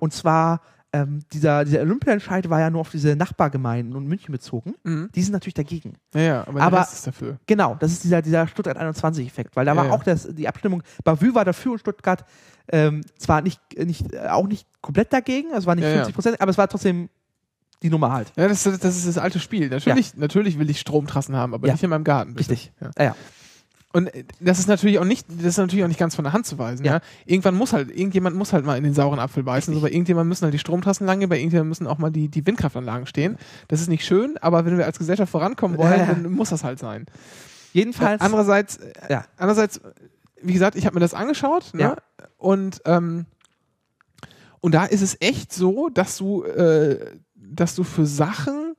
Und 0.00 0.12
zwar, 0.14 0.62
ähm, 0.94 1.20
dieser, 1.32 1.64
dieser 1.64 1.80
Olympiaentscheid 1.80 2.48
war 2.48 2.60
ja 2.60 2.70
nur 2.70 2.80
auf 2.82 2.90
diese 2.90 3.16
Nachbargemeinden 3.16 3.96
und 3.96 4.06
München 4.06 4.30
bezogen. 4.32 4.74
Mhm. 4.84 5.10
Die 5.14 5.22
sind 5.22 5.32
natürlich 5.32 5.54
dagegen. 5.54 5.94
Ja, 6.14 6.20
ja, 6.20 6.46
aber, 6.46 6.60
Aber- 6.62 6.82
ist 6.82 7.06
dafür. 7.06 7.38
Genau, 7.46 7.74
das 7.80 7.92
ist 7.92 8.04
dieser, 8.04 8.22
dieser 8.22 8.46
Stuttgart 8.46 8.78
21-Effekt, 8.78 9.56
weil 9.56 9.64
da 9.66 9.72
Ja, 9.72 9.76
war 9.76 9.86
ja. 9.86 9.90
auch 9.92 10.04
das, 10.04 10.28
die 10.32 10.46
Abstimmung, 10.46 10.82
Bavü 11.02 11.34
war 11.34 11.44
dafür 11.44 11.72
und 11.72 11.78
Stuttgart 11.78 12.24
ähm, 12.68 13.02
zwar 13.18 13.42
nicht, 13.42 13.60
nicht, 13.78 14.12
äh, 14.14 14.28
auch 14.28 14.46
nicht 14.46 14.66
komplett 14.80 15.12
dagegen, 15.12 15.52
also 15.52 15.66
war 15.66 15.74
nicht 15.74 15.84
Ja, 15.84 15.90
ja. 15.90 15.96
50 15.96 16.14
Prozent, 16.14 16.40
aber 16.40 16.50
es 16.50 16.58
war 16.58 16.68
trotzdem 16.68 17.08
die 17.82 17.90
Nummer 17.90 18.12
halt. 18.12 18.32
Ja, 18.36 18.48
das, 18.48 18.62
das 18.62 18.82
ist 18.82 19.06
das 19.06 19.18
alte 19.18 19.38
Spiel. 19.40 19.68
Natürlich, 19.68 20.16
natürlich 20.16 20.58
will 20.58 20.70
ich 20.70 20.80
Stromtrassen 20.80 21.36
haben, 21.36 21.52
aber 21.52 21.66
Ja. 21.66 21.74
nicht 21.74 21.82
in 21.82 21.90
meinem 21.90 22.04
Garten. 22.04 22.34
bitte. 22.34 22.50
Richtig. 22.52 22.72
Ja. 22.98 23.14
Und 23.94 24.08
äh, 24.14 24.24
das 24.40 24.58
ist 24.58 24.66
natürlich 24.66 24.98
auch 24.98 25.04
nicht, 25.04 25.26
das 25.30 25.46
ist 25.46 25.56
natürlich 25.56 25.84
auch 25.84 25.88
nicht 25.88 26.00
ganz 26.00 26.14
von 26.16 26.24
der 26.24 26.32
Hand 26.32 26.44
zu 26.46 26.58
weisen. 26.58 26.84
Ja. 26.84 26.94
Ja. 26.94 27.00
Irgendwann 27.24 27.54
muss 27.54 27.72
halt, 27.72 27.90
irgendjemand 27.90 28.36
muss 28.36 28.52
halt 28.52 28.64
mal 28.66 28.76
in 28.76 28.84
den 28.84 28.92
sauren 28.92 29.20
Apfel 29.20 29.42
beißen. 29.44 29.72
So, 29.72 29.80
bei 29.80 29.88
irgendjemandem 29.90 30.28
müssen 30.28 30.42
halt 30.44 30.52
die 30.52 30.58
Stromtrassen 30.58 31.06
lang 31.06 31.20
gehen, 31.20 31.28
bei 31.28 31.36
irgendjemandem 31.38 31.68
müssen 31.68 31.86
auch 31.86 31.98
mal 31.98 32.10
die, 32.10 32.28
die 32.28 32.44
Windkraftanlagen 32.44 33.06
stehen. 33.06 33.38
Das 33.68 33.80
ist 33.80 33.88
nicht 33.88 34.04
schön, 34.04 34.36
aber 34.42 34.66
wenn 34.66 34.76
wir 34.76 34.84
als 34.84 34.98
Gesellschaft 34.98 35.30
vorankommen 35.30 35.78
wollen, 35.78 35.98
Ja. 36.00 36.06
dann 36.06 36.30
muss 36.32 36.50
das 36.50 36.64
halt 36.64 36.78
sein. 36.80 37.06
Jedenfalls, 37.72 38.20
Äh, 38.20 38.24
andererseits, 38.24 38.76
äh, 38.78 38.92
ja. 39.08 39.24
andererseits, 39.36 39.80
wie 40.42 40.52
gesagt, 40.52 40.76
ich 40.76 40.86
habe 40.86 40.94
mir 40.94 41.00
das 41.00 41.14
angeschaut 41.14 41.72
ne? 41.72 41.80
Ja. 41.80 41.96
und 42.36 42.82
ähm, 42.84 43.26
und 44.60 44.74
da 44.74 44.84
ist 44.86 45.02
es 45.02 45.16
echt 45.20 45.52
so, 45.52 45.88
dass 45.90 46.16
du, 46.16 46.42
äh, 46.44 46.98
dass 47.36 47.74
du 47.74 47.84
für 47.84 48.06
Sachen 48.06 48.74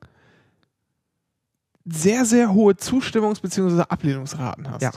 sehr, 1.88 2.24
sehr 2.24 2.52
hohe 2.52 2.74
Zustimmungs- 2.74 3.40
bzw. 3.40 3.82
Ablehnungsraten 3.88 4.68
hast. 4.70 4.82
Ja. 4.82 4.90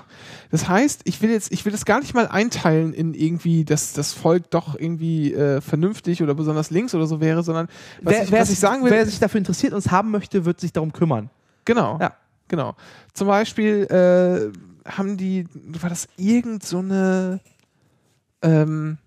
Das 0.49 0.67
heißt, 0.67 1.01
ich 1.03 1.21
will 1.21 1.29
jetzt, 1.29 1.51
ich 1.51 1.63
will 1.63 1.71
das 1.71 1.85
gar 1.85 1.99
nicht 1.99 2.15
mal 2.15 2.27
einteilen 2.27 2.93
in 2.93 3.13
irgendwie, 3.13 3.63
dass 3.63 3.93
das 3.93 4.13
Volk 4.13 4.49
doch 4.49 4.75
irgendwie 4.75 5.33
äh, 5.33 5.61
vernünftig 5.61 6.23
oder 6.23 6.33
besonders 6.33 6.71
links 6.71 6.95
oder 6.95 7.05
so 7.05 7.21
wäre, 7.21 7.43
sondern 7.43 7.67
was, 8.01 8.13
wer, 8.13 8.23
ich, 8.23 8.31
wer, 8.31 8.41
was 8.41 8.49
ich 8.49 8.59
sagen 8.59 8.83
will, 8.83 8.91
wer 8.91 9.05
sich 9.05 9.19
dafür 9.19 9.37
interessiert 9.37 9.73
und 9.73 9.79
es 9.79 9.91
haben 9.91 10.09
möchte, 10.09 10.45
wird 10.45 10.59
sich 10.59 10.73
darum 10.73 10.91
kümmern. 10.91 11.29
Genau. 11.65 11.99
Ja. 12.01 12.13
Genau. 12.47 12.75
Zum 13.13 13.27
Beispiel 13.27 13.83
äh, 13.85 14.89
haben 14.89 15.17
die, 15.17 15.45
war 15.53 15.89
das 15.89 16.07
irgend 16.17 16.63
so 16.63 16.79
eine, 16.79 17.39
ähm, 18.41 18.97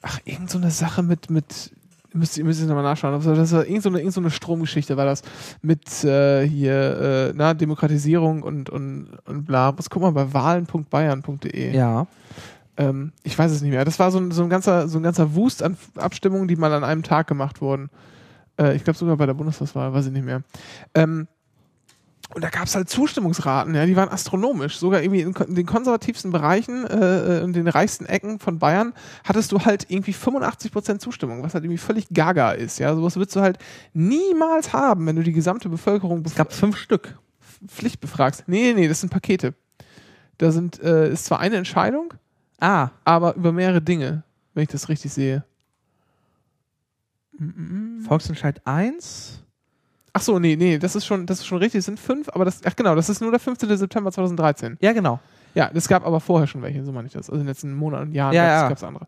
ach, 0.00 0.18
irgend 0.24 0.48
so 0.48 0.56
eine 0.56 0.70
Sache 0.70 1.02
mit, 1.02 1.28
mit, 1.28 1.72
müsst 2.14 2.36
ihr, 2.36 2.44
müsst 2.44 2.60
ihr 2.60 2.66
nochmal 2.66 2.84
nachschauen, 2.84 3.14
aber 3.14 3.34
das 3.34 3.52
war 3.52 3.66
irgend 3.66 3.82
so 3.82 3.88
eine, 3.88 3.98
irgend 3.98 4.14
so 4.14 4.20
eine 4.20 4.30
Stromgeschichte, 4.30 4.96
war 4.96 5.04
das 5.04 5.22
mit 5.62 6.04
äh, 6.04 6.46
hier, 6.46 7.30
äh, 7.30 7.32
na, 7.34 7.54
Demokratisierung 7.54 8.42
und, 8.42 8.70
und, 8.70 9.18
und 9.26 9.44
bla. 9.44 9.76
Was 9.76 9.90
guck 9.90 10.02
mal 10.02 10.12
bei 10.12 10.32
wahlen.bayern.de. 10.32 11.74
Ja. 11.74 12.06
Ähm, 12.76 13.12
ich 13.22 13.38
weiß 13.38 13.52
es 13.52 13.62
nicht 13.62 13.70
mehr. 13.70 13.84
Das 13.84 13.98
war 13.98 14.10
so 14.10 14.18
ein, 14.18 14.30
so 14.30 14.42
ein 14.42 14.50
ganzer, 14.50 14.88
so 14.88 14.98
ein 14.98 15.02
ganzer 15.02 15.34
Wust 15.34 15.62
an 15.62 15.76
Abstimmungen, 15.96 16.48
die 16.48 16.56
mal 16.56 16.72
an 16.72 16.84
einem 16.84 17.02
Tag 17.02 17.26
gemacht 17.26 17.60
wurden. 17.60 17.90
Äh, 18.58 18.76
ich 18.76 18.84
glaube 18.84 18.98
sogar 18.98 19.16
bei 19.16 19.26
der 19.26 19.34
Bundestagswahl, 19.34 19.92
weiß 19.92 20.06
ich 20.06 20.12
nicht 20.12 20.24
mehr. 20.24 20.42
Ähm, 20.94 21.28
und 22.34 22.42
da 22.42 22.48
gab 22.48 22.64
es 22.64 22.74
halt 22.74 22.88
Zustimmungsraten, 22.88 23.74
ja, 23.74 23.86
die 23.86 23.96
waren 23.96 24.08
astronomisch. 24.08 24.76
Sogar 24.78 25.02
irgendwie 25.02 25.20
in, 25.20 25.54
den 25.54 25.66
konservativsten 25.66 26.30
Bereichen 26.30 26.86
äh, 26.86 27.38
äh, 27.38 27.44
in 27.44 27.52
den 27.52 27.68
reichsten 27.68 28.06
Ecken 28.06 28.38
von 28.38 28.58
Bayern 28.58 28.94
hattest 29.24 29.52
du 29.52 29.60
halt 29.60 29.86
irgendwie 29.88 30.12
85% 30.12 30.98
Zustimmung, 30.98 31.42
was 31.42 31.54
halt 31.54 31.64
irgendwie 31.64 31.78
völlig 31.78 32.08
gaga 32.12 32.52
ist. 32.52 32.78
Ja, 32.78 32.94
sowas 32.94 33.16
würdest 33.16 33.36
du 33.36 33.40
halt 33.40 33.58
niemals 33.92 34.72
haben, 34.72 35.06
wenn 35.06 35.16
du 35.16 35.22
die 35.22 35.32
gesamte 35.32 35.68
Bevölkerung 35.68 36.22
Es 36.24 36.34
gab 36.34 36.52
fünf 36.52 36.76
Stück. 36.76 37.18
Pflicht 37.66 38.00
befragst. 38.00 38.44
Nee, 38.46 38.72
nee, 38.72 38.80
nee, 38.82 38.88
das 38.88 39.00
sind 39.00 39.10
Pakete. 39.10 39.54
Da 40.38 40.50
sind, 40.50 40.82
äh, 40.82 41.12
ist 41.12 41.26
zwar 41.26 41.38
eine 41.38 41.56
Entscheidung, 41.56 42.14
Ah, 42.62 42.90
aber 43.04 43.34
über 43.34 43.50
mehrere 43.50 43.82
Dinge, 43.82 44.22
wenn 44.54 44.62
ich 44.62 44.68
das 44.68 44.88
richtig 44.88 45.12
sehe. 45.12 45.44
Volksentscheid 48.06 48.64
1. 48.64 49.41
Ach 50.14 50.20
so, 50.20 50.38
nee, 50.38 50.56
nee, 50.56 50.78
das 50.78 50.94
ist 50.94 51.06
schon, 51.06 51.24
das 51.26 51.38
ist 51.40 51.46
schon 51.46 51.58
richtig, 51.58 51.78
es 51.80 51.84
sind 51.86 51.98
fünf, 51.98 52.28
aber 52.28 52.44
das, 52.44 52.60
ach 52.64 52.76
genau, 52.76 52.94
das 52.94 53.08
ist 53.08 53.20
nur 53.22 53.30
der 53.30 53.40
15. 53.40 53.76
September 53.78 54.12
2013. 54.12 54.76
Ja, 54.80 54.92
genau. 54.92 55.20
Ja, 55.54 55.70
das 55.72 55.88
gab 55.88 56.06
aber 56.06 56.20
vorher 56.20 56.46
schon 56.46 56.60
welche, 56.62 56.84
so 56.84 56.92
meine 56.92 57.06
ich 57.06 57.12
das. 57.14 57.28
Also 57.30 57.34
in 57.34 57.40
den 57.40 57.46
letzten 57.48 57.74
Monaten 57.74 58.08
und 58.08 58.14
Jahren 58.14 58.34
Ja, 58.34 58.44
ja. 58.44 58.68
gab's 58.68 58.82
andere. 58.84 59.06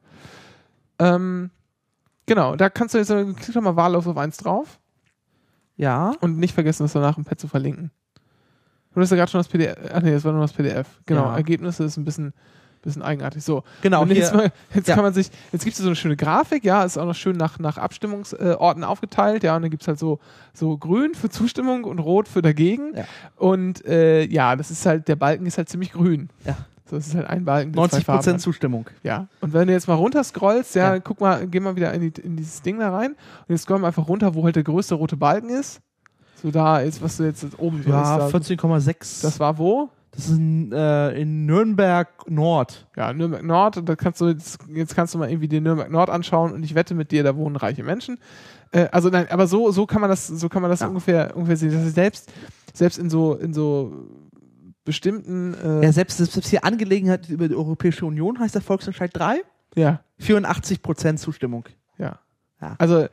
Ähm, 0.98 1.50
genau, 2.26 2.56
da 2.56 2.70
kannst 2.70 2.94
du 2.94 2.98
jetzt, 2.98 3.10
äh, 3.10 3.24
klick 3.34 3.54
doch 3.54 3.60
mal 3.62 3.76
wahllos 3.76 4.06
auf 4.06 4.16
eins 4.16 4.36
drauf 4.38 4.78
Ja. 5.76 6.12
und 6.20 6.38
nicht 6.38 6.54
vergessen, 6.54 6.84
das 6.84 6.92
danach 6.92 7.18
im 7.18 7.24
Pad 7.24 7.38
zu 7.40 7.48
verlinken. 7.48 7.90
Du 8.94 9.00
hast 9.00 9.10
ja 9.10 9.16
gerade 9.16 9.30
schon 9.30 9.40
das 9.40 9.48
PDF, 9.48 9.76
ach 9.92 10.02
nee, 10.02 10.12
das 10.12 10.24
war 10.24 10.32
nur 10.32 10.42
das 10.42 10.52
PDF. 10.52 10.86
Genau, 11.06 11.24
Ja. 11.24 11.36
Ergebnisse 11.36 11.84
ist 11.84 11.96
ein 11.96 12.04
bisschen, 12.04 12.32
bisschen 12.84 13.02
eigenartig. 13.02 13.42
So, 13.44 13.62
Genau. 13.82 14.02
Und 14.02 14.12
jetzt, 14.12 14.34
mal, 14.34 14.52
jetzt 14.74 14.88
Ja. 14.88 14.94
kann 14.94 15.04
man 15.04 15.12
sich, 15.14 15.30
jetzt 15.52 15.64
gibt 15.64 15.76
es 15.76 15.82
so 15.82 15.88
eine 15.88 15.96
schöne 15.96 16.16
Grafik, 16.16 16.64
ja, 16.64 16.84
ist 16.84 16.98
auch 16.98 17.06
noch 17.06 17.14
schön 17.14 17.36
nach, 17.36 17.58
nach 17.58 17.78
Abstimmungsorten 17.78 18.84
aufgeteilt, 18.84 19.42
ja, 19.42 19.56
und 19.56 19.62
dann 19.62 19.70
gibt 19.70 19.82
es 19.82 19.88
halt 19.88 19.98
so, 19.98 20.18
so 20.52 20.76
grün 20.78 21.14
für 21.14 21.30
Zustimmung 21.30 21.84
und 21.84 21.98
rot 21.98 22.28
für 22.28 22.42
dagegen. 22.42 22.94
Ja. 22.96 23.04
Und 23.36 23.84
äh, 23.86 24.24
ja, 24.26 24.54
das 24.56 24.70
ist 24.70 24.84
halt, 24.86 25.08
der 25.08 25.16
Balken 25.16 25.46
ist 25.46 25.58
halt 25.58 25.68
ziemlich 25.68 25.92
grün. 25.92 26.28
Ja. 26.44 26.56
So, 26.88 26.96
das 26.96 27.06
ist 27.06 27.14
halt 27.14 27.26
ein 27.28 27.46
Balken, 27.46 27.72
der 27.72 27.76
zwei 27.76 27.80
90 27.96 28.04
Farben 28.04 28.18
Prozent. 28.18 28.40
Zustimmung. 28.42 28.86
Ja. 29.02 29.26
Und 29.40 29.54
wenn 29.54 29.66
du 29.68 29.72
jetzt 29.72 29.88
mal 29.88 29.94
runter 29.94 30.22
scrollst, 30.22 30.74
ja, 30.74 30.94
Ja. 30.94 31.00
guck 31.00 31.18
mal, 31.20 31.46
geh 31.46 31.58
mal 31.60 31.76
wieder 31.76 31.92
in, 31.94 32.02
die, 32.12 32.20
in 32.20 32.36
dieses 32.36 32.60
Ding 32.60 32.78
da 32.78 32.90
rein 32.94 33.12
und 33.12 33.48
jetzt 33.48 33.62
scrollen 33.62 33.82
wir 33.82 33.86
einfach 33.86 34.06
runter, 34.06 34.34
wo 34.34 34.44
halt 34.44 34.56
der 34.56 34.64
größte 34.64 34.94
rote 34.94 35.16
Balken 35.16 35.48
ist. 35.48 35.80
So 36.42 36.50
da 36.50 36.80
ist, 36.80 37.00
was 37.02 37.16
du 37.16 37.24
jetzt 37.24 37.46
oben 37.58 37.82
Ja, 37.88 38.26
ist. 38.26 38.34
Da, 38.34 38.38
14,6. 38.38 39.22
das 39.22 39.40
war 39.40 39.56
wo? 39.56 39.88
Das 40.14 40.26
ist 40.28 40.36
in, 40.38 40.70
äh, 40.72 41.10
in 41.20 41.44
Nürnberg 41.44 42.08
Nord. 42.30 42.86
Ja, 42.96 43.12
Nürnberg 43.12 43.42
Nord, 43.42 43.78
und 43.78 43.88
da 43.88 43.96
kannst 43.96 44.20
du 44.20 44.28
jetzt, 44.28 44.58
jetzt 44.68 44.94
kannst 44.94 45.12
du 45.14 45.18
mal 45.18 45.28
irgendwie 45.28 45.48
den 45.48 45.64
Nürnberg 45.64 45.90
Nord 45.90 46.08
anschauen 46.08 46.52
und 46.52 46.62
ich 46.62 46.74
wette 46.76 46.94
mit 46.94 47.10
dir, 47.10 47.24
da 47.24 47.34
wohnen 47.36 47.56
reiche 47.56 47.82
Menschen. 47.82 48.18
Äh, 48.70 48.86
also 48.92 49.08
nein, 49.08 49.26
aber 49.30 49.46
so, 49.48 49.72
so 49.72 49.86
kann 49.86 50.00
man 50.00 50.10
das, 50.10 50.26
so 50.28 50.48
kann 50.48 50.62
man 50.62 50.70
das 50.70 50.80
Ja. 50.80 50.86
ungefähr, 50.88 51.34
ungefähr 51.36 51.56
sehen. 51.56 51.72
Das 51.72 51.84
ist 51.84 51.94
selbst, 51.96 52.32
selbst 52.72 52.98
in 52.98 53.10
so, 53.10 53.34
in 53.34 53.52
so 53.52 53.92
bestimmten, 54.84 55.54
äh, 55.54 55.84
Ja, 55.86 55.92
selbst, 55.92 56.18
selbst 56.18 56.48
hier 56.48 56.64
Angelegenheit 56.64 57.28
über 57.28 57.48
die 57.48 57.54
Europäische 57.56 58.06
Union 58.06 58.38
heißt 58.38 58.54
der 58.54 58.62
Volksentscheid 58.62 59.10
3. 59.12 59.42
ja, 59.74 60.00
84 60.18 60.80
Prozent 60.82 61.18
Zustimmung. 61.18 61.64
ja, 61.98 62.20
Ja. 62.60 62.76
Also 62.78 63.06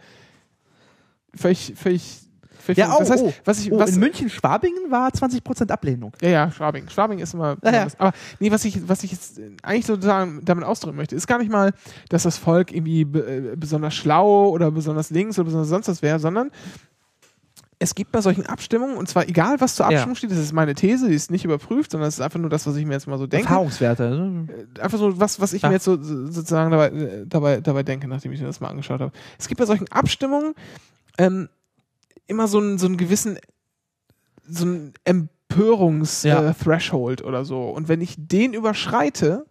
völlig, 1.34 1.74
völlig 1.76 2.28
Ja, 2.76 2.96
oh, 2.96 3.00
das 3.00 3.10
heißt, 3.10 3.24
oh, 3.24 3.34
was 3.46 3.60
ich, 3.60 3.72
Oh, 3.72 3.80
was, 3.80 3.92
in 3.92 4.00
München-Schwabingen 4.00 4.90
war 4.92 5.12
20 5.12 5.44
Prozent 5.44 5.72
Ablehnung. 5.72 6.14
Ja, 6.22 6.30
ja, 6.30 6.52
Schwabing. 6.52 6.90
Schwabing 6.90 7.20
ist 7.20 7.34
immer. 7.34 7.58
Ja, 7.64 7.72
ja. 7.72 7.88
Aber 7.98 8.12
nee, 8.40 8.52
was 8.52 8.66
ich, 8.66 8.88
was 8.88 9.04
ich 9.04 9.12
jetzt 9.12 9.40
eigentlich 9.64 9.86
sozusagen 9.86 10.42
damit 10.44 10.64
ausdrücken 10.64 10.98
möchte, 10.98 11.16
ist 11.16 11.28
gar 11.28 11.40
nicht 11.40 11.52
mal, 11.52 11.74
dass 12.10 12.24
das 12.24 12.38
Volk 12.38 12.72
irgendwie 12.74 13.02
äh, 13.02 13.56
besonders 13.56 13.94
schlau 13.96 14.50
oder 14.50 14.72
besonders 14.72 15.10
links 15.10 15.38
oder 15.40 15.46
besonders 15.46 15.70
sonst 15.70 15.88
was 15.88 16.02
wäre, 16.02 16.20
sondern 16.20 16.52
es 17.84 17.96
gibt 17.96 18.12
bei 18.12 18.22
solchen 18.22 18.46
Abstimmungen, 18.46 18.96
und 18.96 19.10
zwar 19.10 19.28
egal, 19.28 19.60
was 19.60 19.74
zur 19.74 19.86
Ja. 19.88 19.94
Abstimmung 19.94 20.16
steht, 20.16 20.30
das 20.30 20.38
ist 20.38 20.54
meine 20.54 20.76
These, 20.76 21.10
die 21.10 21.16
ist 21.16 21.32
nicht 21.32 21.46
überprüft, 21.46 21.90
sondern 21.92 22.10
es 22.10 22.14
ist 22.16 22.22
einfach 22.22 22.40
nur 22.40 22.52
das, 22.52 22.68
was 22.68 22.76
ich 22.76 22.86
mir 22.86 22.94
jetzt 22.94 23.08
mal 23.08 23.18
so 23.18 23.26
denke. 23.26 23.48
Erfahrungswerte. 23.48 24.08
ne? 24.12 24.48
Einfach 24.80 25.00
so 25.00 25.20
was, 25.20 25.40
was 25.40 25.54
ich 25.54 25.64
Ja. 25.64 25.70
mir 25.70 25.76
jetzt 25.76 25.86
so, 25.86 26.00
so, 26.00 26.28
sozusagen 26.28 26.70
dabei, 26.70 26.90
äh, 26.90 27.26
dabei, 27.26 27.60
dabei 27.60 27.82
denke, 27.82 28.08
nachdem 28.08 28.34
ich 28.34 28.40
mir 28.40 28.46
das 28.46 28.60
mal 28.60 28.68
angeschaut 28.68 29.02
habe. 29.02 29.12
Es 29.40 29.48
gibt 29.48 29.58
bei 29.58 29.66
solchen 29.66 29.88
Abstimmungen 29.92 30.54
ähm, 31.18 31.50
immer 32.32 32.48
so 32.48 32.58
einen, 32.58 32.80
so 32.80 32.88
einen 32.88 32.98
gewissen, 32.98 33.38
so 34.48 34.66
einen 34.66 34.94
Ja. 35.06 35.12
Empörungs-Threshold 35.52 37.24
oder 37.24 37.46
so. 37.46 37.70
Und 37.70 37.88
wenn 37.90 38.02
ich 38.02 38.16
den 38.18 38.54
überschreite, 38.54 39.46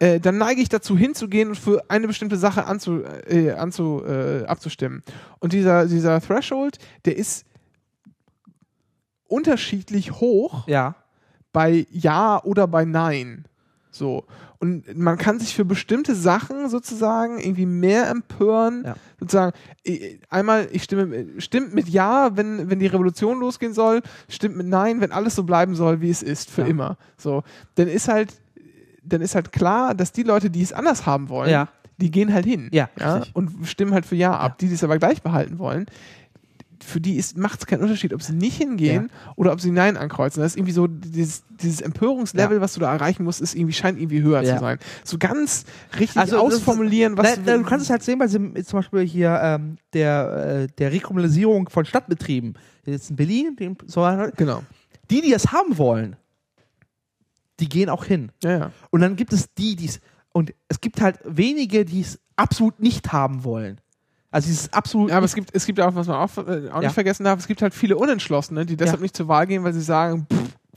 äh, 0.00 0.18
dann 0.20 0.38
neige 0.38 0.60
ich 0.60 0.68
dazu 0.68 0.96
hinzugehen 0.98 1.48
und 1.50 1.54
für 1.58 1.82
eine 1.88 2.06
bestimmte 2.06 2.36
Sache 2.36 2.66
anzu, 2.66 3.02
äh, 3.04 3.52
anzu, 3.52 4.02
äh, 4.04 4.44
abzustimmen. 4.46 5.02
Und 5.38 5.52
dieser, 5.52 5.86
dieser 5.86 6.20
Threshold, 6.20 6.78
der 7.04 7.16
ist 7.16 7.44
unterschiedlich 9.28 10.12
hoch 10.12 10.66
Ja. 10.66 10.96
bei 11.52 11.86
Ja 11.90 12.42
oder 12.42 12.66
bei 12.66 12.84
Nein. 12.84 13.44
So. 13.90 14.24
Und 14.62 14.98
man 14.98 15.16
kann 15.16 15.40
sich 15.40 15.54
für 15.54 15.64
bestimmte 15.64 16.14
Sachen 16.14 16.68
sozusagen 16.68 17.38
irgendwie 17.40 17.64
mehr 17.64 18.10
empören. 18.10 18.82
Ja. 18.84 18.94
Sozusagen, 19.18 19.56
einmal, 20.28 20.68
ich 20.70 20.82
stimme, 20.82 21.26
stimmt 21.38 21.74
mit 21.74 21.88
Ja, 21.88 22.36
wenn, 22.36 22.68
wenn 22.68 22.78
die 22.78 22.86
Revolution 22.86 23.40
losgehen 23.40 23.72
soll, 23.72 24.02
stimmt 24.28 24.56
mit 24.58 24.66
Nein, 24.66 25.00
wenn 25.00 25.12
alles 25.12 25.34
so 25.34 25.44
bleiben 25.44 25.74
soll, 25.74 26.02
wie 26.02 26.10
es 26.10 26.22
ist, 26.22 26.50
für 26.50 26.60
Ja. 26.60 26.66
immer. 26.68 26.98
So. 27.16 27.42
Dann 27.76 27.88
ist 27.88 28.08
halt, 28.08 28.34
dann 29.02 29.22
ist 29.22 29.34
halt 29.34 29.50
klar, 29.50 29.94
dass 29.94 30.12
die 30.12 30.24
Leute, 30.24 30.50
die 30.50 30.60
es 30.60 30.74
anders 30.74 31.06
haben 31.06 31.30
wollen, 31.30 31.48
Ja. 31.50 31.68
die 31.96 32.10
gehen 32.10 32.30
halt 32.30 32.44
hin. 32.44 32.68
Ja, 32.70 32.90
ja 32.98 33.22
und 33.32 33.66
stimmen 33.66 33.94
halt 33.94 34.04
für 34.04 34.16
Ja 34.16 34.36
ab. 34.36 34.58
Die, 34.58 34.68
die 34.68 34.74
es 34.74 34.84
aber 34.84 34.98
gleich 34.98 35.22
behalten 35.22 35.58
wollen, 35.58 35.86
für 36.82 37.00
die 37.00 37.22
macht 37.36 37.60
es 37.60 37.66
keinen 37.66 37.82
Unterschied, 37.82 38.12
ob 38.14 38.22
sie 38.22 38.32
nicht 38.32 38.56
hingehen 38.56 39.10
oder 39.36 39.52
ob 39.52 39.60
sie 39.60 39.70
Nein 39.70 39.96
ankreuzen. 39.96 40.42
Das 40.42 40.52
ist 40.52 40.56
irgendwie 40.56 40.72
so, 40.72 40.86
dieses, 40.86 41.44
dieses 41.60 41.80
Empörungslevel, 41.80 42.56
Ja. 42.56 42.60
was 42.62 42.74
du 42.74 42.80
da 42.80 42.92
erreichen 42.92 43.24
musst, 43.24 43.40
ist 43.40 43.54
irgendwie, 43.54 43.74
scheint 43.74 43.98
irgendwie 43.98 44.22
höher 44.22 44.42
Ja. 44.42 44.54
zu 44.54 44.60
sein. 44.60 44.78
So 45.04 45.18
ganz 45.18 45.64
richtig 45.98 46.16
Also, 46.16 46.38
ausformulieren, 46.38 47.16
was 47.16 47.36
Na, 47.36 47.42
na, 47.46 47.56
du 47.58 47.64
kannst 47.64 47.84
es 47.84 47.90
halt 47.90 48.02
sehen 48.02 48.18
bei 48.18 48.26
diesem, 48.26 48.54
zum 48.64 48.78
Beispiel 48.80 49.00
hier 49.02 49.38
ähm, 49.42 49.76
der, 49.92 50.62
äh, 50.62 50.66
der 50.78 50.92
Rekommunalisierung 50.92 51.68
von 51.68 51.84
Stadtbetrieben. 51.84 52.54
Jetzt 52.86 53.10
in 53.10 53.16
Berlin, 53.16 53.56
dem, 53.56 53.76
so, 53.86 54.00
Genau. 54.36 54.62
die, 55.10 55.20
die 55.20 55.30
das 55.30 55.52
haben 55.52 55.76
wollen, 55.78 56.16
die 57.60 57.68
gehen 57.68 57.88
auch 57.90 58.04
hin. 58.04 58.32
Ja, 58.42 58.50
ja. 58.58 58.72
Und 58.90 59.00
dann 59.02 59.16
gibt 59.16 59.32
es 59.32 59.52
die, 59.54 59.76
die 59.76 59.86
es. 59.86 60.00
Und 60.32 60.54
es 60.68 60.80
gibt 60.80 61.00
halt 61.00 61.18
wenige, 61.24 61.84
die 61.84 62.00
es 62.00 62.18
absolut 62.36 62.80
nicht 62.80 63.12
haben 63.12 63.44
wollen. 63.44 63.80
Also 64.30 64.46
dieses 64.48 64.72
absolut. 64.72 65.10
Ja, 65.10 65.16
aber 65.16 65.26
es 65.26 65.34
gibt, 65.34 65.50
es 65.54 65.66
gibt 65.66 65.80
auch, 65.80 65.94
was 65.94 66.06
man 66.06 66.16
auch, 66.16 66.36
äh, 66.38 66.68
auch 66.70 66.74
Ja. 66.76 66.80
nicht 66.82 66.92
vergessen 66.94 67.24
darf, 67.24 67.38
es 67.40 67.46
gibt 67.48 67.62
halt 67.62 67.74
viele 67.74 67.96
Unentschlossene, 67.96 68.64
die 68.64 68.76
deshalb 68.76 69.00
Ja. 69.00 69.02
nicht 69.02 69.16
zur 69.16 69.26
Wahl 69.28 69.46
gehen, 69.46 69.64
weil 69.64 69.72
sie 69.72 69.80
sagen, 69.80 70.26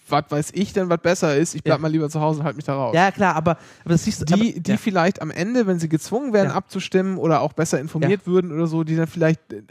was 0.10 0.26
weiß 0.30 0.52
ich 0.56 0.74
denn, 0.74 0.90
was 0.90 1.00
besser 1.00 1.36
ist, 1.38 1.56
ich 1.56 1.64
bleib 1.64 1.78
Ja. 1.78 1.82
mal 1.82 1.88
lieber 1.92 2.10
zu 2.10 2.20
Hause 2.20 2.40
und 2.40 2.46
halt 2.46 2.56
mich 2.56 2.66
da 2.66 2.76
raus. 2.76 2.94
ja, 2.96 3.12
klar, 3.12 3.36
aber, 3.36 3.52
aber 3.52 3.90
das 3.94 4.04
siehst 4.04 4.22
du. 4.22 4.26
die, 4.26 4.34
aber, 4.52 4.60
die 4.60 4.78
vielleicht 4.78 5.22
am 5.22 5.32
Ende, 5.32 5.66
wenn 5.68 5.80
sie 5.80 5.88
gezwungen 5.88 6.34
werden 6.34 6.52
abzustimmen 6.52 7.18
oder 7.18 7.42
auch 7.42 7.54
besser 7.54 7.80
informiert 7.80 8.26
würden 8.28 8.52
oder 8.52 8.68
so, 8.68 8.84
die 8.84 8.96
dann 8.96 9.08
vielleicht 9.08 9.54
äh, 9.54 9.62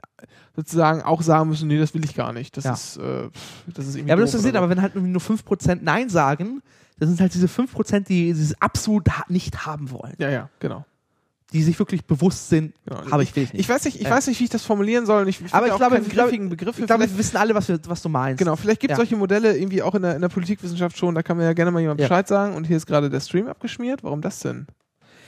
sozusagen 0.57 1.03
auch 1.03 1.23
sagen 1.23 1.49
müssen, 1.51 1.69
nee, 1.69 1.79
das 1.79 1.93
will 1.95 2.05
ich 2.05 2.15
gar 2.15 2.33
nicht. 2.33 2.57
Das 2.57 2.65
Ja. 2.65 2.73
ist, 2.75 2.97
äh, 2.99 3.29
das 3.67 3.87
ist 3.89 3.97
irgendwie 3.97 4.09
Ja, 4.09 4.15
aber 4.15 4.21
du 4.21 4.27
hast 4.27 4.35
doof 4.35 4.39
gesehen, 4.41 4.51
oder 4.51 4.59
so. 4.61 4.65
aber 4.65 4.69
wenn 4.71 4.81
halt 4.83 4.95
nur 4.95 5.21
5% 5.21 5.83
Nein 5.83 6.09
sagen, 6.09 6.63
das 6.99 7.09
sind 7.09 7.21
halt 7.21 7.35
diese 7.35 7.49
5%, 7.49 8.09
die 8.09 8.27
dieses 8.33 8.61
absolut 8.61 9.05
nicht 9.29 9.67
haben 9.67 9.91
wollen. 9.91 10.15
Ja, 10.19 10.31
ja, 10.31 10.49
genau. 10.61 10.85
Die 11.53 11.63
sich 11.63 11.79
wirklich 11.79 12.05
bewusst 12.07 12.49
sind, 12.49 12.75
genau. 12.87 13.11
habe 13.11 13.23
ich, 13.23 13.37
will 13.37 13.43
ich 13.43 13.53
nicht. 13.53 13.61
Ich 13.61 13.69
weiß 13.69 13.85
nicht, 13.85 13.97
ich 13.97 14.05
Ja. 14.07 14.11
weiß 14.11 14.27
nicht, 14.27 14.41
wie 14.41 14.45
ich 14.45 14.51
das 14.51 14.65
formulieren 14.65 15.05
soll. 15.07 15.29
Ich, 15.29 15.41
ich 15.45 15.53
Aber 15.53 15.67
ich 15.69 15.75
glaube, 15.77 15.99
ich 15.99 16.09
glaube- 16.09 16.31
ich 16.35 16.87
glaube, 16.87 17.01
wir 17.11 17.19
wissen 17.19 17.37
alle, 17.37 17.55
was, 17.55 17.69
wir, 17.69 17.79
was 17.87 18.01
du 18.03 18.09
meinst. 18.09 18.39
Genau, 18.39 18.57
vielleicht 18.57 18.81
gibt 18.81 18.91
es 18.93 18.97
Ja. 18.97 19.05
solche 19.05 19.17
Modelle 19.17 19.57
irgendwie 19.57 19.83
auch 19.83 19.95
in 19.95 20.03
der, 20.03 20.15
in 20.17 20.23
der 20.23 20.29
Politikwissenschaft 20.31 20.97
schon. 20.97 21.15
Da 21.15 21.23
kann 21.23 21.37
mir 21.37 21.45
ja 21.45 21.53
gerne 21.53 21.71
mal 21.71 21.81
jemand 21.81 22.01
Ja. 22.01 22.07
Bescheid 22.09 22.27
sagen. 22.27 22.55
Und 22.55 22.67
hier 22.67 22.77
ist 22.79 22.87
gerade 22.87 23.11
der 23.11 23.21
Stream 23.21 23.49
abgeschmiert. 23.49 24.03
Warum 24.03 24.23
das 24.23 24.41
denn? 24.41 24.67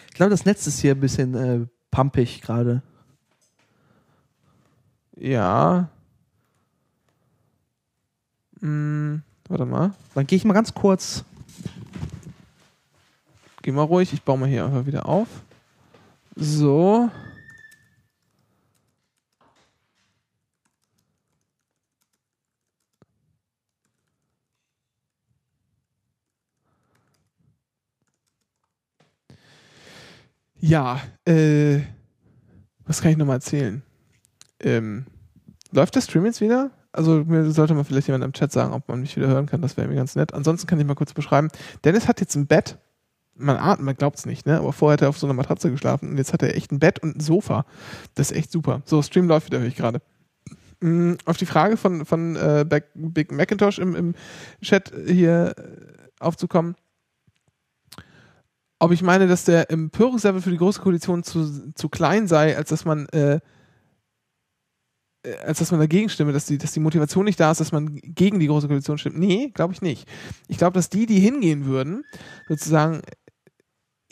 Ich 0.08 0.14
glaube, 0.14 0.30
das 0.30 0.44
Netz 0.44 0.66
ist 0.66 0.78
hier 0.80 0.92
ein 0.94 1.00
bisschen 1.00 1.34
äh, 1.34 1.66
pumpig 1.90 2.40
gerade. 2.40 2.82
Ja. 5.16 5.88
Hm, 8.60 9.22
warte 9.48 9.66
mal. 9.66 9.92
Dann 10.14 10.26
gehe 10.26 10.36
ich 10.36 10.44
mal 10.44 10.54
ganz 10.54 10.72
kurz. 10.74 11.24
Geh 13.62 13.72
mal 13.72 13.82
ruhig. 13.82 14.12
Ich 14.12 14.22
baue 14.22 14.38
mal 14.38 14.48
hier 14.48 14.64
einfach 14.64 14.86
wieder 14.86 15.06
auf. 15.08 15.28
So. 16.36 17.10
Ja, 30.60 31.00
äh, 31.26 31.80
was 32.86 33.02
kann 33.02 33.10
ich 33.10 33.18
nochmal 33.18 33.36
erzählen? 33.36 33.82
Ähm, 34.60 35.06
läuft 35.72 35.94
der 35.94 36.00
Stream 36.00 36.24
jetzt 36.24 36.40
wieder? 36.40 36.70
Also 36.90 37.24
mir 37.24 37.50
sollte 37.50 37.74
mal 37.74 37.84
vielleicht 37.84 38.06
jemand 38.06 38.24
im 38.24 38.32
Chat 38.32 38.50
sagen, 38.50 38.72
ob 38.72 38.88
man 38.88 39.00
mich 39.00 39.16
wieder 39.16 39.26
hören 39.26 39.46
kann, 39.46 39.60
das 39.60 39.76
wäre 39.76 39.88
mir 39.88 39.96
ganz 39.96 40.16
nett. 40.16 40.32
Ansonsten 40.32 40.66
kann 40.66 40.80
ich 40.80 40.86
mal 40.86 40.94
kurz 40.94 41.12
beschreiben. 41.12 41.48
Dennis 41.84 42.08
hat 42.08 42.20
jetzt 42.20 42.34
ein 42.34 42.46
Bett. 42.46 42.78
Man 43.36 43.56
atmet, 43.56 43.84
man 43.84 43.96
glaubt 43.96 44.18
es 44.18 44.26
nicht, 44.26 44.46
ne? 44.46 44.58
Aber 44.58 44.72
vorher 44.72 44.94
hat 44.94 45.02
er 45.02 45.08
auf 45.08 45.18
so 45.18 45.26
einer 45.26 45.34
Matratze 45.34 45.70
geschlafen 45.70 46.10
und 46.10 46.18
jetzt 46.18 46.32
hat 46.32 46.42
er 46.42 46.56
echt 46.56 46.70
ein 46.70 46.78
Bett 46.78 47.00
und 47.00 47.16
ein 47.16 47.20
Sofa. 47.20 47.66
Das 48.14 48.30
ist 48.30 48.36
echt 48.36 48.52
super. 48.52 48.82
So, 48.84 49.02
Stream 49.02 49.26
läuft 49.26 49.46
wieder, 49.46 49.58
höre 49.58 49.66
ich 49.66 49.76
gerade. 49.76 50.00
Mm, 50.80 51.14
Auf 51.24 51.36
die 51.36 51.46
Frage 51.46 51.76
von, 51.76 52.04
von 52.04 52.36
äh, 52.36 52.64
Big 52.94 53.32
Macintosh 53.32 53.78
im, 53.78 53.94
im 53.94 54.14
Chat 54.62 54.92
hier 55.06 55.54
äh, 55.56 55.62
aufzukommen, 56.20 56.76
ob 58.78 58.92
ich 58.92 59.02
meine, 59.02 59.26
dass 59.26 59.44
der 59.44 59.70
Empörungslevel 59.70 60.42
für 60.42 60.50
die 60.50 60.58
Große 60.58 60.80
Koalition 60.80 61.22
zu, 61.22 61.72
zu 61.74 61.88
klein 61.88 62.28
sei, 62.28 62.56
als 62.56 62.68
dass 62.68 62.84
man 62.84 63.08
äh, 63.08 63.40
äh, 65.24 65.36
als 65.38 65.58
dass 65.58 65.70
man 65.70 65.80
dagegen 65.80 66.08
stimme, 66.08 66.32
dass 66.32 66.46
die, 66.46 66.58
dass 66.58 66.72
die 66.72 66.80
Motivation 66.80 67.24
nicht 67.24 67.40
da 67.40 67.50
ist, 67.50 67.60
dass 67.60 67.72
man 67.72 67.96
gegen 68.02 68.38
die 68.38 68.46
Große 68.46 68.66
Koalition 68.68 68.98
stimmt. 68.98 69.18
Nee, 69.18 69.50
glaube 69.54 69.72
ich 69.72 69.82
nicht. 69.82 70.08
Ich 70.48 70.58
glaube, 70.58 70.74
dass 70.74 70.90
die, 70.90 71.06
die 71.06 71.18
hingehen 71.18 71.64
würden, 71.66 72.04
sozusagen 72.48 73.00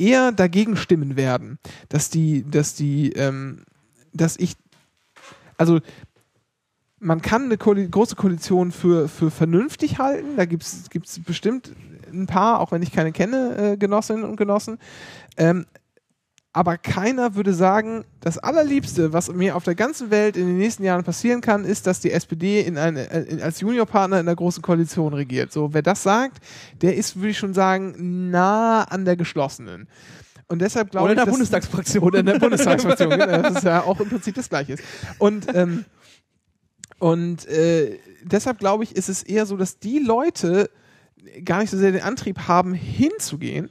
eher 0.02 0.32
dagegen 0.32 0.76
stimmen 0.76 1.16
werden. 1.16 1.58
Dass 1.88 2.10
die, 2.10 2.44
dass 2.50 2.74
die, 2.74 3.12
ähm, 3.12 3.64
dass 4.12 4.36
ich, 4.36 4.54
also 5.56 5.80
man 6.98 7.20
kann 7.20 7.44
eine 7.44 7.58
Koali 7.58 7.88
große 7.88 8.16
Koalition 8.16 8.70
für, 8.70 9.08
für 9.08 9.30
vernünftig 9.30 9.98
halten. 9.98 10.36
Da 10.36 10.44
gibt 10.44 10.62
es 10.64 11.20
bestimmt 11.24 11.72
ein 12.12 12.26
paar, 12.26 12.60
auch 12.60 12.72
wenn 12.72 12.82
ich 12.82 12.92
keine 12.92 13.12
kenne, 13.12 13.72
äh, 13.72 13.76
Genossinnen 13.76 14.24
und 14.24 14.36
Genossen. 14.36 14.78
Ähm, 15.36 15.66
aber 16.54 16.76
keiner 16.76 17.34
würde 17.34 17.54
sagen, 17.54 18.04
das 18.20 18.36
Allerliebste, 18.36 19.12
was 19.14 19.32
mir 19.32 19.56
auf 19.56 19.64
der 19.64 19.74
ganzen 19.74 20.10
Welt 20.10 20.36
in 20.36 20.46
den 20.46 20.58
nächsten 20.58 20.84
Jahren 20.84 21.02
passieren 21.02 21.40
kann, 21.40 21.64
ist, 21.64 21.86
dass 21.86 22.00
die 22.00 22.12
SPD 22.12 22.60
in 22.60 22.76
eine, 22.76 23.10
äh, 23.10 23.42
als 23.42 23.60
Juniorpartner 23.60 24.20
in 24.20 24.26
der 24.26 24.36
großen 24.36 24.62
Koalition 24.62 25.14
regiert. 25.14 25.50
So, 25.50 25.72
wer 25.72 25.80
das 25.80 26.02
sagt, 26.02 26.44
der 26.82 26.96
ist, 26.96 27.16
würde 27.16 27.30
ich 27.30 27.38
schon 27.38 27.54
sagen, 27.54 28.30
nah 28.30 28.82
an 28.82 29.06
der 29.06 29.16
geschlossenen. 29.16 29.88
Und 30.48 30.60
deshalb 30.60 30.90
glaube 30.90 31.04
Oder 31.04 31.14
ich. 31.14 31.18
in 31.20 31.24
der 31.24 31.30
Bundestagsfraktion. 31.30 32.04
Oder 32.04 32.18
in 32.20 32.26
der 32.26 32.38
Bundestagsfraktion, 32.38 33.10
genau, 33.10 33.42
das 33.42 33.56
ist 33.56 33.64
ja 33.64 33.82
auch 33.84 33.98
im 34.00 34.10
Prinzip 34.10 34.34
das 34.34 34.50
Gleiche. 34.50 34.76
Und, 35.18 35.46
ähm, 35.54 35.86
und 36.98 37.48
äh, 37.48 37.98
deshalb 38.22 38.58
glaube 38.58 38.84
ich, 38.84 38.94
ist 38.94 39.08
es 39.08 39.22
eher 39.22 39.46
so, 39.46 39.56
dass 39.56 39.78
die 39.78 40.00
Leute 40.00 40.68
gar 41.44 41.60
nicht 41.60 41.70
so 41.70 41.78
sehr 41.78 41.92
den 41.92 42.02
Antrieb 42.02 42.40
haben, 42.48 42.74
hinzugehen. 42.74 43.70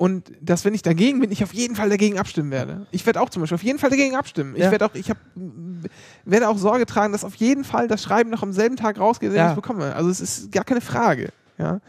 Und 0.00 0.32
dass, 0.40 0.64
wenn 0.64 0.72
ich 0.72 0.80
dagegen 0.80 1.20
bin, 1.20 1.30
ich 1.30 1.44
auf 1.44 1.52
jeden 1.52 1.76
Fall 1.76 1.90
dagegen 1.90 2.18
abstimmen 2.18 2.50
werde. 2.50 2.86
Ich 2.90 3.04
werde 3.04 3.20
auch 3.20 3.28
zum 3.28 3.42
Beispiel 3.42 3.56
auf 3.56 3.62
jeden 3.62 3.78
Fall 3.78 3.90
dagegen 3.90 4.16
abstimmen. 4.16 4.54
Ich 4.56 4.62
Ja. 4.62 4.70
werde 4.70 4.86
auch, 4.86 4.94
ich 4.94 5.10
hab, 5.10 5.18
werde 6.24 6.48
auch 6.48 6.56
Sorge 6.56 6.86
tragen, 6.86 7.12
dass 7.12 7.22
auf 7.22 7.34
jeden 7.34 7.64
Fall 7.64 7.86
das 7.86 8.02
Schreiben 8.02 8.30
noch 8.30 8.42
am 8.42 8.54
selben 8.54 8.76
Tag 8.76 8.98
rausgeht, 8.98 9.28
den 9.28 9.36
Ja. 9.36 9.44
ich 9.44 9.50
es 9.50 9.56
bekomme. 9.56 9.94
Also 9.94 10.08
es 10.08 10.20
ist 10.22 10.52
gar 10.52 10.64
keine 10.64 10.80
Frage. 10.80 11.28
Ja 11.58 11.80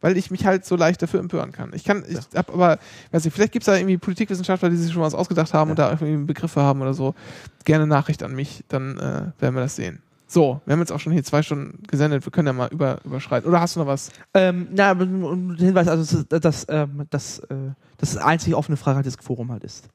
weil 0.00 0.16
ich 0.16 0.30
mich 0.30 0.46
halt 0.46 0.64
so 0.64 0.76
leicht 0.76 1.02
dafür 1.02 1.18
empören 1.18 1.50
kann. 1.50 1.72
Ich 1.74 1.82
kann, 1.82 2.04
ich 2.08 2.16
hab 2.36 2.54
aber, 2.54 2.78
weiß 3.10 3.24
nicht, 3.24 3.34
vielleicht 3.34 3.50
gibt 3.50 3.64
es 3.64 3.66
da 3.66 3.74
irgendwie 3.76 3.98
Politikwissenschaftler, 3.98 4.70
die 4.70 4.76
sich 4.76 4.92
schon 4.92 5.02
was 5.02 5.12
ausgedacht 5.12 5.52
haben 5.52 5.70
und 5.70 5.78
da 5.80 5.90
irgendwie 5.90 6.24
Begriffe 6.24 6.60
haben 6.62 6.80
oder 6.82 6.94
so. 6.94 7.16
Gerne 7.64 7.84
Nachricht 7.84 8.22
an 8.22 8.32
mich, 8.32 8.62
dann 8.68 8.96
äh, 8.96 9.42
werden 9.42 9.56
wir 9.56 9.60
das 9.62 9.74
sehen. 9.74 10.00
So, 10.30 10.60
wir 10.66 10.74
haben 10.74 10.80
jetzt 10.80 10.92
auch 10.92 11.00
schon 11.00 11.14
hier 11.14 11.24
zwei 11.24 11.40
Stunden 11.42 11.82
gesendet, 11.84 12.26
wir 12.26 12.30
können 12.30 12.48
ja 12.48 12.52
mal 12.52 12.68
über, 12.70 13.00
überschreiten. 13.02 13.48
Oder 13.48 13.62
hast 13.62 13.76
du 13.76 13.80
noch 13.80 13.86
was? 13.86 14.12
Ähm, 14.34 14.68
na, 14.72 14.94
Hinweis, 14.94 15.88
also 15.88 16.24
das, 16.28 16.42
das, 16.42 16.66
ähm, 16.68 17.06
das, 17.08 17.38
äh, 17.38 17.72
das 17.96 18.18
einzige 18.18 18.58
offene 18.58 18.76
Frage 18.76 18.96
halt 18.96 19.06
das 19.06 19.16
Forum 19.16 19.50
halt 19.50 19.64
ist. 19.64 19.88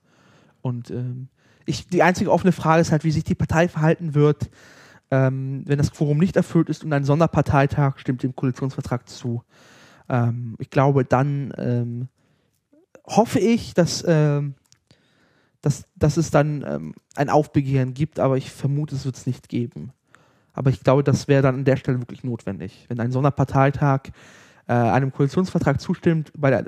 Und 0.63 0.89
ähm, 0.89 1.27
ich, 1.67 1.87
die 1.87 2.01
einzige 2.01 2.31
offene 2.31 2.51
Frage 2.51 2.81
ist 2.81 2.91
halt, 2.91 3.03
wie 3.03 3.11
sich 3.11 3.23
die 3.23 3.35
Partei 3.35 3.67
verhalten 3.67 4.15
wird, 4.15 4.49
ähm, 5.11 5.61
wenn 5.67 5.77
das 5.77 5.91
Quorum 5.91 6.17
nicht 6.17 6.35
erfüllt 6.35 6.67
ist 6.67 6.83
und 6.83 6.91
ein 6.93 7.03
Sonderparteitag 7.03 7.99
stimmt 7.99 8.23
dem 8.23 8.35
Koalitionsvertrag 8.35 9.07
zu. 9.07 9.43
Ähm, 10.09 10.55
ich 10.57 10.71
glaube, 10.71 11.05
dann 11.05 11.53
ähm, 11.59 12.07
hoffe 13.05 13.37
ich, 13.37 13.75
dass, 13.75 14.03
ähm, 14.07 14.55
dass, 15.61 15.85
dass 15.95 16.17
es 16.17 16.31
dann 16.31 16.65
ähm, 16.67 16.95
ein 17.15 17.29
Aufbegehren 17.29 17.93
gibt, 17.93 18.19
aber 18.19 18.35
ich 18.35 18.49
vermute, 18.49 18.95
es 18.95 19.05
wird 19.05 19.15
es 19.15 19.27
nicht 19.27 19.47
geben. 19.47 19.91
Aber 20.53 20.69
ich 20.69 20.81
glaube, 20.81 21.03
das 21.03 21.27
wäre 21.27 21.41
dann 21.41 21.55
an 21.55 21.65
der 21.65 21.77
Stelle 21.77 21.99
wirklich 21.99 22.23
notwendig. 22.23 22.85
Wenn 22.87 22.99
ein 22.99 23.11
Sonderparteitag 23.11 24.11
äh, 24.67 24.73
einem 24.73 25.11
Koalitionsvertrag 25.11 25.81
zustimmt, 25.81 26.31
bei 26.37 26.49
der, 26.49 26.65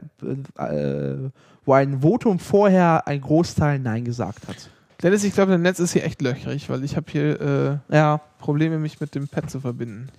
äh, 0.70 1.30
wo 1.64 1.74
ein 1.74 2.02
Votum 2.02 2.40
vorher 2.40 3.07
ein 3.07 3.22
Großteil 3.22 3.80
Nein 3.80 4.03
gesagt 4.03 4.48
hat. 4.48 4.70
Dennis, 5.02 5.24
ich 5.24 5.34
glaube, 5.34 5.52
dein 5.52 5.62
Netz 5.62 5.80
ist 5.80 5.94
hier 5.94 6.03
echt 6.03 6.22
löchrig, 6.22 6.70
weil 6.70 6.84
ich 6.84 6.95
habe 6.95 7.06
hier 7.12 7.82
äh, 7.90 7.95
Ja. 7.95 8.22
Probleme, 8.40 8.78
mich 8.80 8.99
mit 8.99 9.14
dem 9.16 9.28
Pad 9.28 9.49
zu 9.49 9.60
verbinden. 9.60 10.10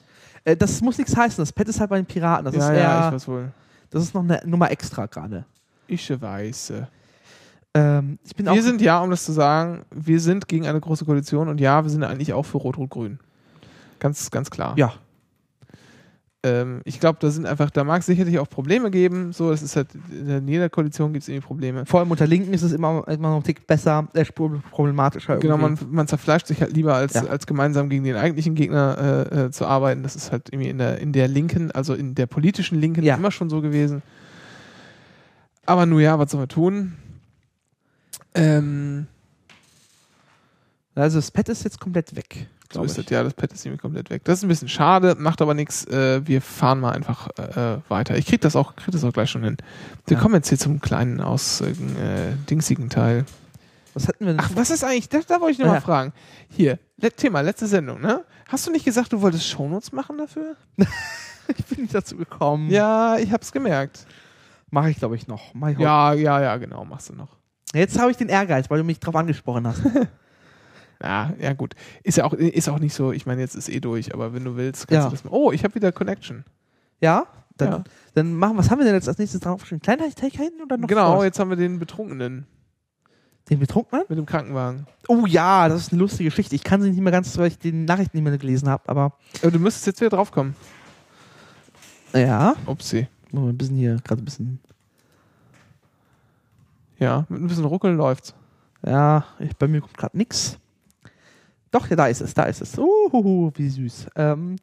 Äh, 0.45 0.57
das 0.57 0.81
muss 0.81 0.99
nichts 0.99 1.17
heißen. 1.17 1.43
Das 1.43 1.53
Pad 1.53 1.69
ist 1.69 1.81
halt 1.81 1.91
bei 1.91 1.97
den 1.97 2.07
Piraten. 2.07 2.45
Das, 2.45 2.55
ja, 2.55 2.61
ist, 2.61 2.77
eher, 2.77 2.83
ja, 2.83 3.09
ich 3.09 3.15
weiß 3.15 3.29
wohl. 3.29 3.53
das 3.91 4.03
ist 4.03 4.15
noch 4.15 4.23
eine 4.23 4.41
Nummer 4.45 4.71
extra 4.71 5.07
gerade. 5.07 5.45
Ich 5.87 6.09
weiß. 6.21 6.73
Ähm, 7.75 8.19
ich 8.25 8.33
Wir 8.39 8.63
sind 8.63 8.81
ja, 8.81 9.01
um 9.01 9.11
das 9.11 9.25
zu 9.25 9.33
sagen, 9.33 9.85
wir 9.95 10.21
sind 10.21 10.49
gegen 10.49 10.67
eine 10.67 10.81
große 10.81 11.05
Koalition 11.05 11.49
und 11.49 11.61
ja, 11.61 11.83
wir 11.83 11.91
sind 11.91 12.05
eigentlich 12.05 12.33
auch 12.33 12.45
für 12.45 12.59
Rot-Rot-Grün. 12.59 13.19
Ganz, 13.99 14.31
ganz 14.31 14.51
klar. 14.51 14.75
ja. 14.77 14.93
Ähm, 16.43 16.83
ich 16.85 17.01
glaube, 17.01 17.19
da 17.21 17.31
sind 17.31 17.45
einfach, 17.47 17.71
da 17.71 17.83
mag 17.83 18.01
es 18.01 18.07
sicherlich 18.07 18.39
auch 18.39 18.49
Probleme 18.49 18.91
geben. 18.91 19.33
So, 19.33 19.51
das 19.51 19.63
ist 19.63 19.75
halt, 19.75 19.89
in 20.13 20.47
jeder 20.47 20.69
Koalition 20.69 21.13
gibt 21.13 21.23
es 21.25 21.29
irgendwie 21.29 21.47
Probleme. 21.47 21.87
Vor 21.87 21.99
allem 21.99 22.11
unter 22.11 22.27
Linken 22.27 22.53
ist 22.53 22.63
es 22.63 22.73
immer, 22.73 23.09
immer 23.09 23.31
noch 23.31 23.37
ein 23.39 23.43
Tick 23.43 23.67
besser, 23.67 24.07
äh, 24.13 24.25
problematischer. 24.25 25.39
Genau, 25.39 25.57
man, 25.57 25.77
man 25.91 26.07
zerfleischt 26.07 26.47
sich 26.47 26.61
halt 26.61 26.73
lieber, 26.77 26.95
als, 26.95 27.15
Ja. 27.15 27.25
als 27.25 27.47
gemeinsam 27.47 27.89
gegen 27.89 28.05
den 28.05 28.15
eigentlichen 28.17 28.55
Gegner 28.55 29.27
äh, 29.33 29.45
äh, 29.47 29.51
zu 29.51 29.67
arbeiten. 29.67 30.03
Das 30.05 30.15
ist 30.15 30.31
halt 30.31 30.51
irgendwie 30.53 30.69
in 30.69 30.79
der, 30.79 30.99
in 30.99 31.13
der 31.13 31.27
Linken, 31.27 31.73
also 31.73 31.95
in 31.95 32.15
der 32.15 32.27
politischen 32.27 32.79
Linken 32.81 33.03
Ja. 33.03 33.17
immer 33.17 33.33
schon 33.33 33.51
so 33.51 33.61
gewesen. 33.61 34.03
Aber 35.65 35.85
nun 35.87 36.01
ja, 36.01 36.17
was 36.19 36.31
soll 36.31 36.41
man 36.41 36.49
tun? 36.49 36.93
Ähm, 38.35 39.07
Also 40.95 41.19
das 41.19 41.31
Pad 41.31 41.49
ist 41.49 41.65
jetzt 41.65 41.81
komplett 41.81 42.15
weg. 42.15 42.47
So 42.73 42.83
ist 42.83 42.99
das, 42.99 43.07
ja, 43.11 43.23
das 43.23 43.35
Pad 43.35 43.53
ist 43.53 43.65
irgendwie 43.65 43.81
komplett 43.81 44.11
weg. 44.11 44.23
Das 44.25 44.39
ist 44.39 44.45
ein 44.45 44.49
bisschen 44.49 44.69
schade, 44.69 45.15
macht 45.19 45.41
aber 45.41 45.55
nichts. 45.55 45.85
Äh, 45.87 46.27
wir 46.27 46.43
fahren 46.43 46.81
mal 46.81 46.93
einfach 46.93 47.29
äh, 47.39 47.79
weiter. 47.89 48.17
Ich 48.19 48.27
krieg 48.27 48.41
das 48.41 48.57
auch, 48.57 48.75
krieg 48.77 48.93
das 48.93 49.05
auch 49.05 49.13
gleich 49.13 49.31
schon 49.31 49.45
hin. 49.45 49.57
Wir 50.07 50.17
Ja. 50.17 50.23
kommen 50.23 50.35
jetzt 50.35 50.49
hier 50.49 50.59
zum 50.59 50.81
kleinen, 50.81 51.21
aus 51.21 51.61
äh, 51.61 51.73
dingsigen 52.51 52.89
Teil. 52.91 53.25
Was 53.95 54.09
hatten 54.09 54.27
wir 54.27 54.33
denn? 54.35 54.41
Ach, 54.41 54.51
was 54.55 54.71
ist 54.71 54.85
eigentlich, 54.85 55.09
da, 55.09 55.21
da 55.27 55.41
wollte 55.41 55.53
ich 55.53 55.59
noch 55.59 55.67
Ah, 55.67 55.71
mal 55.71 55.75
ja. 55.77 55.81
fragen. 55.81 56.13
Hier, 56.51 56.79
Thema, 57.17 57.41
letzte 57.41 57.67
Sendung, 57.67 58.01
ne? 58.01 58.25
Hast 58.49 58.67
du 58.67 58.71
nicht 58.73 58.85
gesagt, 58.85 59.13
du 59.13 59.23
wolltest 59.23 59.47
Shownotes 59.47 59.93
machen 59.93 60.19
dafür? 60.19 60.57
ich 60.77 61.65
bin 61.67 61.83
nicht 61.83 61.95
dazu 61.95 62.17
gekommen. 62.17 62.71
Ja, 62.71 63.17
ich 63.17 63.33
hab's 63.33 63.53
gemerkt. 63.53 64.07
Mache 64.71 64.91
ich, 64.91 64.99
glaube 64.99 65.17
ich, 65.17 65.29
noch. 65.29 65.55
Ich 65.71 65.79
Ja, 65.79 66.13
ja, 66.13 66.43
ja, 66.43 66.57
genau, 66.57 66.85
machst 66.85 67.09
du 67.09 67.15
noch. 67.15 67.37
Jetzt 67.73 67.99
habe 67.99 68.11
ich 68.11 68.17
den 68.17 68.29
Ehrgeiz, 68.29 68.69
weil 68.69 68.79
du 68.79 68.85
mich 68.85 69.01
drauf 69.01 69.15
angesprochen 69.17 69.67
hast. 69.67 69.81
Ja, 71.03 71.33
ja, 71.39 71.53
gut. 71.53 71.75
Ist 72.03 72.17
ja 72.19 72.25
auch, 72.25 72.33
ist 72.33 72.69
auch 72.69 72.79
nicht 72.79 72.95
so, 72.95 73.13
ich 73.13 73.27
meine, 73.27 73.41
jetzt 73.43 73.55
ist 73.55 73.69
eh 73.69 73.81
durch, 73.81 74.15
aber 74.15 74.33
wenn 74.33 74.45
du 74.45 74.57
willst, 74.57 74.89
kannst 74.89 75.05
Ja. 75.05 75.05
du 75.05 75.11
das 75.11 75.25
mal. 75.25 75.31
Oh, 75.33 75.53
ich 75.53 75.63
habe 75.65 75.75
wieder 75.75 75.93
Connection. 75.93 76.45
ja? 77.01 77.27
Dann, 77.59 77.71
Ja. 77.73 77.85
dann 78.13 78.35
machen, 78.35 78.59
was 78.59 78.71
haben 78.71 78.79
wir 78.81 78.85
denn 78.85 78.95
jetzt 78.95 79.09
als 79.09 79.17
nächstes 79.17 79.41
draufgeschrieben? 79.41 79.81
Kleinigkeiten 79.81 80.61
oder 80.63 80.77
noch 80.77 80.89
Genau, 80.89 81.17
was? 81.19 81.25
jetzt 81.25 81.39
haben 81.39 81.49
wir 81.49 81.57
den 81.57 81.79
Betrunkenen 81.79 82.47
Den 83.49 83.59
Betrunkenen? 83.61 84.05
mit 84.11 84.19
dem 84.19 84.27
Krankenwagen. 84.27 84.87
Oh 85.09 85.25
ja, 85.27 85.67
das 85.71 85.83
ist 85.83 85.93
eine 85.93 86.01
lustige 86.01 86.29
Geschichte. 86.29 86.55
Ich 86.55 86.65
kann 86.65 86.83
sie 86.83 86.91
nicht 86.91 87.01
mehr 87.01 87.13
ganz, 87.13 87.37
weil 87.39 87.47
ich 87.49 87.59
die 87.59 87.73
Nachrichten 87.73 88.17
nicht 88.19 88.25
mehr 88.25 88.37
gelesen 88.37 88.69
habe, 88.69 88.87
aber 88.89 89.13
Aber 89.41 89.51
du 89.51 89.59
müsstest 89.59 89.87
jetzt 89.87 90.01
wieder 90.03 90.11
draufkommen. 90.11 90.55
ja. 92.13 92.55
Upsi. 92.67 93.07
Mal 93.33 93.49
ein 93.49 93.57
bisschen 93.57 93.77
hier, 93.77 93.97
gerade 94.05 94.21
ein 94.21 94.25
bisschen. 94.27 94.61
Ja, 96.99 97.25
mit 97.29 97.41
ein 97.41 97.47
bisschen 97.47 97.65
Ruckeln 97.65 97.97
läuft's. 97.97 98.35
Ja, 98.85 99.25
ich, 99.39 99.57
bei 99.57 99.67
mir 99.69 99.81
kommt 99.81 99.97
gerade 99.97 100.17
nix. 100.17 100.59
Doch, 101.77 101.89
da 101.89 102.07
ist 102.07 102.23
es, 102.23 102.33
da 102.33 102.45
ist 102.45 102.63
es. 102.63 102.79
Uhuhu, 102.79 103.53
wie 103.55 103.69
süß. 103.69 104.07
Ähm, 104.17 104.57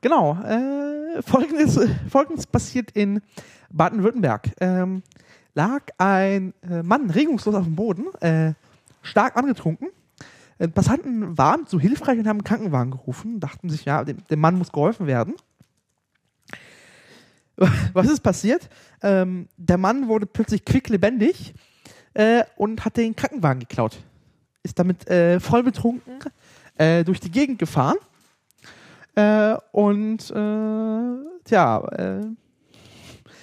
genau, 0.00 0.36
äh, 0.42 1.22
folgendes, 1.22 1.78
folgendes 2.08 2.44
passiert 2.44 2.90
in 2.90 3.20
Baden-Württemberg. 3.70 4.50
Ähm, 4.60 5.04
lag 5.54 5.82
ein 5.96 6.52
äh, 6.68 6.82
Mann 6.82 7.08
regungslos 7.08 7.54
auf 7.54 7.66
dem 7.66 7.76
Boden, 7.76 8.12
äh, 8.20 8.54
stark 9.00 9.36
angetrunken. 9.36 9.90
Äh, 10.58 10.66
Passanten 10.66 11.38
waren 11.38 11.66
so 11.68 11.78
hilfreich 11.78 12.18
und 12.18 12.26
haben 12.26 12.38
einen 12.38 12.44
Krankenwagen 12.44 12.90
gerufen, 12.90 13.38
dachten 13.38 13.70
sich, 13.70 13.84
ja, 13.84 14.02
dem, 14.02 14.16
dem 14.28 14.40
Mann 14.40 14.58
muss 14.58 14.72
geholfen 14.72 15.06
werden. 15.06 15.34
Was 17.92 18.08
ist 18.08 18.24
passiert? 18.24 18.68
Ähm, 19.02 19.46
der 19.56 19.78
Mann 19.78 20.08
wurde 20.08 20.26
plötzlich 20.26 20.64
quicklebendig 20.64 21.54
äh, 22.14 22.42
und 22.56 22.84
hat 22.84 22.96
den 22.96 23.14
Krankenwagen 23.14 23.60
geklaut. 23.60 24.02
Ist 24.62 24.78
damit 24.78 25.08
äh, 25.08 25.40
voll 25.40 25.62
betrunken 25.62 26.18
äh, 26.80 27.04
durch 27.04 27.20
die 27.20 27.30
Gegend 27.30 27.58
gefahren. 27.58 27.98
Äh, 29.14 29.54
und 29.72 30.30
äh, 30.30 31.44
tja, 31.44 31.78
äh, 31.88 32.24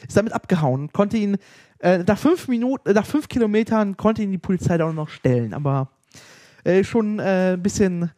ist 0.08 0.18
damit 0.18 0.34
abgehauen. 0.34 0.92
Konnte 0.92 1.18
ihn 1.18 1.38
äh, 1.80 2.00
nach 2.00 2.18
fünf 2.18 2.48
Minuten, 2.48 2.90
äh, 2.90 2.94
nach 2.94 3.06
fünf 3.06 3.28
Kilometern 3.28 3.96
konnte 3.96 4.24
ihn 4.24 4.32
die 4.32 4.40
Polizei 4.40 4.78
da 4.78 4.90
auch 4.90 4.94
noch 4.94 5.10
stellen. 5.10 5.54
Aber 5.54 5.92
schon 6.84 7.22
ein 7.22 7.64
bisschen, 7.64 8.12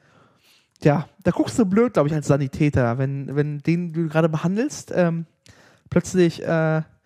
ja, 0.82 1.08
da 1.22 1.30
guckst 1.30 1.60
du 1.60 1.66
blöd, 1.66 1.94
glaube 1.94 2.10
ich, 2.10 2.16
als 2.16 2.26
Sanitäter, 2.26 2.98
wenn, 2.98 3.36
wenn 3.36 3.60
den 3.60 3.94
du 3.94 4.08
gerade 4.08 4.28
behandelst, 4.28 4.92
ähm, 4.96 5.28
plötzlich 5.92 6.42
wie, 6.42 7.04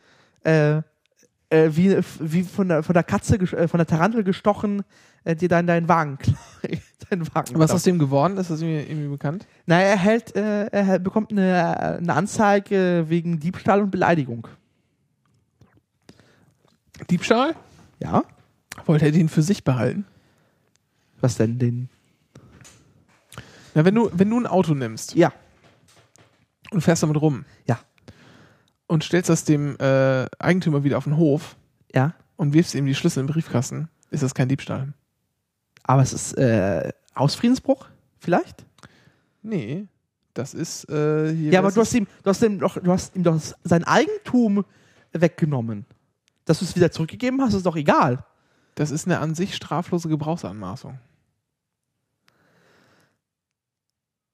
wie 1.51 2.43
von 2.43 2.69
der, 2.69 2.81
von 2.81 2.93
der 2.93 3.03
Katze, 3.03 3.45
von 3.45 3.77
der 3.77 3.87
Tarantel 3.87 4.23
gestochen, 4.23 4.83
äh, 5.23 5.35
dir 5.35 5.49
dann 5.49 5.67
deinen 5.67 5.87
Wagen, 5.87 6.17
deinen 7.09 7.27
Wagen 7.33 7.47
Was 7.59 7.69
klaut. 7.69 7.71
aus 7.71 7.83
dem 7.83 7.99
geworden 7.99 8.33
ist, 8.33 8.41
ist 8.41 8.51
das 8.51 8.61
irgendwie, 8.61 8.91
irgendwie 8.91 9.09
bekannt? 9.09 9.45
Na, 9.65 9.79
er 9.81 9.97
hält, 9.97 10.35
äh, 10.35 10.65
er 10.67 10.99
bekommt 10.99 11.31
eine, 11.31 11.97
eine 11.99 12.13
Anzeige 12.13 13.05
wegen 13.07 13.39
Diebstahl 13.39 13.81
und 13.81 13.91
Beleidigung. 13.91 14.47
Diebstahl? 17.09 17.55
Ja? 17.99 18.23
Wollte 18.85 19.05
er 19.05 19.11
den 19.11 19.29
für 19.29 19.41
sich 19.41 19.63
behalten? 19.63 20.05
Was 21.21 21.35
denn 21.35 21.57
den? 21.59 21.89
Na, 23.75 23.85
wenn 23.85 23.95
du, 23.95 24.09
wenn 24.13 24.29
du 24.29 24.39
ein 24.39 24.45
Auto 24.47 24.73
nimmst 24.73 25.15
Ja. 25.15 25.31
und 26.71 26.81
fährst 26.81 27.01
damit 27.03 27.19
rum 27.21 27.45
Ja. 27.65 27.79
und 28.87 29.03
stellst 29.03 29.29
das 29.29 29.43
dem 29.45 29.77
äh, 29.79 30.25
Eigentümer 30.39 30.83
wieder 30.83 30.97
auf 30.97 31.05
den 31.05 31.17
Hof 31.17 31.55
Ja. 31.93 32.13
und 32.35 32.53
wirfst 32.53 32.75
ihm 32.75 32.85
die 32.85 32.93
Schlüssel 32.95 33.21
im 33.21 33.27
Briefkasten, 33.27 33.87
ist 34.11 34.21
das 34.23 34.35
kein 34.35 34.49
Diebstahl. 34.49 34.93
Aber 35.83 36.01
es 36.01 36.13
ist 36.13 36.37
äh, 36.37 36.91
Hausfriedensbruch, 37.17 37.87
vielleicht? 38.19 38.65
Nee, 39.41 39.87
das 40.33 40.53
ist 40.53 40.89
äh, 40.89 41.33
hier. 41.33 41.51
Ja, 41.51 41.59
aber 41.59 41.71
du 41.71 41.81
hast 41.81 41.93
ihm, 41.93 42.07
du 42.23 42.29
hast 42.29 42.41
ihm 42.41 42.59
doch, 42.59 42.77
du 42.77 42.91
hast 42.91 43.15
ihm 43.15 43.23
doch 43.23 43.39
sein 43.63 43.83
Eigentum 43.83 44.65
weggenommen. 45.11 45.85
Dass 46.45 46.59
du 46.59 46.65
es 46.65 46.75
wieder 46.75 46.91
zurückgegeben 46.91 47.41
hast, 47.41 47.53
ist 47.53 47.65
doch 47.65 47.75
egal. 47.75 48.25
das 48.75 48.91
ist 48.91 49.05
eine 49.05 49.19
an 49.19 49.35
sich 49.35 49.55
straflose 49.55 50.09
Gebrauchsanmaßung. 50.09 50.97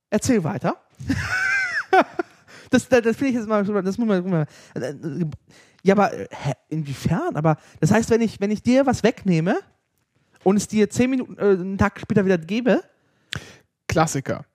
Erzähl 0.09 0.43
weiter. 0.43 0.77
das 2.71 2.87
das, 2.87 3.01
das 3.03 3.17
finde 3.17 3.27
ich 3.27 3.35
jetzt 3.35 3.47
mal, 3.47 3.63
das 3.63 3.97
muss 3.97 4.07
man, 4.07 4.23
muss 4.23 4.31
man 4.31 5.31
ja, 5.83 5.93
aber 5.93 6.13
äh, 6.13 6.27
hä, 6.31 6.53
inwiefern? 6.69 7.35
Aber 7.35 7.57
das 7.79 7.91
heißt, 7.91 8.09
wenn 8.09 8.21
ich, 8.21 8.39
wenn 8.39 8.51
ich 8.51 8.63
dir 8.63 8.85
was 8.85 9.03
wegnehme 9.03 9.59
und 10.43 10.57
es 10.57 10.67
dir 10.67 10.89
zehn 10.89 11.09
Minuten, 11.09 11.37
äh, 11.37 11.51
einen 11.51 11.77
Tag 11.77 11.99
später 11.99 12.25
wieder 12.25 12.37
gebe, 12.37 12.83
Klassiker. 13.87 14.45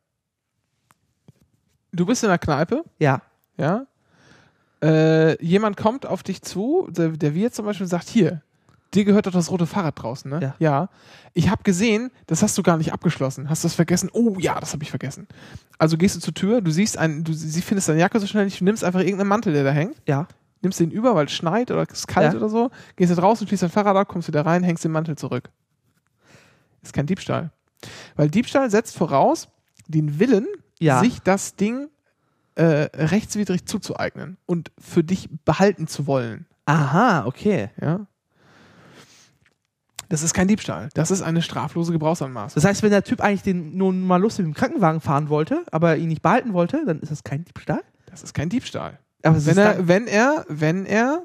Du 1.92 2.06
bist 2.06 2.22
in 2.22 2.28
der 2.28 2.38
Kneipe, 2.38 2.84
ja, 2.98 3.22
ja. 3.56 3.86
Äh, 4.82 5.42
jemand 5.44 5.76
kommt 5.76 6.06
auf 6.06 6.22
dich 6.22 6.42
zu, 6.42 6.88
der, 6.90 7.10
der 7.10 7.34
Wirt 7.34 7.54
zum 7.54 7.64
Beispiel 7.64 7.86
sagt, 7.86 8.08
hier, 8.08 8.42
dir 8.92 9.04
gehört 9.04 9.26
doch 9.26 9.32
das 9.32 9.50
rote 9.50 9.66
Fahrrad 9.66 10.00
draußen, 10.02 10.30
ne? 10.30 10.40
Ja. 10.40 10.54
ja. 10.58 10.88
Ich 11.32 11.48
habe 11.48 11.62
gesehen, 11.62 12.10
das 12.26 12.42
hast 12.42 12.58
du 12.58 12.62
gar 12.62 12.76
nicht 12.76 12.92
abgeschlossen. 12.92 13.48
Hast 13.48 13.64
du 13.64 13.66
das 13.66 13.74
vergessen? 13.74 14.10
Oh 14.12 14.36
ja, 14.38 14.58
das 14.60 14.72
habe 14.72 14.82
ich 14.82 14.90
vergessen. 14.90 15.26
Also 15.78 15.96
gehst 15.96 16.16
du 16.16 16.20
zur 16.20 16.34
Tür, 16.34 16.60
du 16.60 16.70
siehst 16.70 16.98
einen, 16.98 17.24
du 17.24 17.32
sie 17.32 17.62
findest 17.62 17.88
deine 17.88 18.00
Jacke 18.00 18.20
so 18.20 18.26
schnell 18.26 18.44
nicht, 18.44 18.60
du 18.60 18.64
nimmst 18.64 18.84
einfach 18.84 19.00
irgendeinen 19.00 19.28
Mantel, 19.28 19.52
der 19.52 19.64
da 19.64 19.70
hängt, 19.70 19.96
ja, 20.06 20.26
nimmst 20.62 20.80
den 20.80 20.90
über, 20.90 21.14
weil 21.14 21.26
es 21.26 21.32
schneit 21.32 21.70
oder 21.70 21.82
es 21.88 22.00
ist 22.00 22.08
kalt 22.08 22.32
Ja. 22.32 22.38
oder 22.38 22.48
so, 22.48 22.70
gehst 22.96 23.10
da 23.10 23.16
draußen, 23.16 23.46
schließt 23.46 23.62
dein 23.62 23.70
Fahrrad 23.70 23.96
ab, 23.96 24.08
kommst 24.08 24.28
wieder 24.28 24.44
rein, 24.44 24.62
hängst 24.62 24.84
den 24.84 24.92
Mantel 24.92 25.16
zurück. 25.16 25.50
Ist 26.84 26.92
kein 26.92 27.06
Diebstahl. 27.06 27.50
Weil 28.16 28.30
Diebstahl 28.30 28.70
setzt 28.70 28.96
voraus 28.96 29.48
den 29.88 30.18
Willen, 30.20 30.46
Ja. 30.80 31.00
sich 31.00 31.20
das 31.20 31.56
Ding 31.56 31.88
äh, 32.54 32.88
rechtswidrig 32.94 33.66
zuzueignen 33.66 34.36
und 34.46 34.70
für 34.78 35.02
dich 35.02 35.28
behalten 35.44 35.86
zu 35.88 36.06
wollen. 36.06 36.46
Aha, 36.66 37.26
okay. 37.26 37.70
Ja? 37.80 38.06
Das 40.08 40.22
ist 40.22 40.34
kein 40.34 40.46
Diebstahl. 40.48 40.90
Das 40.94 41.10
ist 41.10 41.22
eine 41.22 41.42
straflose 41.42 41.90
Gebrauchsanmaßung. 41.92 42.54
Das 42.54 42.64
heißt, 42.68 42.82
wenn 42.82 42.90
der 42.90 43.02
Typ 43.04 43.20
eigentlich 43.20 43.42
den 43.42 43.76
nur 43.76 43.92
mal 43.92 44.20
lustig 44.20 44.46
mit 44.46 44.54
dem 44.54 44.58
Krankenwagen 44.58 45.00
fahren 45.00 45.28
wollte, 45.28 45.64
aber 45.72 45.96
ihn 45.96 46.08
nicht 46.08 46.22
behalten 46.22 46.52
wollte, 46.52 46.84
dann 46.86 47.00
ist 47.00 47.10
das 47.10 47.24
kein 47.24 47.44
Diebstahl. 47.44 47.80
Das 48.06 48.22
ist 48.22 48.34
kein 48.34 48.48
Diebstahl. 48.48 48.98
Aber 49.22 49.44
Wenn 49.44 49.56
er, 49.58 49.88
wenn 49.88 50.06
er, 50.06 50.44
wenn 50.48 50.86
er 50.86 51.22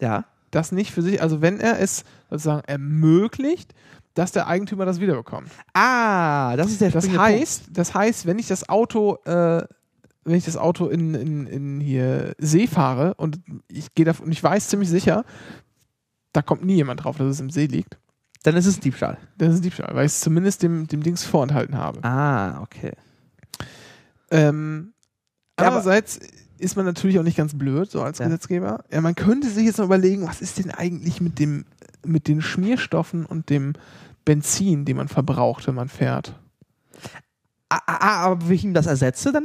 ja, 0.00 0.24
das 0.50 0.72
nicht 0.72 0.90
für 0.92 1.02
sich, 1.02 1.20
also 1.22 1.42
wenn 1.42 1.60
er 1.60 1.78
es 1.78 2.04
sozusagen 2.30 2.64
ermöglicht, 2.66 3.74
dass 4.16 4.32
der 4.32 4.48
Eigentümer 4.48 4.84
das 4.84 4.98
wiederbekommt. 4.98 5.48
ah, 5.74 6.56
das 6.56 6.72
ist 6.72 6.80
der 6.80 6.90
Das 6.90 7.08
heißt, 7.08 7.64
das 7.72 7.94
heißt, 7.94 8.26
wenn 8.26 8.38
ich 8.40 8.48
das 8.48 8.68
Auto, 8.68 9.18
äh, 9.26 9.62
wenn 10.24 10.34
ich 10.34 10.44
das 10.44 10.56
Auto 10.56 10.88
in, 10.88 11.14
in, 11.14 11.46
in 11.46 11.80
hier 11.80 12.34
See 12.38 12.66
fahre 12.66 13.14
und 13.14 13.38
ich 13.68 13.94
gehe 13.94 14.04
davon 14.04 14.26
und 14.26 14.32
ich 14.32 14.42
weiß 14.42 14.68
ziemlich 14.68 14.88
sicher, 14.88 15.24
da 16.32 16.42
kommt 16.42 16.64
nie 16.64 16.74
jemand 16.74 17.04
drauf, 17.04 17.16
dass 17.18 17.28
es 17.28 17.38
im 17.40 17.50
See 17.50 17.66
liegt. 17.66 17.90
Punkt. 17.90 18.02
Dann 18.42 18.56
ist 18.56 18.66
es 18.66 18.78
ein 18.78 18.80
Diebstahl. 18.80 19.18
Das 19.38 19.52
ist 19.52 19.58
ein 19.60 19.62
Diebstahl, 19.62 19.94
weil 19.94 20.06
ich 20.06 20.12
es 20.12 20.20
zumindest 20.20 20.62
dem, 20.62 20.86
dem 20.88 21.02
Dings 21.02 21.24
vorenthalten 21.24 21.76
habe. 21.76 22.02
Ah, 22.04 22.60
okay. 22.62 22.92
Ähm, 24.30 24.92
Ja, 25.58 25.66
aber- 25.66 25.76
andererseits 25.76 26.18
ist 26.58 26.76
man 26.76 26.84
natürlich 26.86 27.18
auch 27.18 27.22
nicht 27.22 27.36
ganz 27.36 27.56
blöd, 27.56 27.90
so 27.90 28.02
als 28.02 28.18
Ja. 28.18 28.26
Gesetzgeber. 28.26 28.84
Ja, 28.90 29.00
man 29.00 29.14
könnte 29.14 29.48
sich 29.48 29.66
jetzt 29.66 29.78
mal 29.78 29.84
überlegen, 29.84 30.26
was 30.26 30.40
ist 30.40 30.58
denn 30.58 30.70
eigentlich 30.70 31.20
mit 31.20 31.38
dem, 31.38 31.64
mit 32.04 32.28
den 32.28 32.40
Schmierstoffen 32.40 33.26
und 33.26 33.50
dem 33.50 33.74
Benzin, 34.26 34.84
den 34.84 34.98
man 34.98 35.08
verbraucht, 35.08 35.66
wenn 35.66 35.74
man 35.74 35.88
fährt? 35.88 36.34
Ah, 37.68 37.80
ah, 37.86 37.96
ah, 37.98 38.16
aber 38.26 38.46
wenn 38.48 38.54
ich 38.54 38.64
ihm 38.64 38.74
das 38.74 38.86
ersetze, 38.86 39.32
dann 39.32 39.44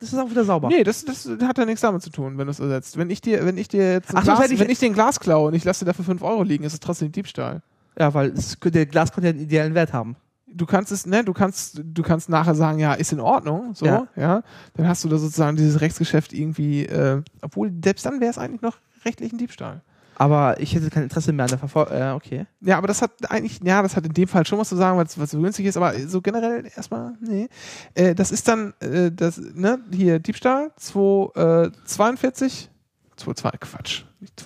ist 0.00 0.12
es 0.12 0.18
auch 0.18 0.28
wieder 0.30 0.44
sauber. 0.44 0.68
Nee, 0.68 0.84
das, 0.84 1.04
das 1.06 1.26
hat 1.42 1.56
ja 1.56 1.64
nichts 1.64 1.80
damit 1.80 2.02
zu 2.02 2.10
tun, 2.10 2.36
wenn 2.36 2.46
du 2.46 2.50
es 2.50 2.60
ersetzt. 2.60 2.98
Wenn 2.98 3.08
ich 3.08 3.20
dir, 3.22 3.46
wenn 3.46 3.56
ich 3.56 3.68
dir 3.68 3.92
jetzt 3.92 4.10
ein 4.10 4.16
Ach 4.18 4.24
so, 4.24 4.32
Glas, 4.32 4.40
wenn 4.44 4.52
ich- 4.52 4.60
wenn 4.60 4.68
ich 4.70 4.78
dir 4.78 4.86
ein 4.86 4.92
Glas 4.92 5.18
klaue 5.20 5.48
und 5.48 5.54
ich 5.54 5.64
lasse 5.64 5.84
dir 5.84 5.90
dafür 5.90 6.04
5 6.04 6.22
Euro 6.22 6.42
liegen, 6.42 6.64
ist 6.64 6.74
es 6.74 6.80
trotzdem 6.80 7.12
Diebstahl. 7.12 7.62
Ja, 7.98 8.12
weil 8.12 8.30
es, 8.32 8.58
der 8.62 8.86
Glas 8.86 9.12
konnte 9.12 9.28
ja 9.28 9.32
einen 9.32 9.42
ideellen 9.42 9.74
Wert 9.74 9.92
haben. 9.94 10.16
Du 10.46 10.66
kannst 10.66 10.92
es, 10.92 11.06
ne, 11.06 11.24
du 11.24 11.32
kannst, 11.32 11.80
du 11.82 12.02
kannst 12.02 12.28
nachher 12.28 12.54
sagen, 12.54 12.78
ja, 12.78 12.92
ist 12.92 13.10
in 13.12 13.20
Ordnung, 13.20 13.74
so, 13.74 13.86
ja. 13.86 14.06
Ja. 14.16 14.42
Dann 14.74 14.86
hast 14.86 15.02
du 15.04 15.08
da 15.08 15.16
sozusagen 15.16 15.56
dieses 15.56 15.80
Rechtsgeschäft 15.80 16.34
irgendwie, 16.34 16.84
äh, 16.84 17.22
obwohl 17.40 17.72
selbst 17.82 18.04
dann 18.04 18.20
wäre 18.20 18.30
es 18.30 18.36
eigentlich 18.36 18.60
noch 18.60 18.76
rechtlich 19.06 19.32
ein 19.32 19.38
Diebstahl. 19.38 19.80
Aber 20.22 20.60
ich 20.60 20.72
hätte 20.72 20.88
kein 20.88 21.02
Interesse 21.02 21.32
mehr 21.32 21.46
an 21.46 21.50
der 21.50 21.58
Verfolgung. 21.58 21.96
Äh, 21.96 22.12
okay. 22.12 22.46
Ja, 22.60 22.78
aber 22.78 22.86
das 22.86 23.02
hat 23.02 23.10
eigentlich, 23.28 23.58
ja, 23.64 23.82
das 23.82 23.96
hat 23.96 24.06
in 24.06 24.12
dem 24.12 24.28
Fall 24.28 24.46
schon 24.46 24.56
was 24.56 24.68
zu 24.68 24.76
sagen, 24.76 24.96
weil 24.96 25.04
es 25.04 25.14
so 25.14 25.40
günstig 25.40 25.66
ist, 25.66 25.76
aber 25.76 25.98
so 26.06 26.22
generell 26.22 26.64
erstmal, 26.76 27.14
nee. 27.20 27.48
Äh, 27.94 28.14
das 28.14 28.30
ist 28.30 28.46
dann, 28.46 28.72
äh, 28.78 29.10
das, 29.10 29.38
ne, 29.38 29.80
hier 29.92 30.20
Diebstahl, 30.20 30.70
242, 30.76 32.70
22, 33.16 33.60
Quatsch, 33.60 34.04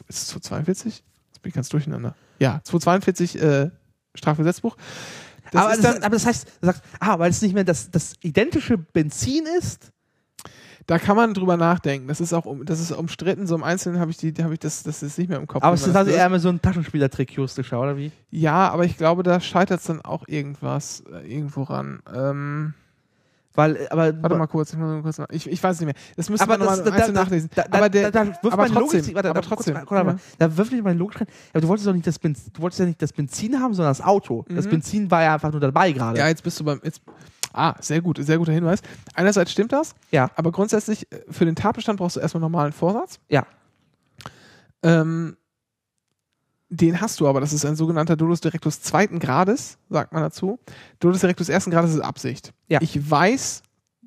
ist 0.09 0.19
es 0.19 0.29
242? 0.29 1.05
Jetzt 1.29 1.43
bin 1.43 1.51
ich 1.51 1.55
ganz 1.55 1.69
durcheinander. 1.69 2.15
Ja, 2.39 2.61
242 2.65 3.43
äh, 3.43 3.71
Strafgesetzbuch. 4.15 4.79
Das 5.53 5.63
aber, 5.63 5.77
das, 5.77 5.97
aber, 5.97 6.09
das, 6.09 6.25
heißt, 6.25 6.47
du 6.63 6.67
sagst, 6.69 6.83
ah, 7.01 7.19
weil 7.19 7.31
es 7.31 7.43
nicht 7.43 7.55
mehr 7.55 7.65
das, 7.65 7.91
das 7.91 8.15
identische 8.23 8.79
Benzin 8.79 9.45
ist, 9.59 9.93
da 10.87 10.99
kann 10.99 11.17
man 11.17 11.35
drüber 11.35 11.57
nachdenken. 11.57 12.07
Das 12.07 12.21
ist 12.21 12.33
auch 12.33 12.47
das 12.65 12.81
ist 12.81 12.93
umstritten. 12.93 13.47
So 13.47 13.57
im 13.57 13.65
Einzelnen 13.65 13.99
habe 13.99 14.11
ich 14.11 14.19
die, 14.19 14.33
habe 14.43 14.55
ich 14.55 14.61
das, 14.61 14.83
das 14.85 15.03
ist 15.03 15.19
nicht 15.19 15.29
mehr 15.29 15.39
im 15.39 15.47
Kopf. 15.47 15.63
Aber 15.65 15.75
es 15.75 15.87
ist 15.87 15.97
also 15.97 16.11
eher 16.11 16.39
so 16.39 16.49
ein 16.49 16.63
Taschenspielertrick, 16.63 17.33
Justischer, 17.33 17.81
oder 17.81 17.97
wie? 17.97 18.13
Ja, 18.31 18.71
aber 18.71 18.85
ich 18.85 18.97
glaube, 18.97 19.23
da 19.23 19.41
scheitert 19.41 19.81
es 19.81 19.87
dann 19.87 20.01
auch 20.03 20.29
irgendwas 20.29 21.03
äh, 21.13 21.27
irgendwo 21.27 21.65
ran. 21.65 22.01
Ähm, 22.15 22.75
weil, 23.57 23.89
aber, 23.89 24.23
warte 24.23 24.37
mal 24.37 24.47
kurz, 24.47 24.73
ich, 24.75 24.79
mal 24.79 25.01
kurz 25.01 25.19
nach, 25.19 25.29
ich, 25.31 25.51
ich 25.51 25.63
weiß 25.63 25.81
nicht 25.81 25.87
mehr. 25.87 25.95
Das 26.15 26.29
müsste 26.29 26.47
man 26.47 26.61
nochmal 26.61 26.79
einzeln 26.79 27.15
da, 27.15 27.23
nachlesen. 27.23 27.51
Da, 27.55 27.63
da, 27.63 27.79
aber 27.79 27.89
der, 27.89 28.11
da, 28.11 28.27
wirft 28.27 28.53
aber 28.53 28.67
trotzdem, 28.67 29.01
Logik, 29.01 29.15
warte, 29.15 29.31
aber 29.31 29.41
trotzdem. 29.41 29.75
Kurz, 29.75 29.89
kurz, 29.89 30.07
ja. 30.07 30.17
Da 30.39 30.57
wirft 30.57 30.73
nicht 30.73 30.85
meine 30.85 30.99
Logik 30.99 31.23
rein. 31.23 31.27
Aber 31.53 31.63
du 31.63 31.69
wolltest 31.69 31.89
doch 31.89 31.95
nicht 31.95 32.07
das 32.07 32.19
Benzin, 32.19 32.53
du 32.53 32.61
wolltest 32.61 32.81
ja 32.81 32.87
nicht 32.87 33.01
das 33.01 33.15
Benzin 33.15 33.59
haben, 33.59 33.73
sondern 33.73 33.91
das 33.91 34.03
Auto. 34.03 34.45
Mhm. 34.47 34.57
Das 34.57 34.69
Benzin 34.69 35.11
war 35.11 35.23
ja 35.23 35.35
einfach 35.35 35.51
nur 35.51 35.61
dabei 35.61 35.91
gerade. 35.93 36.19
Ja, 36.19 36.29
jetzt 36.29 36.43
bist 36.43 36.61
du 36.61 36.65
beim, 36.65 36.81
jetzt, 36.85 37.01
Ah, 37.57 37.75
sehr 37.81 38.03
gut, 38.03 38.19
sehr 38.21 38.39
guter 38.39 38.53
Hinweis. 38.53 38.81
Einerseits 39.15 39.51
stimmt 39.51 39.73
das, 39.73 39.95
ja. 40.11 40.31
aber 40.37 40.53
grundsätzlich 40.53 41.11
äh, 41.11 41.21
für 41.31 41.45
den 41.47 41.57
Tatbestand 41.57 41.99
brauchst 41.99 42.17
du 42.17 42.21
erstmal 42.21 42.41
normalen 42.43 42.73
Vorsatz. 42.73 43.19
Ja. 43.29 43.47
Ähm, 44.83 45.37
den 46.69 47.01
hast 47.01 47.21
du 47.21 47.29
aber, 47.29 47.41
das 47.41 47.53
ist 47.53 47.65
ein 47.65 47.77
sogenannter 47.77 48.17
Dolus 48.17 48.41
Directus 48.41 48.81
zweiten 48.83 49.19
Grades, 49.21 49.79
sagt 49.89 50.13
man 50.13 50.23
dazu. 50.23 50.59
Dolus 50.99 51.21
Directus 51.21 51.49
ersten 51.49 51.71
Grades 51.71 51.95
ist 51.95 52.01
Absicht. 52.01 52.53
Ja. 52.69 52.81
Ich 52.83 53.09
weiß, 53.11 53.63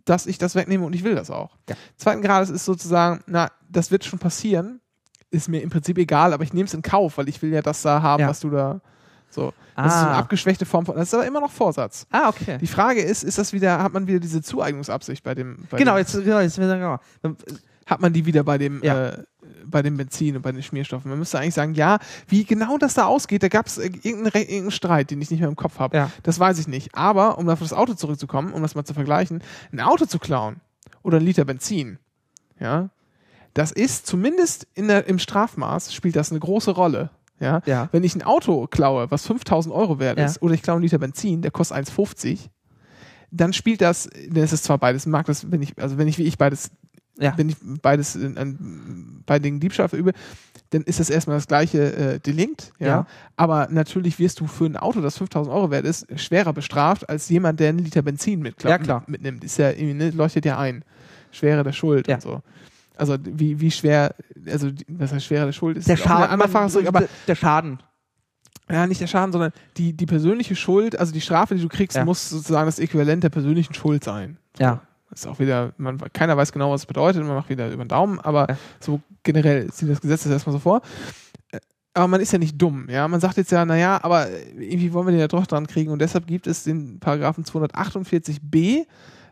dass 0.06 0.26
ich 0.26 0.38
das 0.38 0.56
wegnehme 0.56 0.86
und 0.86 0.94
ich 0.94 1.04
will 1.04 1.16
das 1.16 1.32
auch. 1.32 1.56
Ja. 1.70 1.76
Zweiten 1.96 2.22
Grades 2.22 2.50
ist 2.50 2.66
sozusagen, 2.66 3.24
na, 3.28 3.50
das 3.70 3.92
wird 3.92 4.04
schon 4.04 4.20
passieren, 4.20 4.82
ist 5.32 5.48
mir 5.48 5.62
im 5.62 5.70
Prinzip 5.70 5.98
egal, 5.98 6.34
aber 6.34 6.44
ich 6.44 6.54
nehme 6.54 6.66
es 6.66 6.74
in 6.74 6.82
Kauf, 6.82 7.18
weil 7.18 7.30
ich 7.30 7.42
will 7.42 7.52
ja 7.54 7.62
das 7.62 7.82
da 7.82 8.02
haben, 8.02 8.22
Ja. 8.22 8.28
was 8.30 8.40
du 8.42 8.50
da 8.50 8.82
so. 9.30 9.54
Ah. 9.76 9.84
Das 9.84 9.96
ist 9.96 10.02
eine 10.02 10.12
abgeschwächte 10.16 10.66
Form 10.66 10.86
von, 10.86 10.96
das 10.96 11.08
ist 11.10 11.14
aber 11.14 11.26
immer 11.26 11.40
noch 11.42 11.52
Vorsatz. 11.52 12.06
Ah, 12.12 12.28
okay. 12.30 12.58
Die 12.60 12.68
Frage 12.68 13.02
ist, 13.02 13.24
ist 13.24 13.38
das 13.38 13.54
wieder, 13.54 13.82
hat 13.82 13.94
man 13.94 14.08
wieder 14.08 14.20
diese 14.20 14.42
Zueignungsabsicht 14.42 15.24
bei 15.24 15.34
dem, 15.36 15.66
bei 15.70 15.78
Genau, 15.78 15.94
dem, 15.94 16.00
jetzt, 16.00 16.14
genau, 16.14 16.40
jetzt 16.40 16.58
genau. 16.58 17.00
hat 17.86 18.02
man 18.02 18.12
die 18.14 18.26
wieder 18.26 18.44
bei 18.44 18.58
dem, 18.58 18.84
Ja. 18.84 19.10
äh, 19.10 19.24
bei 19.66 19.82
dem 19.84 19.98
Benzin 19.98 20.36
und 20.36 20.42
bei 20.42 20.52
den 20.52 20.64
Schmierstoffen. 20.64 21.10
Man 21.10 21.20
müsste 21.20 21.38
eigentlich 21.40 21.54
sagen, 21.54 21.76
ja, 21.76 22.00
wie 22.28 22.44
genau 22.44 22.78
das 22.80 22.96
da 22.96 23.06
ausgeht, 23.06 23.44
da 23.44 23.48
gab 23.50 23.68
es 23.68 23.78
irgendeinen, 23.78 24.26
Re- 24.28 24.40
irgendeinen 24.40 24.72
Streit, 24.72 25.12
den 25.12 25.22
ich 25.22 25.30
nicht 25.30 25.40
mehr 25.42 25.50
im 25.50 25.56
Kopf 25.56 25.78
habe. 25.80 25.96
Ja. 25.96 26.12
Das 26.24 26.40
weiß 26.40 26.58
ich 26.60 26.68
nicht. 26.68 26.96
Aber, 26.96 27.38
um 27.38 27.48
auf 27.50 27.60
das 27.60 27.72
Auto 27.74 27.94
zurückzukommen, 27.94 28.52
um 28.54 28.62
das 28.64 28.74
mal 28.76 28.84
zu 28.84 28.94
vergleichen, 28.96 29.44
ein 29.72 29.80
Auto 29.80 30.06
zu 30.06 30.18
klauen 30.18 30.58
oder 31.04 31.18
ein 31.18 31.24
Liter 31.24 31.46
Benzin, 31.46 32.00
ja, 32.60 32.90
das 33.54 33.72
ist 33.72 34.08
zumindest 34.08 34.68
in 34.74 34.88
der, 34.88 35.08
im 35.08 35.20
Strafmaß 35.20 35.94
spielt 35.94 36.16
das 36.16 36.32
eine 36.32 36.40
große 36.40 36.72
Rolle. 36.72 37.10
Ja? 37.40 37.62
Ja. 37.66 37.90
Wenn 37.92 38.04
ich 38.04 38.16
ein 38.16 38.24
Auto 38.24 38.68
klaue, 38.68 39.10
was 39.12 39.26
5000 39.28 39.74
Euro 39.74 40.00
wert 40.00 40.18
Ja. 40.20 40.26
ist, 40.26 40.42
oder 40.42 40.54
ich 40.54 40.62
klaue 40.62 40.76
einen 40.78 40.84
Liter 40.84 40.98
Benzin, 41.00 41.42
der 41.42 41.52
kostet 41.52 41.78
1,50, 41.78 42.50
dann 43.32 43.54
spielt 43.54 43.82
das, 43.82 44.10
dann 44.30 44.44
ist 44.44 44.54
es 44.54 44.64
zwar 44.64 44.78
beides, 44.78 45.06
mag 45.06 45.26
das, 45.28 45.52
wenn 45.52 45.62
ich, 45.62 45.74
also 45.82 45.98
wenn 45.98 46.08
ich 46.08 46.18
wie 46.18 46.24
ich 46.24 46.38
beides, 46.38 46.72
Ja. 47.20 47.34
wenn 47.38 47.50
ich 47.50 47.58
beides 47.62 48.16
in, 48.16 48.38
an, 48.38 49.24
bei 49.26 49.40
den 49.40 49.60
Diebstahl 49.60 49.88
verübe, 49.90 50.14
dann 50.72 50.82
ist 50.84 51.00
das 51.00 51.10
erstmal 51.10 51.38
das 51.38 51.48
gleiche 51.48 51.96
äh, 51.96 52.20
Delikt, 52.20 52.72
ja? 52.80 52.88
Ja. 52.88 53.08
Aber 53.36 53.68
natürlich 53.72 54.20
wirst 54.20 54.40
du 54.40 54.48
für 54.48 54.66
ein 54.66 54.78
Auto, 54.78 55.02
das 55.02 55.18
5000 55.18 55.54
Euro 55.56 55.70
wert 55.72 55.86
ist, 55.86 56.08
schwerer 56.20 56.54
bestraft 56.54 57.10
als 57.10 57.28
jemand, 57.30 57.60
der 57.60 57.70
einen 57.70 57.80
Liter 57.80 58.02
Benzin 58.04 58.40
mitklaut, 58.42 58.70
Ja, 58.72 58.78
klar. 58.78 59.04
mitnimmt. 59.08 59.44
Ist 59.44 59.58
ja 59.58 59.70
irgendwie, 59.72 59.94
ne, 59.96 60.10
leuchtet 60.12 60.46
ja 60.46 60.58
ein. 60.60 60.84
Schwere 61.32 61.64
der 61.64 61.74
Schuld 61.74 62.08
Ja. 62.08 62.16
und 62.16 62.22
so. 62.22 62.42
Also 63.00 63.18
wie, 63.24 63.60
wie 63.60 63.72
schwer, 63.72 64.14
also 64.48 64.70
was 64.88 65.12
heißt 65.14 65.26
schwere 65.26 65.54
Schuld 65.54 65.78
ist? 65.78 65.88
Der 65.88 65.98
Schaden, 65.98 66.30
andere 66.30 66.50
Fassung, 66.50 66.86
aber 66.88 67.06
der 67.28 67.36
Schaden. 67.36 67.80
ja, 68.70 68.86
nicht 68.88 69.02
der 69.02 69.08
Schaden, 69.08 69.32
sondern 69.32 69.52
die, 69.78 69.94
die 69.94 70.06
persönliche 70.06 70.56
Schuld, 70.56 71.00
also 71.00 71.12
die 71.14 71.22
Strafe, 71.22 71.56
die 71.56 71.62
du 71.62 71.70
kriegst, 71.70 71.98
Ja. 71.98 72.06
muss 72.06 72.30
sozusagen 72.30 72.66
das 72.66 72.78
Äquivalent 72.80 73.24
der 73.24 73.30
persönlichen 73.30 73.74
Schuld 73.74 74.04
sein. 74.04 74.38
Ja. 74.60 74.82
Das 75.10 75.22
ist 75.22 75.28
auch 75.28 75.40
wieder, 75.40 75.74
man, 75.78 75.98
keiner 76.14 76.38
weiß 76.38 76.52
genau, 76.52 76.72
was 76.72 76.82
es 76.82 76.86
bedeutet, 76.86 77.24
man 77.24 77.36
macht 77.36 77.50
wieder 77.50 77.72
über 77.72 77.84
den 77.84 77.90
Daumen, 77.90 78.20
aber 78.20 78.48
Ja. 78.50 78.58
so 78.80 79.00
generell 79.24 79.72
sieht 79.72 79.90
das 79.90 80.02
Gesetz 80.02 80.24
das 80.24 80.32
erstmal 80.34 80.54
so 80.54 80.60
vor. 80.60 80.82
Aber 81.96 82.08
man 82.08 82.22
ist 82.22 82.32
ja 82.32 82.38
nicht 82.38 82.62
dumm, 82.62 82.88
ja. 82.90 83.08
Man 83.08 83.20
sagt 83.20 83.38
jetzt 83.38 83.52
ja, 83.52 83.66
naja, 83.66 84.00
aber 84.04 84.28
irgendwie 84.58 84.94
wollen 84.94 85.08
wir 85.08 85.12
den 85.12 85.20
ja 85.20 85.28
doch 85.28 85.48
dran 85.48 85.66
kriegen 85.66 85.92
und 85.92 86.00
deshalb 86.00 86.28
gibt 86.28 86.46
es 86.46 86.64
den 86.64 87.00
Paragraphen 87.00 87.44
248b 87.44 88.86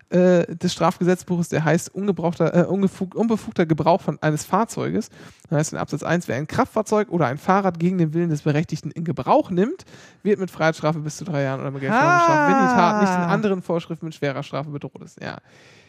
äh, 0.09 0.55
des 0.55 0.71
Strafgesetzbuches, 0.73 1.49
der 1.49 1.65
heißt 1.65 1.93
ungebrauchter, 1.93 2.53
äh, 2.55 2.65
ungefug, 2.65 3.13
unbefugter 3.15 3.65
Gebrauch 3.65 4.01
von 4.01 4.17
eines 4.21 4.45
Fahrzeuges. 4.45 5.09
Das 5.49 5.59
heißt 5.59 5.73
in 5.73 5.79
Absatz 5.79 6.03
1, 6.03 6.27
wer 6.27 6.37
ein 6.37 6.47
Kraftfahrzeug 6.47 7.09
oder 7.09 7.27
ein 7.27 7.37
Fahrrad 7.37 7.77
gegen 7.79 7.97
den 7.97 8.13
Willen 8.13 8.29
des 8.29 8.43
Berechtigten 8.43 8.91
in 8.91 9.03
Gebrauch 9.03 9.51
nimmt, 9.51 9.83
wird 10.23 10.39
mit 10.39 10.49
Freiheitsstrafe 10.51 10.99
bis 10.99 11.17
zu 11.17 11.25
drei 11.25 11.43
Jahren 11.43 11.59
oder 11.59 11.71
mit 11.71 11.81
Geldstrafe 11.81 12.09
Ah. 12.11 12.13
bestraft, 12.15 12.47
wenn 12.47 12.67
die 12.67 12.73
Tat 12.73 12.99
nicht 13.01 13.13
in 13.15 13.23
anderen 13.23 13.61
Vorschriften 13.61 14.05
mit 14.05 14.15
schwerer 14.15 14.43
Strafe 14.43 14.69
bedroht 14.69 15.01
ist. 15.03 15.21
Ja, 15.21 15.37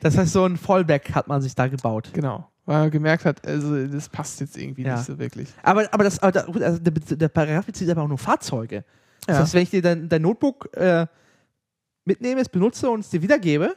Das 0.01 0.17
heißt, 0.19 0.33
so 0.33 0.45
ein 0.45 0.57
Fallback 0.57 1.15
hat 1.15 1.29
man 1.29 1.41
sich 1.41 1.55
da 1.55 1.69
gebaut. 1.69 2.11
genau. 2.13 2.49
Weil 2.67 2.83
er 2.85 2.91
gemerkt 2.91 3.25
hat, 3.25 3.47
also 3.47 3.87
das 3.87 4.11
passt 4.11 4.41
jetzt 4.41 4.59
irgendwie 4.59 4.83
Ja. 4.83 4.97
nicht 4.97 5.07
so 5.07 5.19
wirklich. 5.19 5.49
Aber, 5.63 5.87
aber, 5.91 6.05
das, 6.05 6.19
aber 6.23 6.33
da, 6.33 6.41
also 6.43 6.79
der, 6.79 6.93
der 7.17 7.29
Paragraph 7.29 7.65
bezieht 7.67 7.89
aber 7.89 8.03
auch 8.03 8.09
nur 8.09 8.19
Fahrzeuge. 8.19 8.85
Das 9.27 9.37
Ja. 9.37 9.43
heißt, 9.43 9.55
wenn 9.55 9.63
ich 9.63 9.71
dir 9.71 9.81
dein, 9.81 10.09
dein 10.09 10.21
Notebook 10.23 10.69
äh, 10.77 11.07
mitnehme, 12.05 12.41
es 12.41 12.49
benutze 12.49 12.91
und 12.91 13.01
es 13.01 13.11
dir 13.11 13.23
wiedergebe, 13.23 13.75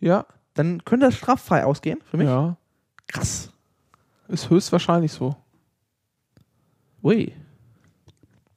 Ja, 0.00 0.26
dann 0.54 0.84
könnte 0.84 1.06
das 1.06 1.16
straffrei 1.16 1.64
ausgehen 1.64 2.00
für 2.04 2.16
mich. 2.16 2.26
ja. 2.26 2.56
Krass. 3.06 3.50
Ist 4.28 4.50
höchstwahrscheinlich 4.50 5.12
so. 5.12 5.36
Ui. 7.02 7.32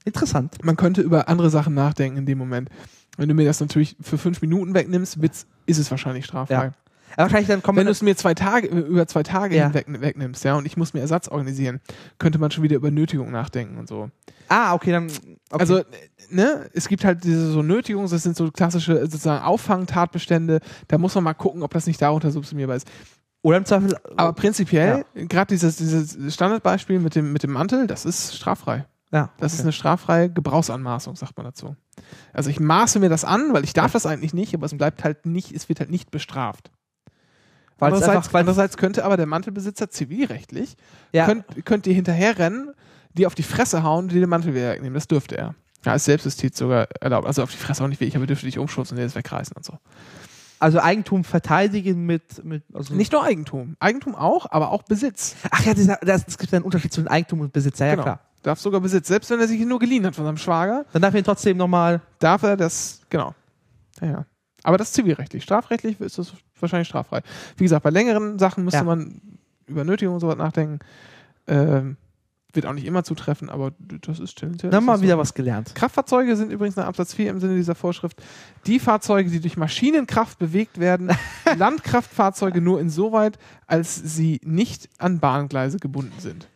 Interessant. 0.06 0.64
Man 0.64 0.76
könnte 0.76 1.02
über 1.02 1.28
andere 1.28 1.49
Sachen 1.49 1.74
nachdenken 1.74 2.18
in 2.20 2.26
dem 2.26 2.38
Moment. 2.38 2.70
Wenn 3.18 3.30
du 3.30 3.36
mir 3.36 3.45
das 3.45 3.60
natürlich 3.60 3.95
für 4.02 4.18
fünf 4.18 4.41
Minuten 4.41 4.74
wegnimmst, 4.74 5.18
ist 5.18 5.48
es 5.65 5.90
wahrscheinlich 5.90 6.26
straffrei. 6.26 6.65
Ja. 6.65 6.72
Aber 7.15 7.23
wahrscheinlich 7.23 7.48
dann 7.48 7.61
kommen 7.61 7.77
Wenn 7.77 7.85
du 7.85 7.91
es 7.91 8.02
mir 8.02 8.15
zwei 8.15 8.34
Tage, 8.34 8.68
über 8.68 9.07
zwei 9.07 9.23
Tage 9.23 9.56
Ja. 9.56 9.65
hinweg 9.65 9.85
wegnimmst, 9.88 10.44
ja, 10.44 10.56
und 10.56 10.65
ich 10.65 10.77
muss 10.77 10.94
mir 10.94 11.02
Ersatz 11.02 11.27
organisieren, 11.27 11.80
könnte 12.19 12.40
man 12.40 12.52
schon 12.52 12.64
wieder 12.64 12.76
über 12.76 12.91
Nötigung 12.91 13.31
nachdenken 13.31 13.77
und 13.77 13.88
so. 13.88 14.10
Ah, 14.49 14.73
okay, 14.73 14.91
dann. 14.91 15.06
Okay. 15.49 15.60
Also, 15.61 15.81
ne, 16.30 16.69
es 16.73 16.88
gibt 16.88 17.06
halt 17.06 17.23
diese 17.23 17.52
so 17.52 17.61
Nötigungs, 17.61 18.11
das 18.11 18.23
sind 18.23 18.35
so 18.35 18.52
klassische 18.52 18.99
sozusagen 19.02 19.44
Auffangtatbestände, 19.44 20.60
da 20.88 20.98
muss 20.98 21.15
man 21.15 21.23
mal 21.23 21.34
gucken, 21.34 21.64
ob 21.64 21.72
das 21.73 21.88
nicht 21.88 22.02
darunter 22.02 22.31
subsumierbar 22.31 22.76
ist. 22.76 22.88
Oder 23.41 23.57
im 23.57 23.65
Zweifel. 23.65 23.98
Aber 24.15 24.34
prinzipiell, 24.34 25.03
gerade 25.15 25.48
dieses, 25.49 25.76
dieses 25.77 26.34
Standardbeispiel 26.34 26.99
mit 26.99 27.15
dem, 27.15 27.34
mit 27.34 27.44
dem 27.44 27.52
Mantel, 27.52 27.88
das 27.88 28.06
ist 28.06 28.35
straffrei. 28.35 28.85
ja, 29.11 29.30
Das 29.38 29.53
ist 29.53 29.60
okay. 29.60 29.65
eine 29.65 29.72
straffreie 29.73 30.30
Gebrauchsanmaßung, 30.30 31.15
sagt 31.18 31.35
man 31.35 31.45
dazu. 31.45 31.76
Also 32.31 32.49
ich 32.49 32.60
maße 32.61 32.99
mir 32.99 33.10
das 33.10 33.26
an, 33.26 33.53
weil 33.53 33.65
ich 33.65 33.73
darf 33.73 33.91
das 33.91 34.06
eigentlich 34.06 34.34
nicht, 34.34 34.53
aber 34.56 34.65
es 34.65 34.76
bleibt 34.77 35.03
halt 35.03 35.26
nicht, 35.26 35.52
es 35.52 35.68
wird 35.68 35.80
halt 35.81 35.91
nicht 35.91 36.10
bestraft. 36.10 36.72
Andererseits, 37.80 38.10
einfach- 38.28 38.40
andererseits 38.40 38.78
könnte 38.78 39.04
aber 39.06 39.18
der 39.18 39.26
Mantelbesitzer 39.26 39.90
zivilrechtlich, 39.90 40.78
Ja. 41.12 41.26
könnt, 41.26 41.45
könnt 41.66 41.88
ihr 41.88 41.94
hinterherrennen, 41.94 42.72
die 43.14 43.26
auf 43.28 43.36
die 43.36 43.44
Fresse 43.44 43.84
hauen, 43.84 44.08
die 44.08 44.20
den 44.20 44.30
Mantel 44.30 44.54
wieder 44.56 44.72
wegnehmen. 44.72 44.94
Das 44.94 45.08
dürfte 45.08 45.38
er. 45.38 45.56
Ja, 45.86 45.91
als 45.91 46.06
Selbstjustiz 46.06 46.58
sogar 46.58 46.88
erlaubt. 47.02 47.28
Also 47.28 47.44
auf 47.44 47.52
die 47.52 47.58
Fresse 47.58 47.84
auch 47.84 47.88
nicht 47.90 48.00
wirklich, 48.00 48.16
aber 48.16 48.26
dürfte 48.26 48.45
dich 48.45 48.58
umschubsen 48.58 48.95
und 48.95 49.00
dir 49.02 49.06
das 49.06 49.16
wegreißen 49.16 49.56
und 49.58 49.66
so. 49.66 49.78
Also 50.60 50.80
Eigentum 50.80 51.26
verteidigen 51.26 52.06
mit. 52.06 52.44
mit 52.45 52.64
also 52.74 52.94
Nicht 52.94 53.12
nur 53.12 53.22
Eigentum. 53.24 53.76
Eigentum 53.82 54.16
auch, 54.16 54.50
aber 54.50 54.72
auch 54.72 54.84
Besitz. 54.84 55.36
Ach 55.52 55.62
ja, 55.66 55.74
es 55.74 56.38
gibt 56.38 56.54
einen 56.54 56.64
Unterschied 56.64 56.94
zwischen 56.94 57.10
Eigentum 57.10 57.41
und 57.41 57.52
Besitz. 57.52 57.80
Ja, 57.80 57.88
ja 57.88 57.91
Genau. 57.94 58.04
klar. 58.04 58.20
Darf 58.44 58.60
sogar 58.60 58.80
Besitz. 58.80 59.10
Selbst 59.10 59.30
wenn 59.30 59.40
er 59.41 59.48
sich 59.50 59.60
ihn 59.60 59.68
nur 59.68 59.80
geliehen 59.80 60.06
hat 60.06 60.16
von 60.16 60.24
seinem 60.26 60.38
Schwager, 60.38 60.86
Dann 60.94 61.02
darf 61.02 61.14
ich 61.14 61.20
ihn 61.20 61.26
trotzdem 61.26 61.58
nochmal. 61.58 62.02
darf 62.20 62.44
er 62.44 62.56
das, 62.56 63.02
genau. 63.10 63.36
Ja, 64.02 64.08
ja. 64.08 64.26
Aber 64.64 64.77
das 64.77 64.90
ist 64.90 64.94
zivilrechtlich. 64.95 65.44
Strafrechtlich 65.44 65.99
ist 65.99 66.18
das 66.18 66.34
wahrscheinlich 66.60 66.88
straffrei. 66.88 67.22
Wie 67.57 67.64
gesagt, 67.65 67.84
bei 67.84 67.90
längeren 67.90 68.40
Sachen 68.40 68.64
müsste 68.64 68.80
Ja. 68.80 68.84
man 68.84 69.22
über 69.68 69.84
Nötigung 69.84 70.15
und 70.15 70.19
sowas 70.22 70.38
nachdenken. 70.38 70.80
Ähm, 71.48 71.98
wird 72.56 72.68
auch 72.68 72.73
nicht 72.73 72.85
immer 72.85 73.03
zutreffen, 73.03 73.49
aber 73.49 73.73
das 73.80 74.19
ist 74.19 74.38
tendenziell. 74.38 74.72
Dann 74.72 74.85
mal 74.85 75.02
wieder 75.02 75.14
so. 75.15 75.19
was 75.19 75.34
gelernt. 75.34 75.73
Kraftfahrzeuge 75.73 76.35
sind 76.35 76.52
übrigens 76.52 76.76
nach 76.76 76.85
Absatz 76.85 77.14
4 77.15 77.31
im 77.31 77.40
Sinne 77.40 77.56
dieser 77.56 77.73
Vorschrift 77.73 78.22
die 78.68 78.80
Fahrzeuge, 78.80 79.30
die 79.31 79.40
durch 79.40 79.57
Maschinenkraft 79.57 80.38
bewegt 80.38 80.80
werden, 80.80 81.10
Landkraftfahrzeuge 81.57 82.61
nur 82.61 82.80
insoweit, 82.80 83.40
als 83.65 83.95
sie 83.95 84.40
nicht 84.44 84.88
an 84.99 85.19
Bahngleise 85.19 85.80
gebunden 85.80 86.14
sind. 86.19 86.48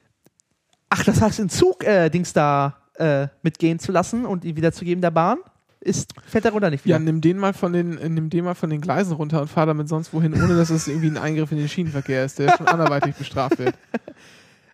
Ach, 0.89 1.03
das 1.03 1.19
heißt, 1.19 1.39
den 1.39 1.49
Zug 1.49 1.83
äh, 1.83 2.09
Dings 2.09 2.31
da 2.31 2.77
äh, 2.95 3.27
mitgehen 3.41 3.79
zu 3.79 3.91
lassen 3.91 4.25
und 4.27 4.45
ihn 4.45 4.55
wiederzugeben 4.55 5.01
der 5.01 5.11
Bahn, 5.11 5.39
ist, 5.79 6.13
fällt 6.25 6.45
darunter 6.45 6.69
nicht 6.69 6.85
Ja, 6.85 6.95
wieder. 6.97 7.05
nimm 7.05 7.21
den 7.21 7.37
mal 7.37 7.53
von 7.53 7.73
den, 7.73 7.97
äh, 7.97 8.09
nimm 8.09 8.29
den 8.29 8.43
mal 8.45 8.55
von 8.55 8.69
den 8.69 8.81
Gleisen 8.81 9.13
runter 9.13 9.41
und 9.41 9.47
fahr 9.47 9.65
damit 9.65 9.87
sonst 9.89 10.13
wohin, 10.13 10.33
ohne 10.33 10.55
dass 10.55 10.69
es 10.69 10.87
irgendwie 10.87 11.07
ein 11.07 11.17
Eingriff 11.17 11.51
in 11.51 11.57
den 11.57 11.69
Schienenverkehr 11.69 12.25
ist, 12.25 12.39
der 12.39 12.55
schon 12.57 12.67
anderweitig 12.67 13.15
bestraft 13.15 13.57
wird. 13.59 13.75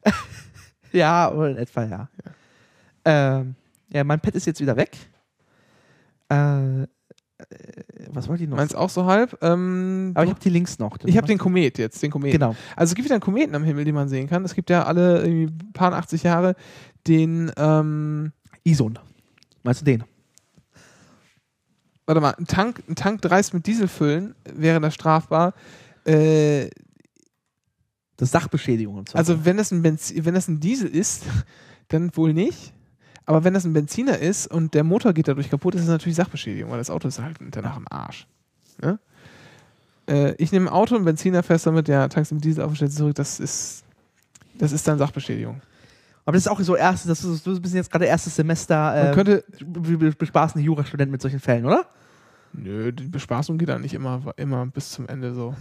Ja, 0.91 1.31
oder 1.31 1.49
in 1.49 1.57
etwa, 1.57 1.83
ja. 1.85 2.07
Ähm, 3.03 3.55
ja, 3.91 4.03
mein 4.03 4.19
Pad 4.19 4.35
ist 4.35 4.45
jetzt 4.45 4.61
wieder 4.61 4.77
weg. 4.77 4.95
Äh, 6.31 6.83
äh, 6.83 6.85
was 8.09 8.27
wollte 8.27 8.43
ich 8.43 8.49
noch? 8.49 8.57
Meins 8.57 8.75
auch 8.75 8.89
so 8.91 9.05
halb. 9.05 9.35
Ähm, 9.41 10.11
Aber 10.13 10.23
ich 10.25 10.29
habe 10.29 10.39
die 10.39 10.49
Links 10.49 10.77
noch. 10.77 10.97
ich 11.03 11.17
habe 11.17 11.25
den 11.25 11.39
Komet 11.39 11.79
jetzt, 11.79 12.01
den 12.03 12.11
Kometen. 12.11 12.33
Genau. 12.39 12.55
Also 12.75 12.91
es 12.91 12.95
gibt 12.95 13.05
wieder 13.05 13.15
einen 13.15 13.21
Kometen 13.21 13.55
am 13.55 13.63
Himmel, 13.63 13.85
den 13.85 13.95
man 13.95 14.07
sehen 14.07 14.29
kann. 14.29 14.45
Es 14.45 14.53
gibt 14.53 14.69
ja 14.69 14.83
alle 14.83 15.23
irgendwie 15.23 15.45
ein 15.45 15.73
paar 15.73 15.93
80 15.93 16.21
Jahre 16.23 16.55
den, 17.07 17.51
ähm, 17.57 18.31
Ison. 18.63 18.99
Meinst 19.63 19.81
du 19.81 19.85
den? 19.85 20.03
Warte 22.05 22.21
mal, 22.21 22.31
ein 22.31 22.45
Tank, 22.45 22.83
ein 22.89 22.95
Tank 22.95 23.21
dreist 23.21 23.53
mit 23.53 23.65
Diesel 23.65 23.87
füllen, 23.87 24.35
wäre 24.53 24.79
das 24.81 24.93
strafbar. 24.93 25.53
Äh, 26.05 26.69
Das 28.17 28.27
ist 28.27 28.31
Sachbeschädigung 28.33 28.95
und 28.95 29.09
so. 29.09 29.17
also 29.17 29.45
wenn 29.45 29.57
das, 29.57 29.71
ein 29.71 29.81
Benzi 29.81 30.23
wenn 30.25 30.33
das 30.33 30.47
ein 30.47 30.59
Diesel 30.59 30.89
ist, 30.89 31.23
dann 31.89 32.15
wohl 32.15 32.33
nicht. 32.33 32.73
Aber 33.25 33.45
wenn 33.45 33.53
das 33.53 33.63
ein 33.63 33.71
Benziner 33.71 34.19
ist 34.19 34.47
und 34.47 34.73
der 34.73 34.83
Motor 34.83 35.13
geht 35.13 35.29
dadurch 35.29 35.49
kaputt, 35.49 35.75
ist 35.75 35.83
es 35.83 35.87
natürlich 35.87 36.17
Sachbeschädigung, 36.17 36.69
weil 36.71 36.77
das 36.77 36.89
Auto 36.89 37.07
ist 37.07 37.19
halt 37.19 37.37
danach 37.51 37.77
im 37.77 37.87
Arsch. 37.89 38.27
Ne? 38.81 38.99
Äh, 40.09 40.33
ich 40.35 40.51
nehme 40.51 40.69
ein 40.69 40.73
Auto 40.73 40.95
und 40.95 41.05
Benziner 41.05 41.41
fest 41.41 41.65
damit, 41.65 41.87
ja, 41.87 42.07
tankst 42.09 42.33
mit 42.33 42.43
Diesel 42.43 42.63
auf 42.63 42.71
und 42.71 42.75
stellst 42.75 42.97
zurück, 42.97 43.15
das 43.15 43.39
ist, 43.39 43.83
das 44.57 44.73
ist 44.73 44.85
dann 44.87 44.97
Sachbeschädigung. 44.97 45.61
Aber 46.25 46.33
das 46.33 46.45
ist 46.45 46.47
auch 46.47 46.59
so 46.61 46.75
erstes, 46.75 47.07
das 47.07 47.23
ist, 47.23 47.45
du 47.45 47.59
bist 47.59 47.73
jetzt 47.73 47.91
gerade 47.91 48.05
erstes 48.05 48.35
Semester, 48.35 48.75
Man 48.75 49.07
äh, 49.07 49.13
könnte, 49.13 49.43
wir 49.59 50.11
bespaßen 50.11 50.59
die 50.59 50.65
Jurastudenten 50.65 51.11
mit 51.11 51.21
solchen 51.21 51.39
Fällen, 51.39 51.65
oder? 51.65 51.85
Nö, 52.53 52.91
die 52.91 53.07
Bespaßung 53.07 53.57
geht 53.57 53.69
dann 53.69 53.81
nicht 53.81 53.93
immer, 53.93 54.33
immer 54.37 54.65
bis 54.67 54.91
zum 54.91 55.07
Ende 55.07 55.33
so. 55.33 55.55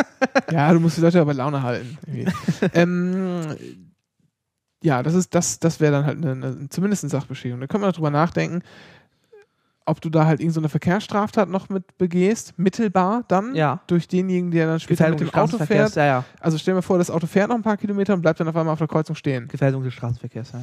ja, 0.50 0.72
du 0.72 0.78
musst 0.78 0.98
die 0.98 1.00
Leute 1.00 1.20
aber 1.20 1.32
bei 1.32 1.38
Laune 1.38 1.62
halten. 1.62 1.98
ähm, 2.74 3.56
ja, 4.82 5.02
das 5.02 5.14
ist, 5.14 5.34
das, 5.34 5.58
das 5.58 5.80
wäre 5.80 5.92
dann 5.92 6.06
halt 6.06 6.18
eine, 6.18 6.32
eine, 6.32 6.68
zumindest 6.68 7.04
eine 7.04 7.10
Sachbeschädigung. 7.10 7.60
Da 7.60 7.66
können 7.66 7.82
wir 7.82 7.92
drüber 7.92 8.10
nachdenken, 8.10 8.62
ob 9.86 10.00
du 10.00 10.08
da 10.10 10.24
halt 10.26 10.40
irgendeine 10.40 10.64
so 10.64 10.70
Verkehrsstraftat 10.70 11.48
noch 11.48 11.68
mit 11.68 11.98
begehst, 11.98 12.54
mittelbar 12.58 13.24
dann, 13.28 13.54
Ja. 13.54 13.80
durch 13.86 14.08
denjenigen, 14.08 14.50
der 14.50 14.66
dann 14.66 14.80
später 14.80 15.04
Gefährdung 15.10 15.26
mit 15.26 15.34
dem 15.34 15.38
Auto 15.40 15.58
fährt. 15.64 15.94
ja, 15.96 16.04
ja. 16.06 16.24
Also 16.40 16.56
stell 16.58 16.74
dir 16.74 16.82
vor, 16.82 16.98
das 16.98 17.10
Auto 17.10 17.26
fährt 17.26 17.48
noch 17.48 17.56
ein 17.56 17.62
paar 17.62 17.76
Kilometer 17.76 18.14
und 18.14 18.22
bleibt 18.22 18.40
dann 18.40 18.48
auf 18.48 18.56
einmal 18.56 18.72
auf 18.72 18.78
der 18.78 18.88
Kreuzung 18.88 19.14
stehen. 19.14 19.46
Gefährdung 19.48 19.82
des 19.82 19.92
Straßenverkehrs, 19.94 20.52
ja, 20.52 20.60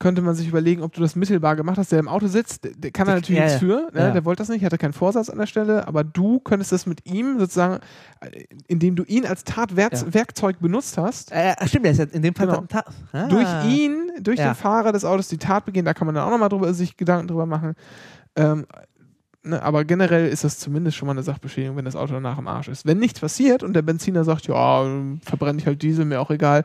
könnte 0.00 0.22
man 0.22 0.36
sich 0.36 0.46
überlegen, 0.46 0.82
ob 0.82 0.92
du 0.92 1.00
das 1.00 1.16
mittelbar 1.16 1.56
gemacht 1.56 1.76
hast. 1.76 1.90
Der 1.90 1.98
im 1.98 2.06
Auto 2.06 2.28
sitzt, 2.28 2.62
der, 2.64 2.70
der 2.76 2.90
kann 2.92 3.06
da 3.06 3.12
Der- 3.14 3.20
natürlich 3.20 3.38
ja, 3.40 3.44
nichts 3.46 3.58
für, 3.58 3.88
ne? 3.92 4.12
Der 4.12 4.24
wollte 4.24 4.42
das 4.42 4.48
nicht, 4.48 4.64
hatte 4.64 4.78
keinen 4.78 4.92
Vorsatz 4.92 5.28
an 5.28 5.38
der 5.38 5.46
Stelle, 5.46 5.88
aber 5.88 6.04
du 6.04 6.38
könntest 6.38 6.70
das 6.70 6.86
mit 6.86 7.04
ihm 7.04 7.38
sozusagen, 7.40 7.80
äh, 8.20 8.44
indem 8.68 8.94
du 8.94 9.02
ihn 9.04 9.26
als 9.26 9.42
Tatwerkzeug 9.42 10.60
benutzt 10.60 10.98
hast, 10.98 11.32
Äh, 11.32 11.52
äh, 11.58 11.66
stimmt, 11.66 11.84
der 11.84 11.92
ist 11.92 11.98
ja 11.98 12.04
in 12.12 12.22
dem 12.22 12.34
Fall 12.34 12.46
Genau. 12.46 12.60
ein 12.60 12.68
Ta- 12.68 12.84
ah. 13.12 13.26
durch 13.28 13.48
ihn, 13.66 14.12
durch 14.20 14.38
den 14.38 14.54
Fahrer 14.54 14.92
des 14.92 15.04
Autos 15.04 15.28
die 15.28 15.38
Tat 15.38 15.64
begehen, 15.64 15.84
da 15.84 15.94
kann 15.94 16.06
man 16.06 16.14
dann 16.14 16.24
auch 16.24 16.30
nochmal 16.30 16.48
drüber, 16.48 16.72
sich 16.74 16.96
Gedanken 16.96 17.26
drüber 17.28 17.46
machen. 17.46 17.74
Ähm, 18.38 18.66
ne, 19.42 19.62
aber 19.62 19.84
generell 19.84 20.28
ist 20.28 20.44
das 20.44 20.58
zumindest 20.58 20.96
schon 20.96 21.06
mal 21.06 21.12
eine 21.12 21.22
Sachbeschädigung, 21.22 21.76
wenn 21.76 21.84
das 21.84 21.96
Auto 21.96 22.12
danach 22.14 22.38
im 22.38 22.48
Arsch 22.48 22.68
ist. 22.68 22.86
Wenn 22.86 22.98
nichts 22.98 23.20
passiert 23.20 23.62
und 23.62 23.74
der 23.74 23.82
Benziner 23.82 24.24
sagt, 24.24 24.46
ja, 24.46 24.86
verbrenne 25.22 25.58
ich 25.58 25.66
halt 25.66 25.82
Diesel, 25.82 26.04
mir 26.04 26.20
auch 26.20 26.30
egal, 26.30 26.64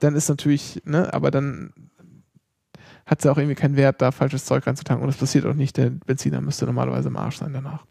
dann 0.00 0.14
ist 0.14 0.28
natürlich, 0.28 0.82
ne, 0.84 1.12
aber 1.12 1.30
dann 1.30 1.72
hat 3.06 3.18
es 3.18 3.24
ja 3.24 3.32
auch 3.32 3.38
irgendwie 3.38 3.54
keinen 3.54 3.76
Wert, 3.76 4.00
da 4.00 4.12
falsches 4.12 4.44
Zeug 4.44 4.66
reinzutanken. 4.66 5.02
Und 5.04 5.08
das 5.12 5.18
passiert 5.18 5.44
auch 5.46 5.54
nicht. 5.54 5.76
Der 5.76 5.90
Benziner 5.90 6.40
müsste 6.40 6.64
normalerweise 6.66 7.08
im 7.08 7.16
Arsch 7.16 7.36
sein 7.38 7.52
danach. 7.52 7.84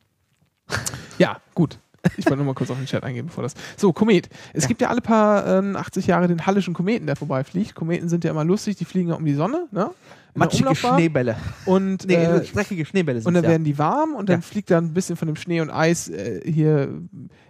ja, 1.18 1.38
gut. 1.54 1.78
Ich 2.18 2.26
wollte 2.26 2.38
nur 2.38 2.48
mal 2.48 2.54
kurz 2.56 2.70
auf 2.70 2.78
den 2.78 2.86
Chat 2.86 3.04
eingehen, 3.04 3.28
bevor 3.28 3.44
das. 3.44 3.54
So, 3.78 3.94
Komet. 3.94 4.28
Es 4.54 4.64
Ja. 4.64 4.68
gibt 4.68 4.82
ja 4.82 4.90
alle 4.90 5.02
paar 5.02 5.48
ähm, 5.48 5.76
80 5.76 6.08
Jahre 6.08 6.28
den 6.28 6.46
Hallischen 6.46 6.74
Kometen, 6.74 7.06
der 7.08 7.16
vorbeifliegt. 7.16 7.76
Kometen 7.76 8.10
sind 8.10 8.24
ja 8.26 8.32
immer 8.32 8.44
lustig, 8.44 8.76
die 8.76 8.86
fliegen 8.86 9.10
ja 9.10 9.16
um 9.16 9.24
die 9.24 9.36
Sonne, 9.36 9.68
ne? 9.72 9.90
Matschige. 10.36 10.76
Schneebälle. 10.76 11.36
Und, 11.66 12.08
Nee, 12.08 12.16
äh, 12.16 12.42
dreckige 12.44 12.86
Schneebälle 12.86 13.20
sind 13.22 13.28
und 13.28 13.34
dann 13.36 13.44
ja. 13.44 13.50
werden 13.52 13.64
die 13.64 13.78
warm 13.78 14.16
und 14.16 14.30
dann 14.30 14.38
Ja. 14.40 14.42
fliegt 14.42 14.72
dann 14.72 14.86
ein 14.86 14.94
bisschen 14.94 15.16
von 15.16 15.28
dem 15.28 15.36
Schnee 15.36 15.62
und 15.62 15.70
Eis 15.70 16.10
äh, 16.10 16.42
hier, 16.50 16.90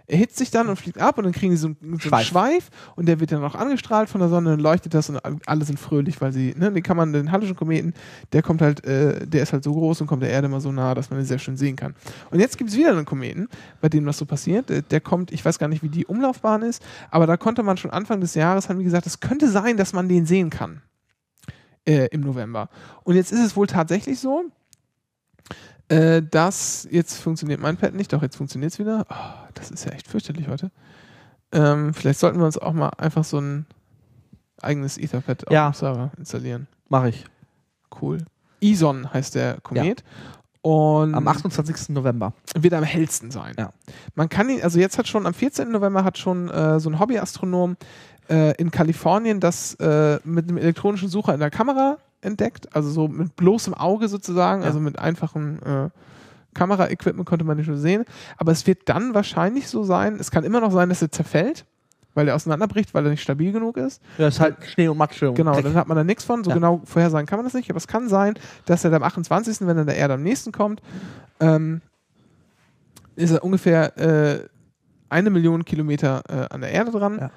erhitzt 0.06 0.36
sich 0.36 0.50
dann 0.50 0.68
und 0.68 0.76
fliegt 0.76 0.98
ab 1.00 1.16
und 1.16 1.24
dann 1.24 1.32
kriegen 1.32 1.50
die 1.52 1.56
so, 1.56 1.68
einen- 1.68 1.76
so 1.80 1.86
einen 1.86 2.00
Schweif. 2.00 2.26
Schweif 2.26 2.70
und 2.94 3.06
der 3.06 3.20
wird 3.20 3.32
dann 3.32 3.42
auch 3.42 3.54
angestrahlt 3.54 4.10
von 4.10 4.20
der 4.20 4.28
Sonne 4.28 4.52
und 4.52 4.60
leuchtet 4.60 4.92
das 4.92 5.08
und 5.08 5.18
alle 5.46 5.64
sind 5.64 5.80
fröhlich, 5.80 6.20
weil 6.20 6.30
sie, 6.32 6.54
ne, 6.58 6.70
den 6.70 6.82
kann 6.82 6.96
man, 6.98 7.12
den 7.14 7.32
Hallischen 7.32 7.56
Kometen, 7.56 7.94
der 8.32 8.42
kommt 8.42 8.60
halt, 8.60 8.84
äh, 8.84 9.26
der 9.26 9.42
ist 9.42 9.54
halt 9.54 9.64
so 9.64 9.72
groß 9.72 10.02
und 10.02 10.06
kommt 10.06 10.22
der 10.22 10.28
Erde 10.30 10.46
immer 10.48 10.60
so 10.60 10.70
nah, 10.72 10.94
dass 10.94 11.08
man 11.10 11.18
ihn 11.20 11.24
sehr 11.24 11.38
schön 11.38 11.56
sehen 11.56 11.76
kann. 11.76 11.94
Und 12.30 12.40
jetzt 12.40 12.58
gibt 12.58 12.68
es 12.70 12.76
wieder 12.76 12.90
einen 12.90 13.06
Kometen, 13.06 13.48
bei 13.80 13.88
dem 13.88 14.04
das 14.04 14.18
so 14.18 14.26
passiert. 14.26 14.68
Der, 14.68 14.82
der 14.82 15.00
kommt, 15.00 15.32
ich 15.32 15.42
weiß 15.42 15.58
gar 15.58 15.68
nicht, 15.68 15.82
wie 15.82 15.88
die 15.88 16.04
Umlaufbahn 16.04 16.60
ist, 16.62 16.82
aber 17.10 17.26
da 17.26 17.38
konnte 17.38 17.62
man 17.62 17.78
schon 17.78 17.90
Anfang 17.90 18.20
des 18.20 18.34
Jahres, 18.34 18.68
haben 18.68 18.78
die 18.78 18.84
gesagt, 18.84 19.06
es 19.06 19.20
könnte 19.20 19.48
sein, 19.48 19.78
dass 19.78 19.94
man 19.94 20.06
den 20.08 20.26
sehen 20.26 20.50
kann. 20.50 20.82
Äh, 21.86 22.06
Im 22.12 22.22
November. 22.22 22.68
Und 23.02 23.16
jetzt 23.16 23.32
ist 23.32 23.40
es 23.40 23.56
wohl 23.56 23.66
tatsächlich 23.66 24.18
so, 24.20 24.44
äh, 25.88 26.22
dass 26.22 26.88
jetzt 26.90 27.18
funktioniert 27.18 27.60
mein 27.60 27.76
Pad 27.76 27.94
nicht, 27.94 28.12
doch 28.12 28.22
jetzt 28.22 28.36
funktioniert 28.36 28.72
es 28.72 28.78
wieder. 28.78 29.06
Oh, 29.10 29.48
das 29.54 29.70
ist 29.70 29.84
ja 29.84 29.92
echt 29.92 30.08
fürchterlich 30.08 30.48
heute. 30.48 30.70
Ähm, 31.52 31.92
vielleicht 31.92 32.20
sollten 32.20 32.38
wir 32.38 32.46
uns 32.46 32.56
auch 32.58 32.72
mal 32.72 32.88
einfach 32.96 33.24
so 33.24 33.38
ein 33.38 33.66
eigenes 34.62 34.96
Etherpad 34.96 35.46
auf 35.46 35.52
Ja. 35.52 35.70
dem 35.70 35.74
Server 35.74 36.10
installieren. 36.16 36.66
Mache 36.88 37.10
ich. 37.10 37.24
Cool. 38.00 38.18
Ison 38.60 39.12
heißt 39.12 39.34
der 39.34 39.60
Komet. 39.60 40.02
Und 40.62 41.14
Am 41.14 41.28
28. 41.28 41.90
November. 41.90 42.32
wird 42.56 42.72
am 42.72 42.82
hellsten 42.84 43.30
sein. 43.30 43.54
Ja. 43.58 43.74
Man 44.14 44.30
kann 44.30 44.48
ihn, 44.48 44.62
also 44.62 44.78
jetzt 44.78 44.96
hat 44.96 45.06
schon, 45.06 45.26
am 45.26 45.34
14. 45.34 45.70
November 45.70 46.04
hat 46.04 46.16
schon 46.16 46.48
äh, 46.48 46.80
so 46.80 46.88
ein 46.88 46.98
Hobbyastronom 46.98 47.76
äh, 48.28 48.52
in 48.60 48.70
Kalifornien 48.70 49.40
das 49.40 49.74
äh, 49.74 50.18
mit 50.24 50.48
einem 50.48 50.58
elektronischen 50.58 51.08
Sucher 51.08 51.34
in 51.34 51.40
der 51.40 51.50
Kamera 51.50 51.98
entdeckt, 52.22 52.74
also 52.74 52.88
so 52.90 53.06
mit 53.08 53.36
bloßem 53.36 53.74
Auge 53.74 54.08
sozusagen, 54.08 54.62
Ja. 54.62 54.68
also 54.68 54.80
mit 54.80 54.98
einfachem 54.98 55.58
äh, 55.64 55.90
Kameraequipment 56.54 57.26
konnte 57.28 57.44
man 57.44 57.56
nicht 57.56 57.66
schon 57.66 57.76
sehen. 57.78 58.04
Aber 58.38 58.52
es 58.52 58.66
wird 58.66 58.88
dann 58.88 59.12
wahrscheinlich 59.14 59.68
so 59.68 59.82
sein, 59.84 60.16
es 60.20 60.30
kann 60.30 60.44
immer 60.44 60.60
noch 60.60 60.70
sein, 60.72 60.88
dass 60.88 61.02
er 61.02 61.10
zerfällt, 61.10 61.64
weil 62.14 62.28
er 62.28 62.36
auseinanderbricht, 62.36 62.94
weil 62.94 63.04
er 63.04 63.10
nicht 63.10 63.22
stabil 63.22 63.50
genug 63.52 63.76
ist. 63.76 64.00
Ja, 64.18 64.28
ist 64.28 64.38
halt 64.40 64.56
Schnee 64.64 64.86
und 64.88 64.96
Matsche 64.96 65.28
und 65.30 65.34
Genau, 65.34 65.60
dann 65.60 65.74
hat 65.74 65.88
man 65.88 65.96
da 65.96 66.04
nichts 66.04 66.22
von. 66.24 66.44
So 66.44 66.50
Ja. 66.50 66.54
genau 66.54 66.80
vorhersagen 66.84 67.26
kann 67.26 67.38
man 67.38 67.44
das 67.44 67.54
nicht. 67.54 67.68
Aber 67.70 67.76
es 67.78 67.88
kann 67.88 68.08
sein, 68.08 68.34
dass 68.66 68.84
er 68.84 68.92
am 68.92 69.02
28., 69.02 69.66
wenn 69.66 69.76
er 69.76 69.84
der 69.84 69.96
Erde 69.96 70.14
am 70.14 70.22
nächsten 70.22 70.52
kommt, 70.52 70.80
ähm, 71.40 71.80
ist 73.16 73.32
er 73.32 73.44
ungefähr 73.44 73.96
äh, 73.98 74.48
eine 75.08 75.30
Million 75.30 75.64
Kilometer 75.64 76.22
äh, 76.28 76.54
an 76.54 76.60
der 76.60 76.70
Erde 76.70 76.90
dran. 76.92 77.18
Ja. 77.20 77.30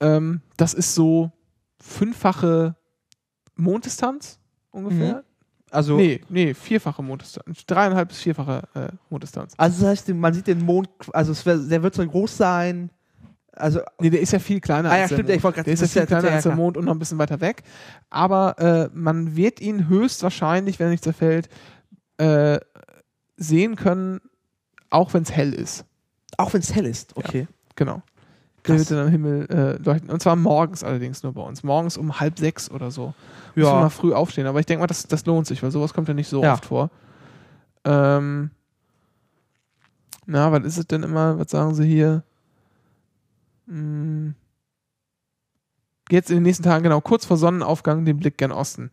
Ähm, 0.00 0.40
das 0.56 0.74
ist 0.74 0.94
so 0.94 1.30
fünffache 1.80 2.74
Monddistanz 3.56 4.38
ungefähr. 4.70 5.24
Also, 5.70 5.96
Nee, 5.96 6.20
nee, 6.28 6.52
vierfache 6.54 7.02
Monddistanz. 7.02 7.64
Dreieinhalb 7.66 8.08
bis 8.08 8.18
vierfache 8.18 8.62
äh, 8.74 8.88
Monddistanz. 9.08 9.54
also 9.56 9.80
das 9.82 9.90
heißt, 9.90 10.08
man 10.08 10.34
sieht 10.34 10.46
den 10.48 10.64
Mond, 10.64 10.88
also 11.12 11.30
es 11.32 11.46
wär, 11.46 11.56
der 11.58 11.82
wird 11.82 11.94
so 11.94 12.04
groß 12.06 12.36
sein. 12.36 12.90
Also, 13.52 13.80
Nee, 14.00 14.10
der 14.10 14.20
ist 14.20 14.32
ja 14.32 14.38
viel 14.38 14.60
kleiner 14.60 14.90
Ah 14.90 14.96
ja, 14.96 15.02
als 15.02 15.12
stimmt, 15.12 15.28
der 15.28 15.36
ich 15.36 15.42
Mond. 15.42 15.56
wollte 15.56 15.56
grad- 15.58 15.66
Der 15.66 15.74
ist 15.74 15.80
ja 15.82 15.86
viel 15.86 16.00
ja- 16.02 16.06
kleiner 16.06 16.28
ja, 16.28 16.34
als 16.36 16.42
der. 16.44 16.56
Mond 16.56 16.76
und 16.76 16.84
noch 16.86 16.92
ein 16.92 16.98
bisschen 16.98 17.18
weiter 17.18 17.40
weg. 17.40 17.62
Aber 18.08 18.58
äh, 18.58 18.88
man 18.94 19.36
wird 19.36 19.60
ihn 19.60 19.88
höchstwahrscheinlich, 19.88 20.78
wenn 20.78 20.86
er 20.88 20.90
nicht 20.90 21.04
zerfällt, 21.04 21.48
äh, 22.16 22.58
sehen 23.36 23.76
können, 23.76 24.20
auch 24.88 25.14
wenn 25.14 25.22
es 25.22 25.30
hell 25.32 25.52
ist. 25.52 25.84
auch 26.36 26.52
wenn 26.52 26.60
es 26.62 26.74
hell 26.74 26.86
ist. 26.86 27.16
Okay. 27.16 27.46
Genau. 27.76 28.02
Der 28.66 28.76
Krass. 28.76 28.90
wird 28.90 28.98
dann 28.98 29.06
am 29.06 29.10
Himmel 29.10 29.46
äh, 29.50 29.82
leuchten. 29.82 30.10
Und 30.10 30.20
zwar 30.22 30.36
morgens 30.36 30.84
allerdings 30.84 31.22
nur 31.22 31.32
bei 31.32 31.40
uns. 31.42 31.62
Morgens 31.62 31.96
um 31.96 32.20
halb 32.20 32.38
sechs 32.38 32.70
oder 32.70 32.90
so. 32.90 33.14
Müssen 33.54 33.68
wir 33.70 33.74
mal 33.74 33.82
Ja. 33.82 33.88
früh 33.90 34.12
aufstehen. 34.12 34.46
Aber 34.46 34.60
ich 34.60 34.66
denke 34.66 34.80
mal, 34.80 34.86
das, 34.86 35.04
das 35.04 35.24
lohnt 35.26 35.46
sich, 35.46 35.62
weil 35.62 35.70
sowas 35.70 35.94
kommt 35.94 36.08
ja 36.08 36.14
nicht 36.14 36.28
so 36.28 36.42
Ja. 36.42 36.52
oft 36.54 36.66
vor. 36.66 36.90
Ähm, 37.84 38.50
na, 40.26 40.52
was 40.52 40.64
ist 40.64 40.76
es 40.78 40.86
denn 40.86 41.02
immer? 41.02 41.38
Was 41.38 41.50
sagen 41.50 41.74
sie 41.74 41.86
hier? 41.86 42.22
Hm. 43.66 44.34
Jetzt 46.10 46.30
in 46.30 46.36
den 46.36 46.42
nächsten 46.42 46.64
Tagen, 46.64 46.82
genau, 46.82 47.00
kurz 47.00 47.24
vor 47.24 47.36
Sonnenaufgang, 47.36 48.04
den 48.04 48.16
Blick 48.18 48.36
gen 48.36 48.52
Osten. 48.52 48.90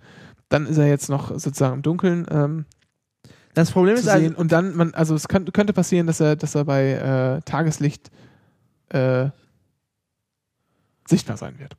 Dann 0.50 0.66
ist 0.68 0.78
er 0.78 0.88
jetzt 0.88 1.10
noch 1.10 1.30
sozusagen 1.32 1.76
im 1.76 1.82
Dunkeln 1.82 2.26
ähm, 2.30 2.66
Das 3.54 3.72
Problem 3.72 3.96
ist 3.96 4.08
also. 4.08 4.34
Und 4.36 4.52
dann, 4.52 4.76
man, 4.76 4.94
also 4.94 5.16
es 5.16 5.28
könnte, 5.28 5.52
könnte 5.52 5.74
passieren, 5.74 6.08
dass 6.08 6.20
er, 6.20 6.36
dass 6.36 6.56
er 6.56 6.64
bei 6.64 6.92
äh, 6.94 7.42
Tageslicht 7.42 8.12
äh, 8.90 9.30
sichtbar 11.08 11.38
sein 11.38 11.58
wird. 11.60 11.76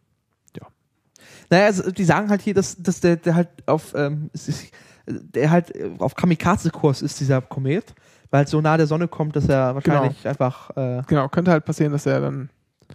naja, 1.50 1.66
also 1.66 1.90
die 1.90 2.04
sagen 2.04 2.28
halt 2.30 2.42
hier, 2.42 2.54
dass, 2.54 2.76
dass 2.76 3.00
der, 3.00 3.16
der 3.16 3.34
halt 3.34 3.48
auf, 3.66 3.94
ähm, 3.94 4.30
es 4.34 4.70
der 5.06 5.50
halt 5.50 5.72
auf 5.98 6.14
Kamikaze-Kurs 6.14 7.00
ist, 7.02 7.18
dieser 7.20 7.40
Komet, 7.40 7.94
weil 8.30 8.38
halt 8.40 8.48
so 8.48 8.60
nah 8.60 8.76
der 8.76 8.86
Sonne 8.86 9.08
kommt, 9.08 9.34
dass 9.36 9.48
er 9.48 9.74
wahrscheinlich 9.74 10.28
einfach 10.28 10.70
äh, 10.76 11.02
Genau, 11.06 11.28
könnte 11.28 11.50
halt 11.50 11.64
passieren, 11.64 11.92
dass 11.92 12.04
er 12.04 12.20
dann 12.20 12.50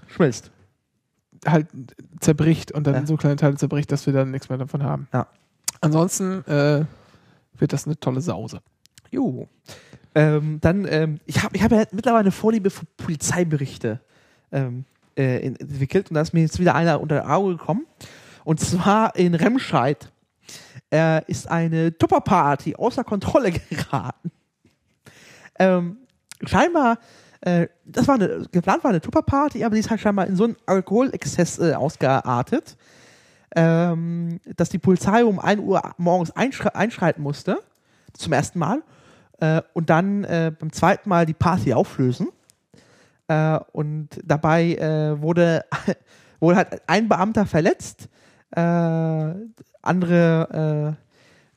schmilzt. 0.08 0.52
halt 1.48 1.68
zerbricht 2.20 2.72
und 2.72 2.86
dann 2.86 2.94
Ja. 2.94 3.06
so 3.08 3.18
kleine 3.18 3.36
Teile 3.38 3.56
zerbricht, 3.56 3.92
dass 3.92 4.06
wir 4.06 4.14
dann 4.14 4.30
nichts 4.32 4.50
mehr 4.50 4.60
davon 4.60 4.84
haben. 4.84 5.08
Ja. 5.12 5.26
Ansonsten 5.82 6.45
äh, 6.45 6.86
wird 7.58 7.74
das 7.74 7.86
eine 7.88 8.00
tolle 8.00 8.22
Sause. 8.22 8.62
Jo. 9.10 9.48
Ähm, 10.16 10.60
dann, 10.62 10.86
ähm, 10.88 11.20
ich 11.26 11.42
habe 11.44 11.56
ich 11.56 11.64
hab 11.64 11.72
ja 11.72 11.84
mittlerweile 11.92 12.22
eine 12.22 12.32
Vorliebe 12.32 12.70
für 12.70 12.86
Polizeiberichte 12.98 14.00
ähm, 14.52 14.86
äh, 15.17 15.45
entwickelt 15.45 16.09
und 16.09 16.16
da 16.16 16.22
ist 16.22 16.33
mir 16.33 16.42
jetzt 16.42 16.59
wieder 16.59 16.75
einer 16.75 17.01
unter 17.01 17.17
das 17.17 17.27
Auge 17.27 17.58
gekommen. 17.58 17.85
Und 18.43 18.59
zwar 18.59 19.16
in 19.16 19.35
Remscheid 19.35 20.11
äh, 20.93 21.24
ist 21.30 21.50
eine 21.50 21.98
Tupperparty 21.98 22.75
außer 22.75 23.03
Kontrolle 23.03 23.51
geraten. 23.69 24.32
Ähm, 25.59 25.98
scheinbar, 26.45 27.00
äh, 27.42 27.67
das 27.85 28.08
war 28.08 28.16
eine, 28.16 28.45
geplant 28.51 28.83
war 28.83 28.92
eine 28.92 29.01
Tupperparty, 29.01 29.64
aber 29.64 29.75
die 29.75 29.80
ist 29.80 29.90
halt 29.90 30.01
scheinbar 30.01 30.27
in 30.27 30.35
so 30.35 30.45
einen 30.45 30.56
Alkoholexzess 30.66 31.59
äh, 31.59 31.74
ausgeartet, 31.74 32.77
ähm, 33.56 34.40
dass 34.56 34.69
die 34.69 34.80
Polizei 34.80 35.25
um 35.25 35.40
1 35.40 35.61
Uhr 35.61 35.82
morgens 35.98 36.32
einschre 36.32 36.75
einschreiten 36.75 37.22
musste, 37.22 37.59
zum 38.14 38.33
ersten 38.33 38.59
Mal, 38.59 38.82
äh, 39.40 39.61
und 39.74 39.90
dann 39.90 40.24
äh, 40.24 40.51
beim 40.58 40.72
zweiten 40.72 41.09
Mal 41.09 41.25
die 41.25 41.33
Party 41.33 41.74
auflösen. 41.74 42.30
Äh, 43.27 43.60
und 43.72 44.10
dabei 44.24 44.76
äh, 44.76 45.22
wurde, 45.22 45.66
wurde 46.40 46.58
halt 46.58 46.82
ein 46.88 47.08
Beamter 47.08 47.45
verletzt, 47.45 48.10
äh, 48.52 49.34
andere, 49.82 50.98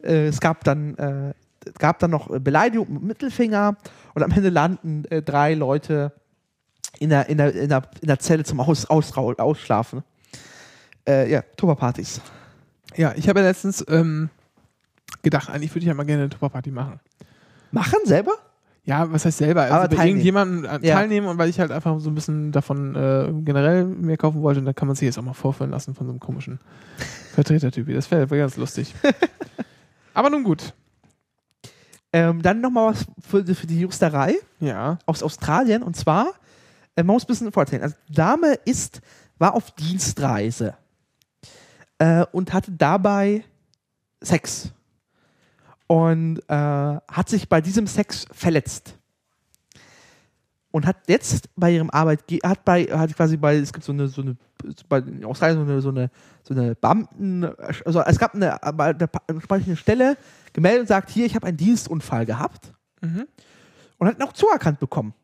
äh, 0.02 0.06
äh, 0.06 0.28
es 0.28 0.40
gab 0.40 0.64
dann, 0.64 1.34
gab 1.78 1.98
dann 1.98 2.10
noch 2.10 2.28
Beleidigung 2.40 2.92
mit 2.92 3.02
Mittelfinger 3.02 3.76
und 4.14 4.22
am 4.22 4.30
Ende 4.30 4.50
landen 4.50 5.04
drei 5.24 5.54
Leute 5.54 6.12
in 6.98 7.10
der, 7.10 7.28
in 7.28 7.38
der, 7.38 7.54
in 7.54 7.68
der, 7.68 7.82
in 8.00 8.06
der 8.06 8.18
Zelle 8.18 8.44
zum 8.44 8.60
Aus, 8.60 8.86
Ausrau, 8.86 9.32
Ausschlafen. 9.32 10.02
Ja, 11.08 11.42
Tupperpartys. 11.56 12.20
Ja, 12.96 13.12
ich 13.14 13.28
habe 13.28 13.40
ja 13.40 13.46
letztens 13.46 13.84
ähm, 13.88 14.28
gedacht, 15.22 15.50
eigentlich 15.50 15.70
würde 15.70 15.80
ich 15.80 15.86
ja 15.86 15.94
mal 15.94 16.04
gerne 16.04 16.22
eine 16.22 16.30
Tupperparty 16.30 16.70
machen. 16.70 16.98
Machen 17.70 18.00
selber? 18.04 18.32
Ja, 18.86 19.10
was 19.12 19.24
heißt 19.24 19.38
selber? 19.38 19.62
Also 19.62 19.74
Aber 19.74 19.88
bei 19.88 19.96
teilnehmen. 19.96 20.08
irgendjemandem 20.20 20.64
äh, 20.64 20.86
Ja. 20.86 20.94
teilnehmen 20.94 21.26
und 21.26 21.38
weil 21.38 21.48
ich 21.50 21.58
halt 21.60 21.72
einfach 21.72 21.98
so 22.00 22.08
ein 22.08 22.14
bisschen 22.14 22.52
davon 22.52 22.94
äh, 22.94 23.32
generell 23.44 23.84
mehr 23.84 24.16
kaufen 24.16 24.42
wollte, 24.42 24.62
dann 24.62 24.74
kann 24.76 24.86
man 24.88 24.94
sich 24.94 25.06
jetzt 25.06 25.18
auch 25.18 25.22
mal 25.22 25.32
vorführen 25.34 25.70
lassen 25.70 25.94
von 25.94 26.06
so 26.06 26.12
einem 26.12 26.20
komischen 26.20 26.60
Vertretertyp. 27.34 27.92
Das 27.92 28.10
wäre 28.10 28.30
wär 28.30 28.38
ganz 28.38 28.56
lustig. 28.56 28.94
Aber 30.14 30.30
nun 30.30 30.44
gut. 30.44 30.72
Ähm, 32.12 32.40
dann 32.40 32.60
nochmal 32.60 32.92
was 32.92 33.04
für, 33.28 33.44
für 33.54 33.66
die 33.66 33.80
Justerei 33.80 34.36
Ja. 34.60 34.98
aus 35.04 35.22
Australien 35.22 35.82
und 35.82 35.96
zwar, 35.96 36.28
äh, 36.94 37.02
man 37.02 37.14
muss 37.14 37.24
ein 37.24 37.26
bisschen 37.26 37.52
vorzählen. 37.52 37.82
Also, 37.82 37.96
Dame 38.08 38.54
ist, 38.64 39.00
war 39.38 39.54
auf 39.54 39.72
Dienstreise 39.72 40.74
äh, 41.98 42.24
und 42.32 42.52
hatte 42.52 42.70
dabei 42.72 43.42
Sex 44.22 44.70
und 45.86 46.40
äh, 46.48 46.54
hat 46.54 47.28
sich 47.28 47.48
bei 47.48 47.60
diesem 47.60 47.86
Sex 47.86 48.26
verletzt 48.32 48.98
und 50.70 50.86
hat 50.86 50.96
jetzt 51.08 51.48
bei 51.56 51.72
ihrem 51.72 51.90
Arbeitgeber 51.90 52.48
hat 52.48 52.64
bei 52.64 52.84
hat 52.84 53.14
quasi 53.16 53.36
bei 53.36 53.56
es 53.56 53.72
gibt 53.72 53.84
so 53.84 53.92
eine 53.92 54.08
so 54.08 54.22
eine 54.22 54.36
bei 54.88 55.02
Australien 55.24 55.58
so 55.58 55.72
eine 55.72 55.80
so 55.80 55.88
eine 55.90 56.10
so 56.42 56.54
eine 56.54 56.74
Beamten 56.74 57.44
also 57.84 58.00
es 58.00 58.18
gab 58.18 58.34
eine 58.34 58.58
bei 58.74 58.92
der 58.92 59.08
entsprechenden 59.28 59.76
Stelle 59.76 60.16
gemeldet 60.52 60.82
und 60.82 60.88
sagt 60.88 61.10
hier 61.10 61.26
ich 61.26 61.34
habe 61.34 61.46
einen 61.46 61.56
Dienstunfall 61.56 62.26
gehabt 62.26 62.72
Mhm. 63.02 63.26
und 63.98 64.08
hat 64.08 64.18
ihn 64.18 64.22
auch 64.22 64.32
zuerkannt 64.32 64.80
bekommen. 64.80 65.14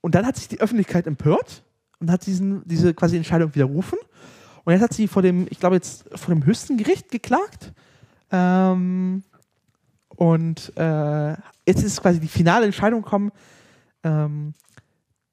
Und 0.00 0.14
dann 0.14 0.26
hat 0.26 0.36
sich 0.36 0.48
die 0.48 0.60
Öffentlichkeit 0.60 1.06
empört 1.06 1.64
und 1.98 2.10
hat 2.10 2.26
diesen, 2.26 2.62
diese 2.66 2.94
quasi 2.94 3.16
Entscheidung 3.16 3.54
widerrufen. 3.54 3.98
Und 4.64 4.72
jetzt 4.72 4.82
hat 4.82 4.92
sie 4.92 5.08
vor 5.08 5.22
dem, 5.22 5.46
ich 5.50 5.58
glaube 5.58 5.76
jetzt 5.76 6.04
vor 6.14 6.34
dem 6.34 6.44
höchsten 6.44 6.76
Gericht 6.76 7.10
geklagt. 7.10 7.72
Ähm, 8.30 9.22
und 10.16 10.72
äh, 10.76 11.30
jetzt 11.66 11.82
ist 11.82 12.00
quasi 12.02 12.20
die 12.20 12.28
finale 12.28 12.66
Entscheidung 12.66 13.02
gekommen. 13.02 13.30
Ähm, 14.04 14.54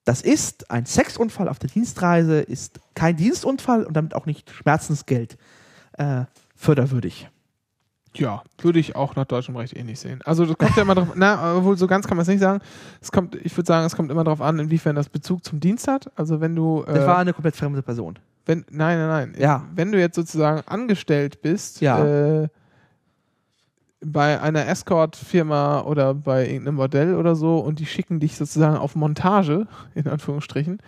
das 0.04 0.22
ist 0.22 0.70
ein 0.70 0.86
Sexunfall 0.86 1.50
auf 1.50 1.58
der 1.60 1.70
Dienstreise, 1.70 2.40
ist 2.40 2.80
kein 2.94 3.16
Dienstunfall 3.18 3.84
und 3.84 3.94
damit 3.98 4.14
auch 4.14 4.28
nicht 4.28 4.52
Schmerzensgeld 4.52 5.38
äh, 5.98 6.26
förderwürdig. 6.56 7.30
Ja, 8.14 8.44
würde 8.60 8.80
ich 8.80 8.96
auch 8.96 9.16
nach 9.18 9.26
deutschem 9.26 9.58
Recht 9.58 9.76
ähnlich 9.76 10.00
sehen. 10.00 10.22
Also 10.24 10.46
das 10.46 10.58
kommt 10.58 10.76
ja 10.78 10.84
immer 10.84 10.96
drauf, 10.96 11.10
na, 11.16 11.58
obwohl 11.58 11.78
so 11.78 11.86
ganz 11.88 12.08
kann 12.08 12.16
man 12.16 12.22
es 12.22 12.30
nicht 12.30 12.40
sagen. 12.40 12.62
Es 13.02 13.12
kommt, 13.12 13.36
ich 13.36 13.58
würde 13.58 13.68
sagen, 13.68 13.86
es 13.86 13.96
kommt 13.96 14.10
immer 14.10 14.24
darauf 14.24 14.40
an, 14.42 14.58
inwiefern 14.60 14.96
das 14.96 15.10
Bezug 15.10 15.44
zum 15.44 15.60
Dienst 15.60 15.88
hat. 15.88 16.10
Also 16.18 16.40
wenn 16.40 16.56
du, 16.56 16.84
Das 16.86 17.00
äh, 17.00 17.08
war 17.08 17.18
eine 17.18 17.34
komplett 17.34 17.56
fremde 17.58 17.82
Person. 17.82 18.18
wenn, 18.46 18.64
nein, 18.70 19.00
nein, 19.00 19.32
nein. 19.32 19.36
Ja. 19.42 19.66
Wenn 19.74 19.92
du 19.92 20.00
jetzt 20.00 20.16
sozusagen 20.16 20.62
angestellt 20.68 21.42
bist, 21.42 21.82
Ja. 21.82 22.44
äh, 22.44 22.48
bei 24.11 24.40
einer 24.42 24.67
Escort-Firma 24.67 25.82
oder 25.82 26.14
bei 26.14 26.48
irgendeinem 26.48 26.75
Modell 26.75 27.16
oder 27.16 27.35
so 27.35 27.58
und 27.59 27.80
die 27.80 27.85
schicken 27.85 28.19
dich 28.19 28.38
sozusagen 28.38 28.77
auf 28.77 28.95
Montage, 28.95 29.67
in 29.95 30.08
Anführungsstrichen, 30.08 30.80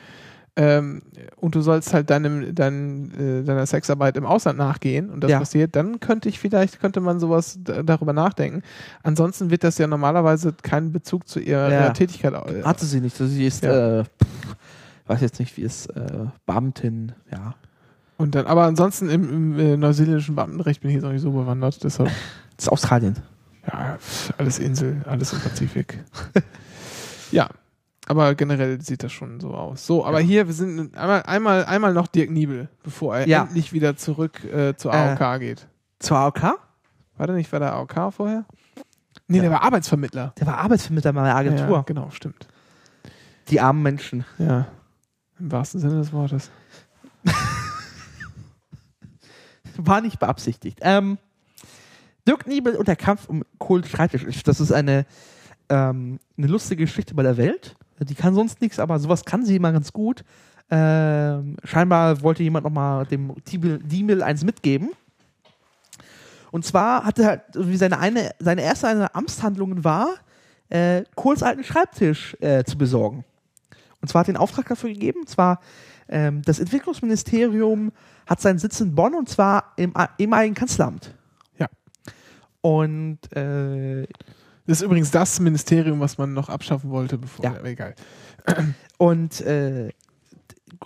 ähm, 0.59 1.03
und 1.35 1.53
du 1.53 1.61
sollst 1.61 1.93
halt 1.93 2.09
deinem, 2.09 2.55
dein, 2.55 3.11
äh, 3.11 3.43
deiner 3.43 3.65
Sexarbeit 3.67 4.17
im 4.17 4.25
Ausland 4.25 4.57
nachgehen 4.57 5.11
und 5.11 5.23
das 5.23 5.29
Ja. 5.29 5.37
passiert, 5.39 5.75
dann 5.75 5.99
könnte 5.99 6.29
ich 6.29 6.39
vielleicht, 6.39 6.79
könnte 6.79 6.99
man 6.99 7.19
sowas 7.19 7.59
darüber 7.63 8.11
nachdenken. 8.13 8.63
Ansonsten 9.03 9.51
wird 9.51 9.63
das 9.63 9.77
ja 9.77 9.85
normalerweise 9.85 10.53
keinen 10.63 10.91
Bezug 10.91 11.27
zu 11.27 11.39
ihrer 11.39 11.71
Ja. 11.71 11.89
Tätigkeit. 11.91 12.33
Äh, 12.33 12.63
Hatte 12.63 12.85
sie 12.87 13.01
nicht. 13.01 13.21
Also 13.21 13.31
sie 13.31 13.45
ist, 13.45 13.63
Ja. 13.63 13.99
äh, 13.99 14.03
weiß 15.05 15.21
jetzt 15.21 15.39
nicht, 15.39 15.55
wie 15.57 15.63
es 15.63 15.85
äh, 15.87 16.25
Beamtin, 16.47 17.11
ja. 17.31 17.53
und 18.17 18.33
dann, 18.33 18.47
aber 18.47 18.63
ansonsten 18.63 19.09
im, 19.09 19.53
im 19.53 19.59
äh, 19.59 19.77
neuseeländischen 19.77 20.33
Beamtenrecht 20.35 20.81
bin 20.81 20.89
ich 20.89 20.95
jetzt 20.95 21.05
auch 21.05 21.11
nicht 21.11 21.21
so 21.21 21.31
bewandert, 21.31 21.83
deshalb. 21.83 22.09
Das 22.57 22.65
ist 22.65 22.69
Australien. 22.71 23.15
Ja, 23.65 23.97
alles 24.37 24.59
Insel, 24.59 25.03
alles 25.05 25.33
im 25.33 25.39
Pazifik. 25.39 26.03
ja, 27.31 27.49
aber 28.07 28.33
generell 28.35 28.79
sieht 28.81 29.03
das 29.03 29.11
schon 29.11 29.39
so 29.39 29.53
aus. 29.53 29.85
So, 29.85 30.05
aber 30.05 30.19
hier, 30.19 30.47
wir 30.47 30.53
sind 30.53 30.95
einmal, 30.95 31.23
einmal, 31.23 31.65
einmal 31.65 31.93
noch 31.93 32.07
Dirk 32.07 32.29
Niebel, 32.31 32.69
bevor 32.83 33.17
er 33.17 33.27
Ja. 33.27 33.43
endlich 33.43 33.73
wieder 33.73 33.97
zurück 33.97 34.43
äh, 34.45 34.75
zur 34.77 34.93
Äh. 34.93 35.15
AOK 35.17 35.39
geht. 35.39 35.67
Zur 35.99 36.17
AOK? 36.17 36.41
War 36.43 37.27
der 37.27 37.35
nicht 37.35 37.51
bei 37.51 37.59
der 37.59 37.73
AOK 37.73 38.13
vorher? 38.13 38.45
Nee, 39.27 39.37
Ja. 39.37 39.43
der 39.43 39.51
war 39.51 39.63
Arbeitsvermittler. 39.63 40.33
Der 40.39 40.47
war 40.47 40.57
Arbeitsvermittler 40.59 41.11
meiner 41.11 41.35
Agentur. 41.35 41.77
Ja, 41.77 41.81
genau, 41.81 42.09
stimmt. 42.11 42.47
Die 43.49 43.59
armen 43.59 43.83
Menschen. 43.83 44.23
Ja, 44.37 44.67
im 45.39 45.51
wahrsten 45.51 45.79
Sinne 45.81 45.95
des 45.97 46.13
Wortes. 46.13 46.49
War 49.77 50.01
nicht 50.01 50.17
beabsichtigt. 50.19 50.79
Ähm, 50.81 51.17
Dirk 52.27 52.45
Niebel 52.45 52.75
und 52.75 52.87
der 52.87 52.95
Kampf 52.97 53.29
um 53.29 53.43
Kohl 53.57 53.83
Schreibtisch. 53.85 54.43
Das 54.43 54.59
ist 54.59 54.71
eine, 54.71 55.05
ähm, 55.69 56.19
eine 56.37 56.47
lustige 56.47 56.83
Geschichte 56.83 57.15
bei 57.15 57.23
der 57.23 57.37
Welt. 57.37 57.75
Die 57.99 58.15
kann 58.15 58.35
sonst 58.35 58.61
nichts, 58.61 58.79
aber 58.79 58.99
sowas 58.99 59.25
kann 59.25 59.45
sie 59.45 59.55
immer 59.55 59.71
ganz 59.71 59.91
gut. 59.93 60.23
Ähm, 60.69 61.55
scheinbar 61.63 62.21
wollte 62.21 62.43
jemand 62.43 62.65
nochmal 62.65 63.05
dem 63.05 63.33
Diebel 63.45 64.21
eins 64.21 64.43
mitgeben. 64.43 64.89
Und 66.51 66.65
zwar 66.65 67.05
hatte 67.05 67.23
er, 67.23 67.43
wie 67.53 67.77
seine, 67.77 67.99
eine, 67.99 68.31
seine 68.39 68.61
erste 68.61 68.87
eine 68.87 69.15
Amtshandlungen 69.15 69.83
war, 69.83 70.09
äh, 70.69 71.03
Kohls 71.15 71.43
alten 71.43 71.63
Schreibtisch 71.63 72.35
äh, 72.41 72.63
zu 72.65 72.77
besorgen. 72.77 73.23
Und 74.01 74.09
zwar 74.09 74.19
hat 74.21 74.27
er 74.27 74.33
den 74.33 74.37
Auftrag 74.37 74.67
dafür 74.67 74.89
gegeben. 74.89 75.21
Und 75.21 75.29
zwar 75.29 75.59
ähm, 76.09 76.41
das 76.43 76.59
Entwicklungsministerium 76.59 77.91
hat 78.25 78.41
seinen 78.41 78.59
Sitz 78.59 78.79
in 78.81 78.93
Bonn 78.93 79.15
und 79.15 79.29
zwar 79.29 79.73
im 79.77 79.95
a- 79.95 80.09
ehemaligen 80.17 80.55
Kanzleramt. 80.55 81.13
Und 82.67 83.19
äh, 83.33 84.05
Das 84.65 84.79
ist 84.79 84.81
übrigens 84.81 85.09
das 85.09 85.39
Ministerium, 85.39 86.01
was 86.01 86.17
man 86.17 86.33
noch 86.33 86.49
abschaffen 86.49 86.89
wollte, 86.89 87.17
bevor. 87.17 87.45
Ja. 87.45 87.51
aber 87.51 87.69
egal. 87.69 87.95
Und, 88.97 89.39
äh, 89.41 89.89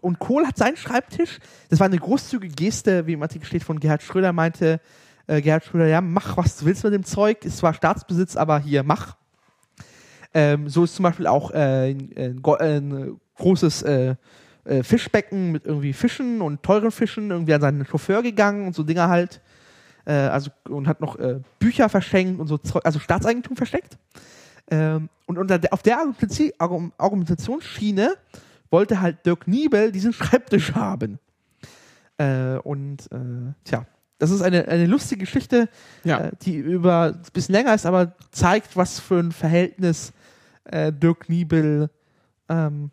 und 0.01 0.19
Kohl 0.19 0.45
hat 0.45 0.57
seinen 0.57 0.77
Schreibtisch, 0.77 1.39
das 1.69 1.79
war 1.79 1.87
eine 1.87 1.97
großzügige 1.97 2.53
Geste, 2.53 3.07
wie 3.07 3.13
im 3.13 3.23
Artikel 3.23 3.47
steht, 3.47 3.63
von 3.63 3.79
Gerhard 3.79 4.03
Schröder, 4.03 4.31
meinte 4.31 4.79
äh, 5.25 5.41
Gerhard 5.41 5.65
Schröder, 5.65 5.87
ja, 5.87 6.01
mach, 6.01 6.37
was 6.37 6.57
du 6.57 6.65
willst 6.65 6.83
mit 6.83 6.93
dem 6.93 7.03
Zeug, 7.03 7.45
ist 7.45 7.57
zwar 7.57 7.73
Staatsbesitz, 7.73 8.35
aber 8.35 8.59
hier, 8.59 8.83
mach. 8.83 9.15
Ähm, 10.35 10.69
so 10.69 10.83
ist 10.83 10.95
zum 10.95 11.03
Beispiel 11.03 11.25
auch 11.25 11.49
äh, 11.49 11.91
ein, 11.91 12.13
ein 12.15 13.19
großes 13.37 13.81
äh, 13.81 14.15
äh, 14.65 14.83
Fischbecken 14.83 15.51
mit 15.51 15.65
irgendwie 15.65 15.93
Fischen 15.93 16.41
und 16.41 16.61
teuren 16.61 16.91
Fischen 16.91 17.31
irgendwie 17.31 17.55
an 17.55 17.61
seinen 17.61 17.85
Chauffeur 17.85 18.21
gegangen 18.21 18.67
und 18.67 18.75
so 18.75 18.83
Dinger 18.83 19.09
halt. 19.09 19.41
Äh, 20.05 20.13
also, 20.13 20.51
und 20.69 20.87
hat 20.87 21.01
noch 21.01 21.17
äh, 21.17 21.39
Bücher 21.59 21.89
verschenkt 21.89 22.39
und 22.39 22.47
so 22.47 22.57
Zeug, 22.57 22.85
also 22.85 22.99
Staatseigentum 22.99 23.55
versteckt. 23.55 23.97
Ähm, 24.69 25.09
und 25.25 25.37
unter 25.37 25.59
der, 25.59 25.73
auf 25.73 25.83
der 25.83 25.99
Argumentationsschiene 25.99 28.13
wollte 28.69 29.01
halt 29.01 29.25
Dirk 29.25 29.47
Niebel 29.47 29.91
diesen 29.91 30.13
Schreibtisch 30.13 30.73
haben. 30.73 31.19
Äh, 32.17 32.55
und 32.57 33.11
äh, 33.11 33.53
tja, 33.65 33.85
das 34.17 34.31
ist 34.31 34.41
eine, 34.41 34.67
eine 34.67 34.85
lustige 34.85 35.21
Geschichte, 35.21 35.67
Ja. 36.03 36.19
äh, 36.19 36.31
die 36.43 36.55
über 36.55 37.13
ein 37.15 37.21
bisschen 37.33 37.53
länger 37.53 37.73
ist, 37.73 37.85
aber 37.85 38.13
zeigt, 38.31 38.77
was 38.77 38.99
für 38.99 39.19
ein 39.19 39.31
Verhältnis 39.31 40.13
äh, 40.65 40.93
Dirk 40.93 41.27
Niebel 41.27 41.89
ähm, 42.49 42.91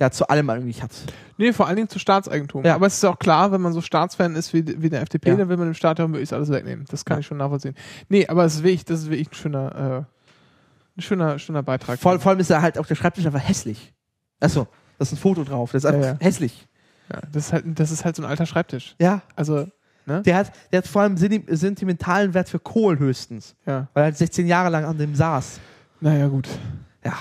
ja, 0.00 0.10
zu 0.10 0.28
allem 0.28 0.48
eigentlich 0.50 0.82
hat. 0.82 0.90
Nee, 1.36 1.52
vor 1.52 1.66
allen 1.66 1.76
Dingen 1.76 1.88
zu 1.88 1.98
Staatseigentum. 1.98 2.64
Ja. 2.64 2.74
Aber 2.74 2.86
es 2.86 2.94
ist 2.94 3.04
auch 3.04 3.18
klar, 3.18 3.52
wenn 3.52 3.60
man 3.60 3.72
so 3.72 3.80
Staatsfan 3.80 4.34
ist 4.34 4.52
wie, 4.54 4.82
wie 4.82 4.88
der 4.90 5.02
FDP, 5.02 5.30
Ja. 5.30 5.36
dann 5.36 5.48
will 5.48 5.56
man 5.56 5.66
dem 5.68 5.74
Staat 5.74 5.98
ja 5.98 6.08
möglichst 6.08 6.32
alles 6.32 6.50
wegnehmen. 6.50 6.86
Das 6.90 7.04
kann 7.04 7.16
Ja. 7.16 7.20
ich 7.20 7.26
schon 7.26 7.36
nachvollziehen. 7.36 7.74
Nee, 8.08 8.26
aber 8.26 8.44
es 8.44 8.54
ist 8.56 8.62
wirklich, 8.62 8.84
das 8.84 9.00
ist 9.00 9.10
wirklich 9.10 9.30
ein 9.30 9.34
schöner, 9.34 10.06
äh, 10.06 10.98
ein 10.98 11.02
schöner, 11.02 11.38
schöner 11.38 11.62
Beitrag. 11.62 11.98
Vor, 12.00 12.18
vor 12.18 12.30
allem 12.30 12.40
ist 12.40 12.50
er 12.50 12.62
halt 12.62 12.78
auch 12.78 12.86
der 12.86 12.94
Schreibtisch 12.94 13.24
einfach 13.26 13.46
hässlich. 13.46 13.92
Achso, 14.40 14.66
da 14.98 15.02
ist 15.02 15.12
ein 15.12 15.16
Foto 15.18 15.44
drauf, 15.44 15.72
das 15.72 15.84
ist 15.84 15.90
einfach 15.90 16.18
hässlich. 16.20 16.66
Ja, 17.12 17.20
das, 17.32 17.46
ist 17.46 17.52
halt, 17.52 17.64
das 17.78 17.90
ist 17.90 18.04
halt 18.04 18.16
so 18.16 18.22
ein 18.22 18.28
alter 18.28 18.46
Schreibtisch. 18.46 18.94
Ja. 19.00 19.20
Also, 19.36 19.66
ne? 20.06 20.22
Der 20.22 20.36
hat, 20.36 20.52
der 20.72 20.78
hat 20.78 20.86
vor 20.86 21.02
allem 21.02 21.16
senti- 21.16 21.44
sentimentalen 21.54 22.32
Wert 22.34 22.48
für 22.48 22.58
Kohl 22.58 22.98
höchstens. 22.98 23.54
Ja. 23.66 23.88
Weil 23.94 24.02
er 24.02 24.04
halt 24.04 24.16
16 24.16 24.46
Jahre 24.46 24.70
lang 24.70 24.84
an 24.84 24.96
dem 24.96 25.14
saß. 25.14 25.60
Naja, 26.00 26.28
gut. 26.28 26.48
Ja. 27.04 27.14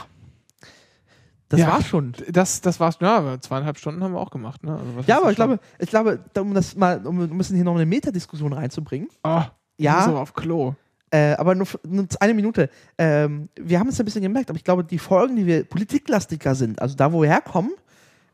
Das 1.50 1.60
Ja. 1.60 1.68
war's 1.68 1.88
schon. 1.88 2.14
Das, 2.30 2.61
das 2.61 2.80
war's. 2.80 2.98
Ja, 3.02 3.18
aber 3.18 3.42
zweieinhalb 3.42 3.78
Stunden 3.78 4.03
haben 4.03 4.14
wir 4.14 4.19
auch 4.19 4.30
gemacht. 4.32 4.64
Ne? 4.64 4.72
Also, 4.74 5.03
Ja, 5.08 5.18
aber 5.18 5.32
ich 5.32 5.36
glaube, 5.36 5.60
ich 5.80 5.90
glaube, 5.90 6.19
um 6.40 6.53
das 6.53 6.76
mal, 6.76 7.06
um 7.06 7.19
ein 7.22 7.38
bisschen 7.38 7.56
hier 7.56 7.66
noch 7.66 7.76
eine 7.76 7.86
Metadiskussion 7.88 8.53
reinzubringen. 8.53 9.10
Oh, 9.24 9.42
Ja. 9.78 9.98
Aber 10.06 10.22
auf 10.22 10.34
Klo. 10.34 10.76
Äh, 11.11 11.34
aber 11.34 11.56
nur, 11.56 11.66
nur 11.88 12.06
eine 12.19 12.36
Minute. 12.36 12.69
Ähm, 13.00 13.50
wir 13.60 13.80
haben 13.80 13.88
es 13.90 14.00
ein 14.00 14.06
bisschen 14.06 14.22
gemerkt, 14.22 14.52
aber 14.52 14.58
ich 14.58 14.64
glaube, 14.64 14.84
die 14.84 15.00
Folgen, 15.00 15.36
die 15.38 15.48
wir 15.48 15.64
politiklastiger 15.64 16.53
sind, 16.53 16.80
also 16.80 16.95
da, 16.95 17.11
wo 17.11 17.24
wir 17.24 17.30
herkommen, 17.30 17.72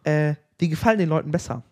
äh, 0.04 0.36
die 0.60 0.68
gefallen 0.68 1.00
den 1.00 1.08
Leuten 1.08 1.32
besser. 1.32 1.64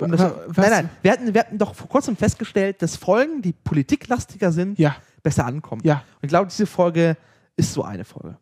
Um 0.00 0.10
das, 0.10 0.20
nein, 0.20 0.70
nein, 0.70 0.90
wir 1.02 1.12
hatten, 1.12 1.34
wir 1.34 1.40
hatten 1.40 1.58
doch 1.58 1.74
vor 1.74 1.88
kurzem 1.88 2.16
festgestellt, 2.16 2.82
dass 2.82 2.96
Folgen, 2.96 3.40
die 3.42 3.52
politiklastiger 3.52 4.50
sind, 4.50 4.78
Ja, 4.78 4.96
besser 5.22 5.44
ankommen. 5.46 5.82
ja. 5.84 5.96
Und 6.16 6.22
ich 6.24 6.28
glaube, 6.28 6.48
diese 6.48 6.66
Folge 6.66 7.16
ist 7.56 7.72
so 7.72 7.84
eine 7.84 8.04
Folge. 8.04 8.36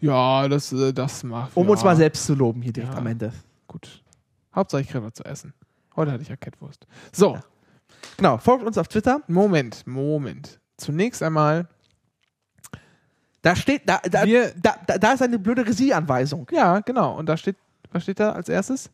Ja, 0.00 0.46
das, 0.48 0.72
äh, 0.72 0.92
das 0.92 1.24
macht. 1.24 1.56
Um 1.56 1.64
ja. 1.66 1.70
uns 1.72 1.82
mal 1.84 1.96
selbst 1.96 2.24
zu 2.26 2.34
loben 2.34 2.62
hier 2.62 2.72
direkt 2.72 2.92
Ja. 2.92 2.98
am 2.98 3.06
Ende. 3.06 3.32
Gut. 3.66 4.02
Hauptsache, 4.54 4.82
ich 4.82 4.88
kriege 4.88 5.04
was 5.04 5.14
zu 5.14 5.24
essen. 5.24 5.52
Heute 5.96 6.12
hatte 6.12 6.22
ich 6.22 6.28
ja 6.28 6.36
Kettwurst. 6.36 6.86
So, 7.12 7.34
Ja. 7.34 7.40
Genau, 8.16 8.38
folgt 8.38 8.64
uns 8.64 8.78
auf 8.78 8.86
Twitter. 8.88 9.20
Moment, 9.26 9.84
Moment. 9.86 10.60
Zunächst 10.76 11.22
einmal, 11.22 11.66
Da 13.42 13.54
steht, 13.54 13.82
da, 13.88 13.98
da, 14.10 14.24
Wir- 14.24 14.52
da, 14.56 14.76
da, 14.86 14.98
da 14.98 15.12
ist 15.12 15.22
eine 15.22 15.38
blöde 15.38 15.64
Regieanweisung. 15.66 16.46
ja, 16.52 16.80
genau. 16.80 17.16
Und 17.16 17.26
da 17.26 17.36
steht, 17.36 17.56
was 17.92 18.02
steht 18.02 18.18
da 18.20 18.32
als 18.32 18.48
erstes? 18.48 18.90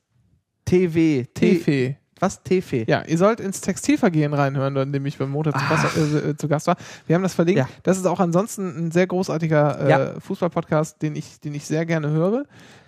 TV. 0.67 1.25
T 1.35 1.59
TV. 1.59 1.97
Was? 2.21 2.43
TV. 2.43 2.85
Ja, 2.87 3.03
ihr 3.07 3.19
sollt 3.19 3.41
ins 3.41 3.61
Textilvergehen 3.61 4.33
reinhören, 4.35 4.77
in 4.77 4.93
dem 4.93 5.05
ich 5.07 5.19
beim 5.19 5.31
Montag 5.31 5.59
zu. 5.59 5.69
Gast, 5.69 5.97
äh, 5.97 6.31
äh, 6.31 6.37
zu 6.37 6.49
Gast 6.49 6.67
war. 6.67 6.77
Wir 7.07 7.17
haben 7.17 7.23
das 7.23 7.35
verlinkt. 7.35 7.59
Ja. 7.59 7.69
Das 7.83 7.97
ist 7.99 8.07
auch 8.07 8.21
ansonsten 8.21 8.87
ein 8.87 8.91
sehr 8.91 9.07
großartiger 9.07 9.81
äh, 9.87 9.91
Ja. 9.91 10.21
Fußball-Podcast, 10.21 11.03
den 11.03 11.17
ich, 11.17 11.41
den 11.41 11.55
ich 11.55 11.65
sehr 11.67 11.85
gerne 11.87 12.11
höre. 12.11 12.45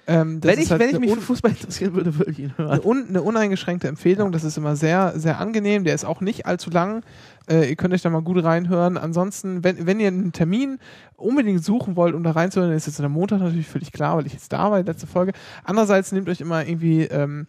Ähm, 0.08 0.40
Wenn 0.40 0.60
ich, 0.60 0.70
halt 0.70 0.80
wenn 0.80 0.90
ich 0.90 0.94
eine 0.94 1.04
mich 1.04 1.14
für 1.16 1.20
Fußball 1.20 1.50
interessieren 1.50 1.94
würde, 1.94 2.16
würde 2.16 2.30
ich 2.30 2.38
ihn 2.38 2.54
eine, 2.56 2.68
hören. 2.68 2.80
un, 2.84 3.06
eine 3.08 3.22
uneingeschränkte 3.22 3.88
Empfehlung. 3.88 4.30
Das 4.30 4.44
ist 4.44 4.56
immer 4.56 4.76
sehr, 4.76 5.14
sehr 5.16 5.40
angenehm. 5.40 5.82
Der 5.82 5.96
ist 5.96 6.04
auch 6.04 6.20
nicht 6.20 6.46
allzu 6.46 6.70
lang. 6.70 7.02
Äh, 7.50 7.68
ihr 7.68 7.74
könnt 7.74 7.92
euch 7.92 8.02
da 8.02 8.10
mal 8.10 8.22
gut 8.22 8.42
reinhören. 8.44 8.98
Ansonsten, 8.98 9.64
wenn, 9.64 9.84
wenn 9.84 9.98
ihr 9.98 10.06
einen 10.08 10.30
Termin 10.32 10.78
unbedingt 11.16 11.64
suchen 11.64 11.96
wollt, 11.96 12.14
um 12.14 12.22
da 12.22 12.30
reinzuhören, 12.30 12.70
dann 12.70 12.76
ist 12.76 12.86
jetzt 12.86 13.00
der 13.00 13.08
Montag 13.08 13.40
natürlich 13.40 13.66
völlig 13.66 13.90
klar, 13.90 14.16
weil 14.16 14.26
ich 14.26 14.32
jetzt 14.32 14.52
da 14.52 14.70
war, 14.70 14.80
die 14.80 14.88
letzte 14.88 15.08
Folge. 15.08 15.32
Andererseits 15.64 16.12
nehmt 16.12 16.28
euch 16.28 16.40
immer 16.40 16.64
irgendwie, 16.64 17.02
ähm, 17.02 17.48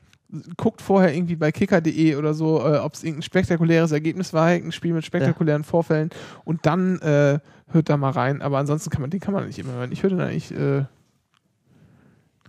guckt 0.58 0.82
vorher 0.82 1.16
irgendwie 1.16 1.36
bei 1.38 1.52
kicker.de 1.52 2.16
oder 2.16 2.34
so, 2.34 2.60
äh, 2.60 2.78
ob 2.80 2.94
es 2.94 3.04
irgendein 3.04 3.22
spektakuläres 3.24 3.92
Ergebnis 3.92 4.34
war, 4.34 4.52
irgendein 4.52 4.72
Spiel 4.74 4.94
mit 4.94 5.06
spektakulären 5.06 5.64
Vorfällen 5.64 6.10
und 6.44 6.66
dann 6.66 7.00
äh, 7.00 7.40
hört 7.72 7.90
da 7.90 7.96
mal 7.98 8.12
rein. 8.12 8.42
Aber 8.42 8.58
ansonsten 8.58 8.90
kann 8.90 9.02
man, 9.02 9.10
den 9.10 9.20
kann 9.22 9.34
man 9.34 9.46
nicht 9.48 9.58
immer 9.60 9.74
hören. 9.74 9.92
Ich 9.92 10.04
höre 10.04 10.20
eigentlich, 10.20 10.52
äh, 10.54 10.84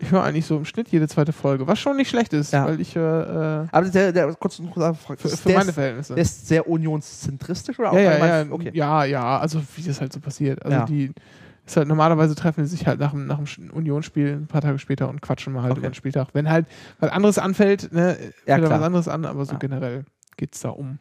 ich 0.00 0.10
höre 0.12 0.22
eigentlich 0.22 0.46
so 0.46 0.56
im 0.56 0.64
Schnitt 0.64 0.88
jede 0.90 1.08
zweite 1.08 1.32
Folge, 1.32 1.66
was 1.66 1.78
schon 1.78 1.96
nicht 1.96 2.08
schlecht 2.08 2.32
ist, 2.32 2.52
Ja. 2.52 2.66
weil 2.66 2.80
ich 2.80 2.94
höre 2.94 3.64
äh, 3.70 3.76
Aber 3.76 3.88
der, 3.88 4.12
der, 4.12 4.32
kurz 4.34 4.60
eine 4.60 4.70
Frage. 4.70 4.96
für, 4.96 5.28
für 5.28 5.48
der, 5.48 5.56
meine 5.58 5.68
ist, 5.70 5.74
Verhältnisse. 5.74 6.14
der 6.14 6.22
ist 6.22 6.46
sehr 6.46 6.68
unionszentristisch 6.68 7.78
oder 7.78 7.90
auch 7.92 7.96
ja, 7.96 8.16
ja, 8.18 8.42
ja, 8.42 8.50
Okay. 8.50 8.70
ja, 8.74 9.04
ja, 9.04 9.38
also 9.38 9.60
wie 9.76 9.82
das 9.82 10.00
halt 10.00 10.12
so 10.12 10.20
passiert. 10.20 10.64
Also 10.64 10.76
Ja. 10.78 10.84
die 10.84 11.12
ist 11.70 11.76
halt 11.76 11.88
normalerweise 11.88 12.34
treffen 12.34 12.62
die 12.64 12.68
sich 12.68 12.86
halt 12.86 12.98
nach 13.00 13.12
dem, 13.12 13.26
nach 13.26 13.38
dem 13.38 13.70
Unionsspiel 13.70 14.32
ein 14.34 14.46
paar 14.46 14.60
Tage 14.60 14.78
später 14.78 15.08
und 15.08 15.20
quatschen 15.22 15.52
mal 15.52 15.62
halt 15.62 15.72
Okay. 15.72 15.80
über 15.80 15.88
den 15.90 15.94
Spieltag. 15.94 16.28
Wenn 16.32 16.48
halt 16.48 16.66
was 17.00 17.10
anderes 17.10 17.38
anfällt, 17.38 17.92
ne, 17.92 18.16
Ja, 18.46 18.56
fällt 18.56 18.70
was 18.70 18.82
anderes 18.82 19.08
an, 19.08 19.24
aber 19.24 19.44
so 19.44 19.52
Ja. 19.52 19.58
generell 19.58 20.04
geht 20.36 20.54
es 20.54 20.60
da 20.60 20.70
um 20.70 20.98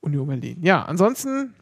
Union 0.00 0.26
Berlin. 0.28 0.58
Ja, 0.62 0.82
ansonsten 0.84 1.54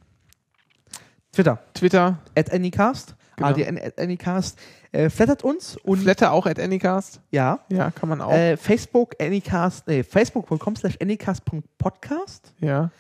Twitter. 1.33 1.59
Twitter, 1.75 2.19
At 2.37 2.53
Anycast. 2.53 3.15
Genau. 3.37 3.51
ADN 3.51 3.79
at 3.79 3.99
Anycast. 4.01 4.59
Äh, 4.91 5.11
flattert 5.11 5.45
uns 5.45 5.77
und 5.77 5.99
Flatter 6.01 6.33
auch 6.33 6.47
at 6.47 6.59
Anycast. 6.59 7.21
ja. 7.31 7.61
Ja, 7.71 7.91
kann 7.93 8.09
man 8.09 8.21
auch. 8.21 8.33
Äh, 8.33 8.57
Facebook 8.57 9.15
Anycast, 9.21 9.87
nee, 9.87 10.03
facebook.com 10.03 10.75
slash 10.77 10.97
anycast.podcast 11.01 12.55
ja. 12.61 12.91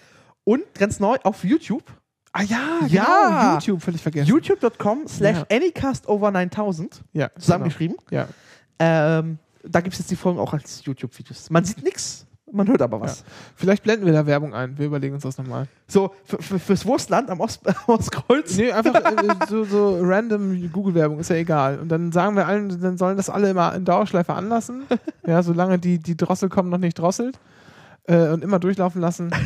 und 0.44 0.62
ganz 0.74 1.00
neu 1.00 1.16
auf 1.24 1.42
YouTube. 1.42 1.82
Ah 2.38 2.42
ja, 2.44 2.86
Ja. 2.86 3.04
genau, 3.40 3.52
YouTube, 3.54 3.82
völlig 3.82 4.00
vergessen. 4.02 4.28
youtube.com 4.28 5.08
slash 5.08 5.38
Ja. 5.38 5.46
anycast 5.56 6.08
over 6.08 6.30
9000 6.30 7.02
ja, 7.12 7.30
zusammengeschrieben. 7.38 7.96
Genau. 8.08 8.22
Ja. 8.80 9.18
Ähm, 9.18 9.38
da 9.64 9.80
gibt 9.80 9.94
es 9.94 9.98
jetzt 9.98 10.10
die 10.10 10.16
Folgen 10.16 10.38
auch 10.38 10.52
als 10.52 10.84
YouTube-Videos. 10.84 11.50
Man 11.50 11.64
sieht 11.64 11.82
nichts, 11.82 12.26
man 12.52 12.68
hört 12.68 12.80
aber 12.80 13.00
was. 13.00 13.24
Vielleicht 13.56 13.82
blenden 13.82 14.06
wir 14.06 14.12
da 14.12 14.24
Werbung 14.24 14.54
ein. 14.54 14.78
Wir 14.78 14.86
überlegen 14.86 15.14
uns 15.14 15.24
das 15.24 15.36
nochmal. 15.36 15.66
So, 15.88 16.14
für, 16.24 16.40
für, 16.40 16.58
fürs 16.60 16.86
Wurstland 16.86 17.28
am 17.28 17.40
Ost, 17.40 17.66
am 17.66 17.74
Ostkreuz. 17.88 18.56
Nee, 18.56 18.70
einfach 18.70 18.94
äh, 18.94 19.34
so, 19.48 19.64
so 19.64 19.98
random 20.00 20.70
Google-Werbung, 20.70 21.18
ist 21.18 21.30
ja 21.30 21.36
egal. 21.36 21.80
Und 21.80 21.88
dann 21.88 22.12
sagen 22.12 22.36
wir 22.36 22.46
allen, 22.46 22.80
dann 22.80 22.96
sollen 22.98 23.16
das 23.16 23.28
alle 23.28 23.50
immer 23.50 23.74
in 23.74 23.84
Dauerschleife 23.84 24.32
anlassen. 24.32 24.84
ja, 25.26 25.42
solange 25.42 25.78
die, 25.80 25.98
die 25.98 26.16
Drossel 26.16 26.48
kommen 26.48 26.70
noch 26.70 26.78
nicht 26.78 26.98
drosselt. 26.98 27.40
Äh, 28.04 28.28
und 28.28 28.44
immer 28.44 28.60
durchlaufen 28.60 29.00
lassen. 29.00 29.30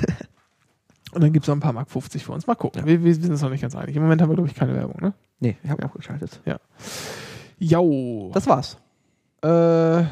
Und 1.12 1.22
dann 1.22 1.32
gibt 1.32 1.44
es 1.44 1.48
noch 1.48 1.56
ein 1.56 1.60
paar 1.60 1.74
Mark 1.74 1.90
50 1.90 2.24
für 2.24 2.32
uns. 2.32 2.46
Mal 2.46 2.54
gucken. 2.54 2.80
Ja. 2.80 2.86
Wir, 2.86 3.04
wir 3.04 3.14
sind 3.14 3.30
uns 3.30 3.42
noch 3.42 3.50
nicht 3.50 3.60
ganz 3.60 3.76
einig. 3.76 3.94
Im 3.94 4.02
Moment 4.02 4.22
haben 4.22 4.30
wir, 4.30 4.34
glaube 4.34 4.48
ich, 4.48 4.54
keine 4.54 4.74
Werbung, 4.74 4.96
ne? 5.00 5.12
Nee, 5.40 5.56
ich 5.62 5.70
habe 5.70 5.82
Ja. 5.82 5.88
auch 5.88 5.94
geschaltet. 5.94 6.40
Jo. 7.58 8.30
Das 8.32 8.46
war's. 8.46 8.78
Äh, 9.42 9.48
Habe 9.48 10.06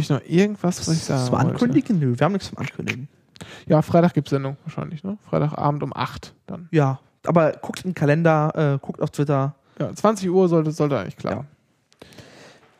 ich 0.00 0.08
noch 0.08 0.22
irgendwas, 0.26 0.80
was 0.80 0.88
ich 0.88 1.04
sagen 1.04 1.26
Zum? 1.26 1.34
Ankündigen? 1.34 1.98
Nö, 1.98 2.18
wir 2.18 2.24
haben 2.24 2.32
nichts 2.32 2.48
zum 2.48 2.58
Ankündigen. 2.58 3.08
Ja, 3.66 3.82
Freitag 3.82 4.14
gibt 4.14 4.28
es 4.28 4.30
Sendung 4.30 4.56
wahrscheinlich, 4.64 5.04
ne? 5.04 5.18
Freitagabend 5.28 5.82
um 5.82 5.92
8 5.94 6.34
dann. 6.46 6.68
Ja, 6.72 6.98
aber 7.24 7.52
guckt 7.52 7.84
im 7.84 7.94
Kalender, 7.94 8.74
äh, 8.74 8.78
guckt 8.84 9.00
auf 9.02 9.10
Twitter. 9.10 9.54
Ja, 9.78 9.94
20 9.94 10.30
Uhr 10.30 10.48
sollte, 10.48 10.72
sollte 10.72 10.98
eigentlich 10.98 11.16
klar. 11.16 11.44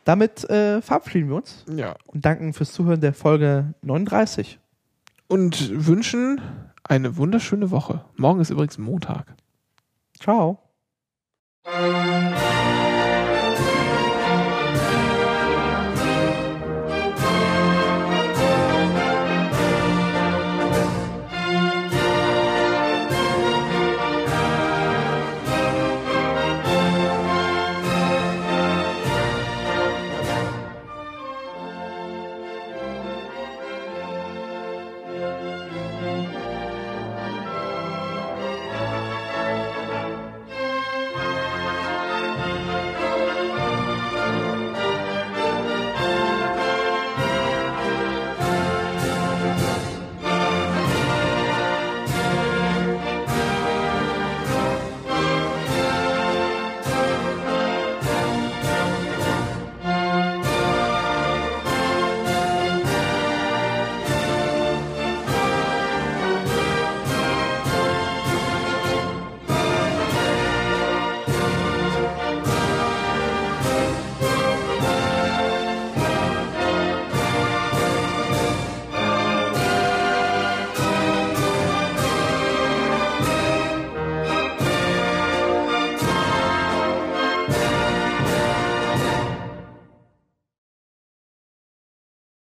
Damit 0.04 0.48
äh, 0.48 0.80
verabschieden 0.82 1.28
wir 1.28 1.36
uns 1.36 1.64
ja. 1.68 1.94
und 2.06 2.24
danken 2.24 2.52
fürs 2.54 2.72
Zuhören 2.72 3.00
der 3.00 3.12
Folge 3.12 3.74
39 3.82 4.58
und 5.28 5.86
wünschen 5.86 6.40
eine 6.84 7.16
wunderschöne 7.16 7.70
Woche. 7.70 8.04
Morgen 8.16 8.40
ist 8.40 8.50
übrigens 8.50 8.78
Montag. 8.78 9.34
Ciao. 10.18 10.62